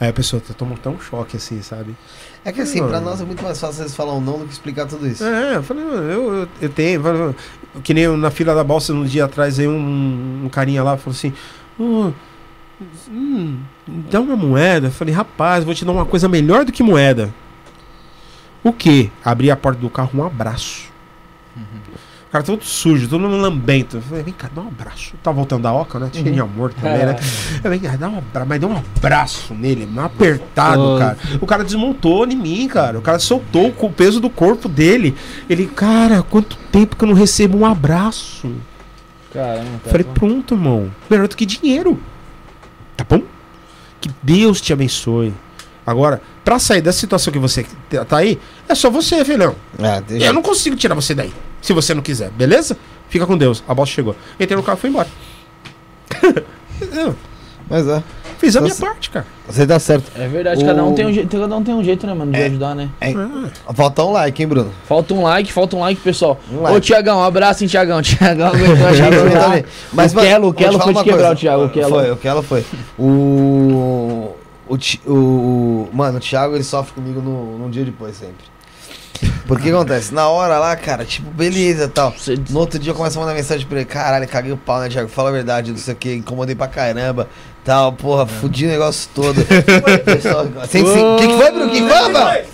Aí 0.00 0.08
a 0.08 0.12
pessoa 0.12 0.42
tá- 0.46 0.52
toma 0.54 0.76
tão 0.76 0.98
choque 1.00 1.36
assim, 1.36 1.62
sabe? 1.62 1.94
É 2.44 2.50
que 2.50 2.60
assim, 2.60 2.80
pra 2.86 3.00
nós 3.00 3.20
é 3.20 3.24
muito 3.24 3.42
mais 3.42 3.60
fácil 3.60 3.82
eles 3.82 3.94
falar 3.94 4.14
um 4.14 4.20
não 4.20 4.38
do 4.40 4.46
que 4.46 4.52
explicar 4.52 4.86
tudo 4.86 5.06
isso. 5.06 5.22
É, 5.24 5.56
eu 5.56 5.62
falei, 5.62 5.84
eu, 5.84 6.34
eu, 6.34 6.48
eu 6.60 6.68
tenho. 6.68 7.34
Que 7.84 7.94
nem 7.94 8.04
eu, 8.04 8.16
na 8.16 8.30
fila 8.30 8.54
da 8.54 8.64
balsa, 8.64 8.92
um 8.92 9.04
dia 9.04 9.24
atrás, 9.26 9.58
aí 9.60 9.68
um, 9.68 10.42
um 10.44 10.48
carinha 10.48 10.82
lá 10.82 10.96
falou 10.96 11.14
assim: 11.16 11.32
"Ô, 11.78 12.10
hum, 13.08 13.58
dá 14.10 14.20
uma 14.20 14.34
moeda. 14.36 14.88
Eu 14.88 14.92
falei, 14.92 15.14
rapaz, 15.14 15.64
vou 15.64 15.72
te 15.74 15.84
dar 15.84 15.92
uma 15.92 16.04
coisa 16.04 16.28
melhor 16.28 16.64
do 16.64 16.72
que 16.72 16.82
moeda. 16.82 17.32
O 18.64 18.72
quê? 18.72 19.10
Abri 19.24 19.50
a 19.50 19.56
porta 19.56 19.80
do 19.80 19.88
carro, 19.90 20.10
um 20.14 20.24
abraço. 20.24 20.90
Cara 22.32 22.42
todo 22.44 22.64
sujo, 22.64 23.06
todo 23.08 23.20
mundo 23.20 23.36
lambento. 23.36 23.98
Eu 23.98 24.02
falei, 24.02 24.24
vem 24.24 24.32
cá, 24.34 24.48
dá 24.54 24.62
um 24.62 24.68
abraço. 24.68 25.12
Tá 25.22 25.30
voltando 25.30 25.62
da 25.62 25.72
oca, 25.72 25.98
né? 25.98 26.08
Cheio 26.12 26.32
de 26.32 26.40
amor 26.40 26.72
também, 26.72 27.04
né? 27.04 27.16
Eu, 27.62 27.70
vem 27.70 27.78
cá, 27.78 27.94
dá 27.96 28.08
um 28.08 28.18
abraço, 28.18 28.48
mas 28.48 28.60
deu 28.60 28.68
um 28.70 28.76
abraço 28.96 29.54
nele, 29.54 29.86
um 29.94 30.00
apertado, 30.00 30.78
Gostoso. 30.78 30.98
cara. 30.98 31.18
O 31.40 31.46
cara 31.46 31.62
desmontou 31.64 32.26
em 32.26 32.34
mim, 32.34 32.66
cara. 32.68 32.98
O 32.98 33.02
cara 33.02 33.18
soltou 33.18 33.70
com 33.72 33.86
o 33.86 33.92
peso 33.92 34.18
do 34.18 34.30
corpo 34.30 34.68
dele. 34.68 35.14
Ele, 35.48 35.66
cara, 35.66 36.22
quanto 36.22 36.56
tempo 36.72 36.96
que 36.96 37.04
eu 37.04 37.08
não 37.08 37.14
recebo 37.14 37.58
um 37.58 37.66
abraço? 37.66 38.50
Caramba, 39.32 39.66
Eu 39.84 39.90
Falei, 39.90 40.04
cara. 40.04 40.14
pronto, 40.18 40.54
irmão. 40.54 40.90
Melhor 41.10 41.28
do 41.28 41.36
que 41.36 41.44
dinheiro. 41.46 41.98
Tá 42.96 43.04
bom? 43.08 43.22
Que 44.00 44.10
Deus 44.22 44.60
te 44.60 44.72
abençoe. 44.72 45.32
Agora, 45.86 46.20
pra 46.44 46.58
sair 46.58 46.80
dessa 46.80 46.98
situação 47.00 47.32
que 47.32 47.38
você 47.38 47.66
tá- 47.90 48.04
tá 48.04 48.16
aí, 48.18 48.38
é 48.68 48.74
só 48.74 48.88
você, 48.90 49.24
filhão. 49.24 49.54
É, 49.78 50.02
Eu 50.28 50.32
não 50.32 50.42
consigo 50.42 50.76
tirar 50.76 50.94
você 50.94 51.14
daí. 51.14 51.32
Se 51.60 51.72
você 51.72 51.92
não 51.94 52.02
quiser, 52.02 52.30
beleza? 52.30 52.76
Fica 53.08 53.26
com 53.26 53.36
Deus. 53.36 53.62
A 53.68 53.74
bosta 53.74 53.94
chegou. 53.94 54.14
Entrei 54.38 54.56
no 54.56 54.62
carro 54.62 54.78
e 54.78 54.80
fui 54.80 54.90
embora. 54.90 55.08
Mas 57.68 57.86
é. 57.88 58.02
Fiz 58.38 58.56
a 58.56 58.60
minha 58.60 58.70
Nossa. 58.74 58.84
parte, 58.84 59.08
cara. 59.10 59.24
Você 59.46 59.64
tá 59.64 59.78
certo. 59.78 60.10
É 60.16 60.26
verdade, 60.26 60.62
O- 60.62 60.66
cada 60.66 60.82
um 60.84 60.92
tem 60.94 61.06
um 61.06 61.12
jeito, 61.12 61.38
cada 61.40 61.56
um 61.56 61.62
tem 61.62 61.72
um 61.74 61.84
jeito, 61.84 62.06
né, 62.08 62.12
mano, 62.14 62.32
de 62.32 62.40
É. 62.40 62.46
ajudar, 62.46 62.74
né? 62.74 62.90
Falta 63.72 64.02
um 64.02 64.10
like, 64.12 64.42
hein, 64.42 64.48
Bruno? 64.48 64.72
Falta 64.88 65.14
um 65.14 65.22
like, 65.22 65.52
falta 65.52 65.76
um 65.76 65.80
like, 65.80 66.00
pessoal. 66.00 66.40
Um 66.50 66.58
Ô, 66.58 66.62
like. 66.62 66.80
Tiagão, 66.80 67.18
um 67.18 67.22
abraço, 67.22 67.62
hein, 67.62 67.68
Tiagão. 67.68 68.02
Tiagão 68.02 68.48
aguentou 68.48 68.86
a 68.86 68.92
gente, 68.92 69.10
tá? 69.32 69.62
Mas, 69.92 70.12
o 70.12 70.18
Kelo, 70.20 70.48
o 70.48 70.52
Kelo 70.54 70.78
foi 70.80 70.92
te 70.92 70.96
uma 70.98 71.04
quebrar, 71.04 71.18
coisa. 71.28 71.32
o 71.34 71.36
Thiago, 71.36 71.64
o 71.64 71.70
Kelo. 71.70 71.90
Foi, 71.90 72.10
o 72.10 72.16
Kelo 72.16 72.42
foi. 72.42 72.64
O. 72.98 74.31
O, 74.72 75.10
o, 75.10 75.14
o- 75.14 75.90
Mano, 75.92 76.16
o 76.16 76.20
Thiago 76.20 76.54
ele 76.54 76.64
sofre 76.64 76.94
comigo 76.94 77.20
no, 77.20 77.58
num 77.58 77.70
dia 77.70 77.84
depois 77.84 78.16
sempre. 78.16 78.44
Porque 79.46 79.62
o 79.62 79.66
que 79.66 79.70
acontece? 79.70 80.14
Na 80.14 80.28
hora 80.28 80.58
lá, 80.58 80.74
cara, 80.76 81.04
tipo, 81.04 81.30
beleza 81.30 81.88
tal. 81.88 82.14
No 82.48 82.60
outro 82.60 82.78
dia 82.78 82.90
eu 82.92 82.96
começo 82.96 83.18
a 83.18 83.20
mandar 83.20 83.34
mensagem 83.34 83.66
pra 83.66 83.76
ele, 83.78 83.84
caralho, 83.84 84.26
caguei 84.26 84.50
o 84.52 84.56
pau, 84.56 84.80
né, 84.80 84.88
Thiago? 84.88 85.08
Fala 85.08 85.28
a 85.28 85.32
verdade, 85.32 85.70
não 85.70 85.78
sei 85.78 85.94
o 85.94 85.96
que, 85.96 86.14
incomodei 86.14 86.54
pra 86.54 86.66
caramba, 86.68 87.28
tal, 87.64 87.92
porra, 87.92 88.24
fudi 88.26 88.64
o 88.66 88.68
negócio 88.68 89.10
todo. 89.14 89.38
O 89.42 91.16
que, 91.18 91.26
que 91.26 91.36
foi, 91.36 91.50
Bruno? 91.50 91.66
O 91.66 91.70
que 91.70 91.82
foi? 91.82 92.44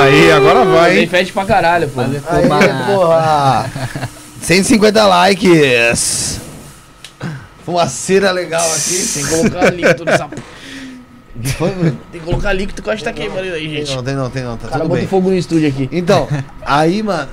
Aí, 0.00 0.32
agora 0.32 0.64
vai, 0.64 0.98
hein? 0.98 1.06
fede 1.06 1.32
pra 1.32 1.44
caralho, 1.44 1.88
pô. 1.88 2.00
Aí, 2.00 2.16
porra! 2.94 3.70
150 4.42 5.06
likes! 5.06 6.40
Fumaceira 7.64 8.30
legal 8.32 8.66
aqui. 8.72 9.08
Tem 9.14 9.24
que 9.24 9.30
colocar 9.30 9.70
líquido 9.72 10.04
nessa... 10.04 10.28
Tem 12.12 12.20
que 12.20 12.20
colocar 12.20 12.52
líquido 12.52 12.80
que 12.80 12.88
eu 12.88 12.92
acho 12.92 13.02
que 13.02 13.10
tá 13.10 13.12
queimando 13.12 13.40
aí, 13.40 13.68
Tem 13.68 13.84
gente. 13.84 13.96
não, 13.96 14.04
tem 14.04 14.14
não, 14.14 14.30
tem 14.30 14.44
não, 14.44 14.56
tá 14.56 14.68
cara 14.68 14.82
tudo 14.82 14.88
bota 14.88 15.00
bem. 15.00 15.08
fogo 15.08 15.30
no 15.30 15.36
estúdio 15.36 15.68
aqui. 15.68 15.88
Então, 15.90 16.28
aí, 16.64 17.02
mano. 17.02 17.28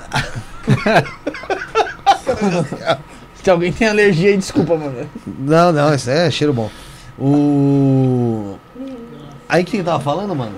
Se 3.44 3.49
alguém 3.49 3.72
tem 3.72 3.88
alergia 3.88 4.30
aí, 4.30 4.38
desculpa, 4.38 4.76
mano. 4.76 5.07
Não, 5.26 5.72
não, 5.72 5.94
isso 5.94 6.10
é 6.10 6.30
cheiro 6.30 6.53
bom. 6.53 6.69
O. 7.19 8.56
Aí 9.49 9.64
quem 9.64 9.84
tava 9.84 9.99
falando, 9.99 10.36
mano? 10.36 10.56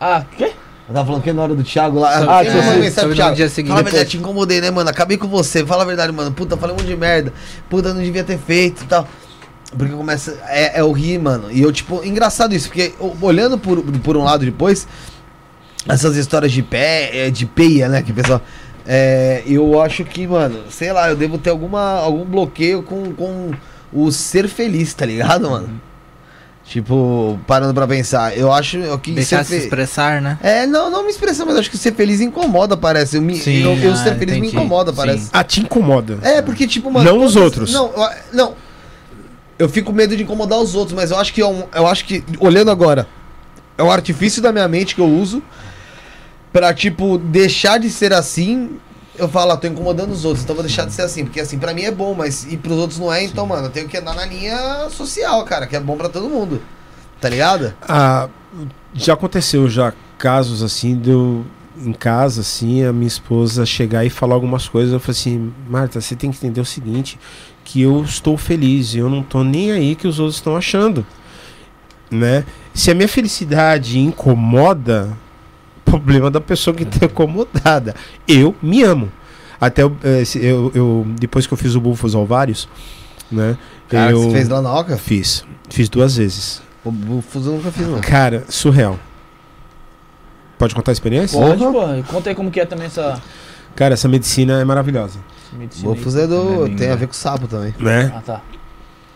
Ah, 0.00 0.24
quê? 0.36 0.52
Eu 0.88 0.94
tava 0.94 1.06
falando 1.06 1.22
que 1.22 1.32
na 1.32 1.42
hora 1.42 1.54
do 1.54 1.64
Thiago 1.64 1.98
lá. 1.98 2.38
Ah, 2.38 2.44
você 2.44 2.50
mandou 2.50 2.80
mensagem 2.80 3.08
pro 3.08 3.16
Thiago. 3.16 3.36
dia 3.36 3.48
seguinte, 3.48 3.70
Fala 3.70 3.80
a 3.80 3.84
verdade, 3.84 4.10
te 4.10 4.16
incomodei, 4.18 4.60
né, 4.60 4.70
mano? 4.70 4.88
Acabei 4.88 5.16
com 5.16 5.26
você. 5.26 5.64
Fala 5.64 5.82
a 5.82 5.86
verdade, 5.86 6.12
mano. 6.12 6.32
Puta, 6.32 6.56
falei 6.56 6.74
um 6.74 6.78
monte 6.78 6.88
de 6.88 6.96
merda. 6.96 7.32
Puta, 7.68 7.92
não 7.92 8.02
devia 8.02 8.24
ter 8.24 8.38
feito 8.38 8.84
e 8.84 8.86
tal. 8.86 9.06
Porque 9.76 9.92
começa. 9.94 10.38
É, 10.48 10.78
é 10.80 10.84
o 10.84 10.92
rir, 10.92 11.18
mano. 11.18 11.50
E 11.50 11.62
eu, 11.62 11.72
tipo, 11.72 12.04
engraçado 12.04 12.54
isso, 12.54 12.68
porque 12.68 12.92
olhando 13.20 13.58
por, 13.58 13.82
por 13.82 14.16
um 14.16 14.22
lado 14.24 14.44
depois, 14.44 14.86
essas 15.88 16.16
histórias 16.16 16.52
de 16.52 16.62
pé, 16.62 17.26
é, 17.26 17.30
de 17.30 17.46
peia, 17.46 17.88
né, 17.88 18.02
que 18.02 18.12
o 18.12 18.14
pessoal. 18.14 18.40
É, 18.86 19.42
eu 19.46 19.80
acho 19.82 20.04
que, 20.04 20.26
mano, 20.28 20.60
sei 20.70 20.92
lá, 20.92 21.10
eu 21.10 21.16
devo 21.16 21.38
ter 21.38 21.50
alguma, 21.50 21.80
algum 21.98 22.24
bloqueio 22.24 22.82
com, 22.84 23.12
com 23.14 23.50
o 23.92 24.12
ser 24.12 24.46
feliz, 24.48 24.94
tá 24.94 25.04
ligado, 25.04 25.50
mano? 25.50 25.80
Tipo, 26.64 27.38
parando 27.46 27.72
pra 27.74 27.86
pensar, 27.86 28.36
eu 28.36 28.52
acho 28.52 28.78
que 29.00 29.12
Deixar 29.12 29.44
ser 29.44 29.54
se 29.54 29.58
fe- 29.58 29.64
expressar, 29.64 30.20
né? 30.20 30.36
é, 30.42 30.66
não, 30.66 30.90
não 30.90 31.04
me 31.04 31.10
expressar, 31.10 31.44
mas 31.44 31.56
acho 31.56 31.70
que 31.70 31.78
ser 31.78 31.94
feliz 31.94 32.20
incomoda, 32.20 32.76
parece. 32.76 33.16
Eu, 33.16 33.22
me, 33.22 33.36
Sim, 33.36 33.62
eu, 33.62 33.76
eu 33.78 33.92
ah, 33.92 33.96
ser 33.96 34.16
feliz 34.16 34.34
me 34.34 34.40
entendi. 34.48 34.56
incomoda, 34.56 34.90
Sim. 34.90 34.96
parece. 34.96 35.28
Ah, 35.32 35.44
te 35.44 35.60
incomoda. 35.60 36.18
É, 36.22 36.42
porque, 36.42 36.66
tipo, 36.66 36.90
mano. 36.90 37.08
Não 37.08 37.24
os 37.24 37.36
outros. 37.36 37.72
Não, 37.72 37.92
eu- 37.92 38.08
não. 38.32 38.54
Eu 39.58 39.68
fico 39.68 39.90
com 39.90 39.96
medo 39.96 40.16
de 40.16 40.22
incomodar 40.22 40.58
os 40.58 40.74
outros, 40.74 40.94
mas 40.94 41.10
eu 41.10 41.18
acho 41.18 41.32
que 41.32 41.40
é 41.40 41.46
um, 41.46 41.64
eu 41.74 41.86
acho 41.86 42.04
que, 42.04 42.22
olhando 42.38 42.70
agora, 42.70 43.06
é 43.78 43.82
um 43.82 43.90
artifício 43.90 44.42
da 44.42 44.52
minha 44.52 44.68
mente 44.68 44.94
que 44.94 45.00
eu 45.00 45.08
uso 45.08 45.42
pra, 46.52 46.72
tipo, 46.74 47.18
deixar 47.18 47.78
de 47.78 47.90
ser 47.90 48.12
assim. 48.12 48.78
Eu 49.18 49.28
falo, 49.28 49.52
ah, 49.52 49.56
tô 49.56 49.66
incomodando 49.66 50.10
os 50.10 50.24
outros, 50.26 50.44
então 50.44 50.54
vou 50.54 50.62
deixar 50.62 50.84
de 50.84 50.92
ser 50.92 51.02
assim. 51.02 51.24
Porque 51.24 51.40
assim, 51.40 51.58
pra 51.58 51.72
mim 51.72 51.82
é 51.82 51.90
bom, 51.90 52.14
mas 52.14 52.50
e 52.50 52.56
pros 52.56 52.76
outros 52.76 52.98
não 52.98 53.12
é, 53.12 53.24
então, 53.24 53.46
mano, 53.46 53.66
eu 53.66 53.70
tenho 53.70 53.88
que 53.88 53.96
andar 53.96 54.14
na 54.14 54.26
linha 54.26 54.88
social, 54.90 55.42
cara, 55.44 55.66
que 55.66 55.74
é 55.74 55.80
bom 55.80 55.96
pra 55.96 56.08
todo 56.08 56.28
mundo. 56.28 56.60
Tá 57.18 57.30
ligado? 57.30 57.74
Ah, 57.80 58.28
já 58.92 59.14
aconteceu 59.14 59.68
já 59.68 59.92
casos 60.18 60.62
assim 60.62 60.98
de 60.98 61.10
eu 61.10 61.44
em 61.78 61.92
casa 61.92 62.40
assim 62.40 62.82
a 62.84 62.92
minha 62.92 63.06
esposa 63.06 63.66
chegar 63.66 64.04
e 64.04 64.08
falar 64.08 64.34
algumas 64.34 64.66
coisas 64.66 64.94
eu 64.94 65.00
falei 65.00 65.18
assim 65.18 65.52
Marta 65.68 66.00
você 66.00 66.16
tem 66.16 66.30
que 66.30 66.38
entender 66.38 66.60
o 66.60 66.64
seguinte 66.64 67.18
que 67.68 67.82
eu 67.82 68.04
estou 68.04 68.36
feliz 68.36 68.94
e 68.94 68.98
eu 68.98 69.10
não 69.10 69.22
tô 69.24 69.42
nem 69.42 69.72
aí 69.72 69.96
que 69.96 70.06
os 70.06 70.20
outros 70.20 70.36
estão 70.36 70.56
achando 70.56 71.04
né 72.08 72.44
se 72.72 72.90
a 72.90 72.94
minha 72.94 73.08
felicidade 73.08 73.98
incomoda 73.98 75.10
problema 75.84 76.30
da 76.30 76.40
pessoa 76.40 76.74
que 76.74 76.84
está 76.84 77.06
incomodada 77.06 77.94
eu 78.28 78.54
me 78.62 78.82
amo 78.84 79.10
até 79.60 79.82
eu, 79.82 79.96
eh, 80.04 80.24
se- 80.24 80.38
eu, 80.44 80.70
eu- 80.74 81.06
depois 81.18 81.44
que 81.46 81.52
eu 81.52 81.58
fiz 81.58 81.74
o 81.74 81.80
Bufos 81.80 82.14
Alvários 82.14 82.68
né 83.30 83.58
Cara, 83.88 84.12
eu 84.12 84.20
você 84.22 84.30
fez 84.30 84.48
lá 84.48 84.62
na 84.62 84.72
Oca? 84.72 84.96
fiz 84.96 85.44
fiz 85.68 85.88
duas 85.88 86.16
vezes 86.16 86.62
O, 86.84 86.90
o 87.18 87.20
Fuso 87.22 87.50
eu 87.50 87.56
nunca 87.56 87.72
fiz, 87.72 87.84
não. 87.88 88.00
Cara, 88.00 88.44
surreal. 88.48 88.96
Pode 90.58 90.72
contar 90.74 90.92
a 90.92 90.94
experiência? 90.94 91.38
Pode, 91.38 91.62
pô. 91.64 92.12
Conta 92.12 92.30
aí 92.30 92.34
como 92.36 92.50
que 92.50 92.60
é 92.60 92.64
também 92.64 92.86
essa 92.86 93.20
Cara, 93.74 93.92
essa 93.94 94.08
medicina 94.08 94.60
é 94.60 94.64
maravilhosa. 94.64 95.18
Medicina. 95.56 95.88
Bufos 95.94 96.16
é 96.16 96.26
do. 96.26 96.66
É 96.66 96.70
tem 96.74 96.90
a 96.90 96.96
ver 96.96 97.06
com 97.06 97.12
sapo 97.12 97.46
também. 97.46 97.74
Né? 97.78 98.12
Ah, 98.14 98.20
tá. 98.20 98.42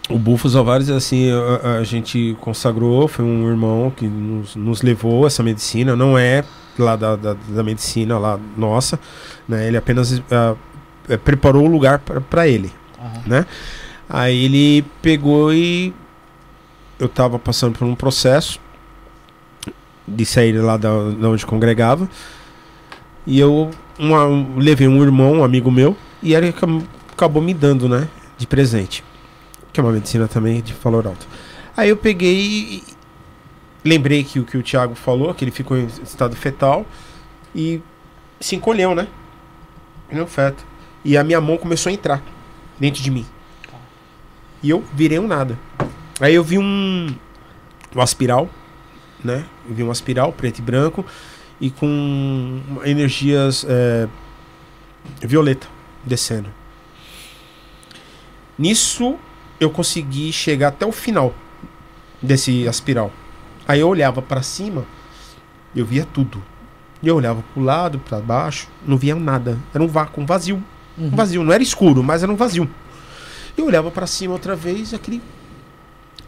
O 0.09 0.19
Bufos 0.19 0.57
Alvares, 0.57 0.91
assim, 0.91 1.31
a, 1.63 1.79
a 1.79 1.85
gente 1.85 2.37
consagrou, 2.41 3.07
foi 3.07 3.25
um 3.25 3.49
irmão 3.49 3.93
que 3.97 4.07
nos, 4.09 4.57
nos 4.57 4.83
levou 4.83 5.25
essa 5.27 5.41
medicina, 5.43 5.95
não 5.95 6.19
é 6.19 6.43
lá 6.79 6.97
da, 6.97 7.15
da, 7.15 7.37
da 7.49 7.63
medicina 7.63 8.19
lá 8.19 8.39
nossa, 8.57 8.99
né? 9.49 9.69
Ele 9.69 9.77
apenas 9.77 10.21
ah, 10.33 10.57
eh, 11.09 11.17
preparou 11.17 11.65
o 11.65 11.69
lugar 11.71 11.99
para 12.01 12.49
ele. 12.49 12.73
Aham. 12.99 13.23
né? 13.27 13.47
Aí 14.09 14.45
ele 14.47 14.85
pegou 15.01 15.55
e 15.55 15.95
eu 16.99 17.09
tava 17.09 17.39
passando 17.39 17.79
por 17.79 17.85
um 17.87 17.95
processo 17.95 18.59
de 20.09 20.25
sair 20.27 20.53
lá 20.61 20.77
da, 20.77 20.89
da 21.11 21.29
onde 21.29 21.47
congregava 21.47 22.09
e 23.27 23.39
eu 23.39 23.71
uma- 23.99 24.27
um- 24.27 24.59
levei 24.59 24.89
um 24.89 25.01
irmão, 25.03 25.35
um 25.35 25.45
amigo 25.45 25.71
meu, 25.71 25.97
e 26.23 26.35
acab- 26.37 26.83
acabou 27.13 27.43
me 27.43 27.55
dando, 27.55 27.89
né, 27.89 28.09
de 28.37 28.47
presente, 28.47 29.05
que 29.73 29.81
é 29.81 29.83
uma 29.83 29.93
medicina 29.93 30.27
também 30.29 30.61
de 30.61 30.73
valor 30.75 31.07
alto. 31.07 31.27
Aí 31.77 31.89
eu 31.89 31.97
peguei 31.97 32.37
e 32.37 32.83
lembrei 33.85 34.25
que 34.25 34.39
o 34.41 34.45
que 34.45 34.57
o 34.57 34.63
Thiago 34.63 34.95
falou, 34.95 35.33
que 35.35 35.45
ele 35.45 35.51
ficou 35.51 35.77
em 35.77 35.87
estado 36.03 36.35
fetal 36.37 36.85
e 37.55 37.81
se 38.39 38.57
encolheu, 38.57 38.95
né? 38.95 39.07
No 40.11 40.27
feto. 40.27 40.65
E 41.05 41.17
a 41.17 41.25
minha 41.25 41.41
mão 41.41 41.57
começou 41.57 41.91
a 41.91 41.93
entrar 41.93 42.23
dentro 42.79 43.03
de 43.03 43.11
mim. 43.11 43.25
E 44.63 44.69
eu 44.71 44.85
virei 44.93 45.19
um 45.19 45.27
nada. 45.27 45.59
Aí 46.21 46.35
eu 46.35 46.45
vi 46.45 46.59
um, 46.59 47.15
um 47.95 48.01
aspiral, 48.01 48.49
né? 49.25 49.45
Eu 49.69 49.75
vi 49.75 49.83
um 49.83 49.91
aspiral 49.91 50.33
preto 50.33 50.59
e 50.59 50.63
branco 50.63 51.05
e 51.61 51.71
com 51.71 52.61
energias 52.85 53.65
é, 53.69 54.09
violeta 55.23 55.67
descendo. 56.05 56.49
Nisso 58.59 59.19
eu 59.59 59.71
consegui 59.71 60.33
chegar 60.33 60.69
até 60.69 60.87
o 60.87 60.93
final 60.93 61.35
desse 62.23 62.67
aspiral. 62.69 63.13
Aí 63.67 63.81
eu 63.81 63.89
olhava 63.89 64.21
para 64.21 64.43
cima, 64.43 64.85
eu 65.75 65.85
via 65.85 66.05
tudo. 66.05 66.43
E 67.03 67.09
eu 67.09 67.17
olhava 67.17 67.43
pro 67.55 67.63
lado, 67.63 67.99
para 67.99 68.21
baixo, 68.21 68.69
não 68.87 68.97
via 68.97 69.15
nada. 69.15 69.59
Era 69.73 69.83
um 69.83 69.87
vácuo, 69.87 70.23
um 70.23 70.27
vazio. 70.27 70.63
Um 70.99 71.11
vazio, 71.11 71.43
não 71.43 71.53
era 71.53 71.63
escuro, 71.63 72.03
mas 72.03 72.23
era 72.23 72.31
um 72.31 72.37
vazio. 72.37 72.69
Eu 73.57 73.67
olhava 73.67 73.91
pra 73.91 74.07
cima 74.07 74.35
outra 74.35 74.55
vez, 74.55 74.93
aquele 74.93 75.23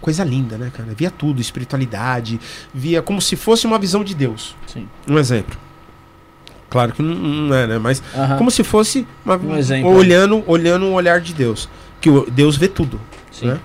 coisa 0.00 0.24
linda, 0.24 0.58
né, 0.58 0.70
cara? 0.74 0.92
Via 0.94 1.10
tudo, 1.10 1.40
espiritualidade, 1.40 2.40
via 2.74 3.02
como 3.02 3.20
se 3.20 3.36
fosse 3.36 3.66
uma 3.66 3.78
visão 3.78 4.02
de 4.02 4.14
Deus. 4.14 4.56
Sim. 4.66 4.88
Um 5.08 5.18
exemplo. 5.18 5.58
Claro 6.72 6.92
que 6.92 7.02
não, 7.02 7.14
não 7.14 7.54
é, 7.54 7.66
né? 7.66 7.78
Mas 7.78 8.02
Aham. 8.16 8.38
como 8.38 8.50
se 8.50 8.64
fosse 8.64 9.06
uma- 9.24 9.36
Um 9.36 9.56
exemplo. 9.58 9.90
olhando, 9.94 10.42
olhando 10.46 10.86
o 10.86 10.92
olhar 10.94 11.20
de 11.20 11.34
Deus, 11.34 11.68
que 12.00 12.08
Deus 12.30 12.56
vê 12.56 12.66
tudo. 12.66 12.98
Sim. 13.30 13.48
né? 13.48 13.60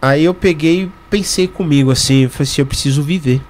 Aí 0.00 0.24
eu 0.24 0.32
peguei 0.34 0.84
e 0.84 0.92
pensei 1.10 1.48
comigo 1.48 1.90
assim, 1.90 2.22
eu 2.24 2.30
falei 2.30 2.44
assim, 2.50 2.62
eu 2.62 2.66
preciso 2.66 3.02
viver. 3.02 3.40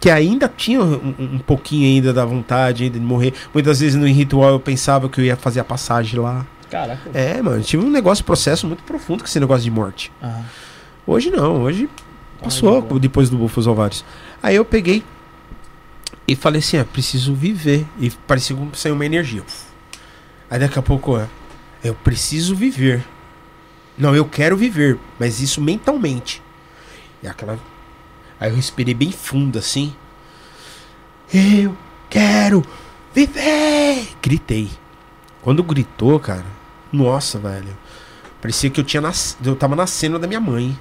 que 0.00 0.10
ainda 0.10 0.52
tinha 0.54 0.82
um, 0.82 1.14
um 1.18 1.38
pouquinho 1.38 1.86
ainda 1.86 2.12
da 2.12 2.26
vontade 2.26 2.84
ainda 2.84 2.98
de 2.98 3.04
morrer. 3.04 3.32
Muitas 3.54 3.80
vezes 3.80 3.94
no 3.98 4.06
ritual 4.06 4.50
eu 4.50 4.60
pensava 4.60 5.08
que 5.08 5.18
eu 5.18 5.24
ia 5.24 5.34
fazer 5.34 5.60
a 5.60 5.64
passagem 5.64 6.20
lá. 6.20 6.44
Caraca. 6.70 7.08
É, 7.14 7.40
mano, 7.40 7.62
tive 7.62 7.82
um 7.82 7.88
negócio, 7.90 8.22
processo 8.22 8.66
muito 8.66 8.82
profundo 8.82 9.20
com 9.22 9.26
esse 9.26 9.40
negócio 9.40 9.64
de 9.64 9.70
morte. 9.70 10.12
Aham. 10.22 10.44
Hoje 11.06 11.30
não, 11.30 11.62
hoje 11.62 11.88
Tá 12.38 12.44
passou 12.44 12.82
depois 12.98 13.30
do 13.30 13.38
Bufos 13.38 13.66
Ovários. 13.66 14.04
Aí 14.42 14.56
eu 14.56 14.64
peguei 14.64 15.02
e 16.26 16.34
falei 16.34 16.60
assim: 16.60 16.78
ah, 16.78 16.84
preciso 16.84 17.34
viver. 17.34 17.86
E 17.98 18.10
parecia 18.10 18.56
que 18.56 18.78
saiu 18.78 18.94
uma 18.94 19.06
energia. 19.06 19.42
Aí 20.50 20.58
daqui 20.58 20.78
a 20.78 20.82
pouco, 20.82 21.18
é, 21.18 21.28
eu 21.82 21.94
preciso 21.94 22.54
viver. 22.54 23.04
Não, 23.96 24.14
eu 24.14 24.24
quero 24.24 24.56
viver, 24.56 24.98
mas 25.18 25.40
isso 25.40 25.60
mentalmente. 25.60 26.42
E 27.22 27.28
aquela. 27.28 27.58
Aí 28.40 28.50
eu 28.50 28.56
respirei 28.56 28.94
bem 28.94 29.12
fundo 29.12 29.58
assim. 29.58 29.94
Eu 31.32 31.76
quero 32.10 32.64
viver! 33.14 34.08
Gritei. 34.20 34.70
Quando 35.40 35.62
gritou, 35.62 36.18
cara, 36.18 36.44
nossa, 36.92 37.38
velho. 37.38 37.76
Parecia 38.40 38.68
que 38.70 38.78
eu 38.78 38.84
tinha 38.84 39.00
nas... 39.00 39.36
eu 39.44 39.56
tava 39.56 39.74
nascendo 39.74 40.18
da 40.18 40.26
minha 40.26 40.40
mãe. 40.40 40.78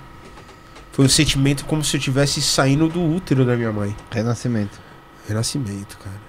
Foi 0.92 1.06
um 1.06 1.10
sentimento 1.10 1.66
como 1.66 1.84
se 1.84 1.96
eu 1.96 2.02
tivesse 2.02 2.42
saindo 2.42 2.88
do 2.88 3.02
útero 3.02 3.46
da 3.46 3.56
minha 3.56 3.72
mãe. 3.72 3.96
Renascimento. 4.12 4.83
Renascimento, 5.28 5.98
cara. 5.98 6.22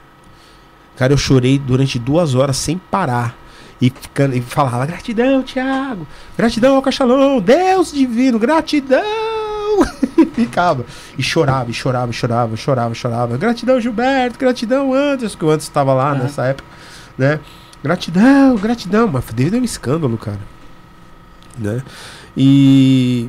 Cara, 0.97 1.13
eu 1.13 1.17
chorei 1.17 1.59
durante 1.59 1.99
duas 1.99 2.35
horas 2.35 2.57
sem 2.57 2.79
parar. 2.79 3.37
E, 3.81 3.91
ficando, 3.91 4.37
e 4.37 4.41
falava, 4.41 4.87
gratidão, 4.87 5.43
Thiago. 5.43 6.07
Gratidão 6.39 6.77
ao 6.77 6.83
Cachalão. 6.83 7.41
Deus 7.41 7.93
divino, 7.93 8.39
gratidão. 8.39 9.03
Ficava. 10.35 10.87
E 11.19 11.23
chorava, 11.23 11.71
e 11.71 11.75
chorava, 11.75 12.11
e 12.11 12.15
chorava, 12.15 12.57
chorava, 12.57 12.95
chorava. 12.95 13.37
Gratidão, 13.37 13.81
Gilberto. 13.81 14.39
Gratidão, 14.39 14.95
Anderson. 14.95 15.37
Que 15.37 15.45
o 15.45 15.49
Anderson 15.51 15.69
estava 15.69 15.93
lá 15.93 16.15
nessa 16.15 16.45
época. 16.47 16.69
Né? 17.19 17.41
Gratidão, 17.83 18.55
gratidão. 18.57 19.09
Mas 19.09 19.25
devido 19.35 19.55
a 19.55 19.59
um 19.59 19.65
escândalo, 19.65 20.17
cara. 20.17 20.39
Né? 21.59 21.83
E 22.37 23.29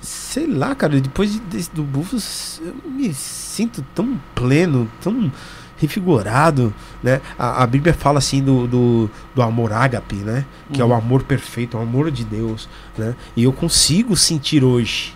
sei 0.00 0.46
lá, 0.46 0.74
cara, 0.74 1.00
depois 1.00 1.32
de, 1.32 1.40
desse- 1.40 1.70
do 1.72 1.82
Bufos, 1.82 2.60
eu 2.64 2.74
me 2.90 3.12
sinto 3.58 3.84
tão 3.94 4.20
pleno, 4.36 4.88
tão 5.00 5.32
refigurado, 5.76 6.72
né? 7.02 7.20
A, 7.38 7.62
a 7.62 7.66
Bíblia 7.66 7.92
fala 7.92 8.18
assim 8.18 8.42
do, 8.42 8.66
do, 8.66 9.10
do 9.34 9.42
amor 9.42 9.72
ágape, 9.72 10.16
né? 10.16 10.44
Que 10.72 10.80
é 10.80 10.84
o 10.84 10.88
Uhum. 10.88 10.94
amor 10.94 11.22
perfeito, 11.24 11.76
o 11.76 11.80
amor 11.80 12.10
de 12.10 12.24
Deus, 12.24 12.68
né? 12.96 13.14
E 13.36 13.42
eu 13.44 13.52
consigo 13.52 14.16
sentir 14.16 14.62
hoje 14.64 15.14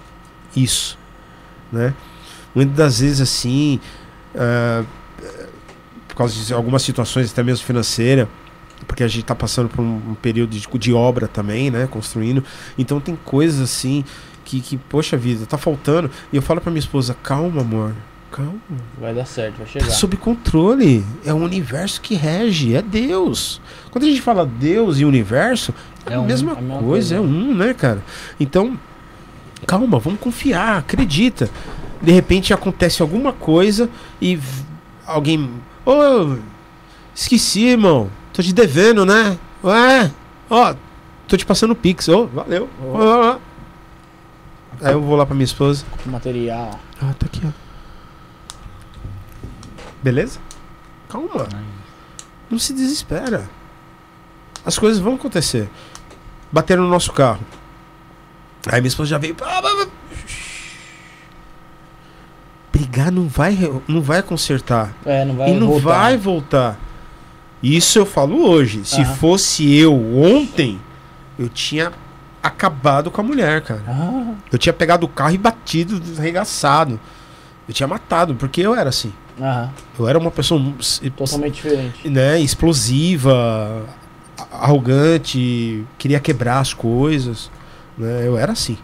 isso, 0.56 0.98
né? 1.70 1.94
Muitas 2.55 2.77
das 2.77 3.01
vezes 3.01 3.20
assim, 3.20 3.81
ah, 4.36 4.85
por 6.09 6.16
causa 6.16 6.44
de 6.44 6.52
algumas 6.52 6.82
situações 6.82 7.31
até 7.32 7.43
mesmo 7.43 7.64
financeira, 7.64 8.28
porque 8.86 9.02
a 9.05 9.09
gente 9.09 9.24
tá 9.24 9.35
passando 9.35 9.69
por 9.69 9.81
um, 9.82 10.14
período 10.20 10.51
de, 10.51 10.66
de 10.78 10.93
obra 10.93 11.27
também, 11.28 11.70
né? 11.70 11.86
Construindo. 11.89 12.44
Então 12.77 13.01
tem 13.01 13.16
coisas 13.24 13.60
assim 13.60 14.05
que, 14.44 14.60
que, 14.60 14.77
poxa 14.77 15.16
vida, 15.16 15.47
tá 15.47 15.56
faltando. 15.56 16.10
E 16.32 16.36
eu 16.36 16.43
falo 16.43 16.60
pra 16.60 16.70
minha 16.70 16.81
esposa, 16.81 17.16
calma, 17.23 17.60
amor. 17.62 17.94
Calma. 18.32 18.54
Vai 18.98 19.14
dar 19.14 19.26
certo, 19.26 19.59
vai 19.59 19.66
Tá 19.66 19.72
chegar. 19.72 19.90
sob 19.90 20.16
controle. 20.16 21.04
É 21.24 21.32
o 21.32 21.36
universo 21.36 22.00
que 22.00 22.14
rege, 22.14 22.74
é 22.74 22.80
Deus. 22.82 23.60
Quando 23.90 24.04
a 24.04 24.09
gente 24.09 24.22
fala 24.22 24.44
Deus 24.46 24.98
e 24.98 25.04
universo, 25.04 25.72
é, 26.06 26.14
É 26.14 26.16
a 26.16 26.20
um, 26.20 26.24
mesma 26.26 26.52
a 26.52 26.54
mesma 26.56 26.78
coisa, 26.82 26.86
coisa. 26.86 27.16
é 27.16 27.20
um, 27.20 27.54
né, 27.54 27.74
cara? 27.74 28.02
Então, 28.40 28.78
calma, 29.66 29.98
vamos 29.98 30.18
confiar, 30.18 30.78
acredita. 30.78 31.48
De 32.00 32.10
repente 32.10 32.52
acontece 32.54 33.02
alguma 33.02 33.32
coisa 33.32 33.88
e 34.20 34.38
alguém. 35.06 35.50
Ô, 35.84 36.36
esqueci, 37.14 37.66
irmão. 37.66 38.10
Tô 38.32 38.42
te 38.42 38.52
devendo, 38.52 39.04
né? 39.04 39.38
Ué, 39.62 40.10
ó, 40.48 40.74
tô 41.28 41.36
te 41.36 41.44
passando 41.44 41.74
Pix. 41.76 42.09
Ô, 42.09 42.26
valeu. 42.28 42.68
Ó, 42.82 43.32
ó. 43.34 43.38
Aí 44.80 44.92
eu 44.94 45.02
vou 45.02 45.16
lá 45.16 45.24
pra 45.26 45.34
minha 45.34 45.44
esposa. 45.44 45.84
Material. 46.06 46.80
Ah, 47.00 47.12
tá 47.16 47.26
aqui, 47.26 47.42
ó. 47.44 47.61
Beleza? 50.02 50.40
Calma. 51.08 51.48
Não 52.50 52.58
se 52.58 52.72
desespera. 52.72 53.48
As 54.64 54.78
coisas 54.78 55.00
vão 55.00 55.14
acontecer. 55.14 55.68
Bateram 56.50 56.82
no 56.82 56.88
nosso 56.88 57.12
carro. 57.12 57.40
Aí 58.66 58.80
minha 58.80 58.88
esposa 58.88 59.10
já 59.10 59.18
veio. 59.18 59.36
Brigar 62.72 63.10
não 63.10 63.28
vai, 63.28 63.56
não 63.86 64.00
vai 64.00 64.22
consertar. 64.22 64.94
É, 65.04 65.24
não 65.24 65.36
vai 65.36 65.50
e 65.50 65.54
não 65.54 65.66
voltar. 65.68 65.88
vai 65.88 66.16
voltar. 66.16 66.78
Isso 67.62 67.98
eu 67.98 68.06
falo 68.06 68.44
hoje. 68.48 68.84
Se 68.84 69.02
Aham. 69.02 69.14
fosse 69.16 69.74
eu 69.76 69.94
ontem, 70.16 70.80
eu 71.38 71.48
tinha 71.48 71.92
acabado 72.42 73.10
com 73.10 73.20
a 73.20 73.24
mulher, 73.24 73.62
cara. 73.62 73.82
Eu 74.50 74.58
tinha 74.58 74.72
pegado 74.72 75.06
o 75.06 75.08
carro 75.08 75.34
e 75.34 75.38
batido, 75.38 76.00
arregaçado. 76.18 76.98
Eu 77.68 77.74
tinha 77.74 77.86
matado, 77.86 78.34
porque 78.34 78.60
eu 78.60 78.74
era 78.74 78.88
assim. 78.88 79.12
Aham. 79.40 79.70
Eu 79.98 80.09
era 80.09 80.18
uma 80.18 80.30
pessoa 80.30 80.60
Totalmente 81.16 81.54
diferente. 81.54 82.09
né, 82.09 82.40
explosiva, 82.40 83.84
arrogante, 84.52 85.84
queria 85.98 86.20
quebrar 86.20 86.59
as 86.60 86.72
coisas. 86.74 87.50
Né? 87.96 88.26
Eu 88.26 88.36
era 88.38 88.52
assim, 88.52 88.76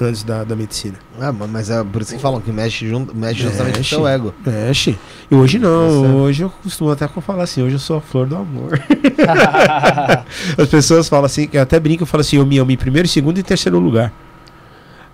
antes 0.00 0.22
da, 0.22 0.44
da 0.44 0.54
medicina. 0.54 0.96
Ah, 1.18 1.32
ma- 1.32 1.46
mas 1.46 1.70
é 1.70 1.82
por 1.82 2.02
isso 2.02 2.14
que 2.14 2.20
falam 2.20 2.40
que 2.40 2.52
mexe, 2.52 2.86
junto, 2.88 3.14
mexe 3.16 3.40
justamente 3.42 3.72
com 3.72 3.76
o 3.76 3.80
Mexe. 3.80 3.94
seu 3.94 4.06
ego. 4.08 4.34
Mexe. 4.44 4.98
E 5.30 5.34
hoje 5.34 5.58
não, 5.58 6.02
certo. 6.02 6.16
hoje 6.16 6.42
eu 6.42 6.50
costumo 6.62 6.90
até 6.90 7.08
falar 7.08 7.44
assim, 7.44 7.62
hoje 7.62 7.76
eu 7.76 7.78
sou 7.78 7.96
a 7.96 8.00
flor 8.00 8.26
do 8.26 8.36
amor. 8.36 8.78
As 10.58 10.68
pessoas 10.68 11.08
falam 11.08 11.24
assim, 11.26 11.48
eu 11.52 11.62
até 11.62 11.78
brinco, 11.80 12.02
eu 12.02 12.06
falo 12.06 12.20
assim, 12.20 12.36
eu 12.36 12.46
me 12.46 12.58
amo 12.58 12.70
em 12.70 12.76
primeiro, 12.76 13.08
segundo 13.08 13.38
e 13.38 13.42
terceiro 13.42 13.78
lugar. 13.78 14.12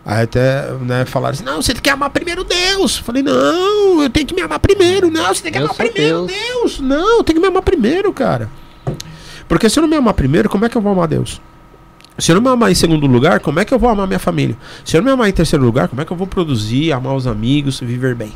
Aí 0.04 0.24
até, 0.24 0.72
né, 0.80 1.04
falaram 1.04 1.34
assim, 1.34 1.44
não, 1.44 1.62
você 1.62 1.72
tem 1.72 1.82
que 1.82 1.90
amar 1.90 2.10
primeiro 2.10 2.42
Deus. 2.42 2.98
Eu 2.98 3.04
falei, 3.04 3.22
não, 3.22 4.02
eu 4.02 4.10
tenho 4.10 4.26
que 4.26 4.34
me 4.34 4.42
amar 4.42 4.58
primeiro. 4.58 5.10
Não, 5.10 5.32
você 5.32 5.42
tem 5.42 5.52
que 5.52 5.58
Eu 5.58 5.64
amar 5.64 5.76
primeiro 5.76 6.26
Deus. 6.26 6.32
Deus. 6.32 6.80
Não, 6.80 7.18
eu 7.18 7.24
tenho 7.24 7.36
que 7.36 7.42
me 7.42 7.48
amar 7.48 7.62
primeiro, 7.62 8.12
cara. 8.12 8.50
Porque 9.46 9.68
se 9.68 9.78
eu 9.78 9.82
não 9.82 9.88
me 9.88 9.96
amar 9.96 10.14
primeiro, 10.14 10.48
como 10.48 10.64
é 10.64 10.68
que 10.68 10.76
eu 10.76 10.82
vou 10.82 10.92
amar 10.92 11.06
Deus? 11.06 11.40
Se 12.18 12.30
eu 12.30 12.34
não 12.34 12.42
me 12.42 12.48
amar 12.48 12.70
em 12.70 12.74
segundo 12.74 13.06
lugar, 13.06 13.40
como 13.40 13.60
é 13.60 13.64
que 13.64 13.72
eu 13.72 13.78
vou 13.78 13.88
amar 13.88 14.06
minha 14.06 14.18
família? 14.18 14.56
Se 14.84 14.96
eu 14.96 15.00
não 15.00 15.06
me 15.06 15.12
amar 15.12 15.28
em 15.28 15.32
terceiro 15.32 15.64
lugar, 15.64 15.88
como 15.88 16.02
é 16.02 16.04
que 16.04 16.12
eu 16.12 16.16
vou 16.16 16.26
produzir, 16.26 16.92
amar 16.92 17.14
os 17.14 17.26
amigos, 17.26 17.80
viver 17.80 18.14
bem? 18.14 18.32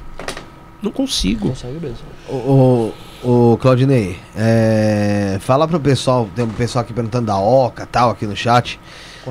Não 0.81 0.91
consigo. 0.91 1.49
Consegue 1.49 1.79
mesmo. 1.81 2.07
Ô, 2.29 2.93
ô, 3.23 3.53
ô, 3.53 3.57
Claudinei, 3.59 4.19
é, 4.37 5.39
fala 5.41 5.67
pro 5.67 5.81
pessoal, 5.81 6.29
tem 6.35 6.45
um 6.45 6.49
pessoal 6.49 6.83
aqui 6.83 6.93
perguntando 6.93 7.27
da 7.27 7.39
Oca 7.39 7.83
e 7.83 7.87
tal, 7.87 8.11
aqui 8.11 8.27
no 8.27 8.37
chat. 8.37 8.79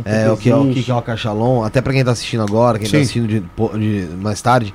É, 0.04 0.30
o 0.32 0.36
que 0.38 0.50
é 0.50 0.56
o 0.56 0.66
que 0.74 0.92
é 0.92 0.94
o 0.94 1.02
Cachalon, 1.02 1.64
até 1.64 1.82
pra 1.82 1.94
quem 1.94 2.04
tá 2.04 2.12
assistindo 2.12 2.42
agora, 2.44 2.78
quem 2.78 2.88
Sim. 2.88 2.92
tá 2.94 2.98
assistindo 3.00 3.28
de, 3.28 3.40
de- 3.80 4.16
mais 4.18 4.42
tarde. 4.42 4.74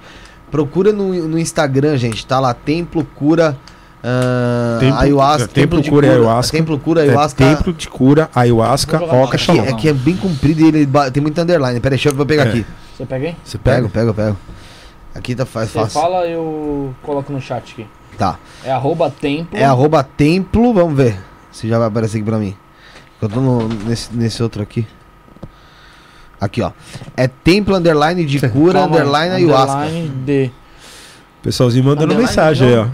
Procura 0.50 0.92
no, 0.92 1.12
no 1.28 1.38
Instagram, 1.38 1.96
gente, 1.96 2.24
tá 2.26 2.40
lá, 2.40 2.54
Templo 2.54 3.04
Cura 3.14 3.56
ah, 4.02 4.78
Templo- 4.80 4.98
Ayahuasca. 4.98 5.48
Templo 5.48 5.80
de 5.82 5.90
Cura 5.90 6.08
Ayahuasca. 6.10 6.56
Templo 6.56 6.78
Cura 6.78 7.00
É 7.00 7.08
Ayahuasca. 7.08 7.44
templo 7.44 7.72
de 7.72 7.88
cura, 7.88 8.30
ayahuasca, 8.34 8.96
oca, 9.04 9.36
é 9.36 9.72
que 9.74 9.88
é 9.88 9.92
bem 9.92 10.16
comprido 10.16 10.60
e 10.62 10.68
ele 10.68 10.88
tem 11.12 11.22
muito 11.22 11.38
underline. 11.40 11.78
Pera 11.80 11.94
aí, 11.94 11.98
deixa 11.98 12.08
eu 12.08 12.14
vou 12.14 12.24
pegar 12.26 12.46
É. 12.46 12.48
aqui. 12.48 12.66
Você 12.96 13.04
pega 13.06 13.26
aí? 13.28 13.36
Você 13.44 13.58
Pego, 13.58 13.88
pego, 13.88 14.14
pego. 14.14 14.36
Aqui 15.14 15.34
tá 15.34 15.44
faz 15.44 15.68
Você 15.70 15.78
fácil. 15.80 16.00
fala, 16.00 16.24
eu 16.26 16.94
coloco 17.02 17.32
no 17.32 17.40
chat 17.40 17.72
aqui. 17.72 17.86
Tá. 18.16 18.38
É 18.64 18.70
arroba 18.72 19.10
tempo. 19.10 19.56
É 19.56 19.64
arroba 19.64 20.02
templo, 20.02 20.72
vamos 20.72 20.96
ver 20.96 21.16
se 21.52 21.68
já 21.68 21.78
vai 21.78 21.88
aparecer 21.88 22.18
aqui 22.18 22.24
pra 22.26 22.38
mim. 22.38 22.54
Eu 23.20 23.28
tô 23.28 23.40
no- 23.40 23.68
nesse, 23.68 24.08
nesse 24.14 24.42
outro 24.42 24.62
aqui. 24.62 24.86
Aqui, 26.40 26.62
ó. 26.62 26.70
É 27.16 27.28
templo 27.28 27.76
underline 27.76 28.24
de 28.24 28.40
cura 28.48 28.80
Calma 28.80 28.96
underline 28.96 29.34
ayahuasca. 29.34 29.76
underline 29.78 30.08
de. 30.24 30.50
Pessoalzinho 31.42 31.84
mandando 31.84 32.14
Underline, 32.14 32.26
mensagem 32.28 32.68
aí, 32.68 32.76
ó. 32.76 32.86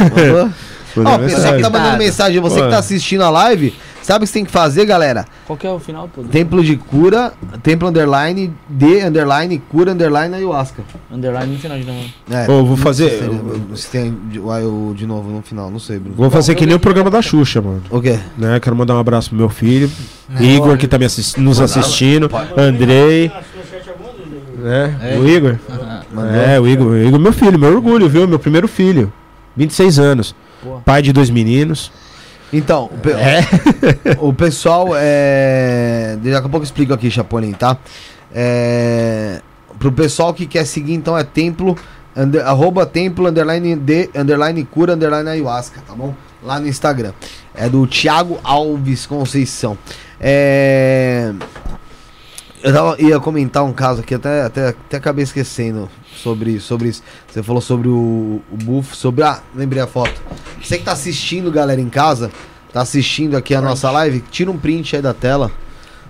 Mandou? 0.00 0.50
Mandando 0.96 1.10
Ó, 1.10 1.16
o 1.16 1.28
pessoal 1.28 1.56
que 1.56 1.62
tá 1.62 1.70
mandando 1.70 1.98
mensagem, 1.98 2.40
você 2.40 2.62
que 2.62 2.70
tá 2.70 2.78
assistindo 2.78 3.24
a 3.24 3.30
live, 3.30 3.74
sabe 4.06 4.24
o 4.24 4.26
que 4.26 4.26
você 4.28 4.34
tem 4.34 4.44
que 4.44 4.50
fazer, 4.50 4.84
galera? 4.86 5.24
Qual 5.46 5.56
que 5.56 5.66
é 5.66 5.70
o 5.70 5.78
final, 5.78 6.08
pô? 6.08 6.22
Templo 6.22 6.62
de 6.62 6.76
cura, 6.76 7.32
templo 7.62 7.88
underline, 7.88 8.52
de 8.68 9.04
underline, 9.04 9.58
cura 9.70 9.92
underline 9.92 10.34
ayahuasca. 10.34 10.82
Underline 11.10 11.52
no 11.52 11.58
final 11.58 11.78
de 11.78 11.84
novo. 11.84 12.04
É, 12.30 12.50
Ô, 12.50 12.64
vou 12.64 12.76
fazer- 12.76 13.10
Se, 13.74 13.82
se 13.82 13.90
tem 13.90 14.16
de, 14.30 14.38
o 14.38 14.94
de 14.96 15.06
novo 15.06 15.30
no 15.30 15.42
final, 15.42 15.70
não 15.70 15.78
sei, 15.78 15.98
Bruno. 15.98 16.14
Vou 16.16 16.30
fazer 16.30 16.54
que 16.54 16.64
nem 16.66 16.74
o 16.74 16.80
programa 16.80 17.10
da 17.10 17.20
Xuxa, 17.22 17.60
mano. 17.60 17.82
O 17.90 18.00
quê? 18.00 18.18
Né? 18.38 18.60
Quero 18.60 18.76
mandar 18.76 18.94
um 18.94 18.98
abraço 19.00 19.30
pro 19.30 19.38
meu 19.38 19.48
filho, 19.48 19.90
Igor, 20.40 20.76
que 20.76 20.86
tá 20.86 20.98
me 20.98 21.04
assis- 21.04 21.36
nos 21.36 21.60
assistindo, 21.60 22.30
Andrei, 22.56 23.30
né? 24.58 24.96
É. 25.02 25.18
O 25.18 25.28
Igor. 25.28 25.56
Mandou? 26.12 26.30
É, 26.34 26.60
o 26.60 26.66
Igor, 26.68 26.86
o 26.88 26.96
Igor, 26.96 27.18
meu 27.18 27.32
filho, 27.32 27.58
meu 27.58 27.70
orgulho, 27.74 28.08
viu? 28.08 28.26
Meu 28.28 28.38
primeiro 28.38 28.68
filho. 28.68 29.12
26 29.56 29.98
anos. 29.98 30.34
Pai 30.84 31.02
de 31.02 31.12
dois 31.12 31.28
meninos. 31.30 31.92
Então, 32.56 32.84
o, 32.84 32.98
pe- 32.98 33.10
É. 33.12 33.40
o 34.20 34.32
pessoal 34.32 34.88
é. 34.94 36.16
Daqui 36.22 36.34
a 36.36 36.42
pouco 36.42 36.58
eu 36.58 36.62
explico 36.62 36.94
aqui, 36.94 37.10
Chapolin, 37.10 37.52
tá? 37.52 37.76
É. 38.34 39.40
Pro 39.78 39.90
pessoal 39.92 40.32
que 40.32 40.46
quer 40.46 40.64
seguir, 40.64 40.94
então, 40.94 41.18
é 41.18 41.24
templo 41.24 41.76
ande- 42.16 42.38
arroba 42.40 42.86
templo, 42.86 43.26
underline 43.28 43.74
de, 43.76 44.08
underline 44.14 44.64
cura, 44.64 44.94
underline 44.94 45.28
ayahuasca, 45.28 45.80
tá 45.86 45.94
bom? 45.94 46.14
Lá 46.42 46.60
no 46.60 46.68
Instagram. 46.68 47.12
É 47.54 47.68
do 47.68 47.86
Thiago 47.86 48.38
Alves 48.44 49.04
Conceição. 49.06 49.76
É... 50.20 51.32
Eu 52.64 52.72
tava- 52.72 52.96
ia 52.98 53.20
comentar 53.20 53.62
um 53.62 53.72
caso 53.74 54.00
aqui, 54.00 54.14
até, 54.14 54.42
até, 54.42 54.68
até 54.68 54.96
acabei 54.96 55.22
esquecendo 55.22 55.88
sobre, 56.16 56.58
sobre 56.58 56.88
isso. 56.88 57.02
Você 57.30 57.42
falou 57.42 57.60
sobre 57.60 57.88
o, 57.88 58.40
o 58.50 58.56
buff, 58.56 58.96
sobre. 58.96 59.22
Ah, 59.22 59.40
lembrei 59.54 59.82
a 59.82 59.86
foto. 59.86 60.14
Você 60.62 60.78
que 60.78 60.84
tá 60.84 60.92
assistindo, 60.92 61.50
galera, 61.52 61.78
em 61.80 61.90
casa, 61.90 62.30
tá 62.72 62.80
assistindo 62.80 63.36
aqui 63.36 63.54
a 63.54 63.60
nossa 63.60 63.90
live, 63.90 64.24
tira 64.30 64.50
um 64.50 64.56
print 64.56 64.96
aí 64.96 65.02
da 65.02 65.12
tela. 65.12 65.50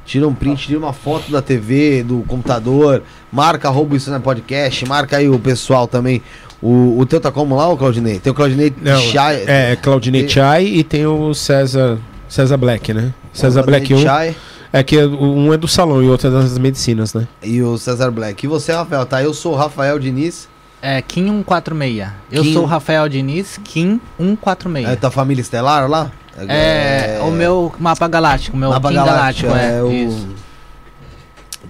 Tira 0.07 0.29
um 0.29 0.35
print, 0.35 0.67
tira 0.67 0.79
uma 0.79 0.93
foto 0.93 1.33
da 1.33 1.41
TV, 1.43 2.03
do 2.05 2.23
computador, 2.29 3.03
marca 3.33 3.69
arroba 3.69 3.97
isso 3.97 4.11
na 4.11 4.21
podcast, 4.21 4.87
marca 4.87 5.17
aí 5.17 5.29
o 5.29 5.39
pessoal 5.39 5.89
também. 5.89 6.23
O, 6.63 6.99
o 7.01 7.05
teu 7.07 7.21
tá 7.21 7.33
como 7.33 7.57
lá, 7.57 7.69
o 7.69 7.77
Claudinei? 7.77 8.19
Tem 8.21 8.31
o 8.31 8.35
Claudinei 8.35 8.73
Não, 8.81 9.01
Chai. 9.01 9.43
é 9.47 9.77
Claudinei 9.77 10.25
E- 10.27 10.29
Chai 10.29 10.65
e 10.67 10.85
tem 10.85 11.05
o 11.07 11.35
César 11.35 11.99
César 12.29 12.57
Black, 12.59 12.93
né? 12.95 13.13
César 13.33 13.63
Black 13.63 13.93
1. 13.93 13.99
Chai 14.03 14.37
É 14.75 14.83
que 14.83 14.99
um 14.99 15.55
é 15.55 15.57
do 15.57 15.69
salão 15.69 16.03
e 16.03 16.09
o 16.09 16.11
outro 16.11 16.27
é 16.27 16.31
das 16.33 16.59
medicinas, 16.59 17.15
né? 17.15 17.29
e 17.41 17.63
o 17.63 17.79
César 17.79 18.11
Black. 18.11 18.45
E 18.45 18.49
você, 18.49 18.73
Rafael, 18.73 19.07
tá? 19.07 19.23
Eu 19.23 19.33
sou 19.33 19.53
o 19.53 19.57
Rafael 19.57 20.01
Diniz. 20.01 20.49
É 20.83 21.01
Kim 21.01 21.29
146. 21.29 22.09
Eu 22.33 22.43
Kim. 22.43 22.53
sou 22.53 22.65
o 22.65 22.67
Rafael 22.67 23.09
Diniz, 23.09 23.57
Kim 23.63 24.01
146. 24.19 24.89
É 24.89 24.97
tua 24.97 25.13
família 25.13 25.41
estelar 25.41 25.89
lá? 25.89 26.11
É, 26.49 27.21
o 27.23 27.31
meu 27.31 27.73
mapa 27.79 28.09
galáctico, 28.09 28.57
meu 28.57 28.71
Mapa 28.71 28.89
Kim 28.89 28.97
Galáctico, 28.97 29.49
galáctico, 29.53 29.77
é, 29.77 29.79
é, 29.79 29.83
o. 29.85 29.93
isso. 29.93 30.29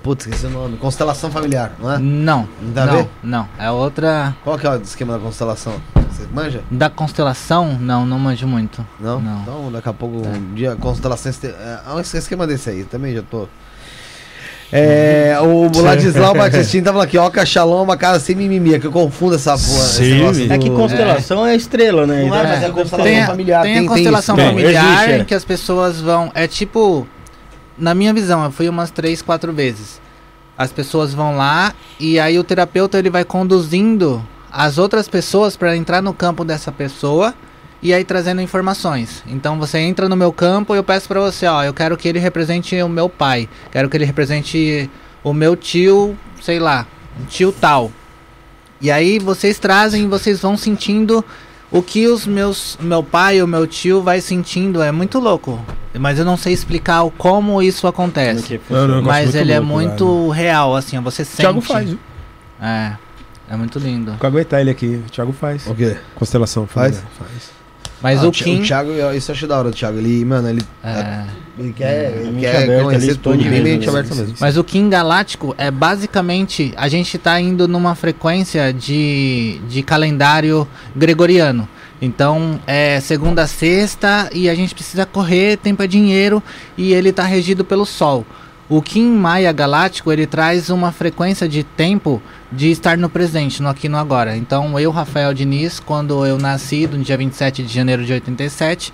Putz, 0.04 0.26
esqueci 0.26 0.46
o 0.46 0.50
nome. 0.50 0.76
Constelação 0.76 1.30
familiar, 1.30 1.72
não 1.80 1.90
é? 1.92 1.98
Não, 1.98 2.46
Não 2.62 2.72
tem 2.72 2.82
a 2.82 2.86
não, 2.86 2.96
ver? 2.96 3.08
não. 3.22 3.48
É 3.58 3.70
outra 3.70 4.36
Qual 4.44 4.58
que 4.58 4.66
é 4.66 4.70
o 4.70 4.76
esquema 4.76 5.14
da 5.14 5.18
constelação? 5.18 5.72
Você 6.10 6.28
manja? 6.32 6.62
da 6.70 6.88
constelação? 6.90 7.76
Não, 7.80 8.04
não 8.06 8.18
manjo 8.18 8.46
muito. 8.46 8.86
Não? 9.00 9.18
Não. 9.18 9.40
Então 9.42 9.72
daqui 9.72 9.88
a 9.88 9.92
pouco 9.94 10.16
um 10.28 10.54
dia 10.54 10.76
constelação. 10.76 11.32
É 11.42 11.78
é 11.88 11.92
um 11.92 12.00
esquema 12.00 12.46
desse 12.46 12.68
aí, 12.70 12.84
também 12.84 13.14
já 13.14 13.22
tô. 13.22 13.48
É, 14.72 15.36
o 15.40 15.70
Ladislau 15.80 16.34
Batistinho 16.34 16.84
tava 16.84 17.02
aqui, 17.02 17.16
Oca 17.16 17.44
Shalom, 17.46 17.82
uma 17.84 17.96
casa 17.96 18.18
sem 18.20 18.34
mimimi, 18.36 18.74
é 18.74 18.78
que 18.78 18.86
eu 18.86 18.92
confundo 18.92 19.36
essa 19.36 19.52
porra. 19.52 19.60
esse 19.60 20.34
Sim, 20.34 20.52
É 20.52 20.58
que 20.58 20.68
constelação 20.70 21.46
é, 21.46 21.54
estrela, 21.56 22.06
né? 22.06 22.24
Não 22.26 22.34
é, 22.36 22.42
mas 22.42 22.62
é 22.62 22.66
É. 22.66 22.70
constelação 22.70 23.04
Tem, 23.04 23.22
a- 23.22 23.26
familiar. 23.26 23.62
tem 23.62 23.72
tem- 23.72 23.78
a 23.78 23.80
tem 23.80 23.88
constelação. 23.88 24.36
Tem, 24.36 24.46
familiar 24.48 24.84
existe, 24.94 25.10
é. 25.12 25.18
em 25.18 25.24
que 25.24 25.34
as 25.34 25.44
pessoas 25.44 26.00
vão. 26.00 26.30
É 26.34 26.46
tipo. 26.46 27.06
Na 27.76 27.94
minha 27.94 28.14
visão, 28.14 28.44
eu 28.44 28.50
fui 28.50 28.68
umas 28.68 28.90
três, 28.90 29.20
quatro 29.20 29.52
vezes. 29.52 30.00
As 30.56 30.72
pessoas 30.72 31.12
vão 31.12 31.36
lá 31.36 31.74
e 31.98 32.20
aí 32.20 32.38
o 32.38 32.44
terapeuta 32.44 32.98
ele 32.98 33.10
vai 33.10 33.24
conduzindo 33.24 34.24
as 34.52 34.78
outras 34.78 35.08
pessoas 35.08 35.56
para 35.56 35.76
entrar 35.76 36.00
no 36.00 36.14
campo 36.14 36.44
dessa 36.44 36.70
pessoa 36.70 37.34
e 37.82 37.92
aí 37.92 38.04
trazendo 38.04 38.40
informações. 38.40 39.24
Então 39.26 39.58
você 39.58 39.78
entra 39.78 40.08
no 40.08 40.16
meu 40.16 40.32
campo 40.32 40.74
e 40.74 40.78
eu 40.78 40.84
peço 40.84 41.08
para 41.08 41.20
você, 41.20 41.46
ó, 41.46 41.64
eu 41.64 41.74
quero 41.74 41.96
que 41.96 42.06
ele 42.06 42.20
represente 42.20 42.80
o 42.80 42.88
meu 42.88 43.08
pai, 43.08 43.48
quero 43.72 43.90
que 43.90 43.96
ele 43.96 44.04
represente 44.04 44.88
o 45.24 45.32
meu 45.32 45.56
tio, 45.56 46.16
sei 46.40 46.60
lá, 46.60 46.86
um 47.20 47.24
tio 47.24 47.50
tal. 47.50 47.90
E 48.80 48.90
aí 48.90 49.18
vocês 49.18 49.58
trazem, 49.58 50.08
vocês 50.08 50.40
vão 50.40 50.56
sentindo 50.56 51.24
o 51.74 51.82
que 51.82 52.06
os 52.06 52.24
meus 52.24 52.78
meu 52.80 53.02
pai 53.02 53.42
ou 53.42 53.48
meu 53.48 53.66
tio 53.66 54.00
vai 54.00 54.20
sentindo 54.20 54.80
é 54.80 54.92
muito 54.92 55.18
louco. 55.18 55.60
Mas 55.92 56.20
eu 56.20 56.24
não 56.24 56.36
sei 56.36 56.52
explicar 56.52 57.02
o 57.02 57.10
como 57.10 57.60
isso 57.60 57.88
acontece. 57.88 58.60
Não, 58.70 58.86
não, 58.86 58.94
eu 58.96 59.02
gosto 59.02 59.06
Mas 59.06 59.34
ele 59.34 59.52
é 59.52 59.58
louco, 59.58 59.72
muito 59.72 60.28
real, 60.30 60.76
assim, 60.76 61.00
você 61.00 61.24
sente. 61.24 61.40
Thiago 61.40 61.60
faz. 61.60 61.88
viu? 61.90 61.98
É. 62.62 62.92
É 63.50 63.56
muito 63.56 63.78
lindo. 63.80 64.12
Vou 64.18 64.26
aguentar 64.26 64.60
ele 64.60 64.70
aqui. 64.70 65.02
O 65.04 65.10
Thiago 65.10 65.32
faz. 65.32 65.66
O 65.66 65.74
quê? 65.74 65.96
Constelação 66.14 66.66
Faz? 66.66 67.02
faz. 67.18 67.50
Mas 68.04 68.22
Ah, 68.22 68.28
o 68.28 68.30
Thi- 68.30 68.44
Kim. 68.44 68.60
O 68.60 68.64
Thiago, 68.66 68.90
eu- 68.90 69.16
isso 69.16 69.30
eu 69.30 69.34
acho 69.34 69.46
da 69.46 69.58
hora 69.58 69.70
do 69.70 69.74
Thiago. 69.74 69.96
Ele, 69.98 70.22
mano, 70.26 70.46
ele, 70.50 70.62
é, 70.84 71.24
ele 71.58 71.72
quer, 71.72 72.12
ele 72.18 72.30
mente 72.32 72.40
quer 72.40 72.62
aberta, 72.64 72.84
conhecer 72.84 73.06
ele 73.06 73.14
tudo, 73.18 73.42
bem 73.42 73.62
mente 73.62 73.88
aberta 73.88 74.14
mesmo. 74.14 74.34
Mas 74.38 74.56
o 74.58 74.62
Kim 74.62 74.90
Galáctico 74.90 75.54
é 75.56 75.70
basicamente 75.70 76.72
a 76.76 76.86
gente 76.86 77.16
tá 77.16 77.40
indo 77.40 77.66
numa 77.66 77.94
frequência 77.94 78.72
de, 78.74 79.58
de 79.68 79.82
calendário 79.82 80.68
gregoriano. 80.94 81.66
Então 82.02 82.60
é 82.66 83.00
segunda 83.00 83.44
a 83.44 83.46
sexta 83.46 84.28
e 84.34 84.50
a 84.50 84.54
gente 84.54 84.74
precisa 84.74 85.06
correr, 85.06 85.56
tempo 85.56 85.82
é 85.82 85.86
dinheiro 85.86 86.42
e 86.76 86.92
ele 86.92 87.10
tá 87.10 87.22
regido 87.24 87.64
pelo 87.64 87.86
Sol. 87.86 88.26
O 88.66 88.80
Kim 88.80 89.10
Maia 89.10 89.52
Galáctico 89.52 90.10
ele 90.10 90.26
traz 90.26 90.70
uma 90.70 90.90
frequência 90.90 91.46
de 91.46 91.62
tempo 91.62 92.22
de 92.50 92.70
estar 92.70 92.96
no 92.96 93.10
presente, 93.10 93.62
no 93.62 93.68
aqui 93.68 93.90
no 93.90 93.98
agora. 93.98 94.36
Então 94.36 94.80
eu, 94.80 94.90
Rafael 94.90 95.34
Diniz, 95.34 95.78
quando 95.78 96.24
eu 96.24 96.38
nasci, 96.38 96.86
no 96.86 97.04
dia 97.04 97.16
27 97.16 97.62
de 97.62 97.72
janeiro 97.72 98.06
de 98.06 98.12
87, 98.14 98.90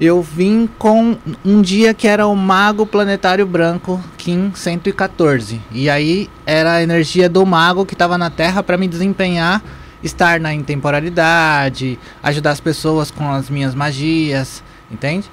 eu 0.00 0.22
vim 0.22 0.66
com 0.78 1.18
um 1.44 1.60
dia 1.60 1.92
que 1.92 2.08
era 2.08 2.26
o 2.26 2.34
Mago 2.34 2.86
Planetário 2.86 3.46
Branco, 3.46 4.02
Kim 4.16 4.50
114. 4.54 5.60
E 5.70 5.90
aí 5.90 6.30
era 6.46 6.72
a 6.72 6.82
energia 6.82 7.28
do 7.28 7.44
mago 7.44 7.84
que 7.84 7.92
estava 7.94 8.16
na 8.16 8.30
Terra 8.30 8.62
para 8.62 8.78
me 8.78 8.88
desempenhar, 8.88 9.62
estar 10.02 10.40
na 10.40 10.54
intemporalidade, 10.54 11.98
ajudar 12.22 12.52
as 12.52 12.60
pessoas 12.60 13.10
com 13.10 13.30
as 13.30 13.50
minhas 13.50 13.74
magias, 13.74 14.64
entende? 14.90 15.30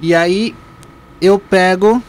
E 0.00 0.14
aí 0.14 0.54
eu 1.20 1.38
pego 1.38 2.02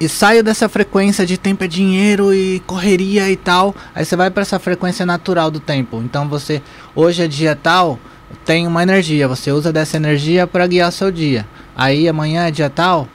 e 0.00 0.08
saio 0.08 0.42
dessa 0.42 0.68
frequência 0.68 1.24
de 1.24 1.38
tempo 1.38 1.64
é 1.64 1.68
dinheiro 1.68 2.34
e 2.34 2.60
correria 2.66 3.30
e 3.30 3.36
tal. 3.36 3.74
Aí 3.94 4.04
você 4.04 4.16
vai 4.16 4.30
para 4.30 4.42
essa 4.42 4.58
frequência 4.58 5.06
natural 5.06 5.50
do 5.50 5.60
tempo. 5.60 6.02
Então 6.04 6.28
você 6.28 6.62
hoje 6.94 7.22
é 7.22 7.28
dia 7.28 7.54
tal, 7.54 7.98
tem 8.44 8.66
uma 8.66 8.82
energia, 8.82 9.28
você 9.28 9.52
usa 9.52 9.72
dessa 9.72 9.96
energia 9.96 10.46
para 10.46 10.66
guiar 10.66 10.90
seu 10.92 11.10
dia. 11.10 11.46
Aí 11.76 12.08
amanhã 12.08 12.46
é 12.46 12.50
dia 12.50 12.70
tal, 12.70 13.08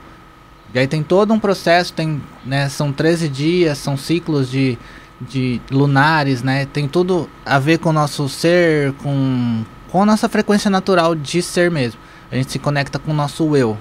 e 0.72 0.78
aí 0.78 0.86
tem 0.86 1.02
todo 1.02 1.32
um 1.32 1.38
processo, 1.38 1.92
tem, 1.92 2.22
né, 2.44 2.68
são 2.68 2.92
13 2.92 3.28
dias, 3.28 3.78
são 3.78 3.96
ciclos 3.96 4.48
de, 4.48 4.78
de 5.20 5.60
lunares, 5.70 6.42
né? 6.42 6.66
Tem 6.66 6.86
tudo 6.86 7.28
a 7.44 7.58
ver 7.58 7.78
com 7.78 7.90
o 7.90 7.92
nosso 7.92 8.28
ser, 8.28 8.92
com, 9.02 9.64
com 9.90 10.02
a 10.02 10.06
nossa 10.06 10.28
frequência 10.28 10.70
natural 10.70 11.14
de 11.14 11.42
ser 11.42 11.70
mesmo. 11.70 11.98
A 12.30 12.36
gente 12.36 12.52
se 12.52 12.58
conecta 12.60 13.00
com 13.00 13.10
o 13.10 13.14
nosso 13.14 13.56
eu. 13.56 13.76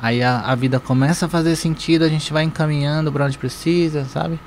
Aí 0.00 0.22
a, 0.22 0.40
a 0.40 0.54
vida 0.54 0.78
começa 0.78 1.26
a 1.26 1.28
fazer 1.28 1.56
sentido, 1.56 2.04
a 2.04 2.08
gente 2.08 2.32
vai 2.32 2.44
encaminhando 2.44 3.10
para 3.12 3.24
onde 3.24 3.36
precisa, 3.36 4.04
sabe? 4.04 4.38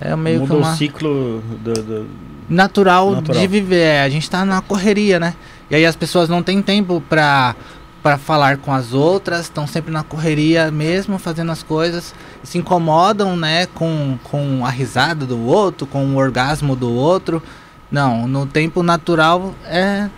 É 0.00 0.14
meio 0.14 0.40
Muda 0.40 0.54
que 0.54 0.60
uma 0.60 0.72
o 0.72 0.76
ciclo 0.76 1.42
do, 1.62 1.72
do- 1.72 2.06
natural, 2.48 3.10
Natural. 3.12 3.40
de 3.40 3.46
viver. 3.48 3.80
É, 3.80 4.02
a 4.02 4.08
gente 4.08 4.28
tá 4.30 4.44
na 4.44 4.60
correria, 4.60 5.18
né? 5.18 5.34
E 5.70 5.74
aí 5.74 5.84
as 5.84 5.96
pessoas 5.96 6.28
não 6.28 6.42
têm 6.42 6.62
tempo 6.62 7.02
pra, 7.08 7.56
pra 8.02 8.16
falar 8.16 8.58
com 8.58 8.72
as 8.72 8.92
outras, 8.92 9.42
estão 9.42 9.66
sempre 9.66 9.90
na 9.92 10.04
correria 10.04 10.70
mesmo, 10.70 11.18
fazendo 11.18 11.50
as 11.50 11.62
coisas, 11.64 12.14
se 12.44 12.56
incomodam, 12.58 13.36
né, 13.36 13.66
com, 13.66 14.16
com 14.22 14.64
a 14.64 14.70
risada 14.70 15.26
do 15.26 15.40
outro, 15.44 15.86
com 15.86 16.04
o 16.04 16.16
orgasmo 16.16 16.76
do 16.76 16.92
outro. 16.92 17.42
Não, 17.90 18.28
no 18.28 18.46
tempo 18.46 18.82
natural 18.82 19.52
é 19.64 20.08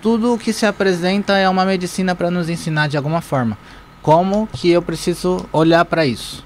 tudo 0.00 0.32
o 0.34 0.38
que 0.38 0.52
se 0.52 0.64
apresenta 0.64 1.36
é 1.36 1.48
uma 1.48 1.64
medicina 1.64 2.14
para 2.14 2.30
nos 2.30 2.48
ensinar 2.48 2.86
de 2.88 2.96
alguma 2.96 3.20
forma. 3.20 3.58
Como 4.02 4.46
que 4.52 4.70
eu 4.70 4.80
preciso 4.82 5.44
olhar 5.52 5.84
para 5.84 6.06
isso? 6.06 6.44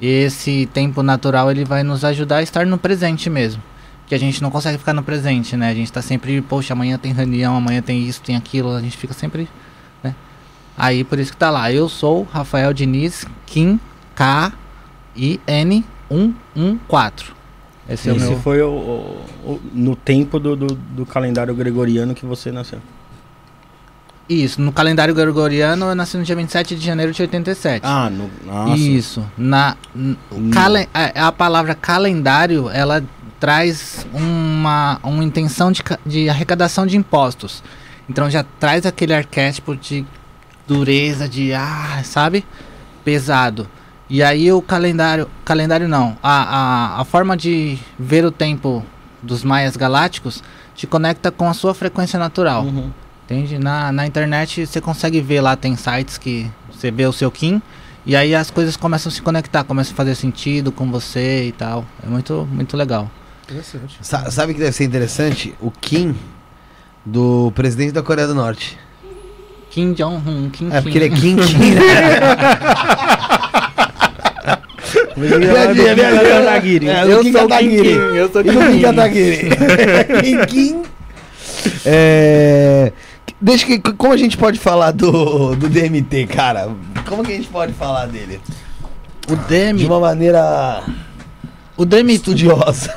Esse 0.00 0.66
tempo 0.72 1.02
natural 1.02 1.50
ele 1.50 1.64
vai 1.64 1.82
nos 1.82 2.04
ajudar 2.04 2.36
a 2.38 2.42
estar 2.42 2.66
no 2.66 2.76
presente 2.78 3.30
mesmo 3.30 3.62
que 4.06 4.14
a 4.14 4.18
gente 4.18 4.42
não 4.42 4.50
consegue 4.50 4.76
ficar 4.76 4.92
no 4.92 5.02
presente, 5.02 5.56
né? 5.56 5.70
A 5.70 5.74
gente 5.74 5.90
tá 5.90 6.02
sempre, 6.02 6.38
poxa, 6.42 6.74
amanhã 6.74 6.98
tem 6.98 7.10
reunião, 7.10 7.56
amanhã 7.56 7.80
tem 7.80 8.02
isso, 8.06 8.20
tem 8.20 8.36
aquilo, 8.36 8.70
a 8.74 8.80
gente 8.82 8.98
fica 8.98 9.14
sempre, 9.14 9.48
né? 10.02 10.14
Aí 10.76 11.02
por 11.04 11.18
isso 11.18 11.30
que 11.32 11.38
tá 11.38 11.48
lá. 11.48 11.72
Eu 11.72 11.88
sou 11.88 12.24
Rafael 12.30 12.74
Diniz 12.74 13.24
Kim 13.46 13.80
K 14.14 14.52
I 15.16 15.40
N 15.46 15.82
114. 16.10 17.32
Esse 17.88 18.10
é 18.10 18.12
o 18.12 18.16
Esse 18.16 18.26
meu. 18.28 18.38
foi 18.40 18.60
o, 18.60 18.68
o- 18.68 19.24
o- 19.52 19.60
no 19.72 19.96
tempo 19.96 20.38
do, 20.38 20.54
do, 20.54 20.66
do 20.66 21.06
calendário 21.06 21.54
gregoriano 21.54 22.14
que 22.14 22.26
você 22.26 22.52
nasceu. 22.52 22.80
Isso, 24.28 24.60
no 24.62 24.72
calendário 24.72 25.14
gregoriano 25.14 25.86
eu 25.86 25.94
nasci 25.94 26.16
no 26.16 26.24
dia 26.24 26.34
27 26.34 26.76
de 26.76 26.84
janeiro 26.84 27.12
de 27.12 27.20
87. 27.20 27.82
Ah, 27.84 28.08
no, 28.08 28.30
nossa. 28.46 28.76
Isso. 28.80 29.24
Na, 29.36 29.76
calen- 30.52 30.88
a, 30.94 31.28
a 31.28 31.32
palavra 31.32 31.74
calendário, 31.74 32.70
ela 32.70 33.04
traz 33.38 34.06
uma, 34.14 34.98
uma 35.02 35.22
intenção 35.22 35.70
de, 35.70 35.82
de 36.06 36.30
arrecadação 36.30 36.86
de 36.86 36.96
impostos. 36.96 37.62
Então 38.08 38.30
já 38.30 38.44
traz 38.58 38.86
aquele 38.86 39.12
arquétipo 39.12 39.76
de 39.76 40.06
dureza, 40.66 41.28
de 41.28 41.52
ah, 41.52 42.00
sabe? 42.04 42.44
Pesado. 43.04 43.68
E 44.08 44.22
aí 44.22 44.50
o 44.50 44.62
calendário. 44.62 45.28
Calendário 45.44 45.86
não. 45.88 46.16
A, 46.22 46.96
a, 46.96 47.00
a 47.00 47.04
forma 47.04 47.36
de 47.36 47.78
ver 47.98 48.24
o 48.24 48.30
tempo 48.30 48.82
dos 49.22 49.44
maias 49.44 49.76
galácticos 49.76 50.42
te 50.74 50.86
conecta 50.86 51.30
com 51.30 51.48
a 51.48 51.54
sua 51.54 51.74
frequência 51.74 52.18
natural. 52.18 52.64
Uhum. 52.64 52.90
Entende? 53.24 53.58
Na, 53.58 53.90
na 53.90 54.06
internet 54.06 54.66
você 54.66 54.80
consegue 54.80 55.20
ver 55.20 55.40
lá, 55.40 55.56
tem 55.56 55.76
sites 55.76 56.18
que 56.18 56.50
você 56.70 56.90
vê 56.90 57.06
o 57.06 57.12
seu 57.12 57.30
Kim 57.30 57.62
e 58.06 58.14
aí 58.14 58.34
as 58.34 58.50
coisas 58.50 58.76
começam 58.76 59.10
a 59.10 59.14
se 59.14 59.22
conectar, 59.22 59.64
começam 59.64 59.94
a 59.94 59.96
fazer 59.96 60.14
sentido 60.14 60.70
com 60.70 60.90
você 60.90 61.44
e 61.48 61.52
tal. 61.52 61.86
É 62.04 62.08
muito, 62.08 62.46
muito 62.52 62.76
legal. 62.76 63.10
Interessante. 63.44 63.96
Sa- 64.02 64.30
sabe 64.30 64.52
o 64.52 64.54
que 64.54 64.60
deve 64.60 64.72
ser 64.72 64.84
interessante? 64.84 65.54
O 65.60 65.70
Kim 65.70 66.14
do 67.04 67.50
presidente 67.54 67.92
da 67.92 68.02
Coreia 68.02 68.28
do 68.28 68.34
Norte. 68.34 68.78
Kim 69.70 69.92
Jong-un, 69.94 70.50
Kim 70.50 70.70
É 70.70 70.80
porque 70.82 70.98
ele 70.98 71.06
é 71.06 71.08
Kim. 71.08 71.36
Kim 71.36 71.74
Eu 77.08 77.22
sou 77.32 77.44
o 77.44 77.48
Kim 77.48 77.74
eu 78.14 78.28
sou 78.30 78.40
o 78.40 78.44
Kim 78.44 78.52
Kim. 79.12 80.20
Kim 80.20 80.46
Kim. 80.46 80.82
É... 81.86 82.92
Deixa 83.44 83.66
que, 83.66 83.78
como 83.78 84.12
a 84.12 84.16
gente 84.16 84.38
pode 84.38 84.58
falar 84.58 84.90
do, 84.90 85.54
do 85.54 85.68
DMT, 85.68 86.26
cara? 86.28 86.70
Como 87.06 87.22
que 87.22 87.32
a 87.32 87.36
gente 87.36 87.48
pode 87.48 87.74
falar 87.74 88.06
dele? 88.06 88.40
O 89.28 89.36
De 89.36 89.44
DMT, 89.44 89.84
uma 89.86 90.00
maneira 90.00 90.82
o 91.76 91.84
DMT, 91.84 92.14
estudiosa. 92.14 92.96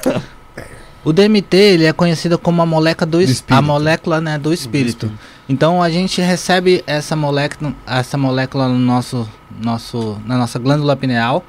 o 1.04 1.12
DMT, 1.12 1.54
ele 1.58 1.86
é 1.86 1.92
conhecido 1.92 2.40
como 2.40 2.62
a 2.62 2.66
molécula 2.66 3.06
do, 3.06 3.18
Do 3.18 3.22
es- 3.24 3.30
espírito. 3.32 3.58
a 3.60 3.62
molécula, 3.62 4.22
né, 4.22 4.38
do 4.38 4.54
espírito. 4.54 5.12
Então 5.50 5.84
a 5.84 5.90
gente 5.90 6.22
recebe 6.22 6.82
essa 6.88 7.14
molécula, 7.16 7.74
essa 7.86 8.18
molécula 8.18 8.70
no 8.70 8.80
nosso, 8.80 9.28
nosso, 9.62 10.18
na 10.26 10.38
nossa 10.38 10.58
glândula 10.58 10.96
pineal. 10.96 11.44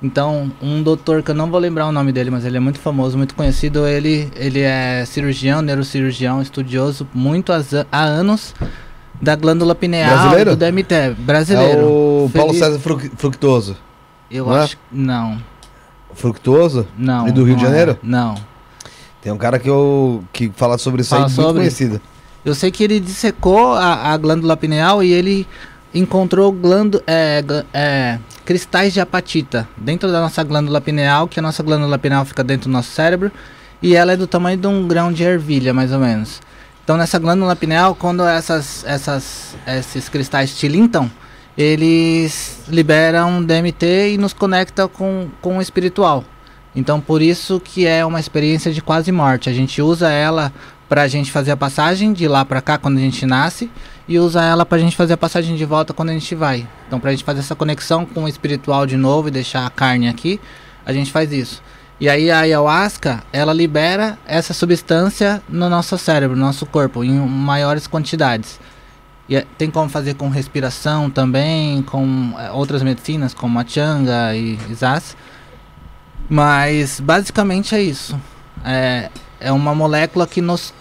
Então, 0.00 0.50
um 0.62 0.80
doutor 0.82 1.22
que 1.24 1.30
eu 1.32 1.34
não 1.34 1.50
vou 1.50 1.58
lembrar 1.58 1.86
o 1.88 1.92
nome 1.92 2.12
dele, 2.12 2.30
mas 2.30 2.44
ele 2.44 2.56
é 2.56 2.60
muito 2.60 2.78
famoso, 2.78 3.18
muito 3.18 3.34
conhecido, 3.34 3.84
ele, 3.86 4.30
ele 4.36 4.60
é 4.60 5.04
cirurgião, 5.04 5.60
neurocirurgião, 5.60 6.40
estudioso 6.40 7.08
muito 7.12 7.52
há 7.52 8.00
anos 8.00 8.54
da 9.20 9.34
glândula 9.34 9.74
pineal 9.74 10.16
Brasileiro? 10.20 10.50
do 10.54 10.56
DMT, 10.56 11.14
brasileiro. 11.18 11.80
É 11.80 11.84
o 11.84 12.30
Paulo 12.32 12.52
Feliz- 12.52 12.64
César 12.64 12.78
Fruc- 12.78 13.10
Fructuoso. 13.16 13.76
Eu 14.30 14.46
não 14.46 14.56
é? 14.56 14.60
acho, 14.62 14.76
não, 14.92 15.38
Fructuoso? 16.14 16.86
não. 16.96 17.26
E 17.26 17.32
do 17.32 17.42
Rio 17.42 17.56
de 17.56 17.64
é. 17.64 17.66
Janeiro? 17.66 17.98
Não. 18.02 18.36
Tem 19.20 19.32
um 19.32 19.36
cara 19.38 19.58
que, 19.58 19.68
eu, 19.68 20.22
que 20.32 20.50
fala 20.54 20.78
sobre 20.78 21.00
isso 21.00 21.10
Fala 21.10 21.22
aí, 21.22 21.26
muito 21.30 21.42
sobre? 21.42 21.60
conhecido. 21.62 22.00
Eu 22.44 22.54
sei 22.54 22.70
que 22.70 22.84
ele 22.84 23.00
dissecou 23.00 23.74
a, 23.74 24.12
a 24.12 24.16
glândula 24.16 24.56
pineal 24.56 25.02
e 25.02 25.12
ele 25.12 25.44
encontrou 25.94 26.52
glându, 26.52 27.02
é, 27.06 27.42
é, 27.72 28.18
cristais 28.44 28.92
de 28.92 29.00
apatita 29.00 29.68
dentro 29.76 30.10
da 30.10 30.20
nossa 30.20 30.42
glândula 30.42 30.80
pineal, 30.80 31.28
que 31.28 31.38
a 31.38 31.42
nossa 31.42 31.62
glândula 31.62 31.98
pineal 31.98 32.24
fica 32.24 32.44
dentro 32.44 32.68
do 32.68 32.72
nosso 32.72 32.90
cérebro 32.90 33.32
e 33.82 33.94
ela 33.94 34.12
é 34.12 34.16
do 34.16 34.26
tamanho 34.26 34.58
de 34.58 34.66
um 34.66 34.86
grão 34.86 35.12
de 35.12 35.22
ervilha, 35.22 35.72
mais 35.72 35.92
ou 35.92 35.98
menos. 35.98 36.40
Então 36.84 36.96
nessa 36.96 37.18
glândula 37.18 37.54
pineal, 37.54 37.94
quando 37.94 38.22
essas, 38.22 38.84
essas, 38.84 39.56
esses 39.66 40.08
cristais 40.08 40.56
tilintam, 40.56 41.10
eles 41.56 42.60
liberam 42.68 43.42
DMT 43.42 44.14
e 44.14 44.18
nos 44.18 44.32
conectam 44.32 44.88
com, 44.88 45.28
com 45.40 45.58
o 45.58 45.62
espiritual. 45.62 46.24
Então 46.74 47.00
por 47.00 47.20
isso 47.20 47.60
que 47.60 47.86
é 47.86 48.04
uma 48.04 48.20
experiência 48.20 48.72
de 48.72 48.80
quase 48.80 49.10
morte. 49.10 49.50
A 49.50 49.52
gente 49.52 49.82
usa 49.82 50.10
ela 50.10 50.52
pra 50.88 51.06
gente 51.06 51.30
fazer 51.30 51.50
a 51.50 51.56
passagem 51.56 52.12
de 52.12 52.26
lá 52.26 52.44
pra 52.44 52.62
cá 52.62 52.78
quando 52.78 52.96
a 52.96 53.00
gente 53.00 53.26
nasce 53.26 53.70
e 54.08 54.18
usa 54.18 54.42
ela 54.42 54.64
pra 54.64 54.78
gente 54.78 54.96
fazer 54.96 55.12
a 55.12 55.16
passagem 55.18 55.54
de 55.54 55.64
volta 55.64 55.92
quando 55.92 56.08
a 56.08 56.14
gente 56.14 56.34
vai. 56.34 56.66
Então 56.86 56.98
pra 56.98 57.10
gente 57.10 57.22
fazer 57.22 57.40
essa 57.40 57.54
conexão 57.54 58.06
com 58.06 58.24
o 58.24 58.28
espiritual 58.28 58.86
de 58.86 58.96
novo 58.96 59.28
e 59.28 59.30
deixar 59.30 59.66
a 59.66 59.70
carne 59.70 60.08
aqui, 60.08 60.40
a 60.86 60.92
gente 60.92 61.12
faz 61.12 61.30
isso. 61.30 61.62
E 62.00 62.08
aí 62.08 62.30
a 62.30 62.40
ayahuasca, 62.40 63.22
ela 63.32 63.52
libera 63.52 64.18
essa 64.24 64.54
substância 64.54 65.42
no 65.48 65.68
nosso 65.68 65.98
cérebro, 65.98 66.36
no 66.36 66.46
nosso 66.46 66.64
corpo, 66.64 67.04
em 67.04 67.18
maiores 67.18 67.86
quantidades. 67.86 68.58
E 69.28 69.36
é- 69.36 69.44
tem 69.58 69.70
como 69.70 69.90
fazer 69.90 70.14
com 70.14 70.28
respiração 70.30 71.10
também, 71.10 71.82
com 71.82 72.32
é, 72.38 72.50
outras 72.52 72.82
medicinas 72.82 73.34
como 73.34 73.58
a 73.58 73.66
changa 73.66 74.34
e 74.34 74.56
Zas. 74.74 75.16
Mas 76.30 77.00
basicamente 77.00 77.74
é 77.74 77.82
isso. 77.82 78.18
É, 78.64 79.10
é 79.40 79.52
uma 79.52 79.74
molécula 79.74 80.26
que 80.26 80.40
nos 80.40 80.72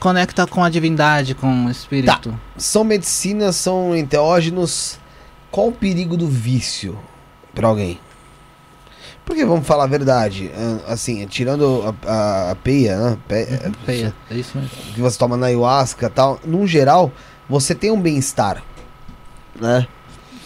conecta 0.00 0.46
com 0.46 0.62
a 0.62 0.68
divindade, 0.70 1.34
com 1.34 1.66
o 1.66 1.70
espírito. 1.70 2.38
São 2.56 2.84
medicinas, 2.84 3.56
são 3.56 3.96
enteógenos. 3.96 4.98
Qual 5.50 5.68
o 5.68 5.72
perigo 5.72 6.16
do 6.16 6.26
vício 6.28 6.98
pra 7.54 7.68
alguém? 7.68 7.98
Porque 9.24 9.44
vamos 9.44 9.66
falar 9.66 9.84
a 9.84 9.86
verdade, 9.86 10.50
ah, 10.54 10.92
assim, 10.92 11.26
tirando 11.26 11.94
a, 12.06 12.10
a, 12.10 12.50
a 12.50 12.54
peia, 12.56 12.96
né? 12.98 13.18
Pe- 13.26 13.46
Feia, 13.86 14.14
é 14.30 14.34
isso 14.34 14.58
mesmo. 14.58 14.70
que 14.94 15.00
você 15.00 15.18
toma 15.18 15.34
na 15.36 15.46
ayahuasca 15.46 16.06
e 16.06 16.10
tal, 16.10 16.38
num 16.44 16.66
geral, 16.66 17.10
você 17.48 17.74
tem 17.74 17.90
um 17.90 17.98
bem-estar, 17.98 18.62
né? 19.58 19.86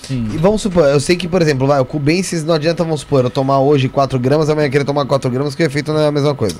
Sim. 0.06 0.28
E 0.32 0.38
vamos 0.38 0.62
supor, 0.62 0.84
eu 0.86 1.00
sei 1.00 1.16
que, 1.16 1.26
por 1.26 1.42
exemplo, 1.42 1.66
vai, 1.66 1.80
o 1.80 1.84
Cubensis 1.84 2.44
não 2.44 2.54
adianta, 2.54 2.84
vamos 2.84 3.00
supor, 3.00 3.24
eu 3.24 3.30
tomar 3.30 3.58
hoje 3.58 3.88
4 3.88 4.16
gramas, 4.18 4.48
amanhã 4.48 4.70
querer 4.70 4.84
tomar 4.84 5.04
4 5.06 5.28
gramas, 5.28 5.56
que 5.56 5.62
o 5.62 5.66
efeito 5.66 5.92
não 5.92 6.00
é 6.00 6.06
a 6.06 6.12
mesma 6.12 6.34
coisa. 6.34 6.56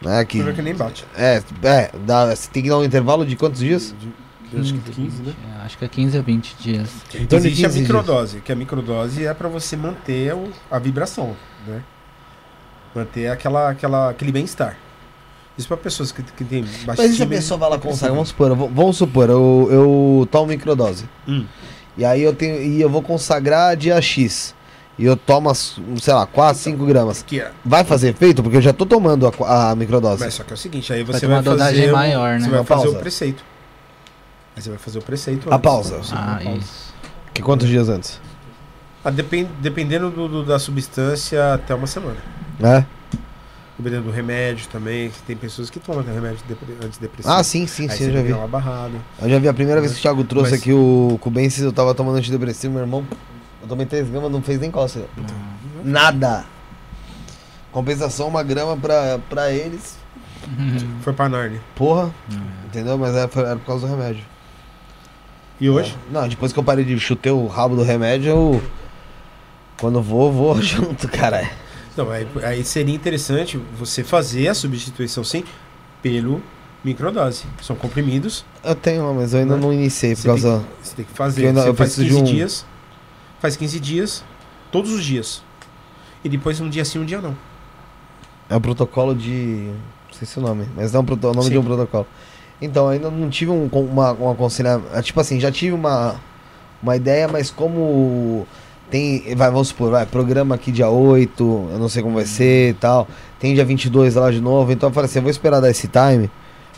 Né? 0.00 0.24
Que, 0.24 0.52
que 0.52 0.62
nem 0.62 0.74
bate. 0.74 1.04
é, 1.16 1.42
é 1.62 1.90
dá, 2.06 2.34
você 2.34 2.48
tem 2.50 2.62
que 2.62 2.68
dar 2.68 2.78
um 2.78 2.84
intervalo 2.84 3.26
de 3.26 3.34
quantos 3.34 3.60
dias? 3.60 3.92
De, 3.98 4.60
acho 4.60 4.74
que 4.74 4.90
15, 4.92 5.22
né? 5.22 5.34
É, 5.60 5.64
acho 5.66 5.76
que 5.76 5.84
é 5.84 5.88
15 5.88 6.18
a 6.18 6.22
20 6.22 6.56
dias. 6.60 6.90
Então, 7.14 7.38
de 7.40 7.48
Existe 7.48 7.64
a 7.66 7.68
15 7.68 7.78
dias. 7.80 7.88
microdose, 7.88 8.40
que 8.40 8.52
a 8.52 8.54
microdose 8.54 9.26
é 9.26 9.34
pra 9.34 9.48
você 9.48 9.76
manter 9.76 10.34
o- 10.34 10.50
a 10.70 10.78
vibração, 10.78 11.36
né? 11.66 11.82
Manter 12.94 13.28
aquela, 13.28 13.70
aquela, 13.70 14.10
aquele 14.10 14.32
bem-estar. 14.32 14.76
Isso 15.58 15.66
pra 15.66 15.76
pessoas 15.76 16.12
que, 16.12 16.22
que 16.22 16.44
têm 16.44 16.64
Mas 16.86 16.98
e 17.00 17.14
se 17.16 17.22
a 17.22 17.26
pessoa 17.26 17.58
vai 17.58 17.70
lá 17.70 17.78
consagra? 17.78 18.14
Vamos 18.14 18.28
supor, 18.28 18.54
vamos 18.54 18.96
supor, 18.96 19.28
eu, 19.28 19.68
eu 19.70 20.28
tomo 20.30 20.46
microdose. 20.46 21.06
Hum. 21.26 21.44
E 21.96 22.04
aí 22.04 22.22
eu 22.22 22.32
tenho. 22.32 22.62
E 22.62 22.80
eu 22.80 22.88
vou 22.88 23.02
consagrar 23.02 23.76
dia 23.76 24.00
X. 24.00 24.54
E 24.98 25.04
eu 25.04 25.16
tomo, 25.16 25.54
sei 25.54 26.12
lá, 26.12 26.26
4, 26.26 26.60
5 26.60 26.84
gramas. 26.84 27.22
Que 27.22 27.40
é. 27.40 27.52
Vai 27.64 27.84
fazer 27.84 28.08
efeito? 28.08 28.42
Porque 28.42 28.56
eu 28.56 28.60
já 28.62 28.72
tô 28.72 28.84
tomando 28.84 29.32
a, 29.44 29.70
a 29.70 29.76
microdose. 29.76 30.24
Mas 30.24 30.34
só 30.34 30.42
que 30.42 30.52
é 30.52 30.54
o 30.54 30.56
seguinte, 30.56 30.92
aí 30.92 31.04
Vai 31.04 31.18
você 31.20 31.26
vai, 31.26 31.36
uma 31.36 31.42
dosagem 31.42 31.80
fazer 31.82 31.92
maior, 31.92 32.32
né? 32.32 32.40
Você 32.40 32.50
vai 32.50 32.58
Uma 32.60 32.64
fazer 32.64 32.88
o 32.88 32.94
preceito. 32.96 33.44
Aí 34.56 34.62
você 34.62 34.70
vai 34.70 34.78
fazer 34.78 34.98
o 34.98 35.02
preceito 35.02 35.48
A 35.50 35.54
antes. 35.54 35.62
pausa. 35.64 36.00
Ah, 36.12 36.34
vai 36.34 36.44
pausa. 36.44 36.58
isso. 36.58 36.94
Que 37.32 37.42
quantos 37.42 37.68
dias 37.68 37.88
antes? 37.88 38.20
Ah, 39.04 39.10
depen- 39.10 39.48
dependendo 39.60 40.10
do, 40.10 40.26
do- 40.28 40.44
da 40.44 40.58
substância, 40.58 41.54
até 41.54 41.72
uma 41.76 41.86
semana. 41.86 42.16
É? 42.60 42.84
Dependendo 43.78 44.06
do 44.06 44.10
remédio 44.10 44.66
também, 44.66 45.10
que 45.10 45.22
tem 45.22 45.36
pessoas 45.36 45.70
que 45.70 45.78
tomam 45.78 46.02
remédio 46.02 46.40
depre- 46.48 46.74
antidepressivo. 46.84 47.32
Ah, 47.32 47.44
sim, 47.44 47.64
sim, 47.68 47.88
Aí 47.88 47.96
sim, 47.96 48.04
eu 48.06 48.12
já 48.14 48.22
vi. 48.22 48.32
uma 48.32 48.48
barrada. 48.48 48.94
Eu 49.22 49.30
já 49.30 49.38
vi 49.38 49.46
a 49.46 49.54
primeira 49.54 49.80
vez 49.80 49.92
que 49.92 50.00
o 50.00 50.02
Thiago 50.02 50.24
trouxe 50.24 50.50
Mas- 50.50 50.60
aqui 50.60 50.72
o 50.72 51.16
Cubensis, 51.20 51.62
eu 51.62 51.72
tava 51.72 51.94
tomando 51.94 52.16
antidepressivo, 52.18 52.74
meu 52.74 52.82
irmão. 52.82 53.06
Eu 53.68 53.76
tomei 53.76 53.84
3 53.84 54.08
gramas, 54.08 54.32
não 54.32 54.40
fez 54.40 54.58
nem 54.58 54.70
costa. 54.70 55.04
Nada. 55.84 56.46
Compensação, 57.70 58.28
uma 58.28 58.42
grama 58.42 58.76
pra, 58.78 59.18
pra 59.28 59.52
eles. 59.52 59.98
Foi 61.02 61.12
pra 61.12 61.28
Narnia. 61.28 61.60
Porra. 61.74 62.10
Entendeu? 62.66 62.96
Mas 62.96 63.14
era, 63.14 63.28
foi- 63.28 63.42
era 63.44 63.56
por 63.56 63.66
causa 63.66 63.86
do 63.86 63.94
remédio. 63.94 64.24
E 65.60 65.68
hoje? 65.68 65.94
Não, 66.10 66.26
depois 66.26 66.50
que 66.52 66.58
eu 66.58 66.64
parei 66.64 66.84
de 66.84 66.98
chutar 66.98 67.32
o 67.32 67.46
rabo 67.46 67.76
do 67.76 67.82
remédio, 67.82 68.30
eu. 68.30 68.62
Quando 69.78 70.00
vou, 70.00 70.32
vou 70.32 70.60
junto, 70.62 71.06
cara. 71.08 71.48
Não, 71.96 72.10
aí, 72.10 72.26
aí 72.44 72.64
seria 72.64 72.94
interessante 72.94 73.60
você 73.78 74.02
fazer 74.02 74.48
a 74.48 74.54
substituição 74.54 75.22
sim 75.24 75.44
pelo 76.00 76.40
microdose. 76.84 77.44
São 77.60 77.74
comprimidos. 77.76 78.44
Eu 78.64 78.74
tenho 78.74 79.02
uma, 79.02 79.12
mas 79.14 79.34
eu 79.34 79.40
ainda 79.40 79.56
Né? 79.56 79.60
não 79.60 79.72
iniciei 79.72 80.14
por 80.14 80.20
Você 80.22 80.28
causa. 80.28 80.64
Você 80.82 80.96
tem 80.96 81.04
que 81.04 81.12
fazer. 81.12 81.42
Eu 81.44 81.48
ainda- 81.48 81.62
você 81.62 81.68
eu 81.68 81.74
faz 81.74 81.94
preciso 81.94 82.16
15 82.16 82.24
de 82.24 82.30
um- 82.32 82.34
dias. 82.36 82.64
Faz 83.40 83.56
15 83.56 83.80
dias. 83.80 84.24
Todos 84.70 84.92
os 84.92 85.04
dias. 85.04 85.42
E 86.24 86.28
depois 86.28 86.60
um 86.60 86.68
dia 86.68 86.84
sim, 86.84 86.98
um 86.98 87.04
dia 87.04 87.20
não. 87.20 87.36
É 88.50 88.56
o 88.56 88.60
protocolo 88.60 89.14
de. 89.14 89.70
Não 90.08 90.14
sei 90.14 90.26
se 90.26 90.38
é 90.38 90.42
o 90.42 90.44
nome, 90.44 90.66
mas 90.74 90.94
é 90.94 90.98
um 90.98 91.04
proto- 91.04 91.28
o 91.28 91.32
nome 91.34 91.44
Sim. 91.46 91.50
de 91.52 91.58
um 91.58 91.64
protocolo. 91.64 92.06
Então, 92.60 92.88
ainda 92.88 93.10
não 93.10 93.28
tive 93.30 93.50
um, 93.52 93.66
uma, 93.66 94.12
um 94.14 94.30
aconselhamento. 94.30 94.88
é, 94.92 95.00
Tipo 95.02 95.20
assim, 95.20 95.38
já 95.38 95.52
tive 95.52 95.72
uma, 95.72 96.16
uma 96.82 96.96
ideia, 96.96 97.28
mas 97.28 97.50
como 97.50 98.46
tem. 98.90 99.34
Vai, 99.36 99.50
vamos 99.50 99.68
supor, 99.68 99.90
vai, 99.90 100.06
programa 100.06 100.54
aqui 100.56 100.72
dia 100.72 100.88
8, 100.88 101.68
eu 101.72 101.78
não 101.78 101.88
sei 101.88 102.02
como 102.02 102.16
vai 102.16 102.24
ser 102.26 102.70
e 102.70 102.74
tal. 102.74 103.06
Tem 103.38 103.54
dia 103.54 103.64
22 103.64 104.16
lá 104.16 104.30
de 104.30 104.40
novo, 104.40 104.72
então 104.72 104.88
eu 104.88 104.92
falei 104.92 105.08
assim, 105.08 105.18
eu 105.20 105.22
vou 105.22 105.30
esperar 105.30 105.60
dar 105.60 105.70
esse 105.70 105.86
time 105.88 106.28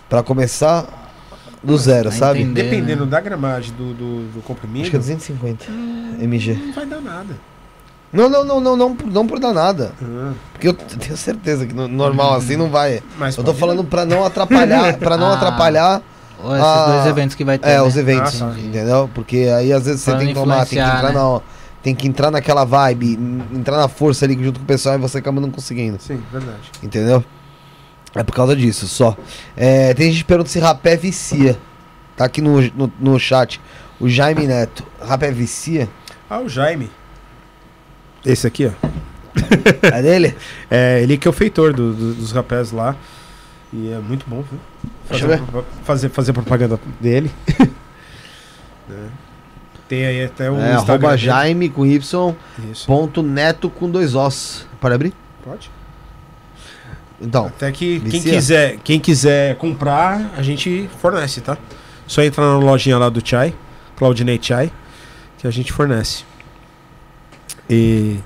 pra 0.08 0.22
começar 0.22 0.99
do 1.62 1.76
zero, 1.76 2.10
sabe? 2.10 2.40
entender. 2.42 2.62
Dependendo 2.64 3.04
né? 3.04 3.10
da 3.10 3.20
gramagem 3.20 3.72
do, 3.74 3.92
do, 3.94 4.22
do 4.34 4.42
comprimido, 4.42 4.82
Acho 4.82 4.90
que 4.90 4.96
é 4.96 5.00
250 5.00 5.66
mg. 6.20 6.54
não 6.54 6.72
vai 6.72 6.86
dar 6.86 7.00
nada. 7.00 7.36
Não, 8.12 8.28
não, 8.28 8.44
não, 8.44 8.60
não, 8.60 8.76
não, 8.76 8.96
não 9.06 9.26
por 9.26 9.38
dar 9.38 9.52
nada. 9.52 9.92
Ah, 10.02 10.32
Porque 10.52 10.66
eu 10.68 10.72
tenho 10.72 11.16
certeza 11.16 11.64
que 11.64 11.72
no- 11.72 11.86
normal 11.86 12.34
assim 12.34 12.56
não 12.56 12.68
vai. 12.68 13.00
mas 13.18 13.36
Eu 13.36 13.44
tô 13.44 13.54
falando 13.54 13.84
pra 13.84 14.04
não 14.04 14.24
atrapalhar, 14.24 14.96
para 14.98 15.16
não 15.16 15.26
Ah. 15.26 15.34
atrapalhar 15.34 16.02
Ou 16.42 16.52
esses 16.56 16.66
Ah, 16.66 16.86
dois 16.96 17.06
eventos 17.06 17.36
que 17.36 17.44
vai 17.44 17.56
ter. 17.58 17.68
é, 17.68 17.74
né? 17.74 17.82
os 17.82 17.96
eventos, 17.96 18.42
Ah, 18.42 18.52
entendeu? 18.58 19.08
Porque 19.14 19.48
aí 19.56 19.72
às 19.72 19.84
vezes 19.84 20.00
você 20.00 20.10
Pra 20.10 20.18
tem 20.20 20.28
que 20.28 20.34
tomar, 20.34 20.66
tem 20.66 20.78
que 20.82 20.84
entrar 20.84 21.12
né? 21.12 21.20
na 21.20 21.40
tem 21.82 21.94
que 21.94 22.06
entrar 22.08 22.30
naquela 22.30 22.64
vibe, 22.64 23.18
entrar 23.54 23.76
na 23.78 23.88
força 23.88 24.24
ali 24.26 24.34
junto 24.42 24.58
com 24.60 24.64
o 24.64 24.66
pessoal 24.66 24.96
e 24.96 24.98
você 24.98 25.16
acaba 25.18 25.40
não 25.40 25.50
conseguindo. 25.50 25.96
Sim, 26.00 26.20
verdade. 26.32 26.58
entendeu? 26.82 27.24
É 28.14 28.22
por 28.22 28.34
causa 28.34 28.56
disso, 28.56 28.88
só. 28.88 29.16
É, 29.56 29.94
tem 29.94 30.10
gente 30.10 30.22
que 30.22 30.28
pergunta 30.28 30.48
se 30.50 30.58
rapé 30.58 30.96
vicia. 30.96 31.56
Tá 32.16 32.24
aqui 32.24 32.40
no, 32.42 32.60
no, 32.72 32.92
no 32.98 33.18
chat. 33.18 33.60
O 34.00 34.08
Jaime 34.08 34.46
Neto, 34.46 34.84
rapé 35.00 35.30
vicia? 35.30 35.88
Ah, 36.28 36.40
o 36.40 36.48
Jaime. 36.48 36.90
Esse 38.24 38.46
aqui, 38.46 38.66
ó. 38.66 38.88
É 39.82 40.02
dele? 40.02 40.36
É, 40.70 41.02
ele 41.02 41.16
que 41.16 41.26
é 41.26 41.30
o 41.30 41.32
feitor 41.32 41.72
do- 41.72 41.92
do- 41.94 42.14
dos 42.14 42.32
rapés 42.32 42.72
lá. 42.72 42.94
E 43.72 43.90
é 43.92 43.98
muito 43.98 44.24
bom, 44.28 44.42
viu? 44.42 44.58
Fazer, 45.08 45.40
fazer, 45.84 46.08
fazer 46.08 46.32
propaganda 46.32 46.78
dele. 47.00 47.30
É. 48.90 49.06
Tem 49.88 50.04
aí 50.04 50.24
até 50.24 50.50
o 50.50 50.56
É. 50.58 50.72
Jaime 51.16 51.68
com 51.68 51.86
Y, 51.86 52.34
Isso. 52.70 52.86
ponto 52.86 53.22
neto 53.22 53.70
com 53.70 53.88
dois 53.90 54.14
Os. 54.14 54.66
Pode 54.80 54.94
abrir? 54.96 55.12
Pode. 55.44 55.70
Então, 57.20 57.46
Até 57.46 57.70
que 57.70 58.00
quem 58.00 58.10
Vicia. 58.10 58.32
quiser, 58.32 58.76
quem 58.82 58.98
quiser 58.98 59.56
comprar, 59.56 60.32
a 60.36 60.42
gente 60.42 60.88
fornece, 61.02 61.40
tá? 61.40 61.56
Só 62.06 62.22
entrar 62.22 62.44
na 62.44 62.58
lojinha 62.58 62.96
lá 62.98 63.08
do 63.10 63.20
Chai, 63.26 63.52
Claudinei 63.96 64.38
Chai, 64.40 64.72
que 65.38 65.46
a 65.46 65.50
gente 65.50 65.70
fornece. 65.72 66.24
E 67.68 68.18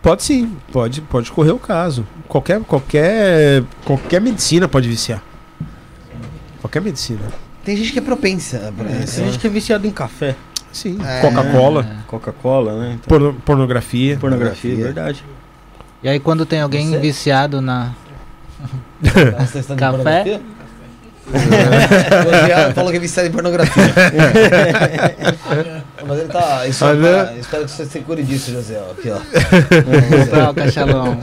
pode 0.00 0.22
sim, 0.22 0.56
pode, 0.72 1.00
pode 1.02 1.30
correr 1.32 1.50
o 1.50 1.58
caso. 1.58 2.06
Qualquer, 2.28 2.60
qualquer, 2.60 3.64
qualquer 3.84 4.20
medicina 4.20 4.68
pode 4.68 4.88
viciar. 4.88 5.22
Qualquer 6.60 6.80
medicina. 6.80 7.20
tem 7.64 7.76
gente 7.76 7.92
que 7.92 7.98
é 7.98 8.02
propensa 8.02 8.72
pra 8.76 8.88
É, 8.88 9.02
isso. 9.04 9.16
tem 9.16 9.24
gente 9.26 9.38
que 9.38 9.46
é 9.46 9.50
viciado 9.50 9.86
em 9.86 9.90
café, 9.90 10.36
Sim. 10.72 10.96
É. 11.04 11.20
Coca-Cola, 11.20 11.96
Coca-Cola, 12.06 12.78
né? 12.78 12.92
Então, 12.94 13.08
porno- 13.08 13.34
pornografia. 13.44 14.16
pornografia, 14.16 14.70
pornografia. 14.70 14.84
verdade. 14.84 15.24
E 16.02 16.08
aí 16.08 16.18
quando 16.18 16.46
tem 16.46 16.60
alguém 16.60 16.88
Você? 16.90 16.98
viciado 16.98 17.60
na. 17.60 17.92
Café? 19.76 20.40
Jean 22.46 22.72
falou 22.74 22.90
que 22.90 22.96
é 22.96 23.00
viciado 23.00 23.28
em 23.28 23.32
pornografia. 23.32 23.84
Mas 26.06 26.18
ele 26.18 26.28
tá. 26.28 26.66
Isso 26.66 26.84
Ah, 26.84 26.90
é 26.90 26.96
pra- 26.96 27.32
espero 27.38 27.64
que 27.64 27.70
você 27.70 27.84
se 27.86 28.00
cure 28.00 28.22
disso, 28.24 28.50
José. 28.50 28.76
ó, 28.84 28.90
Aqui, 28.90 29.08
ó. 29.10 30.50
O 30.50 30.54
cachalão. 30.54 31.16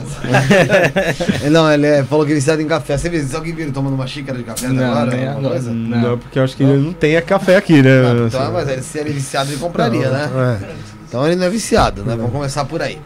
Ele- 1.42 1.50
Não, 1.52 1.70
ele 1.70 1.86
é- 1.86 2.02
falou 2.02 2.24
que 2.24 2.32
é 2.32 2.34
viciado 2.34 2.62
em 2.62 2.66
café. 2.66 2.96
Você 2.96 3.10
viu? 3.10 3.24
Alguém 3.34 3.54
viu 3.54 3.64
ele 3.66 3.72
tomando 3.72 3.92
uma 3.94 4.06
xícara 4.06 4.38
de 4.38 4.44
café 4.44 4.66
até 4.66 4.74
Não, 4.74 4.90
agora? 4.90 5.48
coisa? 5.50 5.70
Não, 5.70 6.18
porque 6.18 6.38
eu 6.38 6.44
acho 6.44 6.56
que 6.56 6.62
ele 6.62 6.78
não 6.78 6.92
tem 6.94 7.16
a 7.16 7.22
café 7.22 7.56
aqui, 7.56 7.82
né? 7.82 8.00
Não, 8.02 8.26
então, 8.26 8.52
mas 8.52 8.68
ele, 8.68 8.82
se 8.82 8.98
ele 8.98 9.10
é 9.10 9.12
viciado, 9.12 9.50
ele 9.50 9.58
compraria, 9.60 10.08
né? 10.08 10.30
É. 10.62 10.66
Então 11.08 11.26
ele 11.26 11.36
não 11.36 11.44
é 11.46 11.50
viciado, 11.50 12.04
né? 12.04 12.14
Vamos 12.16 12.32
começar 12.32 12.64
por 12.64 12.80
aí. 12.80 12.98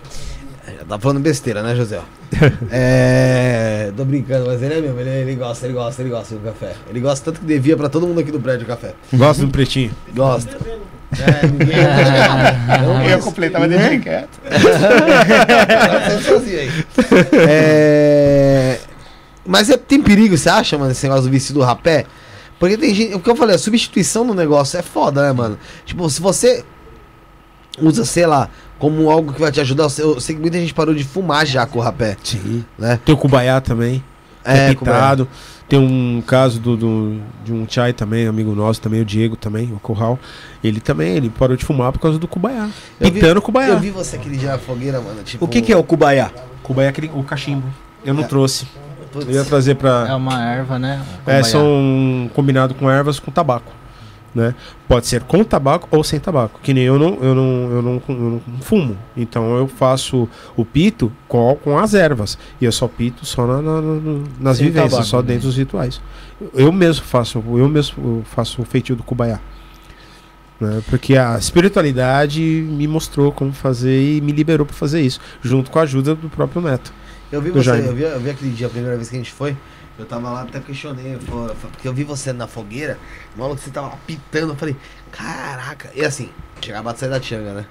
Tá 0.89 0.99
falando 0.99 1.21
besteira, 1.21 1.63
né, 1.63 1.75
José? 1.75 2.01
É. 2.71 3.93
Tô 3.97 4.05
brincando, 4.05 4.47
mas 4.47 4.61
ele 4.63 4.75
é 4.75 4.81
mesmo, 4.81 4.99
ele, 4.99 5.11
ele 5.11 5.35
gosta, 5.37 5.67
ele 5.67 5.75
gosta, 5.75 6.03
ele 6.03 6.11
gosta 6.11 6.35
do 6.35 6.41
café. 6.41 6.75
Ele 6.91 7.01
gosta 7.01 7.25
tanto 7.27 7.41
que 7.41 7.47
devia 7.47 7.77
pra 7.77 7.89
todo 7.89 8.07
mundo 8.07 8.21
aqui 8.21 8.33
do 8.33 8.41
prédio 8.41 8.65
o 8.65 8.67
café. 8.67 8.95
Gosta 9.13 9.45
do 9.45 9.53
pretinho. 9.53 9.93
Gosta. 10.15 10.57
É, 11.13 11.47
ninguém. 11.47 11.77
Eu 13.05 13.09
ia 13.11 13.19
completar, 13.19 13.61
mas 13.61 13.71
deixa 13.71 13.99
quieto. 14.01 14.41
sozinho 16.27 16.59
aí. 16.59 16.71
É... 17.49 18.79
Mas 19.47 19.71
é- 19.71 19.77
tem 19.77 20.03
perigo, 20.03 20.37
você 20.37 20.49
acha, 20.49 20.77
mano, 20.77 20.91
esse 20.91 21.05
negócio 21.05 21.25
do 21.25 21.31
vício 21.31 21.55
do 21.55 21.61
rapé? 21.61 22.07
Porque 22.59 22.77
tem 22.77 22.95
gente. 22.95 23.15
O 23.15 23.21
que 23.21 23.31
eu 23.31 23.37
falei, 23.37 23.55
a 23.55 23.59
substituição 23.59 24.27
do 24.27 24.35
negócio 24.35 24.79
é 24.79 24.83
foda, 24.83 25.23
né, 25.23 25.33
mano? 25.33 25.59
Tipo, 25.85 26.09
se 26.09 26.21
você 26.21 26.65
usa, 27.81 28.05
sei 28.05 28.27
lá, 28.27 28.49
como 28.85 29.11
algo 29.11 29.33
que 29.33 29.41
vai 29.41 29.51
te 29.51 29.59
ajudar, 29.63 29.89
eu 29.97 30.21
sei 30.21 30.35
que 30.35 30.41
muita 30.43 30.59
gente 30.61 30.75
parou 30.75 30.95
de 30.95 31.03
fumar 31.03 31.47
já 31.47 31.65
com 31.65 31.79
o 31.79 31.83
rapé, 31.83 32.19
Sim. 32.23 32.63
né? 32.79 33.01
Tem 33.03 33.15
o 33.15 33.17
Cubaiá 33.17 33.59
também. 33.59 34.05
É, 34.45 34.67
é? 34.73 34.75
pitado. 34.75 35.27
Tem 35.67 35.79
um 35.79 36.21
caso 36.27 36.61
do, 36.61 36.77
do- 36.77 37.19
de 37.43 37.51
um 37.51 37.67
chai 37.67 37.95
também, 37.95 38.27
amigo 38.27 38.55
nosso 38.55 38.83
também, 38.83 39.01
o 39.01 39.05
Diego 39.07 39.37
também, 39.37 39.73
o 39.73 39.81
Curral. 39.81 40.19
Ele 40.63 40.81
também, 40.81 41.17
ele 41.17 41.31
parou 41.31 41.57
de 41.57 41.65
fumar 41.65 41.93
por 41.93 41.99
causa 41.99 42.19
do 42.19 42.29
Cubaiá. 42.29 42.69
Eu 43.01 43.11
Pitando 43.11 43.39
o 43.39 43.41
Cubaiá. 43.43 43.69
Eu 43.71 43.81
vi 43.81 43.89
você 43.89 44.17
aquele 44.17 44.37
dia 44.37 44.51
na 44.51 44.59
fogueira, 44.59 45.01
mano. 45.01 45.23
Tipo, 45.23 45.47
O 45.47 45.49
que, 45.49 45.63
que 45.63 45.73
é 45.73 45.77
o 45.79 45.83
Cubaiá? 45.83 46.31
Cubaiá 46.63 46.89
é 46.89 46.91
aquele, 46.91 47.11
o 47.15 47.23
cachimbo. 47.23 47.67
Eu 48.05 48.13
não 48.13 48.25
trouxe. 48.25 48.67
Putz, 49.11 49.27
Eu 49.27 49.33
ia 49.37 49.45
trazer 49.47 49.77
pra. 49.77 50.09
É 50.11 50.15
uma 50.15 50.45
erva, 50.45 50.79
né? 50.79 51.03
É, 51.27 51.43
são 51.43 52.31
combinado 52.35 52.75
com 52.75 52.91
ervas 52.91 53.19
com 53.19 53.31
tabaco. 53.31 53.73
Né? 54.35 54.53
Pode 54.89 55.07
ser 55.07 55.23
com 55.23 55.45
tabaco 55.45 55.87
ou 55.93 56.03
sem 56.03 56.19
tabaco. 56.19 56.59
Que 56.61 56.75
nem 56.75 56.83
eu 56.83 56.99
não, 56.99 57.19
eu 57.23 57.35
não, 57.37 57.71
eu 57.71 57.83
não, 57.83 58.03
eu 58.09 58.43
não 58.49 58.61
fumo. 58.63 58.99
Então 59.17 59.57
eu 59.57 59.69
faço 59.69 60.29
o 60.57 60.65
pito 60.65 61.13
com, 61.29 61.55
com 61.63 61.79
as 61.79 61.95
ervas. 61.95 62.37
E 62.61 62.65
eu 62.65 62.73
só 62.73 62.89
pito 62.89 63.25
só 63.25 63.47
na- 63.47 63.63
na- 63.63 63.81
na- 63.81 64.21
nas 64.41 64.57
Sem 64.57 64.67
vivências, 64.67 64.91
tabaco, 64.91 65.09
só 65.09 65.19
né? 65.23 65.29
dentro 65.29 65.47
dos 65.47 65.57
rituais. 65.57 66.01
Eu 66.53 66.73
mesmo 66.73 67.05
faço, 67.05 67.39
eu 67.47 67.69
mesmo 67.69 68.25
faço 68.27 68.61
o 68.61 68.65
feitio 68.65 68.97
do 68.97 69.05
Kubaiá. 69.05 69.39
Né? 70.61 70.83
Porque 70.91 71.17
a 71.17 71.39
espiritualidade 71.39 72.41
me 72.41 72.87
mostrou 72.89 73.31
como 73.31 73.53
fazer 73.53 74.17
e 74.17 74.21
me 74.21 74.33
liberou 74.33 74.67
para 74.67 74.75
fazer 74.75 75.01
isso, 75.01 75.21
junto 75.43 75.71
com 75.71 75.79
a 75.79 75.83
ajuda 75.83 76.15
do 76.15 76.29
próprio 76.29 76.61
neto. 76.61 76.93
Eu 77.31 77.41
vi 77.41 77.51
você, 77.51 77.71
eu 77.71 77.95
vi, 77.95 78.03
eu 78.03 78.21
vi 78.21 78.31
aquele 78.31 78.51
dia, 78.53 78.67
a 78.67 78.71
primeira 78.71 78.97
vez 78.97 79.09
que 79.09 79.15
a 79.17 79.19
gente 79.19 79.33
foi. 79.33 79.57
Eu 79.99 80.05
tava 80.07 80.29
lá, 80.31 80.43
até 80.43 80.59
questionei, 80.61 81.15
eu 81.15 81.21
falei- 81.21 81.55
porque 81.73 81.87
eu 81.87 81.93
vi 81.95 82.03
você 82.03 82.33
na 82.33 82.47
fogueira, 82.49 82.99
maluco, 83.37 83.61
você 83.61 83.71
tava 83.71 83.97
pitando, 84.07 84.51
eu 84.53 84.57
falei, 84.57 84.77
caraca. 85.13 85.91
E 85.95 86.05
assim, 86.05 86.31
chegava 86.61 86.91
a 86.91 86.95
sair 86.97 87.11
da 87.11 87.21
Tianga, 87.21 87.53
né? 87.55 87.65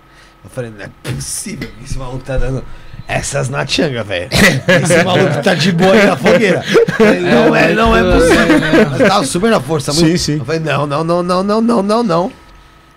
Eu 0.44 0.50
falei, 0.50 0.72
não 0.72 0.82
é 0.86 0.90
possível 1.04 1.70
que 1.78 1.84
esse 1.84 1.98
maluco 1.98 2.24
tá 2.24 2.38
dando 2.38 2.64
essas 3.08 3.50
na 3.50 3.66
Tianga, 3.66 4.04
velho. 4.04 4.30
Esse 4.84 5.04
maluco 5.04 5.42
tá 5.44 5.54
de 5.54 5.72
boa 5.74 5.92
aí 5.94 6.06
na 6.06 6.16
fogueira. 6.16 6.64
Falei, 6.98 7.20
não 7.20 7.54
é, 7.56 7.74
não 7.74 7.96
é 7.96 8.04
possível. 8.14 9.08
Tava 9.08 9.26
super 9.26 9.52
na 9.52 9.60
força, 9.60 9.92
muito. 9.94 10.08
Sim, 10.08 10.18
sim. 10.18 10.38
Eu 10.40 10.46
falei, 10.46 10.62
não, 10.62 10.88
não, 10.88 11.04
não, 11.04 11.22
não, 11.24 11.44
não, 11.44 11.62
não, 11.62 11.84
não, 11.84 12.04
não. 12.04 12.32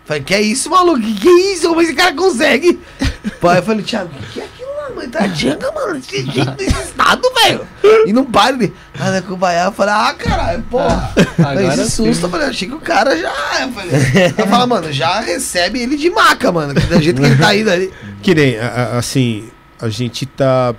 Falei, 0.05 0.23
que 0.23 0.33
é 0.35 0.41
isso, 0.41 0.71
maluco? 0.71 1.01
Que, 1.01 1.15
que 1.15 1.29
é 1.29 1.53
isso? 1.55 1.69
Como 1.69 1.83
esse 1.83 1.95
cara 1.95 2.15
consegue? 2.15 2.81
Pô, 3.41 3.49
aí 3.49 3.59
eu 3.59 3.63
falei, 3.65 3.83
Thiago, 3.85 4.11
o 4.15 4.33
que 4.33 4.41
é 4.41 4.47
Tá 5.09 5.26
Django, 5.26 5.73
mano, 5.75 5.94
desse 5.94 6.25
jeito, 6.31 6.51
desse 6.52 6.83
estado, 6.83 7.23
velho. 7.43 7.67
E 8.07 8.12
não 8.12 8.25
para 8.25 8.55
ele. 8.57 8.75
Ah, 8.99 9.10
né, 9.10 9.20
com 9.20 9.35
o 9.35 9.36
Baiá, 9.36 9.65
eu 9.65 9.73
falei, 9.73 9.94
ah, 9.94 10.15
caralho, 10.15 10.62
porra. 10.65 11.12
Aí 11.17 11.59
Agora 11.59 11.75
esse 11.75 11.91
susto, 11.91 12.26
eu 12.26 12.31
falei, 12.31 12.49
achei 12.49 12.68
que 12.68 12.75
o 12.75 12.81
cara 12.81 13.17
já. 13.17 13.33
Eu 13.62 13.73
falei, 13.73 13.93
eu 14.39 14.47
falo, 14.47 14.67
mano, 14.67 14.93
já 14.93 15.20
recebe 15.20 15.81
ele 15.81 15.97
de 15.97 16.10
maca, 16.10 16.51
mano. 16.52 16.75
Que 16.75 16.86
do 16.86 17.02
jeito 17.02 17.20
que 17.20 17.26
ele 17.26 17.36
tá 17.36 17.55
indo 17.55 17.70
ali. 17.70 17.93
Que 18.23 18.35
nem, 18.35 18.57
assim, 18.59 19.51
a 19.81 19.89
gente 19.89 20.26
tá. 20.26 20.75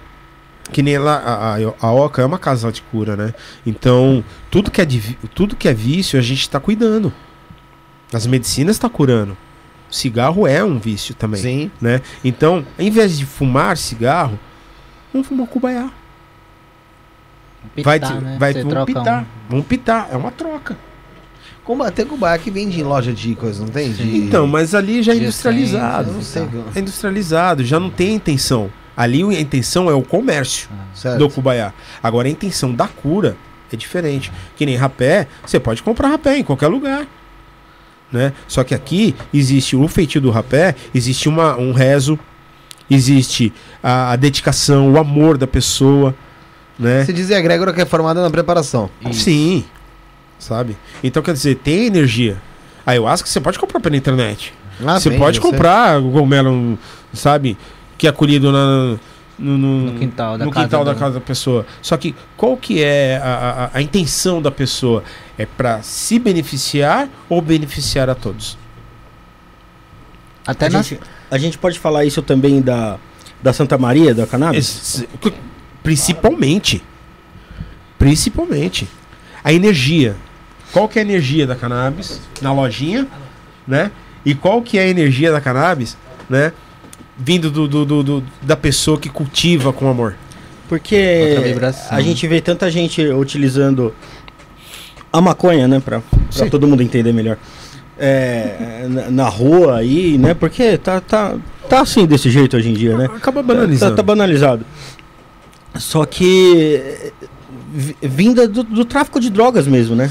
Que 0.72 0.84
nem 0.84 0.98
lá, 0.98 1.16
a, 1.16 1.56
a, 1.56 1.58
a 1.80 1.92
Oca 1.94 2.22
é 2.22 2.26
uma 2.26 2.38
casa 2.38 2.70
de 2.72 2.82
cura, 2.82 3.16
né? 3.16 3.34
Então, 3.66 4.24
tudo 4.52 4.70
que 4.70 4.82
é, 4.82 4.86
de 4.86 5.18
tudo 5.34 5.56
que 5.56 5.68
é 5.68 5.74
vício, 5.74 6.20
a 6.20 6.22
gente 6.22 6.50
tá 6.50 6.60
cuidando. 6.60 7.14
As 8.12 8.28
medicinas 8.28 8.78
tá 8.78 8.90
curando. 8.90 9.38
Cigarro 9.90 10.46
é 10.46 10.64
um 10.64 10.78
vício 10.78 11.16
também, 11.16 11.42
Sim. 11.42 11.72
né? 11.80 12.02
Então, 12.24 12.66
ao 12.78 12.86
invés 12.86 13.18
de 13.18 13.26
fumar 13.26 13.78
cigarro, 13.78 14.38
vamos 15.14 15.28
fumar 15.28 15.48
cubaiá. 15.48 15.90
vai 17.84 18.00
Pitar, 18.00 18.22
né? 18.22 18.38
vai 18.40 18.54
vamos 18.54 18.86
pitar. 18.86 19.22
um. 19.22 19.26
Vamos 19.50 19.66
pitar, 19.66 20.10
é 20.12 20.18
uma 20.18 20.32
troca. 20.32 20.78
Como, 21.68 21.90
tem 21.92 22.06
com 22.06 22.16
Baiá 22.16 22.38
que 22.38 22.50
vende 22.50 22.80
em 22.80 22.84
loja 22.84 23.12
de 23.12 23.36
coisa, 23.36 23.60
não 23.62 23.68
tem? 23.68 23.92
De... 23.92 24.20
Então, 24.20 24.48
mas 24.48 24.74
ali 24.74 25.04
já 25.04 25.12
é 25.12 25.18
industrializado. 25.18 26.12
eu 26.12 26.14
não 26.14 26.22
sei. 26.22 26.48
É 26.74 26.80
industrializado, 26.80 27.66
já 27.66 27.78
não 27.78 27.90
tem 27.90 28.16
intenção. 28.16 28.72
Ali 28.96 29.22
a 29.24 29.40
intenção 29.42 29.90
é 29.90 29.94
o 29.94 30.02
comércio. 30.02 30.70
Certo. 30.96 31.20
do 31.20 31.30
Cubaiá. 31.30 31.74
Agora 32.02 32.28
a 32.28 32.32
intenção 32.32 32.74
da 32.74 32.88
cura 32.88 33.38
é 33.72 33.76
diferente. 33.76 34.32
Que 34.56 34.66
nem 34.66 34.76
rapé, 34.76 35.28
você 35.46 35.60
pode 35.60 35.84
comprar 35.84 36.08
rapé 36.08 36.38
em 36.38 36.44
qualquer 36.44 36.68
lugar. 36.68 37.06
Né? 38.12 38.32
Só 38.48 38.64
que 38.64 38.74
aqui 38.74 39.14
existe 39.34 39.76
o 39.76 39.88
feitio 39.88 40.22
do 40.22 40.30
rapé, 40.32 40.76
existe 40.96 41.28
uma, 41.28 41.58
um 41.58 41.74
rezo, 41.74 42.18
existe 42.90 43.52
a, 43.84 44.12
a 44.12 44.16
dedicação, 44.16 44.92
o 44.94 44.98
amor 44.98 45.38
da 45.38 45.48
pessoa. 45.48 46.16
Né? 46.80 47.04
Você 47.04 47.12
dizia 47.14 47.38
a 47.38 47.42
Grégora 47.42 47.74
que 47.74 47.82
é 47.82 47.86
formada 47.86 48.22
na 48.22 48.30
preparação. 48.30 48.90
Sim. 49.12 49.66
Sabe? 50.40 50.78
Então 51.04 51.22
quer 51.24 51.34
dizer, 51.34 51.56
tem 51.56 51.88
energia. 51.88 52.38
A 52.86 52.92
ayahuasca 52.92 53.28
você 53.28 53.42
pode 53.42 53.58
comprar 53.60 53.80
pela 53.80 53.98
internet. 53.98 54.54
Ah, 54.86 55.00
você 55.00 55.10
vende, 55.10 55.22
pode 55.22 55.38
eu 55.40 55.42
comprar 55.42 56.00
o 56.00 56.12
cogumelo, 56.12 56.78
sabe? 57.12 57.58
Que 57.98 58.08
é 58.08 58.12
colhido 58.12 58.52
na, 58.52 58.96
no, 59.40 59.58
no- 59.58 59.92
No 59.92 60.00
quintal 60.00 60.38
da 60.38 60.46
no 60.46 60.52
casa 60.52 60.66
quintal 60.66 60.86
da 60.86 60.94
do- 60.94 61.00
casa 61.00 61.14
da 61.16 61.20
pessoa. 61.22 61.66
Só 61.82 61.98
que 61.98 62.16
qual 62.38 62.56
que 62.56 62.82
é 62.84 63.18
a, 63.22 63.70
a- 63.74 63.78
a 63.78 63.82
intenção 63.82 64.40
da 64.42 64.52
pessoa? 64.52 65.04
É 65.38 65.46
para 65.46 65.82
se 65.84 66.18
beneficiar 66.20 67.08
ou 67.30 67.42
beneficiar 67.42 68.10
a 68.10 68.16
todos? 68.16 68.58
Até 70.46 70.68
A 70.68 70.70
nas... 70.70 70.88
gente, 70.88 71.02
a 71.30 71.38
gente 71.38 71.58
pode 71.58 71.78
falar 71.80 72.06
isso 72.06 72.22
também 72.22 72.62
da, 72.62 72.98
da 73.42 73.54
Santa 73.54 73.78
Maria, 73.78 74.16
da 74.16 74.26
cannabis? 74.26 75.06
Principalmente. 75.84 76.84
Principalmente. 77.98 78.88
A 79.44 79.54
energia. 79.54 80.16
Qual 80.72 80.88
que 80.88 81.00
é 81.00 81.02
a 81.02 81.06
energia 81.06 81.48
da 81.48 81.56
cannabis 81.56 82.20
na 82.42 82.52
lojinha, 82.52 83.08
né? 83.68 83.92
E 84.26 84.36
qual 84.36 84.62
que 84.62 84.78
é 84.78 84.84
a 84.84 84.88
energia 84.88 85.32
da 85.32 85.40
cannabis, 85.40 85.98
né? 86.30 86.52
Vindo 87.18 87.50
do, 87.50 87.68
do- 87.68 87.86
do- 87.86 88.04
do- 88.04 88.24
da 88.42 88.56
pessoa 88.56 89.00
que 89.00 89.10
cultiva 89.10 89.72
com 89.72 89.90
amor. 89.90 90.16
Porque 90.68 91.36
a 91.90 92.02
gente 92.02 92.28
vê 92.28 92.42
tanta 92.42 92.70
gente 92.70 93.02
utilizando 93.08 93.96
a 95.12 95.22
maconha, 95.22 95.68
né? 95.68 95.80
Pra, 95.80 96.00
pra 96.02 96.10
Sim. 96.32 96.50
todo 96.50 96.68
mundo 96.68 96.82
entender 96.84 97.14
melhor. 97.14 97.38
é, 98.00 98.86
na, 98.90 99.10
na 99.12 99.28
rua 99.30 99.78
aí, 99.78 100.18
né? 100.18 100.34
Porque 100.34 100.78
tá, 100.78 101.02
tá, 101.02 101.36
tá 101.70 101.82
assim 101.82 102.06
desse 102.06 102.30
jeito 102.30 102.56
hoje 102.58 102.70
em 102.70 102.74
dia, 102.74 102.96
né? 102.98 103.06
Acaba 103.06 103.42
Tá, 103.42 103.48
banalizando. 103.48 103.96
tá 103.96 104.04
banalizado. 104.04 104.66
Só 105.76 106.06
que 106.06 107.12
vi- 107.74 107.96
vinda 108.02 108.48
do, 108.48 108.64
do 108.64 108.86
tráfico 108.86 109.20
de 109.20 109.30
drogas 109.30 109.68
mesmo, 109.68 109.96
né? 109.96 110.10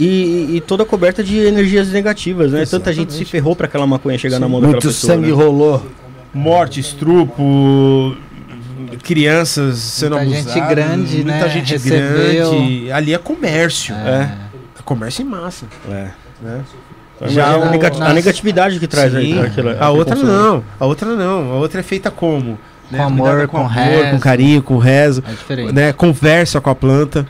E, 0.00 0.56
e 0.56 0.60
toda 0.60 0.84
coberta 0.84 1.24
de 1.24 1.36
energias 1.38 1.88
negativas, 1.90 2.52
né? 2.52 2.64
Tanta 2.66 2.92
gente 2.92 3.12
se 3.12 3.24
ferrou 3.24 3.54
pra 3.56 3.66
aquela 3.66 3.86
maconha 3.86 4.16
chegar 4.18 4.38
na 4.38 4.48
mão 4.48 4.60
daquela 4.60 4.72
Muito 4.74 4.86
pessoa. 4.88 5.14
sangue 5.14 5.28
né? 5.28 5.32
rolou. 5.34 5.84
Morte, 6.32 6.78
estrupo, 6.78 8.16
crianças 9.02 9.78
sendo 9.78 10.16
Muita 10.16 10.30
gente 10.30 10.48
abusadas, 10.50 10.68
grande, 10.70 11.16
muita 11.16 11.30
né, 11.32 11.48
gente 11.48 11.72
recebeu. 11.72 12.50
grande. 12.50 12.92
Ali 12.92 13.14
é 13.14 13.18
comércio. 13.18 13.94
É. 13.94 14.30
É 14.78 14.82
comércio 14.84 15.22
em 15.22 15.24
massa. 15.28 15.66
É. 15.90 16.08
Né? 16.40 16.60
Já 17.26 17.52
a, 17.54 17.56
o- 17.58 17.70
negati- 17.70 18.00
a 18.00 18.12
negatividade 18.12 18.78
que 18.78 18.86
traz 18.86 19.14
aí. 19.14 19.32
Sim. 19.34 19.40
aquilo- 19.42 19.76
a 19.78 19.90
outra 19.90 20.14
consumo. 20.14 20.32
não. 20.32 20.64
A 20.78 20.86
outra 20.86 21.14
não. 21.16 21.52
A 21.52 21.54
outra 21.56 21.80
é 21.80 21.82
feita 21.82 22.10
como? 22.10 22.58
Com 22.90 23.02
amor, 23.02 23.28
Cuidada 23.28 23.48
com 23.48 23.66
rezo. 23.66 24.10
com 24.12 24.18
carinho, 24.20 24.62
com 24.62 24.78
rezo. 24.78 25.22
É. 25.50 25.72
Né? 25.72 25.92
Conversa 25.92 26.60
com 26.60 26.70
a 26.70 26.74
planta. 26.74 27.26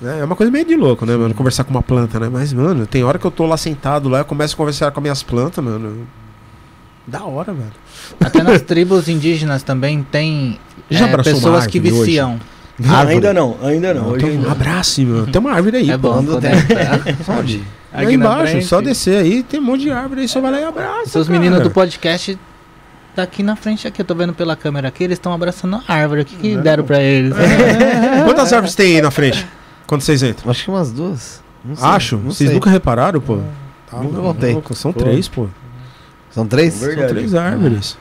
Né? 0.00 0.18
É 0.20 0.24
uma 0.24 0.34
coisa 0.34 0.50
meio 0.50 0.64
de 0.66 0.74
louco, 0.76 1.06
né, 1.06 1.16
mano? 1.16 1.32
Conversar 1.34 1.64
com 1.64 1.70
uma 1.70 1.82
planta, 1.82 2.18
né? 2.18 2.28
Mas, 2.32 2.52
mano, 2.52 2.86
tem 2.86 3.04
hora 3.04 3.18
que 3.18 3.24
eu 3.24 3.30
tô 3.30 3.46
lá 3.46 3.56
sentado 3.56 4.08
lá, 4.08 4.18
eu 4.18 4.24
começo 4.24 4.54
a 4.54 4.56
conversar 4.56 4.90
com 4.90 4.98
as 4.98 5.02
minhas 5.02 5.22
plantas, 5.22 5.62
mano. 5.64 6.06
Da 7.06 7.24
hora, 7.24 7.52
velho. 7.52 7.70
Até 8.20 8.42
nas 8.42 8.62
tribos 8.62 9.08
indígenas 9.08 9.62
também 9.62 10.02
tem 10.10 10.58
Já 10.90 11.08
é, 11.08 11.16
pessoas 11.18 11.66
que 11.66 11.78
hoje? 11.78 11.90
viciam. 11.90 12.40
Ah, 12.84 12.98
Árvore. 12.98 13.14
ainda 13.14 13.32
não, 13.32 13.56
ainda 13.62 13.94
não. 13.94 14.06
Hoje 14.08 14.16
Então, 14.16 14.28
ainda 14.28 14.40
um 14.42 14.44
não. 14.44 14.50
abraço, 14.52 15.00
mano. 15.02 15.26
Tem 15.28 15.40
uma 15.40 15.52
árvore 15.52 15.76
aí, 15.78 15.90
É 15.90 15.96
pô. 15.96 16.08
bom. 16.12 16.24
Quando 16.24 16.40
tem- 16.40 16.50
é- 16.50 17.16
Onde? 17.38 17.62
Aí 17.92 18.04
Aqui 18.06 18.16
na 18.18 18.24
embaixo, 18.26 18.50
frente. 18.52 18.66
só 18.66 18.80
descer 18.82 19.18
aí, 19.22 19.42
tem 19.42 19.58
um 19.60 19.62
monte 19.62 19.82
de 19.82 19.90
árvore 19.90 20.20
aí, 20.22 20.28
só 20.28 20.40
vai 20.42 20.50
lá 20.50 20.60
e 20.60 20.64
abraça. 20.64 21.06
Seus 21.10 21.26
cara. 21.28 21.38
meninos 21.38 21.62
do 21.62 21.70
podcast 21.70 22.38
daqui 23.14 23.42
na 23.42 23.56
frente 23.56 23.88
aqui, 23.88 24.02
eu 24.02 24.04
tô 24.04 24.14
vendo 24.14 24.34
pela 24.34 24.54
câmera 24.54 24.88
aqui, 24.88 25.04
eles 25.04 25.16
estão 25.16 25.32
abraçando 25.32 25.80
a 25.88 25.94
árvore. 25.94 26.20
O 26.20 26.24
que, 26.26 26.36
que 26.36 26.56
deram 26.58 26.84
pra 26.84 27.00
eles? 27.00 27.32
Quantas 28.26 28.52
árvores 28.52 28.74
tem 28.74 28.96
aí 28.96 29.00
na 29.00 29.10
frente? 29.10 29.46
Quando 29.86 30.02
vocês 30.02 30.22
entram? 30.22 30.50
Acho 30.50 30.64
que 30.64 30.70
umas 30.70 30.92
duas. 30.92 31.42
Não 31.64 31.76
sei, 31.76 31.88
Acho. 31.88 32.16
não 32.16 32.24
Vocês 32.30 32.48
sei. 32.48 32.54
nunca 32.54 32.68
repararam, 32.68 33.20
pô? 33.20 33.38
Tá 33.90 33.98
Nunca 33.98 34.20
contei. 34.20 34.62
São 34.74 34.92
Pô. 34.92 34.98
três, 35.00 35.28
pô. 35.28 35.46
São 36.36 36.46
três? 36.46 36.78
Verdade. 36.78 37.06
São 37.08 37.16
três 37.16 37.34
árvores. 37.34 37.96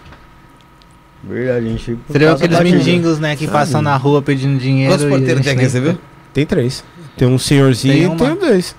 Verdade, 1.24 1.66
a 1.66 1.70
gente. 1.70 1.98
Seria 2.12 2.34
aqueles 2.34 2.60
mendigos, 2.60 3.18
né, 3.18 3.34
que 3.38 3.48
passam 3.48 3.82
na 3.82 3.96
rua 3.96 4.22
pedindo 4.22 4.60
dinheiro. 4.60 4.92
Quantos 4.92 5.06
e 5.06 5.10
porteiros 5.10 5.42
tem 5.46 5.54
aqui, 5.54 5.70
você 5.70 5.80
viu? 5.80 5.98
Tem 6.34 6.46
três. 6.46 6.84
Tem 7.16 7.26
um 7.26 7.40
senhorzinho 7.40 8.10
Tem 8.10 8.14
e 8.14 8.18
tem 8.18 8.36
dois. 8.36 8.76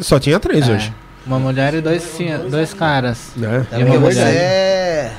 Só 0.00 0.18
tinha 0.18 0.40
três 0.40 0.68
É, 0.68 0.72
hoje. 0.72 0.92
Uma 1.24 1.38
mulher 1.38 1.72
e 1.74 1.80
dois, 1.80 2.02
dois 2.50 2.74
caras. 2.74 3.30
Né? 3.36 3.64
É 3.70 3.78
E 3.80 3.84
uma 3.84 4.00
mulher. 4.00 4.26
é... 4.34 5.12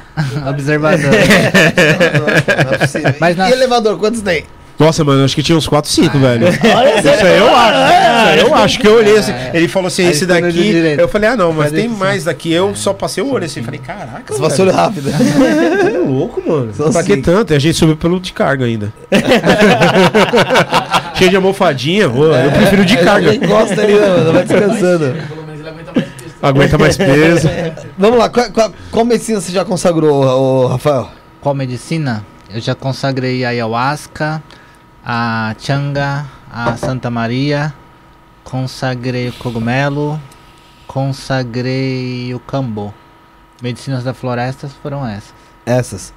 Observador. 0.49 1.13
É. 1.13 3.15
Mas 3.21 3.35
e 3.35 3.37
na- 3.37 3.51
elevador, 3.51 3.97
quantos 3.97 4.21
tem? 4.21 4.43
Nossa, 4.83 5.03
mano, 5.03 5.23
acho 5.23 5.35
que 5.35 5.43
tinha 5.43 5.55
uns 5.57 5.67
4, 5.67 5.91
5, 5.91 6.17
Ah. 6.17 6.19
velho. 6.19 6.47
Isso 6.49 6.59
aí 6.65 7.37
eu 7.37 7.55
acho. 7.55 7.77
Isso 7.77 8.29
aí 8.31 8.39
eu 8.39 8.55
acho 8.55 8.79
que 8.79 8.87
eu 8.87 8.95
olhei 8.95 9.17
assim. 9.17 9.31
Ele 9.53 9.67
falou 9.67 9.87
assim, 9.87 10.07
esse 10.07 10.25
daqui. 10.25 10.73
Eu 10.97 11.07
falei, 11.07 11.29
ah, 11.29 11.37
não, 11.37 11.53
mas 11.53 11.71
tem 11.71 11.87
mais 11.87 12.23
daqui. 12.23 12.51
Eu 12.51 12.75
só 12.75 12.91
passei 12.93 13.23
o 13.23 13.31
olho 13.31 13.45
assim. 13.45 13.61
Falei, 13.61 13.79
caraca. 13.79 14.33
Você 14.33 14.41
passou 14.41 14.69
rápido. 14.71 15.11
Você 15.11 15.13
é 15.95 15.99
louco, 15.99 16.41
mano. 16.47 16.73
Só 16.73 16.91
pra 16.91 17.03
que 17.03 17.13
assim. 17.13 17.21
tanto? 17.21 17.53
E 17.53 17.55
a 17.55 17.59
gente 17.59 17.77
subiu 17.77 17.95
pelo 17.95 18.19
de 18.19 18.33
carga 18.33 18.65
ainda. 18.65 18.91
Cheio 21.15 21.29
de 21.29 21.35
almofadinha. 21.35 22.09
Pô, 22.09 22.25
eu 22.25 22.51
prefiro 22.51 22.85
de 22.85 22.97
carga. 22.97 23.35
Gosta 23.37 23.81
ali, 23.81 23.93
mano? 23.93 24.33
Vai 24.33 24.43
descansando. 24.45 25.15
Pelo 25.27 25.43
menos 25.45 25.59
ele 25.59 25.69
aguenta 25.69 25.91
mais 25.93 26.07
peso. 26.07 26.35
Aguenta 26.41 26.77
mais 26.77 26.97
peso. 26.97 27.49
Vamos 27.97 28.17
lá, 28.17 28.29
qual, 28.29 28.51
qual, 28.51 28.73
qual 28.91 29.05
medicina 29.05 29.39
você 29.39 29.51
já 29.51 29.63
consagrou, 29.63 30.67
Rafael? 30.67 31.09
Qual 31.39 31.53
medicina? 31.53 32.25
Eu 32.53 32.59
já 32.59 32.75
consagrei 32.75 33.45
a 33.45 33.49
ayahuasca, 33.49 34.41
a 35.05 35.55
changa, 35.59 36.25
a 36.51 36.75
Santa 36.77 37.09
Maria, 37.09 37.73
consagrei 38.43 39.29
o 39.29 39.33
cogumelo, 39.33 40.19
consagrei 40.87 42.33
o 42.33 42.39
cambo. 42.39 42.93
Medicinas 43.61 44.03
da 44.03 44.13
floresta 44.13 44.67
foram 44.81 45.07
essas. 45.07 45.33
Essas. 45.65 46.13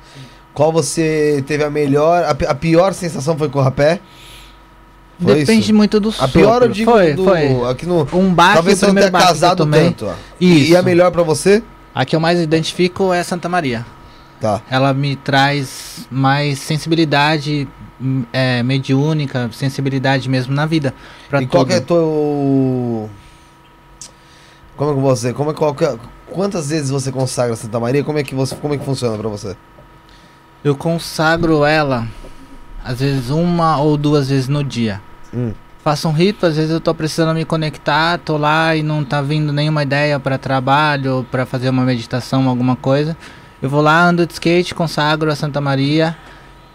Qual 0.52 0.72
você 0.72 1.42
teve 1.46 1.64
a 1.64 1.70
melhor, 1.70 2.24
a, 2.24 2.30
a 2.30 2.54
pior 2.54 2.94
sensação 2.94 3.36
foi 3.36 3.48
com 3.48 3.58
o 3.58 3.62
rapé? 3.62 4.00
Foi 5.20 5.34
Depende 5.36 5.66
isso? 5.66 5.74
muito 5.74 6.00
do 6.00 6.08
A 6.08 6.12
sopro. 6.12 6.32
pior 6.32 6.62
eu 6.62 6.68
digo 6.68 6.90
foi, 6.90 7.12
do, 7.14 7.24
foi. 7.24 7.70
aqui 7.70 7.86
no... 7.86 8.06
Um 8.12 8.32
baque, 8.32 8.54
Talvez 8.54 8.78
você 8.78 8.86
não 8.86 8.94
tenha 8.94 9.10
casado 9.10 9.58
tomei. 9.58 9.84
tanto, 9.84 10.06
ó. 10.06 10.14
Isso. 10.40 10.72
E 10.72 10.76
a 10.76 10.82
melhor 10.82 11.10
pra 11.12 11.22
você? 11.22 11.62
A 11.94 12.04
que 12.04 12.16
eu 12.16 12.20
mais 12.20 12.40
identifico 12.40 13.12
é 13.12 13.20
a 13.20 13.24
Santa 13.24 13.48
Maria. 13.48 13.86
Tá. 14.40 14.60
Ela 14.68 14.92
me 14.92 15.14
traz 15.16 16.06
mais 16.10 16.58
sensibilidade 16.58 17.68
é, 18.32 18.62
mediúnica, 18.62 19.48
sensibilidade 19.52 20.28
mesmo 20.28 20.54
na 20.54 20.66
vida. 20.66 20.94
Pra 21.28 21.42
e 21.42 21.46
qual 21.46 21.66
é 21.68 21.80
teu... 21.80 23.08
Como 24.76 24.90
é 24.90 24.94
que 24.94 25.00
você... 25.00 25.32
Como 25.32 25.50
é, 25.50 25.54
qual 25.54 25.74
que 25.74 25.84
é- 25.84 25.98
Quantas 26.30 26.70
vezes 26.70 26.90
você 26.90 27.12
consagra 27.12 27.54
Santa 27.54 27.78
Maria? 27.78 28.02
Como 28.02 28.18
é 28.18 28.22
que, 28.22 28.34
você, 28.34 28.56
como 28.56 28.74
é 28.74 28.78
que 28.78 28.84
funciona 28.84 29.16
pra 29.16 29.28
você? 29.28 29.56
Eu 30.64 30.74
consagro 30.74 31.64
ela, 31.64 32.08
às 32.82 32.98
vezes 33.00 33.30
uma 33.30 33.78
ou 33.78 33.96
duas 33.96 34.30
vezes 34.30 34.48
no 34.48 34.64
dia. 34.64 35.00
Hum. 35.32 35.52
Faço 35.84 36.08
um 36.08 36.12
rito, 36.12 36.46
às 36.46 36.56
vezes 36.56 36.70
eu 36.70 36.80
tô 36.80 36.94
precisando 36.94 37.34
me 37.34 37.44
conectar, 37.44 38.18
tô 38.18 38.38
lá 38.38 38.74
e 38.74 38.82
não 38.82 39.04
tá 39.04 39.20
vindo 39.20 39.52
nenhuma 39.52 39.82
ideia 39.82 40.18
para 40.18 40.38
trabalho, 40.38 41.26
para 41.30 41.44
fazer 41.44 41.68
uma 41.68 41.82
meditação, 41.82 42.48
alguma 42.48 42.74
coisa. 42.74 43.14
Eu 43.60 43.68
vou 43.68 43.82
lá, 43.82 44.02
ando 44.02 44.26
de 44.26 44.32
skate, 44.32 44.74
consagro 44.74 45.30
a 45.30 45.36
Santa 45.36 45.60
Maria 45.60 46.16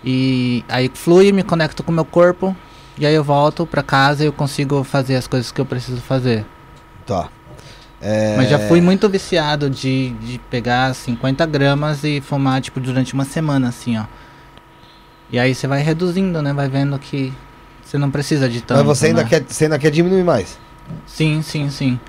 e 0.03 0.63
aí 0.67 0.89
flui, 0.93 1.31
me 1.31 1.43
conecto 1.43 1.83
com 1.83 1.91
o 1.91 1.95
meu 1.95 2.05
corpo 2.05 2.55
e 2.97 3.05
aí 3.05 3.13
eu 3.13 3.23
volto 3.23 3.65
para 3.65 3.81
casa 3.81 4.23
e 4.23 4.27
eu 4.27 4.33
consigo 4.33 4.83
fazer 4.83 5.15
as 5.15 5.27
coisas 5.27 5.51
que 5.51 5.59
eu 5.59 5.65
preciso 5.65 6.01
fazer. 6.01 6.45
Tá. 7.05 7.29
É... 8.01 8.35
Mas 8.37 8.49
já 8.49 8.59
fui 8.59 8.81
muito 8.81 9.09
viciado 9.09 9.69
de, 9.69 10.11
de 10.21 10.39
pegar 10.49 10.93
50 10.93 11.45
gramas 11.45 12.03
e 12.03 12.21
fumar, 12.21 12.61
tipo, 12.61 12.79
durante 12.79 13.13
uma 13.13 13.25
semana, 13.25 13.69
assim, 13.69 13.97
ó. 13.97 14.05
E 15.31 15.37
aí 15.37 15.53
você 15.53 15.67
vai 15.67 15.81
reduzindo, 15.81 16.41
né? 16.41 16.53
Vai 16.53 16.67
vendo 16.67 16.97
que 16.97 17.33
você 17.83 17.97
não 17.97 18.09
precisa 18.09 18.49
de 18.49 18.61
tanto. 18.61 18.79
Mas 18.79 18.99
você 18.99 19.07
ainda, 19.07 19.23
né? 19.23 19.29
quer, 19.29 19.43
você 19.47 19.65
ainda 19.65 19.77
quer 19.77 19.91
diminuir 19.91 20.23
mais? 20.23 20.57
Sim, 21.05 21.41
sim, 21.41 21.69
sim. 21.69 21.99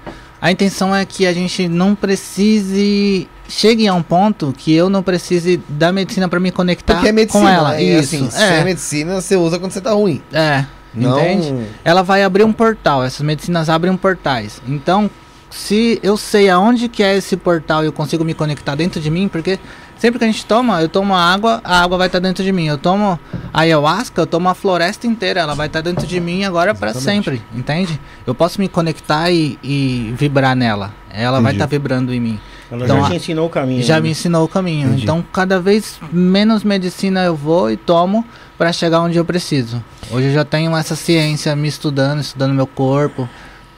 A 0.41 0.51
intenção 0.51 0.95
é 0.95 1.05
que 1.05 1.27
a 1.27 1.33
gente 1.33 1.69
não 1.69 1.95
precise... 1.95 3.29
Chegue 3.51 3.89
a 3.89 3.95
um 3.95 4.03
ponto 4.03 4.55
que 4.57 4.73
eu 4.73 4.89
não 4.89 5.03
precise 5.03 5.61
da 5.69 5.93
medicina 5.93 6.29
para 6.29 6.39
me 6.39 6.53
conectar 6.53 6.95
Porque 6.95 7.09
é 7.09 7.13
medicina, 7.13 7.45
com 7.45 7.49
ela. 7.49 7.81
E, 7.81 7.99
Isso, 7.99 8.15
assim, 8.15 8.31
se 8.31 8.43
é 8.43 8.61
é, 8.61 8.65
medicina, 8.65 9.21
você 9.21 9.37
usa 9.37 9.59
quando 9.59 9.73
você 9.73 9.81
tá 9.81 9.91
ruim. 9.91 10.23
é. 10.33 10.65
Não... 10.93 11.21
Entende? 11.21 11.67
ela 11.85 12.03
vai 12.03 12.23
abrir 12.25 12.45
um 12.45 12.53
portal. 12.53 13.05
Essas 13.05 13.21
medicinas 13.21 13.69
abrem 13.69 13.97
portais. 13.97 14.61
Então, 14.67 15.09
se 15.49 15.99
eu 16.03 16.17
sei 16.17 16.49
aonde 16.49 16.89
que 16.89 17.03
é 17.03 17.17
esse 17.17 17.37
portal 17.37 17.83
e 17.83 17.87
eu 17.87 17.93
consigo 17.93 18.25
me 18.25 18.35
conectar 18.35 18.75
dentro 18.75 19.01
de 19.01 19.11
mim, 19.11 19.29
porque 19.29 19.59
sempre 19.99 20.19
que 20.19 20.25
a 20.25 20.29
gente 20.29 20.45
toma, 20.47 20.81
eu 20.81 20.89
tomo 20.89 21.15
água, 21.15 21.61
a 21.63 21.83
água 21.83 21.99
vai 21.99 22.07
estar 22.07 22.19
dentro 22.19 22.43
de 22.43 22.53
mim. 22.53 22.67
Eu 22.67 22.79
tomo 22.79 23.19
a 23.53 23.61
ayahuasca, 23.61 24.23
eu 24.23 24.27
tomo 24.27 24.49
a 24.49 24.55
floresta 24.55 25.07
inteira, 25.07 25.41
ela 25.41 25.55
vai 25.55 25.67
estar 25.67 25.81
dentro 25.81 26.07
de 26.07 26.21
mim 26.21 26.45
agora 26.45 26.75
para 26.75 26.95
sempre, 26.95 27.43
entende? 27.55 28.01
Eu 28.27 28.35
posso 28.35 28.61
me 28.61 28.69
conectar 28.69 29.31
e, 29.31 29.59
e 29.63 30.15
vibrar 30.17 30.57
nela. 30.57 30.93
Ela 31.13 31.41
vai 31.41 31.53
Entendi. 31.53 31.57
estar 31.57 31.67
vibrando 31.67 32.15
em 32.15 32.21
mim. 32.21 32.41
Ela 32.71 32.85
Então, 32.85 33.01
já 33.03 33.09
te 33.11 33.17
ensinou 33.17 33.47
o 33.47 33.51
caminho. 33.51 33.83
Já 33.83 33.95
né? 33.97 34.01
me 34.03 34.11
ensinou 34.11 34.45
o 34.45 34.49
caminho. 34.49 34.89
Entendi. 34.89 35.03
Então, 35.03 35.25
cada 35.33 35.59
vez 35.61 35.99
menos 36.13 36.63
medicina 36.63 37.25
eu 37.25 37.35
vou 37.35 37.71
e 37.71 37.77
tomo 37.77 38.25
para 38.57 38.73
chegar 38.73 39.01
onde 39.01 39.19
eu 39.19 39.25
preciso. 39.25 39.83
Hoje 40.11 40.29
eu 40.29 40.33
já 40.35 40.45
tenho 40.45 40.77
essa 40.77 40.95
ciência 40.95 41.55
me 41.57 41.67
estudando, 41.67 42.21
estudando 42.21 42.55
meu 42.55 42.67
corpo, 42.67 43.29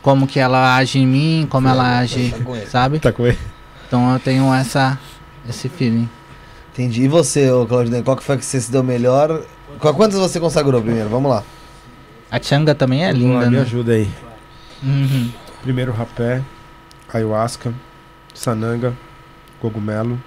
como 0.02 0.26
que 0.26 0.38
ela 0.38 0.76
age 0.76 0.98
em 0.98 1.06
mim, 1.06 1.46
como 1.48 1.68
ela 1.68 1.98
age, 2.00 2.34
sabe? 2.68 2.98
Tá 2.98 3.12
com 3.12 3.26
ele. 3.26 3.38
Então 3.86 4.12
eu 4.12 4.18
tenho 4.20 4.52
essa 4.52 4.98
esse 5.48 5.68
feeling. 5.68 6.08
Entendi. 6.72 7.02
E 7.02 7.08
você, 7.08 7.50
ô 7.50 7.66
Claudinei, 7.66 8.02
qual 8.02 8.16
que 8.16 8.22
foi 8.22 8.36
que 8.38 8.44
você 8.44 8.60
se 8.60 8.70
deu 8.72 8.82
melhor? 8.82 9.42
Qu- 9.78 9.94
Quantas 9.94 10.18
você 10.18 10.38
consagrou 10.40 10.80
primeiro? 10.82 11.08
Vamos 11.08 11.30
lá. 11.30 11.42
A 12.30 12.40
changa 12.42 12.74
também 12.74 13.04
é 13.04 13.12
Vamos 13.12 13.28
lá, 13.28 13.34
linda, 13.40 13.50
me 13.50 13.56
né? 13.56 13.62
ajuda 13.62 13.92
aí. 13.92 14.08
Uhum. 14.82 15.30
Primeiro 15.62 15.92
rapé, 15.92 16.42
ayahuasca, 17.12 17.72
sananga, 18.35 18.93
cogumelo, 19.61 20.19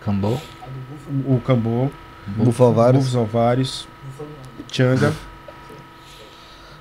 Cambô. 0.00 0.38
o 1.26 1.34
o 1.36 1.40
cambô, 1.44 1.90
Bufo 2.26 2.70
bufos 2.92 3.16
alvários, 3.16 3.88
changa. 4.70 5.12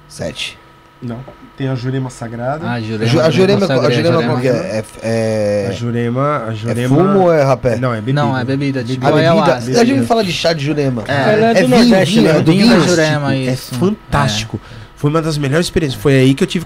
Sete. 0.08 0.58
Não. 1.02 1.20
Tem 1.56 1.68
a 1.68 1.76
jurema 1.76 2.10
sagrada. 2.10 2.68
Ah, 2.70 2.82
Jurema. 2.82 3.06
Ju- 3.12 3.22
A 3.22 3.30
Jurema, 3.30 3.66
a 3.66 3.90
Jurema 3.92 4.24
qual 4.24 4.40
que 4.40 4.48
é? 4.48 4.52
É, 4.52 5.66
A 5.68 5.70
é, 5.70 5.72
jurema, 5.72 6.46
a 6.48 6.52
é 6.52 6.56
jurema. 6.56 6.96
fumo 6.96 7.20
ou 7.22 7.34
é 7.34 7.44
rapé? 7.44 7.76
Não, 7.78 7.94
é 7.94 7.98
bebida. 7.98 8.22
Não, 8.22 8.38
é 8.38 8.44
bebida, 8.44 8.84
tipo 8.84 9.06
A 9.06 9.12
bebida. 9.12 9.82
A 9.82 9.86
gente 9.86 10.06
fala 10.08 10.24
de 10.24 10.32
chá 10.34 10.54
de 10.54 10.66
Jurema. 10.66 11.04
É. 11.08 11.34
Ela 11.34 11.46
é 11.48 11.54
do 11.62 11.68
vinho, 11.68 11.70
Nordeste, 11.80 12.16
vinho, 12.20 12.34
né? 12.34 12.40
é 12.40 12.42
do 12.42 12.52
Vinho 12.52 12.68
vinho. 12.68 12.80
da 12.80 12.88
Jurema, 12.88 13.34
É 13.36 13.38
isso. 13.54 13.76
fantástico. 13.76 14.60
Foi 14.98 15.10
uma 15.10 15.22
das 15.22 15.38
melhores 15.38 15.68
experiências. 15.68 16.02
Foi 16.02 16.18
aí 16.18 16.34
que 16.34 16.44
eu 16.44 16.48
tive 16.48 16.66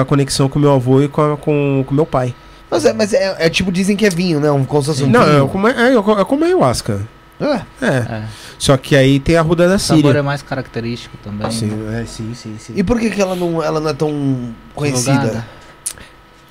a 0.00 0.04
conexão 0.04 0.48
com 0.48 0.58
meu 0.58 0.72
avô 0.72 1.02
e 1.02 1.08
com, 1.08 1.36
com, 1.36 1.84
com 1.86 1.94
meu 1.94 2.06
pai. 2.06 2.34
Mas, 2.70 2.84
é, 2.86 2.92
mas 2.94 3.12
é, 3.12 3.36
é 3.38 3.50
tipo, 3.50 3.70
dizem 3.70 3.96
que 3.96 4.06
é 4.06 4.08
vinho, 4.08 4.40
né? 4.40 4.50
Um, 4.50 4.60
um 4.60 5.06
Não, 5.08 5.24
vinho. 5.24 5.44
é 5.44 5.48
como, 5.48 5.68
é, 5.68 5.94
é 5.94 6.24
como 6.24 6.44
ayahuasca. 6.44 7.06
Ah, 7.40 7.62
É. 7.80 7.86
É. 7.86 8.22
Só 8.56 8.76
que 8.76 8.94
aí 8.94 9.18
tem 9.18 9.36
a 9.36 9.42
ruda 9.42 9.68
da 9.68 9.74
O 9.74 9.78
sabor 9.80 10.04
Síria. 10.04 10.18
é 10.20 10.22
mais 10.22 10.42
característico 10.42 11.16
também. 11.24 11.50
Sim, 11.50 11.66
né? 11.66 12.02
é, 12.02 12.06
sim, 12.06 12.32
sim, 12.34 12.56
sim. 12.58 12.72
E 12.76 12.84
por 12.84 13.00
que, 13.00 13.10
que 13.10 13.20
ela, 13.20 13.34
não, 13.34 13.60
ela 13.62 13.80
não 13.80 13.90
é 13.90 13.92
tão 13.92 14.54
conhecida? 14.74 15.12
Divulgada. 15.18 15.46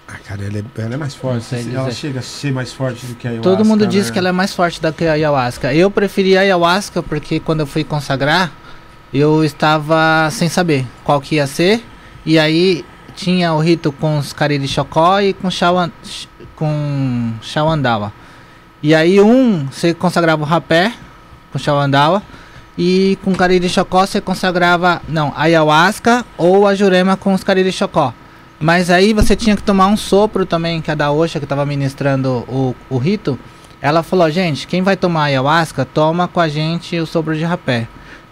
Ah, 0.10 0.18
cara, 0.26 0.44
ela 0.44 0.58
é, 0.58 0.82
ela 0.82 0.94
é 0.96 0.98
mais 0.98 1.16
forte. 1.16 1.56
Ela 1.56 1.86
dizer. 1.86 1.94
chega 1.94 2.20
a 2.20 2.22
ser 2.22 2.52
mais 2.52 2.74
forte 2.74 3.06
do 3.06 3.16
que 3.16 3.26
a 3.26 3.32
ayahuasca. 3.32 3.50
Todo 3.50 3.66
mundo 3.66 3.88
diz 3.88 4.08
né? 4.08 4.12
que 4.12 4.20
ela 4.20 4.30
é 4.30 4.32
mais 4.34 4.54
forte 4.54 4.82
do 4.82 4.92
que 4.92 5.06
a 5.06 5.14
ayahuasca. 5.14 5.74
Eu 5.74 5.90
preferi 5.90 6.38
a 6.38 6.42
ayahuasca 6.42 7.02
porque 7.02 7.40
quando 7.40 7.62
eu 7.62 7.66
fui 7.68 7.86
consagrar, 7.86 8.52
eu 9.14 9.44
estava 9.44 10.30
sem 10.32 10.48
saber 10.50 10.86
qual 11.04 11.20
que 11.20 11.36
ia 11.36 11.48
ser. 11.48 11.84
E 12.26 12.38
aí 12.40 12.86
tinha 13.16 13.54
o 13.54 13.60
rito 13.60 13.92
com 13.92 14.18
os 14.18 14.34
cariri 14.34 14.68
chocó 14.68 15.20
e 15.20 15.34
com 15.34 15.50
sh- 15.50 16.28
com. 16.56 17.34
E 18.84 18.96
aí 18.96 19.20
um 19.22 19.66
você 19.66 19.94
consagrava 19.94 20.42
o 20.42 20.46
rapé 20.46 20.94
com 21.52 21.60
Shawandawa 21.60 22.24
e 22.78 23.18
com 23.24 23.34
cariri 23.36 23.70
chocó 23.70 24.06
você 24.06 24.22
consagrava, 24.22 25.02
não, 25.08 25.34
ayahuasca 25.36 26.26
ou 26.38 26.68
a 26.68 26.74
jurema 26.74 27.18
com 27.18 27.34
os 27.34 27.44
cariri 27.44 27.72
chocó. 27.72 28.14
Mas 28.60 28.90
aí 28.90 29.12
você 29.12 29.36
tinha 29.36 29.56
que 29.56 29.64
tomar 29.64 29.88
um 29.88 29.98
sopro 29.98 30.46
também, 30.46 30.82
que 30.82 30.92
a 30.92 30.96
da 30.96 31.12
Osha 31.12 31.40
que 31.40 31.46
estava 31.46 31.66
ministrando 31.66 32.46
o, 32.48 32.76
o 32.90 32.98
rito. 32.98 33.38
Ela 33.82 34.04
falou, 34.04 34.30
gente, 34.30 34.68
quem 34.68 34.84
vai 34.84 34.96
tomar 34.96 35.24
ayahuasca, 35.24 35.84
toma 35.84 36.28
com 36.28 36.40
a 36.40 36.48
gente 36.48 37.00
o 37.00 37.08
sopro 37.08 37.36
de 37.36 37.44
rapé. 37.44 37.88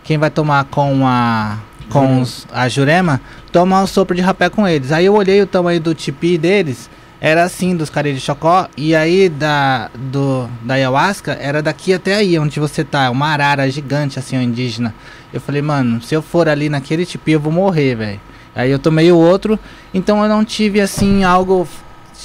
Quem 0.10 0.18
vai 0.18 0.32
tomar 0.32 0.64
com 0.66 1.06
a 1.06 1.60
com 1.88 2.22
os- 2.22 2.48
a 2.52 2.68
jurema, 2.68 3.22
toma 3.52 3.80
o 3.84 3.86
sopro 3.86 4.16
de 4.16 4.24
rapé 4.24 4.50
com 4.50 4.68
eles. 4.68 4.92
Aí 4.92 5.06
eu 5.06 5.14
olhei 5.14 5.40
o 5.40 5.46
tamanho 5.46 5.80
do 5.80 5.94
tipi 5.94 6.36
deles, 6.36 6.90
era 7.22 7.44
assim 7.44 7.76
dos 7.76 7.92
caras 7.92 8.16
de 8.16 8.20
chocó, 8.20 8.68
e 8.76 8.96
aí 8.96 9.30
da 9.30 9.92
do 9.94 10.50
da 10.64 10.74
ayahuasca 10.74 11.38
era 11.40 11.62
daqui 11.62 11.94
até 11.94 12.16
aí 12.16 12.40
onde 12.40 12.60
você 12.60 12.84
tá, 12.84 13.12
uma 13.12 13.28
arara 13.28 13.70
gigante 13.70 14.18
assim, 14.18 14.36
ó, 14.36 14.42
indígena. 14.42 14.96
Eu 15.32 15.40
falei, 15.40 15.62
mano, 15.62 16.02
se 16.02 16.16
eu 16.16 16.24
for 16.24 16.50
ali 16.50 16.70
naquele 16.70 17.06
tipi 17.06 17.34
eu 17.34 17.40
vou 17.40 17.54
morrer, 17.54 17.94
velho. 17.94 18.20
Aí 18.56 18.72
eu 18.72 18.80
tomei 18.80 19.12
o 19.12 19.16
outro, 19.16 19.60
então 19.94 20.24
eu 20.24 20.28
não 20.30 20.44
tive 20.44 20.82
assim 20.82 21.24
algo 21.24 21.68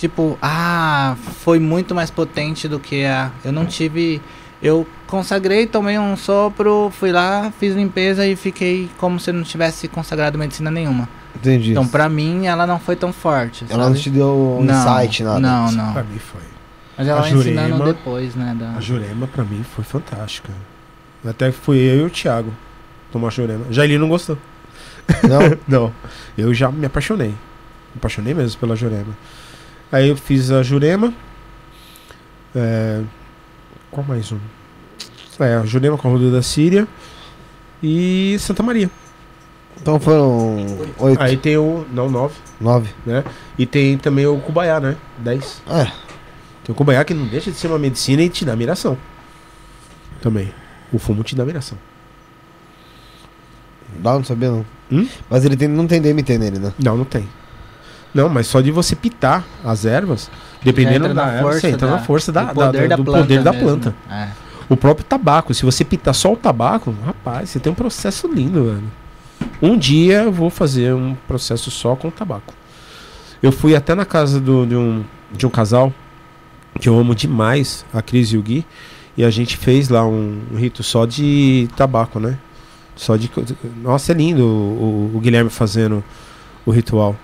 tipo, 0.00 0.38
ah, 0.40 1.16
foi 1.44 1.58
muito 1.58 1.94
mais 1.94 2.10
potente 2.10 2.66
do 2.66 2.80
que 2.80 3.04
a. 3.04 3.30
Eu 3.44 3.52
não 3.52 3.66
tive. 3.66 4.22
Eu 4.62 4.86
consagrei, 5.14 5.66
tomei 5.66 5.98
um 5.98 6.16
sopro, 6.16 6.90
fui 6.98 7.12
lá, 7.12 7.52
fiz 7.60 7.74
limpeza 7.74 8.26
e 8.26 8.34
fiquei 8.34 8.90
como 8.98 9.20
se 9.20 9.30
eu 9.30 9.34
não 9.34 9.42
tivesse 9.44 9.86
consagrado 9.86 10.36
medicina 10.36 10.70
nenhuma. 10.70 11.08
Entendi. 11.36 11.70
Então, 11.70 11.86
pra 11.86 12.08
mim, 12.08 12.46
ela 12.46 12.66
não 12.66 12.78
foi 12.80 12.96
tão 12.96 13.12
forte. 13.12 13.64
ela 13.70 13.84
não 13.84 13.90
sabe? 13.92 14.00
te 14.02 14.10
deu 14.10 14.58
um 14.60 14.64
Não, 14.64 14.74
insight, 14.74 15.22
nada. 15.22 15.38
Não, 15.40 15.72
Pra 15.92 16.02
não. 16.02 16.10
mim 16.10 16.18
foi. 16.18 16.40
Mas 16.96 17.06
ela 17.08 17.18
A 17.18 17.22
vai 17.22 17.32
ensinando 17.32 17.68
Jurema- 17.76 17.84
depois, 17.92 18.34
né? 18.34 18.56
Da... 18.58 18.70
A 18.72 18.80
Jurema 18.80 19.26
pra 19.26 19.44
mim 19.44 19.64
foi 19.74 19.84
fantástica. 19.84 20.50
Até 21.26 21.50
que 21.50 21.56
fui 21.58 21.78
eu 21.78 21.96
e 22.00 22.02
o 22.02 22.10
Thiago 22.10 22.52
tomar 23.12 23.30
Jurema. 23.30 23.66
Já 23.70 23.84
ele 23.84 23.98
não 23.98 24.08
gostou. 24.08 24.36
Não? 25.22 25.58
Não. 25.68 25.92
Eu 26.36 26.52
já 26.54 26.70
me 26.70 26.86
apaixonei. 26.86 27.28
Me 27.30 27.36
apaixonei 27.96 28.34
mesmo 28.34 28.58
pela 28.60 28.74
Jurema. 28.76 29.16
Aí 29.92 30.08
eu 30.08 30.16
fiz 30.16 30.50
a 30.50 30.62
Jurema. 30.62 31.12
É... 32.54 33.02
Qual 33.90 34.04
mais 34.06 34.30
um? 34.32 34.38
É, 35.40 35.66
Jurema 35.66 35.96
com 35.98 36.08
a 36.08 36.10
Ruda 36.12 36.30
da 36.30 36.42
Síria. 36.42 36.86
E 37.82 38.36
Santa 38.40 38.62
Maria. 38.62 38.90
Então 39.80 39.98
foram 40.00 40.64
oito, 40.98 41.20
Aí 41.22 41.36
tem 41.36 41.56
o. 41.56 41.84
Não, 41.92 42.08
nove, 42.08 42.34
nove. 42.60 42.90
né? 43.04 43.24
E 43.58 43.66
tem 43.66 43.98
também 43.98 44.26
o 44.26 44.38
Cubaiá, 44.38 44.80
né? 44.80 44.96
Dez. 45.18 45.60
É. 45.68 45.84
Tem 45.84 46.70
o 46.70 46.74
Cubaiá 46.74 47.04
que 47.04 47.12
não 47.12 47.26
deixa 47.26 47.50
de 47.50 47.56
ser 47.56 47.66
uma 47.66 47.78
medicina 47.78 48.22
e 48.22 48.28
te 48.28 48.44
dá 48.44 48.54
miração. 48.56 48.96
Também. 50.22 50.52
O 50.92 50.98
fumo 50.98 51.22
te 51.22 51.34
dá 51.34 51.44
miração. 51.44 51.76
Dá, 53.98 54.12
não 54.14 54.24
sabia 54.24 54.50
não. 54.50 54.64
Hum? 54.90 55.06
Mas 55.28 55.44
ele 55.44 55.56
tem, 55.56 55.68
não 55.68 55.86
tem 55.86 56.00
DMT 56.00 56.38
nele, 56.38 56.58
né? 56.58 56.72
Não, 56.82 56.96
não 56.96 57.04
tem. 57.04 57.28
Não, 58.14 58.28
mas 58.28 58.46
só 58.46 58.60
de 58.60 58.70
você 58.70 58.94
pitar 58.94 59.44
as 59.64 59.84
ervas, 59.84 60.30
dependendo 60.62 61.12
da 61.12 61.26
erva, 61.26 61.42
força 61.42 61.60
você 61.60 61.66
entra 61.68 61.86
da- 61.88 61.92
na 61.94 61.98
força 62.02 62.32
da, 62.32 62.44
do 62.44 62.46
da- 62.46 62.66
poder 62.66 62.82
da- 62.82 62.86
da 62.88 62.96
do 62.96 63.04
planta 63.04 63.18
poder 63.20 63.42
da 63.42 63.52
planta. 63.52 63.94
É. 64.10 64.28
O 64.68 64.76
próprio 64.76 65.04
tabaco, 65.04 65.52
se 65.52 65.64
você 65.64 65.84
pitar 65.84 66.14
só 66.14 66.32
o 66.32 66.36
tabaco, 66.36 66.94
rapaz, 67.04 67.50
você 67.50 67.60
tem 67.60 67.70
um 67.72 67.74
processo 67.74 68.26
lindo, 68.32 68.64
velho. 68.64 68.82
Um 69.60 69.76
dia 69.76 70.22
eu 70.22 70.32
vou 70.32 70.48
fazer 70.50 70.94
um 70.94 71.14
processo 71.28 71.70
só 71.70 71.94
com 71.94 72.10
tabaco. 72.10 72.54
Eu 73.42 73.52
fui 73.52 73.76
até 73.76 73.94
na 73.94 74.04
casa 74.06 74.40
do- 74.40 74.64
de, 74.66 74.74
um, 74.74 75.04
de 75.30 75.46
um 75.46 75.50
casal 75.50 75.92
que 76.80 76.88
eu 76.88 76.98
amo 76.98 77.14
demais, 77.14 77.84
a 77.92 78.00
Cris 78.00 78.28
e 78.32 78.38
o 78.38 78.42
Gui, 78.42 78.66
e 79.16 79.24
a 79.24 79.30
gente 79.30 79.56
fez 79.56 79.88
lá 79.88 80.04
um, 80.06 80.40
um 80.52 80.56
rito 80.56 80.82
só 80.82 81.04
de 81.06 81.68
tabaco, 81.76 82.18
né? 82.18 82.38
Só 82.96 83.16
de. 83.16 83.30
Nossa, 83.82 84.12
é 84.12 84.14
lindo 84.14 84.42
o, 84.44 85.10
o- 85.12 85.16
o 85.16 85.20
Guilherme 85.20 85.50
fazendo 85.50 86.02
o 86.64 86.70
ritual 86.70 87.14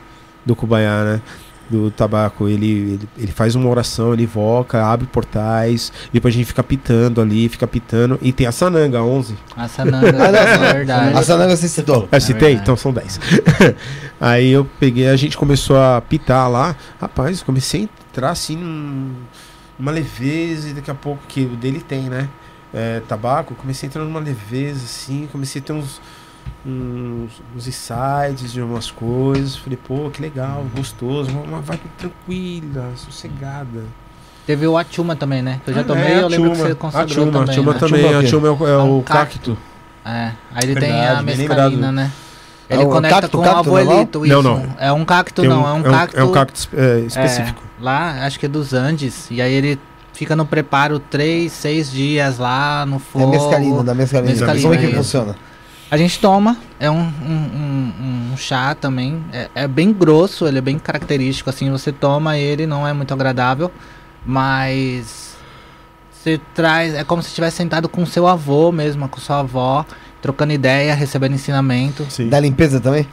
do 0.44 0.54
Kubaiá, 0.54 1.04
né? 1.04 1.22
Do 1.70 1.88
tabaco. 1.90 2.48
Ele, 2.48 2.66
ele, 2.66 3.08
ele 3.16 3.32
faz 3.32 3.54
uma 3.54 3.68
oração, 3.68 4.12
ele 4.12 4.24
invoca, 4.24 4.84
abre 4.84 5.06
portais, 5.06 5.92
depois 6.12 6.34
a 6.34 6.36
gente 6.36 6.46
fica 6.46 6.62
pitando 6.64 7.20
ali, 7.20 7.48
fica 7.48 7.66
pitando. 7.66 8.18
E 8.20 8.32
tem 8.32 8.46
a 8.46 8.52
Sananga 8.52 9.00
11. 9.02 9.36
A 9.56 9.68
Sananga, 9.68 10.08
Ah, 10.20 10.66
é 10.66 10.72
verdade. 10.74 11.16
A 11.16 11.22
Sananga 11.22 11.56
você 11.56 11.68
citou. 11.68 12.08
Eu 12.10 12.20
citei? 12.20 12.40
verdade. 12.48 12.62
Então 12.62 12.76
são 12.76 12.92
10. 12.92 13.20
Aí 14.20 14.50
eu 14.50 14.66
peguei, 14.78 15.08
a 15.08 15.16
gente 15.16 15.36
começou 15.36 15.76
a 15.78 16.00
pitar 16.00 16.50
lá. 16.50 16.74
Rapaz, 17.00 17.42
comecei 17.42 17.82
a 17.82 17.84
entrar 18.10 18.30
assim 18.30 18.56
num- 18.56 19.12
numa 19.78 19.90
leveza 19.92 20.68
e 20.70 20.72
daqui 20.72 20.90
a 20.90 20.94
pouco, 20.94 21.22
que 21.28 21.42
o 21.42 21.56
dele 21.56 21.80
tem, 21.80 22.02
né? 22.10 22.28
É, 22.72 23.00
tabaco, 23.08 23.54
comecei 23.54 23.86
a 23.86 23.88
entrar 23.88 24.04
numa 24.04 24.20
leveza 24.20 24.84
assim, 24.84 25.28
comecei 25.32 25.60
a 25.60 25.64
ter 25.64 25.72
uns, 25.72 26.00
uns, 26.66 27.30
uns 27.56 27.66
insights 27.66 28.52
de 28.52 28.60
umas 28.60 28.90
coisas. 28.90 29.56
Falei, 29.56 29.78
pô, 29.82 30.10
que 30.10 30.20
legal, 30.20 30.64
gostoso, 30.74 31.30
uma, 31.30 31.42
uma 31.42 31.60
vibe 31.60 31.82
tranquila, 31.98 32.90
sossegada. 32.96 33.84
Teve 34.46 34.66
o 34.66 34.76
Atuma 34.76 35.14
também, 35.14 35.42
né? 35.42 35.60
Que 35.64 35.70
eu 35.70 35.74
já 35.74 35.80
Ah, 35.82 35.84
tomei, 35.84 36.04
é, 36.04 36.22
eu 36.22 36.28
lembro 36.28 36.50
que 36.50 36.56
Atuma, 36.56 36.68
você 36.68 36.74
consagrou 36.74 37.28
Atuma, 37.28 37.38
também. 37.40 37.54
Atuma 37.54 37.72
né? 37.72 37.78
também, 37.78 38.14
Atuma 38.26 38.48
é 38.48 38.50
o 38.50 38.54
é 38.54 38.58
o, 38.60 38.66
é 38.66 38.70
É 38.70 38.76
o 38.76 38.98
um 38.98 39.02
cacto. 39.02 39.58
É, 40.04 40.32
aí 40.54 40.62
ele 40.64 40.74
tem 40.80 40.90
Verdade, 40.90 41.18
a 41.18 41.22
bem 41.22 41.36
mescalina, 41.36 41.92
né? 41.92 42.10
É 42.68 42.74
Ele 42.74 42.84
um 42.84 42.88
conecta 42.90 43.20
cacto, 43.22 43.36
com 43.36 43.42
o 43.42 43.44
cacto 43.44 43.58
abuelito, 43.60 44.18
normal? 44.20 44.24
isso. 44.24 44.42
Não, 44.42 44.42
não. 44.66 44.74
É 44.78 44.92
um 44.92 45.04
cacto, 45.04 45.42
Tem 45.42 45.50
não, 45.50 45.66
é 45.68 45.72
um 45.72 45.80
é 45.80 45.90
cacto... 45.90 46.16
É 46.18 46.24
um 46.24 46.32
cacto 46.32 46.68
é, 46.74 47.00
específico. 47.00 47.62
É, 47.80 47.84
lá, 47.84 48.24
acho 48.26 48.38
que 48.38 48.46
é 48.46 48.48
dos 48.48 48.72
Andes. 48.72 49.26
E 49.30 49.42
aí 49.42 49.52
ele 49.52 49.78
fica 50.12 50.34
no 50.36 50.46
preparo 50.46 50.98
três, 50.98 51.52
seis 51.52 51.90
dias 51.90 52.38
lá 52.38 52.86
no 52.86 52.96
É 52.96 52.98
fogo. 53.00 53.28
mescalina, 53.28 53.82
da 53.82 53.94
mescalina. 53.94 54.30
Mescalina, 54.32 54.62
Como 54.62 54.74
é 54.74 54.78
que 54.78 54.86
isso. 54.86 54.94
funciona? 54.96 55.36
A 55.90 55.96
gente 55.96 56.20
toma, 56.20 56.56
é 56.78 56.88
um, 56.90 57.00
um, 57.00 57.12
um- 57.32 58.30
um 58.32 58.36
chá 58.36 58.74
também. 58.74 59.24
É, 59.32 59.48
é 59.54 59.68
bem 59.68 59.92
grosso, 59.92 60.46
ele 60.46 60.58
é 60.58 60.60
bem 60.60 60.78
característico, 60.78 61.50
assim, 61.50 61.68
você 61.70 61.90
toma 61.90 62.38
ele, 62.38 62.66
não 62.66 62.86
é 62.86 62.92
muito 62.92 63.12
agradável, 63.12 63.72
mas 64.24 65.36
você 66.12 66.40
traz. 66.54 66.94
É 66.94 67.02
como 67.04 67.22
se 67.22 67.28
estivesse 67.28 67.56
sentado 67.56 67.88
com 67.88 68.06
seu 68.06 68.26
avô 68.28 68.70
mesmo, 68.70 69.08
com 69.08 69.20
sua 69.20 69.40
avó, 69.40 69.84
trocando 70.22 70.52
ideia, 70.52 70.94
recebendo 70.94 71.34
ensinamento. 71.34 72.06
Sim. 72.08 72.28
Da 72.28 72.38
limpeza 72.38 72.80
também? 72.80 73.06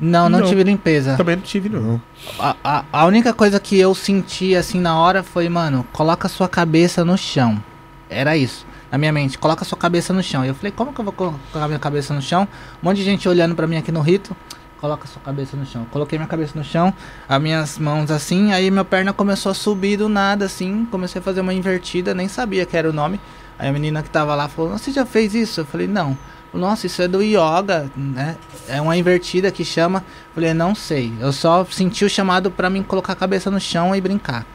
Não, 0.00 0.28
não, 0.28 0.40
Não. 0.40 0.48
tive 0.48 0.64
limpeza. 0.64 1.16
Também 1.16 1.36
não 1.36 1.42
tive, 1.42 1.68
não. 1.68 2.00
A, 2.38 2.56
a, 2.64 2.84
a 2.92 3.04
única 3.06 3.32
coisa 3.32 3.60
que 3.60 3.78
eu 3.78 3.94
senti 3.94 4.56
assim 4.56 4.80
na 4.80 4.98
hora 4.98 5.22
foi, 5.22 5.48
mano, 5.48 5.86
coloca 5.92 6.28
sua 6.28 6.48
cabeça 6.48 7.04
no 7.04 7.16
chão. 7.16 7.62
Era 8.10 8.36
isso. 8.36 8.66
Na 8.94 8.98
minha 8.98 9.12
mente, 9.12 9.36
coloca 9.36 9.64
sua 9.64 9.76
cabeça 9.76 10.12
no 10.12 10.22
chão. 10.22 10.44
E 10.44 10.48
eu 10.48 10.54
falei, 10.54 10.70
como 10.70 10.92
que 10.92 11.00
eu 11.00 11.04
vou 11.04 11.12
colocar 11.12 11.66
minha 11.66 11.80
cabeça 11.80 12.14
no 12.14 12.22
chão? 12.22 12.46
Um 12.80 12.86
monte 12.86 12.98
de 12.98 13.02
gente 13.02 13.28
olhando 13.28 13.52
pra 13.52 13.66
mim 13.66 13.76
aqui 13.76 13.90
no 13.90 14.00
rito. 14.00 14.36
Coloca 14.80 15.04
sua 15.08 15.20
cabeça 15.20 15.56
no 15.56 15.66
chão. 15.66 15.82
Eu 15.82 15.88
Coloquei 15.88 16.16
minha 16.16 16.28
cabeça 16.28 16.52
no 16.54 16.62
chão, 16.62 16.94
as 17.28 17.42
minhas 17.42 17.76
mãos 17.76 18.08
assim, 18.12 18.52
aí 18.52 18.70
minha 18.70 18.84
perna 18.84 19.12
começou 19.12 19.50
a 19.50 19.54
subir 19.54 19.96
do 19.96 20.08
nada, 20.08 20.44
assim. 20.44 20.86
Comecei 20.92 21.18
a 21.18 21.22
fazer 21.24 21.40
uma 21.40 21.52
invertida, 21.52 22.14
nem 22.14 22.28
sabia 22.28 22.64
que 22.64 22.76
era 22.76 22.88
o 22.88 22.92
nome. 22.92 23.18
Aí 23.58 23.68
a 23.68 23.72
menina 23.72 24.00
que 24.00 24.08
tava 24.10 24.32
lá 24.36 24.46
falou, 24.46 24.78
você 24.78 24.92
já 24.92 25.04
fez 25.04 25.34
isso? 25.34 25.62
Eu 25.62 25.64
falei, 25.64 25.88
não. 25.88 26.16
Nossa, 26.52 26.86
isso 26.86 27.02
é 27.02 27.08
do 27.08 27.20
yoga, 27.20 27.90
né? 27.96 28.36
É 28.68 28.80
uma 28.80 28.96
invertida 28.96 29.50
que 29.50 29.64
chama. 29.64 30.04
Falei, 30.32 30.54
não 30.54 30.72
sei. 30.72 31.12
Eu 31.18 31.32
só 31.32 31.66
senti 31.68 32.04
o 32.04 32.08
chamado 32.08 32.48
pra 32.48 32.70
mim 32.70 32.84
colocar 32.84 33.14
a 33.14 33.16
cabeça 33.16 33.50
no 33.50 33.58
chão 33.58 33.92
e 33.96 34.00
brincar. 34.00 34.46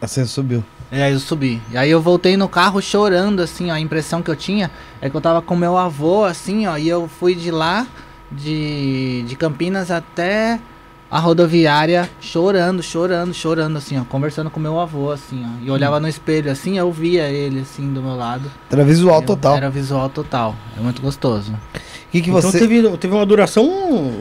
Você 0.00 0.26
subiu. 0.26 0.64
E 0.92 1.00
aí 1.00 1.12
eu 1.12 1.20
subi. 1.20 1.60
E 1.70 1.76
aí 1.76 1.90
eu 1.90 2.00
voltei 2.00 2.36
no 2.36 2.48
carro 2.48 2.80
chorando, 2.82 3.40
assim, 3.40 3.70
ó. 3.70 3.74
A 3.74 3.80
impressão 3.80 4.22
que 4.22 4.30
eu 4.30 4.36
tinha 4.36 4.70
é 5.00 5.08
que 5.08 5.14
eu 5.16 5.20
tava 5.20 5.40
com 5.40 5.54
meu 5.54 5.76
avô, 5.76 6.24
assim, 6.24 6.66
ó. 6.66 6.76
E 6.76 6.88
eu 6.88 7.08
fui 7.08 7.34
de 7.34 7.50
lá, 7.50 7.86
de, 8.30 9.22
de 9.26 9.36
Campinas 9.36 9.90
até 9.90 10.58
a 11.10 11.18
rodoviária 11.18 12.08
chorando, 12.20 12.82
chorando, 12.82 13.34
chorando, 13.34 13.76
assim, 13.78 13.98
ó, 13.98 14.04
conversando 14.04 14.48
com 14.48 14.60
meu 14.60 14.78
avô, 14.78 15.10
assim, 15.10 15.44
ó. 15.44 15.64
E 15.64 15.68
eu 15.68 15.74
olhava 15.74 15.98
no 15.98 16.08
espelho, 16.08 16.50
assim, 16.50 16.78
eu 16.78 16.90
via 16.92 17.24
ele, 17.28 17.60
assim, 17.60 17.92
do 17.92 18.00
meu 18.02 18.16
lado. 18.16 18.50
Era 18.70 18.84
visual 18.84 19.20
Eu- 19.20 19.26
total. 19.26 19.56
Era 19.56 19.70
visual 19.70 20.08
total. 20.08 20.54
É 20.76 20.80
muito 20.80 21.02
gostoso. 21.02 21.52
Que, 22.12 22.20
que 22.20 22.30
Então 22.30 22.40
você. 22.42 22.58
teve, 22.58 22.96
teve 22.96 23.14
uma 23.14 23.26
duração 23.26 23.64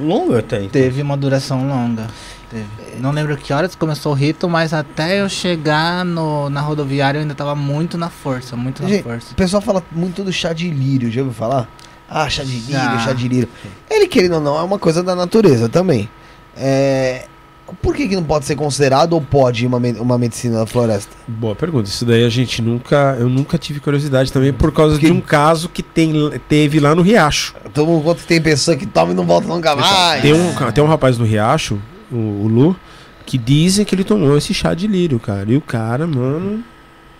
longa 0.05 0.39
até. 0.39 0.57
então. 0.57 0.69
Teve 0.69 1.01
uma 1.01 1.17
duração 1.17 1.67
longa. 1.67 2.07
Teve. 2.49 2.65
Não 2.99 3.11
lembro 3.11 3.37
que 3.37 3.53
horas 3.53 3.75
começou 3.75 4.11
o 4.11 4.15
rito, 4.15 4.49
mas 4.49 4.73
até 4.73 5.21
eu 5.21 5.29
chegar 5.29 6.03
no, 6.03 6.49
na 6.49 6.61
rodoviária 6.61 7.17
eu 7.19 7.21
ainda 7.21 7.35
tava 7.35 7.55
muito 7.55 7.97
na 7.97 8.09
força, 8.09 8.55
muito 8.55 8.81
na 8.81 8.89
Gente, 8.89 9.03
força. 9.03 9.31
O 9.31 9.35
pessoal 9.35 9.61
fala 9.61 9.83
muito 9.91 10.23
do 10.23 10.33
chá 10.33 10.51
de 10.51 10.69
lírio, 10.69 11.11
já 11.11 11.21
ouviu 11.21 11.33
falar? 11.33 11.69
Ah, 12.09 12.27
chá 12.27 12.43
de 12.43 12.51
lírio, 12.51 12.71
Já. 12.71 12.99
chá 12.99 13.13
de 13.13 13.27
lírio. 13.27 13.49
Ele, 13.89 14.07
querendo 14.07 14.33
ou 14.35 14.41
não, 14.41 14.57
é 14.57 14.63
uma 14.63 14.79
coisa 14.79 15.03
da 15.03 15.15
natureza 15.15 15.69
também. 15.69 16.09
É... 16.57 17.25
Por 17.83 17.95
que, 17.95 18.07
que 18.07 18.15
não 18.15 18.23
pode 18.23 18.45
ser 18.45 18.55
considerado 18.55 19.13
ou 19.13 19.21
pode 19.21 19.63
uma, 19.67 19.79
me- 19.79 19.91
uma 19.99 20.17
medicina 20.17 20.57
da 20.57 20.65
floresta? 20.65 21.11
Boa 21.27 21.53
pergunta. 21.55 21.87
Isso 21.87 22.03
daí 22.03 22.25
a 22.25 22.29
gente 22.29 22.63
nunca. 22.63 23.15
Eu 23.19 23.29
nunca 23.29 23.59
tive 23.59 23.79
curiosidade 23.79 24.33
também 24.33 24.51
por 24.51 24.71
causa 24.71 24.97
Que- 24.97 25.05
de 25.05 25.11
um 25.11 25.21
caso 25.21 25.69
que 25.69 25.83
tem, 25.83 26.11
teve 26.49 26.79
lá 26.79 26.95
no 26.95 27.03
Riacho. 27.03 27.53
Todo 27.71 27.85
mundo 27.85 28.15
tem 28.27 28.41
pessoa 28.41 28.75
que 28.75 28.87
toma 28.87 29.11
e 29.11 29.15
não 29.15 29.23
volta 29.23 29.47
nunca 29.47 29.75
mais. 29.75 30.19
Tem 30.23 30.33
um, 30.33 30.51
tem 30.73 30.83
um 30.83 30.87
rapaz 30.87 31.19
no 31.19 31.25
Riacho, 31.25 31.79
o, 32.11 32.15
o 32.15 32.47
Lu, 32.47 32.75
que 33.25 33.37
dizem 33.37 33.85
que 33.85 33.93
ele 33.95 34.03
tomou 34.03 34.37
esse 34.37 34.53
chá 34.53 34.73
de 34.73 34.87
lírio, 34.87 35.19
cara. 35.19 35.51
E 35.51 35.55
o 35.55 35.61
cara, 35.61 36.05
mano. 36.07 36.63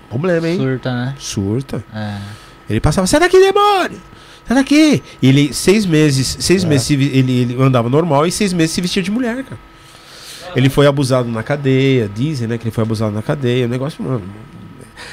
Problema, 0.10 0.48
hein? 0.48 0.58
Surta, 0.58 0.92
né? 0.94 1.16
Surta. 1.20 1.84
É. 1.94 2.18
Ele 2.70 2.80
passava, 2.80 3.06
sai 3.08 3.20
daqui, 3.20 3.40
demônio! 3.40 4.00
Sai 4.48 4.58
daqui! 4.58 5.04
E 5.22 5.28
ele, 5.28 5.54
seis 5.54 5.86
meses, 5.86 6.38
seis 6.40 6.64
É. 6.64 6.68
meses 6.68 6.90
ele, 6.90 7.06
ele 7.16 7.62
andava 7.62 7.90
normal 7.90 8.26
e 8.26 8.32
seis 8.32 8.52
meses 8.54 8.72
se 8.72 8.82
vestia 8.82 9.04
de 9.04 9.12
mulher, 9.12 9.44
cara. 9.44 9.60
Ele 10.56 10.68
foi 10.70 10.88
abusado 10.88 11.30
na 11.30 11.44
cadeia, 11.44 12.10
dizem, 12.14 12.48
né, 12.48 12.58
que 12.58 12.64
ele 12.64 12.72
foi 12.72 12.84
abusado 12.84 13.12
na 13.12 13.22
cadeia. 13.22 13.66
O 13.66 13.70
negócio, 13.70 14.04
mano. 14.04 14.24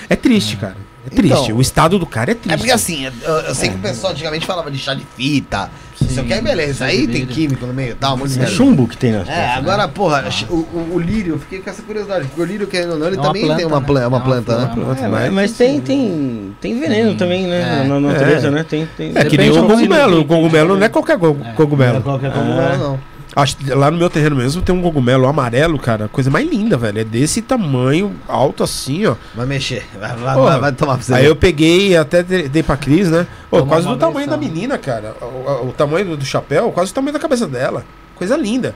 É 0.08 0.16
triste, 0.16 0.56
cara. 0.56 0.76
É 1.06 1.10
triste. 1.10 1.44
Então, 1.44 1.56
o 1.56 1.60
estado 1.60 1.98
do 1.98 2.06
cara 2.06 2.30
é 2.32 2.34
triste. 2.34 2.54
É 2.54 2.56
porque 2.56 2.72
assim, 2.72 3.04
eu, 3.04 3.32
eu 3.32 3.54
sei 3.54 3.68
que 3.68 3.76
o 3.76 3.78
pessoal 3.78 4.12
antigamente 4.12 4.46
falava 4.46 4.70
de 4.70 4.78
chá 4.78 4.94
de 4.94 5.04
fita. 5.14 5.70
Isso 6.00 6.20
aqui 6.20 6.32
é 6.32 6.40
beleza. 6.40 6.84
Aí 6.84 7.06
tem 7.08 7.24
químico 7.26 7.64
no 7.66 7.72
meio 7.72 7.92
e 7.92 7.94
tal, 7.94 8.16
um 8.16 8.26
de 8.26 8.40
É 8.40 8.46
chumbo 8.46 8.86
que 8.86 8.96
tem 8.96 9.12
na 9.12 9.20
É, 9.22 9.54
agora, 9.54 9.88
porra, 9.88 10.24
o, 10.50 10.54
o, 10.54 10.90
o 10.94 10.98
lírio, 10.98 11.34
eu 11.34 11.38
fiquei 11.38 11.58
com 11.60 11.70
essa 11.70 11.82
curiosidade, 11.82 12.26
porque 12.26 12.40
o 12.40 12.44
lírio, 12.44 12.66
querendo 12.66 12.92
ou 12.92 12.98
não, 12.98 13.06
ele 13.06 13.16
É 13.18 13.20
também 13.22 13.42
planta, 13.44 13.56
tem 13.56 13.66
uma, 13.66 13.80
né? 13.80 13.86
pla- 13.86 14.00
uma 14.00 14.04
É 14.04 14.06
uma 14.08 14.20
planta, 14.20 14.58
né? 14.58 14.70
planta. 14.74 15.04
É, 15.04 15.08
mas, 15.08 15.32
mas 15.32 15.52
tem, 15.52 15.80
tem, 15.80 16.54
tem 16.60 16.78
veneno 16.78 17.12
Sim. 17.12 17.16
também, 17.16 17.46
né? 17.46 17.82
É. 17.84 17.88
Na 17.88 18.00
na 18.00 18.12
natureza, 18.12 18.48
É. 18.48 18.50
né? 18.50 18.64
Tem, 18.68 18.86
tem... 18.96 19.12
É 19.14 19.24
que 19.24 19.36
nem 19.38 19.50
o 19.50 19.66
cogumelo. 19.66 20.20
O 20.20 20.24
cogumelo 20.24 20.76
não 20.76 20.84
é 20.84 20.88
qualquer 20.88 21.16
go- 21.16 21.36
É. 21.44 21.52
cogumelo. 21.52 22.02
qualquer 22.02 22.28
Ah. 22.28 22.32
cogumelo, 22.32 22.78
não. 22.78 23.15
Acho 23.38 23.54
lá 23.76 23.90
no 23.90 23.98
meu 23.98 24.08
terreno 24.08 24.34
mesmo 24.34 24.62
tem 24.62 24.74
um 24.74 24.80
cogumelo 24.80 25.26
amarelo, 25.26 25.78
cara. 25.78 26.08
Coisa 26.08 26.30
mais 26.30 26.48
linda, 26.48 26.78
velho. 26.78 27.00
É 27.00 27.04
desse 27.04 27.42
tamanho, 27.42 28.16
alto 28.26 28.62
assim, 28.64 29.04
ó. 29.04 29.14
Vai 29.34 29.44
mexer, 29.44 29.86
vai, 30.00 30.16
vai, 30.16 30.34
vai, 30.34 30.58
vai 30.60 30.72
tomar 30.72 30.94
pra 30.94 31.02
você. 31.02 31.12
Aí 31.12 31.24
ver. 31.24 31.28
eu 31.28 31.36
peguei 31.36 31.94
até 31.98 32.22
dei 32.22 32.62
pra 32.62 32.78
Cris, 32.78 33.10
né? 33.10 33.26
Pô, 33.50 33.58
Toma 33.58 33.68
quase 33.72 33.86
do 33.86 33.96
tamanho 33.98 34.26
da 34.26 34.36
versão. 34.38 34.54
menina, 34.54 34.78
cara. 34.78 35.14
O, 35.20 35.24
o- 35.26 35.68
o 35.68 35.72
tamanho 35.72 36.16
do, 36.16 36.24
chapéu, 36.24 36.72
quase 36.72 36.92
o 36.92 36.94
tamanho 36.94 37.12
da 37.12 37.18
cabeça 37.18 37.46
dela. 37.46 37.84
Coisa 38.14 38.38
linda. 38.38 38.74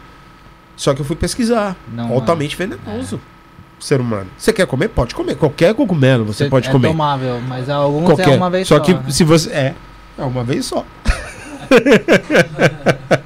Só 0.76 0.92
que 0.92 1.00
eu 1.00 1.06
fui 1.06 1.16
pesquisar. 1.16 1.74
Não, 1.90 2.12
altamente 2.12 2.54
venenoso. 2.54 3.18
Ser 3.78 3.98
humano. 3.98 4.26
Você 4.36 4.52
quer 4.52 4.66
comer? 4.66 4.88
Pode 4.88 5.14
comer. 5.14 5.36
Qualquer 5.36 5.72
cogumelo 5.74 6.26
você 6.26 6.50
pode 6.50 6.68
é 6.68 6.70
comer. 6.70 6.88
tomável, 6.88 7.40
mas 7.48 7.70
alguns 7.70 8.04
Qualquer. 8.04 8.28
é 8.28 8.36
uma 8.36 8.50
vez 8.50 8.68
só 8.68 8.76
só. 8.76 8.82
que 8.82 8.92
né? 8.92 9.04
se 9.08 9.24
você. 9.24 9.48
É. 9.50 9.74
É 10.18 10.22
uma 10.22 10.44
vez 10.44 10.66
só. 10.66 10.84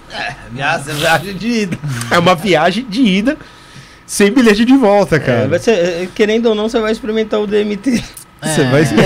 Viagem 0.52 0.94
viagem 0.94 1.34
de 1.34 1.48
ida. 1.48 1.78
É 2.10 2.18
uma 2.18 2.34
viagem 2.34 2.86
de 2.88 3.02
ida 3.02 3.36
sem 4.06 4.30
bilhete 4.30 4.64
de 4.64 4.76
volta, 4.76 5.16
É, 5.16 5.18
cara. 5.18 5.48
vai 5.48 5.58
ser, 5.58 5.72
é, 5.72 6.08
querendo 6.14 6.46
ou 6.46 6.54
não, 6.54 6.68
você 6.68 6.78
vai 6.78 6.92
experimentar 6.92 7.40
o 7.40 7.46
DMT. 7.46 8.02
Você 8.42 8.60
É. 8.60 8.70
vai. 8.70 8.82
então, 8.82 8.98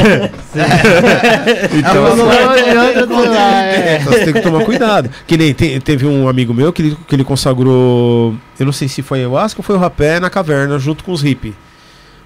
É 2.32 2.72
de 2.72 2.78
outra, 2.78 3.06
tu 3.06 3.14
vai, 3.14 3.74
é. 3.74 3.98
Então 4.02 4.12
você 4.12 4.24
tem 4.24 4.32
que 4.34 4.40
tomar 4.40 4.64
cuidado. 4.64 5.08
Que 5.26 5.36
nem 5.36 5.52
te- 5.52 5.78
teve 5.80 6.06
um 6.06 6.28
amigo 6.28 6.52
meu 6.52 6.72
que 6.72 6.82
ele, 6.82 6.96
que 7.06 7.14
ele 7.14 7.24
consagrou. 7.24 8.34
Eu 8.58 8.66
não 8.66 8.72
sei 8.72 8.88
se 8.88 9.00
foi 9.00 9.20
ayahuasca 9.20 9.60
ou 9.60 9.64
foi 9.64 9.76
o 9.76 9.78
rapé 9.78 10.18
na 10.18 10.28
caverna 10.28 10.78
junto 10.78 11.04
com 11.04 11.12
os 11.12 11.22
hippies. 11.22 11.54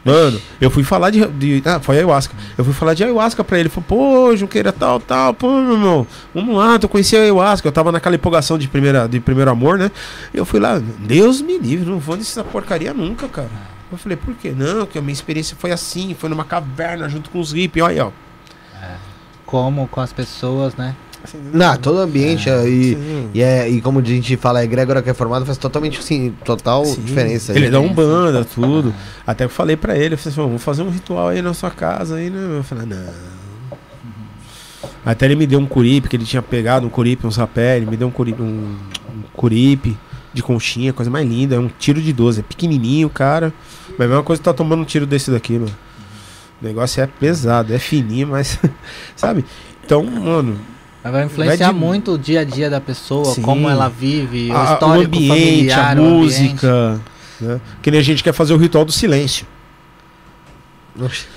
Mano, 0.04 0.40
eu 0.60 0.68
fui 0.70 0.82
falar 0.82 1.10
de, 1.10 1.24
de- 1.28 1.62
Ah, 1.64 1.78
foi 1.78 1.96
ayahuasca. 1.96 2.34
Eu 2.58 2.64
fui 2.64 2.74
falar 2.74 2.92
de 2.94 3.04
ayahuasca 3.04 3.44
pra 3.44 3.58
ele. 3.60 3.68
Falei, 3.68 3.86
pô, 3.88 4.36
Junqueira, 4.36 4.72
tal, 4.72 4.98
tal. 4.98 5.32
Pô, 5.32 5.48
meu 5.60 5.72
irmão, 5.74 6.06
vamos 6.34 6.56
lá, 6.56 6.78
tu 6.78 6.88
conhecia 6.88 7.20
ayahuasca. 7.20 7.68
Eu 7.68 7.72
tava 7.72 7.92
naquela 7.92 8.16
empolgação 8.16 8.58
de, 8.58 8.66
primeira, 8.68 9.06
de 9.08 9.20
primeiro 9.20 9.50
amor, 9.50 9.78
né? 9.78 9.90
Eu 10.34 10.44
fui 10.44 10.58
lá, 10.58 10.78
Deus 10.98 11.40
me 11.40 11.56
livre, 11.58 11.88
não 11.88 11.98
vou 12.00 12.16
nessa 12.16 12.42
porcaria 12.42 12.92
nunca, 12.92 13.28
cara. 13.28 13.50
Eu 13.92 13.98
falei, 13.98 14.16
por 14.16 14.34
quê? 14.34 14.52
Não, 14.56 14.86
que 14.86 14.98
a 14.98 15.02
minha 15.02 15.12
experiência 15.12 15.54
foi 15.58 15.70
assim, 15.70 16.16
foi 16.18 16.28
numa 16.30 16.44
caverna 16.44 17.08
junto 17.08 17.28
com 17.30 17.38
os 17.38 17.52
hippies. 17.52 17.84
Olha 17.84 17.92
aí, 17.92 18.00
ó. 18.00 18.10
Como 19.46 19.86
com 19.88 20.00
as 20.00 20.12
pessoas, 20.12 20.74
né? 20.74 20.96
Não, 21.52 21.76
todo 21.76 21.98
ambiente 21.98 22.48
É. 22.48 22.62
Sim. 22.62 23.30
E, 23.34 23.42
é, 23.42 23.68
e 23.68 23.80
como 23.80 24.00
a 24.00 24.02
gente 24.02 24.36
fala, 24.36 24.60
a 24.60 24.64
egrégora 24.64 25.02
que 25.02 25.10
é 25.10 25.14
formada 25.14 25.44
faz 25.44 25.58
totalmente, 25.58 25.98
assim, 25.98 26.34
total 26.44 26.84
Sim. 26.84 27.00
diferença. 27.02 27.52
Ele 27.52 27.70
dá 27.70 27.80
um 27.80 27.92
banda, 27.92 28.44
tudo. 28.44 28.94
Até 29.26 29.44
eu 29.44 29.48
falei 29.48 29.76
pra 29.76 29.96
ele, 29.96 30.14
eu 30.14 30.18
falei 30.18 30.32
assim, 30.32 30.40
"Ó, 30.40 30.46
vamos 30.46 30.62
fazer 30.62 30.82
um 30.82 30.90
ritual 30.90 31.28
aí 31.28 31.40
na 31.42 31.54
sua 31.54 31.70
casa 31.70 32.16
aí, 32.16 32.30
né? 32.30 32.58
Eu 32.58 32.64
falei, 32.64 32.86
não. 32.86 33.32
Até 35.04 35.26
ele 35.26 35.34
me 35.36 35.46
deu 35.46 35.58
um 35.58 35.66
curipe, 35.66 36.08
que 36.08 36.16
ele 36.16 36.24
tinha 36.24 36.42
pegado 36.42 36.86
um 36.86 36.90
curipe, 36.90 37.26
um 37.26 37.30
sapé, 37.30 37.76
ele 37.76 37.86
me 37.86 37.96
deu 37.96 38.06
um 38.08 38.10
curipe, 38.10 38.40
um, 38.40 38.76
um 39.14 39.22
curipe 39.32 39.96
de 40.32 40.42
conchinha, 40.42 40.92
coisa 40.92 41.10
mais 41.10 41.28
linda, 41.28 41.56
é 41.56 41.58
um 41.58 41.68
tiro 41.78 42.00
de 42.00 42.12
12, 42.12 42.40
é 42.40 42.42
pequenininho, 42.42 43.08
cara. 43.10 43.52
Mas 43.90 44.00
é 44.00 44.04
a 44.04 44.08
mesma 44.08 44.22
coisa 44.22 44.40
que 44.40 44.44
tá 44.44 44.54
tomando 44.54 44.80
um 44.80 44.84
tiro 44.84 45.04
desse 45.06 45.30
daqui, 45.30 45.54
mano. 45.54 45.72
O 46.60 46.64
negócio 46.64 47.02
é 47.02 47.06
pesado, 47.06 47.74
é 47.74 47.78
fininho, 47.78 48.28
mas 48.28 48.58
sabe? 49.16 49.44
Então, 49.84 50.04
mano, 50.04 50.56
vai 51.10 51.24
influenciar 51.24 51.66
Vai 51.66 51.74
de- 51.74 51.80
muito 51.80 52.12
o 52.12 52.18
dia 52.18 52.40
a 52.40 52.44
dia 52.44 52.70
da 52.70 52.80
pessoa, 52.80 53.34
Sim. 53.34 53.42
como 53.42 53.68
ela 53.68 53.88
vive, 53.88 54.50
o 54.50 54.56
a- 54.56 54.60
o 54.60 54.72
histórico 54.74 55.16
ambiente, 55.16 55.28
familiar, 55.28 55.96
a 55.98 56.00
o 56.00 56.04
ambiente. 56.04 56.22
música, 56.22 57.00
né? 57.40 57.60
Que 57.82 57.90
nem 57.90 58.00
a 58.00 58.02
gente 58.04 58.22
quer 58.22 58.32
fazer 58.32 58.54
o 58.54 58.56
ritual 58.56 58.84
do 58.84 58.92
silêncio. 58.92 59.46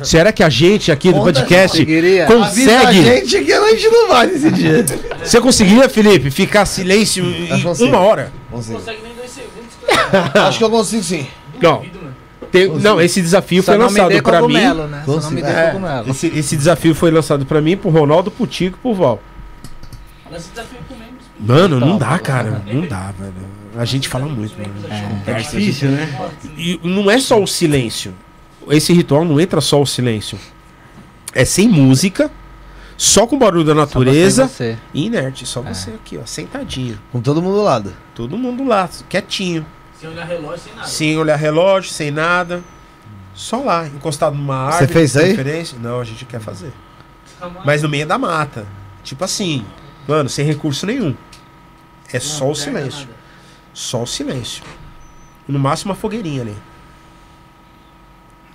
Será 0.04 0.34
que 0.34 0.44
a 0.44 0.50
gente 0.50 0.92
aqui 0.92 1.08
do 1.14 1.20
Conta 1.20 1.26
podcast 1.40 1.70
Conseguiria? 1.78 2.26
com- 2.26 2.44
Avisa 2.44 2.78
a 2.78 2.82
consegue? 2.88 3.04
gente 3.06 3.44
que 3.46 3.54
a 3.54 3.70
gente 3.70 3.88
não 3.90 4.08
vai 4.10 4.28
nesse 4.28 4.52
dia. 4.52 4.86
Você 5.24 5.40
conseguiria, 5.40 5.88
Felipe, 5.88 6.30
ficar 6.30 6.66
silêncio 6.66 7.24
em 7.26 7.88
uma 7.88 8.00
hora? 8.00 8.34
Consigo. 8.52 8.78
consegue 8.80 9.00
nem 9.02 9.14
dois 9.16 9.32
segundos. 9.32 10.36
Acho 10.46 10.58
que 10.58 10.64
eu 10.64 10.70
consigo 10.70 11.04
sim. 11.04 11.26
Não. 11.62 11.84
Tem- 12.52 12.68
não, 12.68 13.00
esse 13.02 13.22
desafio 13.22 13.64
Só 13.64 13.72
foi 13.72 13.78
lançado 13.82 14.22
pra 14.22 14.42
mim. 14.46 14.54
né? 14.54 15.04
Só 15.06 15.20
não 15.22 15.32
me 15.32 15.42
dê 15.42 15.48
É, 15.48 15.74
esse, 16.10 16.28
esse 16.28 16.58
desafio 16.58 16.94
foi 16.94 17.10
lançado 17.12 17.46
pra 17.46 17.62
mim, 17.62 17.78
pro 17.78 17.90
Ronaldo, 17.90 18.30
pro 18.30 18.46
Tico 18.46 18.78
e 18.78 18.82
pro 18.82 18.94
Val. 18.94 19.22
Desafio 20.38 20.80
comemos. 20.88 21.24
Mano, 21.40 21.80
não 21.80 21.98
dá, 21.98 22.18
cara. 22.20 22.62
Não 22.66 22.88
dá, 22.88 23.12
velho. 23.12 23.34
A 23.78 23.86
gente 23.86 24.08
fala 24.08 24.26
muito, 24.26 24.56
mano. 24.58 24.74
É 25.26 25.34
difícil, 25.34 25.90
né? 25.92 26.30
E 26.58 26.80
não 26.84 27.10
é 27.10 27.20
só 27.20 27.42
o 27.42 27.48
silêncio. 27.48 28.14
Esse 28.70 28.94
ritual 28.94 29.26
não 29.26 29.40
entra 29.40 29.62
só 29.62 29.82
o 29.82 29.86
silêncio. 29.86 30.40
É 31.34 31.44
sem 31.44 31.68
música, 31.68 32.32
só 32.98 33.28
com 33.28 33.36
o 33.36 33.40
barulho 33.40 33.66
da 33.66 33.74
Só 33.74 33.80
natureza 33.82 34.48
você, 34.48 34.74
você. 34.74 34.78
e 34.94 35.06
inerte. 35.06 35.46
Só 35.46 35.62
você 35.62 35.92
aqui, 35.92 36.18
ó, 36.18 36.26
sentadinho. 36.26 36.98
Com 37.12 37.20
todo 37.22 37.42
mundo 37.42 37.56
do 37.56 37.62
lado. 37.64 37.94
Todo 38.14 38.38
mundo 38.38 38.64
lá, 38.64 38.90
quietinho. 39.10 39.66
Sem 40.00 40.10
olhar 40.10 40.26
relógio, 40.26 40.60
sem 40.64 40.74
nada. 40.76 40.88
Sem 40.88 41.18
olhar 41.18 41.36
relógio, 41.36 41.92
sem 41.92 42.12
nada. 42.12 42.64
Só 43.34 43.58
lá, 43.62 43.86
encostado 43.88 44.36
numa 44.36 44.56
árvore. 44.56 44.88
Você 44.88 44.94
fez 44.94 45.18
aí? 45.18 45.68
Não, 45.82 46.00
a 46.00 46.04
gente 46.06 46.24
quer 46.24 46.40
fazer. 46.40 46.72
Tá. 47.40 47.52
Mas 47.66 47.84
no 47.84 47.90
meio 47.90 48.08
da 48.08 48.18
mata. 48.18 48.66
Tipo 49.04 49.26
assim, 49.26 49.66
mano, 50.08 50.30
sem 50.30 50.46
recurso 50.46 50.86
nenhum. 50.86 51.16
É 52.12 52.16
Não 52.16 52.22
só 52.22 52.50
o 52.52 52.56
silêncio. 52.56 53.02
nada. 53.02 53.14
Só 53.74 54.04
o 54.04 54.08
silêncio. 54.08 54.64
No 55.48 55.60
máximo 55.60 55.92
uma 55.92 55.96
fogueirinha 55.96 56.42
ali. 56.42 56.56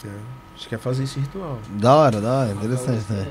É, 0.05 0.09
a 0.09 0.57
gente 0.57 0.69
quer 0.69 0.79
fazer 0.79 1.05
esse 1.05 1.19
ritual. 1.21 1.59
Da 1.71 1.95
hora, 1.95 2.21
da 2.21 2.33
hora. 2.33 2.51
Interessante, 2.53 3.05
né? 3.11 3.27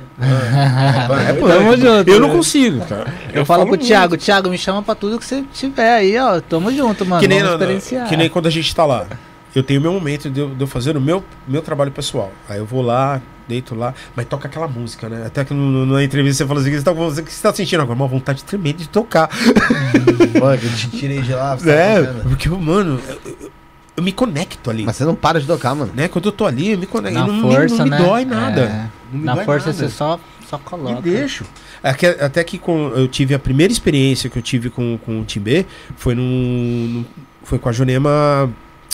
É, 1.30 1.33
pô, 1.33 1.48
Tamo 1.48 1.75
junto, 1.77 2.09
eu 2.09 2.19
não 2.19 2.27
né? 2.30 2.35
consigo, 2.35 2.85
cara. 2.85 3.11
Eu, 3.33 3.45
falo 3.45 3.61
pro 3.64 3.69
muito. 3.69 3.85
Thiago, 3.85 4.17
Thiago, 4.17 4.49
me 4.49 4.57
chama 4.57 4.81
pra 4.83 4.93
tudo 4.95 5.17
que 5.17 5.25
você 5.25 5.43
tiver 5.53 5.93
aí, 5.93 6.17
ó. 6.19 6.39
Tamo 6.41 6.72
junto, 6.72 7.06
mano. 7.06 7.22
Que 7.22 7.27
nem, 7.27 7.39
Vamos 7.39 7.53
experienciar. 7.59 8.07
que 8.07 8.15
nem 8.17 8.30
quando 8.30 8.48
a 8.48 8.51
gente 8.51 8.73
tá 8.75 8.85
lá. 8.85 9.07
Eu 9.56 9.64
tenho 9.64 9.82
meu 9.82 9.92
momento 9.94 10.30
de 10.30 10.40
eu, 10.40 10.50
de 10.50 10.61
eu 10.61 10.68
fazer 10.68 10.95
o 10.95 11.02
meu, 11.02 11.24
meu 11.48 11.61
trabalho 11.61 11.92
pessoal. 11.92 12.32
Aí 12.48 12.60
eu 12.60 12.66
vou 12.66 12.82
lá, 12.84 13.19
deito 13.48 13.74
lá, 13.74 13.94
mas 14.16 14.28
toca 14.28 14.48
aquela 14.48 14.68
música, 14.68 15.10
né? 15.10 15.24
Até 15.26 15.44
que 15.44 15.53
no- 15.53 15.86
no- 15.86 15.94
na 15.95 16.03
entrevista 16.03 16.44
você 16.44 16.48
falou 16.48 16.61
assim: 16.61 16.69
o 16.69 16.74
que 16.74 16.80
você 16.80 16.86
tá, 16.86 16.92
o 16.92 17.24
que 17.26 17.34
você 17.34 17.42
tá 17.42 17.53
sentindo 17.53 17.82
agora? 17.82 17.95
Uma 17.98 18.08
vontade 18.08 18.44
tremenda 18.44 18.78
de 18.78 18.88
tocar. 18.90 19.28
Pô, 19.28 20.58
que 20.58 20.66
eu 20.66 20.74
te 20.76 20.90
tirei 20.98 21.22
de 21.22 21.34
lá. 21.34 21.58
você 21.58 21.66
tá 21.66 21.72
É, 21.72 22.02
tocando. 22.03 22.30
porque, 22.30 22.50
mano, 22.50 23.00
eu, 23.08 23.22
eu- 23.26 23.52
eu 23.98 24.03
me 24.03 24.11
conecto 24.11 24.69
ali. 24.69 24.84
Mas 24.86 24.95
você 24.95 25.03
não 25.03 25.16
para 25.16 25.42
de 25.42 25.48
tocar, 25.48 25.74
mano. 25.76 25.92
né? 25.95 26.08
Quando 26.08 26.26
eu 26.26 26.32
tô 26.32 26.45
ali, 26.45 26.72
eu 26.72 26.78
me 26.78 26.86
conecto. 26.86 27.18
Na 27.19 27.26
não, 27.28 27.34
me- 27.34 27.42
força, 27.42 27.76
não 27.78 27.84
me 27.86 27.90
né? 27.90 27.98
dói 27.98 28.26
nada. 28.26 28.61
É. 28.61 28.90
Não 29.11 29.19
me 29.19 29.26
Na 29.26 29.36
dói 29.36 29.45
força 29.45 29.68
nada. 29.72 29.78
você 29.80 29.90
só, 29.90 30.19
só 30.48 30.58
Me 30.58 30.64
coloca. 30.64 31.02
deixo. 31.02 31.44
Até, 31.84 32.24
até 32.24 32.44
que 32.44 32.58
com, 32.60 32.92
eu 32.95 33.08
tive 33.08 33.34
a 33.34 33.40
primeira 33.40 33.74
experiência 33.74 34.30
que 34.30 34.38
eu 34.38 34.44
tive 34.44 34.69
com, 34.69 34.98
com 35.03 35.19
o 35.22 35.26
Timbê 35.26 35.66
foi 35.98 36.14
num, 36.14 36.22
num- 36.24 37.06
foi 37.44 37.58
com 37.58 37.68
a 37.68 37.72
Junema. 37.72 38.50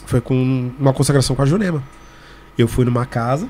Foi 0.06 0.22
com 0.22 0.72
uma 0.80 0.94
consagração 0.94 1.36
com 1.36 1.42
a 1.42 1.46
Junema. 1.46 1.82
Eu 2.58 2.68
fui 2.68 2.86
numa 2.86 3.06
casa 3.06 3.48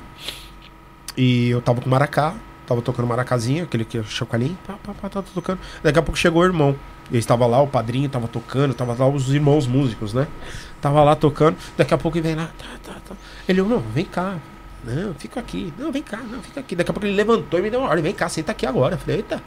e 1.16 1.50
eu 1.50 1.60
tava 1.62 1.80
com 1.80 1.88
maracá, 1.88 2.34
tava 2.66 2.82
tocando 2.82 3.06
maracazinho, 3.06 3.64
aquele 3.64 3.84
que 3.84 3.98
é 3.98 4.02
chocalinho, 4.02 4.58
pá, 4.66 4.74
pá, 4.82 4.92
pá, 5.00 5.08
tava 5.08 5.26
tocando. 5.32 5.58
Daqui 5.82 5.98
a 5.98 6.02
pouco 6.02 6.18
chegou 6.18 6.42
o 6.42 6.44
irmão. 6.44 6.74
Ele 7.08 7.18
estava 7.18 7.46
lá, 7.46 7.60
o 7.60 7.68
padrinho 7.68 8.08
tava 8.08 8.26
tocando, 8.26 8.74
tava 8.74 8.92
lá 8.98 9.08
os 9.08 9.32
irmãos 9.32 9.66
músicos, 9.66 10.12
né? 10.12 10.26
Tava 10.80 11.04
lá 11.04 11.14
tocando, 11.14 11.56
daqui 11.76 11.94
a 11.94 11.98
pouco 11.98 12.18
ele 12.18 12.26
vem 12.26 12.34
lá, 12.36 12.50
tá, 12.58 12.66
tá, 12.82 12.96
tá. 13.08 13.14
Ele, 13.48 13.62
não, 13.62 13.78
vem 13.78 14.04
cá. 14.04 14.36
Não, 14.84 15.14
fica 15.14 15.38
aqui. 15.38 15.72
Não, 15.78 15.92
vem 15.92 16.02
cá, 16.02 16.18
não, 16.18 16.42
fica 16.42 16.60
aqui. 16.60 16.74
Daqui 16.74 16.90
a 16.90 16.94
pouco 16.94 17.06
ele 17.06 17.14
levantou 17.14 17.58
e 17.60 17.62
me 17.62 17.70
deu 17.70 17.80
uma 17.80 17.88
ordem, 17.88 18.02
vem 18.02 18.12
cá, 18.12 18.28
senta 18.28 18.50
aqui 18.52 18.66
agora. 18.66 18.94
Eu 18.94 18.98
falei, 18.98 19.16
eita. 19.16 19.40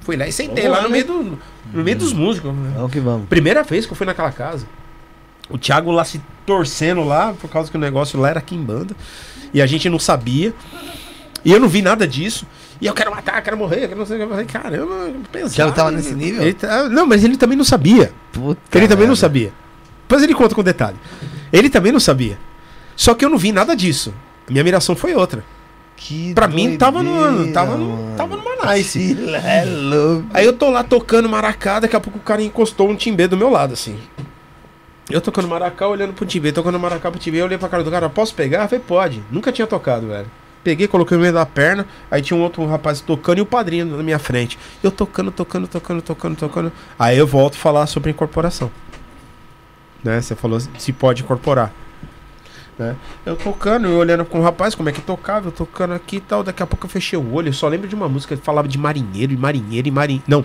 Fui 0.00 0.16
lá 0.16 0.26
e 0.26 0.32
sentei 0.32 0.64
Vamos 0.64 0.70
lá 0.70 0.76
lá, 0.78 0.82
no 0.82 0.88
né? 0.88 1.04
meio, 1.04 1.06
do, 1.06 1.38
no 1.72 1.84
meio 1.84 1.96
dos 1.98 2.12
músicos. 2.12 2.52
né? 2.52 2.72
Vamos 2.74 2.92
que 2.92 3.00
vamos. 3.00 3.28
Primeira 3.28 3.62
vez 3.62 3.86
que 3.86 3.92
eu 3.92 3.96
fui 3.96 4.06
naquela 4.06 4.32
casa. 4.32 4.66
O 5.50 5.56
Thiago 5.58 5.90
lá 5.90 6.04
se 6.04 6.20
torcendo 6.44 7.04
lá, 7.04 7.34
por 7.40 7.48
causa 7.50 7.70
que 7.70 7.76
o 7.76 7.80
negócio 7.80 8.18
lá 8.20 8.30
era 8.30 8.38
aqui 8.38 8.54
em 8.54 8.62
banda. 8.62 8.94
E 9.52 9.62
a 9.62 9.66
gente 9.66 9.88
não 9.88 9.98
sabia. 9.98 10.52
E 11.44 11.52
eu 11.52 11.60
não 11.60 11.68
vi 11.68 11.80
nada 11.82 12.06
disso. 12.06 12.46
E 12.80 12.86
eu 12.86 12.94
quero 12.94 13.10
matar, 13.10 13.40
quero 13.42 13.56
morrer, 13.56 13.84
eu 13.84 13.88
quero 13.88 13.98
não 14.00 14.06
sei 14.06 14.16
o 14.16 14.18
que. 14.20 14.24
Eu 14.24 14.28
falei, 14.28 14.44
caramba. 14.44 15.12
Thiago 15.50 15.72
tava 15.72 15.90
nesse 15.90 16.14
nível? 16.14 16.42
Ele 16.42 16.54
tá- 16.54 16.88
não, 16.88 17.06
mas 17.06 17.24
ele 17.24 17.36
também 17.36 17.56
não 17.56 17.64
sabia. 17.64 18.12
Puta 18.32 18.60
ele 18.78 18.86
também 18.86 19.06
não 19.06 19.12
merda. 19.14 19.20
sabia. 19.20 19.52
Depois 20.02 20.22
ele 20.22 20.34
conta 20.34 20.54
com 20.54 20.62
detalhe. 20.62 20.96
Ele 21.52 21.68
também 21.70 21.92
não 21.92 22.00
sabia. 22.00 22.38
Só 22.94 23.14
que 23.14 23.24
eu 23.24 23.30
não 23.30 23.38
vi 23.38 23.52
nada 23.52 23.74
disso. 23.74 24.12
A 24.48 24.50
minha 24.52 24.62
miração 24.64 24.94
foi 24.94 25.14
outra. 25.14 25.44
Que 25.96 26.32
Pra 26.34 26.46
mim, 26.46 26.76
tava 26.76 27.02
no- 27.02 27.12
doideira, 27.20 27.52
tava 27.52 27.76
no- 27.76 28.16
tava. 28.16 28.36
Que 28.36 29.16
é 29.44 29.64
louco. 29.64 30.26
Aí 30.32 30.44
eu 30.46 30.52
tô 30.52 30.70
lá 30.70 30.84
tocando 30.84 31.28
maracá, 31.28 31.80
daqui 31.80 31.96
a 31.96 32.00
pouco 32.00 32.18
o 32.18 32.22
cara 32.22 32.40
encostou 32.42 32.88
um 32.88 32.94
timbê 32.94 33.26
do 33.26 33.36
meu 33.36 33.50
lado, 33.50 33.72
assim. 33.72 33.98
Eu 35.10 35.20
tocando 35.20 35.48
maracá, 35.48 35.88
olhando 35.88 36.12
pro 36.12 36.26
timbê, 36.26 36.52
tocando 36.52 36.78
maracá 36.78 37.10
pro 37.10 37.18
timbê, 37.18 37.40
eu 37.40 37.46
olhei 37.46 37.56
pra 37.56 37.68
cara 37.68 37.82
do 37.82 37.90
cara, 37.90 38.10
posso 38.10 38.34
pegar? 38.34 38.62
Eu 38.62 38.68
falei, 38.68 38.84
pode. 38.86 39.22
Nunca 39.30 39.50
tinha 39.50 39.66
tocado, 39.66 40.06
velho. 40.06 40.30
Peguei, 40.62 40.86
coloquei 40.86 41.16
no 41.16 41.22
meio 41.22 41.32
da 41.32 41.46
perna, 41.46 41.86
aí 42.10 42.20
tinha 42.20 42.36
um 42.36 42.42
outro 42.42 42.66
rapaz 42.66 43.00
tocando 43.00 43.38
e 43.38 43.40
o 43.40 43.46
padrinho 43.46 43.86
na 43.86 44.02
minha 44.02 44.18
frente. 44.18 44.58
Eu 44.82 44.90
tocando, 44.90 45.30
tocando, 45.30 45.66
tocando, 45.66 46.02
tocando, 46.02 46.36
tocando. 46.36 46.72
Aí 46.98 47.16
eu 47.16 47.26
volto 47.26 47.54
a 47.54 47.58
falar 47.58 47.86
sobre 47.86 48.10
incorporação. 48.10 48.70
Né? 50.04 50.20
Você 50.20 50.34
falou 50.34 50.60
se 50.60 50.92
pode 50.92 51.22
incorporar. 51.22 51.72
Né? 52.78 52.94
Eu 53.24 53.34
tocando, 53.34 53.88
eu 53.88 53.96
olhando 53.96 54.24
com 54.26 54.40
o 54.40 54.42
rapaz, 54.42 54.74
como 54.74 54.88
é 54.88 54.92
que 54.92 55.00
tocava, 55.00 55.48
eu 55.48 55.52
tocando 55.52 55.94
aqui 55.94 56.16
e 56.16 56.20
tal. 56.20 56.42
Daqui 56.42 56.62
a 56.62 56.66
pouco 56.66 56.84
eu 56.84 56.90
fechei 56.90 57.18
o 57.18 57.32
olho. 57.32 57.48
Eu 57.48 57.52
só 57.54 57.66
lembro 57.66 57.88
de 57.88 57.94
uma 57.94 58.08
música 58.08 58.36
que 58.36 58.42
falava 58.42 58.68
de 58.68 58.76
marinheiro 58.76 59.32
e 59.32 59.36
marinheiro 59.36 59.88
e 59.88 59.90
marinheiro. 59.90 60.24
Não, 60.28 60.44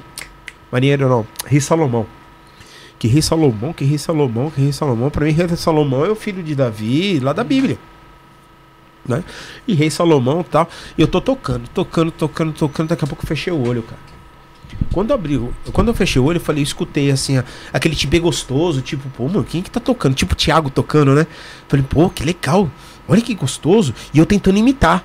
marinheiro 0.71 1.09
não, 1.09 1.27
Rei 1.45 1.59
Salomão. 1.59 2.07
Que 3.03 3.07
Rei 3.09 3.21
Salomão, 3.21 3.73
que 3.73 3.83
Rei 3.83 3.97
Salomão, 3.97 4.49
que 4.49 4.61
Rei 4.61 4.71
Salomão. 4.71 5.09
Pra 5.09 5.25
mim, 5.25 5.31
Rei 5.33 5.45
Salomão 5.57 6.05
é 6.05 6.09
o 6.09 6.15
filho 6.15 6.41
de 6.41 6.55
Davi, 6.55 7.19
lá 7.19 7.33
da 7.33 7.43
Bíblia. 7.43 7.77
Né? 9.05 9.21
E 9.67 9.73
Rei 9.73 9.89
Salomão 9.89 10.41
tal. 10.41 10.69
E 10.97 11.01
eu 11.01 11.07
tô 11.09 11.19
tocando, 11.19 11.67
tocando, 11.67 12.13
tocando, 12.13 12.53
tocando. 12.53 12.87
Daqui 12.87 13.03
a 13.03 13.07
pouco 13.07 13.21
eu 13.25 13.27
fechei 13.27 13.51
o 13.51 13.67
olho, 13.67 13.83
cara. 13.83 13.99
Quando 14.93 15.09
eu 15.09 15.15
abri, 15.15 15.37
quando 15.73 15.89
eu 15.89 15.93
fechei 15.93 16.21
o 16.21 16.23
olho, 16.23 16.37
eu 16.37 16.41
falei, 16.41 16.61
eu 16.61 16.63
escutei 16.63 17.11
assim, 17.11 17.37
a- 17.37 17.43
aquele 17.73 17.93
tibê 17.93 18.19
gostoso, 18.19 18.81
tipo, 18.81 19.09
pô, 19.09 19.27
mano, 19.27 19.43
quem 19.43 19.61
que 19.61 19.69
tá 19.69 19.81
tocando? 19.81 20.15
Tipo 20.15 20.31
o 20.31 20.37
Thiago 20.37 20.69
tocando, 20.69 21.13
né? 21.13 21.27
Falei, 21.67 21.85
pô, 21.89 22.09
que 22.09 22.23
legal. 22.23 22.71
Olha 23.05 23.19
que 23.21 23.35
gostoso. 23.35 23.93
E 24.13 24.17
eu 24.17 24.25
tentando 24.25 24.57
imitar. 24.57 25.03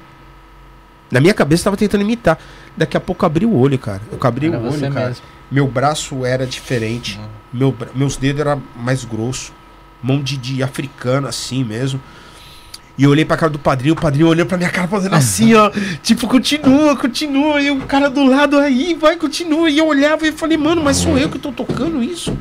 Na 1.10 1.18
minha 1.20 1.34
cabeça 1.34 1.62
eu 1.62 1.64
tava 1.64 1.76
tentando 1.76 2.02
imitar. 2.02 2.38
Daqui 2.78 2.96
a 2.96 3.00
pouco 3.00 3.24
eu 3.24 3.26
abri 3.26 3.44
o 3.44 3.54
olho, 3.54 3.78
cara. 3.78 4.00
Eu 4.10 4.18
abri 4.22 4.46
Era 4.46 4.58
o 4.58 4.72
olho, 4.72 4.92
cara. 4.92 5.08
mesmo. 5.08 5.22
Meu 5.50 5.66
braço 5.66 6.24
era 6.24 6.46
diferente. 6.46 7.18
Meu, 7.52 7.72
bra- 7.72 7.88
meus 7.94 8.16
dedos 8.16 8.40
eram 8.40 8.62
mais 8.76 9.04
grossos. 9.04 9.52
Mão 10.02 10.22
de, 10.22 10.36
de 10.36 10.62
africano, 10.62 11.26
assim 11.26 11.64
mesmo. 11.64 12.00
E 12.96 13.02
eu 13.04 13.10
olhei 13.10 13.24
pra 13.24 13.36
cara 13.36 13.50
do 13.50 13.58
padrinho, 13.58 13.94
o 13.94 14.00
padrinho 14.00 14.28
olhou 14.28 14.46
pra 14.46 14.56
minha 14.56 14.70
cara 14.70 14.86
fazendo 14.86 15.14
assim, 15.16 15.54
ó. 15.54 15.70
Tipo, 16.02 16.28
continua, 16.28 16.96
continua. 16.96 17.60
E 17.60 17.70
o 17.70 17.80
cara 17.86 18.08
do 18.08 18.24
lado 18.24 18.56
aí, 18.58 18.94
vai, 18.94 19.16
continua. 19.16 19.68
E 19.68 19.78
eu 19.78 19.86
olhava 19.88 20.26
e 20.26 20.32
falei, 20.32 20.56
mano, 20.56 20.82
mas 20.82 20.98
sou 20.98 21.18
eu 21.18 21.28
que 21.28 21.38
tô 21.38 21.50
tocando 21.50 22.00
isso? 22.02 22.36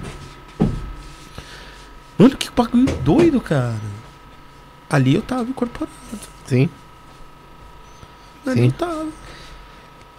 Mano, 2.17 2.35
que 2.35 2.49
bagulho 2.55 2.85
doido, 3.03 3.39
cara. 3.41 3.75
Ali 4.89 5.15
eu 5.15 5.21
tava 5.21 5.43
incorporado. 5.49 5.91
Sim. 6.45 6.69
Ali 8.45 8.61
Sim. 8.61 8.65
eu 8.67 8.71
tava. 8.71 9.05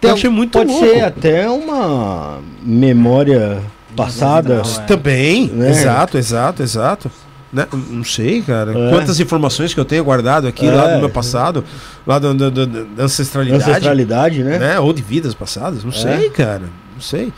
Tem- 0.01 0.09
eu 0.09 0.15
achei 0.15 0.29
muito 0.29 0.51
Pode 0.57 0.71
louco. 0.71 0.85
ser 0.85 1.03
até 1.03 1.49
uma 1.49 2.39
memória 2.63 3.61
passada. 3.95 4.61
Não, 4.63 4.81
é. 4.81 4.85
Também, 4.85 5.47
Né? 5.47 5.69
exato, 5.71 6.17
exato, 6.17 6.63
exato. 6.63 7.11
Né? 7.51 7.65
Não 7.71 8.03
sei, 8.03 8.41
cara. 8.43 8.71
É. 8.71 8.89
Quantas 8.91 9.19
informações 9.19 9.73
que 9.73 9.79
eu 9.79 9.85
tenho 9.85 10.03
guardado 10.03 10.47
aqui 10.47 10.67
É. 10.67 10.71
lá 10.71 10.87
do 10.93 10.99
meu 10.99 11.09
passado, 11.09 11.63
lá 12.05 12.19
da 12.19 12.29
ancestralidade, 12.99 13.63
Ancestralidade, 13.63 14.43
né? 14.43 14.59
né? 14.59 14.79
Ou 14.79 14.93
de 14.93 15.01
vidas 15.01 15.33
passadas, 15.33 15.83
não 15.83 15.91
sei, 15.91 16.29
cara. 16.29 16.63
Não 16.93 17.01
sei. 17.01 17.33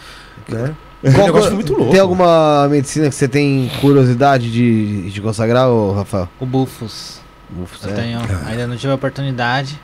Né? 0.50 0.74
Qual 1.02 1.24
um 1.24 1.26
negócio 1.28 1.54
muito 1.56 1.74
louco. 1.74 1.92
Tem 1.92 2.00
alguma 2.00 2.68
medicina 2.70 3.10
que 3.10 3.16
você 3.16 3.28
tem 3.28 3.72
curiosidade 3.82 4.52
de, 4.52 5.10
de 5.10 5.22
consagrar, 5.22 5.68
ô 5.70 5.94
Rafael? 5.94 6.30
O 6.40 6.46
Bufos. 6.46 7.20
Uf, 7.60 7.78
Eu 7.84 7.90
é. 7.90 7.94
tenho, 7.94 8.20
ainda 8.46 8.68
não 8.68 8.76
tive 8.78 8.92
a 8.92 8.96
oportunidade. 8.96 9.80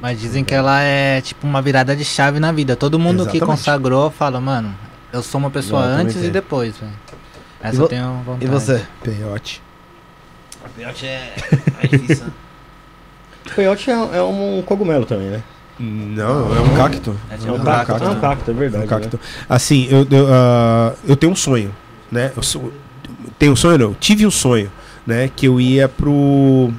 Mas 0.00 0.20
dizem 0.20 0.44
que 0.44 0.54
ela 0.54 0.80
é 0.82 1.20
tipo 1.20 1.46
uma 1.46 1.62
virada 1.62 1.94
de 1.96 2.04
chave 2.04 2.38
na 2.40 2.52
vida. 2.52 2.76
Todo 2.76 2.98
mundo 2.98 3.24
que 3.26 3.36
Exatamente. 3.36 3.58
consagrou 3.58 4.10
fala, 4.10 4.40
mano, 4.40 4.74
eu 5.12 5.22
sou 5.22 5.38
uma 5.38 5.50
pessoa 5.50 5.82
eu 5.84 5.88
antes 5.96 6.16
e 6.22 6.30
depois, 6.30 6.76
velho. 6.76 6.92
Essa 7.62 7.76
E 7.76 7.80
eu 7.80 7.88
tenho 7.88 8.22
vontade. 8.26 8.44
E 8.44 8.48
você? 8.48 8.82
Peiote. 9.02 9.62
Peiote 10.76 11.06
é, 11.06 11.34
é 11.82 11.86
difícil. 11.86 12.26
né? 12.26 12.32
Peiote 13.54 13.90
é, 13.90 13.94
é 13.94 14.22
um 14.22 14.62
cogumelo 14.66 15.04
também, 15.06 15.28
né? 15.28 15.42
Não, 15.78 16.56
é 16.56 16.60
um 16.60 16.74
cacto. 16.76 17.16
É 17.30 17.34
É 17.34 17.50
um 17.50 17.54
um 17.56 17.64
cacto, 17.64 17.86
cacto, 17.92 18.04
é 18.04 18.08
um 18.08 18.14
né? 18.14 18.20
cacto, 18.20 18.50
é 18.50 18.54
É 18.54 18.56
verdade. 18.56 18.84
um 18.84 18.88
cacto. 18.88 19.20
Assim, 19.48 19.86
eu, 19.90 20.06
eu, 20.10 20.26
ah, 20.32 20.92
eu 21.06 21.16
tenho 21.16 21.32
um 21.32 21.36
sonho, 21.36 21.74
né? 22.10 22.32
Eu 22.36 22.42
sou, 22.42 22.72
tenho 23.38 23.52
um 23.52 23.56
sonho, 23.56 23.78
não. 23.78 23.86
Eu 23.88 23.96
tive 23.98 24.26
um 24.26 24.30
sonho, 24.30 24.70
né? 25.06 25.30
Que 25.34 25.46
eu 25.46 25.60
ia 25.60 25.88
pro. 25.88 26.72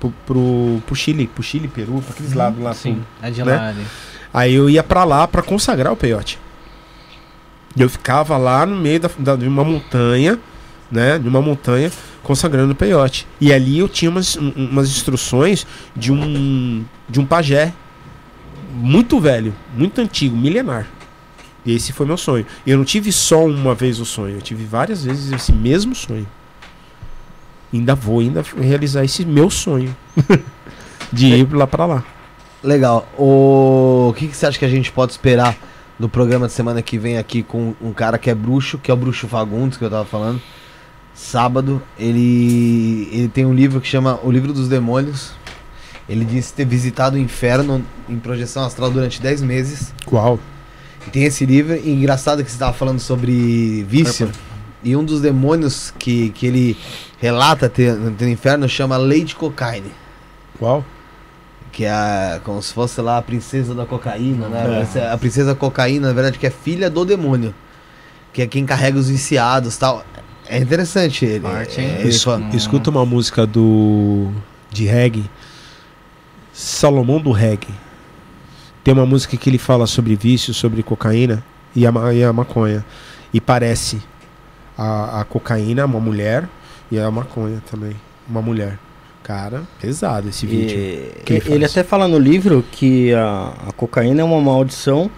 Pro, 0.00 0.12
pro, 0.26 0.82
pro 0.86 0.94
Chile, 0.94 1.26
pro 1.26 1.42
Chile, 1.42 1.66
Peru, 1.68 2.00
pra 2.02 2.12
aqueles 2.14 2.32
lados 2.32 2.62
lá. 2.62 2.72
Sim, 2.72 3.02
é 3.22 3.30
de 3.30 3.42
né? 3.42 3.56
lá. 3.56 3.74
Aí 4.32 4.54
eu 4.54 4.68
ia 4.70 4.82
pra 4.82 5.02
lá 5.04 5.26
pra 5.26 5.42
consagrar 5.42 5.92
o 5.92 5.96
peiote. 5.96 6.38
Eu 7.76 7.88
ficava 7.88 8.36
lá 8.36 8.64
no 8.64 8.76
meio 8.76 9.00
da, 9.00 9.10
da- 9.18 9.36
de 9.36 9.46
uma 9.46 9.64
montanha, 9.64 10.38
né? 10.90 11.18
De 11.18 11.28
uma 11.28 11.42
montanha, 11.42 11.90
consagrando 12.22 12.72
o 12.72 12.76
peiote. 12.76 13.26
E 13.40 13.52
ali 13.52 13.78
eu 13.78 13.88
tinha 13.88 14.10
umas, 14.10 14.36
um- 14.36 14.52
umas 14.56 14.88
instruções 14.88 15.66
de 15.96 16.12
um, 16.12 16.84
de 17.08 17.18
um 17.20 17.26
pajé 17.26 17.72
muito 18.72 19.18
velho, 19.18 19.54
muito 19.76 20.00
antigo, 20.00 20.36
milenar. 20.36 20.86
E 21.66 21.74
esse 21.74 21.92
foi 21.92 22.06
meu 22.06 22.16
sonho. 22.16 22.46
Eu 22.66 22.78
não 22.78 22.84
tive 22.84 23.10
só 23.12 23.44
uma 23.44 23.74
vez 23.74 23.98
o 23.98 24.04
sonho, 24.04 24.36
eu 24.36 24.42
tive 24.42 24.64
várias 24.64 25.04
vezes 25.04 25.32
esse 25.32 25.52
mesmo 25.52 25.94
sonho. 25.94 26.26
Ainda 27.72 27.94
vou 27.94 28.20
ainda 28.20 28.42
realizar 28.60 29.04
esse 29.04 29.24
meu 29.24 29.50
sonho 29.50 29.94
de 31.12 31.26
ir 31.26 31.52
lá 31.52 31.66
pra 31.66 31.84
lá. 31.86 32.04
Legal. 32.62 33.06
O... 33.18 34.12
que, 34.16 34.28
que 34.28 34.36
você 34.36 34.46
acha 34.46 34.58
que 34.58 34.64
a 34.64 34.68
gente 34.68 34.90
pode 34.90 35.12
esperar 35.12 35.56
no 35.98 36.08
programa 36.08 36.46
de 36.46 36.52
semana 36.52 36.80
que 36.80 36.98
vem 36.98 37.18
aqui 37.18 37.42
com 37.42 37.74
um 37.80 37.92
cara 37.92 38.18
que 38.18 38.30
é 38.30 38.34
bruxo, 38.34 38.78
que 38.78 38.90
é 38.90 38.94
o 38.94 38.96
Bruxo 38.96 39.28
Fagundes, 39.28 39.76
que 39.76 39.84
eu 39.84 39.90
tava 39.90 40.04
falando? 40.04 40.40
Sábado, 41.14 41.82
ele, 41.98 43.08
ele 43.12 43.28
tem 43.28 43.44
um 43.44 43.52
livro 43.52 43.80
que 43.80 43.88
chama 43.88 44.20
O 44.22 44.30
Livro 44.30 44.52
dos 44.52 44.68
Demônios. 44.68 45.32
Ele 46.08 46.24
disse 46.24 46.54
ter 46.54 46.64
visitado 46.64 47.16
o 47.16 47.18
inferno 47.18 47.84
em 48.08 48.18
projeção 48.18 48.64
astral 48.64 48.90
durante 48.90 49.20
10 49.20 49.42
meses. 49.42 49.92
Qual? 50.06 50.38
E 51.06 51.10
tem 51.10 51.24
esse 51.24 51.44
livro, 51.44 51.76
e 51.76 51.90
engraçado 51.90 52.42
que 52.42 52.50
você 52.50 52.54
estava 52.54 52.72
falando 52.72 53.00
sobre 53.00 53.84
vício. 53.88 54.30
E 54.82 54.94
um 54.96 55.04
dos 55.04 55.20
demônios 55.20 55.92
que, 55.98 56.30
que 56.30 56.46
ele 56.46 56.76
relata 57.20 57.68
ter, 57.68 57.94
ter 58.16 58.24
no 58.24 58.30
inferno 58.30 58.68
chama 58.68 58.96
Lady 58.96 59.34
Cocaine. 59.34 59.92
Qual? 60.58 60.84
Que 61.72 61.84
é 61.84 62.40
como 62.44 62.60
se 62.62 62.72
fosse 62.72 63.00
lá 63.00 63.18
a 63.18 63.22
princesa 63.22 63.74
da 63.74 63.84
cocaína, 63.86 64.48
né? 64.48 64.78
É. 64.78 64.82
Essa- 64.82 65.12
A 65.12 65.18
princesa 65.18 65.54
cocaína, 65.54 66.08
na 66.08 66.12
verdade, 66.14 66.38
que 66.38 66.46
é 66.46 66.50
filha 66.50 66.88
do 66.90 67.04
demônio. 67.04 67.54
Que 68.32 68.42
é 68.42 68.46
quem 68.46 68.64
carrega 68.66 68.98
os 68.98 69.08
viciados 69.08 69.76
tal. 69.76 70.04
É 70.46 70.58
interessante 70.58 71.24
ele. 71.24 71.46
É, 71.46 71.80
hein? 71.80 71.96
ele 72.00 72.08
Es- 72.08 72.22
fala- 72.24 72.42
Escuta 72.54 72.90
uma 72.90 73.04
música 73.04 73.46
do 73.46 74.30
de 74.70 74.84
reggae, 74.86 75.24
Salomão 76.52 77.20
do 77.20 77.30
reggae. 77.32 77.72
Tem 78.82 78.92
uma 78.94 79.06
música 79.06 79.36
que 79.36 79.48
ele 79.50 79.58
fala 79.58 79.86
sobre 79.86 80.16
vício, 80.16 80.52
sobre 80.54 80.82
cocaína 80.82 81.44
e 81.76 81.86
a, 81.86 81.92
ma- 81.92 82.12
e 82.12 82.24
a 82.24 82.32
maconha. 82.32 82.84
E 83.32 83.40
parece 83.40 84.00
a, 84.76 85.20
a 85.20 85.24
cocaína 85.24 85.84
uma 85.84 86.00
mulher 86.00 86.48
e 86.90 86.98
a 86.98 87.10
maconha 87.10 87.62
também 87.70 87.96
uma 88.28 88.40
mulher. 88.42 88.78
Cara, 89.22 89.62
pesado 89.80 90.28
esse 90.28 90.46
vídeo. 90.46 90.76
Ele 90.78 91.42
ele 91.46 91.64
até 91.64 91.82
fala 91.84 92.08
no 92.08 92.18
livro 92.18 92.64
que 92.72 93.12
a, 93.12 93.52
a 93.68 93.72
cocaína 93.72 94.22
é 94.22 94.24
uma 94.24 94.40
maldição 94.40 95.10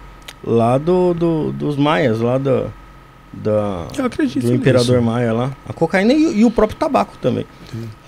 lá 0.43 0.77
do, 0.77 1.13
do- 1.13 1.51
dos 1.53 1.77
maias, 1.77 2.19
lá 2.19 2.37
do, 2.37 2.65
da, 3.31 3.87
Eu 3.97 4.03
acredito 4.05 4.45
do 4.45 4.53
imperador 4.53 4.97
nisso. 4.97 5.09
Maia 5.09 5.31
lá. 5.31 5.51
A 5.67 5.71
cocaína 5.71 6.11
e, 6.13 6.39
e 6.41 6.45
o 6.45 6.51
próprio 6.51 6.77
tabaco 6.77 7.17
também. 7.21 7.45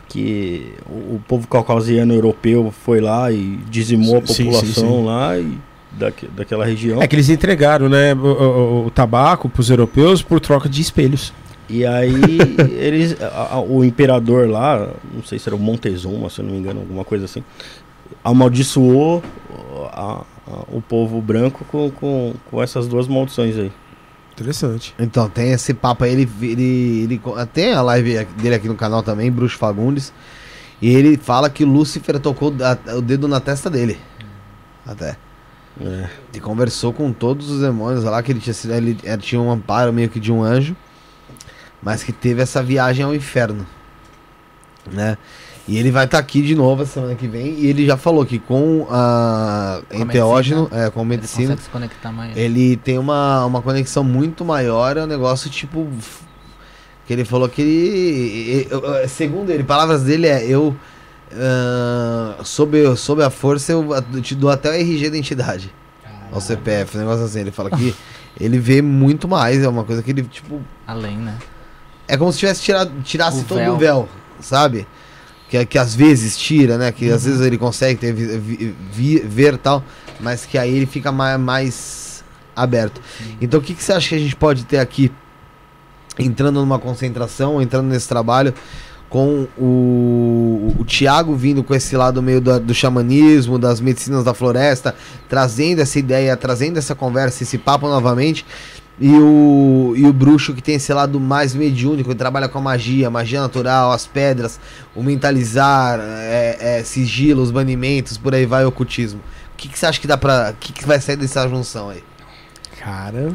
Que 0.09 0.73
o, 0.89 1.15
o 1.15 1.21
povo 1.27 1.47
caucasiano 1.47 2.13
europeu 2.13 2.73
foi 2.83 2.99
lá 2.99 3.31
e 3.31 3.57
dizimou 3.69 4.17
a 4.17 4.25
Sim, 4.27 4.33
sim, 4.33 4.43
população 4.45 4.97
sim. 4.99 5.05
lá 5.05 5.39
e 5.39 5.57
daque- 5.91 6.27
daquela 6.27 6.65
região. 6.65 7.01
É 7.01 7.07
que 7.07 7.15
eles 7.15 7.29
entregaram, 7.29 7.87
né, 7.87 8.13
o, 8.13 8.17
o- 8.27 8.85
o 8.87 8.91
tabaco 8.91 9.47
pros 9.47 9.69
europeus 9.69 10.21
por 10.21 10.39
troca 10.41 10.67
de 10.67 10.81
espelhos. 10.81 11.33
E 11.69 11.85
aí 11.85 12.13
eles, 12.77 13.15
a- 13.21 13.53
a- 13.55 13.61
o 13.61 13.83
imperador 13.83 14.47
lá, 14.49 14.89
não 15.13 15.23
sei 15.23 15.39
se 15.39 15.47
era 15.49 15.55
o 15.55 15.59
Montezuma, 15.59 16.29
se 16.29 16.39
eu 16.41 16.45
não 16.45 16.51
me 16.53 16.59
engano, 16.59 16.81
alguma 16.81 17.05
coisa 17.05 17.25
assim, 17.25 17.43
amaldiçoou 18.23 19.23
a- 19.91 20.21
a- 20.47 20.63
o 20.71 20.81
povo 20.81 21.21
branco 21.21 21.65
com, 21.65 21.89
com, 21.91 22.33
com 22.49 22.61
essas 22.61 22.87
duas 22.87 23.07
maldições 23.07 23.57
aí. 23.57 23.71
Interessante. 24.33 24.95
Então, 24.99 25.29
tem 25.29 25.51
esse 25.51 25.73
papo 25.73 26.03
aí, 26.03 26.11
ele, 26.13 26.29
ele, 26.41 27.03
ele 27.03 27.21
tem 27.53 27.73
a 27.73 27.81
live 27.83 28.25
dele 28.37 28.55
aqui 28.55 28.67
no 28.67 28.75
canal 28.75 29.03
também, 29.03 29.31
Bruxo 29.31 29.57
Fagundes. 29.57 30.11
E 30.81 30.89
ele 30.93 31.17
fala 31.17 31.49
que 31.49 31.63
Lúcifer 31.63 32.19
tocou 32.19 32.49
da- 32.49 32.77
o 32.97 33.01
dedo 33.01 33.27
na 33.27 33.39
testa 33.39 33.69
dele. 33.69 33.97
Até. 34.85 35.15
É. 35.79 36.09
E 36.33 36.39
conversou 36.39 36.91
com 36.91 37.11
todos 37.13 37.49
os 37.49 37.61
demônios 37.61 38.03
lá, 38.03 38.21
que 38.23 38.31
ele 38.31 38.39
tinha, 38.39 38.55
ele, 38.75 38.97
ele 39.03 39.17
tinha 39.21 39.39
um 39.39 39.51
amparo 39.51 39.93
meio 39.93 40.09
que 40.09 40.19
de 40.19 40.31
um 40.31 40.43
anjo. 40.43 40.75
Mas 41.83 42.03
que 42.03 42.11
teve 42.13 42.41
essa 42.41 42.63
viagem 42.63 43.03
ao 43.05 43.13
inferno. 43.13 43.65
Né? 44.91 45.17
E 45.67 45.77
ele 45.77 45.91
vai 45.91 46.05
estar 46.05 46.17
aqui 46.19 46.41
de 46.41 46.55
novo 46.55 46.83
a 46.83 46.85
semana 46.85 47.15
que 47.15 47.27
vem. 47.27 47.53
E 47.59 47.67
ele 47.67 47.85
já 47.85 47.95
falou 47.95 48.25
que 48.25 48.37
com 48.39 48.85
a 48.89 49.81
Com 49.89 49.97
enteógeno, 49.97 50.67
é, 50.71 50.89
com 50.89 50.99
Ele 51.01 51.09
medicina, 51.09 51.57
mais. 52.11 52.35
ele 52.35 52.75
tem 52.77 52.97
uma, 52.97 53.45
uma 53.45 53.61
conexão 53.61 54.03
muito 54.03 54.43
maior, 54.43 54.97
é 54.97 55.03
um 55.03 55.07
negócio 55.07 55.49
tipo. 55.49 55.87
Que 57.05 57.13
ele 57.13 57.23
falou 57.25 57.47
que 57.49 57.61
ele. 57.61 58.67
eu- 58.69 59.07
Segundo 59.07 59.49
ele, 59.51 59.63
palavras 59.63 60.03
dele 60.03 60.27
é: 60.27 60.45
Eu. 60.45 60.75
ah, 61.33 62.35
sob, 62.43 62.95
sob 62.97 63.23
a 63.23 63.29
força, 63.29 63.71
eu 63.71 63.87
te 64.21 64.35
dou 64.35 64.49
até 64.49 64.69
o 64.69 64.73
RG 64.73 65.09
da 65.09 65.17
entidade. 65.17 65.73
Ao 66.31 66.41
CPF, 66.41 66.97
um 66.97 67.01
negócio 67.01 67.23
assim. 67.25 67.39
Ele 67.41 67.51
fala 67.51 67.69
que 67.69 67.95
ele 68.39 68.57
vê 68.59 68.81
muito 68.81 69.27
mais, 69.27 69.61
é 69.63 69.67
uma 69.69 69.83
coisa 69.85 70.01
que 70.03 70.11
ele, 70.11 70.23
tipo. 70.23 70.61
Além, 70.87 71.17
né? 71.17 71.35
É 72.13 72.17
como 72.17 72.31
se 72.31 72.39
tivesse 72.39 72.61
tirado, 72.61 72.91
tirasse 73.03 73.39
O 73.41 73.43
todo 73.43 73.57
véu. 73.57 73.73
o 73.73 73.77
véu, 73.77 74.09
sabe? 74.39 74.85
Que, 75.49 75.65
que 75.65 75.77
às 75.77 75.93
vezes 75.95 76.37
tira, 76.37 76.77
né? 76.77 76.91
Que 76.91 77.09
às 77.11 77.25
vezes 77.25 77.41
ele 77.41 77.57
consegue 77.57 77.99
ter, 77.99 78.13
vi- 78.13 78.75
vi- 78.91 79.19
ver 79.19 79.57
tal, 79.57 79.83
mas 80.19 80.45
que 80.45 80.57
aí 80.57 80.75
ele 80.75 80.85
fica 80.85 81.11
mais, 81.11 81.39
mais 81.39 82.23
aberto. 82.55 83.01
Então 83.41 83.59
o 83.59 83.63
que, 83.63 83.73
que 83.73 83.83
você 83.83 83.93
acha 83.93 84.09
que 84.09 84.15
a 84.15 84.19
gente 84.19 84.35
pode 84.35 84.63
ter 84.65 84.79
aqui, 84.79 85.11
entrando 86.19 86.59
numa 86.59 86.77
concentração, 86.79 87.61
entrando 87.61 87.87
nesse 87.87 88.07
trabalho, 88.07 88.53
com 89.09 89.47
o, 89.57 90.75
o 90.79 90.83
Tiago 90.85 91.35
vindo 91.35 91.63
com 91.63 91.75
esse 91.75 91.95
lado 91.95 92.19
meio 92.21 92.41
do, 92.41 92.59
do 92.59 92.73
xamanismo, 92.73 93.59
das 93.59 93.79
medicinas 93.79 94.23
da 94.23 94.33
floresta, 94.33 94.95
trazendo 95.29 95.81
essa 95.81 95.99
ideia, 95.99 96.35
trazendo 96.35 96.77
essa 96.79 96.95
conversa, 96.95 97.43
esse 97.43 97.57
papo 97.59 97.87
novamente. 97.87 98.43
E 98.99 99.09
o, 99.09 99.93
e 99.97 100.05
o 100.05 100.13
bruxo 100.13 100.53
que 100.53 100.61
tem 100.61 100.75
esse 100.75 100.93
lado 100.93 101.19
mais 101.19 101.55
mediúnico, 101.55 102.09
que 102.09 102.15
trabalha 102.15 102.47
com 102.47 102.59
a 102.59 102.61
magia, 102.61 103.09
magia 103.09 103.41
natural, 103.41 103.91
as 103.91 104.05
pedras, 104.05 104.59
o 104.95 105.01
mentalizar, 105.01 105.99
é, 105.99 106.79
é, 106.79 106.83
sigilo, 106.83 107.41
os 107.41 107.49
banimentos, 107.49 108.17
por 108.17 108.35
aí 108.35 108.45
vai 108.45 108.63
o 108.63 108.67
ocultismo. 108.67 109.19
O 109.53 109.57
que, 109.57 109.67
que 109.67 109.79
você 109.79 109.85
acha 109.85 109.99
que 109.99 110.07
dá 110.07 110.17
pra. 110.17 110.51
O 110.51 110.55
que, 110.59 110.73
que 110.73 110.85
vai 110.85 110.99
sair 111.01 111.15
dessa 111.15 111.47
junção 111.47 111.89
aí? 111.89 112.03
Cara. 112.79 113.33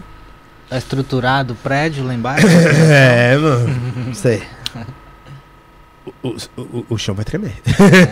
Tá 0.68 0.76
estruturado 0.76 1.54
o 1.54 1.56
prédio 1.56 2.04
lá 2.04 2.14
embaixo? 2.14 2.46
É, 2.90 3.36
mano. 3.36 3.68
Não 4.06 4.14
sei. 4.14 4.42
O, 6.22 6.34
o- 6.60 6.84
o 6.90 6.98
chão 6.98 7.14
vai 7.14 7.24
tremer. 7.24 7.52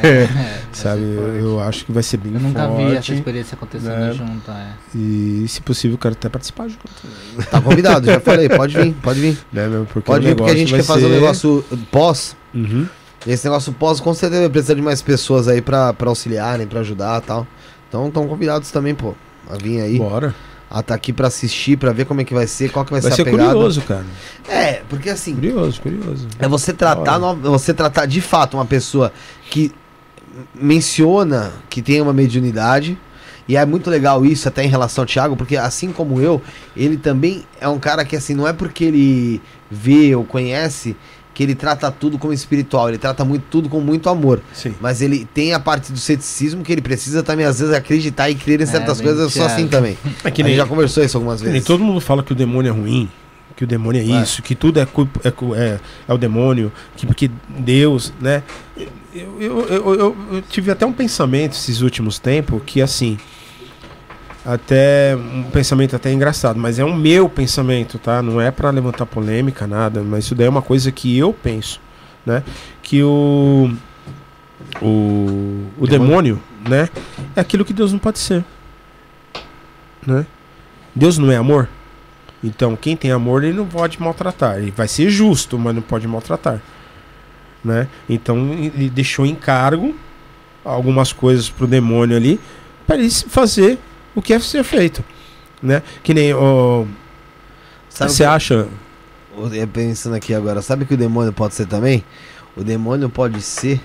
É, 0.03 0.29
Sabe? 0.73 1.01
Eu, 1.03 1.35
eu 1.41 1.61
acho 1.61 1.85
que 1.85 1.91
vai 1.93 2.03
ser 2.05 2.19
bem 2.19 2.35
Eu 2.35 2.41
nunca 2.41 2.67
forte. 2.69 2.85
vi 2.87 2.97
essa 2.97 3.13
experiência 3.15 3.55
acontecendo 3.57 3.91
né? 3.99 4.13
junto, 4.13 4.49
é. 4.51 4.69
E, 4.95 5.45
se 5.49 5.61
possível, 5.61 5.95
eu 5.95 5.99
quero 5.99 6.13
até 6.15 6.29
participar 6.29 6.69
junto. 6.69 6.85
Tá 7.51 7.61
convidado, 7.61 8.07
já 8.07 8.21
falei, 8.21 8.49
pode 8.49 8.77
vir, 8.79 8.95
pode 9.03 9.21
vir. 9.21 9.37
Né, 9.53 9.67
meu? 9.67 9.85
Porque 9.87 10.01
Pode 10.07 10.25
vir 10.25 10.37
porque 10.37 10.53
a 10.53 10.57
gente 10.57 10.71
vai 10.71 10.81
quer 10.81 10.87
fazer 10.87 11.07
um 11.07 11.09
ser- 11.09 11.15
negócio 11.17 11.65
pós. 11.91 12.37
Uhum. 12.55 12.87
Esse 13.27 13.45
negócio 13.45 13.73
pós, 13.73 13.99
com 13.99 14.15
certeza 14.15 14.43
vai 14.43 14.51
precisar 14.51 14.75
de 14.75 14.83
mais 14.83 15.03
pessoas 15.03 15.49
aí 15.49 15.61
pra, 15.61 15.93
pra 15.93 16.09
auxiliarem, 16.09 16.65
pra 16.67 16.81
ajudar 16.81 17.21
e 17.21 17.27
tal. 17.27 17.45
Então 17.89 18.07
estão 18.07 18.29
convidados 18.29 18.71
também, 18.71 18.95
pô. 18.95 19.15
A 19.51 19.57
vir 19.57 19.81
aí. 19.81 19.99
Bora. 19.99 20.33
A 20.69 20.83
tá 20.83 20.95
aqui 20.95 21.13
pra 21.13 21.29
assistir, 21.29 21.77
pra 21.79 21.93
ver 21.93 22.07
como 22.07 22.21
é 22.21 22.25
que 22.25 22.35
vai 22.35 22.47
ser, 22.47 22.71
qual 22.73 22.85
que 22.85 22.91
vai, 22.91 23.01
Vai 23.01 23.11
ser 23.13 23.17
ser 23.17 23.23
a 23.23 23.25
pegada. 23.25 23.53
curioso, 23.53 23.83
cara. 23.83 24.05
É, 24.49 24.83
porque 24.89 25.09
assim, 25.11 25.35
Curioso, 25.35 25.81
curioso. 25.81 26.27
é 26.41 26.49
você 26.49 26.73
tratar, 26.73 27.19
no- 27.21 27.37
você 27.37 27.73
tratar 27.73 28.07
de 28.07 28.21
fato 28.21 28.57
uma 28.57 28.65
pessoa 28.67 29.13
que 29.49 29.73
menciona 30.55 31.53
que 31.69 31.83
tem 31.83 32.01
uma 32.01 32.13
mediunidade. 32.13 32.99
E 33.49 33.57
é 33.57 33.65
muito 33.65 33.89
legal 33.89 34.25
isso 34.27 34.49
até 34.49 34.65
em 34.65 34.69
relação 34.69 35.03
ao 35.03 35.07
Thiago, 35.07 35.37
porque 35.37 35.57
assim 35.57 35.93
como 35.93 36.21
eu, 36.21 36.43
ele 36.77 36.97
também 36.97 37.45
é 37.61 37.69
um 37.69 37.79
cara 37.79 38.05
que 38.05 38.17
assim, 38.17 38.35
não 38.35 38.47
é 38.49 38.53
porque 38.53 38.85
ele 38.85 39.41
vê 39.71 40.17
ou 40.17 40.25
conhece 40.25 40.97
que 41.37 41.43
ele 41.43 41.55
trata 41.55 41.91
tudo 41.91 42.17
como 42.17 42.33
espiritual, 42.33 42.89
ele 42.89 42.97
trata 42.97 43.23
muito 43.23 43.45
tudo 43.51 43.69
com 43.69 43.79
muito 43.79 44.09
amor. 44.09 44.41
Sim. 44.55 44.75
Mas 44.81 45.03
ele 45.03 45.29
tem 45.35 45.53
a 45.53 45.61
parte 45.61 45.93
do 45.93 45.99
ceticismo 45.99 46.65
que 46.65 46.73
ele 46.73 46.81
precisa 46.81 47.23
também, 47.23 47.45
às 47.45 47.61
vezes, 47.61 47.75
acreditar 47.75 48.31
e 48.31 48.35
crer 48.35 48.59
em 48.61 48.63
É, 48.63 48.67
certas 48.67 48.97
bem 48.97 49.09
coisas. 49.09 49.23
Eu 49.25 49.29
sou 49.29 49.45
assim 49.45 49.69
também. 49.69 49.99
É 50.25 50.31
que 50.31 50.41
a 50.41 50.45
gente 50.45 50.53
nem, 50.53 50.57
já 50.57 50.65
conversou 50.67 51.05
isso 51.05 51.15
algumas 51.19 51.41
que 51.41 51.45
nem 51.45 51.53
vezes. 51.53 51.67
todo 51.67 51.85
mundo 51.85 52.01
fala 52.01 52.23
que 52.23 52.33
o 52.33 52.35
demônio 52.35 52.71
é 52.71 52.73
ruim, 52.73 53.07
que 53.55 53.65
o 53.65 53.67
demônio 53.67 54.01
é 54.01 54.05
É. 54.19 54.23
isso, 54.23 54.41
que 54.41 54.55
tudo 54.55 54.81
é, 54.81 54.85
é, 54.85 55.29
é, 55.29 55.79
é 56.09 56.15
o 56.15 56.17
demônio, 56.17 56.73
que 56.97 57.07
porque 57.07 57.31
Deus, 57.51 58.15
né? 58.19 58.43
Eu, 59.15 59.37
eu, 59.39 59.61
eu, 59.69 59.95
eu- 59.95 60.17
eu 60.33 60.43
tive 60.43 60.71
até 60.71 60.87
um 60.87 60.93
pensamento 60.93 61.53
esses 61.53 61.83
últimos 61.83 62.19
tempos 62.19 62.63
que 62.65 62.81
assim. 62.81 63.19
Até 64.47 65.17
um 65.17 65.43
pensamento 65.51 65.97
até 65.97 66.13
engraçado, 66.13 66.59
mas 66.59 66.79
é 66.79 66.85
um 66.85 66.95
meu 66.95 67.29
pensamento, 67.29 67.99
tá? 67.99 68.23
Não 68.23 68.41
é 68.41 68.51
pra 68.53 68.71
levantar 68.71 69.05
polêmica, 69.05 69.67
nada, 69.67 70.03
mas 70.03 70.25
isso 70.25 70.37
daí 70.37 70.47
é 70.47 70.51
uma 70.51 70.63
coisa 70.63 70.93
que 70.93 71.19
eu 71.19 71.33
penso, 71.33 71.81
né? 72.25 72.45
Que 72.81 73.03
o 73.03 73.71
o, 74.81 75.67
o 75.79 75.87
demônio, 75.87 76.41
né? 76.69 76.89
É 77.35 77.41
aquilo 77.41 77.65
que 77.65 77.73
Deus 77.73 77.93
não 77.93 77.99
pode 77.99 78.21
ser, 78.21 78.45
né? 80.07 80.25
Deus 80.95 81.19
não 81.19 81.31
é 81.31 81.37
amor. 81.37 81.69
Então, 82.43 82.77
quem 82.77 82.97
tem 82.97 83.11
amor, 83.11 83.43
ele 83.43 83.57
não 83.57 83.67
pode 83.67 84.01
maltratar. 84.01 84.59
Ele 84.59 84.71
vai 84.71 84.87
ser 84.87 85.11
justo, 85.11 85.59
mas 85.59 85.75
não 85.75 85.83
pode 85.83 86.07
maltratar. 86.07 86.61
Né? 87.65 87.89
Então, 88.09 88.53
ele 88.53 88.89
deixou 88.89 89.27
em 89.27 89.35
cargo 89.35 89.95
algumas 90.65 91.13
coisas 91.13 91.51
pro 91.51 91.67
demônio 91.67 92.17
ali 92.17 92.39
para 92.87 92.97
ele 92.97 93.11
fazer 93.11 93.79
o 94.17 94.21
que 94.23 94.33
é 94.33 94.39
ser 94.41 94.65
feito. 94.65 95.05
Né? 95.63 95.83
Que 96.03 96.13
nem 96.13 96.35
o. 96.35 96.87
Sabe 97.89 98.11
Você 98.11 98.23
o 98.25 98.27
que- 98.27 98.33
acha. 98.33 98.69
Eu 99.53 99.69
pensando 99.69 100.15
aqui 100.17 100.33
agora, 100.35 100.63
sabe 100.63 100.85
o 100.85 100.87
que 100.87 100.95
o 100.95 100.97
demônio 100.97 101.33
pode 101.33 101.55
ser 101.55 101.67
também? 101.67 102.03
O 102.57 102.65
demônio 102.65 103.09
pode 103.11 103.41
ser 103.43 103.81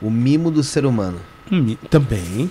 o 0.00 0.10
mimo 0.10 0.50
do 0.50 0.62
ser 0.62 0.84
humano. 0.84 1.18
Hum, 1.50 1.76
também. 1.88 2.50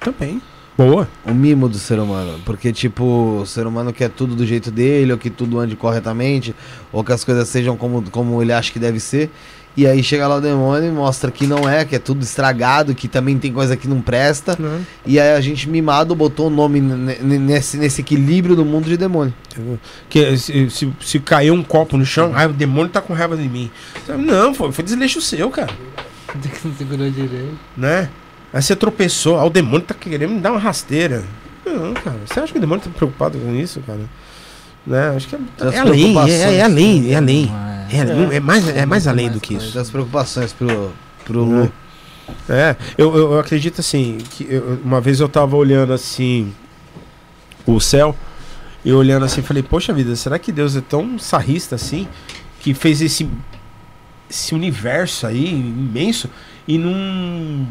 Também. 0.00 0.40
Boa. 0.78 1.06
O 1.26 1.34
mimo 1.34 1.68
do 1.68 1.76
ser 1.78 1.98
humano. 1.98 2.40
Porque, 2.46 2.72
tipo, 2.72 3.40
o 3.42 3.46
ser 3.46 3.66
humano 3.66 3.92
quer 3.92 4.08
tudo 4.08 4.34
do 4.34 4.46
jeito 4.46 4.70
dele, 4.70 5.12
ou 5.12 5.18
que 5.18 5.28
tudo 5.28 5.58
ande 5.58 5.76
corretamente, 5.76 6.54
ou 6.90 7.04
que 7.04 7.12
as 7.12 7.22
coisas 7.24 7.46
sejam 7.48 7.76
como, 7.76 8.02
como 8.10 8.40
ele 8.40 8.52
acha 8.54 8.72
que 8.72 8.78
deve 8.78 8.98
ser. 8.98 9.30
E 9.76 9.86
aí 9.86 10.02
chega 10.02 10.26
lá 10.26 10.36
o 10.36 10.40
demônio 10.40 10.88
e 10.88 10.92
mostra 10.92 11.30
que 11.30 11.46
não 11.46 11.66
é, 11.68 11.84
que 11.84 11.94
é 11.94 11.98
tudo 11.98 12.22
estragado, 12.22 12.94
que 12.94 13.06
também 13.06 13.38
tem 13.38 13.52
coisa 13.52 13.76
que 13.76 13.86
não 13.88 14.00
presta. 14.02 14.56
Né? 14.58 14.80
E 15.06 15.18
aí 15.18 15.32
a 15.32 15.40
gente 15.40 15.68
mimado 15.68 16.14
botou 16.14 16.48
o 16.48 16.50
nome 16.50 16.80
ne- 16.80 17.16
ne- 17.22 17.38
nesse, 17.38 17.76
nesse 17.76 18.00
equilíbrio 18.00 18.56
do 18.56 18.64
mundo 18.64 18.86
de 18.88 18.96
demônio. 18.96 19.32
Que 20.08 20.36
se, 20.36 20.68
se, 20.70 20.92
se 21.00 21.20
caiu 21.20 21.54
um 21.54 21.62
copo 21.62 21.96
no 21.96 22.04
chão, 22.04 22.32
ah, 22.34 22.46
o 22.46 22.52
demônio 22.52 22.90
tá 22.90 23.00
com 23.00 23.14
raiva 23.14 23.36
de 23.36 23.48
mim. 23.48 23.70
Não, 24.08 24.52
foi, 24.52 24.72
foi 24.72 24.84
desleixo 24.84 25.20
seu, 25.20 25.48
cara. 25.50 25.72
Não 26.64 26.74
segurou 26.76 27.08
direito. 27.10 27.56
né? 27.76 28.08
Aí 28.52 28.60
você 28.60 28.74
tropeçou, 28.74 29.38
ah, 29.38 29.44
o 29.44 29.50
demônio 29.50 29.82
tá 29.82 29.94
querendo 29.94 30.32
me 30.34 30.40
dar 30.40 30.50
uma 30.50 30.60
rasteira. 30.60 31.22
Não, 31.64 31.94
cara. 31.94 32.16
Você 32.26 32.40
acha 32.40 32.52
que 32.52 32.58
o 32.58 32.60
demônio 32.60 32.82
tá 32.84 32.90
preocupado 32.90 33.38
com 33.38 33.54
isso, 33.54 33.80
cara? 33.86 34.00
Né? 34.86 35.12
Acho 35.16 35.28
que 35.28 35.36
é, 35.36 35.38
é 35.38 35.78
além, 35.78 36.14
é, 36.32 36.56
é 36.56 36.62
além, 36.62 37.12
é 37.12 37.16
além. 37.16 37.44
É, 37.44 37.50
não- 37.50 37.79
é 38.32 38.40
mais, 38.40 38.68
é 38.68 38.86
mais 38.86 39.06
além 39.06 39.30
do 39.30 39.40
que 39.40 39.54
isso. 39.54 39.74
Das 39.74 39.90
preocupações 39.90 40.52
pro, 40.52 40.92
pro? 41.24 41.44
Lu. 41.44 41.72
É, 42.48 42.76
eu, 42.96 43.14
eu, 43.16 43.32
eu 43.32 43.38
acredito 43.40 43.80
assim, 43.80 44.18
que 44.30 44.46
eu- 44.48 44.78
uma 44.84 45.00
vez 45.00 45.18
eu 45.20 45.28
tava 45.28 45.56
olhando 45.56 45.92
assim 45.92 46.52
o 47.66 47.80
céu, 47.80 48.14
e 48.84 48.92
olhando 48.92 49.24
assim, 49.24 49.42
falei, 49.42 49.62
poxa 49.62 49.92
vida, 49.92 50.14
será 50.16 50.38
que 50.38 50.50
Deus 50.52 50.74
é 50.76 50.80
tão 50.80 51.18
sarrista 51.18 51.74
assim, 51.74 52.06
que 52.60 52.72
fez 52.72 53.02
esse, 53.02 53.28
esse 54.28 54.54
universo 54.54 55.26
aí 55.26 55.44
imenso 55.50 56.30
e 56.66 56.78
não 56.78 57.66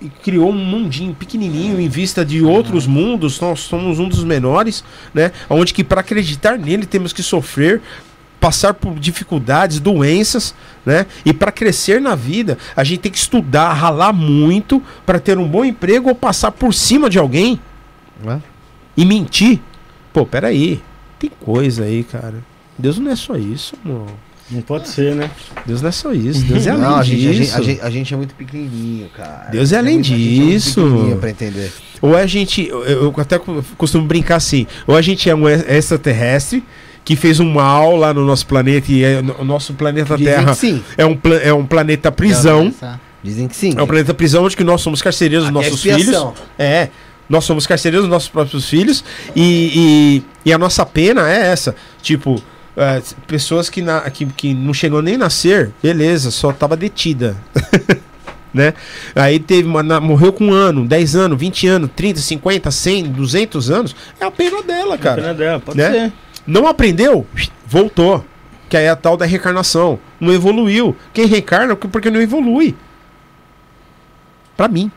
e 0.00 0.08
criou 0.08 0.50
um 0.50 0.54
mundinho 0.54 1.12
pequenininho 1.12 1.80
em 1.80 1.88
vista 1.88 2.24
de 2.24 2.40
outros 2.42 2.86
mundos, 2.86 3.40
nós 3.40 3.58
somos 3.60 3.98
um 3.98 4.08
dos 4.08 4.22
menores, 4.22 4.84
né? 5.12 5.32
Onde 5.50 5.74
que 5.74 5.82
para 5.82 6.02
acreditar 6.02 6.56
nele 6.56 6.86
temos 6.86 7.12
que 7.12 7.20
sofrer, 7.20 7.82
passar 8.40 8.74
por 8.74 8.98
dificuldades, 8.98 9.80
doenças, 9.80 10.54
né? 10.86 11.06
E 11.24 11.32
para 11.32 11.50
crescer 11.50 12.00
na 12.00 12.14
vida, 12.14 12.56
a 12.76 12.84
gente 12.84 13.00
tem 13.00 13.12
que 13.12 13.18
estudar, 13.18 13.72
ralar 13.72 14.12
muito 14.12 14.82
para 15.04 15.18
ter 15.18 15.36
um 15.38 15.48
bom 15.48 15.64
emprego 15.64 16.08
ou 16.08 16.14
passar 16.14 16.52
por 16.52 16.72
cima 16.72 17.10
de 17.10 17.18
alguém 17.18 17.58
Né? 18.22 18.40
e 18.96 19.04
mentir. 19.04 19.60
Pô, 20.12 20.24
peraí. 20.24 20.80
Tem 21.18 21.30
coisa 21.40 21.84
aí, 21.84 22.04
cara. 22.04 22.36
Deus 22.78 22.98
não 22.98 23.10
é 23.10 23.16
só 23.16 23.34
isso, 23.36 23.74
mano. 23.84 24.06
Não 24.50 24.62
pode 24.62 24.88
ser, 24.88 25.14
né? 25.14 25.30
Deus 25.66 25.82
não 25.82 25.88
é 25.90 25.92
só 25.92 26.10
isso. 26.12 26.42
Deus 26.44 26.66
é 26.66 26.70
além 26.72 26.82
Não, 26.82 26.96
a 26.96 27.02
gente, 27.02 27.28
a, 27.28 27.32
disso. 27.32 27.56
a, 27.58 27.60
gente, 27.62 27.80
a 27.82 27.90
gente 27.90 28.14
é 28.14 28.16
muito 28.16 28.34
pequenininho, 28.34 29.08
cara. 29.10 29.50
Deus 29.50 29.72
é 29.72 29.78
além 29.78 29.90
a 29.90 29.92
é 29.92 29.94
muito 29.96 30.06
disso. 30.14 30.80
pequenininho 30.82 31.18
Pra 31.18 31.30
entender. 31.30 31.72
Ou 32.00 32.16
a 32.16 32.24
gente, 32.26 32.66
eu, 32.66 32.82
eu 32.84 33.14
até 33.18 33.38
co- 33.38 33.62
costumo 33.76 34.06
brincar 34.06 34.36
assim, 34.36 34.66
ou 34.86 34.96
a 34.96 35.02
gente 35.02 35.28
é 35.28 35.34
um 35.34 35.46
extraterrestre 35.48 36.64
que 37.04 37.16
fez 37.16 37.40
um 37.40 37.50
mal 37.52 37.96
lá 37.96 38.12
no 38.12 38.24
nosso 38.24 38.46
planeta 38.46 38.92
e 38.92 39.02
é- 39.02 39.22
o 39.38 39.44
nosso 39.44 39.72
planeta 39.74 40.16
Dizem 40.16 40.32
Terra 40.34 40.56
é 40.96 41.06
um, 41.06 41.18
é 41.42 41.52
um 41.54 41.64
planeta 41.66 42.12
prisão, 42.12 42.72
Dizem 43.22 43.48
que 43.48 43.56
sim. 43.56 43.74
é 43.76 43.82
um 43.82 43.86
planeta 43.86 44.12
prisão 44.14 44.44
onde 44.44 44.56
que 44.56 44.62
nós 44.64 44.80
somos 44.80 45.00
carcereiros 45.02 45.44
dos 45.46 45.50
é 45.50 45.52
nossos 45.54 45.84
expiação. 45.84 46.32
filhos. 46.34 46.48
É, 46.58 46.88
nós 47.28 47.44
somos 47.44 47.66
carcereiros 47.66 48.06
dos 48.06 48.10
nossos 48.10 48.28
próprios 48.28 48.68
filhos 48.68 49.04
e, 49.34 50.22
e, 50.44 50.48
e 50.50 50.52
a 50.52 50.58
nossa 50.58 50.84
pena 50.86 51.28
é 51.30 51.48
essa, 51.48 51.74
tipo, 52.02 52.42
é, 52.76 53.02
pessoas 53.26 53.68
que, 53.68 53.82
na, 53.82 54.00
que, 54.10 54.24
que 54.26 54.54
não 54.54 54.72
chegou 54.72 55.02
nem 55.02 55.16
a 55.16 55.18
nascer, 55.18 55.72
beleza, 55.82 56.30
só 56.30 56.52
tava 56.52 56.76
detida. 56.76 57.36
né? 58.52 58.72
Aí 59.14 59.38
teve 59.38 59.68
uma, 59.68 59.82
na- 59.82 60.00
morreu 60.00 60.32
com 60.32 60.46
um 60.46 60.52
ano, 60.52 60.86
10 60.86 61.16
anos, 61.16 61.38
20 61.38 61.66
anos, 61.66 61.90
30, 61.94 62.20
50, 62.20 62.70
100, 62.70 63.04
200 63.12 63.70
anos, 63.70 63.96
é 64.18 64.24
a 64.24 64.30
pena 64.30 64.62
dela, 64.62 64.94
A 64.94 64.98
cara. 64.98 65.20
pena 65.22 65.34
dela, 65.34 65.60
pode 65.60 65.76
Né? 65.76 65.90
ser. 65.90 66.12
Não 66.48 66.66
aprendeu, 66.66 67.26
voltou. 67.66 68.24
Que 68.70 68.76
aí 68.76 68.84
é 68.84 68.88
a 68.88 68.96
tal 68.96 69.16
da 69.18 69.26
reencarnação. 69.26 69.98
Não 70.18 70.32
evoluiu. 70.32 70.96
Quem 71.12 71.26
reencarna 71.26 71.74
é 71.74 71.76
porque 71.76 72.10
não 72.10 72.20
evolui. 72.20 72.74
Pra 74.56 74.66
mim. 74.66 74.90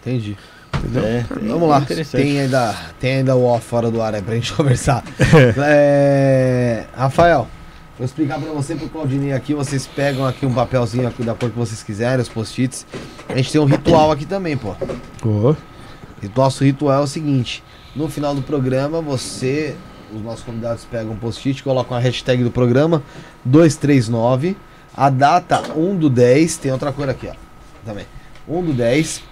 Entendi. 0.00 0.36
Entendeu? 0.78 1.04
É, 1.04 1.26
Vamos 1.42 1.68
lá. 1.68 1.80
Interessante. 1.80 2.22
Tem 2.22 2.40
ainda, 2.40 2.74
tem 2.98 3.16
ainda 3.16 3.36
o 3.36 3.44
off 3.44 3.66
fora 3.66 3.90
do 3.90 4.00
ar 4.00 4.14
aí 4.14 4.22
pra 4.22 4.34
gente 4.34 4.52
conversar. 4.56 5.04
É, 5.58 6.84
Rafael, 6.94 7.48
vou 7.98 8.04
explicar 8.04 8.38
pra 8.40 8.50
você 8.52 8.74
pro 8.74 8.88
Claudinei 8.88 9.32
aqui. 9.32 9.54
Vocês 9.54 9.86
pegam 9.86 10.26
aqui 10.26 10.46
um 10.46 10.52
papelzinho 10.54 11.06
aqui 11.06 11.22
da 11.22 11.34
cor 11.34 11.50
que 11.50 11.58
vocês 11.58 11.82
quiserem, 11.82 12.20
os 12.22 12.28
post-its. 12.28 12.86
A 13.28 13.36
gente 13.36 13.52
tem 13.52 13.60
um 13.60 13.64
ritual 13.66 14.10
aqui 14.10 14.24
também, 14.26 14.56
pô. 14.56 14.74
Ô, 15.24 15.54
E 16.22 16.30
nosso 16.34 16.64
ritual 16.64 17.00
é 17.00 17.04
o 17.04 17.06
seguinte: 17.06 17.62
no 17.94 18.08
final 18.08 18.34
do 18.34 18.42
programa, 18.42 19.00
você, 19.00 19.74
os 20.16 20.22
nossos 20.22 20.44
convidados 20.44 20.84
pegam 20.84 21.12
um 21.12 21.16
post-it, 21.16 21.62
colocam 21.62 21.96
a 21.96 22.00
hashtag 22.00 22.42
do 22.42 22.50
programa 22.50 23.02
239, 23.44 24.56
a 24.96 25.10
data 25.10 25.62
1 25.76 25.96
do 25.96 26.08
10, 26.08 26.56
tem 26.56 26.72
outra 26.72 26.90
cor 26.90 27.08
aqui, 27.08 27.28
ó. 27.28 27.34
Também. 27.84 28.06
1 28.48 28.64
do 28.64 28.72
10. 28.72 29.22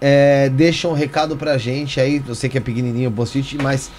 É, 0.00 0.48
deixa 0.48 0.88
um 0.88 0.94
recado 0.94 1.36
pra 1.36 1.58
gente 1.58 2.00
aí, 2.00 2.22
eu 2.26 2.34
sei 2.34 2.48
que 2.48 2.56
é 2.56 2.60
pequenininho 2.60 3.10
o 3.10 3.12
post-it, 3.12 3.58
mas 3.62 3.90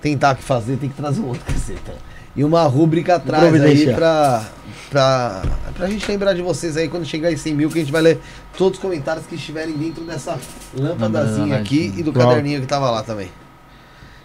tentar 0.00 0.34
que 0.34 0.42
fazer, 0.42 0.78
tem 0.78 0.88
que 0.88 0.96
trazer 0.96 1.20
um 1.20 1.28
outro 1.28 1.44
caceta. 1.52 1.94
E 2.34 2.42
uma 2.42 2.62
rúbrica 2.62 3.16
atrás 3.16 3.62
aí 3.62 3.94
pra, 3.94 4.42
pra, 4.88 5.42
pra 5.74 5.86
gente 5.86 6.10
lembrar 6.10 6.32
de 6.32 6.40
vocês 6.40 6.78
aí 6.78 6.88
quando 6.88 7.04
chegar 7.04 7.30
em 7.30 7.36
100 7.36 7.54
mil, 7.54 7.68
que 7.68 7.78
a 7.78 7.82
gente 7.82 7.92
vai 7.92 8.00
ler 8.00 8.20
todos 8.56 8.78
os 8.78 8.82
comentários 8.82 9.26
que 9.26 9.34
estiverem 9.34 9.76
dentro 9.76 10.02
dessa 10.04 10.38
lâmpadazinha 10.74 11.58
aqui 11.58 11.92
e 11.94 12.02
do 12.02 12.10
caderninho 12.10 12.62
que 12.62 12.66
tava 12.66 12.90
lá 12.90 13.02
também. 13.02 13.28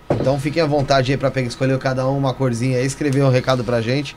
Então 0.09 0.39
fiquem 0.39 0.61
à 0.61 0.65
vontade 0.65 1.11
aí 1.11 1.17
pra 1.17 1.29
pegar, 1.31 1.47
escolher 1.47 1.77
cada 1.77 2.07
um 2.07 2.17
uma 2.17 2.33
corzinha 2.33 2.77
aí, 2.79 2.85
escrever 2.85 3.23
um 3.23 3.29
recado 3.29 3.63
pra 3.63 3.81
gente. 3.81 4.15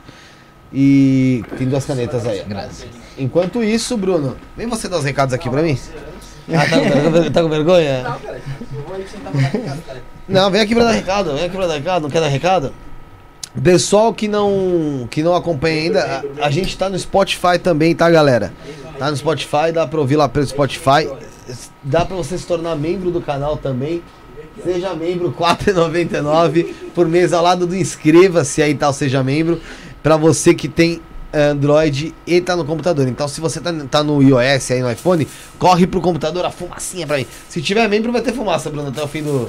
E 0.73 1.45
tem 1.59 1.67
duas 1.69 1.85
canetas 1.85 2.25
aí. 2.27 2.43
ó. 2.45 2.49
Graças. 2.49 2.87
Enquanto 3.19 3.63
isso, 3.63 3.97
Bruno, 3.97 4.37
vem 4.57 4.67
você 4.69 4.89
dar 4.89 4.99
os 4.99 5.05
recados 5.05 5.35
aqui 5.35 5.51
pra 5.51 5.63
mim. 5.63 5.79
Ah, 6.53 6.65
tá, 6.69 6.79
com 6.81 6.89
vergonha- 6.89 7.31
tá 7.31 7.43
com 7.43 7.49
vergonha? 7.49 8.05
Não, 10.29 10.51
vem 10.51 10.61
aqui 10.61 10.75
pra 10.75 10.85
dar 10.85 10.93
recado, 10.93 11.35
vem 11.35 11.45
aqui 11.45 11.57
pra 11.57 11.67
dar 11.67 11.75
recado, 11.75 12.03
não 12.03 12.11
quer 12.11 12.21
dar 12.21 12.29
recado? 12.29 12.73
Pessoal 13.63 14.15
que 14.15 14.29
não, 14.29 15.09
que 15.11 15.23
não 15.25 15.35
acompanha 15.35 15.81
ainda, 15.83 16.25
a, 16.41 16.47
a 16.47 16.51
gente 16.51 16.77
tá 16.79 16.89
no 16.89 16.97
Spotify 16.99 17.59
também, 17.61 17.95
tá, 17.95 18.09
galera? 18.09 18.53
Tá 18.99 19.11
no 19.11 19.17
Spotify, 19.17 19.73
dá 19.75 19.87
pra 19.89 19.99
ouvir 19.99 20.17
lá 20.17 20.29
pelo 20.29 20.47
Spotify. 20.47 21.09
Dá 21.83 22.05
pra 22.05 22.15
você 22.17 22.39
se 22.39 22.47
tornar 22.47 22.77
membro 22.77 23.11
do 23.11 23.21
canal 23.21 23.57
também. 23.57 24.03
Seja 24.63 24.95
membro, 24.95 25.29
R$ 25.29 25.35
4,99 25.35 26.75
por 26.95 27.09
mês 27.09 27.33
ao 27.33 27.43
lado 27.43 27.67
do 27.67 27.77
inscreva-se 27.77 28.63
aí, 28.63 28.75
tal, 28.75 28.93
seja 28.93 29.23
membro. 29.23 29.61
Pra 30.03 30.17
você 30.17 30.55
que 30.55 30.69
tem 30.69 31.01
Android 31.33 32.15
e 32.27 32.41
tá 32.41 32.57
no 32.57 32.65
computador. 32.65 33.07
Então, 33.07 33.29
se 33.29 33.41
você 33.41 33.61
tá, 33.61 33.73
tá 33.91 34.03
no 34.03 34.23
iOS 34.23 34.71
aí 34.71 34.81
no 34.81 34.91
iPhone, 34.91 35.27
corre 35.59 35.87
pro 35.87 36.01
computador 36.01 36.45
a 36.45 36.51
fumacinha 36.51 37.07
pra 37.07 37.19
mim. 37.19 37.27
Se 37.49 37.63
tiver 37.63 37.89
membro, 37.89 38.13
vai 38.13 38.21
ter 38.21 38.33
fumaça, 38.33 38.71
Bruno, 38.71 38.89
até 38.89 39.03
o 39.03 39.09
fim 39.09 39.23
do. 39.23 39.49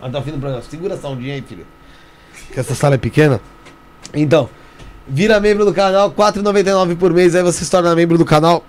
Até 0.00 0.18
o 0.18 0.22
fim 0.22 0.32
do 0.32 0.38
programa. 0.38 0.62
Segura 0.68 0.94
essa 0.94 1.08
ondinha 1.08 1.34
aí, 1.34 1.42
filho. 1.42 1.66
Que 2.52 2.58
essa 2.58 2.74
sala 2.74 2.96
é 2.96 2.98
pequena. 2.98 3.40
Então, 4.14 4.48
vira 5.06 5.38
membro 5.38 5.64
do 5.64 5.72
canal, 5.72 6.08
R$ 6.08 6.14
4,99 6.14 6.96
por 6.96 7.12
mês, 7.12 7.34
aí 7.34 7.42
você 7.42 7.64
se 7.64 7.70
torna 7.70 7.94
membro 7.94 8.18
do 8.18 8.24
canal. 8.24 8.64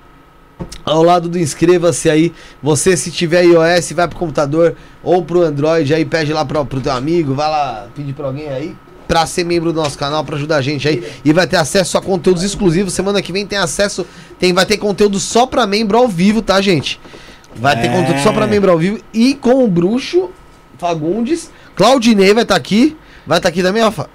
Ao 0.86 1.04
lado 1.04 1.30
do 1.30 1.38
inscreva-se 1.38 2.10
aí, 2.10 2.34
você 2.64 2.98
se 2.98 3.12
tiver 3.12 3.44
iOS, 3.44 3.92
vai 3.92 4.08
pro 4.08 4.18
computador 4.18 4.76
ou 5.04 5.24
pro 5.24 5.42
Android, 5.44 5.94
aí 5.94 6.04
pede 6.04 6.34
lá 6.34 6.44
pro, 6.44 6.66
pro 6.66 6.82
teu 6.82 6.92
amigo, 6.92 7.34
vai 7.34 7.48
lá 7.50 7.88
pedir 7.96 8.14
pra 8.14 8.26
alguém 8.28 8.50
aí 8.50 8.76
pra 9.08 9.26
ser 9.26 9.44
membro 9.44 9.72
do 9.74 9.82
nosso 9.82 9.98
canal, 9.98 10.24
pra 10.24 10.36
ajudar 10.36 10.58
a 10.58 10.62
gente 10.62 10.88
aí 10.88 11.04
e 11.24 11.32
vai 11.34 11.48
ter 11.48 11.58
acesso 11.58 11.98
a 11.98 12.02
conteúdos 12.02 12.44
exclusivos. 12.44 12.94
Semana 12.94 13.22
que 13.22 13.32
vem 13.32 13.46
tem 13.46 13.58
acesso, 13.58 14.06
tem 14.40 14.52
vai 14.54 14.66
ter 14.66 14.78
conteúdo 14.78 15.20
só 15.20 15.46
pra 15.46 15.66
membro 15.68 15.98
ao 15.98 16.08
vivo, 16.08 16.42
tá, 16.42 16.60
gente? 16.62 17.00
Vai 17.56 17.80
ter 17.80 17.88
É. 17.88 17.90
conteúdo 17.92 18.20
só 18.22 18.32
pra 18.32 18.46
membro 18.48 18.72
ao 18.72 18.78
vivo 18.78 19.00
e 19.14 19.34
com 19.36 19.64
o 19.64 19.68
bruxo 19.68 20.30
Fagundes, 20.78 21.52
Claudinei 21.76 22.34
vai 22.34 22.44
estar 22.44 22.56
aqui, 22.56 22.96
vai 23.28 23.38
estar 23.40 23.50
aqui 23.50 23.62
também, 23.62 23.84
ó. 23.84 23.92
Fa- 23.92 24.08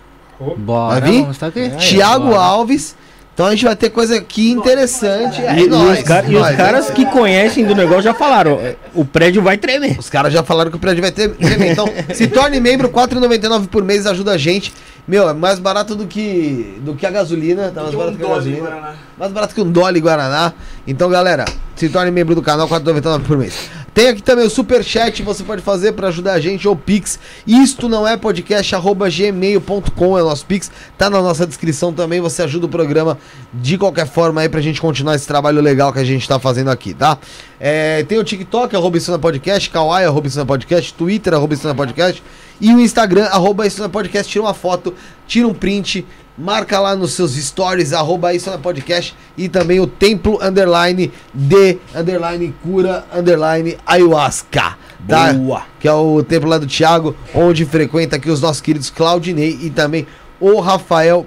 Bora, 0.56 1.00
Vai 1.00 1.10
vir? 1.10 1.30
estar 1.30 1.46
aqui. 1.46 1.70
Thiago 1.70 2.26
Bora. 2.28 2.40
Alves. 2.40 2.96
Então 3.34 3.46
a 3.46 3.50
gente 3.50 3.64
vai 3.64 3.74
ter 3.74 3.90
coisa 3.90 4.16
aqui 4.16 4.52
interessante. 4.52 5.42
É, 5.42 5.56
E, 5.58 5.64
e 5.64 5.66
nóis, 5.66 5.98
os, 5.98 6.04
cara- 6.04 6.26
e 6.28 6.36
os 6.36 6.50
caras 6.50 6.88
hein? 6.88 6.94
que 6.94 7.04
conhecem 7.06 7.64
do 7.66 7.74
negócio 7.74 8.02
já 8.02 8.14
falaram, 8.14 8.60
é, 8.60 8.76
o 8.94 9.04
prédio 9.04 9.42
vai 9.42 9.58
tremer. 9.58 9.98
Os 9.98 10.08
caras 10.08 10.32
já 10.32 10.44
falaram 10.44 10.70
que 10.70 10.76
o 10.76 10.80
prédio 10.80 11.02
vai 11.02 11.10
tremer. 11.10 11.36
Então, 11.72 11.84
se 12.14 12.28
torne 12.28 12.60
membro, 12.60 12.86
R$ 12.86 12.94
4,99 12.94 13.66
por 13.66 13.82
mês 13.82 14.06
ajuda 14.06 14.32
a 14.32 14.38
gente. 14.38 14.72
Meu, 15.06 15.28
é 15.28 15.34
mais 15.34 15.58
barato 15.58 15.96
do 15.96 16.06
que, 16.06 16.78
do 16.80 16.94
que 16.94 17.04
a 17.04 17.10
gasolina. 17.10 17.72
Tá 17.74 17.82
mais 17.82 17.94
barato 17.94 18.16
que 18.16 18.24
a 18.24 18.28
gasolina. 18.28 18.94
Mais 19.18 19.32
barato 19.32 19.54
que 19.54 19.60
um 19.60 19.70
Dolly 19.70 20.00
Guaraná. 20.00 20.52
Então, 20.86 21.10
galera, 21.10 21.44
se 21.74 21.88
torne 21.88 22.12
membro 22.12 22.36
do 22.36 22.40
canal, 22.40 22.68
R$ 22.68 22.78
4,99 22.78 23.22
por 23.24 23.36
mês. 23.36 23.68
Tem 23.94 24.08
aqui 24.08 24.20
também 24.20 24.44
o 24.44 24.50
superchat, 24.50 25.22
você 25.22 25.44
pode 25.44 25.62
fazer 25.62 25.92
pra 25.92 26.08
ajudar 26.08 26.32
a 26.32 26.40
gente, 26.40 26.66
ou 26.66 26.74
Pix. 26.74 27.16
Isto 27.46 27.88
não 27.88 28.06
é 28.06 28.16
podcast, 28.16 28.74
arroba 28.74 29.08
gmail.com 29.08 30.18
é 30.18 30.22
o 30.22 30.26
nosso 30.26 30.44
Pix. 30.44 30.68
Tá 30.98 31.08
na 31.08 31.22
nossa 31.22 31.46
descrição 31.46 31.92
também, 31.92 32.20
você 32.20 32.42
ajuda 32.42 32.66
o 32.66 32.68
programa 32.68 33.16
de 33.52 33.78
qualquer 33.78 34.08
forma 34.08 34.40
aí 34.40 34.48
pra 34.48 34.60
gente 34.60 34.80
continuar 34.80 35.14
esse 35.14 35.28
trabalho 35.28 35.60
legal 35.60 35.92
que 35.92 36.00
a 36.00 36.04
gente 36.04 36.26
tá 36.26 36.40
fazendo 36.40 36.70
aqui, 36.70 36.92
tá? 36.92 37.16
É, 37.60 38.02
tem 38.02 38.18
o 38.18 38.24
TikTok, 38.24 38.74
arroba 38.74 38.96
Isso 38.98 39.14
é 39.14 39.16
Podcast, 39.16 39.70
Kawaii, 39.70 40.06
arroba 40.06 40.26
Isso 40.26 40.40
é 40.40 40.44
Podcast, 40.44 40.92
Twitter, 40.94 41.32
arroba 41.32 41.54
Isso 41.54 41.68
é 41.68 41.72
Podcast, 41.72 42.20
e 42.60 42.74
o 42.74 42.80
Instagram, 42.80 43.26
arroba 43.26 43.64
Isso 43.64 43.84
é 43.84 43.88
Podcast, 43.88 44.30
tira 44.30 44.42
uma 44.44 44.54
foto, 44.54 44.92
tira 45.28 45.46
um 45.46 45.54
print, 45.54 46.04
marca 46.36 46.80
lá 46.80 46.96
nos 46.96 47.12
seus 47.12 47.32
stories, 47.34 47.92
arroba 47.92 48.34
Isso 48.34 48.50
é 48.50 48.58
Podcast, 48.58 49.14
e 49.36 49.48
também 49.48 49.80
o 49.80 49.86
Templo 49.86 50.38
Underline 50.42 51.12
de 51.32 51.78
Underline 51.94 52.54
Cura 52.62 53.04
Underline 53.14 53.76
Ayahuasca, 53.86 54.76
tá? 55.08 55.32
Boa. 55.32 55.62
Que 55.78 55.86
é 55.88 55.92
o 55.92 56.22
templo 56.22 56.48
lá 56.48 56.58
do 56.58 56.66
Thiago, 56.66 57.14
onde 57.34 57.64
frequenta 57.64 58.16
aqui 58.16 58.30
os 58.30 58.40
nossos 58.40 58.60
queridos 58.60 58.90
Claudinei 58.90 59.58
e 59.62 59.70
também 59.70 60.06
o 60.40 60.60
Rafael 60.60 61.26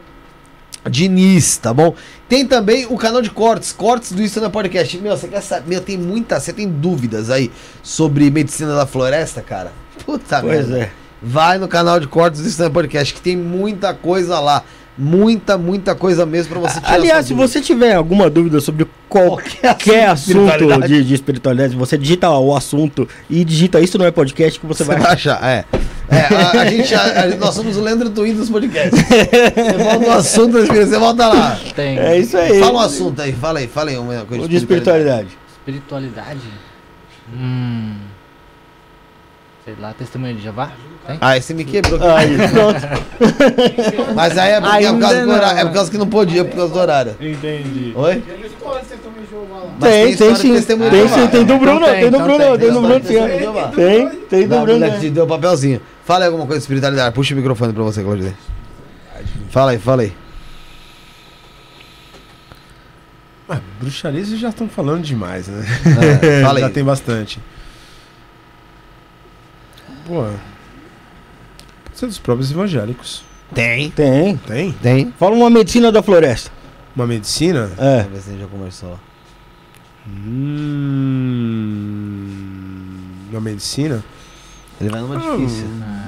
Diniz, 0.89 1.57
tá 1.57 1.73
bom? 1.73 1.93
Tem 2.29 2.45
também 2.45 2.85
o 2.89 2.97
canal 2.97 3.21
de 3.21 3.29
cortes, 3.29 3.71
cortes 3.71 4.11
do 4.11 4.21
Isso 4.21 4.39
na 4.39 4.49
Podcast. 4.49 4.97
Meu, 4.99 5.15
você 5.17 5.27
quer 5.27 5.41
saber? 5.41 5.67
Meu, 5.69 5.81
tem 5.81 5.97
muita, 5.97 6.39
você 6.39 6.51
tem 6.53 6.67
dúvidas 6.67 7.29
aí 7.29 7.51
sobre 7.81 8.29
medicina 8.29 8.75
da 8.75 8.85
floresta, 8.85 9.41
cara? 9.41 9.71
Puta 10.05 10.41
Pois 10.41 10.67
merda. 10.67 10.85
é. 10.85 10.91
Vai 11.21 11.57
no 11.57 11.67
canal 11.67 11.99
de 11.99 12.07
cortes 12.07 12.41
do 12.41 12.47
Isso 12.47 12.61
na 12.61 12.69
Podcast, 12.69 13.13
que 13.13 13.21
tem 13.21 13.35
muita 13.35 13.93
coisa 13.93 14.39
lá. 14.39 14.63
Muita, 14.97 15.57
muita 15.59 15.93
coisa 15.93 16.25
mesmo 16.25 16.53
pra 16.59 16.59
você 16.71 16.79
tirar 16.81 16.93
Aliás, 16.95 17.25
se 17.27 17.33
dúvida. 17.33 17.47
você 17.47 17.61
tiver 17.61 17.93
alguma 17.93 18.29
dúvida 18.31 18.59
sobre 18.59 18.87
qualquer, 19.07 19.59
Qualquer 19.61 20.07
assunto 20.09 20.33
de 20.33 20.39
assunto 20.39 20.49
espiritualidade. 20.49 20.93
de, 20.93 21.03
de 21.07 21.13
espiritualidade, 21.13 21.75
você 21.75 21.97
digita 21.99 22.29
o 22.31 22.55
assunto 22.55 23.07
e 23.29 23.45
digita 23.45 23.79
isso 23.79 23.97
não 23.99 24.05
é 24.07 24.11
podcast 24.11 24.59
que 24.59 24.65
você 24.65 24.83
Você 24.83 24.91
vai 24.91 24.99
vai 24.99 25.13
achar, 25.13 25.39
é. 25.43 25.65
É, 26.09 26.35
a, 26.35 26.61
a 26.61 26.65
gente, 26.65 26.95
a- 26.95 27.23
a- 27.23 27.27
nós 27.35 27.53
somos 27.53 27.77
o 27.77 27.81
Leandro 27.81 28.09
Twin 28.09 28.33
dos 28.33 28.49
podcasts. 28.49 28.97
Você 29.07 29.77
volta 29.77 29.99
no 29.99 30.11
assunto, 30.13 30.65
você 30.65 30.97
volta 30.97 31.27
lá. 31.27 31.59
Tem. 31.75 31.99
É 31.99 32.17
isso 32.17 32.37
aí. 32.37 32.59
Fala 32.59 32.73
um 32.73 32.79
assunto 32.79 33.21
aí, 33.21 33.33
fala 33.33 33.59
aí, 33.59 33.67
fala 33.67 33.89
aí 33.91 33.97
uma 33.97 34.25
coisa 34.25 34.45
O 34.45 34.47
de 34.47 34.55
espiritualidade. 34.55 35.27
Espiritualidade? 35.59 36.39
Hum. 37.31 37.93
Sei 39.65 39.75
lá, 39.79 39.93
testemunho 39.93 40.33
de 40.35 40.41
Jeová? 40.43 40.71
Tem? 41.07 41.17
Ah, 41.21 41.37
esse 41.37 41.53
me 41.53 41.63
quebrou. 41.63 41.99
Aí, 42.05 42.35
pronto. 42.51 42.81
Mas 44.13 44.37
aí 44.37 44.51
é, 44.51 44.61
porque 44.61 44.85
é, 44.85 44.91
por 44.91 44.99
causa 44.99 45.21
do 45.21 45.27
não. 45.27 45.35
horário, 45.35 45.59
é 45.59 45.65
por 45.65 45.73
causa 45.73 45.91
que 45.91 45.97
não 45.97 46.07
podia, 46.07 46.43
por 46.43 46.55
causa 46.57 46.73
do 46.73 46.79
horário. 46.79 47.15
Entendi. 47.21 47.93
Oi? 47.95 48.23
Tem, 49.79 50.15
tem 50.15 50.33
de 50.33 50.39
sim. 50.39 50.61
Tem 50.61 51.07
sim, 51.07 51.27
tem 51.27 51.45
do 51.45 51.57
Bruno, 51.57 51.85
Então 51.85 51.93
tem 51.93 52.11
do 52.11 52.17
tem, 52.17 52.23
Bruno, 52.23 52.43
então 52.43 52.57
tem 52.57 52.71
do 52.71 52.81
tem. 53.01 53.39
Bruno 53.39 53.71
Tem. 53.71 54.09
Tem, 54.09 54.19
tem 54.29 54.41
do 54.43 54.49
Da 54.49 54.61
Bruno. 54.63 54.99
te 54.99 55.09
deu 55.09 55.25
papelzinho. 55.25 55.81
Fala 56.03 56.25
aí 56.25 56.27
alguma 56.27 56.45
coisa 56.45 56.59
de 56.59 56.63
espiritualidade. 56.63 57.15
Puxa 57.15 57.33
o 57.33 57.37
microfone 57.37 57.71
pra 57.73 57.83
você, 57.83 58.03
Claudio. 58.03 58.35
Fala 59.49 59.71
aí, 59.71 59.77
fala 59.77 60.01
aí. 60.01 60.13
Ah, 63.49 63.59
bruxaria 63.79 64.25
vocês 64.25 64.39
já 64.39 64.49
estão 64.49 64.67
falando 64.67 65.03
demais, 65.03 65.47
né? 65.47 65.65
É, 66.21 66.41
fala 66.41 66.59
já 66.59 66.69
tem 66.69 66.83
bastante. 66.83 67.39
Pô. 70.05 70.25
Ser 71.97 72.05
dos 72.05 72.19
próprios 72.19 72.51
evangélicos. 72.51 73.23
Tem. 73.55 73.89
Tem. 73.89 74.37
Tem? 74.37 74.71
Tem. 74.71 75.13
Fala 75.17 75.35
uma 75.35 75.49
medicina 75.49 75.91
da 75.91 76.03
floresta. 76.03 76.51
Uma 76.95 77.07
medicina? 77.07 77.71
É. 77.77 78.03
Vamos 78.03 78.11
ver 78.13 78.21
se 78.21 78.29
a 78.29 78.31
gente 78.33 78.41
já 78.41 78.47
conversou. 78.47 78.99
Hum, 81.57 82.23
uma 83.31 83.41
medicina? 83.41 84.03
Ele 84.79 84.89
vai 84.89 85.01
numa 85.01 85.17
difícil. 85.17 85.65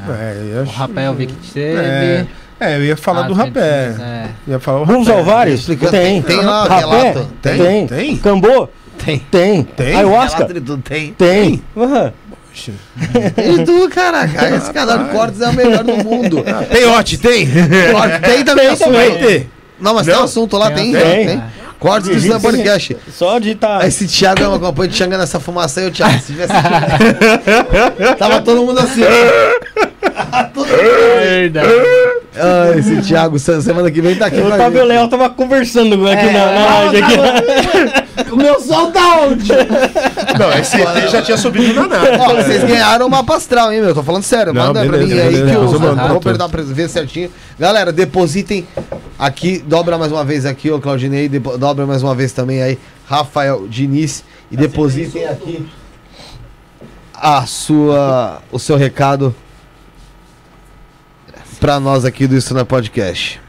É, 0.09 0.49
eu 0.53 0.59
O 0.59 0.61
acho... 0.61 0.71
rapé 0.73 1.07
eu 1.07 1.13
vi 1.15 1.25
que 1.27 1.51
teve. 1.51 1.79
É, 1.79 2.27
é, 2.59 2.77
eu 2.77 2.85
ia 2.85 2.95
falar 2.97 3.21
Ah, 3.25 3.27
do 3.27 3.35
tem- 3.35 3.45
rapé. 3.45 3.95
É. 3.99 4.29
Ia 4.47 4.59
falar 4.59 4.81
o 4.81 4.83
rapé. 4.83 5.11
alvares? 5.17 5.59
Explicando. 5.61 5.91
Tem. 5.91 6.21
Tem 6.21 6.37
lá 6.41 6.65
Rapé? 6.67 7.13
Tem? 7.41 7.57
Tem. 7.57 7.87
Tem? 7.87 8.17
Cambô? 8.17 8.69
Tem. 9.03 9.17
Tem. 9.31 9.63
Tem? 9.63 9.95
Ayahuasca? 9.95 10.45
Tem. 10.83 11.13
Tem. 11.13 11.61
Aham. 11.75 12.13
E 12.67 13.63
tu, 13.63 13.89
caraca, 13.89 14.55
esse 14.55 14.71
canal 14.71 14.97
de 14.99 15.09
cortes 15.11 15.41
é 15.41 15.47
o 15.49 15.53
melhor 15.53 15.83
do 15.83 16.03
mundo. 16.03 16.43
Tem 16.71 16.85
Ote, 16.85 17.17
tem? 17.17 17.47
Corte, 17.91 18.19
tem 18.21 18.43
também 18.43 18.65
Tem 18.65 18.73
assunto. 18.73 19.19
ter. 19.19 19.49
Não, 19.79 19.93
mas 19.93 20.05
tem 20.05 20.15
um 20.15 20.23
assunto 20.23 20.57
lá, 20.57 20.71
tem. 20.71 20.91
Tem. 20.91 21.27
tem. 21.27 21.43
Cortes 21.79 22.09
do 22.09 22.17
Slam 22.17 22.41
Podcast. 22.41 22.97
Só 23.09 23.39
de 23.39 23.55
tá. 23.55 23.79
Esse 23.87 24.05
Thiago 24.05 24.43
é 24.43 24.47
uma 24.49 24.59
companhia 24.59 24.91
de 24.91 24.97
Xanga 24.97 25.17
nessa 25.17 25.39
fumaça 25.39 25.79
aí, 25.79 25.87
o 25.87 25.91
Thiago. 25.91 26.19
Se 26.19 26.33
tivesse. 26.33 26.51
Tava 28.19 28.41
todo 28.41 28.65
mundo 28.65 28.79
assim. 28.79 29.01
todo 30.53 30.67
mundo. 30.67 31.19
Verdade. 31.21 31.69
Ah, 32.35 32.77
esse 32.77 33.01
Thiago, 33.01 33.39
se- 33.39 33.61
semana 33.61 33.89
que 33.89 34.01
vem 34.01 34.15
tá 34.15 34.27
aqui. 34.27 34.39
O 34.39 34.45
pra 34.45 34.69
gente. 34.69 34.83
Léo 34.83 35.07
tava 35.07 35.29
conversando 35.29 36.07
aqui 36.07 36.27
É, 36.27 36.31
na, 36.31 36.45
na 36.45 36.79
live. 36.85 37.01
Aqui. 37.03 38.31
O 38.31 38.35
meu 38.35 38.59
sol 38.59 38.91
tá 38.91 39.21
onde? 39.21 39.49
Não, 40.37 40.51
esse 40.59 40.79
ET 40.79 41.09
já 41.09 41.21
tinha 41.23 41.37
subido 41.37 41.73
na 41.73 41.87
nave. 41.87 42.17
Ó, 42.19 42.35
vocês 42.35 42.63
ganharam 42.63 43.07
uma 43.07 43.23
pastral, 43.23 43.73
hein, 43.73 43.81
meu? 43.81 43.93
Tô 43.95 44.03
falando 44.03 44.23
sério. 44.23 44.53
Não, 44.53 44.67
Manda 44.67 44.81
pra 44.85 44.91
beleza, 44.97 45.15
mim 45.15 45.19
aí 45.21 45.31
beleza, 45.31 45.49
que 45.49 45.55
eu 45.57 45.63
eu 45.73 45.79
mando, 45.79 46.07
vou 46.07 46.17
apertar 46.17 46.49
pra 46.49 46.61
ver 46.61 46.89
certinho. 46.89 47.31
Galera, 47.57 47.91
depositem 47.91 48.67
aqui, 49.17 49.63
dobra 49.65 49.97
mais 49.97 50.11
uma 50.11 50.23
vez 50.23 50.45
aqui, 50.45 50.69
ô 50.69 50.79
Claudinei, 50.79 51.27
dobra 51.29 51.87
mais 51.87 52.03
uma 52.03 52.13
vez 52.13 52.31
também 52.31 52.61
aí, 52.61 52.77
Rafael 53.07 53.65
Diniz, 53.67 54.23
e 54.51 54.55
depositem 54.55 55.25
aqui 55.25 55.65
a 57.13 57.45
sua, 57.45 58.41
o 58.51 58.59
seu 58.59 58.77
recado 58.77 59.33
pra 61.59 61.79
nós 61.79 62.05
aqui 62.05 62.25
do 62.25 62.35
Isso 62.35 62.53
na 62.53 62.63
Podcast. 62.65 63.39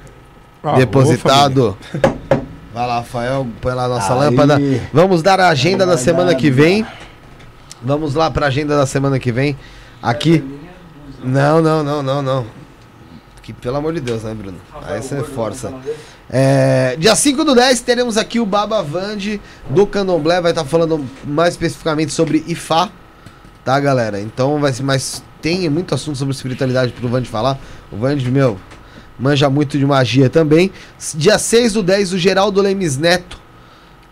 Ah, 0.62 0.76
Depositado. 0.76 1.76
Vai 2.72 2.86
lá, 2.86 2.96
Rafael, 2.96 3.46
põe 3.60 3.74
lá 3.74 3.84
a 3.84 3.88
nossa 3.88 4.12
Aí. 4.12 4.18
lâmpada. 4.18 4.58
Vamos 4.92 5.22
dar 5.22 5.40
a 5.40 5.48
agenda 5.48 5.86
da 5.86 5.96
semana 5.96 6.34
que 6.34 6.50
vem. 6.50 6.86
Vamos 7.82 8.14
lá 8.14 8.30
pra 8.30 8.46
agenda 8.46 8.76
da 8.76 8.86
semana 8.86 9.18
que 9.18 9.32
vem. 9.32 9.56
Aqui. 10.02 10.44
Não, 11.22 11.60
não, 11.62 11.82
não, 11.82 12.02
não, 12.02 12.22
não. 12.22 12.46
Que, 13.42 13.52
pelo 13.52 13.76
amor 13.76 13.94
de 13.94 14.00
Deus, 14.00 14.22
né, 14.22 14.34
Bruno? 14.34 14.58
Aí 14.82 15.02
você 15.02 15.22
força. 15.22 15.72
É, 16.28 16.94
dia 16.98 17.16
5 17.16 17.42
do 17.44 17.54
10 17.54 17.80
teremos 17.80 18.16
aqui 18.16 18.38
o 18.38 18.46
Baba 18.46 18.82
Vande 18.82 19.40
do 19.68 19.86
Candomblé. 19.86 20.40
Vai 20.40 20.52
estar 20.52 20.64
falando 20.64 21.04
mais 21.24 21.54
especificamente 21.54 22.12
sobre 22.12 22.44
Ifá. 22.46 22.90
Tá, 23.64 23.78
galera? 23.80 24.20
Então 24.20 24.58
vai 24.60 24.72
ser. 24.72 24.82
Mas 24.82 25.22
tem 25.40 25.68
muito 25.68 25.94
assunto 25.94 26.16
sobre 26.16 26.34
espiritualidade 26.34 26.92
pro 26.92 27.08
Vande 27.08 27.28
falar. 27.28 27.58
O 27.90 27.96
Vande, 27.96 28.30
meu, 28.30 28.58
manja 29.18 29.48
muito 29.50 29.78
de 29.78 29.86
magia 29.86 30.28
também. 30.30 30.70
Dia 31.14 31.38
6 31.38 31.74
do 31.74 31.82
10, 31.82 32.12
o 32.12 32.18
Geraldo 32.18 32.60
Lemes 32.60 32.96
Neto. 32.96 33.38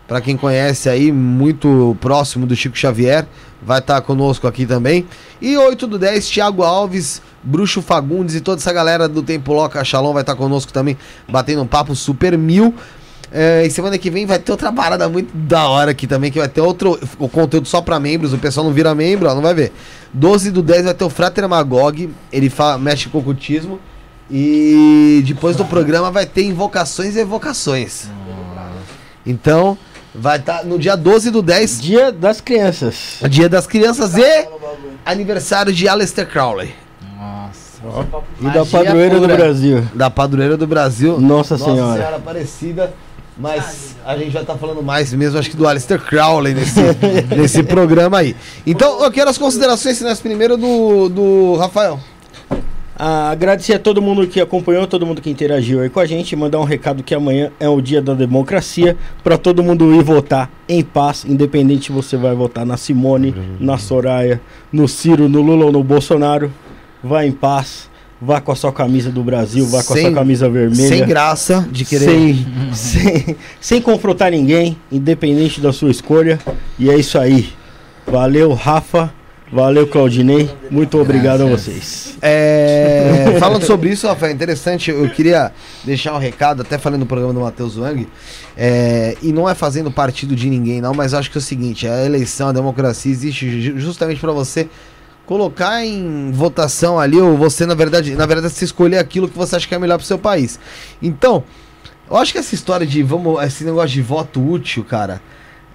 Pra 0.07 0.19
quem 0.21 0.35
conhece 0.35 0.89
aí, 0.89 1.11
muito 1.11 1.95
próximo 2.01 2.47
do 2.47 2.55
Chico 2.55 2.75
Xavier, 2.75 3.27
vai 3.61 3.77
estar 3.77 4.01
conosco 4.01 4.47
aqui 4.47 4.65
também. 4.65 5.07
E 5.39 5.55
8 5.55 5.85
do 5.85 5.99
10, 5.99 6.27
Thiago 6.27 6.63
Alves, 6.63 7.21
Bruxo 7.43 7.79
Fagundes 7.79 8.33
e 8.33 8.41
toda 8.41 8.59
essa 8.59 8.73
galera 8.73 9.07
do 9.07 9.21
Tempo 9.21 9.53
Loca 9.53 9.83
Shalom 9.83 10.11
vai 10.11 10.23
estar 10.23 10.35
conosco 10.35 10.73
também, 10.73 10.97
batendo 11.27 11.61
um 11.61 11.67
papo 11.67 11.95
super 11.95 12.35
mil. 12.35 12.73
É, 13.31 13.63
e 13.65 13.69
semana 13.69 13.97
que 13.97 14.09
vem 14.09 14.25
vai 14.25 14.39
ter 14.39 14.51
outra 14.51 14.71
parada 14.73 15.07
muito 15.07 15.31
da 15.35 15.67
hora 15.67 15.91
aqui 15.91 16.07
também, 16.07 16.31
que 16.31 16.39
vai 16.39 16.47
ter 16.47 16.61
outro 16.61 16.99
o 17.19 17.29
conteúdo 17.29 17.67
só 17.67 17.79
pra 17.79 17.99
membros, 17.99 18.33
o 18.33 18.37
pessoal 18.39 18.65
não 18.65 18.73
vira 18.73 18.95
membro, 18.95 19.29
ó, 19.29 19.35
não 19.35 19.41
vai 19.41 19.53
ver. 19.53 19.71
12 20.13 20.49
do 20.49 20.63
10 20.63 20.85
vai 20.85 20.93
ter 20.95 21.03
o 21.03 21.09
Frater 21.09 21.47
Magog, 21.47 22.09
ele 22.31 22.49
fala, 22.49 22.77
mexe 22.77 23.07
com 23.07 23.19
ocultismo. 23.19 23.79
E 24.31 25.23
depois 25.25 25.55
do 25.55 25.65
programa 25.65 26.11
vai 26.11 26.25
ter 26.25 26.43
invocações 26.43 27.15
e 27.15 27.19
evocações. 27.19 28.07
Então, 29.25 29.77
vai 30.13 30.37
estar 30.37 30.63
no 30.63 30.77
dia 30.79 30.95
12 30.95 31.31
do 31.31 31.41
10, 31.41 31.81
Dia 31.81 32.11
das 32.11 32.39
crianças. 32.41 33.19
dia 33.29 33.49
das 33.49 33.67
crianças 33.67 34.15
e 34.15 34.47
aniversário 35.05 35.73
de 35.73 35.87
Aleister 35.87 36.27
Crowley, 36.27 36.73
Nossa. 37.17 38.05
E 38.41 38.45
da 38.45 38.65
padroeira 38.65 39.19
do. 39.19 39.27
Brasil. 39.27 39.83
da 39.93 40.09
padroeira 40.09 40.57
do 40.57 40.67
Brasil. 40.67 41.19
Nossa 41.19 41.57
Nossa 41.57 41.71
Senhora. 41.71 41.97
Senhora 41.97 42.15
Aparecida. 42.17 42.93
Mas 43.39 43.95
a 44.05 44.17
gente 44.17 44.31
vai 44.31 44.41
estar 44.41 44.55
falando 44.55 44.83
mais 44.83 45.13
mesmo, 45.13 45.39
acho 45.39 45.49
que 45.49 45.55
do 45.55 45.65
Aleister 45.65 46.01
Crowley 46.01 46.53
nesse, 46.53 46.81
nesse 47.35 47.63
programa 47.63 48.17
aí. 48.17 48.35
Então, 48.67 49.01
eu 49.01 49.09
quero 49.09 49.29
as 49.29 49.37
considerações 49.37 49.97
finais 49.97 50.19
primeiro 50.19 50.57
do, 50.57 51.07
do 51.07 51.55
Rafael. 51.55 51.99
Ah, 53.01 53.29
agradecer 53.29 53.75
a 53.75 53.79
todo 53.79 54.01
mundo 54.01 54.27
que 54.27 54.41
acompanhou, 54.41 54.85
todo 54.85 55.05
mundo 55.05 55.21
que 55.21 55.29
interagiu 55.29 55.79
aí 55.79 55.89
com 55.89 56.01
a 56.01 56.05
gente, 56.05 56.35
mandar 56.35 56.59
um 56.59 56.65
recado 56.65 57.01
que 57.01 57.15
amanhã 57.15 57.49
é 57.57 57.69
o 57.69 57.79
dia 57.79 58.01
da 58.01 58.13
democracia, 58.13 58.97
para 59.23 59.37
todo 59.37 59.63
mundo 59.63 59.95
ir 59.95 60.03
votar 60.03 60.51
em 60.67 60.83
paz, 60.83 61.23
independente 61.23 61.85
se 61.85 61.91
você 61.93 62.17
vai 62.17 62.35
votar 62.35 62.65
na 62.65 62.75
Simone, 62.75 63.33
na 63.57 63.77
Soraya, 63.77 64.41
no 64.69 64.85
Ciro, 64.85 65.29
no 65.29 65.41
Lula 65.41 65.67
ou 65.67 65.71
no 65.71 65.81
Bolsonaro, 65.81 66.51
vá 67.01 67.25
em 67.25 67.31
paz, 67.31 67.88
vá 68.21 68.41
com 68.41 68.51
a 68.51 68.55
sua 68.55 68.71
camisa 68.71 69.09
do 69.11 69.23
Brasil, 69.23 69.65
vá 69.67 69.83
com 69.83 69.93
a 69.93 69.95
Sem- 69.95 70.05
sua 70.05 70.13
camisa 70.13 70.49
vermelha. 70.49 70.87
Sem 70.89 71.05
graça 71.05 71.67
de 71.71 71.85
querer. 71.85 72.05
Sem, 72.05 72.45
sem, 72.73 73.35
sem 73.61 73.81
confrontar 73.81 74.31
ninguém, 74.31 74.77
independente 74.91 75.61
da 75.61 75.71
sua 75.71 75.89
escolha. 75.91 76.39
E 76.77 76.89
é 76.89 76.97
isso 76.97 77.17
aí. 77.17 77.49
Valeu, 78.05 78.53
Rafa. 78.53 79.13
Valeu, 79.51 79.87
Claudinei. 79.87 80.47
Muito 80.69 80.99
obrigado 80.99 81.41
a 81.41 81.45
vocês. 81.47 82.15
É, 82.21 83.35
falando 83.39 83.65
sobre 83.65 83.89
isso, 83.89 84.05
Rafael, 84.05 84.31
interessante, 84.31 84.91
eu 84.91 85.09
queria 85.09 85.51
deixar 85.83 86.13
um 86.13 86.19
recado, 86.19 86.61
até 86.61 86.77
falando 86.77 86.99
no 86.99 87.05
programa 87.07 87.33
do 87.33 87.39
Matheus 87.39 87.75
Wang, 87.75 88.07
é, 88.55 89.17
e 89.23 89.33
não 89.33 89.49
é 89.49 89.55
fazendo 89.55 89.89
partido 89.89 90.35
de 90.35 90.47
ninguém, 90.47 90.79
não, 90.81 90.93
mas 90.93 91.15
acho 91.15 91.31
que 91.31 91.37
é 91.37 91.39
o 91.39 91.41
seguinte: 91.41 91.87
a 91.87 92.05
eleição, 92.05 92.49
a 92.49 92.51
democracia 92.51 93.11
existe 93.11 93.59
ju- 93.59 93.79
justamente 93.79 94.19
para 94.21 94.31
você 94.31 94.67
colocar 95.29 95.85
em 95.85 96.31
votação 96.31 96.99
ali, 96.99 97.21
ou 97.21 97.37
você, 97.37 97.63
na 97.63 97.75
verdade, 97.75 98.15
na 98.15 98.25
verdade, 98.25 98.51
se 98.51 98.65
escolher 98.65 98.97
aquilo 98.97 99.29
que 99.29 99.37
você 99.37 99.57
acha 99.57 99.67
que 99.67 99.75
é 99.75 99.77
melhor 99.77 99.99
pro 99.99 100.07
seu 100.07 100.17
país. 100.17 100.59
Então, 100.99 101.43
eu 102.09 102.17
acho 102.17 102.31
que 102.31 102.39
essa 102.39 102.55
história 102.55 102.83
de 102.87 103.03
vamos, 103.03 103.39
esse 103.43 103.63
negócio 103.63 103.89
de 103.89 104.01
voto 104.01 104.43
útil, 104.43 104.83
cara, 104.83 105.21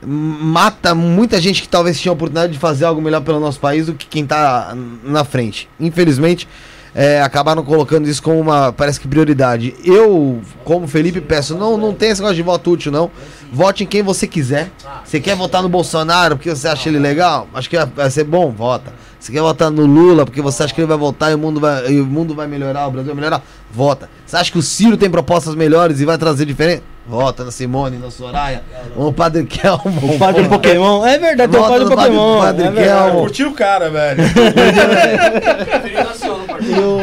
mata 0.05 0.93
muita 0.93 1.41
gente 1.41 1.63
que 1.63 1.69
talvez 1.69 2.01
tinha 2.01 2.11
a 2.11 2.15
oportunidade 2.15 2.53
de 2.55 2.59
fazer 2.59 2.85
algo 2.85 3.01
melhor 3.01 3.21
pelo 3.21 3.39
nosso 3.39 3.61
país 3.61 3.87
do 3.87 3.95
que 3.95 4.07
quem 4.09 4.27
tá 4.27 4.77
na 5.05 5.23
frente. 5.23 5.69
Infelizmente, 5.79 6.49
é, 6.93 7.23
acabaram 7.23 7.63
colocando 7.63 8.09
isso 8.09 8.21
como 8.25 8.41
uma, 8.41 8.73
parece 8.73 8.99
que 8.99 9.07
prioridade. 9.07 9.73
Eu, 9.85 10.43
como 10.65 10.89
Felipe, 10.89 11.21
peço, 11.21 11.57
não, 11.57 11.77
não 11.79 11.95
tem 11.95 12.11
esse 12.11 12.21
negócio 12.21 12.35
de 12.37 12.43
voto 12.43 12.73
útil, 12.73 12.91
não. 12.91 13.09
Vote 13.53 13.85
em 13.85 13.87
quem 13.87 14.03
você 14.03 14.27
quiser. 14.27 14.73
Você 15.05 15.21
quer 15.21 15.37
votar 15.37 15.63
no 15.63 15.69
Bolsonaro 15.69 16.35
porque 16.37 16.51
você 16.51 16.67
acha 16.67 16.89
ele 16.89 16.99
legal? 16.99 17.47
Acho 17.55 17.71
que 17.71 17.77
vai- 17.77 17.87
vai 17.87 18.11
ser 18.11 18.25
bom, 18.25 18.51
vota. 18.51 18.93
Você 19.25 19.33
quer 19.33 19.41
votar 19.41 19.71
no 19.71 19.87
Lula 19.87 20.27
porque 20.27 20.43
você 20.43 20.65
acha 20.65 20.75
que 20.75 20.83
ele 20.83 20.87
vai 20.87 20.99
voltar 20.99 21.31
e 21.31 21.35
o 21.35 21.39
mundo 21.39 21.59
vai, 21.59 21.91
e 21.91 21.99
o 21.99 22.05
mundo 22.05 22.35
vai 22.35 22.47
melhorar, 22.47 22.87
o 22.87 22.91
Brasil 22.91 23.15
vai 23.15 23.25
melhorar? 23.25 23.43
Vota. 23.73 24.11
Você 24.27 24.37
acha 24.37 24.53
que 24.53 24.59
o 24.59 24.63
Ciro 24.63 24.99
tem 24.99 25.09
propostas 25.09 25.55
melhores 25.55 25.99
e 25.99 26.05
vai 26.05 26.19
trazer 26.19 26.45
diferente? 26.45 26.83
Vota 27.09 27.43
na 27.43 27.51
Simone, 27.51 27.97
na 27.97 28.11
Soraya. 28.11 28.63
O 28.95 29.11
Padre 29.15 29.45
Kelmo. 29.45 30.15
O 30.15 30.19
padre 30.19 30.47
Pokémon. 30.47 31.07
É 31.07 31.19
verdade, 31.19 31.53
tem 31.53 31.59
o 31.61 31.65
padre 31.65 31.85
no 31.85 31.91
padre- 31.97 32.11
Pokémon. 32.13 32.39
padre 32.41 32.67
é. 32.67 32.73
Kelmo. 32.85 33.21
Curtiu 33.21 33.49
o 33.49 33.53
cara, 33.55 33.89
velho. 33.91 34.23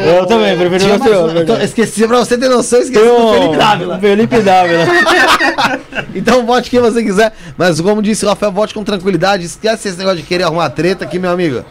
Eu 0.06 0.26
também, 0.28 0.56
prefiro 0.58 0.80
Tinha 0.80 0.96
o 0.96 1.00
mais 1.00 1.12
seu. 1.12 1.28
eu 1.30 1.46
tô- 1.46 1.56
esqueci, 1.58 2.08
pra 2.08 2.18
você 2.20 2.38
ter 2.38 2.50
noção, 2.50 2.80
esqueci 2.82 3.04
Tem 3.04 3.18
do 3.18 3.34
Felipe 3.34 3.58
Dávila. 3.58 4.00
Felipe 4.00 4.40
Dávila. 4.42 4.86
Então 6.16 6.46
vote 6.46 6.70
quem 6.70 6.80
você 6.80 7.02
quiser. 7.04 7.34
Mas 7.58 7.80
como 7.82 8.02
disse 8.02 8.26
o 8.26 8.30
Rafael, 8.30 8.52
vote 8.52 8.74
com 8.74 8.84
tranquilidade. 8.84 9.46
Esquece 9.46 9.88
esse 9.90 9.98
negócio 9.98 10.18
de 10.20 10.24
querer 10.24 10.44
arrumar 10.44 10.70
treta 10.70 11.04
aqui, 11.06 11.18
meu 11.20 11.32
amigo. 11.32 11.64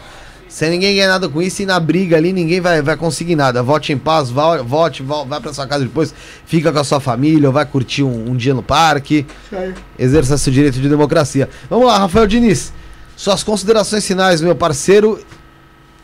Sem 0.50 0.68
ninguém 0.68 0.96
ganhar 0.96 1.06
nada 1.08 1.28
com 1.28 1.40
isso 1.40 1.62
e 1.62 1.66
na 1.66 1.78
briga 1.78 2.16
ali 2.16 2.32
ninguém 2.32 2.60
vai, 2.60 2.82
vai 2.82 2.96
conseguir 2.96 3.36
nada. 3.36 3.62
Vote 3.62 3.92
em 3.92 3.96
paz, 3.96 4.30
vote, 4.30 5.00
vo- 5.00 5.24
vai 5.24 5.40
pra 5.40 5.52
sua 5.54 5.64
casa 5.64 5.84
depois, 5.84 6.12
fica 6.44 6.72
com 6.72 6.78
a 6.80 6.82
sua 6.84 6.98
família, 6.98 7.48
ou 7.48 7.52
vai 7.52 7.64
curtir 7.64 8.02
um, 8.02 8.30
um 8.32 8.36
dia 8.36 8.52
no 8.52 8.62
parque. 8.62 9.24
Exerça 9.96 10.36
seu 10.36 10.52
direito 10.52 10.80
de 10.80 10.88
democracia. 10.88 11.48
Vamos 11.70 11.86
lá, 11.86 11.98
Rafael 11.98 12.26
Diniz. 12.26 12.72
Suas 13.16 13.44
considerações 13.44 14.04
finais, 14.04 14.40
meu 14.40 14.56
parceiro. 14.56 15.20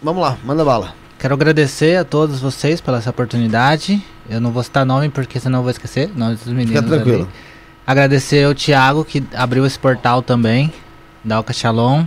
Vamos 0.01 0.23
lá, 0.23 0.39
manda 0.45 0.65
bala. 0.65 0.95
Quero 1.19 1.35
agradecer 1.35 1.97
a 1.97 2.05
todos 2.05 2.39
vocês 2.41 2.81
pela 2.81 2.99
essa 2.99 3.11
oportunidade. 3.11 4.01
Eu 4.31 4.41
não 4.41 4.53
vou 4.53 4.63
citar 4.63 4.87
nome 4.87 5.09
porque 5.09 5.41
senão 5.41 5.59
eu 5.59 5.63
vou 5.65 5.71
esquecer. 5.73 6.09
Nós 6.15 6.39
dos 6.39 6.53
meninos. 6.53 6.69
Fica 6.77 6.83
tranquilo. 6.83 7.23
ali. 7.23 7.29
Agradecer 7.87 8.45
ao 8.45 8.55
Thiago 8.55 9.05
que 9.05 9.25
abriu 9.35 9.65
esse 9.67 9.79
portal 9.79 10.23
também, 10.23 10.73
da 11.25 11.37
Alca 11.37 11.53
Shalom. 11.53 12.05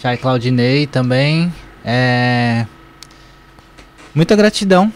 Chay 0.00 0.16
Claudinei 0.16 0.86
também. 0.86 1.52
É... 1.84 2.66
Muita 4.14 4.34
gratidão 4.36 4.92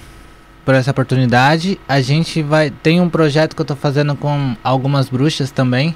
por 0.64 0.74
essa 0.74 0.90
oportunidade. 0.90 1.78
A 1.88 2.00
gente 2.00 2.42
vai. 2.42 2.70
Tem 2.70 3.00
um 3.00 3.08
projeto 3.08 3.54
que 3.54 3.62
eu 3.62 3.66
tô 3.66 3.76
fazendo 3.76 4.14
com 4.14 4.56
algumas 4.62 5.08
bruxas 5.08 5.50
também. 5.50 5.94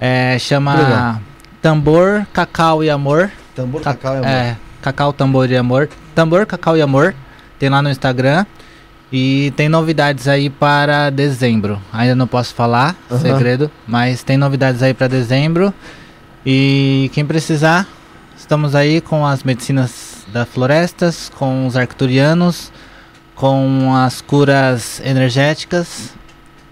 É, 0.00 0.36
chama 0.38 0.74
Legal. 0.74 1.20
Tambor, 1.60 2.26
Cacau 2.32 2.82
e 2.82 2.90
Amor. 2.90 3.30
Tambor 3.54 3.80
Ca- 3.82 3.94
Cacau 3.94 4.24
é, 4.24 4.30
é, 4.30 4.56
Cacau, 4.80 5.12
Tambor 5.12 5.50
e 5.50 5.56
Amor. 5.56 5.88
Tambor, 6.14 6.44
Cacau 6.46 6.76
e 6.76 6.82
Amor. 6.82 7.14
Tem 7.58 7.68
lá 7.68 7.80
no 7.80 7.90
Instagram. 7.90 8.44
E 9.12 9.52
tem 9.56 9.68
novidades 9.68 10.26
aí 10.26 10.48
para 10.48 11.10
dezembro. 11.10 11.78
Ainda 11.92 12.14
não 12.16 12.26
posso 12.26 12.54
falar, 12.54 12.96
Aham. 13.10 13.20
segredo. 13.20 13.70
Mas 13.86 14.22
tem 14.22 14.36
novidades 14.38 14.82
aí 14.82 14.94
para 14.94 15.06
dezembro. 15.06 15.72
E 16.46 17.10
quem 17.12 17.24
precisar, 17.24 17.86
estamos 18.42 18.74
aí 18.74 19.00
com 19.00 19.24
as 19.24 19.42
medicinas 19.44 20.26
das 20.32 20.48
florestas, 20.48 21.30
com 21.38 21.66
os 21.66 21.76
arcturianos, 21.76 22.72
com 23.34 23.94
as 23.94 24.20
curas 24.20 25.00
energéticas. 25.04 26.10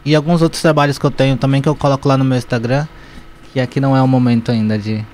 E 0.05 0.15
alguns 0.15 0.43
outros 0.43 0.61
trabalhos 0.61 0.99
que 0.99 1.05
eu 1.07 1.11
tenho 1.11 1.37
também 1.37 1.63
que 1.63 1.69
eu 1.69 1.77
coloco 1.77 2.09
lá 2.09 2.17
no 2.17 2.25
meu 2.25 2.37
Instagram. 2.37 2.87
Que 3.53 3.61
aqui 3.61 3.81
não 3.81 3.97
é 3.97 4.03
o 4.03 4.07
momento 4.09 4.51
ainda 4.51 4.79
de, 4.79 5.05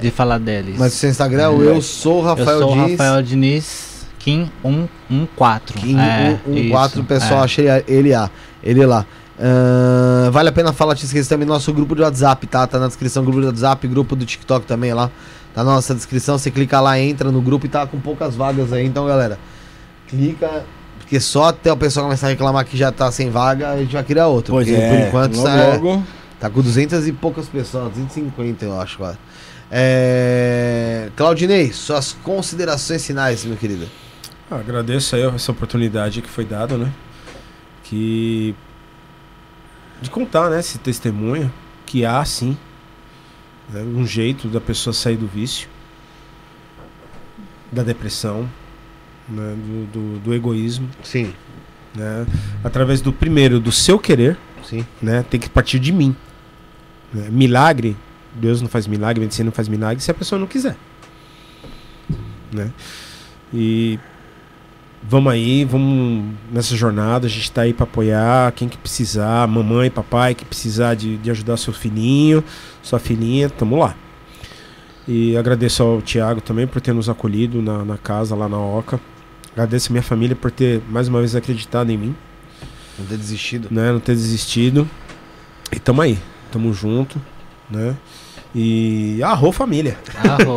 de 0.00 0.10
falar 0.10 0.38
deles. 0.38 0.76
mas 0.78 0.92
seu 0.94 1.08
Instagram 1.10 1.42
é 1.42 1.48
o 1.48 1.62
Eu 1.62 1.80
Sou 1.82 2.20
Rafael 2.22 2.60
eu 2.60 2.68
sou 2.68 2.74
Diniz. 2.74 2.90
Rafael 2.92 3.22
Diniz, 3.22 4.06
Kim 4.18 4.50
114. 4.62 5.72
Kim 5.80 5.98
É, 5.98 6.38
114, 6.46 6.92
isso, 6.92 7.00
o 7.00 7.04
pessoal 7.04 7.40
é. 7.40 7.44
acha 7.44 7.62
ele, 7.62 7.84
ele, 7.88 8.12
lá- 8.12 8.30
ele 8.62 8.86
lá. 8.86 9.06
Ahn, 9.38 10.30
vale 10.30 10.48
a 10.48 10.52
pena 10.52 10.72
falar, 10.72 10.94
te 10.94 11.04
esqueci 11.04 11.28
também, 11.28 11.46
nosso 11.46 11.72
grupo 11.72 11.94
de 11.94 12.02
WhatsApp, 12.02 12.46
tá? 12.46 12.66
Tá 12.66 12.78
na 12.78 12.86
descrição, 12.86 13.24
grupo 13.24 13.40
de 13.40 13.46
WhatsApp, 13.46 13.86
grupo 13.88 14.14
do 14.14 14.24
TikTok 14.24 14.66
também 14.66 14.92
lá. 14.92 15.10
Tá 15.54 15.62
na 15.62 15.74
nossa 15.74 15.94
descrição, 15.94 16.38
você 16.38 16.50
clica 16.50 16.80
lá, 16.80 16.98
entra 16.98 17.30
no 17.30 17.40
grupo 17.40 17.66
e 17.66 17.68
tá 17.68 17.86
com 17.86 18.00
poucas 18.00 18.34
vagas 18.34 18.72
aí. 18.72 18.86
Então, 18.86 19.06
galera, 19.06 19.38
clica, 20.08 20.64
porque 20.98 21.20
só 21.20 21.48
até 21.48 21.72
o 21.72 21.76
pessoal 21.76 22.06
começar 22.06 22.28
a 22.28 22.30
reclamar 22.30 22.64
que 22.64 22.76
já 22.76 22.90
tá 22.90 23.10
sem 23.10 23.30
vaga, 23.30 23.70
a 23.70 23.78
gente 23.78 23.92
vai 23.92 24.04
criar 24.04 24.28
outro. 24.28 24.52
Pois 24.52 24.66
porque 24.66 24.80
é. 24.80 24.88
por 24.88 25.08
enquanto 25.08 25.36
logo, 25.36 25.48
tá, 25.48 25.66
logo. 25.74 26.02
tá 26.40 26.50
com 26.50 26.60
200 26.60 27.06
e 27.06 27.12
poucas 27.12 27.46
pessoas, 27.48 27.90
250 27.90 28.64
eu 28.64 28.80
acho 28.80 28.98
quase. 28.98 29.18
É... 29.70 31.08
Claudinei, 31.16 31.72
suas 31.72 32.12
considerações 32.22 33.04
finais, 33.04 33.44
meu 33.44 33.56
querido. 33.56 33.86
Ah, 34.50 34.56
agradeço 34.56 35.16
aí 35.16 35.22
essa 35.22 35.52
oportunidade 35.52 36.22
que 36.22 36.28
foi 36.28 36.44
dada, 36.44 36.76
né? 36.76 36.92
Que. 37.82 38.54
De 40.04 40.10
contar, 40.10 40.50
né? 40.50 40.60
Esse 40.60 40.76
testemunho. 40.78 41.50
Que 41.86 42.04
há 42.04 42.22
sim. 42.24 42.56
né, 43.70 43.80
um 43.80 44.06
jeito 44.06 44.48
da 44.48 44.60
pessoa 44.60 44.92
sair 44.92 45.16
do 45.16 45.26
vício. 45.26 45.66
Da 47.72 47.82
depressão. 47.82 48.48
Né, 49.26 49.56
do, 49.56 49.86
do, 49.86 50.18
do 50.20 50.34
egoísmo. 50.34 50.90
Sim, 51.02 51.32
Né, 51.94 52.26
através 52.62 53.00
do 53.00 53.12
primeiro, 53.14 53.58
do 53.58 53.72
seu 53.72 53.98
querer. 53.98 54.36
sim. 54.62 54.84
Né, 55.00 55.22
tem 55.22 55.40
que 55.40 55.48
partir 55.48 55.78
de 55.78 55.90
mim. 55.92 56.14
né. 57.12 57.28
Milagre. 57.30 57.96
Deus 58.34 58.60
não 58.60 58.68
faz 58.68 58.86
milagre, 58.86 59.20
medicina 59.22 59.46
não 59.46 59.52
faz 59.52 59.68
milagre 59.68 60.02
se 60.02 60.10
a 60.10 60.14
pessoa 60.14 60.38
não 60.38 60.46
quiser. 60.46 60.76
Né? 62.52 62.70
E 63.52 63.98
vamos 65.08 65.32
aí, 65.32 65.64
vamos 65.64 66.34
nessa 66.52 66.76
jornada, 66.76 67.26
a 67.26 67.30
gente 67.30 67.50
tá 67.50 67.62
aí 67.62 67.72
para 67.72 67.84
apoiar 67.84 68.52
quem 68.52 68.68
que 68.68 68.76
precisar, 68.78 69.46
mamãe, 69.46 69.90
papai 69.90 70.34
que 70.34 70.44
precisar 70.44 70.94
de, 70.94 71.16
de 71.18 71.30
ajudar 71.30 71.56
seu 71.56 71.72
filhinho, 71.72 72.42
sua 72.82 72.98
filhinha, 72.98 73.48
tamo 73.50 73.78
lá. 73.78 73.94
E 75.06 75.36
agradeço 75.36 75.82
ao 75.82 76.00
Tiago 76.00 76.40
também 76.40 76.66
por 76.66 76.80
ter 76.80 76.94
nos 76.94 77.08
acolhido 77.08 77.60
na, 77.60 77.84
na 77.84 77.98
casa 77.98 78.34
lá 78.34 78.48
na 78.48 78.58
Oca. 78.58 78.98
Agradeço 79.52 79.90
a 79.90 79.92
minha 79.92 80.02
família 80.02 80.34
por 80.34 80.50
ter 80.50 80.80
mais 80.88 81.08
uma 81.08 81.18
vez 81.20 81.36
acreditado 81.36 81.90
em 81.90 81.96
mim, 81.98 82.16
Não 82.98 83.06
ter 83.06 83.18
desistido. 83.18 83.68
né? 83.70 83.92
Não 83.92 84.00
ter 84.00 84.14
desistido. 84.14 84.88
E 85.70 85.78
tamo 85.78 86.00
aí, 86.00 86.18
tamo 86.50 86.72
junto, 86.72 87.20
né? 87.70 87.94
E 88.54 89.20
arro 89.22 89.52
família. 89.52 89.98
Arro. 90.16 90.56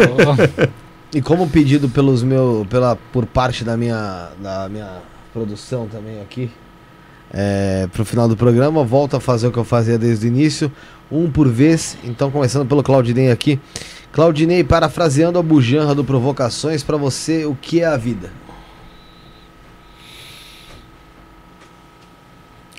E 1.13 1.21
como 1.21 1.49
pedido 1.49 1.87
pelos 1.87 2.21
meu, 2.21 2.67
pela, 2.69 2.95
por 3.13 3.25
parte 3.25 3.63
da 3.63 3.77
minha, 3.77 4.29
da 4.39 4.67
minha 4.69 4.99
produção 5.33 5.87
também 5.87 6.21
aqui, 6.21 6.51
é, 7.31 7.87
pro 7.93 8.03
final 8.03 8.27
do 8.27 8.35
programa, 8.35 8.83
volto 8.83 9.15
a 9.15 9.19
fazer 9.19 9.47
o 9.47 9.51
que 9.51 9.57
eu 9.57 9.63
fazia 9.63 9.97
desde 9.97 10.25
o 10.25 10.27
início, 10.27 10.71
um 11.11 11.29
por 11.31 11.47
vez. 11.47 11.97
Então, 12.03 12.29
começando 12.29 12.67
pelo 12.67 12.83
Claudinei 12.83 13.31
aqui. 13.31 13.59
Claudinei, 14.11 14.63
parafraseando 14.63 15.39
a 15.39 15.43
bujanra 15.43 15.95
do 15.95 16.03
Provocações, 16.03 16.83
pra 16.83 16.97
você, 16.97 17.45
o 17.45 17.55
que 17.55 17.81
é 17.81 17.85
a 17.85 17.95
vida? 17.97 18.31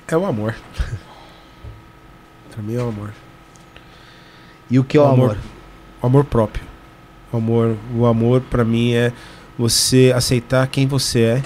É 0.07 0.17
o 0.17 0.25
amor. 0.25 0.55
pra 2.51 2.61
mim 2.63 2.75
é 2.75 2.81
o 2.81 2.89
amor. 2.89 3.13
E 4.69 4.79
o 4.79 4.83
que 4.83 4.97
é 4.97 4.99
o 4.99 5.03
O 5.03 5.07
amor? 5.07 5.31
amor. 5.31 5.37
O 6.01 6.07
amor 6.07 6.25
próprio. 6.25 6.68
O 7.31 7.37
amor, 7.37 7.77
o 7.95 8.05
amor 8.05 8.41
para 8.41 8.63
mim 8.63 8.93
é 8.93 9.13
você 9.57 10.11
aceitar 10.15 10.67
quem 10.67 10.87
você 10.87 11.21
é 11.21 11.43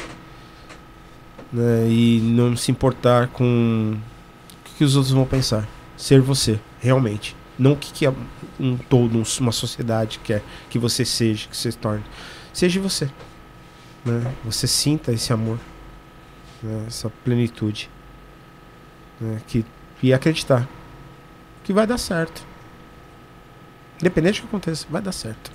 né, 1.52 1.88
e 1.88 2.20
não 2.24 2.56
se 2.56 2.72
importar 2.72 3.28
com 3.28 3.95
o 3.95 4.78
que, 4.78 4.84
os 4.84 4.95
outros 4.95 5.14
vão 5.14 5.26
pensar. 5.26 5.68
Ser 5.98 6.22
você, 6.22 6.60
realmente. 6.80 7.36
Não 7.58 7.74
o 7.74 7.78
que, 7.78 7.92
que 7.94 8.08
um 8.60 8.78
todo, 8.78 9.18
um- 9.18 9.24
uma 9.42 9.52
sociedade 9.52 10.20
quer 10.24 10.42
que 10.70 10.80
você 10.80 11.06
seja, 11.06 11.48
que 11.48 11.56
você 11.56 11.72
se 11.72 11.78
torne. 11.78 12.03
Seja 12.52 12.80
você. 12.80 13.10
Né? 14.06 14.34
Você 14.45 14.68
sinta 14.68 15.12
esse 15.12 15.32
amor, 15.32 15.60
né, 16.62 16.86
essa 16.88 17.10
plenitude. 17.24 17.90
Né, 19.20 19.42
que, 19.48 19.66
e 20.02 20.14
acreditar 20.14 20.68
que 21.64 21.72
vai 21.72 21.88
dar 21.88 21.98
certo. 21.98 22.45
Independente 24.02 24.42
do 24.42 24.42
que 24.42 24.48
aconteça, 24.48 24.86
vai 24.90 25.02
dar 25.02 25.12
certo. 25.14 25.52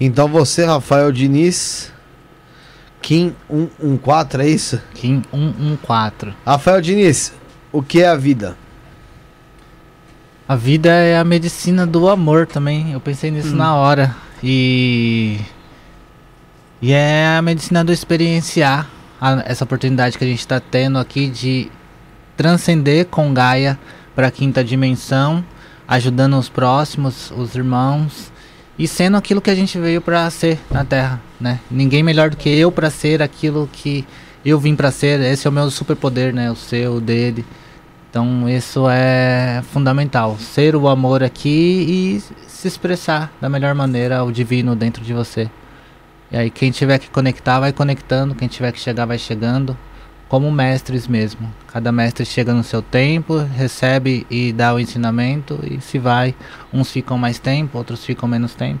Então 0.00 0.28
você, 0.28 0.64
Rafael 0.64 1.12
Diniz, 1.12 1.92
Kim 3.02 3.34
114, 3.50 4.42
é 4.42 4.48
isso? 4.48 4.80
Kim 4.94 5.22
114. 5.30 6.34
Rafael 6.46 6.80
Diniz, 6.80 7.32
o 7.72 7.82
que 7.82 8.02
é 8.02 8.08
a 8.08 8.16
vida? 8.16 8.56
A 10.48 10.56
vida 10.56 10.90
é 10.90 11.18
a 11.18 11.24
medicina 11.24 11.86
do 11.86 12.08
amor 12.08 12.46
também. 12.46 12.92
Eu 12.92 13.00
pensei 13.00 13.30
nisso 13.30 13.54
na 13.54 13.74
hora. 13.74 14.16
E. 14.42 15.38
E 16.82 16.92
é 16.92 17.36
a 17.36 17.42
medicina 17.42 17.84
do 17.84 17.92
experienciar 17.92 18.88
a- 19.20 19.42
essa 19.46 19.64
oportunidade 19.64 20.16
que 20.16 20.24
a 20.24 20.26
gente 20.26 20.38
está 20.40 20.58
tendo 20.58 20.98
aqui 20.98 21.28
de 21.28 21.70
transcender 22.36 23.06
com 23.06 23.32
Gaia 23.34 23.78
para 24.16 24.28
a 24.28 24.30
quinta 24.30 24.64
dimensão, 24.64 25.44
ajudando 25.86 26.38
os 26.38 26.48
próximos, 26.48 27.30
os 27.36 27.54
irmãos 27.54 28.32
e 28.80 28.88
sendo 28.88 29.18
aquilo 29.18 29.42
que 29.42 29.50
a 29.50 29.54
gente 29.54 29.78
veio 29.78 30.00
para 30.00 30.30
ser 30.30 30.58
na 30.70 30.82
Terra, 30.86 31.20
né? 31.38 31.60
Ninguém 31.70 32.02
melhor 32.02 32.30
do 32.30 32.36
que 32.38 32.48
eu 32.48 32.72
para 32.72 32.88
ser 32.88 33.20
aquilo 33.20 33.68
que 33.70 34.06
eu 34.42 34.58
vim 34.58 34.74
para 34.74 34.90
ser. 34.90 35.20
Esse 35.20 35.46
é 35.46 35.50
o 35.50 35.52
meu 35.52 35.70
superpoder, 35.70 36.32
né? 36.32 36.50
O 36.50 36.56
seu, 36.56 36.94
o 36.94 37.00
dele. 37.00 37.44
Então 38.08 38.48
isso 38.48 38.88
é 38.88 39.62
fundamental. 39.70 40.38
Ser 40.38 40.74
o 40.74 40.88
amor 40.88 41.22
aqui 41.22 41.50
e 41.86 42.48
se 42.48 42.68
expressar 42.68 43.30
da 43.38 43.50
melhor 43.50 43.74
maneira 43.74 44.24
o 44.24 44.32
divino 44.32 44.74
dentro 44.74 45.04
de 45.04 45.12
você. 45.12 45.50
E 46.32 46.38
aí 46.38 46.48
quem 46.48 46.70
tiver 46.70 46.98
que 46.98 47.10
conectar 47.10 47.60
vai 47.60 47.74
conectando, 47.74 48.34
quem 48.34 48.48
tiver 48.48 48.72
que 48.72 48.80
chegar 48.80 49.04
vai 49.04 49.18
chegando. 49.18 49.76
Como 50.30 50.48
mestres 50.52 51.08
mesmo. 51.08 51.52
Cada 51.66 51.90
mestre 51.90 52.24
chega 52.24 52.54
no 52.54 52.62
seu 52.62 52.80
tempo, 52.80 53.38
recebe 53.38 54.24
e 54.30 54.52
dá 54.52 54.72
o 54.72 54.78
ensinamento 54.78 55.58
e 55.68 55.80
se 55.80 55.98
vai. 55.98 56.36
Uns 56.72 56.92
ficam 56.92 57.18
mais 57.18 57.40
tempo, 57.40 57.76
outros 57.76 58.04
ficam 58.04 58.28
menos 58.28 58.54
tempo. 58.54 58.80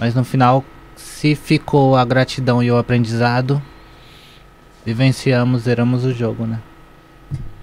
Mas 0.00 0.16
no 0.16 0.24
final, 0.24 0.64
se 0.96 1.36
ficou 1.36 1.94
a 1.94 2.04
gratidão 2.04 2.60
e 2.60 2.72
o 2.72 2.76
aprendizado, 2.76 3.62
vivenciamos, 4.84 5.62
zeramos 5.62 6.04
o 6.04 6.12
jogo, 6.12 6.44
né? 6.44 6.58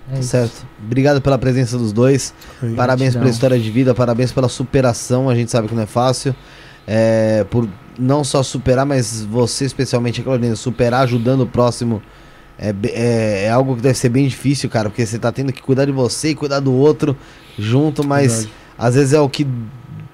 É 0.09 0.19
isso. 0.19 0.29
Certo. 0.29 0.65
Obrigado 0.81 1.21
pela 1.21 1.37
presença 1.37 1.77
dos 1.77 1.91
dois. 1.91 2.33
Parabéns 2.61 2.77
pela 2.77 3.25
Gratidão. 3.25 3.27
história 3.27 3.59
de 3.59 3.69
vida, 3.69 3.93
parabéns 3.93 4.31
pela 4.31 4.47
superação. 4.47 5.29
A 5.29 5.35
gente 5.35 5.51
sabe 5.51 5.67
que 5.67 5.75
não 5.75 5.83
é 5.83 5.85
fácil. 5.85 6.33
É, 6.87 7.45
por 7.49 7.67
não 7.99 8.23
só 8.23 8.41
superar, 8.41 8.85
mas 8.85 9.21
você 9.25 9.65
especialmente, 9.65 10.23
Claudinho, 10.23 10.55
superar 10.55 11.03
ajudando 11.03 11.41
o 11.41 11.47
próximo 11.47 12.01
é, 12.61 12.73
é, 12.89 13.43
é 13.45 13.49
algo 13.49 13.75
que 13.75 13.81
deve 13.81 13.97
ser 13.97 14.09
bem 14.09 14.27
difícil, 14.27 14.69
cara, 14.69 14.89
porque 14.89 15.03
você 15.03 15.17
tá 15.17 15.31
tendo 15.31 15.51
que 15.51 15.61
cuidar 15.61 15.85
de 15.85 15.91
você 15.91 16.29
e 16.29 16.35
cuidar 16.35 16.59
do 16.59 16.71
outro 16.71 17.17
junto, 17.57 18.07
mas 18.07 18.31
Verdade. 18.33 18.53
às 18.77 18.95
vezes 18.95 19.13
é 19.13 19.19
o 19.19 19.27
que 19.27 19.47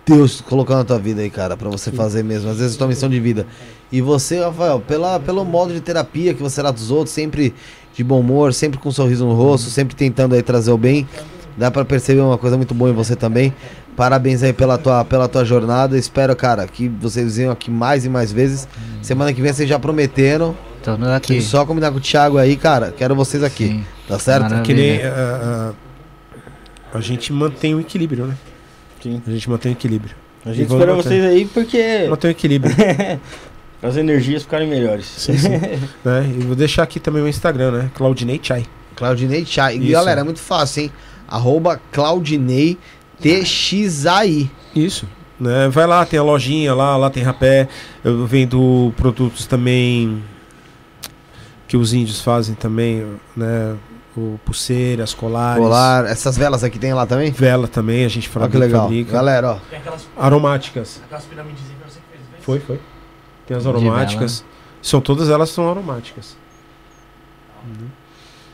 Deus 0.05 0.39
colocou 0.39 0.73
na 0.73 0.85
tua 0.85 0.97
vida 0.97 1.21
aí, 1.21 1.29
cara, 1.29 1.57
pra 1.57 1.69
você 1.69 1.91
fazer 1.91 2.23
mesmo. 2.23 2.49
Às 2.49 2.59
vezes 2.59 2.73
é 2.73 2.75
a 2.75 2.77
tua 2.77 2.87
missão 2.87 3.09
de 3.09 3.19
vida. 3.19 3.45
E 3.91 3.99
você, 3.99 4.39
Rafael, 4.39 4.79
pela, 4.79 5.19
pelo 5.19 5.43
modo 5.43 5.73
de 5.73 5.81
terapia 5.81 6.33
que 6.33 6.41
você 6.41 6.63
dá 6.63 6.71
dos 6.71 6.89
outros, 6.89 7.13
sempre 7.13 7.53
de 7.93 8.03
bom 8.05 8.21
humor, 8.21 8.53
sempre 8.53 8.79
com 8.79 8.87
um 8.87 8.91
sorriso 8.91 9.25
no 9.25 9.33
rosto, 9.33 9.69
sempre 9.69 9.95
tentando 9.95 10.33
aí 10.33 10.41
trazer 10.41 10.71
o 10.71 10.77
bem. 10.77 11.05
Dá 11.57 11.69
pra 11.69 11.83
perceber 11.83 12.21
uma 12.21 12.37
coisa 12.37 12.55
muito 12.55 12.73
boa 12.73 12.89
em 12.89 12.93
você 12.93 13.15
também. 13.15 13.53
Parabéns 13.97 14.43
aí 14.43 14.53
pela 14.53 14.77
tua, 14.77 15.03
pela 15.03 15.27
tua 15.27 15.43
jornada. 15.43 15.97
Espero, 15.97 16.35
cara, 16.35 16.65
que 16.67 16.87
vocês 16.87 17.35
venham 17.35 17.51
aqui 17.51 17.69
mais 17.69 18.05
e 18.05 18.09
mais 18.09 18.31
vezes. 18.31 18.67
Semana 19.01 19.33
que 19.33 19.41
vem 19.41 19.51
vocês 19.51 19.67
já 19.67 19.77
prometeram. 19.77 20.55
Estamos 20.87 21.09
aqui. 21.09 21.41
Só 21.41 21.65
combinar 21.65 21.91
com 21.91 21.97
o 21.97 21.99
Thiago 21.99 22.37
aí, 22.37 22.55
cara. 22.55 22.93
Quero 22.95 23.13
vocês 23.13 23.43
aqui. 23.43 23.67
Sim. 23.67 23.85
Tá 24.07 24.17
certo? 24.17 24.43
Maravilha. 24.43 24.63
Que 24.63 24.73
nem 24.73 25.01
ah, 25.03 25.73
a 26.93 27.01
gente 27.01 27.33
mantém 27.33 27.75
o 27.75 27.81
equilíbrio, 27.81 28.25
né? 28.25 28.37
Sim. 29.03 29.21
A 29.27 29.31
gente 29.31 29.49
mantém 29.49 29.73
o 29.73 29.75
equilíbrio. 29.75 30.15
A 30.45 30.53
gente 30.53 30.71
espera 30.71 30.95
manter. 30.95 31.09
vocês 31.09 31.25
aí 31.25 31.45
porque 31.45 32.07
Mantém 32.09 32.29
o 32.29 32.31
equilíbrio, 32.31 32.73
as 33.83 33.97
energias 33.97 34.43
ficarem 34.43 34.65
melhores. 34.65 35.05
sim, 35.05 35.37
sim. 35.37 35.49
né? 36.05 36.33
E 36.39 36.43
vou 36.43 36.55
deixar 36.55 36.83
aqui 36.83 37.01
também 37.01 37.21
o 37.21 37.27
Instagram, 37.27 37.71
né? 37.71 37.91
Claudinei 37.93 38.39
Chai. 38.41 38.65
Claudinei 38.95 39.45
Chai. 39.45 39.75
E 39.75 39.83
Isso. 39.83 39.91
galera, 39.91 40.21
é 40.21 40.23
muito 40.23 40.39
fácil, 40.39 40.83
hein? 40.83 40.91
Arroba 41.27 41.81
Claudinei 41.91 42.77
TXAI. 43.19 44.49
Isso. 44.73 45.05
Né? 45.37 45.67
Vai 45.67 45.85
lá, 45.85 46.05
tem 46.05 46.17
a 46.17 46.23
lojinha 46.23 46.73
lá, 46.73 46.95
lá 46.95 47.09
tem 47.09 47.23
rapé. 47.23 47.67
Eu 48.05 48.25
vendo 48.25 48.93
produtos 48.95 49.45
também 49.45 50.23
que 51.67 51.75
os 51.77 51.93
índios 51.93 52.21
fazem 52.21 52.55
também, 52.55 53.05
né? 53.35 53.75
O 54.15 54.39
pulseiras, 54.43 55.13
colares, 55.13 55.61
Colar. 55.61 56.05
Essas 56.05 56.35
velas 56.35 56.63
aqui 56.63 56.79
tem 56.79 56.91
lá 56.91 57.05
também? 57.05 57.29
vela 57.29 57.67
também, 57.67 58.03
a 58.03 58.07
gente 58.07 58.27
Olha 58.35 58.49
que 58.49 58.57
legal. 58.57 58.83
fabrica. 58.83 59.11
Galera, 59.11 59.51
ó. 59.51 59.57
Tem 59.69 59.77
aquelas, 59.77 60.07
Aromáticas. 60.17 61.01
aquelas 61.05 61.25
piramidezinhas 61.25 61.71
que 61.77 61.93
você 61.93 61.99
que 61.99 62.17
fez, 62.17 62.23
fez? 62.31 62.43
Foi, 62.43 62.59
foi. 62.59 62.79
Tem 63.45 63.55
as 63.55 63.67
aromáticas. 63.67 64.43
São 64.81 64.99
todas 65.01 65.29
elas 65.29 65.49
são 65.49 65.69
aromáticas. 65.69 66.35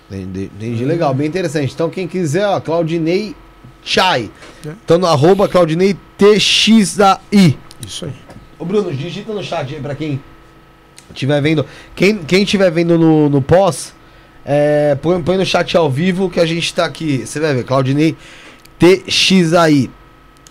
Entendi, 0.10 0.52
entendi. 0.54 0.86
legal, 0.86 1.14
bem 1.14 1.28
interessante. 1.28 1.74
Então, 1.74 1.90
quem 1.90 2.08
quiser, 2.08 2.46
ó, 2.46 2.60
Claudinei 2.60 3.36
Chai. 3.84 4.30
É. 4.66 4.70
Então, 4.84 4.98
no 4.98 5.08
arroba 5.08 5.48
Claudinei 5.48 5.98
TXAI. 6.18 7.58
Isso 7.86 8.06
aí. 8.06 8.14
Ô, 8.60 8.66
Bruno, 8.66 8.94
digita 8.94 9.34
no 9.34 9.44
chat 9.44 9.74
aí 9.74 9.82
pra 9.82 9.96
quem 9.96 10.22
estiver 11.14 11.42
vendo. 11.42 11.66
Quem, 11.96 12.18
quem 12.18 12.44
estiver 12.44 12.70
vendo 12.72 12.98
no, 12.98 13.30
no 13.30 13.42
pós, 13.42 13.94
é, 14.46 14.96
põe, 15.02 15.22
põe 15.22 15.38
no 15.38 15.46
chat 15.46 15.76
ao 15.78 15.90
vivo 15.90 16.30
que 16.30 16.40
a 16.40 16.46
gente 16.46 16.74
tá 16.74 16.86
aqui. 16.86 17.26
Você 17.26 17.40
vai 17.40 17.54
ver, 17.54 17.64
Claudinei 17.64 18.16
TXAI. 18.80 19.90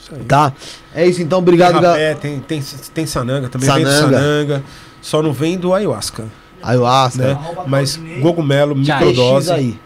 Isso 0.01 0.15
aí. 0.15 0.25
Tá? 0.27 0.53
É 0.95 1.07
isso, 1.07 1.23
então, 1.23 1.39
obrigado, 1.39 1.81
galera. 1.81 2.15
tem, 2.17 2.41
tem, 2.41 2.63
tem 2.95 3.07
sananga, 3.07 3.49
também 3.49 3.69
Sananga. 3.69 3.89
vende 3.91 4.01
sananga. 4.15 4.63
Só 5.01 5.23
não 5.23 5.33
vem 5.33 5.57
do 5.59 5.73
ayahuasca, 5.75 6.27
Ayahuasca. 6.63 7.23
né? 7.35 7.39
Mas 7.67 7.99
cogumelo, 8.21 8.75
microdose. 8.75 9.47
TXAI. 9.49 9.79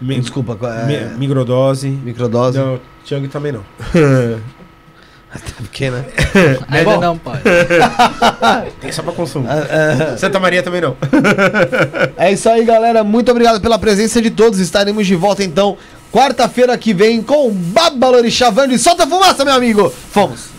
mi- 0.00 0.20
Desculpa, 0.20 0.58
é, 0.68 0.86
mi- 1.10 1.18
microdose. 1.18 1.88
microdose. 1.88 2.58
Não, 2.58 2.80
Tiang 3.04 3.26
também 3.28 3.52
não. 3.52 3.64
Até 5.32 5.52
porque, 5.56 5.90
né? 5.90 6.04
Ainda 6.68 6.98
não 6.98 7.16
pode. 7.16 7.42
Tem 8.80 8.90
só 8.90 9.02
pra 9.02 9.12
consumo. 9.12 9.46
É, 9.48 10.16
Santa 10.16 10.40
Maria 10.40 10.62
também 10.62 10.80
não. 10.80 10.96
É 12.16 12.32
isso 12.32 12.48
aí, 12.48 12.64
galera. 12.64 13.04
Muito 13.04 13.30
obrigado 13.30 13.60
pela 13.60 13.78
presença 13.78 14.20
de 14.20 14.30
todos. 14.30 14.58
Estaremos 14.58 15.06
de 15.06 15.14
volta 15.14 15.44
então 15.44 15.78
quarta-feira 16.12 16.76
que 16.76 16.92
vem 16.92 17.22
com 17.22 17.50
Babalorixá 17.52 18.50
Vande. 18.50 18.78
Solta 18.78 19.04
a 19.04 19.06
fumaça, 19.06 19.44
meu 19.44 19.54
amigo. 19.54 19.92
Fomos. 20.10 20.49